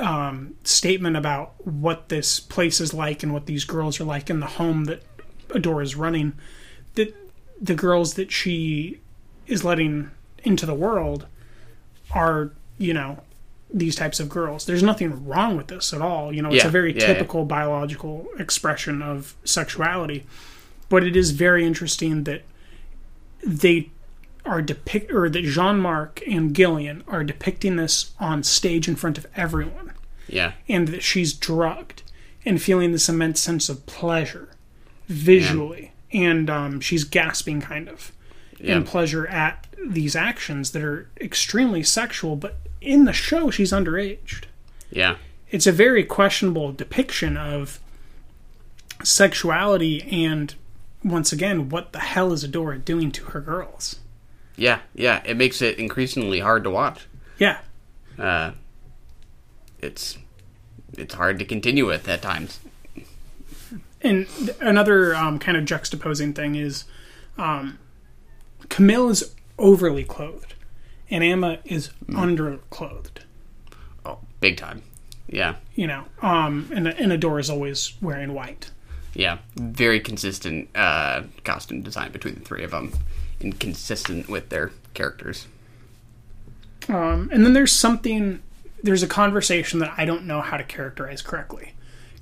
um, 0.00 0.54
statement 0.62 1.16
about 1.16 1.54
what 1.66 2.08
this 2.08 2.38
place 2.38 2.80
is 2.80 2.94
like 2.94 3.24
and 3.24 3.32
what 3.32 3.46
these 3.46 3.64
girls 3.64 4.00
are 4.00 4.04
like 4.04 4.30
in 4.30 4.38
the 4.38 4.46
home 4.46 4.84
that 4.84 5.02
Adora 5.48 5.82
is 5.82 5.96
running 5.96 6.34
that 6.94 7.14
the 7.60 7.74
girls 7.74 8.14
that 8.14 8.30
she 8.30 9.00
is 9.46 9.64
letting 9.64 10.10
into 10.44 10.64
the 10.64 10.74
world 10.74 11.26
are 12.12 12.52
you 12.78 12.94
know 12.94 13.20
these 13.72 13.94
types 13.94 14.18
of 14.20 14.28
girls. 14.28 14.66
There's 14.66 14.82
nothing 14.82 15.26
wrong 15.26 15.56
with 15.56 15.68
this 15.68 15.92
at 15.92 16.02
all. 16.02 16.32
You 16.32 16.42
know 16.42 16.48
it's 16.48 16.64
Yeah, 16.64 16.68
a 16.68 16.70
very 16.70 16.92
yeah, 16.94 17.00
yeah. 17.02 17.06
typical 17.14 17.44
biological 17.44 18.26
expression 18.38 19.02
of 19.02 19.34
sexuality. 19.44 20.26
But 20.88 21.04
it 21.04 21.14
is 21.16 21.30
very 21.30 21.64
interesting 21.64 22.24
that 22.24 22.42
they 23.46 23.90
are 24.44 24.60
depict 24.62 25.12
or 25.12 25.28
that 25.28 25.44
Jean-Marc 25.44 26.22
and 26.26 26.54
Gillian 26.54 27.04
are 27.06 27.22
depicting 27.22 27.76
this 27.76 28.12
on 28.18 28.42
stage 28.42 28.88
in 28.88 28.96
front 28.96 29.18
of 29.18 29.26
everyone. 29.36 29.92
Yeah, 30.28 30.52
and 30.68 30.88
that 30.88 31.02
she's 31.02 31.32
drugged 31.32 32.02
and 32.44 32.60
feeling 32.62 32.92
this 32.92 33.08
immense 33.08 33.40
sense 33.40 33.68
of 33.68 33.86
pleasure 33.86 34.48
visually. 35.08 35.92
And 36.12 36.48
um, 36.50 36.80
she's 36.80 37.04
gasping 37.04 37.60
kind 37.60 37.88
of 37.88 38.12
yeah, 38.58 38.76
in 38.76 38.84
pleasure 38.84 39.26
at 39.28 39.66
these 39.86 40.16
actions 40.16 40.72
that 40.72 40.82
are 40.82 41.08
extremely 41.20 41.82
sexual 41.82 42.34
but 42.36 42.56
in 42.80 43.04
the 43.04 43.12
show 43.12 43.50
she's 43.50 43.72
underaged 43.72 44.44
yeah, 44.92 45.16
it's 45.50 45.66
a 45.68 45.72
very 45.72 46.02
questionable 46.04 46.72
depiction 46.72 47.36
of 47.36 47.78
sexuality 49.02 50.02
and 50.10 50.54
once 51.04 51.32
again 51.32 51.68
what 51.68 51.92
the 51.92 52.00
hell 52.00 52.32
is 52.32 52.44
Adora 52.46 52.84
doing 52.84 53.10
to 53.12 53.24
her 53.26 53.40
girls 53.40 54.00
yeah, 54.56 54.80
yeah. 54.94 55.22
It 55.24 55.38
makes 55.38 55.62
it 55.62 55.78
increasingly 55.78 56.40
hard 56.40 56.64
to 56.64 56.70
watch. 56.70 57.06
yeah 57.38 57.60
Uh, 58.18 58.50
it's 59.78 60.18
it's 60.98 61.14
hard 61.14 61.38
to 61.38 61.46
continue 61.46 61.86
with 61.86 62.06
at 62.08 62.20
times. 62.20 62.60
and 64.02 64.26
another 64.60 65.14
um, 65.14 65.38
kind 65.38 65.56
of 65.56 65.64
juxtaposing 65.64 66.34
thing 66.34 66.56
is 66.56 66.84
um, 67.38 67.78
Camille 68.68 69.08
is 69.08 69.34
overly 69.58 70.04
clothed 70.04 70.52
and 71.10 71.24
Emma 71.24 71.58
is 71.64 71.90
underclothed. 72.14 73.24
Oh, 74.04 74.18
big 74.40 74.56
time. 74.56 74.82
Yeah, 75.28 75.56
you 75.74 75.86
know 75.86 76.04
um, 76.22 76.68
and, 76.74 76.88
and 76.88 77.12
Adora 77.12 77.40
is 77.40 77.50
always 77.50 77.92
wearing 78.00 78.34
white. 78.34 78.70
Yeah. 79.14 79.38
Very 79.56 80.00
consistent 80.00 80.68
uh, 80.74 81.22
costume 81.44 81.82
design 81.82 82.12
between 82.12 82.34
the 82.34 82.40
three 82.40 82.64
of 82.64 82.70
them, 82.70 82.92
and 83.40 83.58
consistent 83.58 84.28
with 84.28 84.48
their 84.48 84.70
characters. 84.94 85.46
Um, 86.88 87.28
and 87.32 87.44
then 87.44 87.52
there's 87.52 87.72
something, 87.72 88.42
there's 88.82 89.02
a 89.02 89.08
conversation 89.08 89.78
that 89.80 89.92
I 89.96 90.04
don't 90.04 90.26
know 90.26 90.40
how 90.40 90.56
to 90.56 90.64
characterize 90.64 91.22
correctly 91.22 91.74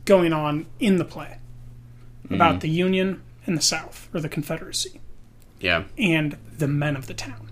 going 0.04 0.32
on 0.32 0.66
in 0.80 0.96
the 0.96 1.04
play 1.04 1.38
about 2.30 2.60
the 2.60 2.68
Union 2.68 3.22
and 3.46 3.56
the 3.56 3.62
South, 3.62 4.08
or 4.12 4.20
the 4.20 4.28
Confederacy, 4.28 5.00
Yeah, 5.60 5.84
and 5.96 6.36
the 6.56 6.68
men 6.68 6.96
of 6.96 7.06
the 7.06 7.14
town, 7.14 7.47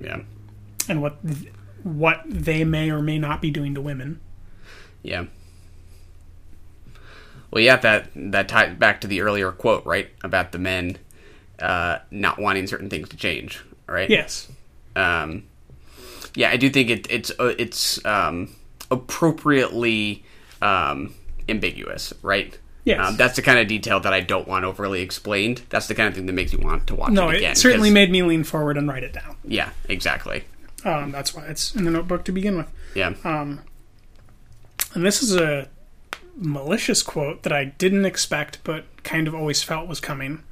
yeah, 0.00 0.20
and 0.88 1.02
what 1.02 1.22
th- 1.26 1.52
what 1.82 2.22
they 2.26 2.64
may 2.64 2.90
or 2.90 3.00
may 3.00 3.18
not 3.18 3.40
be 3.40 3.50
doing 3.50 3.74
to 3.74 3.80
women. 3.80 4.20
yeah. 5.02 5.24
Well, 7.50 7.62
yeah, 7.64 7.76
that 7.78 8.10
that 8.14 8.48
ties 8.48 8.76
back 8.76 9.00
to 9.00 9.08
the 9.08 9.22
earlier 9.22 9.50
quote, 9.50 9.84
right, 9.84 10.08
about 10.22 10.52
the 10.52 10.58
men 10.58 10.98
uh, 11.58 11.98
not 12.10 12.38
wanting 12.38 12.66
certain 12.66 12.88
things 12.88 13.08
to 13.08 13.16
change, 13.16 13.60
right? 13.88 14.08
Yes. 14.08 14.48
um, 14.94 15.44
yeah, 16.34 16.50
I 16.50 16.56
do 16.56 16.70
think 16.70 16.90
it, 16.90 17.06
it's 17.10 17.32
uh, 17.40 17.54
it's 17.58 18.04
um, 18.04 18.54
appropriately 18.90 20.24
um, 20.62 21.14
ambiguous, 21.48 22.12
right? 22.22 22.56
Yes. 22.84 23.06
Um, 23.08 23.16
that's 23.16 23.36
the 23.36 23.42
kind 23.42 23.58
of 23.58 23.68
detail 23.68 24.00
that 24.00 24.12
I 24.12 24.20
don't 24.20 24.48
want 24.48 24.64
overly 24.64 25.02
explained. 25.02 25.62
That's 25.68 25.86
the 25.86 25.94
kind 25.94 26.08
of 26.08 26.14
thing 26.14 26.26
that 26.26 26.32
makes 26.32 26.52
you 26.52 26.58
want 26.58 26.86
to 26.86 26.94
watch 26.94 27.12
No, 27.12 27.28
it 27.28 27.36
again. 27.36 27.42
No, 27.42 27.50
it 27.52 27.56
certainly 27.58 27.90
made 27.90 28.10
me 28.10 28.22
lean 28.22 28.42
forward 28.44 28.76
and 28.78 28.88
write 28.88 29.02
it 29.04 29.12
down. 29.12 29.36
Yeah, 29.44 29.70
exactly. 29.88 30.44
Um, 30.84 31.12
that's 31.12 31.34
why 31.34 31.44
it's 31.44 31.74
in 31.74 31.84
the 31.84 31.90
notebook 31.90 32.24
to 32.24 32.32
begin 32.32 32.56
with. 32.56 32.68
Yeah, 32.94 33.12
And 33.22 33.60
this 34.94 35.22
is 35.22 35.36
a 35.36 35.68
malicious 36.36 37.02
quote 37.02 37.42
that 37.42 37.52
I 37.52 37.64
didn't 37.66 38.06
expect, 38.06 38.60
but 38.64 38.84
kind 39.02 39.28
of 39.28 39.34
always 39.34 39.62
felt 39.62 39.86
was 39.86 40.00
coming. 40.00 40.42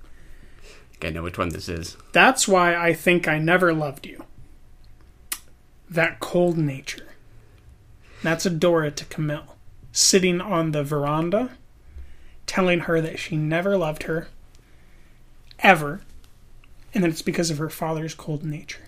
I 1.02 1.10
know 1.10 1.22
which 1.22 1.38
one 1.38 1.48
this 1.48 1.68
is. 1.68 1.96
That's 2.12 2.46
why 2.46 2.74
I 2.76 2.92
think 2.92 3.26
I 3.26 3.38
never 3.38 3.72
loved 3.72 4.04
you. 4.06 4.24
that 5.88 6.20
cold 6.20 6.58
nature. 6.58 7.06
That's 8.22 8.44
Adora 8.44 8.94
to 8.96 9.04
Camille, 9.06 9.56
sitting 9.92 10.40
on 10.42 10.72
the 10.72 10.82
veranda, 10.84 11.52
telling 12.48 12.80
her 12.80 13.00
that 13.00 13.20
she 13.20 13.36
never 13.36 13.76
loved 13.76 14.02
her, 14.04 14.26
ever, 15.60 16.00
and 16.92 17.04
that 17.04 17.10
it's 17.10 17.22
because 17.22 17.50
of 17.50 17.58
her 17.58 17.70
father's 17.70 18.14
cold 18.14 18.42
nature. 18.44 18.82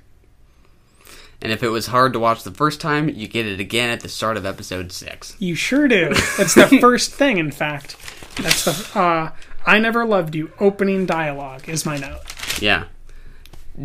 And 1.43 1.53
if 1.53 1.63
it 1.63 1.69
was 1.69 1.87
hard 1.87 2.13
to 2.13 2.19
watch 2.19 2.43
the 2.43 2.51
first 2.51 2.81
time, 2.81 3.09
you 3.09 3.27
get 3.27 3.47
it 3.47 3.61
again 3.61 3.89
at 3.91 4.01
the 4.01 4.09
start 4.09 4.37
of 4.37 4.45
episode 4.45 4.93
six. 4.93 5.37
You 5.39 5.55
sure 5.55 5.89
do. 5.89 6.09
That's 6.37 6.55
the 6.55 6.67
first 6.81 7.13
thing, 7.13 7.39
in 7.39 7.51
fact. 7.51 7.97
That's 8.43 8.65
the 8.65 8.99
uh, 8.99 9.31
I 9.67 9.79
never 9.79 10.05
loved 10.05 10.35
you 10.35 10.53
opening 10.59 11.07
dialogue 11.07 11.69
is 11.69 11.87
my 11.87 11.97
note. 11.97 12.21
Yeah. 12.61 12.85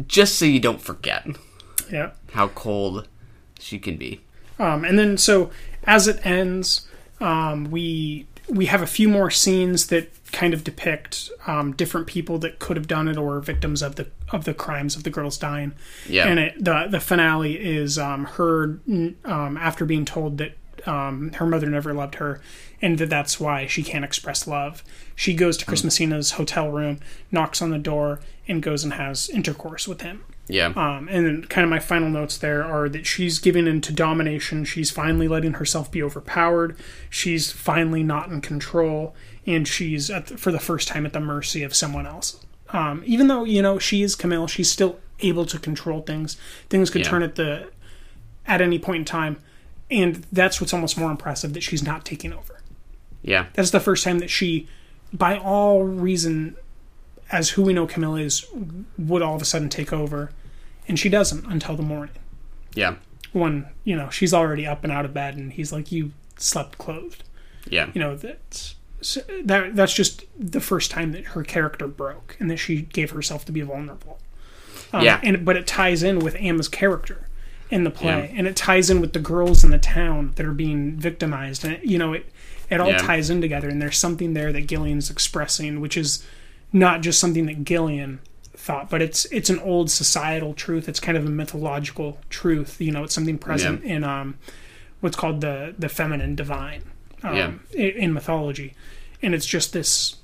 Just 0.08 0.36
so 0.38 0.46
you 0.46 0.60
don't 0.60 0.82
forget 0.82 1.26
Yeah. 1.90 2.12
how 2.34 2.50
cold 2.50 3.08
she 3.60 3.80
can 3.80 3.96
be. 3.96 4.22
Um, 4.60 4.84
and 4.84 5.00
then 5.00 5.18
so 5.18 5.50
as 5.86 6.08
it 6.10 6.26
ends, 6.26 6.88
um, 7.22 7.72
we 7.72 8.28
we 8.48 8.68
have 8.68 8.82
a 8.82 8.88
few 8.88 9.10
more 9.10 9.32
scenes 9.32 9.88
that 9.88 10.12
kind 10.32 10.54
of 10.54 10.64
depict 10.64 11.32
um, 11.48 11.74
different 11.74 12.08
people 12.08 12.38
that 12.40 12.60
could 12.60 12.78
have 12.78 12.88
done 12.88 13.08
it 13.08 13.18
or 13.18 13.40
victims 13.40 13.82
of 13.82 13.96
the 13.96 14.08
of 14.32 14.46
the 14.46 14.54
crimes 14.54 14.96
of 14.96 15.04
the 15.04 15.10
girls 15.10 15.38
dying. 15.38 15.74
Yeah. 16.08 16.28
And 16.28 16.40
it, 16.40 16.64
the 16.64 16.88
the 16.90 17.00
finale 17.00 17.56
is 17.56 17.98
um, 17.98 18.26
her 18.26 18.80
um, 19.24 19.58
after 19.58 19.86
being 19.86 20.06
told 20.06 20.38
that 20.38 20.58
um, 20.86 21.32
her 21.34 21.46
mother 21.46 21.68
never 21.68 21.94
loved 21.94 22.16
her 22.16 22.42
and 22.82 22.98
that 22.98 23.10
that's 23.10 23.40
why 23.40 23.66
she 23.66 23.84
can't 23.84 24.06
express 24.06 24.48
love. 24.48 24.84
She 25.16 25.34
goes 25.34 25.58
to 25.58 25.66
Chris 25.66 25.84
Messina's 25.84 26.32
hotel 26.32 26.70
room, 26.70 27.00
knocks 27.32 27.62
on 27.62 27.72
the 27.72 27.80
door, 27.80 28.20
and 28.48 28.62
goes 28.62 28.84
and 28.84 28.94
has 28.94 29.30
intercourse 29.30 29.88
with 29.88 30.02
him. 30.02 30.24
Yeah. 30.48 30.68
Um, 30.76 31.08
and 31.10 31.26
then 31.26 31.44
kind 31.46 31.64
of 31.64 31.70
my 31.72 31.80
final 31.80 32.10
notes 32.10 32.38
there 32.38 32.64
are 32.64 32.88
that 32.90 33.06
she's 33.08 33.40
giving 33.40 33.66
into 33.68 33.92
domination. 33.92 34.64
She's 34.64 34.92
finally 34.92 35.28
letting 35.28 35.54
herself 35.54 35.92
be 35.92 36.04
overpowered. 36.04 36.78
She's 37.10 37.52
finally 37.52 38.04
not 38.04 38.30
in 38.30 38.42
control, 38.42 39.16
and 39.48 39.68
she's 39.68 40.10
at 40.12 40.28
the, 40.28 40.38
for 40.38 40.52
the 40.52 40.60
first 40.60 40.88
time 40.88 41.06
at 41.06 41.14
the 41.14 41.20
mercy 41.20 41.64
of 41.64 41.74
someone 41.76 42.06
else. 42.06 42.40
Um, 42.70 43.02
even 43.06 43.28
though 43.28 43.44
you 43.44 43.62
know 43.62 43.80
she 43.80 44.04
is 44.04 44.14
Camille, 44.16 44.48
she's 44.48 44.70
still 44.70 45.00
able 45.22 45.46
to 45.48 45.58
control 45.58 46.02
things. 46.02 46.38
Things 46.70 46.90
could 46.90 47.02
Yeah. 47.02 47.10
turn 47.10 47.24
at 47.24 47.36
the 47.36 47.70
at 48.46 48.62
any 48.62 48.78
point 48.78 48.98
in 49.00 49.06
time, 49.06 49.38
and 49.90 50.26
that's 50.32 50.62
what's 50.62 50.74
almost 50.74 50.96
more 50.98 51.10
impressive 51.10 51.54
that 51.54 51.64
she's 51.64 51.82
not 51.84 52.06
taking 52.06 52.32
over. 52.34 52.62
yeah. 53.24 53.48
That's 53.54 53.72
the 53.72 53.80
first 53.80 54.04
time 54.04 54.20
that 54.20 54.30
she, 54.30 54.68
by 55.12 55.38
all 55.40 55.84
reason, 55.84 56.56
as 57.32 57.52
who 57.52 57.64
we 57.64 57.74
know 57.74 57.88
Camille 57.88 58.16
is, 58.16 58.46
would 58.98 59.22
all 59.22 59.36
of 59.36 59.42
a 59.42 59.46
sudden 59.46 59.70
take 59.70 59.92
over, 59.92 60.32
and 60.88 61.00
she 61.00 61.10
doesn't 61.10 61.46
until 61.46 61.76
the 61.76 61.84
morning 61.84 62.16
Yeah. 62.76 62.96
when 63.34 63.66
you 63.84 63.96
know 63.96 64.10
she's 64.10 64.34
already 64.34 64.66
up 64.68 64.84
and 64.84 64.92
out 64.94 65.06
of 65.06 65.14
bed, 65.14 65.36
and 65.36 65.54
he's 65.54 65.72
like, 65.72 65.92
"You 65.92 66.12
slept 66.38 66.78
clothed." 66.78 67.24
Yeah. 67.70 67.90
You 67.94 68.02
know 68.02 68.16
that's 68.16 68.76
that 69.44 69.76
that's 69.76 69.94
just 69.94 70.26
the 70.40 70.60
first 70.62 70.90
time 70.92 71.12
that 71.12 71.26
her 71.28 71.44
character 71.44 71.88
broke, 71.88 72.36
and 72.40 72.50
that 72.52 72.58
she 72.58 72.82
gave 72.82 73.12
herself 73.12 73.46
to 73.46 73.52
be 73.52 73.62
vulnerable. 73.62 74.20
Um, 74.94 75.04
Yeah. 75.04 75.20
and 75.24 75.44
but 75.44 75.58
it 75.58 75.66
ties 75.68 76.04
in 76.04 76.20
with 76.20 76.36
Emma's 76.40 76.68
character 76.68 77.28
in 77.72 77.84
the 77.84 77.90
play, 77.92 78.30
Yeah. 78.32 78.38
and 78.38 78.48
it 78.48 78.56
ties 78.56 78.90
in 78.92 79.02
with 79.02 79.14
the 79.14 79.20
girls 79.20 79.64
in 79.64 79.72
the 79.72 79.80
town 79.80 80.32
that 80.36 80.46
are 80.46 80.54
being 80.54 80.96
victimized, 80.98 81.66
and 81.66 81.74
it, 81.74 81.84
you 81.84 81.98
know 81.98 82.14
it 82.14 82.28
it 82.70 82.80
all 82.80 82.90
Yeah. 82.90 82.98
ties 82.98 83.30
in 83.30 83.42
together, 83.42 83.70
and 83.70 83.80
there's 83.82 83.98
something 83.98 84.34
there 84.34 84.52
that 84.54 84.66
Gillian's 84.68 85.10
expressing, 85.12 85.82
which 85.82 85.96
is 85.98 86.24
not 86.76 87.00
just 87.02 87.20
something 87.22 87.46
that 87.46 87.64
Gillian 87.64 88.20
thought, 88.54 88.90
but 88.90 89.02
it's 89.02 89.24
it's 89.26 89.50
an 89.50 89.60
old 89.60 89.90
societal 89.90 90.54
truth. 90.54 90.90
It's 90.90 91.00
kind 91.00 91.18
of 91.18 91.26
a 91.26 91.30
mythological 91.30 92.18
truth. 92.30 92.82
You 92.82 92.92
know, 92.92 93.06
it's 93.06 93.16
something 93.16 93.38
present 93.38 93.84
in 93.84 94.04
um, 94.04 94.36
what's 95.00 95.16
called 95.16 95.40
the 95.40 95.74
the 95.80 95.88
feminine 95.88 96.36
divine 96.36 96.84
um, 97.24 97.36
Yeah. 97.36 97.52
in, 97.74 97.90
in 98.04 98.14
mythology, 98.14 98.74
and 99.22 99.34
it's 99.34 99.46
just 99.46 99.72
this 99.72 100.18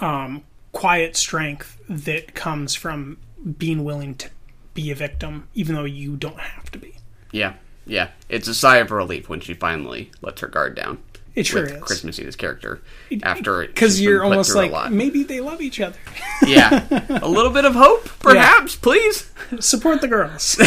um, 0.00 0.42
quiet 0.72 1.16
strength 1.16 1.80
that 1.88 2.34
comes 2.34 2.74
from 2.74 3.18
being 3.58 3.84
willing 3.84 4.16
to 4.16 4.30
be 4.74 4.90
a 4.90 4.94
victim, 4.94 5.46
even 5.54 5.76
though 5.76 5.84
you 5.84 6.16
don't 6.16 6.40
have 6.40 6.70
to 6.72 6.78
be. 6.78 6.96
Yeah. 7.30 7.54
Yeah. 7.86 8.08
It's 8.28 8.48
a 8.48 8.54
sigh 8.54 8.78
of 8.78 8.90
relief 8.90 9.28
when 9.28 9.40
she 9.40 9.54
finally 9.54 10.10
lets 10.20 10.40
her 10.40 10.48
guard 10.48 10.74
down. 10.74 10.98
It 11.34 11.46
sure 11.46 11.62
with 11.62 11.72
is. 12.18 12.36
Character 12.36 12.80
after 13.22 13.66
Because 13.66 14.00
you're 14.00 14.24
almost 14.24 14.54
like 14.54 14.72
lot. 14.72 14.92
maybe 14.92 15.22
they 15.22 15.40
love 15.40 15.60
each 15.60 15.80
other. 15.80 15.98
yeah, 16.46 16.86
a 17.22 17.28
little 17.28 17.52
bit 17.52 17.64
of 17.64 17.74
hope, 17.74 18.04
perhaps, 18.20 18.74
please. 18.76 19.30
Support 19.60 20.00
the 20.00 20.08
girls. 20.08 20.58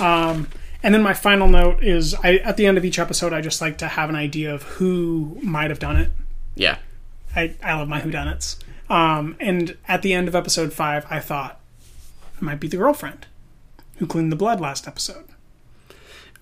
um, 0.00 0.48
and 0.82 0.94
then 0.94 1.02
my 1.02 1.12
final 1.12 1.48
note 1.48 1.82
is: 1.82 2.14
I 2.14 2.36
at 2.38 2.56
the 2.56 2.66
end 2.66 2.78
of 2.78 2.84
each 2.84 2.98
episode, 2.98 3.32
I 3.32 3.40
just 3.40 3.60
like 3.60 3.76
to 3.78 3.88
have 3.88 4.08
an 4.08 4.16
idea 4.16 4.54
of 4.54 4.62
who 4.62 5.38
might 5.42 5.70
have 5.70 5.78
done 5.78 5.96
it. 5.96 6.10
Yeah, 6.54 6.78
I, 7.36 7.54
I 7.62 7.74
love 7.74 7.88
my 7.88 8.00
whodunits. 8.00 8.56
Um, 8.88 9.36
and 9.38 9.76
at 9.86 10.02
the 10.02 10.12
end 10.14 10.26
of 10.26 10.34
episode 10.34 10.72
five, 10.72 11.06
I 11.10 11.20
thought 11.20 11.60
it 12.36 12.42
might 12.42 12.58
be 12.60 12.66
the 12.68 12.76
girlfriend 12.78 13.26
who 13.98 14.06
cleaned 14.06 14.32
the 14.32 14.36
blood 14.36 14.60
last 14.60 14.88
episode. 14.88 15.26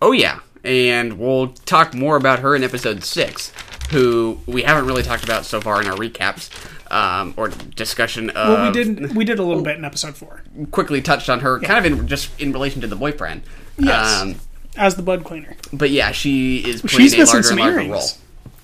Oh 0.01 0.13
yeah, 0.13 0.39
and 0.65 1.19
we'll 1.19 1.49
talk 1.49 1.95
more 1.95 2.17
about 2.17 2.41
her 2.41 2.55
in 2.57 2.63
episode 2.65 3.05
six, 3.05 3.53
who 3.91 4.39
we 4.47 4.63
haven't 4.63 4.87
really 4.87 5.03
talked 5.03 5.25
about 5.25 5.45
so 5.45 5.61
far 5.61 5.81
in 5.81 5.89
our 5.89 5.97
recaps 5.97 6.51
um, 6.93 7.35
or 7.37 7.49
discussion 7.49 8.31
of. 8.31 8.49
Well, 8.49 8.67
we 8.67 8.73
did 8.73 9.15
we 9.17 9.25
did 9.25 9.39
a 9.39 9.43
little 9.43 9.63
bit 9.63 9.77
in 9.79 9.85
episode 9.85 10.17
four. 10.17 10.43
quickly 10.71 11.01
touched 11.03 11.29
on 11.29 11.41
her, 11.41 11.59
kind 11.61 11.85
of 11.85 11.93
in 12.01 12.07
just 12.09 12.39
in 12.41 12.53
relation 12.53 12.81
to 12.83 12.87
the 12.87 12.97
boyfriend. 12.97 13.43
Yes, 13.79 14.21
Um, 14.23 14.35
as 14.77 14.95
the 14.97 15.03
blood 15.03 15.25
cleaner. 15.25 15.57
but 15.73 15.91
yeah, 15.91 16.13
she 16.13 16.59
is 16.59 16.83
playing 16.83 17.11
She's 17.11 17.15
a 17.15 17.19
larger 17.25 17.43
some 17.43 17.53
and 17.59 17.61
larger 17.61 17.75
earrings. 17.77 17.93
role. 17.93 18.09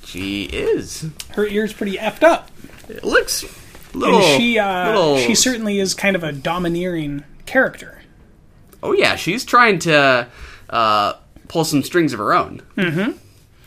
She 0.04 0.44
is. 0.44 1.06
Her 1.30 1.46
ears 1.46 1.72
pretty 1.72 1.96
effed 1.96 2.22
up, 2.22 2.50
It 2.88 3.02
looks 3.04 3.42
a 3.94 3.96
little. 3.96 4.20
and 4.20 4.40
she 4.40 4.58
uh, 4.58 4.88
little- 4.90 5.18
she 5.18 5.34
certainly 5.34 5.78
is 5.80 5.94
kind 5.94 6.14
of 6.16 6.22
a 6.22 6.30
domineering 6.32 7.24
character. 7.46 8.02
Oh 8.82 8.92
yeah, 8.92 9.16
she's 9.16 9.44
trying 9.44 9.78
to 9.80 10.28
uh, 10.70 11.12
pull 11.48 11.64
some 11.64 11.82
strings 11.82 12.12
of 12.12 12.18
her 12.18 12.32
own. 12.34 12.62
Mm-hmm. 12.76 13.18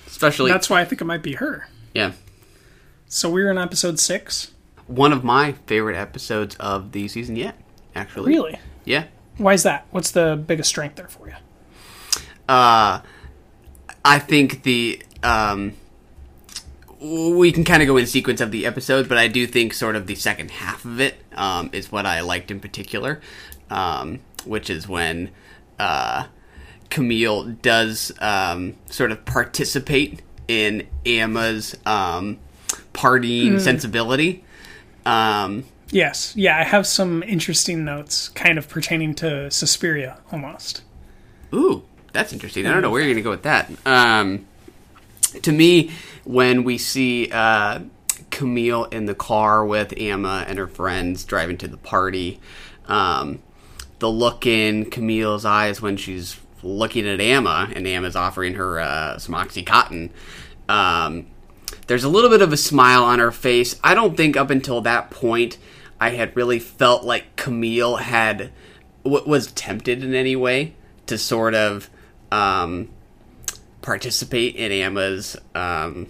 Especially, 0.08 0.52
That's 0.52 0.70
why 0.70 0.82
I 0.82 0.86
think 0.86 1.02
it 1.02 1.06
might 1.06 1.22
be 1.22 1.34
her. 1.34 1.68
yeah, 1.94 2.14
So 3.08 3.30
we're 3.30 3.52
in 3.52 3.58
episode 3.58 4.00
six. 4.00 4.52
one 4.88 5.14
of 5.14 5.24
my 5.24 5.52
favorite 5.68 5.96
episodes 5.98 6.56
of 6.56 6.92
the 6.92 7.08
season 7.08 7.36
yet. 7.36 7.56
Actually, 7.96 8.32
Really? 8.34 8.60
yeah. 8.86 9.06
Why 9.38 9.54
is 9.54 9.64
that? 9.64 9.86
What's 9.92 10.12
the 10.12 10.36
biggest 10.48 10.70
strength 10.70 10.96
there 10.96 11.08
for 11.08 11.28
you? 11.28 11.36
Uh, 12.50 13.02
I 14.04 14.20
think 14.20 14.64
the 14.64 15.02
um, 15.22 15.74
we 17.00 17.52
can 17.52 17.64
kind 17.64 17.84
of 17.84 17.88
go 17.88 17.98
in 17.98 18.08
sequence 18.08 18.42
of 18.42 18.52
the 18.52 18.66
episodes, 18.66 19.08
but 19.08 19.18
I 19.20 19.28
do 19.28 19.46
think 19.46 19.74
sort 19.74 19.96
of 19.96 20.08
the 20.08 20.16
second 20.16 20.50
half 20.52 20.86
of 20.86 21.00
it 21.00 21.16
um, 21.34 21.70
is 21.74 21.92
what 21.92 22.06
I 22.08 22.22
liked 22.22 22.50
in 22.50 22.60
particular, 22.60 23.22
um, 23.70 24.20
which 24.46 24.70
is 24.70 24.88
when 24.88 25.30
uh, 25.78 26.26
Camille 26.90 27.46
does 27.62 28.12
um, 28.20 28.76
sort 28.88 29.12
of 29.12 29.26
participate 29.26 30.22
in 30.48 30.88
Emma's 31.06 31.76
um, 31.86 32.40
partying 32.94 33.60
sensibility. 33.60 34.44
Um, 35.06 35.66
Yes, 35.90 36.36
yeah, 36.36 36.58
I 36.58 36.64
have 36.64 36.86
some 36.86 37.24
interesting 37.24 37.86
notes, 37.86 38.30
kind 38.30 38.58
of 38.58 38.68
pertaining 38.68 39.16
to 39.16 39.50
Suspiria, 39.50 40.20
almost. 40.32 40.82
Ooh, 41.54 41.84
that's 42.12 42.34
interesting. 42.34 42.66
I 42.66 42.74
don't 42.74 42.82
know 42.82 42.90
where 42.90 43.02
you're 43.02 43.14
going 43.14 43.18
to 43.18 43.22
go 43.24 43.30
with 43.30 43.44
that. 43.44 43.72
Um, 43.86 44.46
to 45.42 45.52
me, 45.52 45.92
when 46.26 46.66
we 46.66 46.78
see 46.78 47.30
uh, 47.32 47.80
Camille 48.32 48.86
in 48.86 49.06
the 49.06 49.16
car 49.16 49.66
with 49.66 49.94
Emma 49.96 50.44
and 50.48 50.58
her 50.58 50.68
friends 50.68 51.24
driving 51.24 51.58
to 51.60 51.70
the 51.70 51.78
party, 51.78 52.42
um, 52.88 53.40
the 54.00 54.10
look 54.10 54.46
in 54.46 54.90
Camille's 54.90 55.46
eyes 55.46 55.82
when 55.82 55.96
she's 55.96 56.38
looking 56.68 57.08
at 57.08 57.20
Emma 57.20 57.70
and 57.74 57.88
Emma's 57.88 58.16
offering 58.16 58.56
her 58.56 58.80
uh, 58.80 59.18
some 59.18 59.36
Oxycontin. 59.36 60.10
Um, 60.68 61.28
there's 61.88 62.04
a 62.04 62.10
little 62.10 62.30
bit 62.30 62.42
of 62.42 62.52
a 62.54 62.58
smile 62.58 63.04
on 63.04 63.20
her 63.20 63.32
face. 63.32 63.80
I 63.84 63.94
don't 63.94 64.18
think 64.18 64.36
up 64.36 64.50
until 64.50 64.82
that 64.82 65.10
point 65.10 65.58
I 66.00 66.12
had 66.12 66.36
really 66.36 66.60
felt 66.60 67.04
like 67.04 67.36
Camille 67.36 67.98
had 67.98 68.52
was 69.04 69.52
tempted 69.54 70.04
in 70.04 70.14
any 70.14 70.36
way 70.36 70.76
to 71.06 71.18
sort 71.18 71.56
of 71.56 71.90
um, 72.32 72.90
participate 73.82 74.56
in 74.56 74.72
Emma's 74.72 75.38
um, 75.56 76.08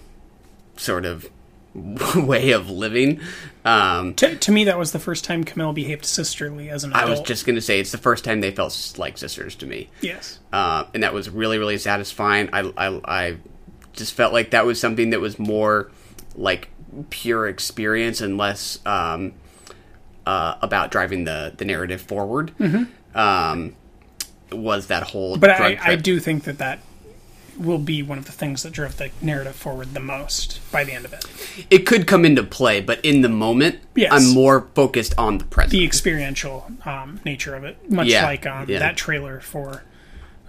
sort 0.76 1.04
of 1.06 1.28
way 2.16 2.50
of 2.50 2.68
living. 2.68 3.20
Um, 3.68 4.14
To, 4.14 4.34
to 4.34 4.52
me, 4.52 4.64
that 4.64 4.78
was 4.78 4.92
the 4.92 4.98
first 4.98 5.24
time 5.24 5.44
Camille 5.44 5.72
behaved 5.72 6.04
sisterly 6.04 6.70
as 6.70 6.84
an 6.84 6.92
I 6.94 7.04
was 7.04 7.20
just 7.20 7.44
gonna 7.44 7.60
say 7.60 7.80
it's 7.80 7.92
the 7.92 7.98
first 7.98 8.24
time 8.24 8.40
they 8.40 8.50
felt 8.50 8.94
like 8.96 9.18
sisters 9.18 9.54
to 9.56 9.66
me. 9.66 9.90
yes, 10.00 10.38
uh, 10.52 10.84
and 10.94 11.02
that 11.02 11.12
was 11.12 11.28
really 11.28 11.58
really 11.58 11.78
satisfying. 11.78 12.48
I, 12.52 12.72
I 12.76 13.00
I 13.04 13.36
just 13.92 14.14
felt 14.14 14.32
like 14.32 14.50
that 14.50 14.64
was 14.64 14.80
something 14.80 15.10
that 15.10 15.20
was 15.20 15.38
more 15.38 15.90
like 16.34 16.70
pure 17.10 17.46
experience 17.46 18.20
and 18.20 18.38
less 18.38 18.78
um, 18.86 19.32
uh, 20.24 20.54
about 20.62 20.90
driving 20.90 21.24
the 21.24 21.52
the 21.56 21.64
narrative 21.64 22.00
forward. 22.00 22.52
Um, 23.14 23.74
was 24.50 24.86
that 24.86 25.02
whole. 25.02 25.36
But 25.36 25.50
I. 25.50 25.78
I 25.80 25.96
do 25.96 26.20
think 26.20 26.44
that 26.44 26.58
that 26.58 26.80
will 27.58 27.78
be 27.78 28.02
one 28.02 28.18
of 28.18 28.24
the 28.26 28.32
things 28.32 28.62
that 28.62 28.72
drove 28.72 28.96
the 28.98 29.10
narrative 29.20 29.56
forward 29.56 29.92
the 29.94 30.00
most 30.00 30.60
by 30.70 30.84
the 30.84 30.92
end 30.92 31.04
of 31.04 31.12
it. 31.12 31.24
It 31.70 31.86
could 31.86 32.06
come 32.06 32.24
into 32.24 32.42
play, 32.42 32.80
but 32.80 33.04
in 33.04 33.22
the 33.22 33.28
moment, 33.28 33.80
Yes. 33.94 34.12
I'm 34.12 34.32
more 34.34 34.68
focused 34.74 35.14
on 35.18 35.38
the 35.38 35.44
present. 35.44 35.72
The 35.72 35.84
experiential 35.84 36.70
um, 36.84 37.20
nature 37.24 37.54
of 37.56 37.64
it, 37.64 37.90
much 37.90 38.06
Yeah, 38.08 38.24
like 38.24 38.46
um, 38.46 38.68
yeah. 38.68 38.78
that 38.78 38.96
trailer 38.96 39.40
for 39.40 39.82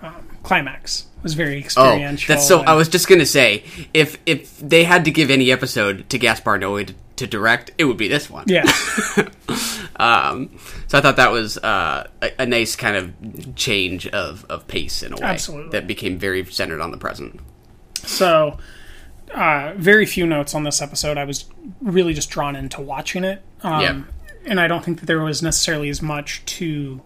um, 0.01 0.15
Climax 0.43 1.05
was 1.23 1.33
very 1.33 1.55
Oh, 1.55 1.59
experiential. 1.59 2.33
that's 2.33 2.47
so. 2.47 2.59
I 2.61 2.73
was 2.75 2.87
just 2.87 3.07
gonna 3.09 3.25
say, 3.25 3.63
if 3.93 4.17
if 4.25 4.57
they 4.59 4.83
had 4.85 5.03
to 5.05 5.11
give 5.11 5.29
any 5.29 5.51
episode 5.51 6.07
to 6.09 6.17
Gaspar 6.17 6.57
Noé 6.59 6.87
to, 6.87 6.93
to 7.19 7.27
direct, 7.27 7.71
it 7.77 7.85
would 7.85 7.97
be 7.97 8.07
this 8.07 8.29
one. 8.29 8.45
yeah, 8.47 8.63
Um, 9.95 10.57
so 10.87 10.97
I 10.97 11.01
thought 11.01 11.17
that 11.17 11.31
was 11.31 11.57
uh, 11.57 12.07
a, 12.21 12.43
a 12.43 12.45
nice 12.45 12.75
kind 12.77 12.95
of 12.95 13.55
change 13.55 14.07
of, 14.07 14.45
of 14.49 14.65
pace 14.67 15.03
in 15.03 15.11
a 15.11 15.15
way 15.17 15.23
Absolutely. 15.23 15.71
that 15.71 15.87
became 15.87 16.17
very 16.17 16.45
centered 16.45 16.79
on 16.79 16.91
the 16.91 16.97
present. 16.97 17.39
So, 17.95 18.57
uh, 19.33 19.73
very 19.75 20.05
few 20.05 20.25
notes 20.25 20.55
on 20.55 20.63
this 20.63 20.81
episode. 20.81 21.17
I 21.17 21.25
was 21.25 21.45
really 21.81 22.13
just 22.13 22.29
drawn 22.29 22.55
into 22.55 22.79
watching 22.81 23.23
it. 23.25 23.41
Um, 23.61 23.81
Yeah. 23.81 24.01
And 24.45 24.59
I 24.61 24.67
don't 24.69 24.85
think 24.85 25.01
that 25.01 25.05
there 25.05 25.21
was 25.21 25.43
necessarily 25.43 25.89
as 25.89 26.01
much 26.01 26.45
to 26.45 27.01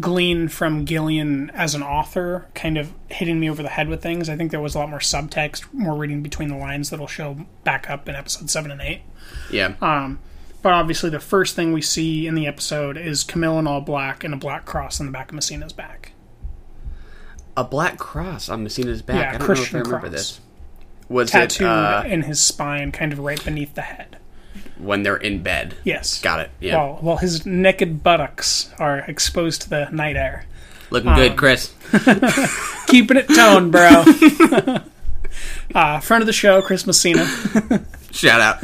glean 0.00 0.48
from 0.48 0.84
Gillian 0.86 1.50
as 1.50 1.74
an 1.74 1.82
author, 1.82 2.46
kind 2.54 2.78
of 2.78 2.92
hitting 3.08 3.38
me 3.38 3.50
over 3.50 3.62
the 3.62 3.68
head 3.68 3.88
with 3.88 4.02
things. 4.02 4.28
I 4.28 4.36
think 4.36 4.50
there 4.50 4.60
was 4.60 4.74
a 4.74 4.78
lot 4.78 4.88
more 4.90 4.98
subtext, 5.00 5.64
more 5.72 5.94
reading 5.96 6.22
between 6.22 6.48
the 6.48 6.56
lines 6.56 6.90
that'll 6.90 7.06
show 7.06 7.46
back 7.64 7.90
up 7.90 8.08
in 8.08 8.14
episode 8.14 8.48
7 8.50 8.70
and 8.70 8.80
8. 8.80 9.02
Yeah, 9.50 9.74
Um, 9.82 10.18
but 10.62 10.72
obviously, 10.72 11.10
the 11.10 11.20
first 11.20 11.56
thing 11.56 11.72
we 11.72 11.82
see 11.82 12.26
in 12.26 12.34
the 12.34 12.46
episode 12.46 12.96
is 12.96 13.22
Camille 13.24 13.58
in 13.58 13.66
all 13.66 13.80
black 13.80 14.24
and 14.24 14.32
a 14.32 14.36
black 14.36 14.64
cross 14.64 14.98
on 15.00 15.06
the 15.06 15.12
back 15.12 15.28
of 15.30 15.34
Messina's 15.34 15.72
back. 15.72 16.12
a 17.56 17.64
black 17.64 17.98
cross 17.98 18.48
on 18.48 18.62
Messina's 18.62 19.02
back. 19.02 19.16
Yeah, 19.20 19.28
I 19.28 19.32
don't 19.38 19.40
Christian 19.42 19.74
know 19.78 19.80
if 19.82 19.86
I 19.86 19.90
remember 19.90 20.08
cross. 20.08 20.12
this. 20.12 20.40
Was 21.08 21.30
Tattooed 21.30 21.66
it 21.66 21.68
uh, 21.70 22.02
in 22.06 22.22
his 22.22 22.40
spine, 22.40 22.92
kind 22.92 23.12
of 23.12 23.18
right 23.18 23.44
beneath 23.44 23.74
the 23.74 23.82
head. 23.82 24.16
When 24.78 25.02
they're 25.02 25.16
in 25.16 25.42
bed? 25.42 25.76
Yes. 25.84 26.20
Got 26.20 26.40
it. 26.40 26.50
Yeah, 26.60 26.76
While, 26.76 26.94
while 26.96 27.16
his 27.18 27.46
naked 27.46 28.02
buttocks 28.02 28.70
are 28.78 28.98
exposed 29.00 29.62
to 29.62 29.70
the 29.70 29.88
night 29.90 30.16
air. 30.16 30.46
looking 30.90 31.10
um, 31.10 31.16
good, 31.16 31.36
Chris. 31.36 31.72
Keeping 32.86 33.16
it 33.16 33.28
toned, 33.28 33.70
bro. 33.70 34.04
uh, 35.74 36.00
friend 36.00 36.22
of 36.22 36.26
the 36.26 36.32
show, 36.32 36.62
Chris 36.62 36.86
Messina. 36.86 37.26
Shout 38.10 38.40
out. 38.40 38.58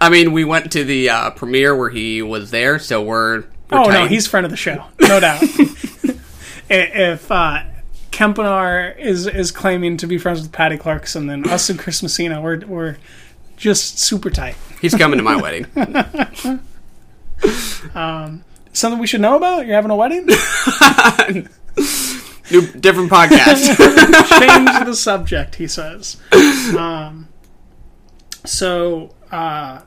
I 0.00 0.10
mean, 0.10 0.32
we 0.32 0.44
went 0.44 0.72
to 0.72 0.84
the 0.84 1.10
uh, 1.10 1.30
premiere 1.30 1.74
where 1.74 1.90
he 1.90 2.22
was 2.22 2.50
there, 2.50 2.78
so 2.78 3.02
we're. 3.02 3.40
we're 3.40 3.46
Oh, 3.72 3.84
no, 3.84 4.06
he's 4.06 4.26
friend 4.26 4.44
of 4.44 4.50
the 4.50 4.56
show. 4.56 4.84
No 5.00 5.20
doubt. 5.20 5.42
If 6.70 7.30
uh, 7.30 7.62
Kempenaar 8.10 8.98
is, 8.98 9.26
is 9.26 9.50
claiming 9.50 9.96
to 9.98 10.06
be 10.06 10.18
friends 10.18 10.42
with 10.42 10.52
Patty 10.52 10.76
Clarkson, 10.76 11.26
then 11.26 11.48
us 11.48 11.70
and 11.70 11.78
Chris 11.78 12.02
Messina, 12.02 12.40
we're, 12.40 12.58
we're 12.66 12.96
just 13.58 13.98
super 13.98 14.30
tight. 14.30 14.56
he's 14.80 14.94
coming 14.94 15.18
to 15.18 15.22
my 15.22 15.36
wedding. 15.36 15.66
um, 17.94 18.44
Something 18.72 19.00
we 19.00 19.06
should 19.08 19.20
know 19.20 19.36
about? 19.36 19.66
You're 19.66 19.74
having 19.74 19.90
a 19.90 19.96
wedding? 19.96 20.26
New, 22.50 22.62
different 22.78 23.10
podcast. 23.10 23.76
change 24.38 24.86
the 24.86 24.94
subject, 24.94 25.56
he 25.56 25.66
says. 25.66 26.16
Um, 26.76 27.28
so, 28.44 29.14
uh, 29.32 29.80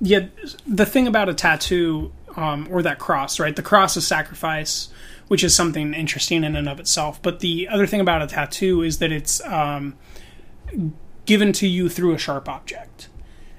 yeah, 0.00 0.28
the 0.66 0.86
thing 0.86 1.06
about 1.06 1.28
a 1.28 1.34
tattoo 1.34 2.10
um, 2.36 2.66
or 2.70 2.80
that 2.82 2.98
cross, 2.98 3.38
right? 3.38 3.54
The 3.54 3.62
cross 3.62 3.98
is 3.98 4.06
sacrifice, 4.06 4.88
which 5.28 5.44
is 5.44 5.54
something 5.54 5.92
interesting 5.92 6.42
in 6.42 6.56
and 6.56 6.70
of 6.70 6.80
itself. 6.80 7.20
But 7.20 7.40
the 7.40 7.68
other 7.68 7.86
thing 7.86 8.00
about 8.00 8.22
a 8.22 8.26
tattoo 8.26 8.82
is 8.82 8.98
that 8.98 9.12
it's 9.12 9.44
um, 9.44 9.98
given 11.30 11.52
to 11.52 11.68
you 11.68 11.88
through 11.88 12.12
a 12.12 12.18
sharp 12.18 12.48
object. 12.48 13.08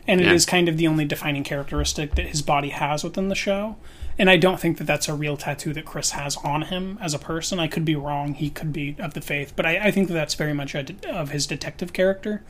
And 0.06 0.19
it 0.19 0.27
Yeah. 0.27 0.33
is 0.33 0.45
kind 0.45 0.67
of 0.67 0.75
the 0.75 0.88
only 0.88 1.06
defining 1.06 1.45
characteristic 1.45 2.16
that 2.16 2.25
his 2.27 2.41
body 2.41 2.67
has 2.67 3.01
within 3.01 3.30
the 3.30 3.35
show. 3.35 3.77
And 4.19 4.30
I 4.30 4.35
don't 4.35 4.59
think 4.59 4.77
that 4.77 4.83
that's 4.83 5.08
a 5.08 5.14
real 5.14 5.38
tattoo 5.38 5.72
that 5.75 5.85
Chris 5.85 6.11
has 6.11 6.35
on 6.43 6.64
him 6.64 6.98
as 7.01 7.14
a 7.14 7.17
person. 7.19 7.61
I 7.61 7.67
could 7.67 7.85
be 7.85 7.95
wrong. 7.95 8.33
He 8.33 8.50
could 8.50 8.74
be 8.74 8.98
of 9.00 9.14
the 9.14 9.22
faith. 9.22 9.53
But 9.56 9.66
I, 9.66 9.77
I 9.88 9.91
think 9.91 10.09
that 10.09 10.16
that's 10.16 10.33
very 10.33 10.51
much 10.53 10.75
a 10.75 10.83
de- 10.83 11.09
of 11.09 11.30
his 11.30 11.48
detective 11.48 11.93
character. 11.93 12.43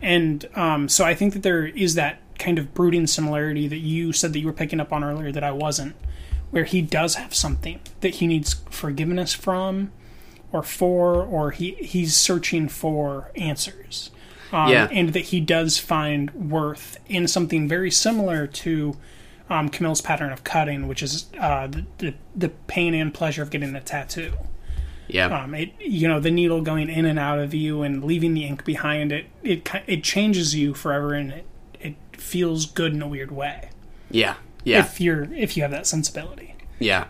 And 0.00 0.46
um, 0.54 0.88
so 0.88 1.04
I 1.04 1.16
think 1.16 1.32
that 1.32 1.42
there 1.42 1.66
is 1.66 1.96
that 1.96 2.20
kind 2.38 2.56
of 2.56 2.72
brooding 2.72 3.08
similarity 3.08 3.66
that 3.66 3.78
you 3.78 4.12
said 4.12 4.32
that 4.34 4.38
you 4.38 4.46
were 4.46 4.52
picking 4.52 4.78
up 4.78 4.92
on 4.92 5.02
earlier 5.02 5.32
that 5.32 5.42
I 5.42 5.50
wasn't, 5.50 5.96
where 6.52 6.62
he 6.64 6.80
does 6.80 7.16
have 7.16 7.34
something 7.34 7.80
that 8.02 8.14
he 8.16 8.28
needs 8.28 8.54
forgiveness 8.70 9.34
from 9.34 9.90
or 10.52 10.62
for, 10.62 11.24
or 11.24 11.50
he, 11.50 11.72
he's 11.80 12.14
searching 12.16 12.68
for 12.68 13.32
answers. 13.34 14.12
Um, 14.52 14.70
Yeah. 14.70 14.88
And 14.90 15.12
that 15.12 15.26
he 15.26 15.40
does 15.40 15.78
find 15.78 16.30
worth 16.50 16.98
in 17.08 17.28
something 17.28 17.68
very 17.68 17.90
similar 17.90 18.46
to 18.46 18.96
um, 19.48 19.68
Camille's 19.68 20.00
pattern 20.00 20.32
of 20.32 20.44
cutting, 20.44 20.86
which 20.86 21.02
is 21.02 21.26
uh, 21.38 21.66
the, 21.66 21.84
the, 21.98 22.14
the 22.36 22.48
pain 22.48 22.94
and 22.94 23.12
pleasure 23.12 23.42
of 23.42 23.50
getting 23.50 23.74
a 23.74 23.80
tattoo 23.80 24.32
yeah, 25.12 25.42
um, 25.42 25.54
it 25.54 25.72
you 25.80 26.08
know 26.08 26.20
the 26.20 26.30
needle 26.30 26.60
going 26.62 26.88
in 26.88 27.04
and 27.04 27.18
out 27.18 27.38
of 27.38 27.52
you 27.54 27.82
and 27.82 28.04
leaving 28.04 28.34
the 28.34 28.44
ink 28.44 28.64
behind 28.64 29.12
it 29.12 29.26
it 29.42 29.68
it 29.86 30.04
changes 30.04 30.54
you 30.54 30.74
forever 30.74 31.14
and 31.14 31.32
it, 31.32 31.46
it 31.80 31.94
feels 32.12 32.66
good 32.66 32.92
in 32.92 33.02
a 33.02 33.08
weird 33.08 33.30
way 33.30 33.70
yeah, 34.10 34.36
yeah. 34.64 34.80
if 34.80 35.00
you're 35.00 35.24
if 35.34 35.56
you 35.56 35.62
have 35.62 35.70
that 35.72 35.86
sensibility 35.86 36.54
Yeah. 36.78 37.06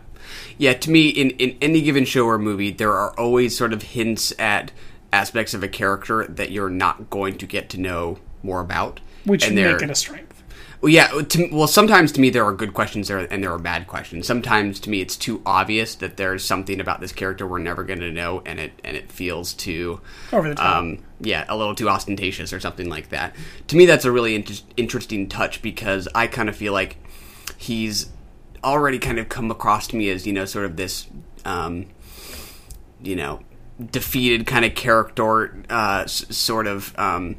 Yeah, 0.58 0.74
to 0.74 0.90
me, 0.90 1.08
in, 1.08 1.30
in 1.30 1.56
any 1.60 1.80
given 1.80 2.04
show 2.04 2.26
or 2.26 2.38
movie, 2.38 2.70
there 2.70 2.92
are 2.92 3.18
always 3.18 3.56
sort 3.56 3.72
of 3.72 3.82
hints 3.82 4.32
at 4.38 4.70
aspects 5.12 5.54
of 5.54 5.62
a 5.62 5.68
character 5.68 6.26
that 6.26 6.50
you're 6.50 6.70
not 6.70 7.10
going 7.10 7.38
to 7.38 7.46
get 7.46 7.68
to 7.70 7.80
know 7.80 8.18
more 8.42 8.60
about. 8.60 9.00
which 9.24 9.46
and 9.46 9.54
make 9.56 9.82
it 9.82 9.90
a 9.90 9.94
strength 9.94 10.42
Well, 10.80 10.90
yeah, 10.90 11.08
to, 11.08 11.48
well, 11.52 11.66
sometimes 11.66 12.10
to 12.12 12.20
me 12.20 12.30
there 12.30 12.44
are 12.44 12.54
good 12.54 12.72
questions 12.72 13.08
there 13.08 13.18
and 13.18 13.42
there 13.42 13.52
are 13.52 13.58
bad 13.58 13.86
questions. 13.86 14.26
Sometimes 14.26 14.80
to 14.80 14.90
me 14.90 15.00
it's 15.00 15.16
too 15.16 15.42
obvious 15.44 15.94
that 15.96 16.16
there's 16.16 16.44
something 16.44 16.80
about 16.80 17.00
this 17.00 17.12
character 17.12 17.46
we're 17.46 17.58
never 17.58 17.84
going 17.84 18.00
to 18.00 18.10
know, 18.10 18.42
and 18.46 18.58
it 18.58 18.72
and 18.82 18.96
it 18.96 19.12
feels 19.12 19.52
too 19.52 20.00
over 20.32 20.48
the 20.48 20.54
top 20.54 20.76
um, 20.76 21.04
yeah, 21.20 21.44
a 21.48 21.56
little 21.56 21.74
too 21.74 21.88
ostentatious 21.88 22.52
or 22.52 22.60
something 22.60 22.88
like 22.88 23.10
that. 23.10 23.36
To 23.68 23.76
me, 23.76 23.84
that's 23.84 24.04
a 24.04 24.12
really 24.12 24.34
inter- 24.34 24.64
interesting 24.76 25.28
touch 25.28 25.60
because 25.60 26.08
I 26.14 26.26
kind 26.26 26.48
of 26.48 26.56
feel 26.56 26.72
like 26.72 26.96
he's 27.58 28.08
already 28.64 28.98
kind 28.98 29.18
of 29.18 29.28
come 29.28 29.50
across 29.50 29.86
to 29.88 29.96
me 29.96 30.08
as 30.10 30.26
you 30.26 30.32
know 30.32 30.44
sort 30.44 30.64
of 30.64 30.76
this, 30.76 31.08
um, 31.44 31.86
you 33.02 33.16
know, 33.16 33.40
defeated 33.90 34.46
kind 34.46 34.64
of 34.64 34.74
character, 34.74 35.62
uh, 35.70 36.02
s- 36.04 36.24
sort 36.36 36.66
of. 36.66 36.96
Um, 36.98 37.36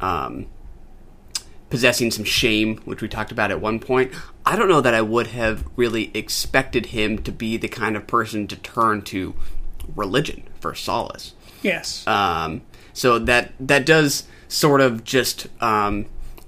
um, 0.00 0.46
possessing 1.68 2.10
some 2.12 2.24
shame, 2.24 2.76
which 2.84 3.02
we 3.02 3.08
talked 3.08 3.32
about 3.32 3.50
at 3.50 3.60
one 3.60 3.80
point. 3.80 4.12
I 4.44 4.54
don't 4.54 4.68
know 4.68 4.80
that 4.80 4.94
I 4.94 5.00
would 5.02 5.28
have 5.28 5.64
really 5.74 6.12
expected 6.14 6.86
him 6.86 7.18
to 7.24 7.32
be 7.32 7.56
the 7.56 7.66
kind 7.66 7.96
of 7.96 8.06
person 8.06 8.46
to 8.48 8.56
turn 8.56 9.02
to 9.02 9.34
religion 9.96 10.44
for 10.60 10.74
solace. 10.76 11.34
yes 11.62 12.06
Um, 12.06 12.62
so 12.92 13.18
that 13.18 13.52
that 13.58 13.84
does 13.84 14.24
sort 14.48 14.80
of 14.80 15.02
just 15.02 15.48
um, 15.60 16.06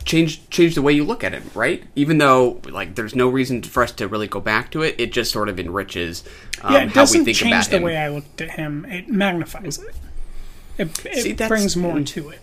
change 0.09 0.49
change 0.49 0.75
the 0.75 0.83
way 0.83 0.93
you 0.93 1.05
look 1.05 1.23
at 1.23 1.33
him, 1.33 1.51
right? 1.55 1.85
Even 1.95 2.19
though 2.19 2.61
like 2.69 2.95
there's 2.95 3.15
no 3.15 3.28
reason 3.28 3.62
for 3.62 3.83
us 3.83 3.93
to 3.93 4.09
really 4.09 4.27
go 4.27 4.41
back 4.41 4.70
to 4.73 4.83
it, 4.83 4.97
it 4.99 5.12
just 5.12 5.31
sort 5.31 5.49
of 5.49 5.61
enriches 5.61 6.25
um, 6.62 6.73
yeah 6.73 6.78
it 6.78 6.81
how 6.81 6.87
we 6.87 6.95
doesn't 6.95 7.25
think 7.27 7.37
change 7.37 7.53
about 7.53 7.70
the 7.70 7.77
him. 7.77 7.83
way 7.85 7.97
i 7.97 8.09
looked 8.09 8.41
at 8.41 8.51
him. 8.53 8.85
It 8.87 9.09
magnifies 9.09 9.78
it. 9.78 9.95
It, 10.78 11.07
it 11.07 11.23
See, 11.23 11.33
brings 11.35 11.77
more 11.77 12.01
to 12.01 12.31
it. 12.31 12.41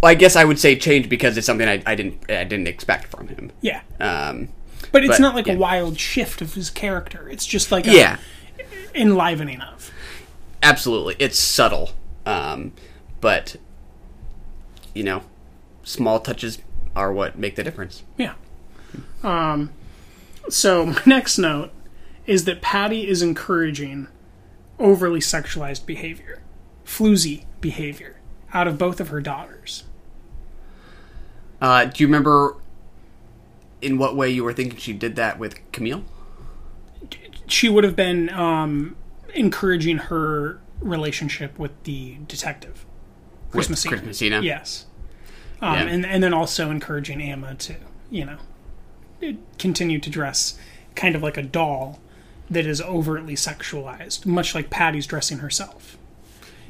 Well, 0.00 0.10
I 0.10 0.14
guess 0.14 0.36
I 0.36 0.44
would 0.44 0.58
say 0.58 0.76
change 0.76 1.08
because 1.08 1.36
it's 1.36 1.46
something 1.46 1.68
I, 1.68 1.82
I 1.84 1.94
didn't 1.94 2.30
I 2.30 2.44
didn't 2.44 2.68
expect 2.68 3.08
from 3.08 3.28
him. 3.28 3.50
yeah. 3.60 3.82
Um, 4.00 4.48
but 4.92 5.04
it's 5.04 5.14
but, 5.16 5.20
not 5.20 5.34
like 5.34 5.46
yeah. 5.46 5.54
a 5.54 5.58
wild 5.58 5.98
shift 5.98 6.42
of 6.42 6.54
his 6.54 6.70
character. 6.70 7.28
It's 7.28 7.46
just 7.46 7.72
like 7.72 7.86
a 7.86 7.92
yeah, 7.92 8.18
enlivening 8.94 9.60
of. 9.60 9.90
Absolutely, 10.62 11.16
it's 11.18 11.38
subtle, 11.38 11.90
um, 12.26 12.72
but 13.20 13.56
you 14.94 15.02
know, 15.02 15.22
small 15.82 16.20
touches 16.20 16.58
are 16.94 17.12
what 17.12 17.38
make 17.38 17.56
the 17.56 17.64
difference. 17.64 18.02
Yeah. 18.16 18.34
Um, 19.22 19.70
so 20.48 20.86
my 20.86 21.02
next 21.06 21.38
note 21.38 21.70
is 22.26 22.44
that 22.44 22.60
Patty 22.60 23.08
is 23.08 23.22
encouraging 23.22 24.08
overly 24.78 25.20
sexualized 25.20 25.86
behavior, 25.86 26.42
floozy 26.84 27.44
behavior, 27.60 28.20
out 28.52 28.66
of 28.66 28.78
both 28.78 29.00
of 29.00 29.08
her 29.08 29.20
daughters. 29.20 29.84
Uh, 31.60 31.84
do 31.84 32.02
you 32.02 32.08
remember 32.08 32.56
in 33.80 33.98
what 33.98 34.16
way 34.16 34.28
you 34.28 34.44
were 34.44 34.52
thinking 34.52 34.78
she 34.78 34.92
did 34.92 35.16
that 35.16 35.38
with 35.38 35.58
Camille? 35.72 36.04
She 37.46 37.68
would 37.68 37.84
have 37.84 37.96
been 37.96 38.30
um, 38.30 38.96
encouraging 39.34 39.98
her 39.98 40.60
relationship 40.80 41.58
with 41.58 41.70
the 41.84 42.18
detective, 42.26 42.84
Chris 43.50 43.64
With 43.64 43.70
Messina. 43.70 43.96
Chris 43.96 44.06
Messina? 44.06 44.40
Yes. 44.42 44.86
Um, 45.62 45.74
Yeah. 45.74 45.94
and, 45.94 46.04
and 46.06 46.22
then 46.22 46.34
also 46.34 46.70
encouraging 46.70 47.22
Emma 47.22 47.54
to, 47.54 47.76
you 48.10 48.24
know, 48.26 48.38
continue 49.58 49.98
to 50.00 50.10
dress 50.10 50.58
kind 50.96 51.14
of 51.14 51.22
like 51.22 51.36
a 51.36 51.42
doll 51.42 52.00
that 52.50 52.66
is 52.66 52.82
overtly 52.82 53.34
sexualized, 53.34 54.26
much 54.26 54.54
like 54.54 54.68
Patty's 54.68 55.06
dressing 55.06 55.38
herself. 55.38 55.96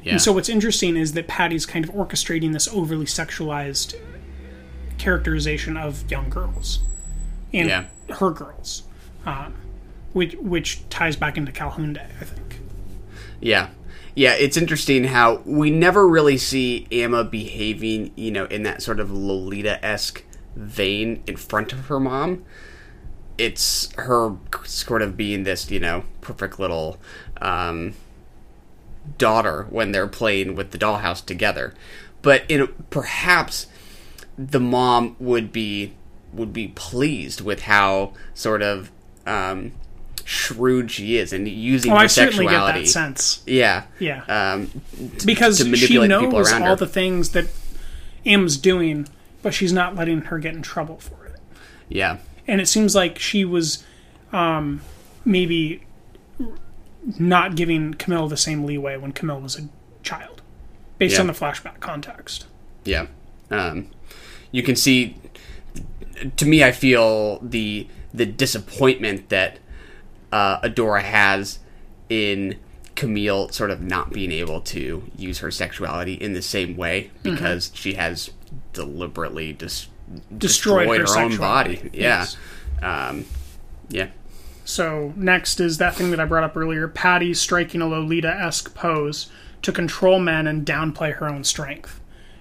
Yeah. 0.03 0.13
And 0.13 0.23
so 0.23 0.33
what's 0.33 0.49
interesting 0.49 0.97
is 0.97 1.15
that 1.15 1.27
Patty's 1.27 1.65
kind 1.67 1.85
of 1.85 1.91
orchestrating 1.93 2.53
this 2.53 2.69
overly 2.69 3.07
sexualized 3.07 3.95
characterization 4.99 5.77
of 5.77 6.09
young 6.11 6.29
girls 6.29 6.81
and 7.53 7.69
Yeah. 7.69 7.85
her 8.19 8.31
girls, 8.31 8.83
um, 9.27 9.55
which 10.13 10.35
which 10.35 10.89
ties 10.91 11.17
back 11.17 11.37
into 11.37 11.51
Calhoun 11.53 11.95
Day, 11.95 12.07
I 12.21 12.25
think. 12.25 12.61
Yeah. 13.41 13.69
Yeah, 14.15 14.35
it's 14.35 14.59
interesting 14.59 15.05
how 15.05 15.37
we 15.47 15.71
never 15.71 16.07
really 16.07 16.37
see 16.37 16.87
Emma 16.93 17.25
behaving, 17.25 18.13
you 18.15 18.31
know, 18.31 18.45
in 18.45 18.63
that 18.65 18.83
sort 18.83 19.01
of 19.01 19.11
Lolita 19.11 19.83
esque 19.85 20.23
vein 20.55 21.23
in 21.27 21.37
front 21.37 21.73
of 21.73 21.87
her 21.87 21.99
mom. 21.99 22.45
It's 23.39 23.91
her 23.95 24.37
sort 24.65 25.01
of 25.01 25.17
being 25.17 25.45
this, 25.45 25.71
you 25.71 25.81
know, 25.81 26.05
perfect 26.21 26.59
little 26.61 26.99
um, 27.41 27.95
daughter 29.17 29.67
when 29.71 29.93
they're 29.93 30.07
playing 30.07 30.57
with 30.57 30.73
the 30.73 30.79
dollhouse 30.79 31.25
together. 31.25 31.73
But 32.21 32.45
in 32.51 32.69
perhaps 32.91 33.67
the 34.37 34.61
mom 34.61 35.17
would 35.19 35.53
be 35.53 35.95
would 36.35 36.53
be 36.53 36.69
pleased 36.69 37.41
with 37.41 37.63
how 37.63 38.13
sort 38.35 38.63
of 38.63 38.91
um, 39.27 39.73
shrewd 40.25 40.91
she 40.91 41.17
is 41.17 41.33
and 41.33 41.47
using 41.49 41.93
Oh, 41.93 41.97
her 41.97 42.03
I 42.03 42.07
certainly 42.07 42.45
get 42.47 42.51
sexuality. 42.53 42.81
that 42.81 42.87
sense. 42.89 43.43
Yeah. 43.47 43.85
Yeah. 43.99 44.23
Um, 44.29 44.71
because 45.25 45.59
to 45.59 45.77
she 45.77 45.99
knows 46.07 46.53
all 46.53 46.61
her. 46.61 46.77
the 46.77 46.87
things 46.87 47.31
that 47.31 47.47
Em's 48.27 48.57
doing, 48.57 49.09
but 49.43 49.53
she's 49.55 49.73
not 49.73 49.95
letting 49.97 50.23
her 50.23 50.39
get 50.39 50.55
in 50.55 50.63
trouble 50.63 50.99
for 50.99 51.27
it. 51.27 51.41
yeah. 51.89 52.19
And 52.49 52.61
it 52.61 52.67
seems 52.67 52.95
like 52.95 53.19
she 53.21 53.45
was 53.45 53.85
um, 54.33 54.81
maybe 55.25 55.83
not 57.19 57.55
giving 57.57 57.95
Camille 57.95 58.29
the 58.29 58.37
same 58.37 58.65
leeway 58.65 58.97
when 58.97 59.13
Camille 59.13 59.41
was 59.41 59.59
a 59.59 59.69
child, 60.03 60.43
based 60.99 61.15
Yeah. 61.15 61.21
on 61.21 61.27
the 61.29 61.33
flashback 61.33 61.81
context. 61.81 62.47
Yeah. 62.85 63.07
Um, 63.51 63.89
you 64.51 64.63
can 64.63 64.77
see. 64.77 65.17
To 66.37 66.45
me, 66.47 66.63
I 66.65 66.73
feel 66.73 67.39
the 67.41 67.87
the 68.15 68.27
disappointment 68.27 69.29
that 69.31 69.59
uh, 70.33 70.61
Adora 70.61 71.03
has 71.03 71.59
in 72.09 72.59
Camille 72.95 73.49
sort 73.51 73.71
of 73.71 73.81
not 73.83 74.13
being 74.13 74.33
able 74.33 74.61
to 74.63 75.05
use 75.17 75.39
her 75.39 75.51
sexuality 75.51 76.15
in 76.15 76.33
the 76.33 76.43
same 76.43 76.77
way 76.77 77.11
Mm-hmm. 77.23 77.35
because 77.35 77.71
she 77.75 77.95
has 77.95 78.31
deliberately 78.73 79.53
dis- 79.53 79.89
Destroyed 80.37 80.89
her 80.89 80.95
her, 80.95 81.01
own 81.23 81.31
sexuality. 81.31 81.77
body. 81.77 81.91
Yeah. 81.95 82.01
Yes. 82.21 82.37
Um, 82.83 83.25
yeah. 83.89 84.09
So 84.65 85.13
next 85.17 85.59
is 85.59 85.79
that 85.79 85.95
thing 85.95 86.11
that 86.11 86.21
I 86.21 86.25
brought 86.27 86.45
up 86.45 86.57
earlier: 86.57 86.87
Patty 86.87 87.33
striking 87.35 87.81
a 87.81 87.87
Lolita-esque 87.89 88.75
pose 88.75 89.31
to 89.63 89.73
control 89.73 90.19
men 90.19 90.47
and 90.47 90.67
downplay 90.67 91.15
her 91.15 91.29
own 91.29 91.45
strength, 91.45 92.01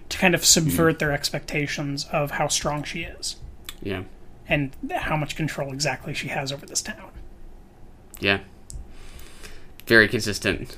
to 0.09 0.17
kind 0.17 0.35
of 0.35 0.43
subvert 0.43 0.99
their 0.99 1.11
expectations 1.13 2.05
of 2.11 2.31
how 2.31 2.47
strong 2.47 2.83
she 2.83 3.03
is 3.03 3.37
Yeah. 3.81 4.03
and 4.49 4.75
how 4.91 5.15
much 5.15 5.35
control 5.35 5.71
exactly 5.71 6.13
she 6.13 6.27
has 6.29 6.51
over 6.51 6.65
this 6.65 6.81
town. 6.81 7.10
Yeah. 8.21 8.39
Very 9.85 10.07
consistent. 10.07 10.77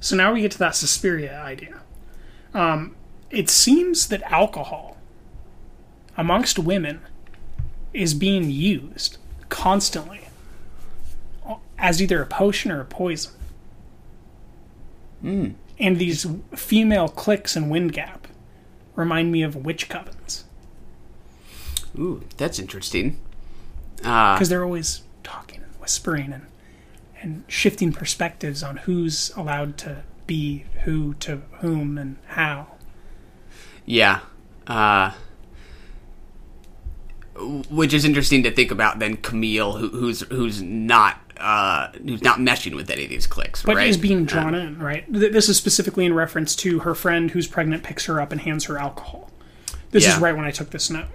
So 0.00 0.16
now 0.16 0.32
we 0.32 0.40
get 0.40 0.52
to 0.52 0.58
that 0.58 0.74
Suspiria 0.74 1.40
idea. 1.42 1.80
Um, 2.54 2.96
it 3.30 3.50
seems 3.50 4.08
that 4.08 4.22
alcohol 4.22 4.96
amongst 6.16 6.58
women 6.58 7.00
is 7.92 8.14
being 8.14 8.50
used 8.50 9.18
constantly 9.50 10.28
as 11.78 12.00
either 12.00 12.22
a 12.22 12.26
potion 12.26 12.70
or 12.70 12.80
a 12.80 12.84
poison. 12.84 13.32
And 15.78 15.98
these 15.98 16.26
female 16.54 17.08
cliques 17.08 17.56
in 17.56 17.68
Wind 17.68 17.92
Gap 17.92 18.26
remind 18.94 19.32
me 19.32 19.42
of 19.42 19.56
witch 19.56 19.88
covens 19.88 20.44
Ooh, 21.98 22.22
that's 22.36 22.58
interesting. 22.58 23.18
Uh, 24.04 24.34
because 24.34 24.48
they're 24.48 24.64
always 24.64 25.02
talking 25.22 25.60
and 25.62 25.69
whispering 25.90 26.32
and 26.32 26.46
and 27.20 27.44
shifting 27.48 27.92
perspectives 27.92 28.62
on 28.62 28.78
who's 28.78 29.30
allowed 29.36 29.76
to 29.76 30.02
be 30.26 30.64
who 30.84 31.14
to 31.14 31.42
whom 31.58 31.98
and 31.98 32.16
how. 32.28 32.68
Yeah. 33.84 34.20
Uh, 34.66 35.12
which 37.68 37.92
is 37.92 38.04
interesting 38.04 38.42
to 38.44 38.50
think 38.50 38.70
about. 38.70 39.00
Then 39.00 39.16
Camille, 39.16 39.72
who, 39.72 39.88
who's 39.88 40.20
who's 40.22 40.62
not 40.62 41.20
uh, 41.36 41.88
who's 41.92 42.22
not 42.22 42.38
meshing 42.38 42.74
with 42.76 42.88
any 42.88 43.04
of 43.04 43.10
these 43.10 43.26
clicks, 43.26 43.62
but 43.62 43.76
right? 43.76 43.88
is 43.88 43.96
being 43.98 44.24
drawn 44.24 44.54
in, 44.54 44.78
right? 44.78 45.04
Th- 45.12 45.32
This 45.32 45.48
is 45.48 45.56
specifically 45.58 46.06
in 46.06 46.14
reference 46.14 46.54
to 46.56 46.78
her 46.80 46.94
friend 46.94 47.32
who's 47.32 47.46
pregnant 47.48 47.82
picks 47.82 48.06
her 48.06 48.20
up 48.20 48.32
and 48.32 48.40
hands 48.40 48.64
her 48.66 48.78
alcohol. 48.78 49.30
This 49.90 50.06
is 50.06 50.16
right 50.18 50.34
when 50.36 50.44
I 50.44 50.52
took 50.52 50.70
this 50.70 50.88
note. 50.88 51.08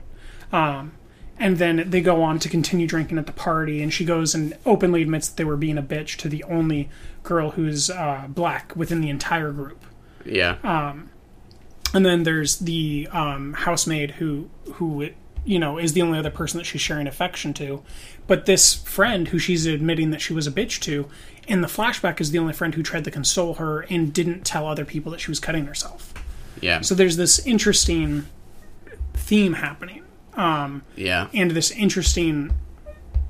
Um, 0.51 0.91
and 1.39 1.57
then 1.57 1.89
they 1.89 2.01
go 2.01 2.21
on 2.23 2.39
to 2.39 2.49
continue 2.49 2.87
drinking 2.87 3.17
at 3.17 3.25
the 3.25 3.33
party, 3.33 3.81
and 3.81 3.93
she 3.93 4.05
goes 4.05 4.33
and 4.33 4.57
openly 4.65 5.01
admits 5.01 5.27
that 5.27 5.37
they 5.37 5.43
were 5.43 5.57
being 5.57 5.77
a 5.77 5.83
bitch 5.83 6.15
to 6.17 6.29
the 6.29 6.43
only 6.45 6.89
girl 7.23 7.51
who's 7.51 7.89
uh, 7.89 8.25
black 8.29 8.73
within 8.75 9.01
the 9.01 9.09
entire 9.09 9.51
group. 9.51 9.83
yeah, 10.25 10.57
uh, 10.63 10.95
And 11.93 12.05
then 12.05 12.23
there's 12.23 12.57
the 12.59 13.07
um, 13.11 13.53
housemaid 13.53 14.11
who 14.11 14.49
who 14.75 15.09
you 15.45 15.59
know 15.59 15.77
is 15.77 15.93
the 15.93 16.01
only 16.01 16.17
other 16.17 16.31
person 16.31 16.57
that 16.57 16.63
she's 16.63 16.81
sharing 16.81 17.07
affection 17.07 17.53
to. 17.55 17.83
But 18.27 18.45
this 18.47 18.73
friend 18.73 19.27
who 19.27 19.37
she's 19.37 19.65
admitting 19.65 20.09
that 20.11 20.19
she 20.21 20.33
was 20.33 20.47
a 20.47 20.51
bitch 20.51 20.79
to, 20.81 21.07
in 21.47 21.61
the 21.61 21.67
flashback, 21.67 22.19
is 22.19 22.31
the 22.31 22.39
only 22.39 22.53
friend 22.53 22.73
who 22.73 22.81
tried 22.81 23.03
to 23.03 23.11
console 23.11 23.55
her 23.55 23.81
and 23.81 24.11
didn't 24.11 24.45
tell 24.45 24.65
other 24.67 24.83
people 24.85 25.11
that 25.11 25.19
she 25.21 25.29
was 25.29 25.39
cutting 25.39 25.67
herself. 25.67 26.11
yeah, 26.59 26.81
So 26.81 26.95
there's 26.95 27.17
this 27.17 27.45
interesting 27.45 28.25
theme 29.13 29.53
happening, 29.53 30.03
yeah, 30.37 31.27
and 31.33 31.51
this 31.51 31.71
interesting 31.71 32.53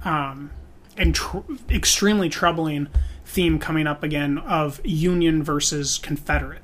um, 0.04 0.52
and 0.98 1.14
tr- 1.16 1.38
extremely 1.70 2.30
troubling 2.30 2.88
theme 3.26 3.60
coming 3.60 3.88
up 3.88 4.04
again 4.04 4.38
of 4.38 4.80
Union 4.86 5.42
versus 5.44 5.98
Confederate. 5.98 6.62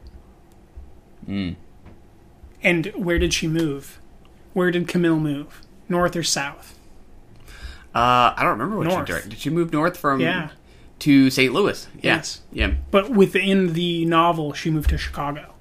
And 1.27 2.87
where 2.95 3.17
did 3.19 3.33
she 3.33 3.47
move? 3.47 3.99
Where 4.53 4.71
did 4.71 4.87
Camille 4.87 5.19
move? 5.19 5.61
North 5.89 6.15
or 6.15 6.23
south? 6.23 6.77
Uh, 7.93 8.33
I 8.35 8.39
don't 8.39 8.51
remember 8.51 8.77
what 8.77 8.87
North. 8.87 9.07
she 9.07 9.13
did. 9.13 9.29
Did 9.29 9.39
she 9.39 9.49
move 9.49 9.73
north 9.73 9.97
from 9.97 10.19
Yeah. 10.21 10.49
to 10.99 11.29
St. 11.29 11.53
Louis? 11.53 11.87
Yeah. 11.95 12.15
Yes. 12.15 12.41
Yeah. 12.51 12.73
But 12.91 13.09
within 13.11 13.73
the 13.73 14.05
novel, 14.05 14.53
she 14.53 14.69
moved 14.69 14.89
to 14.91 14.97
Chicago. 14.97 15.53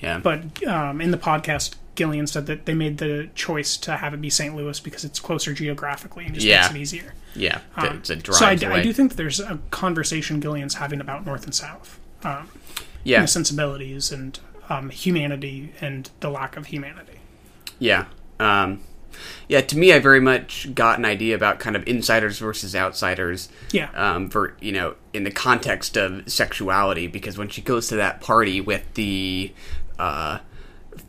Yeah. 0.00 0.18
But 0.18 0.64
um, 0.66 1.00
in 1.00 1.10
the 1.10 1.16
podcast, 1.18 1.74
Gillian 1.96 2.26
said 2.26 2.46
that 2.46 2.66
they 2.66 2.74
made 2.74 2.98
the 2.98 3.28
choice 3.34 3.76
to 3.78 3.96
have 3.96 4.14
it 4.14 4.20
be 4.20 4.30
St. 4.30 4.54
Louis 4.54 4.78
because 4.80 5.04
it's 5.04 5.20
closer 5.20 5.52
geographically 5.52 6.24
and 6.26 6.34
just 6.34 6.46
Yeah. 6.46 6.62
makes 6.62 6.74
it 6.74 6.78
easier. 6.78 7.14
yeah. 7.34 7.60
Um, 7.76 7.98
it's 7.98 8.10
a 8.10 8.16
drive 8.16 8.60
so 8.60 8.68
I. 8.68 8.74
I 8.76 8.82
do 8.82 8.92
think 8.92 9.10
that 9.10 9.16
there's 9.16 9.40
a 9.40 9.58
conversation 9.70 10.40
Gillian's 10.40 10.74
having 10.74 11.00
about 11.00 11.24
North 11.26 11.44
and 11.44 11.54
South, 11.54 11.98
um, 12.22 12.48
yeah. 13.02 13.18
you 13.18 13.20
know, 13.20 13.26
sensibilities 13.26 14.10
and 14.12 14.38
um, 14.68 14.90
humanity 14.90 15.72
and 15.80 16.10
the 16.20 16.30
lack 16.30 16.56
of 16.56 16.66
humanity. 16.66 17.18
Yeah. 17.78 18.06
Um, 18.40 18.80
yeah, 19.48 19.60
to 19.60 19.78
me, 19.78 19.92
I 19.92 20.00
very 20.00 20.20
much 20.20 20.74
got 20.74 20.98
an 20.98 21.04
idea 21.04 21.34
about 21.36 21.60
kind 21.60 21.76
of 21.76 21.86
insiders 21.86 22.38
versus 22.38 22.74
outsiders. 22.74 23.48
Yeah. 23.72 23.90
Um, 23.94 24.28
for 24.28 24.56
you 24.60 24.72
know, 24.72 24.96
in 25.12 25.22
the 25.24 25.30
context 25.30 25.96
of 25.96 26.28
sexuality, 26.30 27.06
because 27.06 27.38
when 27.38 27.48
she 27.48 27.62
goes 27.62 27.88
to 27.88 27.96
that 27.96 28.20
party 28.20 28.60
with 28.60 28.94
the 28.94 29.52
uh, 29.98 30.38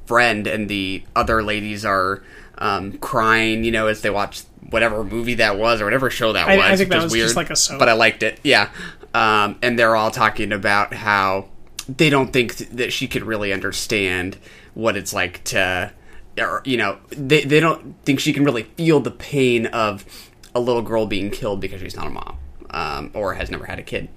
friend 0.05 0.47
and 0.47 0.69
the 0.69 1.03
other 1.15 1.41
ladies 1.43 1.85
are 1.85 2.23
um, 2.57 2.93
crying, 2.99 3.63
you 3.63 3.71
know, 3.71 3.87
as 3.87 4.01
they 4.01 4.09
watch 4.09 4.43
whatever 4.69 5.03
movie 5.03 5.35
that 5.35 5.57
was 5.57 5.81
or 5.81 5.85
whatever 5.85 6.09
show 6.09 6.33
that 6.33 6.47
I- 6.47 6.55
was. 6.57 6.65
I 6.65 6.75
think 6.77 6.89
that 6.89 7.03
was 7.03 7.11
weird, 7.11 7.25
just 7.25 7.35
like 7.35 7.49
a 7.49 7.55
soap. 7.55 7.79
but 7.79 7.89
I 7.89 7.93
liked 7.93 8.23
it. 8.23 8.39
Yeah. 8.43 8.69
Um, 9.13 9.57
and 9.61 9.77
they're 9.79 9.95
all 9.95 10.11
talking 10.11 10.51
about 10.51 10.93
how 10.93 11.47
they 11.87 12.09
don't 12.09 12.33
think 12.33 12.55
th- 12.57 12.69
that 12.71 12.91
she 12.93 13.07
could 13.07 13.23
really 13.23 13.53
understand 13.53 14.37
what 14.73 14.97
it's 14.97 15.13
like 15.13 15.43
to, 15.45 15.91
or, 16.37 16.61
you 16.65 16.77
know, 16.77 16.97
they, 17.11 17.43
they 17.43 17.59
don't 17.59 17.95
think 18.03 18.19
she 18.19 18.33
can 18.33 18.43
really 18.43 18.63
feel 18.63 18.99
the 18.99 19.11
pain 19.11 19.67
of 19.67 20.03
a 20.53 20.59
little 20.59 20.81
girl 20.81 21.05
being 21.05 21.29
killed 21.31 21.61
because 21.61 21.79
she's 21.81 21.95
not 21.95 22.07
a 22.07 22.09
mom 22.09 22.37
um, 22.71 23.11
or 23.13 23.35
has 23.35 23.49
never 23.51 23.65
had 23.65 23.79
a 23.79 23.83
kid. 23.83 24.09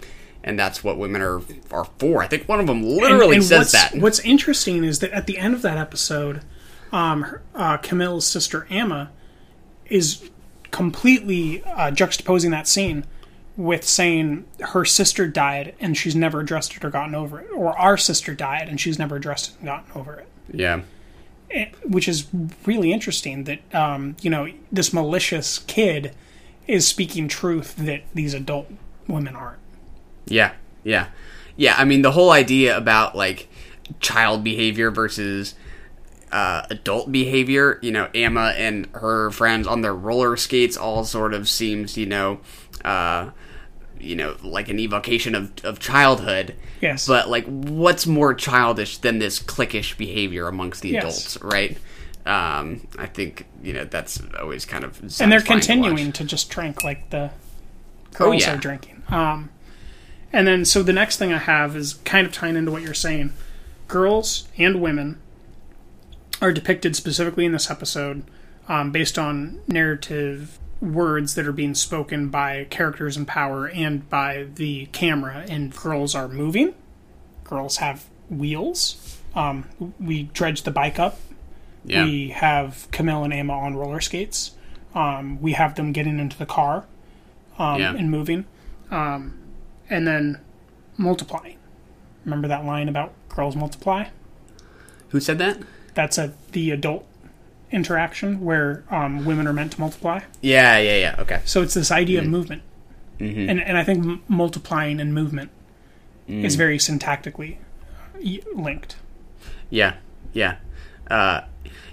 And 0.44 0.58
that's 0.58 0.82
what 0.84 0.96
women 0.98 1.20
are 1.20 1.40
are 1.70 1.84
for. 1.98 2.22
I 2.22 2.26
think 2.28 2.48
one 2.48 2.60
of 2.60 2.66
them 2.66 2.82
literally 2.82 3.36
and 3.36 3.44
says 3.44 3.58
what's, 3.58 3.72
that. 3.72 3.94
What's 3.96 4.20
interesting 4.20 4.84
is 4.84 5.00
that 5.00 5.10
at 5.10 5.26
the 5.26 5.36
end 5.36 5.52
of 5.54 5.62
that 5.62 5.76
episode, 5.76 6.42
um, 6.92 7.22
her- 7.22 7.42
uh, 7.54 7.76
Camille's 7.78 8.26
sister 8.26 8.66
Emma 8.70 9.10
is 9.86 10.30
completely 10.70 11.62
uh, 11.64 11.90
juxtaposing 11.90 12.50
that 12.50 12.68
scene 12.68 13.04
with 13.56 13.82
saying 13.84 14.44
her 14.60 14.84
sister 14.84 15.26
died 15.26 15.74
and 15.80 15.96
she's 15.96 16.14
never 16.14 16.40
addressed 16.40 16.76
it 16.76 16.84
or 16.84 16.90
gotten 16.90 17.14
over 17.14 17.40
it, 17.40 17.48
or 17.52 17.76
our 17.76 17.96
sister 17.96 18.32
died 18.34 18.68
and 18.68 18.80
she's 18.80 18.98
never 18.98 19.16
addressed 19.16 19.50
it 19.50 19.56
and 19.58 19.64
gotten 19.66 19.90
over 20.00 20.14
it. 20.14 20.28
yeah. 20.52 20.82
It- 21.50 21.74
which 21.82 22.06
is 22.08 22.26
really 22.66 22.92
interesting 22.92 23.44
that 23.44 23.74
um, 23.74 24.16
you 24.22 24.30
know 24.30 24.48
this 24.70 24.92
malicious 24.92 25.58
kid 25.60 26.14
is 26.68 26.86
speaking 26.86 27.26
truth 27.26 27.74
that 27.76 28.02
these 28.14 28.34
adult 28.34 28.70
women 29.08 29.34
aren't. 29.34 29.58
Yeah, 30.28 30.52
yeah, 30.84 31.08
yeah. 31.56 31.74
I 31.76 31.84
mean, 31.84 32.02
the 32.02 32.12
whole 32.12 32.30
idea 32.30 32.76
about 32.76 33.14
like 33.16 33.48
child 34.00 34.44
behavior 34.44 34.90
versus 34.90 35.54
uh, 36.32 36.62
adult 36.70 37.10
behavior. 37.10 37.78
You 37.82 37.92
know, 37.92 38.08
Emma 38.14 38.54
and 38.56 38.86
her 38.94 39.30
friends 39.30 39.66
on 39.66 39.80
their 39.82 39.94
roller 39.94 40.36
skates 40.36 40.76
all 40.76 41.04
sort 41.04 41.34
of 41.34 41.48
seems, 41.48 41.96
you 41.96 42.06
know, 42.06 42.40
uh, 42.84 43.30
you 43.98 44.14
know, 44.14 44.36
like 44.42 44.68
an 44.68 44.78
evocation 44.78 45.34
of 45.34 45.52
of 45.64 45.78
childhood. 45.80 46.54
Yes. 46.80 47.06
But 47.06 47.28
like, 47.28 47.44
what's 47.46 48.06
more 48.06 48.34
childish 48.34 48.98
than 48.98 49.18
this 49.18 49.40
cliquish 49.40 49.96
behavior 49.96 50.46
amongst 50.46 50.82
the 50.82 50.90
Yes. 50.90 51.02
adults, 51.02 51.38
right? 51.42 51.76
Um, 52.26 52.86
I 52.98 53.06
think 53.06 53.46
you 53.62 53.72
know 53.72 53.84
that's 53.84 54.20
always 54.38 54.66
kind 54.66 54.84
of 54.84 55.00
and 55.00 55.10
they're 55.32 55.40
satisfying 55.40 55.40
to 55.40 55.66
continuing 55.66 56.12
to, 56.12 56.24
just 56.24 56.50
drink 56.50 56.84
like 56.84 57.08
the 57.10 57.30
Oh, 58.20 58.30
girls 58.30 58.42
yeah. 58.42 58.54
are 58.54 58.58
drinking. 58.58 59.02
Um, 59.08 59.48
and 60.32 60.46
then 60.46 60.64
so 60.64 60.82
the 60.82 60.92
next 60.92 61.16
thing 61.16 61.32
I 61.32 61.38
have 61.38 61.76
is 61.76 61.94
kind 62.04 62.26
of 62.26 62.32
tying 62.32 62.56
into 62.56 62.70
what 62.70 62.82
you're 62.82 62.94
saying. 62.94 63.32
Girls 63.88 64.46
and 64.58 64.80
women 64.80 65.18
are 66.42 66.52
depicted 66.52 66.94
specifically 66.94 67.44
in 67.44 67.52
this 67.52 67.70
episode 67.70 68.22
um, 68.68 68.92
based 68.92 69.18
on 69.18 69.60
narrative 69.66 70.58
words 70.80 71.34
that 71.34 71.46
are 71.46 71.52
being 71.52 71.74
spoken 71.74 72.28
by 72.28 72.64
characters 72.70 73.16
in 73.16 73.24
power 73.26 73.66
and 73.68 74.08
by 74.08 74.46
the 74.54 74.86
camera. 74.92 75.44
And 75.48 75.74
girls 75.74 76.14
are 76.14 76.28
moving. 76.28 76.74
Girls 77.44 77.78
have 77.78 78.04
wheels. 78.30 79.16
Um, 79.34 79.64
we 79.98 80.24
dredge 80.24 80.62
the 80.62 80.70
bike 80.70 80.98
up. 80.98 81.18
Yeah. 81.84 82.04
We 82.04 82.28
have 82.28 82.86
Camille 82.92 83.24
and 83.24 83.32
Emma 83.32 83.54
on 83.54 83.74
roller 83.74 84.00
skates. 84.00 84.52
Um, 84.94 85.40
we 85.40 85.52
have 85.52 85.74
them 85.74 85.92
getting 85.92 86.18
into 86.18 86.36
the 86.38 86.46
car 86.46 86.84
um, 87.58 87.80
Yeah. 87.80 87.94
and 87.94 88.10
moving. 88.10 88.44
Um, 88.90 89.37
and 89.90 90.06
then 90.06 90.40
multiplying. 90.96 91.56
Remember 92.24 92.48
that 92.48 92.64
line 92.64 92.88
about 92.88 93.12
girls 93.28 93.56
multiply? 93.56 94.06
Who 95.10 95.20
said 95.20 95.38
that? 95.38 95.58
That's 95.94 96.18
a 96.18 96.34
the 96.52 96.70
adult 96.70 97.06
interaction 97.70 98.40
where 98.44 98.84
um, 98.90 99.24
women 99.24 99.46
are 99.46 99.52
meant 99.52 99.72
to 99.72 99.80
multiply. 99.80 100.20
Yeah, 100.40 100.78
yeah, 100.78 100.96
yeah. 100.96 101.16
Okay. 101.18 101.40
So 101.44 101.62
it's 101.62 101.74
this 101.74 101.90
idea 101.90 102.20
Mm-hmm. 102.20 102.26
of 102.26 102.30
movement, 102.32 102.62
and 103.20 103.60
and 103.60 103.76
I 103.78 103.84
think 103.84 104.04
m- 104.04 104.22
multiplying 104.28 105.00
and 105.00 105.14
movement 105.14 105.50
is 106.26 106.54
Mm. 106.54 106.58
very 106.58 106.78
syntactically 106.78 107.56
linked. 108.54 108.96
Yeah, 109.70 109.94
yeah, 110.32 110.56
uh, 111.10 111.42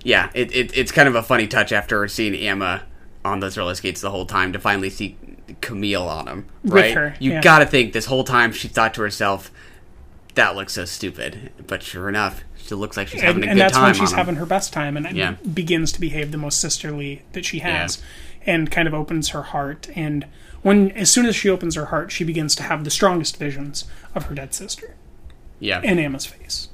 yeah. 0.03 0.29
It, 0.33 0.53
it 0.55 0.77
it's 0.77 0.91
kind 0.91 1.07
of 1.07 1.15
a 1.15 1.23
funny 1.23 1.47
touch 1.47 1.71
after 1.71 2.07
seeing 2.07 2.35
Emma 2.35 2.83
on 3.23 3.39
those 3.39 3.57
roller 3.57 3.75
skates 3.75 4.01
the 4.01 4.11
whole 4.11 4.25
time 4.25 4.51
to 4.53 4.59
finally 4.59 4.89
see 4.89 5.17
Camille 5.61 6.07
on. 6.07 6.45
With 6.63 6.73
Right? 6.73 6.93
her, 6.95 7.15
you 7.19 7.33
yeah. 7.33 7.41
got 7.41 7.59
to 7.59 7.65
think 7.65 7.93
this 7.93 8.05
whole 8.05 8.23
time 8.23 8.51
she 8.51 8.67
thought 8.67 8.93
to 8.95 9.01
herself, 9.01 9.51
"That 10.35 10.55
looks 10.55 10.73
so 10.73 10.85
stupid," 10.85 11.51
but 11.67 11.83
sure 11.83 12.09
enough, 12.09 12.43
she 12.57 12.75
looks 12.75 12.97
like 12.97 13.07
she's 13.07 13.21
having 13.21 13.43
and, 13.43 13.43
a 13.43 13.45
good 13.45 13.47
time. 13.47 13.51
and 13.51 13.61
that's 13.61 13.73
time. 13.73 13.83
when 13.83 13.93
she's 13.93 14.11
having 14.11 14.35
her 14.35 14.45
best 14.45 14.73
time 14.73 14.97
and 14.97 15.15
Yeah. 15.15 15.33
begins 15.53 15.91
to 15.93 15.99
behave 15.99 16.31
the 16.31 16.37
most 16.37 16.59
sisterly 16.59 17.21
that 17.33 17.45
she 17.45 17.59
has 17.59 18.01
and 18.45 18.71
kind 18.71 18.87
of 18.87 18.93
opens 18.93 19.29
her 19.29 19.43
heart 19.43 19.87
and 19.95 20.25
when 20.61 20.89
as 20.91 21.11
soon 21.11 21.25
as 21.27 21.35
she 21.35 21.47
opens 21.49 21.75
her 21.75 21.85
heart 21.85 22.11
she 22.11 22.23
begins 22.23 22.55
to 22.55 22.63
have 22.63 22.83
the 22.83 22.89
strongest 22.89 23.37
visions 23.37 23.85
of 24.15 24.25
her 24.25 24.35
dead 24.35 24.53
sister 24.53 24.95
yeah, 25.59 25.79
in 25.81 25.97
Emma's 25.99 26.25
face 26.25 26.69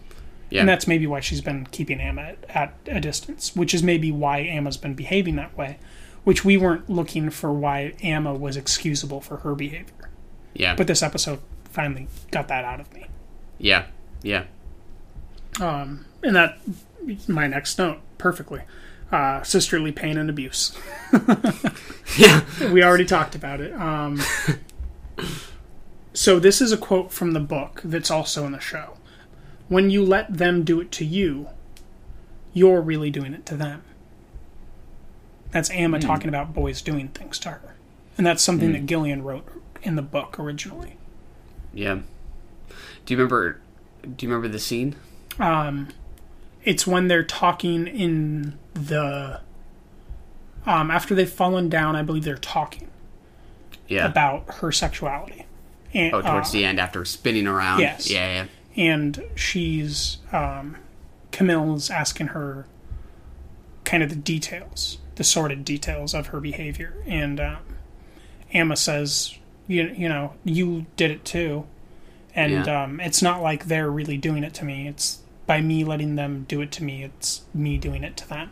yeah, 0.50 0.62
and 0.62 0.70
that's 0.70 0.86
maybe 0.88 1.06
why 1.08 1.20
she's 1.22 1.40
been 1.42 1.66
keeping 1.72 2.00
Emma 2.02 2.34
at, 2.50 2.74
at 2.88 2.98
a 2.98 3.00
distance 3.02 3.54
which 3.56 3.74
is 3.74 3.84
maybe 3.84 4.12
why 4.12 4.42
Emma's 4.42 4.78
been 4.78 4.94
behaving 4.94 5.36
that 5.38 5.58
way 5.58 5.78
which 6.24 6.46
we 6.46 6.58
weren't 6.58 6.90
looking 6.90 7.30
for 7.30 7.52
why 7.52 7.94
Emma 8.02 8.34
was 8.34 8.58
excusable 8.58 9.22
for 9.22 9.38
her 9.38 9.56
behavior 9.56 10.10
yeah, 10.54 10.76
but 10.76 10.88
this 10.88 11.02
episode 11.02 11.40
finally 11.66 12.08
got 12.32 12.48
that 12.48 12.66
out 12.66 12.80
of 12.80 12.94
me 12.94 13.08
yeah, 13.62 13.86
yeah. 14.24 14.46
Um, 15.60 16.06
and 16.24 16.36
that 16.36 16.58
my 17.28 17.48
next 17.48 17.78
note 17.78 18.00
perfectly. 18.18 18.62
Uh, 19.12 19.44
sisterly 19.44 19.92
pain 19.92 20.18
and 20.18 20.30
abuse. 20.30 20.78
Yeah. 22.18 22.42
we 22.74 22.84
already 22.84 23.06
talked 23.06 23.36
about 23.36 23.62
it. 23.62 23.74
Um, 23.74 24.20
so 26.14 26.40
this 26.40 26.60
is 26.60 26.74
a 26.74 26.78
quote 26.78 27.14
from 27.14 27.32
the 27.32 27.40
book 27.40 27.80
that's 27.86 28.12
also 28.12 28.46
in 28.46 28.52
the 28.52 28.60
show. 28.60 28.98
When 29.70 29.90
you 29.90 30.04
let 30.04 30.38
them 30.38 30.66
do 30.66 30.82
it 30.82 30.92
to 30.94 31.06
you, 31.06 31.48
you're 32.52 32.82
really 32.82 33.10
doing 33.10 33.34
it 33.34 33.46
to 33.46 33.56
them. 33.56 33.84
That's 35.52 35.70
Emma 35.70 36.00
talking 36.00 36.30
about 36.30 36.54
boys 36.54 36.82
doing 36.82 37.10
things 37.10 37.38
to 37.40 37.50
her, 37.50 37.76
and 38.18 38.26
that's 38.26 38.42
something 38.42 38.72
that 38.72 38.86
Gillian 38.86 39.24
wrote 39.24 39.46
in 39.84 39.96
the 39.96 40.02
book 40.02 40.40
originally. 40.40 40.96
Yeah. 41.74 42.00
Do 43.06 43.14
you 43.14 43.18
remember? 43.18 43.60
Do 44.04 44.26
you 44.26 44.32
remember 44.32 44.48
the 44.48 44.60
scene? 44.60 44.96
Um, 45.40 45.90
it's 46.64 46.86
when 46.88 47.08
they're 47.08 47.24
talking 47.24 47.88
in 47.88 48.58
the 48.74 49.42
um, 50.66 50.90
after 50.92 51.14
they've 51.16 51.30
fallen 51.30 51.68
down. 51.70 51.96
I 51.96 52.02
believe 52.04 52.24
they're 52.24 52.36
talking 52.38 52.88
Yeah. 53.88 54.06
about 54.06 54.56
her 54.56 54.72
sexuality. 54.72 55.46
And, 55.94 56.14
oh, 56.14 56.22
towards 56.22 56.50
uh, 56.50 56.54
the 56.54 56.64
end 56.66 56.80
after 56.80 57.04
spinning 57.04 57.48
around. 57.48 57.82
yes. 57.82 58.10
Yeah, 58.10 58.46
yeah. 58.76 58.84
and 58.84 59.22
she's 59.36 60.20
um, 60.32 60.78
Camille's 61.34 61.90
asking 61.90 62.28
her 62.28 62.66
kind 63.84 64.02
of 64.02 64.10
the 64.10 64.16
details, 64.16 65.00
the 65.16 65.24
sordid 65.24 65.66
details 65.66 66.14
of 66.14 66.28
her 66.28 66.40
behavior, 66.40 66.96
and 67.06 67.40
um, 67.40 67.58
Emma 68.52 68.76
says, 68.76 69.38
"You 69.68 69.94
you 69.96 70.10
know, 70.10 70.34
you 70.44 70.86
did 70.96 71.12
it 71.12 71.26
too, 71.26 71.66
and 72.36 72.66
Yeah. 72.66 72.84
um, 72.84 73.00
it's 73.00 73.22
not 73.22 73.42
like 73.42 73.66
they're 73.66 73.90
really 73.92 74.18
doing 74.18 74.44
it 74.44 74.54
to 74.56 74.66
me. 74.66 74.88
It's 74.88 75.20
by 75.48 75.62
me 75.62 75.84
letting 75.84 76.16
them 76.16 76.46
do 76.48 76.62
it 76.62 76.72
to 76.74 76.84
me. 76.84 77.04
It's 77.04 77.42
me 77.54 77.78
doing 77.78 78.04
it 78.04 78.16
to 78.18 78.30
them." 78.30 78.52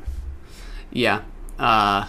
Yeah. 0.92 1.22
Uh, 1.58 2.08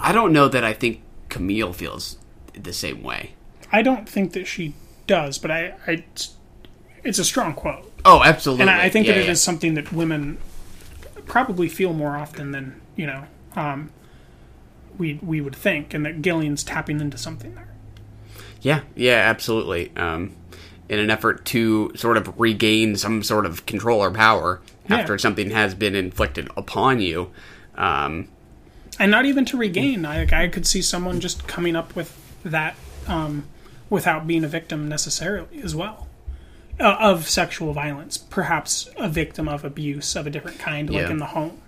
I 0.00 0.12
don't 0.12 0.32
know 0.32 0.48
that 0.48 0.64
I 0.64 0.72
think 0.72 1.00
Camille 1.28 1.72
feels 1.72 2.18
the 2.52 2.72
same 2.72 3.02
way. 3.02 3.34
I 3.72 3.82
don't 3.82 4.08
think 4.08 4.32
that 4.34 4.46
she 4.46 4.74
does, 5.06 5.38
but 5.38 5.50
I, 5.50 5.74
I 5.86 6.04
it's 7.02 7.18
a 7.18 7.24
strong 7.24 7.54
quote. 7.54 7.90
Oh, 8.04 8.22
absolutely. 8.22 8.62
and 8.62 8.70
I, 8.70 8.84
I 8.84 8.88
think 8.88 9.06
yeah, 9.06 9.14
that 9.14 9.20
it 9.20 9.24
yeah. 9.26 9.32
is 9.32 9.42
something 9.42 9.74
that 9.74 9.92
women 9.92 10.38
probably 11.26 11.68
feel 11.68 11.92
more 11.92 12.16
often 12.16 12.50
than 12.52 12.80
you 12.96 13.06
know 13.06 13.24
um, 13.56 13.90
we 14.98 15.18
we 15.22 15.40
would 15.40 15.56
think, 15.56 15.94
and 15.94 16.04
that 16.06 16.22
Gillian's 16.22 16.62
tapping 16.64 17.00
into 17.00 17.18
something 17.18 17.54
there. 17.54 17.68
Yeah, 18.60 18.80
yeah, 18.94 19.16
absolutely. 19.16 19.92
Um, 19.96 20.34
in 20.88 20.98
an 20.98 21.10
effort 21.10 21.44
to 21.46 21.92
sort 21.96 22.16
of 22.16 22.38
regain 22.38 22.96
some 22.96 23.22
sort 23.22 23.46
of 23.46 23.64
control 23.66 24.00
or 24.02 24.10
power 24.10 24.60
Yeah. 24.88 24.96
after 24.98 25.16
something 25.18 25.50
has 25.50 25.74
been 25.74 25.94
inflicted 25.94 26.48
upon 26.56 27.00
you. 27.00 27.30
Um, 27.74 28.28
And 28.98 29.10
not 29.10 29.24
even 29.26 29.44
to 29.46 29.56
regain. 29.56 30.04
I 30.06 30.26
I 30.44 30.48
could 30.48 30.66
see 30.66 30.82
someone 30.82 31.20
just 31.20 31.46
coming 31.48 31.74
up 31.76 31.96
with 31.96 32.16
that 32.44 32.76
um, 33.08 33.44
without 33.90 34.26
being 34.26 34.44
a 34.44 34.48
victim 34.48 34.88
necessarily 34.88 35.60
as 35.62 35.74
well. 35.74 36.06
Uh, 36.80 36.96
of 37.00 37.28
sexual 37.28 37.72
violence, 37.72 38.16
perhaps 38.18 38.88
a 38.96 39.08
victim 39.08 39.48
of 39.48 39.64
abuse 39.64 40.16
of 40.16 40.26
a 40.26 40.30
different 40.30 40.58
kind, 40.58 40.90
like 40.90 41.02
Yeah. 41.02 41.10
in 41.10 41.18
the 41.18 41.26
home, 41.26 41.58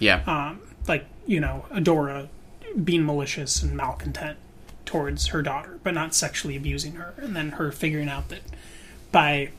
yeah, 0.00 0.22
Um, 0.26 0.60
like 0.88 1.04
you 1.26 1.38
know, 1.38 1.66
Adora 1.70 2.28
being 2.82 3.04
malicious 3.06 3.62
and 3.62 3.76
malcontent 3.76 4.38
towards 4.84 5.28
her 5.28 5.42
daughter, 5.42 5.78
but 5.84 5.94
not 5.94 6.14
sexually 6.14 6.56
abusing 6.56 6.94
her, 6.94 7.14
and 7.18 7.36
then 7.36 7.50
her 7.52 7.70
figuring 7.70 8.08
out 8.08 8.28
that 8.30 8.40
by 9.12 9.50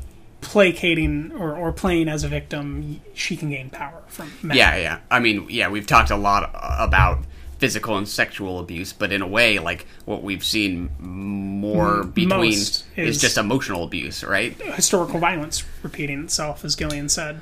placating 0.42 1.32
or, 1.34 1.56
or 1.56 1.72
playing 1.72 2.08
as 2.10 2.24
a 2.24 2.28
victim, 2.28 3.00
she 3.14 3.38
can 3.38 3.50
gain 3.52 3.70
power 3.70 4.02
from 4.08 4.32
men. 4.42 4.58
yeah, 4.58 4.76
yeah. 4.76 5.00
I 5.10 5.20
mean, 5.20 5.46
yeah, 5.50 5.70
we've 5.70 5.86
talked 5.88 6.10
a 6.10 6.16
lot 6.18 6.50
about 6.80 7.20
physical 7.60 7.96
and 7.98 8.08
sexual 8.10 8.60
abuse, 8.60 8.92
but 8.92 9.12
in 9.12 9.22
a 9.22 9.28
way, 9.28 9.60
like 9.60 9.86
what 10.06 10.24
we've 10.24 10.44
seen 10.44 10.90
more 11.00 12.04
between 12.04 12.54
is, 12.54 12.84
is- 12.96 13.22
just 13.22 13.38
emotional 13.38 13.84
abuse, 13.84 14.24
right? 14.24 14.54
historical 14.74 15.20
violence 15.20 15.64
repeating 15.84 16.24
itself, 16.24 16.66
as 16.66 16.76
Gillian 16.76 17.08
said. 17.08 17.40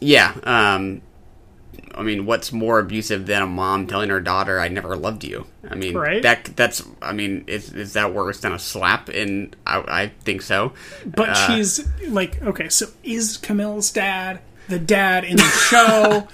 Yeah. 0.00 0.34
Um, 0.44 1.00
I 1.94 2.02
mean, 2.02 2.24
what's 2.26 2.52
more 2.52 2.78
abusive 2.78 3.26
than 3.26 3.42
a 3.42 3.46
mom 3.46 3.86
telling 3.86 4.08
her 4.10 4.20
daughter, 4.20 4.58
"I 4.58 4.68
never 4.68 4.96
loved 4.96 5.24
you"? 5.24 5.46
I 5.68 5.74
mean, 5.74 5.94
Right. 5.94 6.22
that 6.22 6.44
that's. 6.56 6.82
I 7.02 7.12
mean, 7.12 7.44
is 7.46 7.72
is 7.72 7.92
that 7.94 8.12
worse 8.14 8.40
than 8.40 8.52
a 8.52 8.58
slap? 8.58 9.08
And 9.08 9.54
I, 9.66 9.78
I 9.86 10.12
think 10.24 10.42
so. 10.42 10.72
But 11.04 11.30
Uh, 11.30 11.34
she's 11.56 11.86
like, 12.08 12.40
okay, 12.42 12.68
so 12.68 12.86
is 13.02 13.36
Camille's 13.36 13.90
dad 13.90 14.40
the 14.68 14.78
dad 14.78 15.24
in 15.24 15.36
the 15.36 15.42
show? 15.70 16.28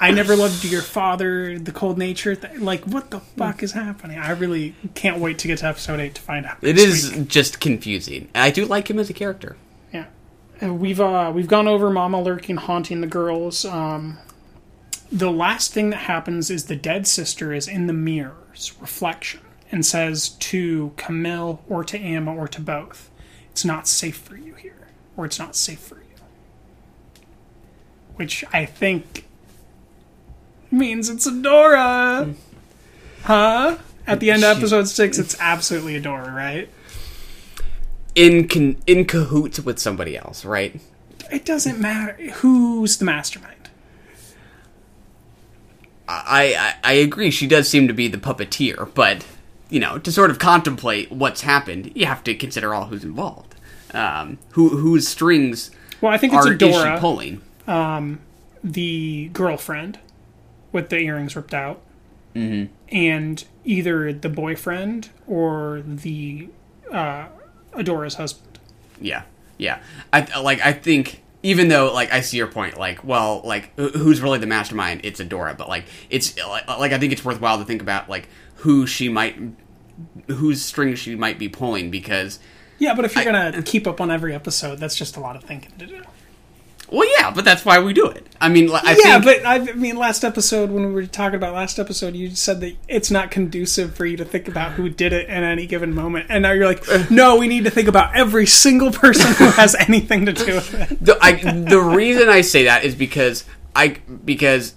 I 0.00 0.10
never 0.10 0.34
loved 0.34 0.64
your 0.64 0.82
father, 0.82 1.58
the 1.58 1.70
cold 1.70 1.96
nature. 1.96 2.34
Th- 2.34 2.58
like, 2.58 2.82
what 2.84 3.10
the 3.10 3.20
fuck 3.20 3.62
is 3.62 3.70
happening? 3.72 4.18
I 4.18 4.30
really 4.32 4.74
can't 4.94 5.20
wait 5.20 5.38
to 5.40 5.46
get 5.46 5.58
to 5.58 5.66
episode 5.66 6.00
eight 6.00 6.16
to 6.16 6.20
find 6.22 6.44
out. 6.44 6.56
It 6.60 6.76
is 6.76 7.12
week. 7.14 7.28
just 7.28 7.60
confusing. 7.60 8.28
I 8.34 8.50
do 8.50 8.64
like 8.64 8.90
him 8.90 8.98
as 8.98 9.10
a 9.10 9.12
character. 9.12 9.56
yeah. 9.92 10.06
And 10.60 10.80
we've 10.80 11.00
uh, 11.00 11.30
we've 11.34 11.46
gone 11.48 11.68
over 11.68 11.88
Mama 11.90 12.20
lurking, 12.20 12.56
haunting 12.56 13.00
the 13.00 13.06
girls. 13.06 13.64
Um, 13.64 14.18
the 15.12 15.30
last 15.30 15.72
thing 15.72 15.90
that 15.90 15.98
happens 15.98 16.50
is 16.50 16.64
the 16.64 16.76
dead 16.76 17.06
sister 17.06 17.52
is 17.52 17.68
in 17.68 17.86
the 17.86 17.92
mirror's 17.92 18.72
reflection, 18.80 19.40
and 19.70 19.84
says 19.86 20.30
to 20.30 20.92
Camille 20.96 21.62
or 21.68 21.84
to 21.84 21.98
Emma 21.98 22.34
or 22.34 22.48
to 22.48 22.60
both, 22.60 23.10
it's 23.50 23.64
not 23.64 23.88
safe 23.88 24.16
for 24.16 24.36
you 24.36 24.54
here, 24.54 24.88
or 25.16 25.24
it's 25.24 25.38
not 25.38 25.54
safe 25.54 25.78
for 25.78 25.96
you. 25.96 26.02
Which 28.16 28.44
I 28.52 28.66
think 28.66 29.26
means 30.70 31.08
it's 31.08 31.26
Adora. 31.26 32.34
Huh? 33.24 33.78
At 34.06 34.20
the 34.20 34.30
end 34.30 34.44
of 34.44 34.58
episode 34.58 34.88
six, 34.88 35.18
it's 35.18 35.38
absolutely 35.40 36.00
Adora, 36.00 36.34
right? 36.34 36.68
In 38.14 38.48
con- 38.48 38.76
in 38.86 39.06
cahoots 39.06 39.60
with 39.60 39.78
somebody 39.78 40.16
else, 40.16 40.44
right? 40.44 40.80
It 41.30 41.44
doesn't 41.46 41.80
matter 41.80 42.12
who's 42.30 42.98
the 42.98 43.06
mastermind. 43.06 43.61
I, 46.26 46.54
I 46.58 46.74
I 46.84 46.92
agree. 46.94 47.30
She 47.30 47.46
does 47.46 47.68
seem 47.68 47.88
to 47.88 47.94
be 47.94 48.08
the 48.08 48.18
puppeteer, 48.18 48.92
but 48.94 49.26
you 49.70 49.80
know, 49.80 49.98
to 49.98 50.12
sort 50.12 50.30
of 50.30 50.38
contemplate 50.38 51.10
what's 51.10 51.40
happened, 51.40 51.92
you 51.94 52.06
have 52.06 52.22
to 52.24 52.34
consider 52.34 52.74
all 52.74 52.86
who's 52.86 53.04
involved. 53.04 53.54
Um, 53.94 54.38
who 54.50 54.68
whose 54.70 55.08
strings? 55.08 55.70
Well, 56.00 56.12
I 56.12 56.18
think 56.18 56.34
it's 56.34 56.46
are, 56.46 56.54
Adora. 56.54 56.94
Is 56.94 56.94
she 56.94 57.00
pulling? 57.00 57.42
Um, 57.66 58.20
the 58.62 59.30
girlfriend 59.32 59.98
with 60.72 60.88
the 60.90 60.98
earrings 60.98 61.36
ripped 61.36 61.54
out, 61.54 61.80
mm-hmm. 62.34 62.72
and 62.94 63.44
either 63.64 64.12
the 64.12 64.28
boyfriend 64.28 65.10
or 65.26 65.82
the 65.86 66.48
uh, 66.90 67.26
Adora's 67.72 68.14
husband. 68.16 68.58
Yeah, 69.00 69.22
yeah. 69.58 69.80
I 70.12 70.40
like. 70.40 70.60
I 70.64 70.72
think 70.72 71.21
even 71.42 71.68
though 71.68 71.92
like 71.92 72.12
I 72.12 72.20
see 72.20 72.36
your 72.36 72.46
point, 72.46 72.78
like 72.78 73.04
well, 73.04 73.42
like 73.44 73.76
who's 73.76 74.20
really 74.20 74.38
the 74.38 74.46
mastermind? 74.46 75.00
It's 75.04 75.20
Adora, 75.20 75.56
but 75.56 75.68
like 75.68 75.84
it's 76.10 76.36
like, 76.38 76.66
like 76.68 76.92
I 76.92 76.98
think 76.98 77.12
it's 77.12 77.24
worthwhile 77.24 77.58
to 77.58 77.64
think 77.64 77.82
about 77.82 78.08
like 78.08 78.28
who 78.56 78.86
she 78.86 79.08
might, 79.08 79.36
whose 80.28 80.62
strings 80.62 80.98
she 80.98 81.14
might 81.16 81.38
be 81.38 81.48
pulling 81.48 81.90
because. 81.90 82.38
Yeah, 82.78 82.94
but 82.94 83.04
if 83.04 83.14
you're 83.14 83.22
I, 83.22 83.50
gonna 83.50 83.62
keep 83.62 83.86
up 83.86 84.00
on 84.00 84.10
every 84.10 84.34
episode, 84.34 84.78
that's 84.78 84.96
just 84.96 85.16
a 85.16 85.20
lot 85.20 85.36
of 85.36 85.44
thinking 85.44 85.72
to 85.78 85.86
do. 85.86 86.02
Well, 86.92 87.08
yeah, 87.18 87.30
but 87.30 87.46
that's 87.46 87.64
why 87.64 87.78
we 87.78 87.94
do 87.94 88.06
it. 88.08 88.26
I 88.38 88.50
mean, 88.50 88.70
I 88.70 88.96
yeah, 89.02 89.18
think... 89.18 89.42
but 89.42 89.46
I 89.46 89.72
mean, 89.72 89.96
last 89.96 90.24
episode 90.24 90.70
when 90.70 90.86
we 90.86 90.92
were 90.92 91.06
talking 91.06 91.36
about 91.36 91.54
last 91.54 91.78
episode, 91.78 92.14
you 92.14 92.34
said 92.34 92.60
that 92.60 92.76
it's 92.86 93.10
not 93.10 93.30
conducive 93.30 93.94
for 93.94 94.04
you 94.04 94.18
to 94.18 94.26
think 94.26 94.46
about 94.46 94.72
who 94.72 94.90
did 94.90 95.14
it 95.14 95.26
at 95.30 95.42
any 95.42 95.66
given 95.66 95.94
moment, 95.94 96.26
and 96.28 96.42
now 96.42 96.52
you're 96.52 96.66
like, 96.66 96.84
no, 97.10 97.36
we 97.36 97.48
need 97.48 97.64
to 97.64 97.70
think 97.70 97.88
about 97.88 98.14
every 98.14 98.44
single 98.44 98.92
person 98.92 99.32
who 99.32 99.44
has 99.52 99.74
anything 99.74 100.26
to 100.26 100.34
do 100.34 100.56
with 100.56 100.74
it. 100.74 101.02
The, 101.02 101.18
I, 101.22 101.32
the 101.32 101.80
reason 101.80 102.28
I 102.28 102.42
say 102.42 102.64
that 102.64 102.84
is 102.84 102.94
because 102.94 103.46
I 103.74 103.96
because 104.24 104.74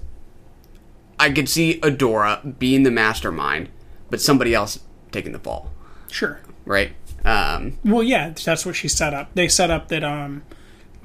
I 1.19 1.31
could 1.31 1.49
see 1.49 1.81
Adora 1.81 2.57
being 2.57 2.83
the 2.83 2.91
mastermind, 2.91 3.67
but 4.09 4.21
somebody 4.21 4.53
else 4.53 4.79
taking 5.11 5.33
the 5.33 5.39
fall. 5.39 5.69
Sure. 6.09 6.39
Right. 6.63 6.93
Um, 7.25 7.77
well, 7.83 8.03
yeah, 8.03 8.29
that's 8.29 8.65
what 8.65 8.75
she 8.75 8.87
set 8.87 9.13
up. 9.13 9.31
They 9.33 9.49
set 9.49 9.69
up 9.69 9.89
that 9.89 10.03
um, 10.03 10.43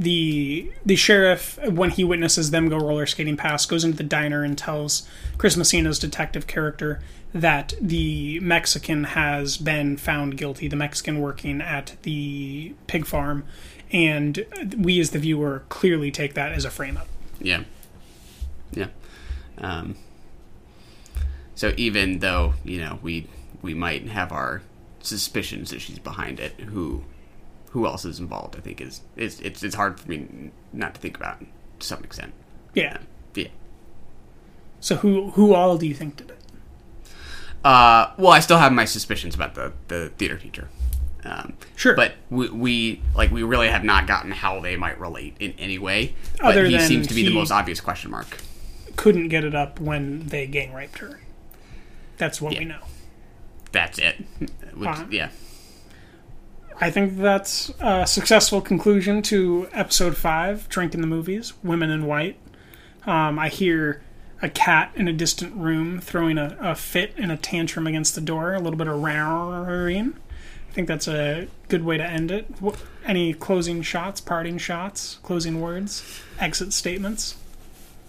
the 0.01 0.73
the 0.85 0.97
sheriff, 0.97 1.59
when 1.63 1.91
he 1.91 2.05
witnesses 2.05 2.51
them 2.51 2.71
go 2.71 2.79
roller 2.79 3.05
skating 3.05 3.37
past, 3.37 3.69
goes 3.69 3.85
into 3.85 3.99
the 3.99 4.03
diner 4.03 4.43
and 4.43 4.57
tells 4.57 5.07
Chris 5.37 5.59
Messina's 5.59 5.99
detective 5.99 6.47
character 6.47 7.01
that 7.35 7.75
the 7.81 8.41
Mexican 8.41 9.05
has 9.05 9.59
been 9.59 9.99
found 9.99 10.39
guilty. 10.39 10.69
The 10.69 10.77
Mexican 10.77 11.21
working 11.21 11.61
at 11.61 11.97
the 12.03 12.75
pig 12.87 13.05
farm, 13.05 13.45
and 13.93 14.47
we 14.77 14.99
as 15.01 15.11
the 15.11 15.19
viewer 15.19 15.65
clearly 15.69 16.11
take 16.11 16.33
that 16.33 16.53
as 16.53 16.65
a 16.65 16.71
frame 16.71 16.97
up. 16.97 17.09
Yeah. 17.39 17.65
Yeah. 18.73 18.89
Um, 19.59 19.97
so 21.55 21.75
even 21.77 22.21
though 22.21 22.55
you 22.65 22.81
know 22.81 22.99
we 23.03 23.27
we 23.61 23.75
might 23.75 24.09
have 24.09 24.33
our 24.33 24.63
suspicions 25.03 25.71
that 25.71 25.83
she's 25.83 25.99
behind 25.99 26.41
it, 26.41 26.53
who 26.59 27.05
who 27.71 27.87
else 27.87 28.05
is 28.05 28.19
involved, 28.19 28.57
I 28.57 28.61
think 28.61 28.81
is, 28.81 29.01
is 29.17 29.41
it's 29.41 29.63
it's 29.63 29.75
hard 29.75 29.99
for 29.99 30.09
me 30.09 30.51
not 30.73 30.95
to 30.95 31.01
think 31.01 31.17
about 31.17 31.41
to 31.41 31.87
some 31.87 32.03
extent. 32.05 32.33
Yeah. 32.75 32.99
Yeah. 33.35 33.49
So 34.81 34.97
who 34.97 35.31
who 35.31 35.55
all 35.55 35.79
do 35.79 35.87
you 35.87 35.95
think 35.95 36.17
did 36.17 36.31
it? 36.31 36.39
Uh, 37.65 38.13
well, 38.17 38.33
I 38.33 38.41
still 38.41 38.59
have 38.59 38.73
my 38.73 38.85
suspicions 38.85 39.35
about 39.35 39.55
the 39.55 39.73
the 39.89 40.11
theater 40.17 40.37
teacher. 40.37 40.69
Um, 41.23 41.53
sure, 41.77 41.95
but 41.95 42.15
we, 42.31 42.49
we 42.49 43.03
like 43.15 43.31
we 43.31 43.43
really 43.43 43.69
have 43.69 43.85
not 43.85 44.07
gotten 44.07 44.31
how 44.31 44.61
they 44.61 44.77
might 44.77 44.99
relate 44.99 45.37
in 45.39 45.53
any 45.59 45.79
way. 45.79 46.15
Other 46.41 46.63
but 46.63 46.71
he 46.71 46.79
than 46.79 46.89
seems 46.89 47.07
to 47.09 47.15
be 47.15 47.25
the 47.25 47.35
most 47.35 47.51
obvious 47.51 47.81
question 47.81 48.11
mark. 48.11 48.39
Couldn't 48.97 49.29
get 49.29 49.45
it 49.45 49.55
up 49.55 49.79
when 49.79 50.27
they 50.29 50.47
gang 50.47 50.73
raped 50.73 50.99
her. 50.99 51.21
That's 52.17 52.41
what 52.41 52.55
yeah. 52.55 52.59
we 52.61 52.65
know. 52.65 52.81
That's 53.73 53.99
it. 53.99 54.17
Which, 54.75 54.89
uh, 54.89 55.05
yeah. 55.11 55.29
I 56.83 56.91
think 56.91 57.19
that's 57.19 57.71
a 57.79 58.07
successful 58.07 58.63
conclusion 58.63 59.21
to 59.25 59.69
episode 59.71 60.17
five, 60.17 60.67
Drinking 60.71 61.03
the 61.03 61.07
Movies, 61.07 61.53
Women 61.63 61.91
in 61.91 62.07
White. 62.07 62.39
Um, 63.05 63.39
I 63.39 63.51
hear 63.51 64.03
a 64.41 64.49
cat 64.49 64.91
in 64.95 65.07
a 65.07 65.13
distant 65.13 65.55
room 65.55 66.01
throwing 66.01 66.39
a, 66.39 66.57
a, 66.59 66.75
fit 66.75 67.13
and 67.19 67.31
a 67.31 67.37
tantrum 67.37 67.87
against 67.87 68.15
the 68.15 68.23
door, 68.23 68.55
a 68.55 68.61
little 68.61 68.79
bit 68.79 68.89
of 68.89 68.99
roaring. 68.99 70.15
I 70.71 70.73
think 70.73 70.89
that's 70.89 71.07
a 71.07 71.49
good 71.69 71.85
way 71.85 71.99
to 71.99 72.05
end 72.05 72.31
it. 72.31 72.47
Any 73.05 73.35
closing 73.35 73.83
shots, 73.83 74.23
parting 74.23 74.57
shots, 74.57 75.19
closing 75.23 75.61
words, 75.61 76.23
exit 76.39 76.73
statements? 76.73 77.37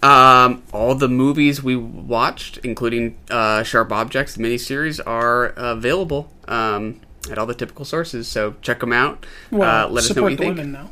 Um, 0.02 0.62
all 0.72 0.94
the 0.94 1.08
movies 1.08 1.62
we 1.62 1.76
watched, 1.76 2.56
including 2.58 3.18
uh, 3.30 3.64
Sharp 3.64 3.92
Objects, 3.92 4.38
miniseries, 4.38 4.98
are 5.06 5.46
available. 5.56 6.32
Um, 6.48 7.00
at 7.30 7.38
all 7.38 7.46
the 7.46 7.54
typical 7.54 7.84
sources. 7.84 8.28
So 8.28 8.54
check 8.62 8.80
them 8.80 8.92
out. 8.92 9.24
Well, 9.50 9.86
uh, 9.86 9.88
let 9.88 10.04
us 10.04 10.14
know 10.14 10.22
what 10.22 10.32
you 10.32 10.36
the 10.36 10.42
think. 10.44 10.56
women, 10.56 10.72
though. 10.72 10.90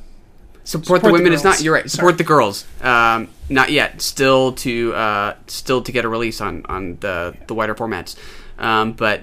Support, 0.64 0.84
support 0.84 1.02
the 1.02 1.12
women 1.12 1.30
the 1.30 1.36
is 1.36 1.44
not. 1.44 1.60
You're 1.60 1.74
right. 1.74 1.90
Support 1.90 2.12
Sorry. 2.12 2.16
the 2.18 2.24
girls. 2.24 2.66
Um, 2.80 3.28
not 3.48 3.72
yet. 3.72 4.00
Still 4.02 4.52
to 4.52 4.94
uh, 4.94 5.34
still 5.46 5.82
to 5.82 5.90
get 5.90 6.04
a 6.04 6.08
release 6.08 6.40
on 6.40 6.64
on 6.66 6.98
the 7.00 7.34
the 7.46 7.54
wider 7.54 7.74
formats. 7.74 8.16
Um, 8.58 8.92
but 8.92 9.22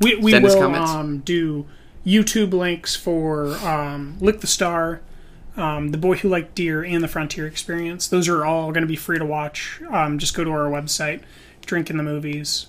we 0.00 0.16
we 0.16 0.38
will 0.38 0.74
um, 0.74 1.18
do 1.18 1.66
YouTube 2.04 2.52
links 2.52 2.96
for 2.96 3.54
um, 3.58 4.16
Lick 4.20 4.40
the 4.40 4.46
Star, 4.46 5.00
um, 5.56 5.90
The 5.90 5.98
Boy 5.98 6.16
Who 6.16 6.28
Liked 6.28 6.54
Deer, 6.54 6.82
and 6.82 7.04
The 7.04 7.08
Frontier 7.08 7.46
Experience. 7.46 8.08
Those 8.08 8.28
are 8.28 8.44
all 8.44 8.72
going 8.72 8.82
to 8.82 8.88
be 8.88 8.96
free 8.96 9.18
to 9.18 9.26
watch. 9.26 9.80
Um, 9.90 10.18
just 10.18 10.34
go 10.34 10.44
to 10.44 10.50
our 10.50 10.70
website, 10.70 11.22
Drink 11.66 11.90
in 11.90 11.98
the 11.98 12.02
Movies 12.02 12.66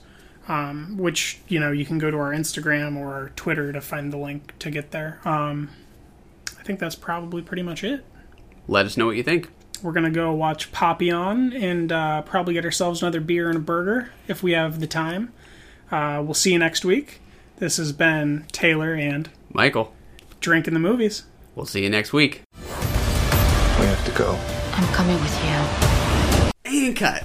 um, 0.47 0.97
which 0.97 1.39
you 1.47 1.59
know 1.59 1.71
you 1.71 1.85
can 1.85 1.97
go 1.97 2.11
to 2.11 2.17
our 2.17 2.31
Instagram 2.31 2.97
or 2.97 3.13
our 3.13 3.29
Twitter 3.35 3.71
to 3.73 3.81
find 3.81 4.11
the 4.11 4.17
link 4.17 4.57
to 4.59 4.69
get 4.69 4.91
there. 4.91 5.19
Um, 5.25 5.69
I 6.59 6.63
think 6.63 6.79
that's 6.79 6.95
probably 6.95 7.41
pretty 7.41 7.63
much 7.63 7.83
it. 7.83 8.05
Let 8.67 8.85
us 8.85 8.97
know 8.97 9.07
what 9.07 9.15
you 9.15 9.23
think. 9.23 9.49
We're 9.81 9.91
gonna 9.91 10.11
go 10.11 10.31
watch 10.33 10.71
Papillon 10.71 11.53
and 11.53 11.91
uh, 11.91 12.21
probably 12.23 12.53
get 12.53 12.65
ourselves 12.65 13.01
another 13.01 13.19
beer 13.19 13.49
and 13.49 13.57
a 13.57 13.61
burger 13.61 14.11
if 14.27 14.41
we 14.41 14.53
have 14.53 14.79
the 14.79 14.87
time. 14.87 15.33
Uh, 15.91 16.21
we'll 16.23 16.33
see 16.33 16.53
you 16.53 16.59
next 16.59 16.83
week. 16.83 17.21
This 17.57 17.77
has 17.77 17.91
been 17.91 18.45
Taylor 18.51 18.93
and 18.93 19.29
Michael 19.53 19.93
drinking 20.39 20.73
the 20.73 20.79
movies. 20.79 21.23
We'll 21.55 21.65
see 21.65 21.83
you 21.83 21.89
next 21.89 22.13
week. 22.13 22.41
We 23.79 23.85
have 23.85 24.05
to 24.05 24.11
go. 24.11 24.37
I'm 24.73 24.93
coming 24.93 25.19
with 25.19 25.43
you. 25.43 26.81
And 26.87 26.95
cut. 26.95 27.13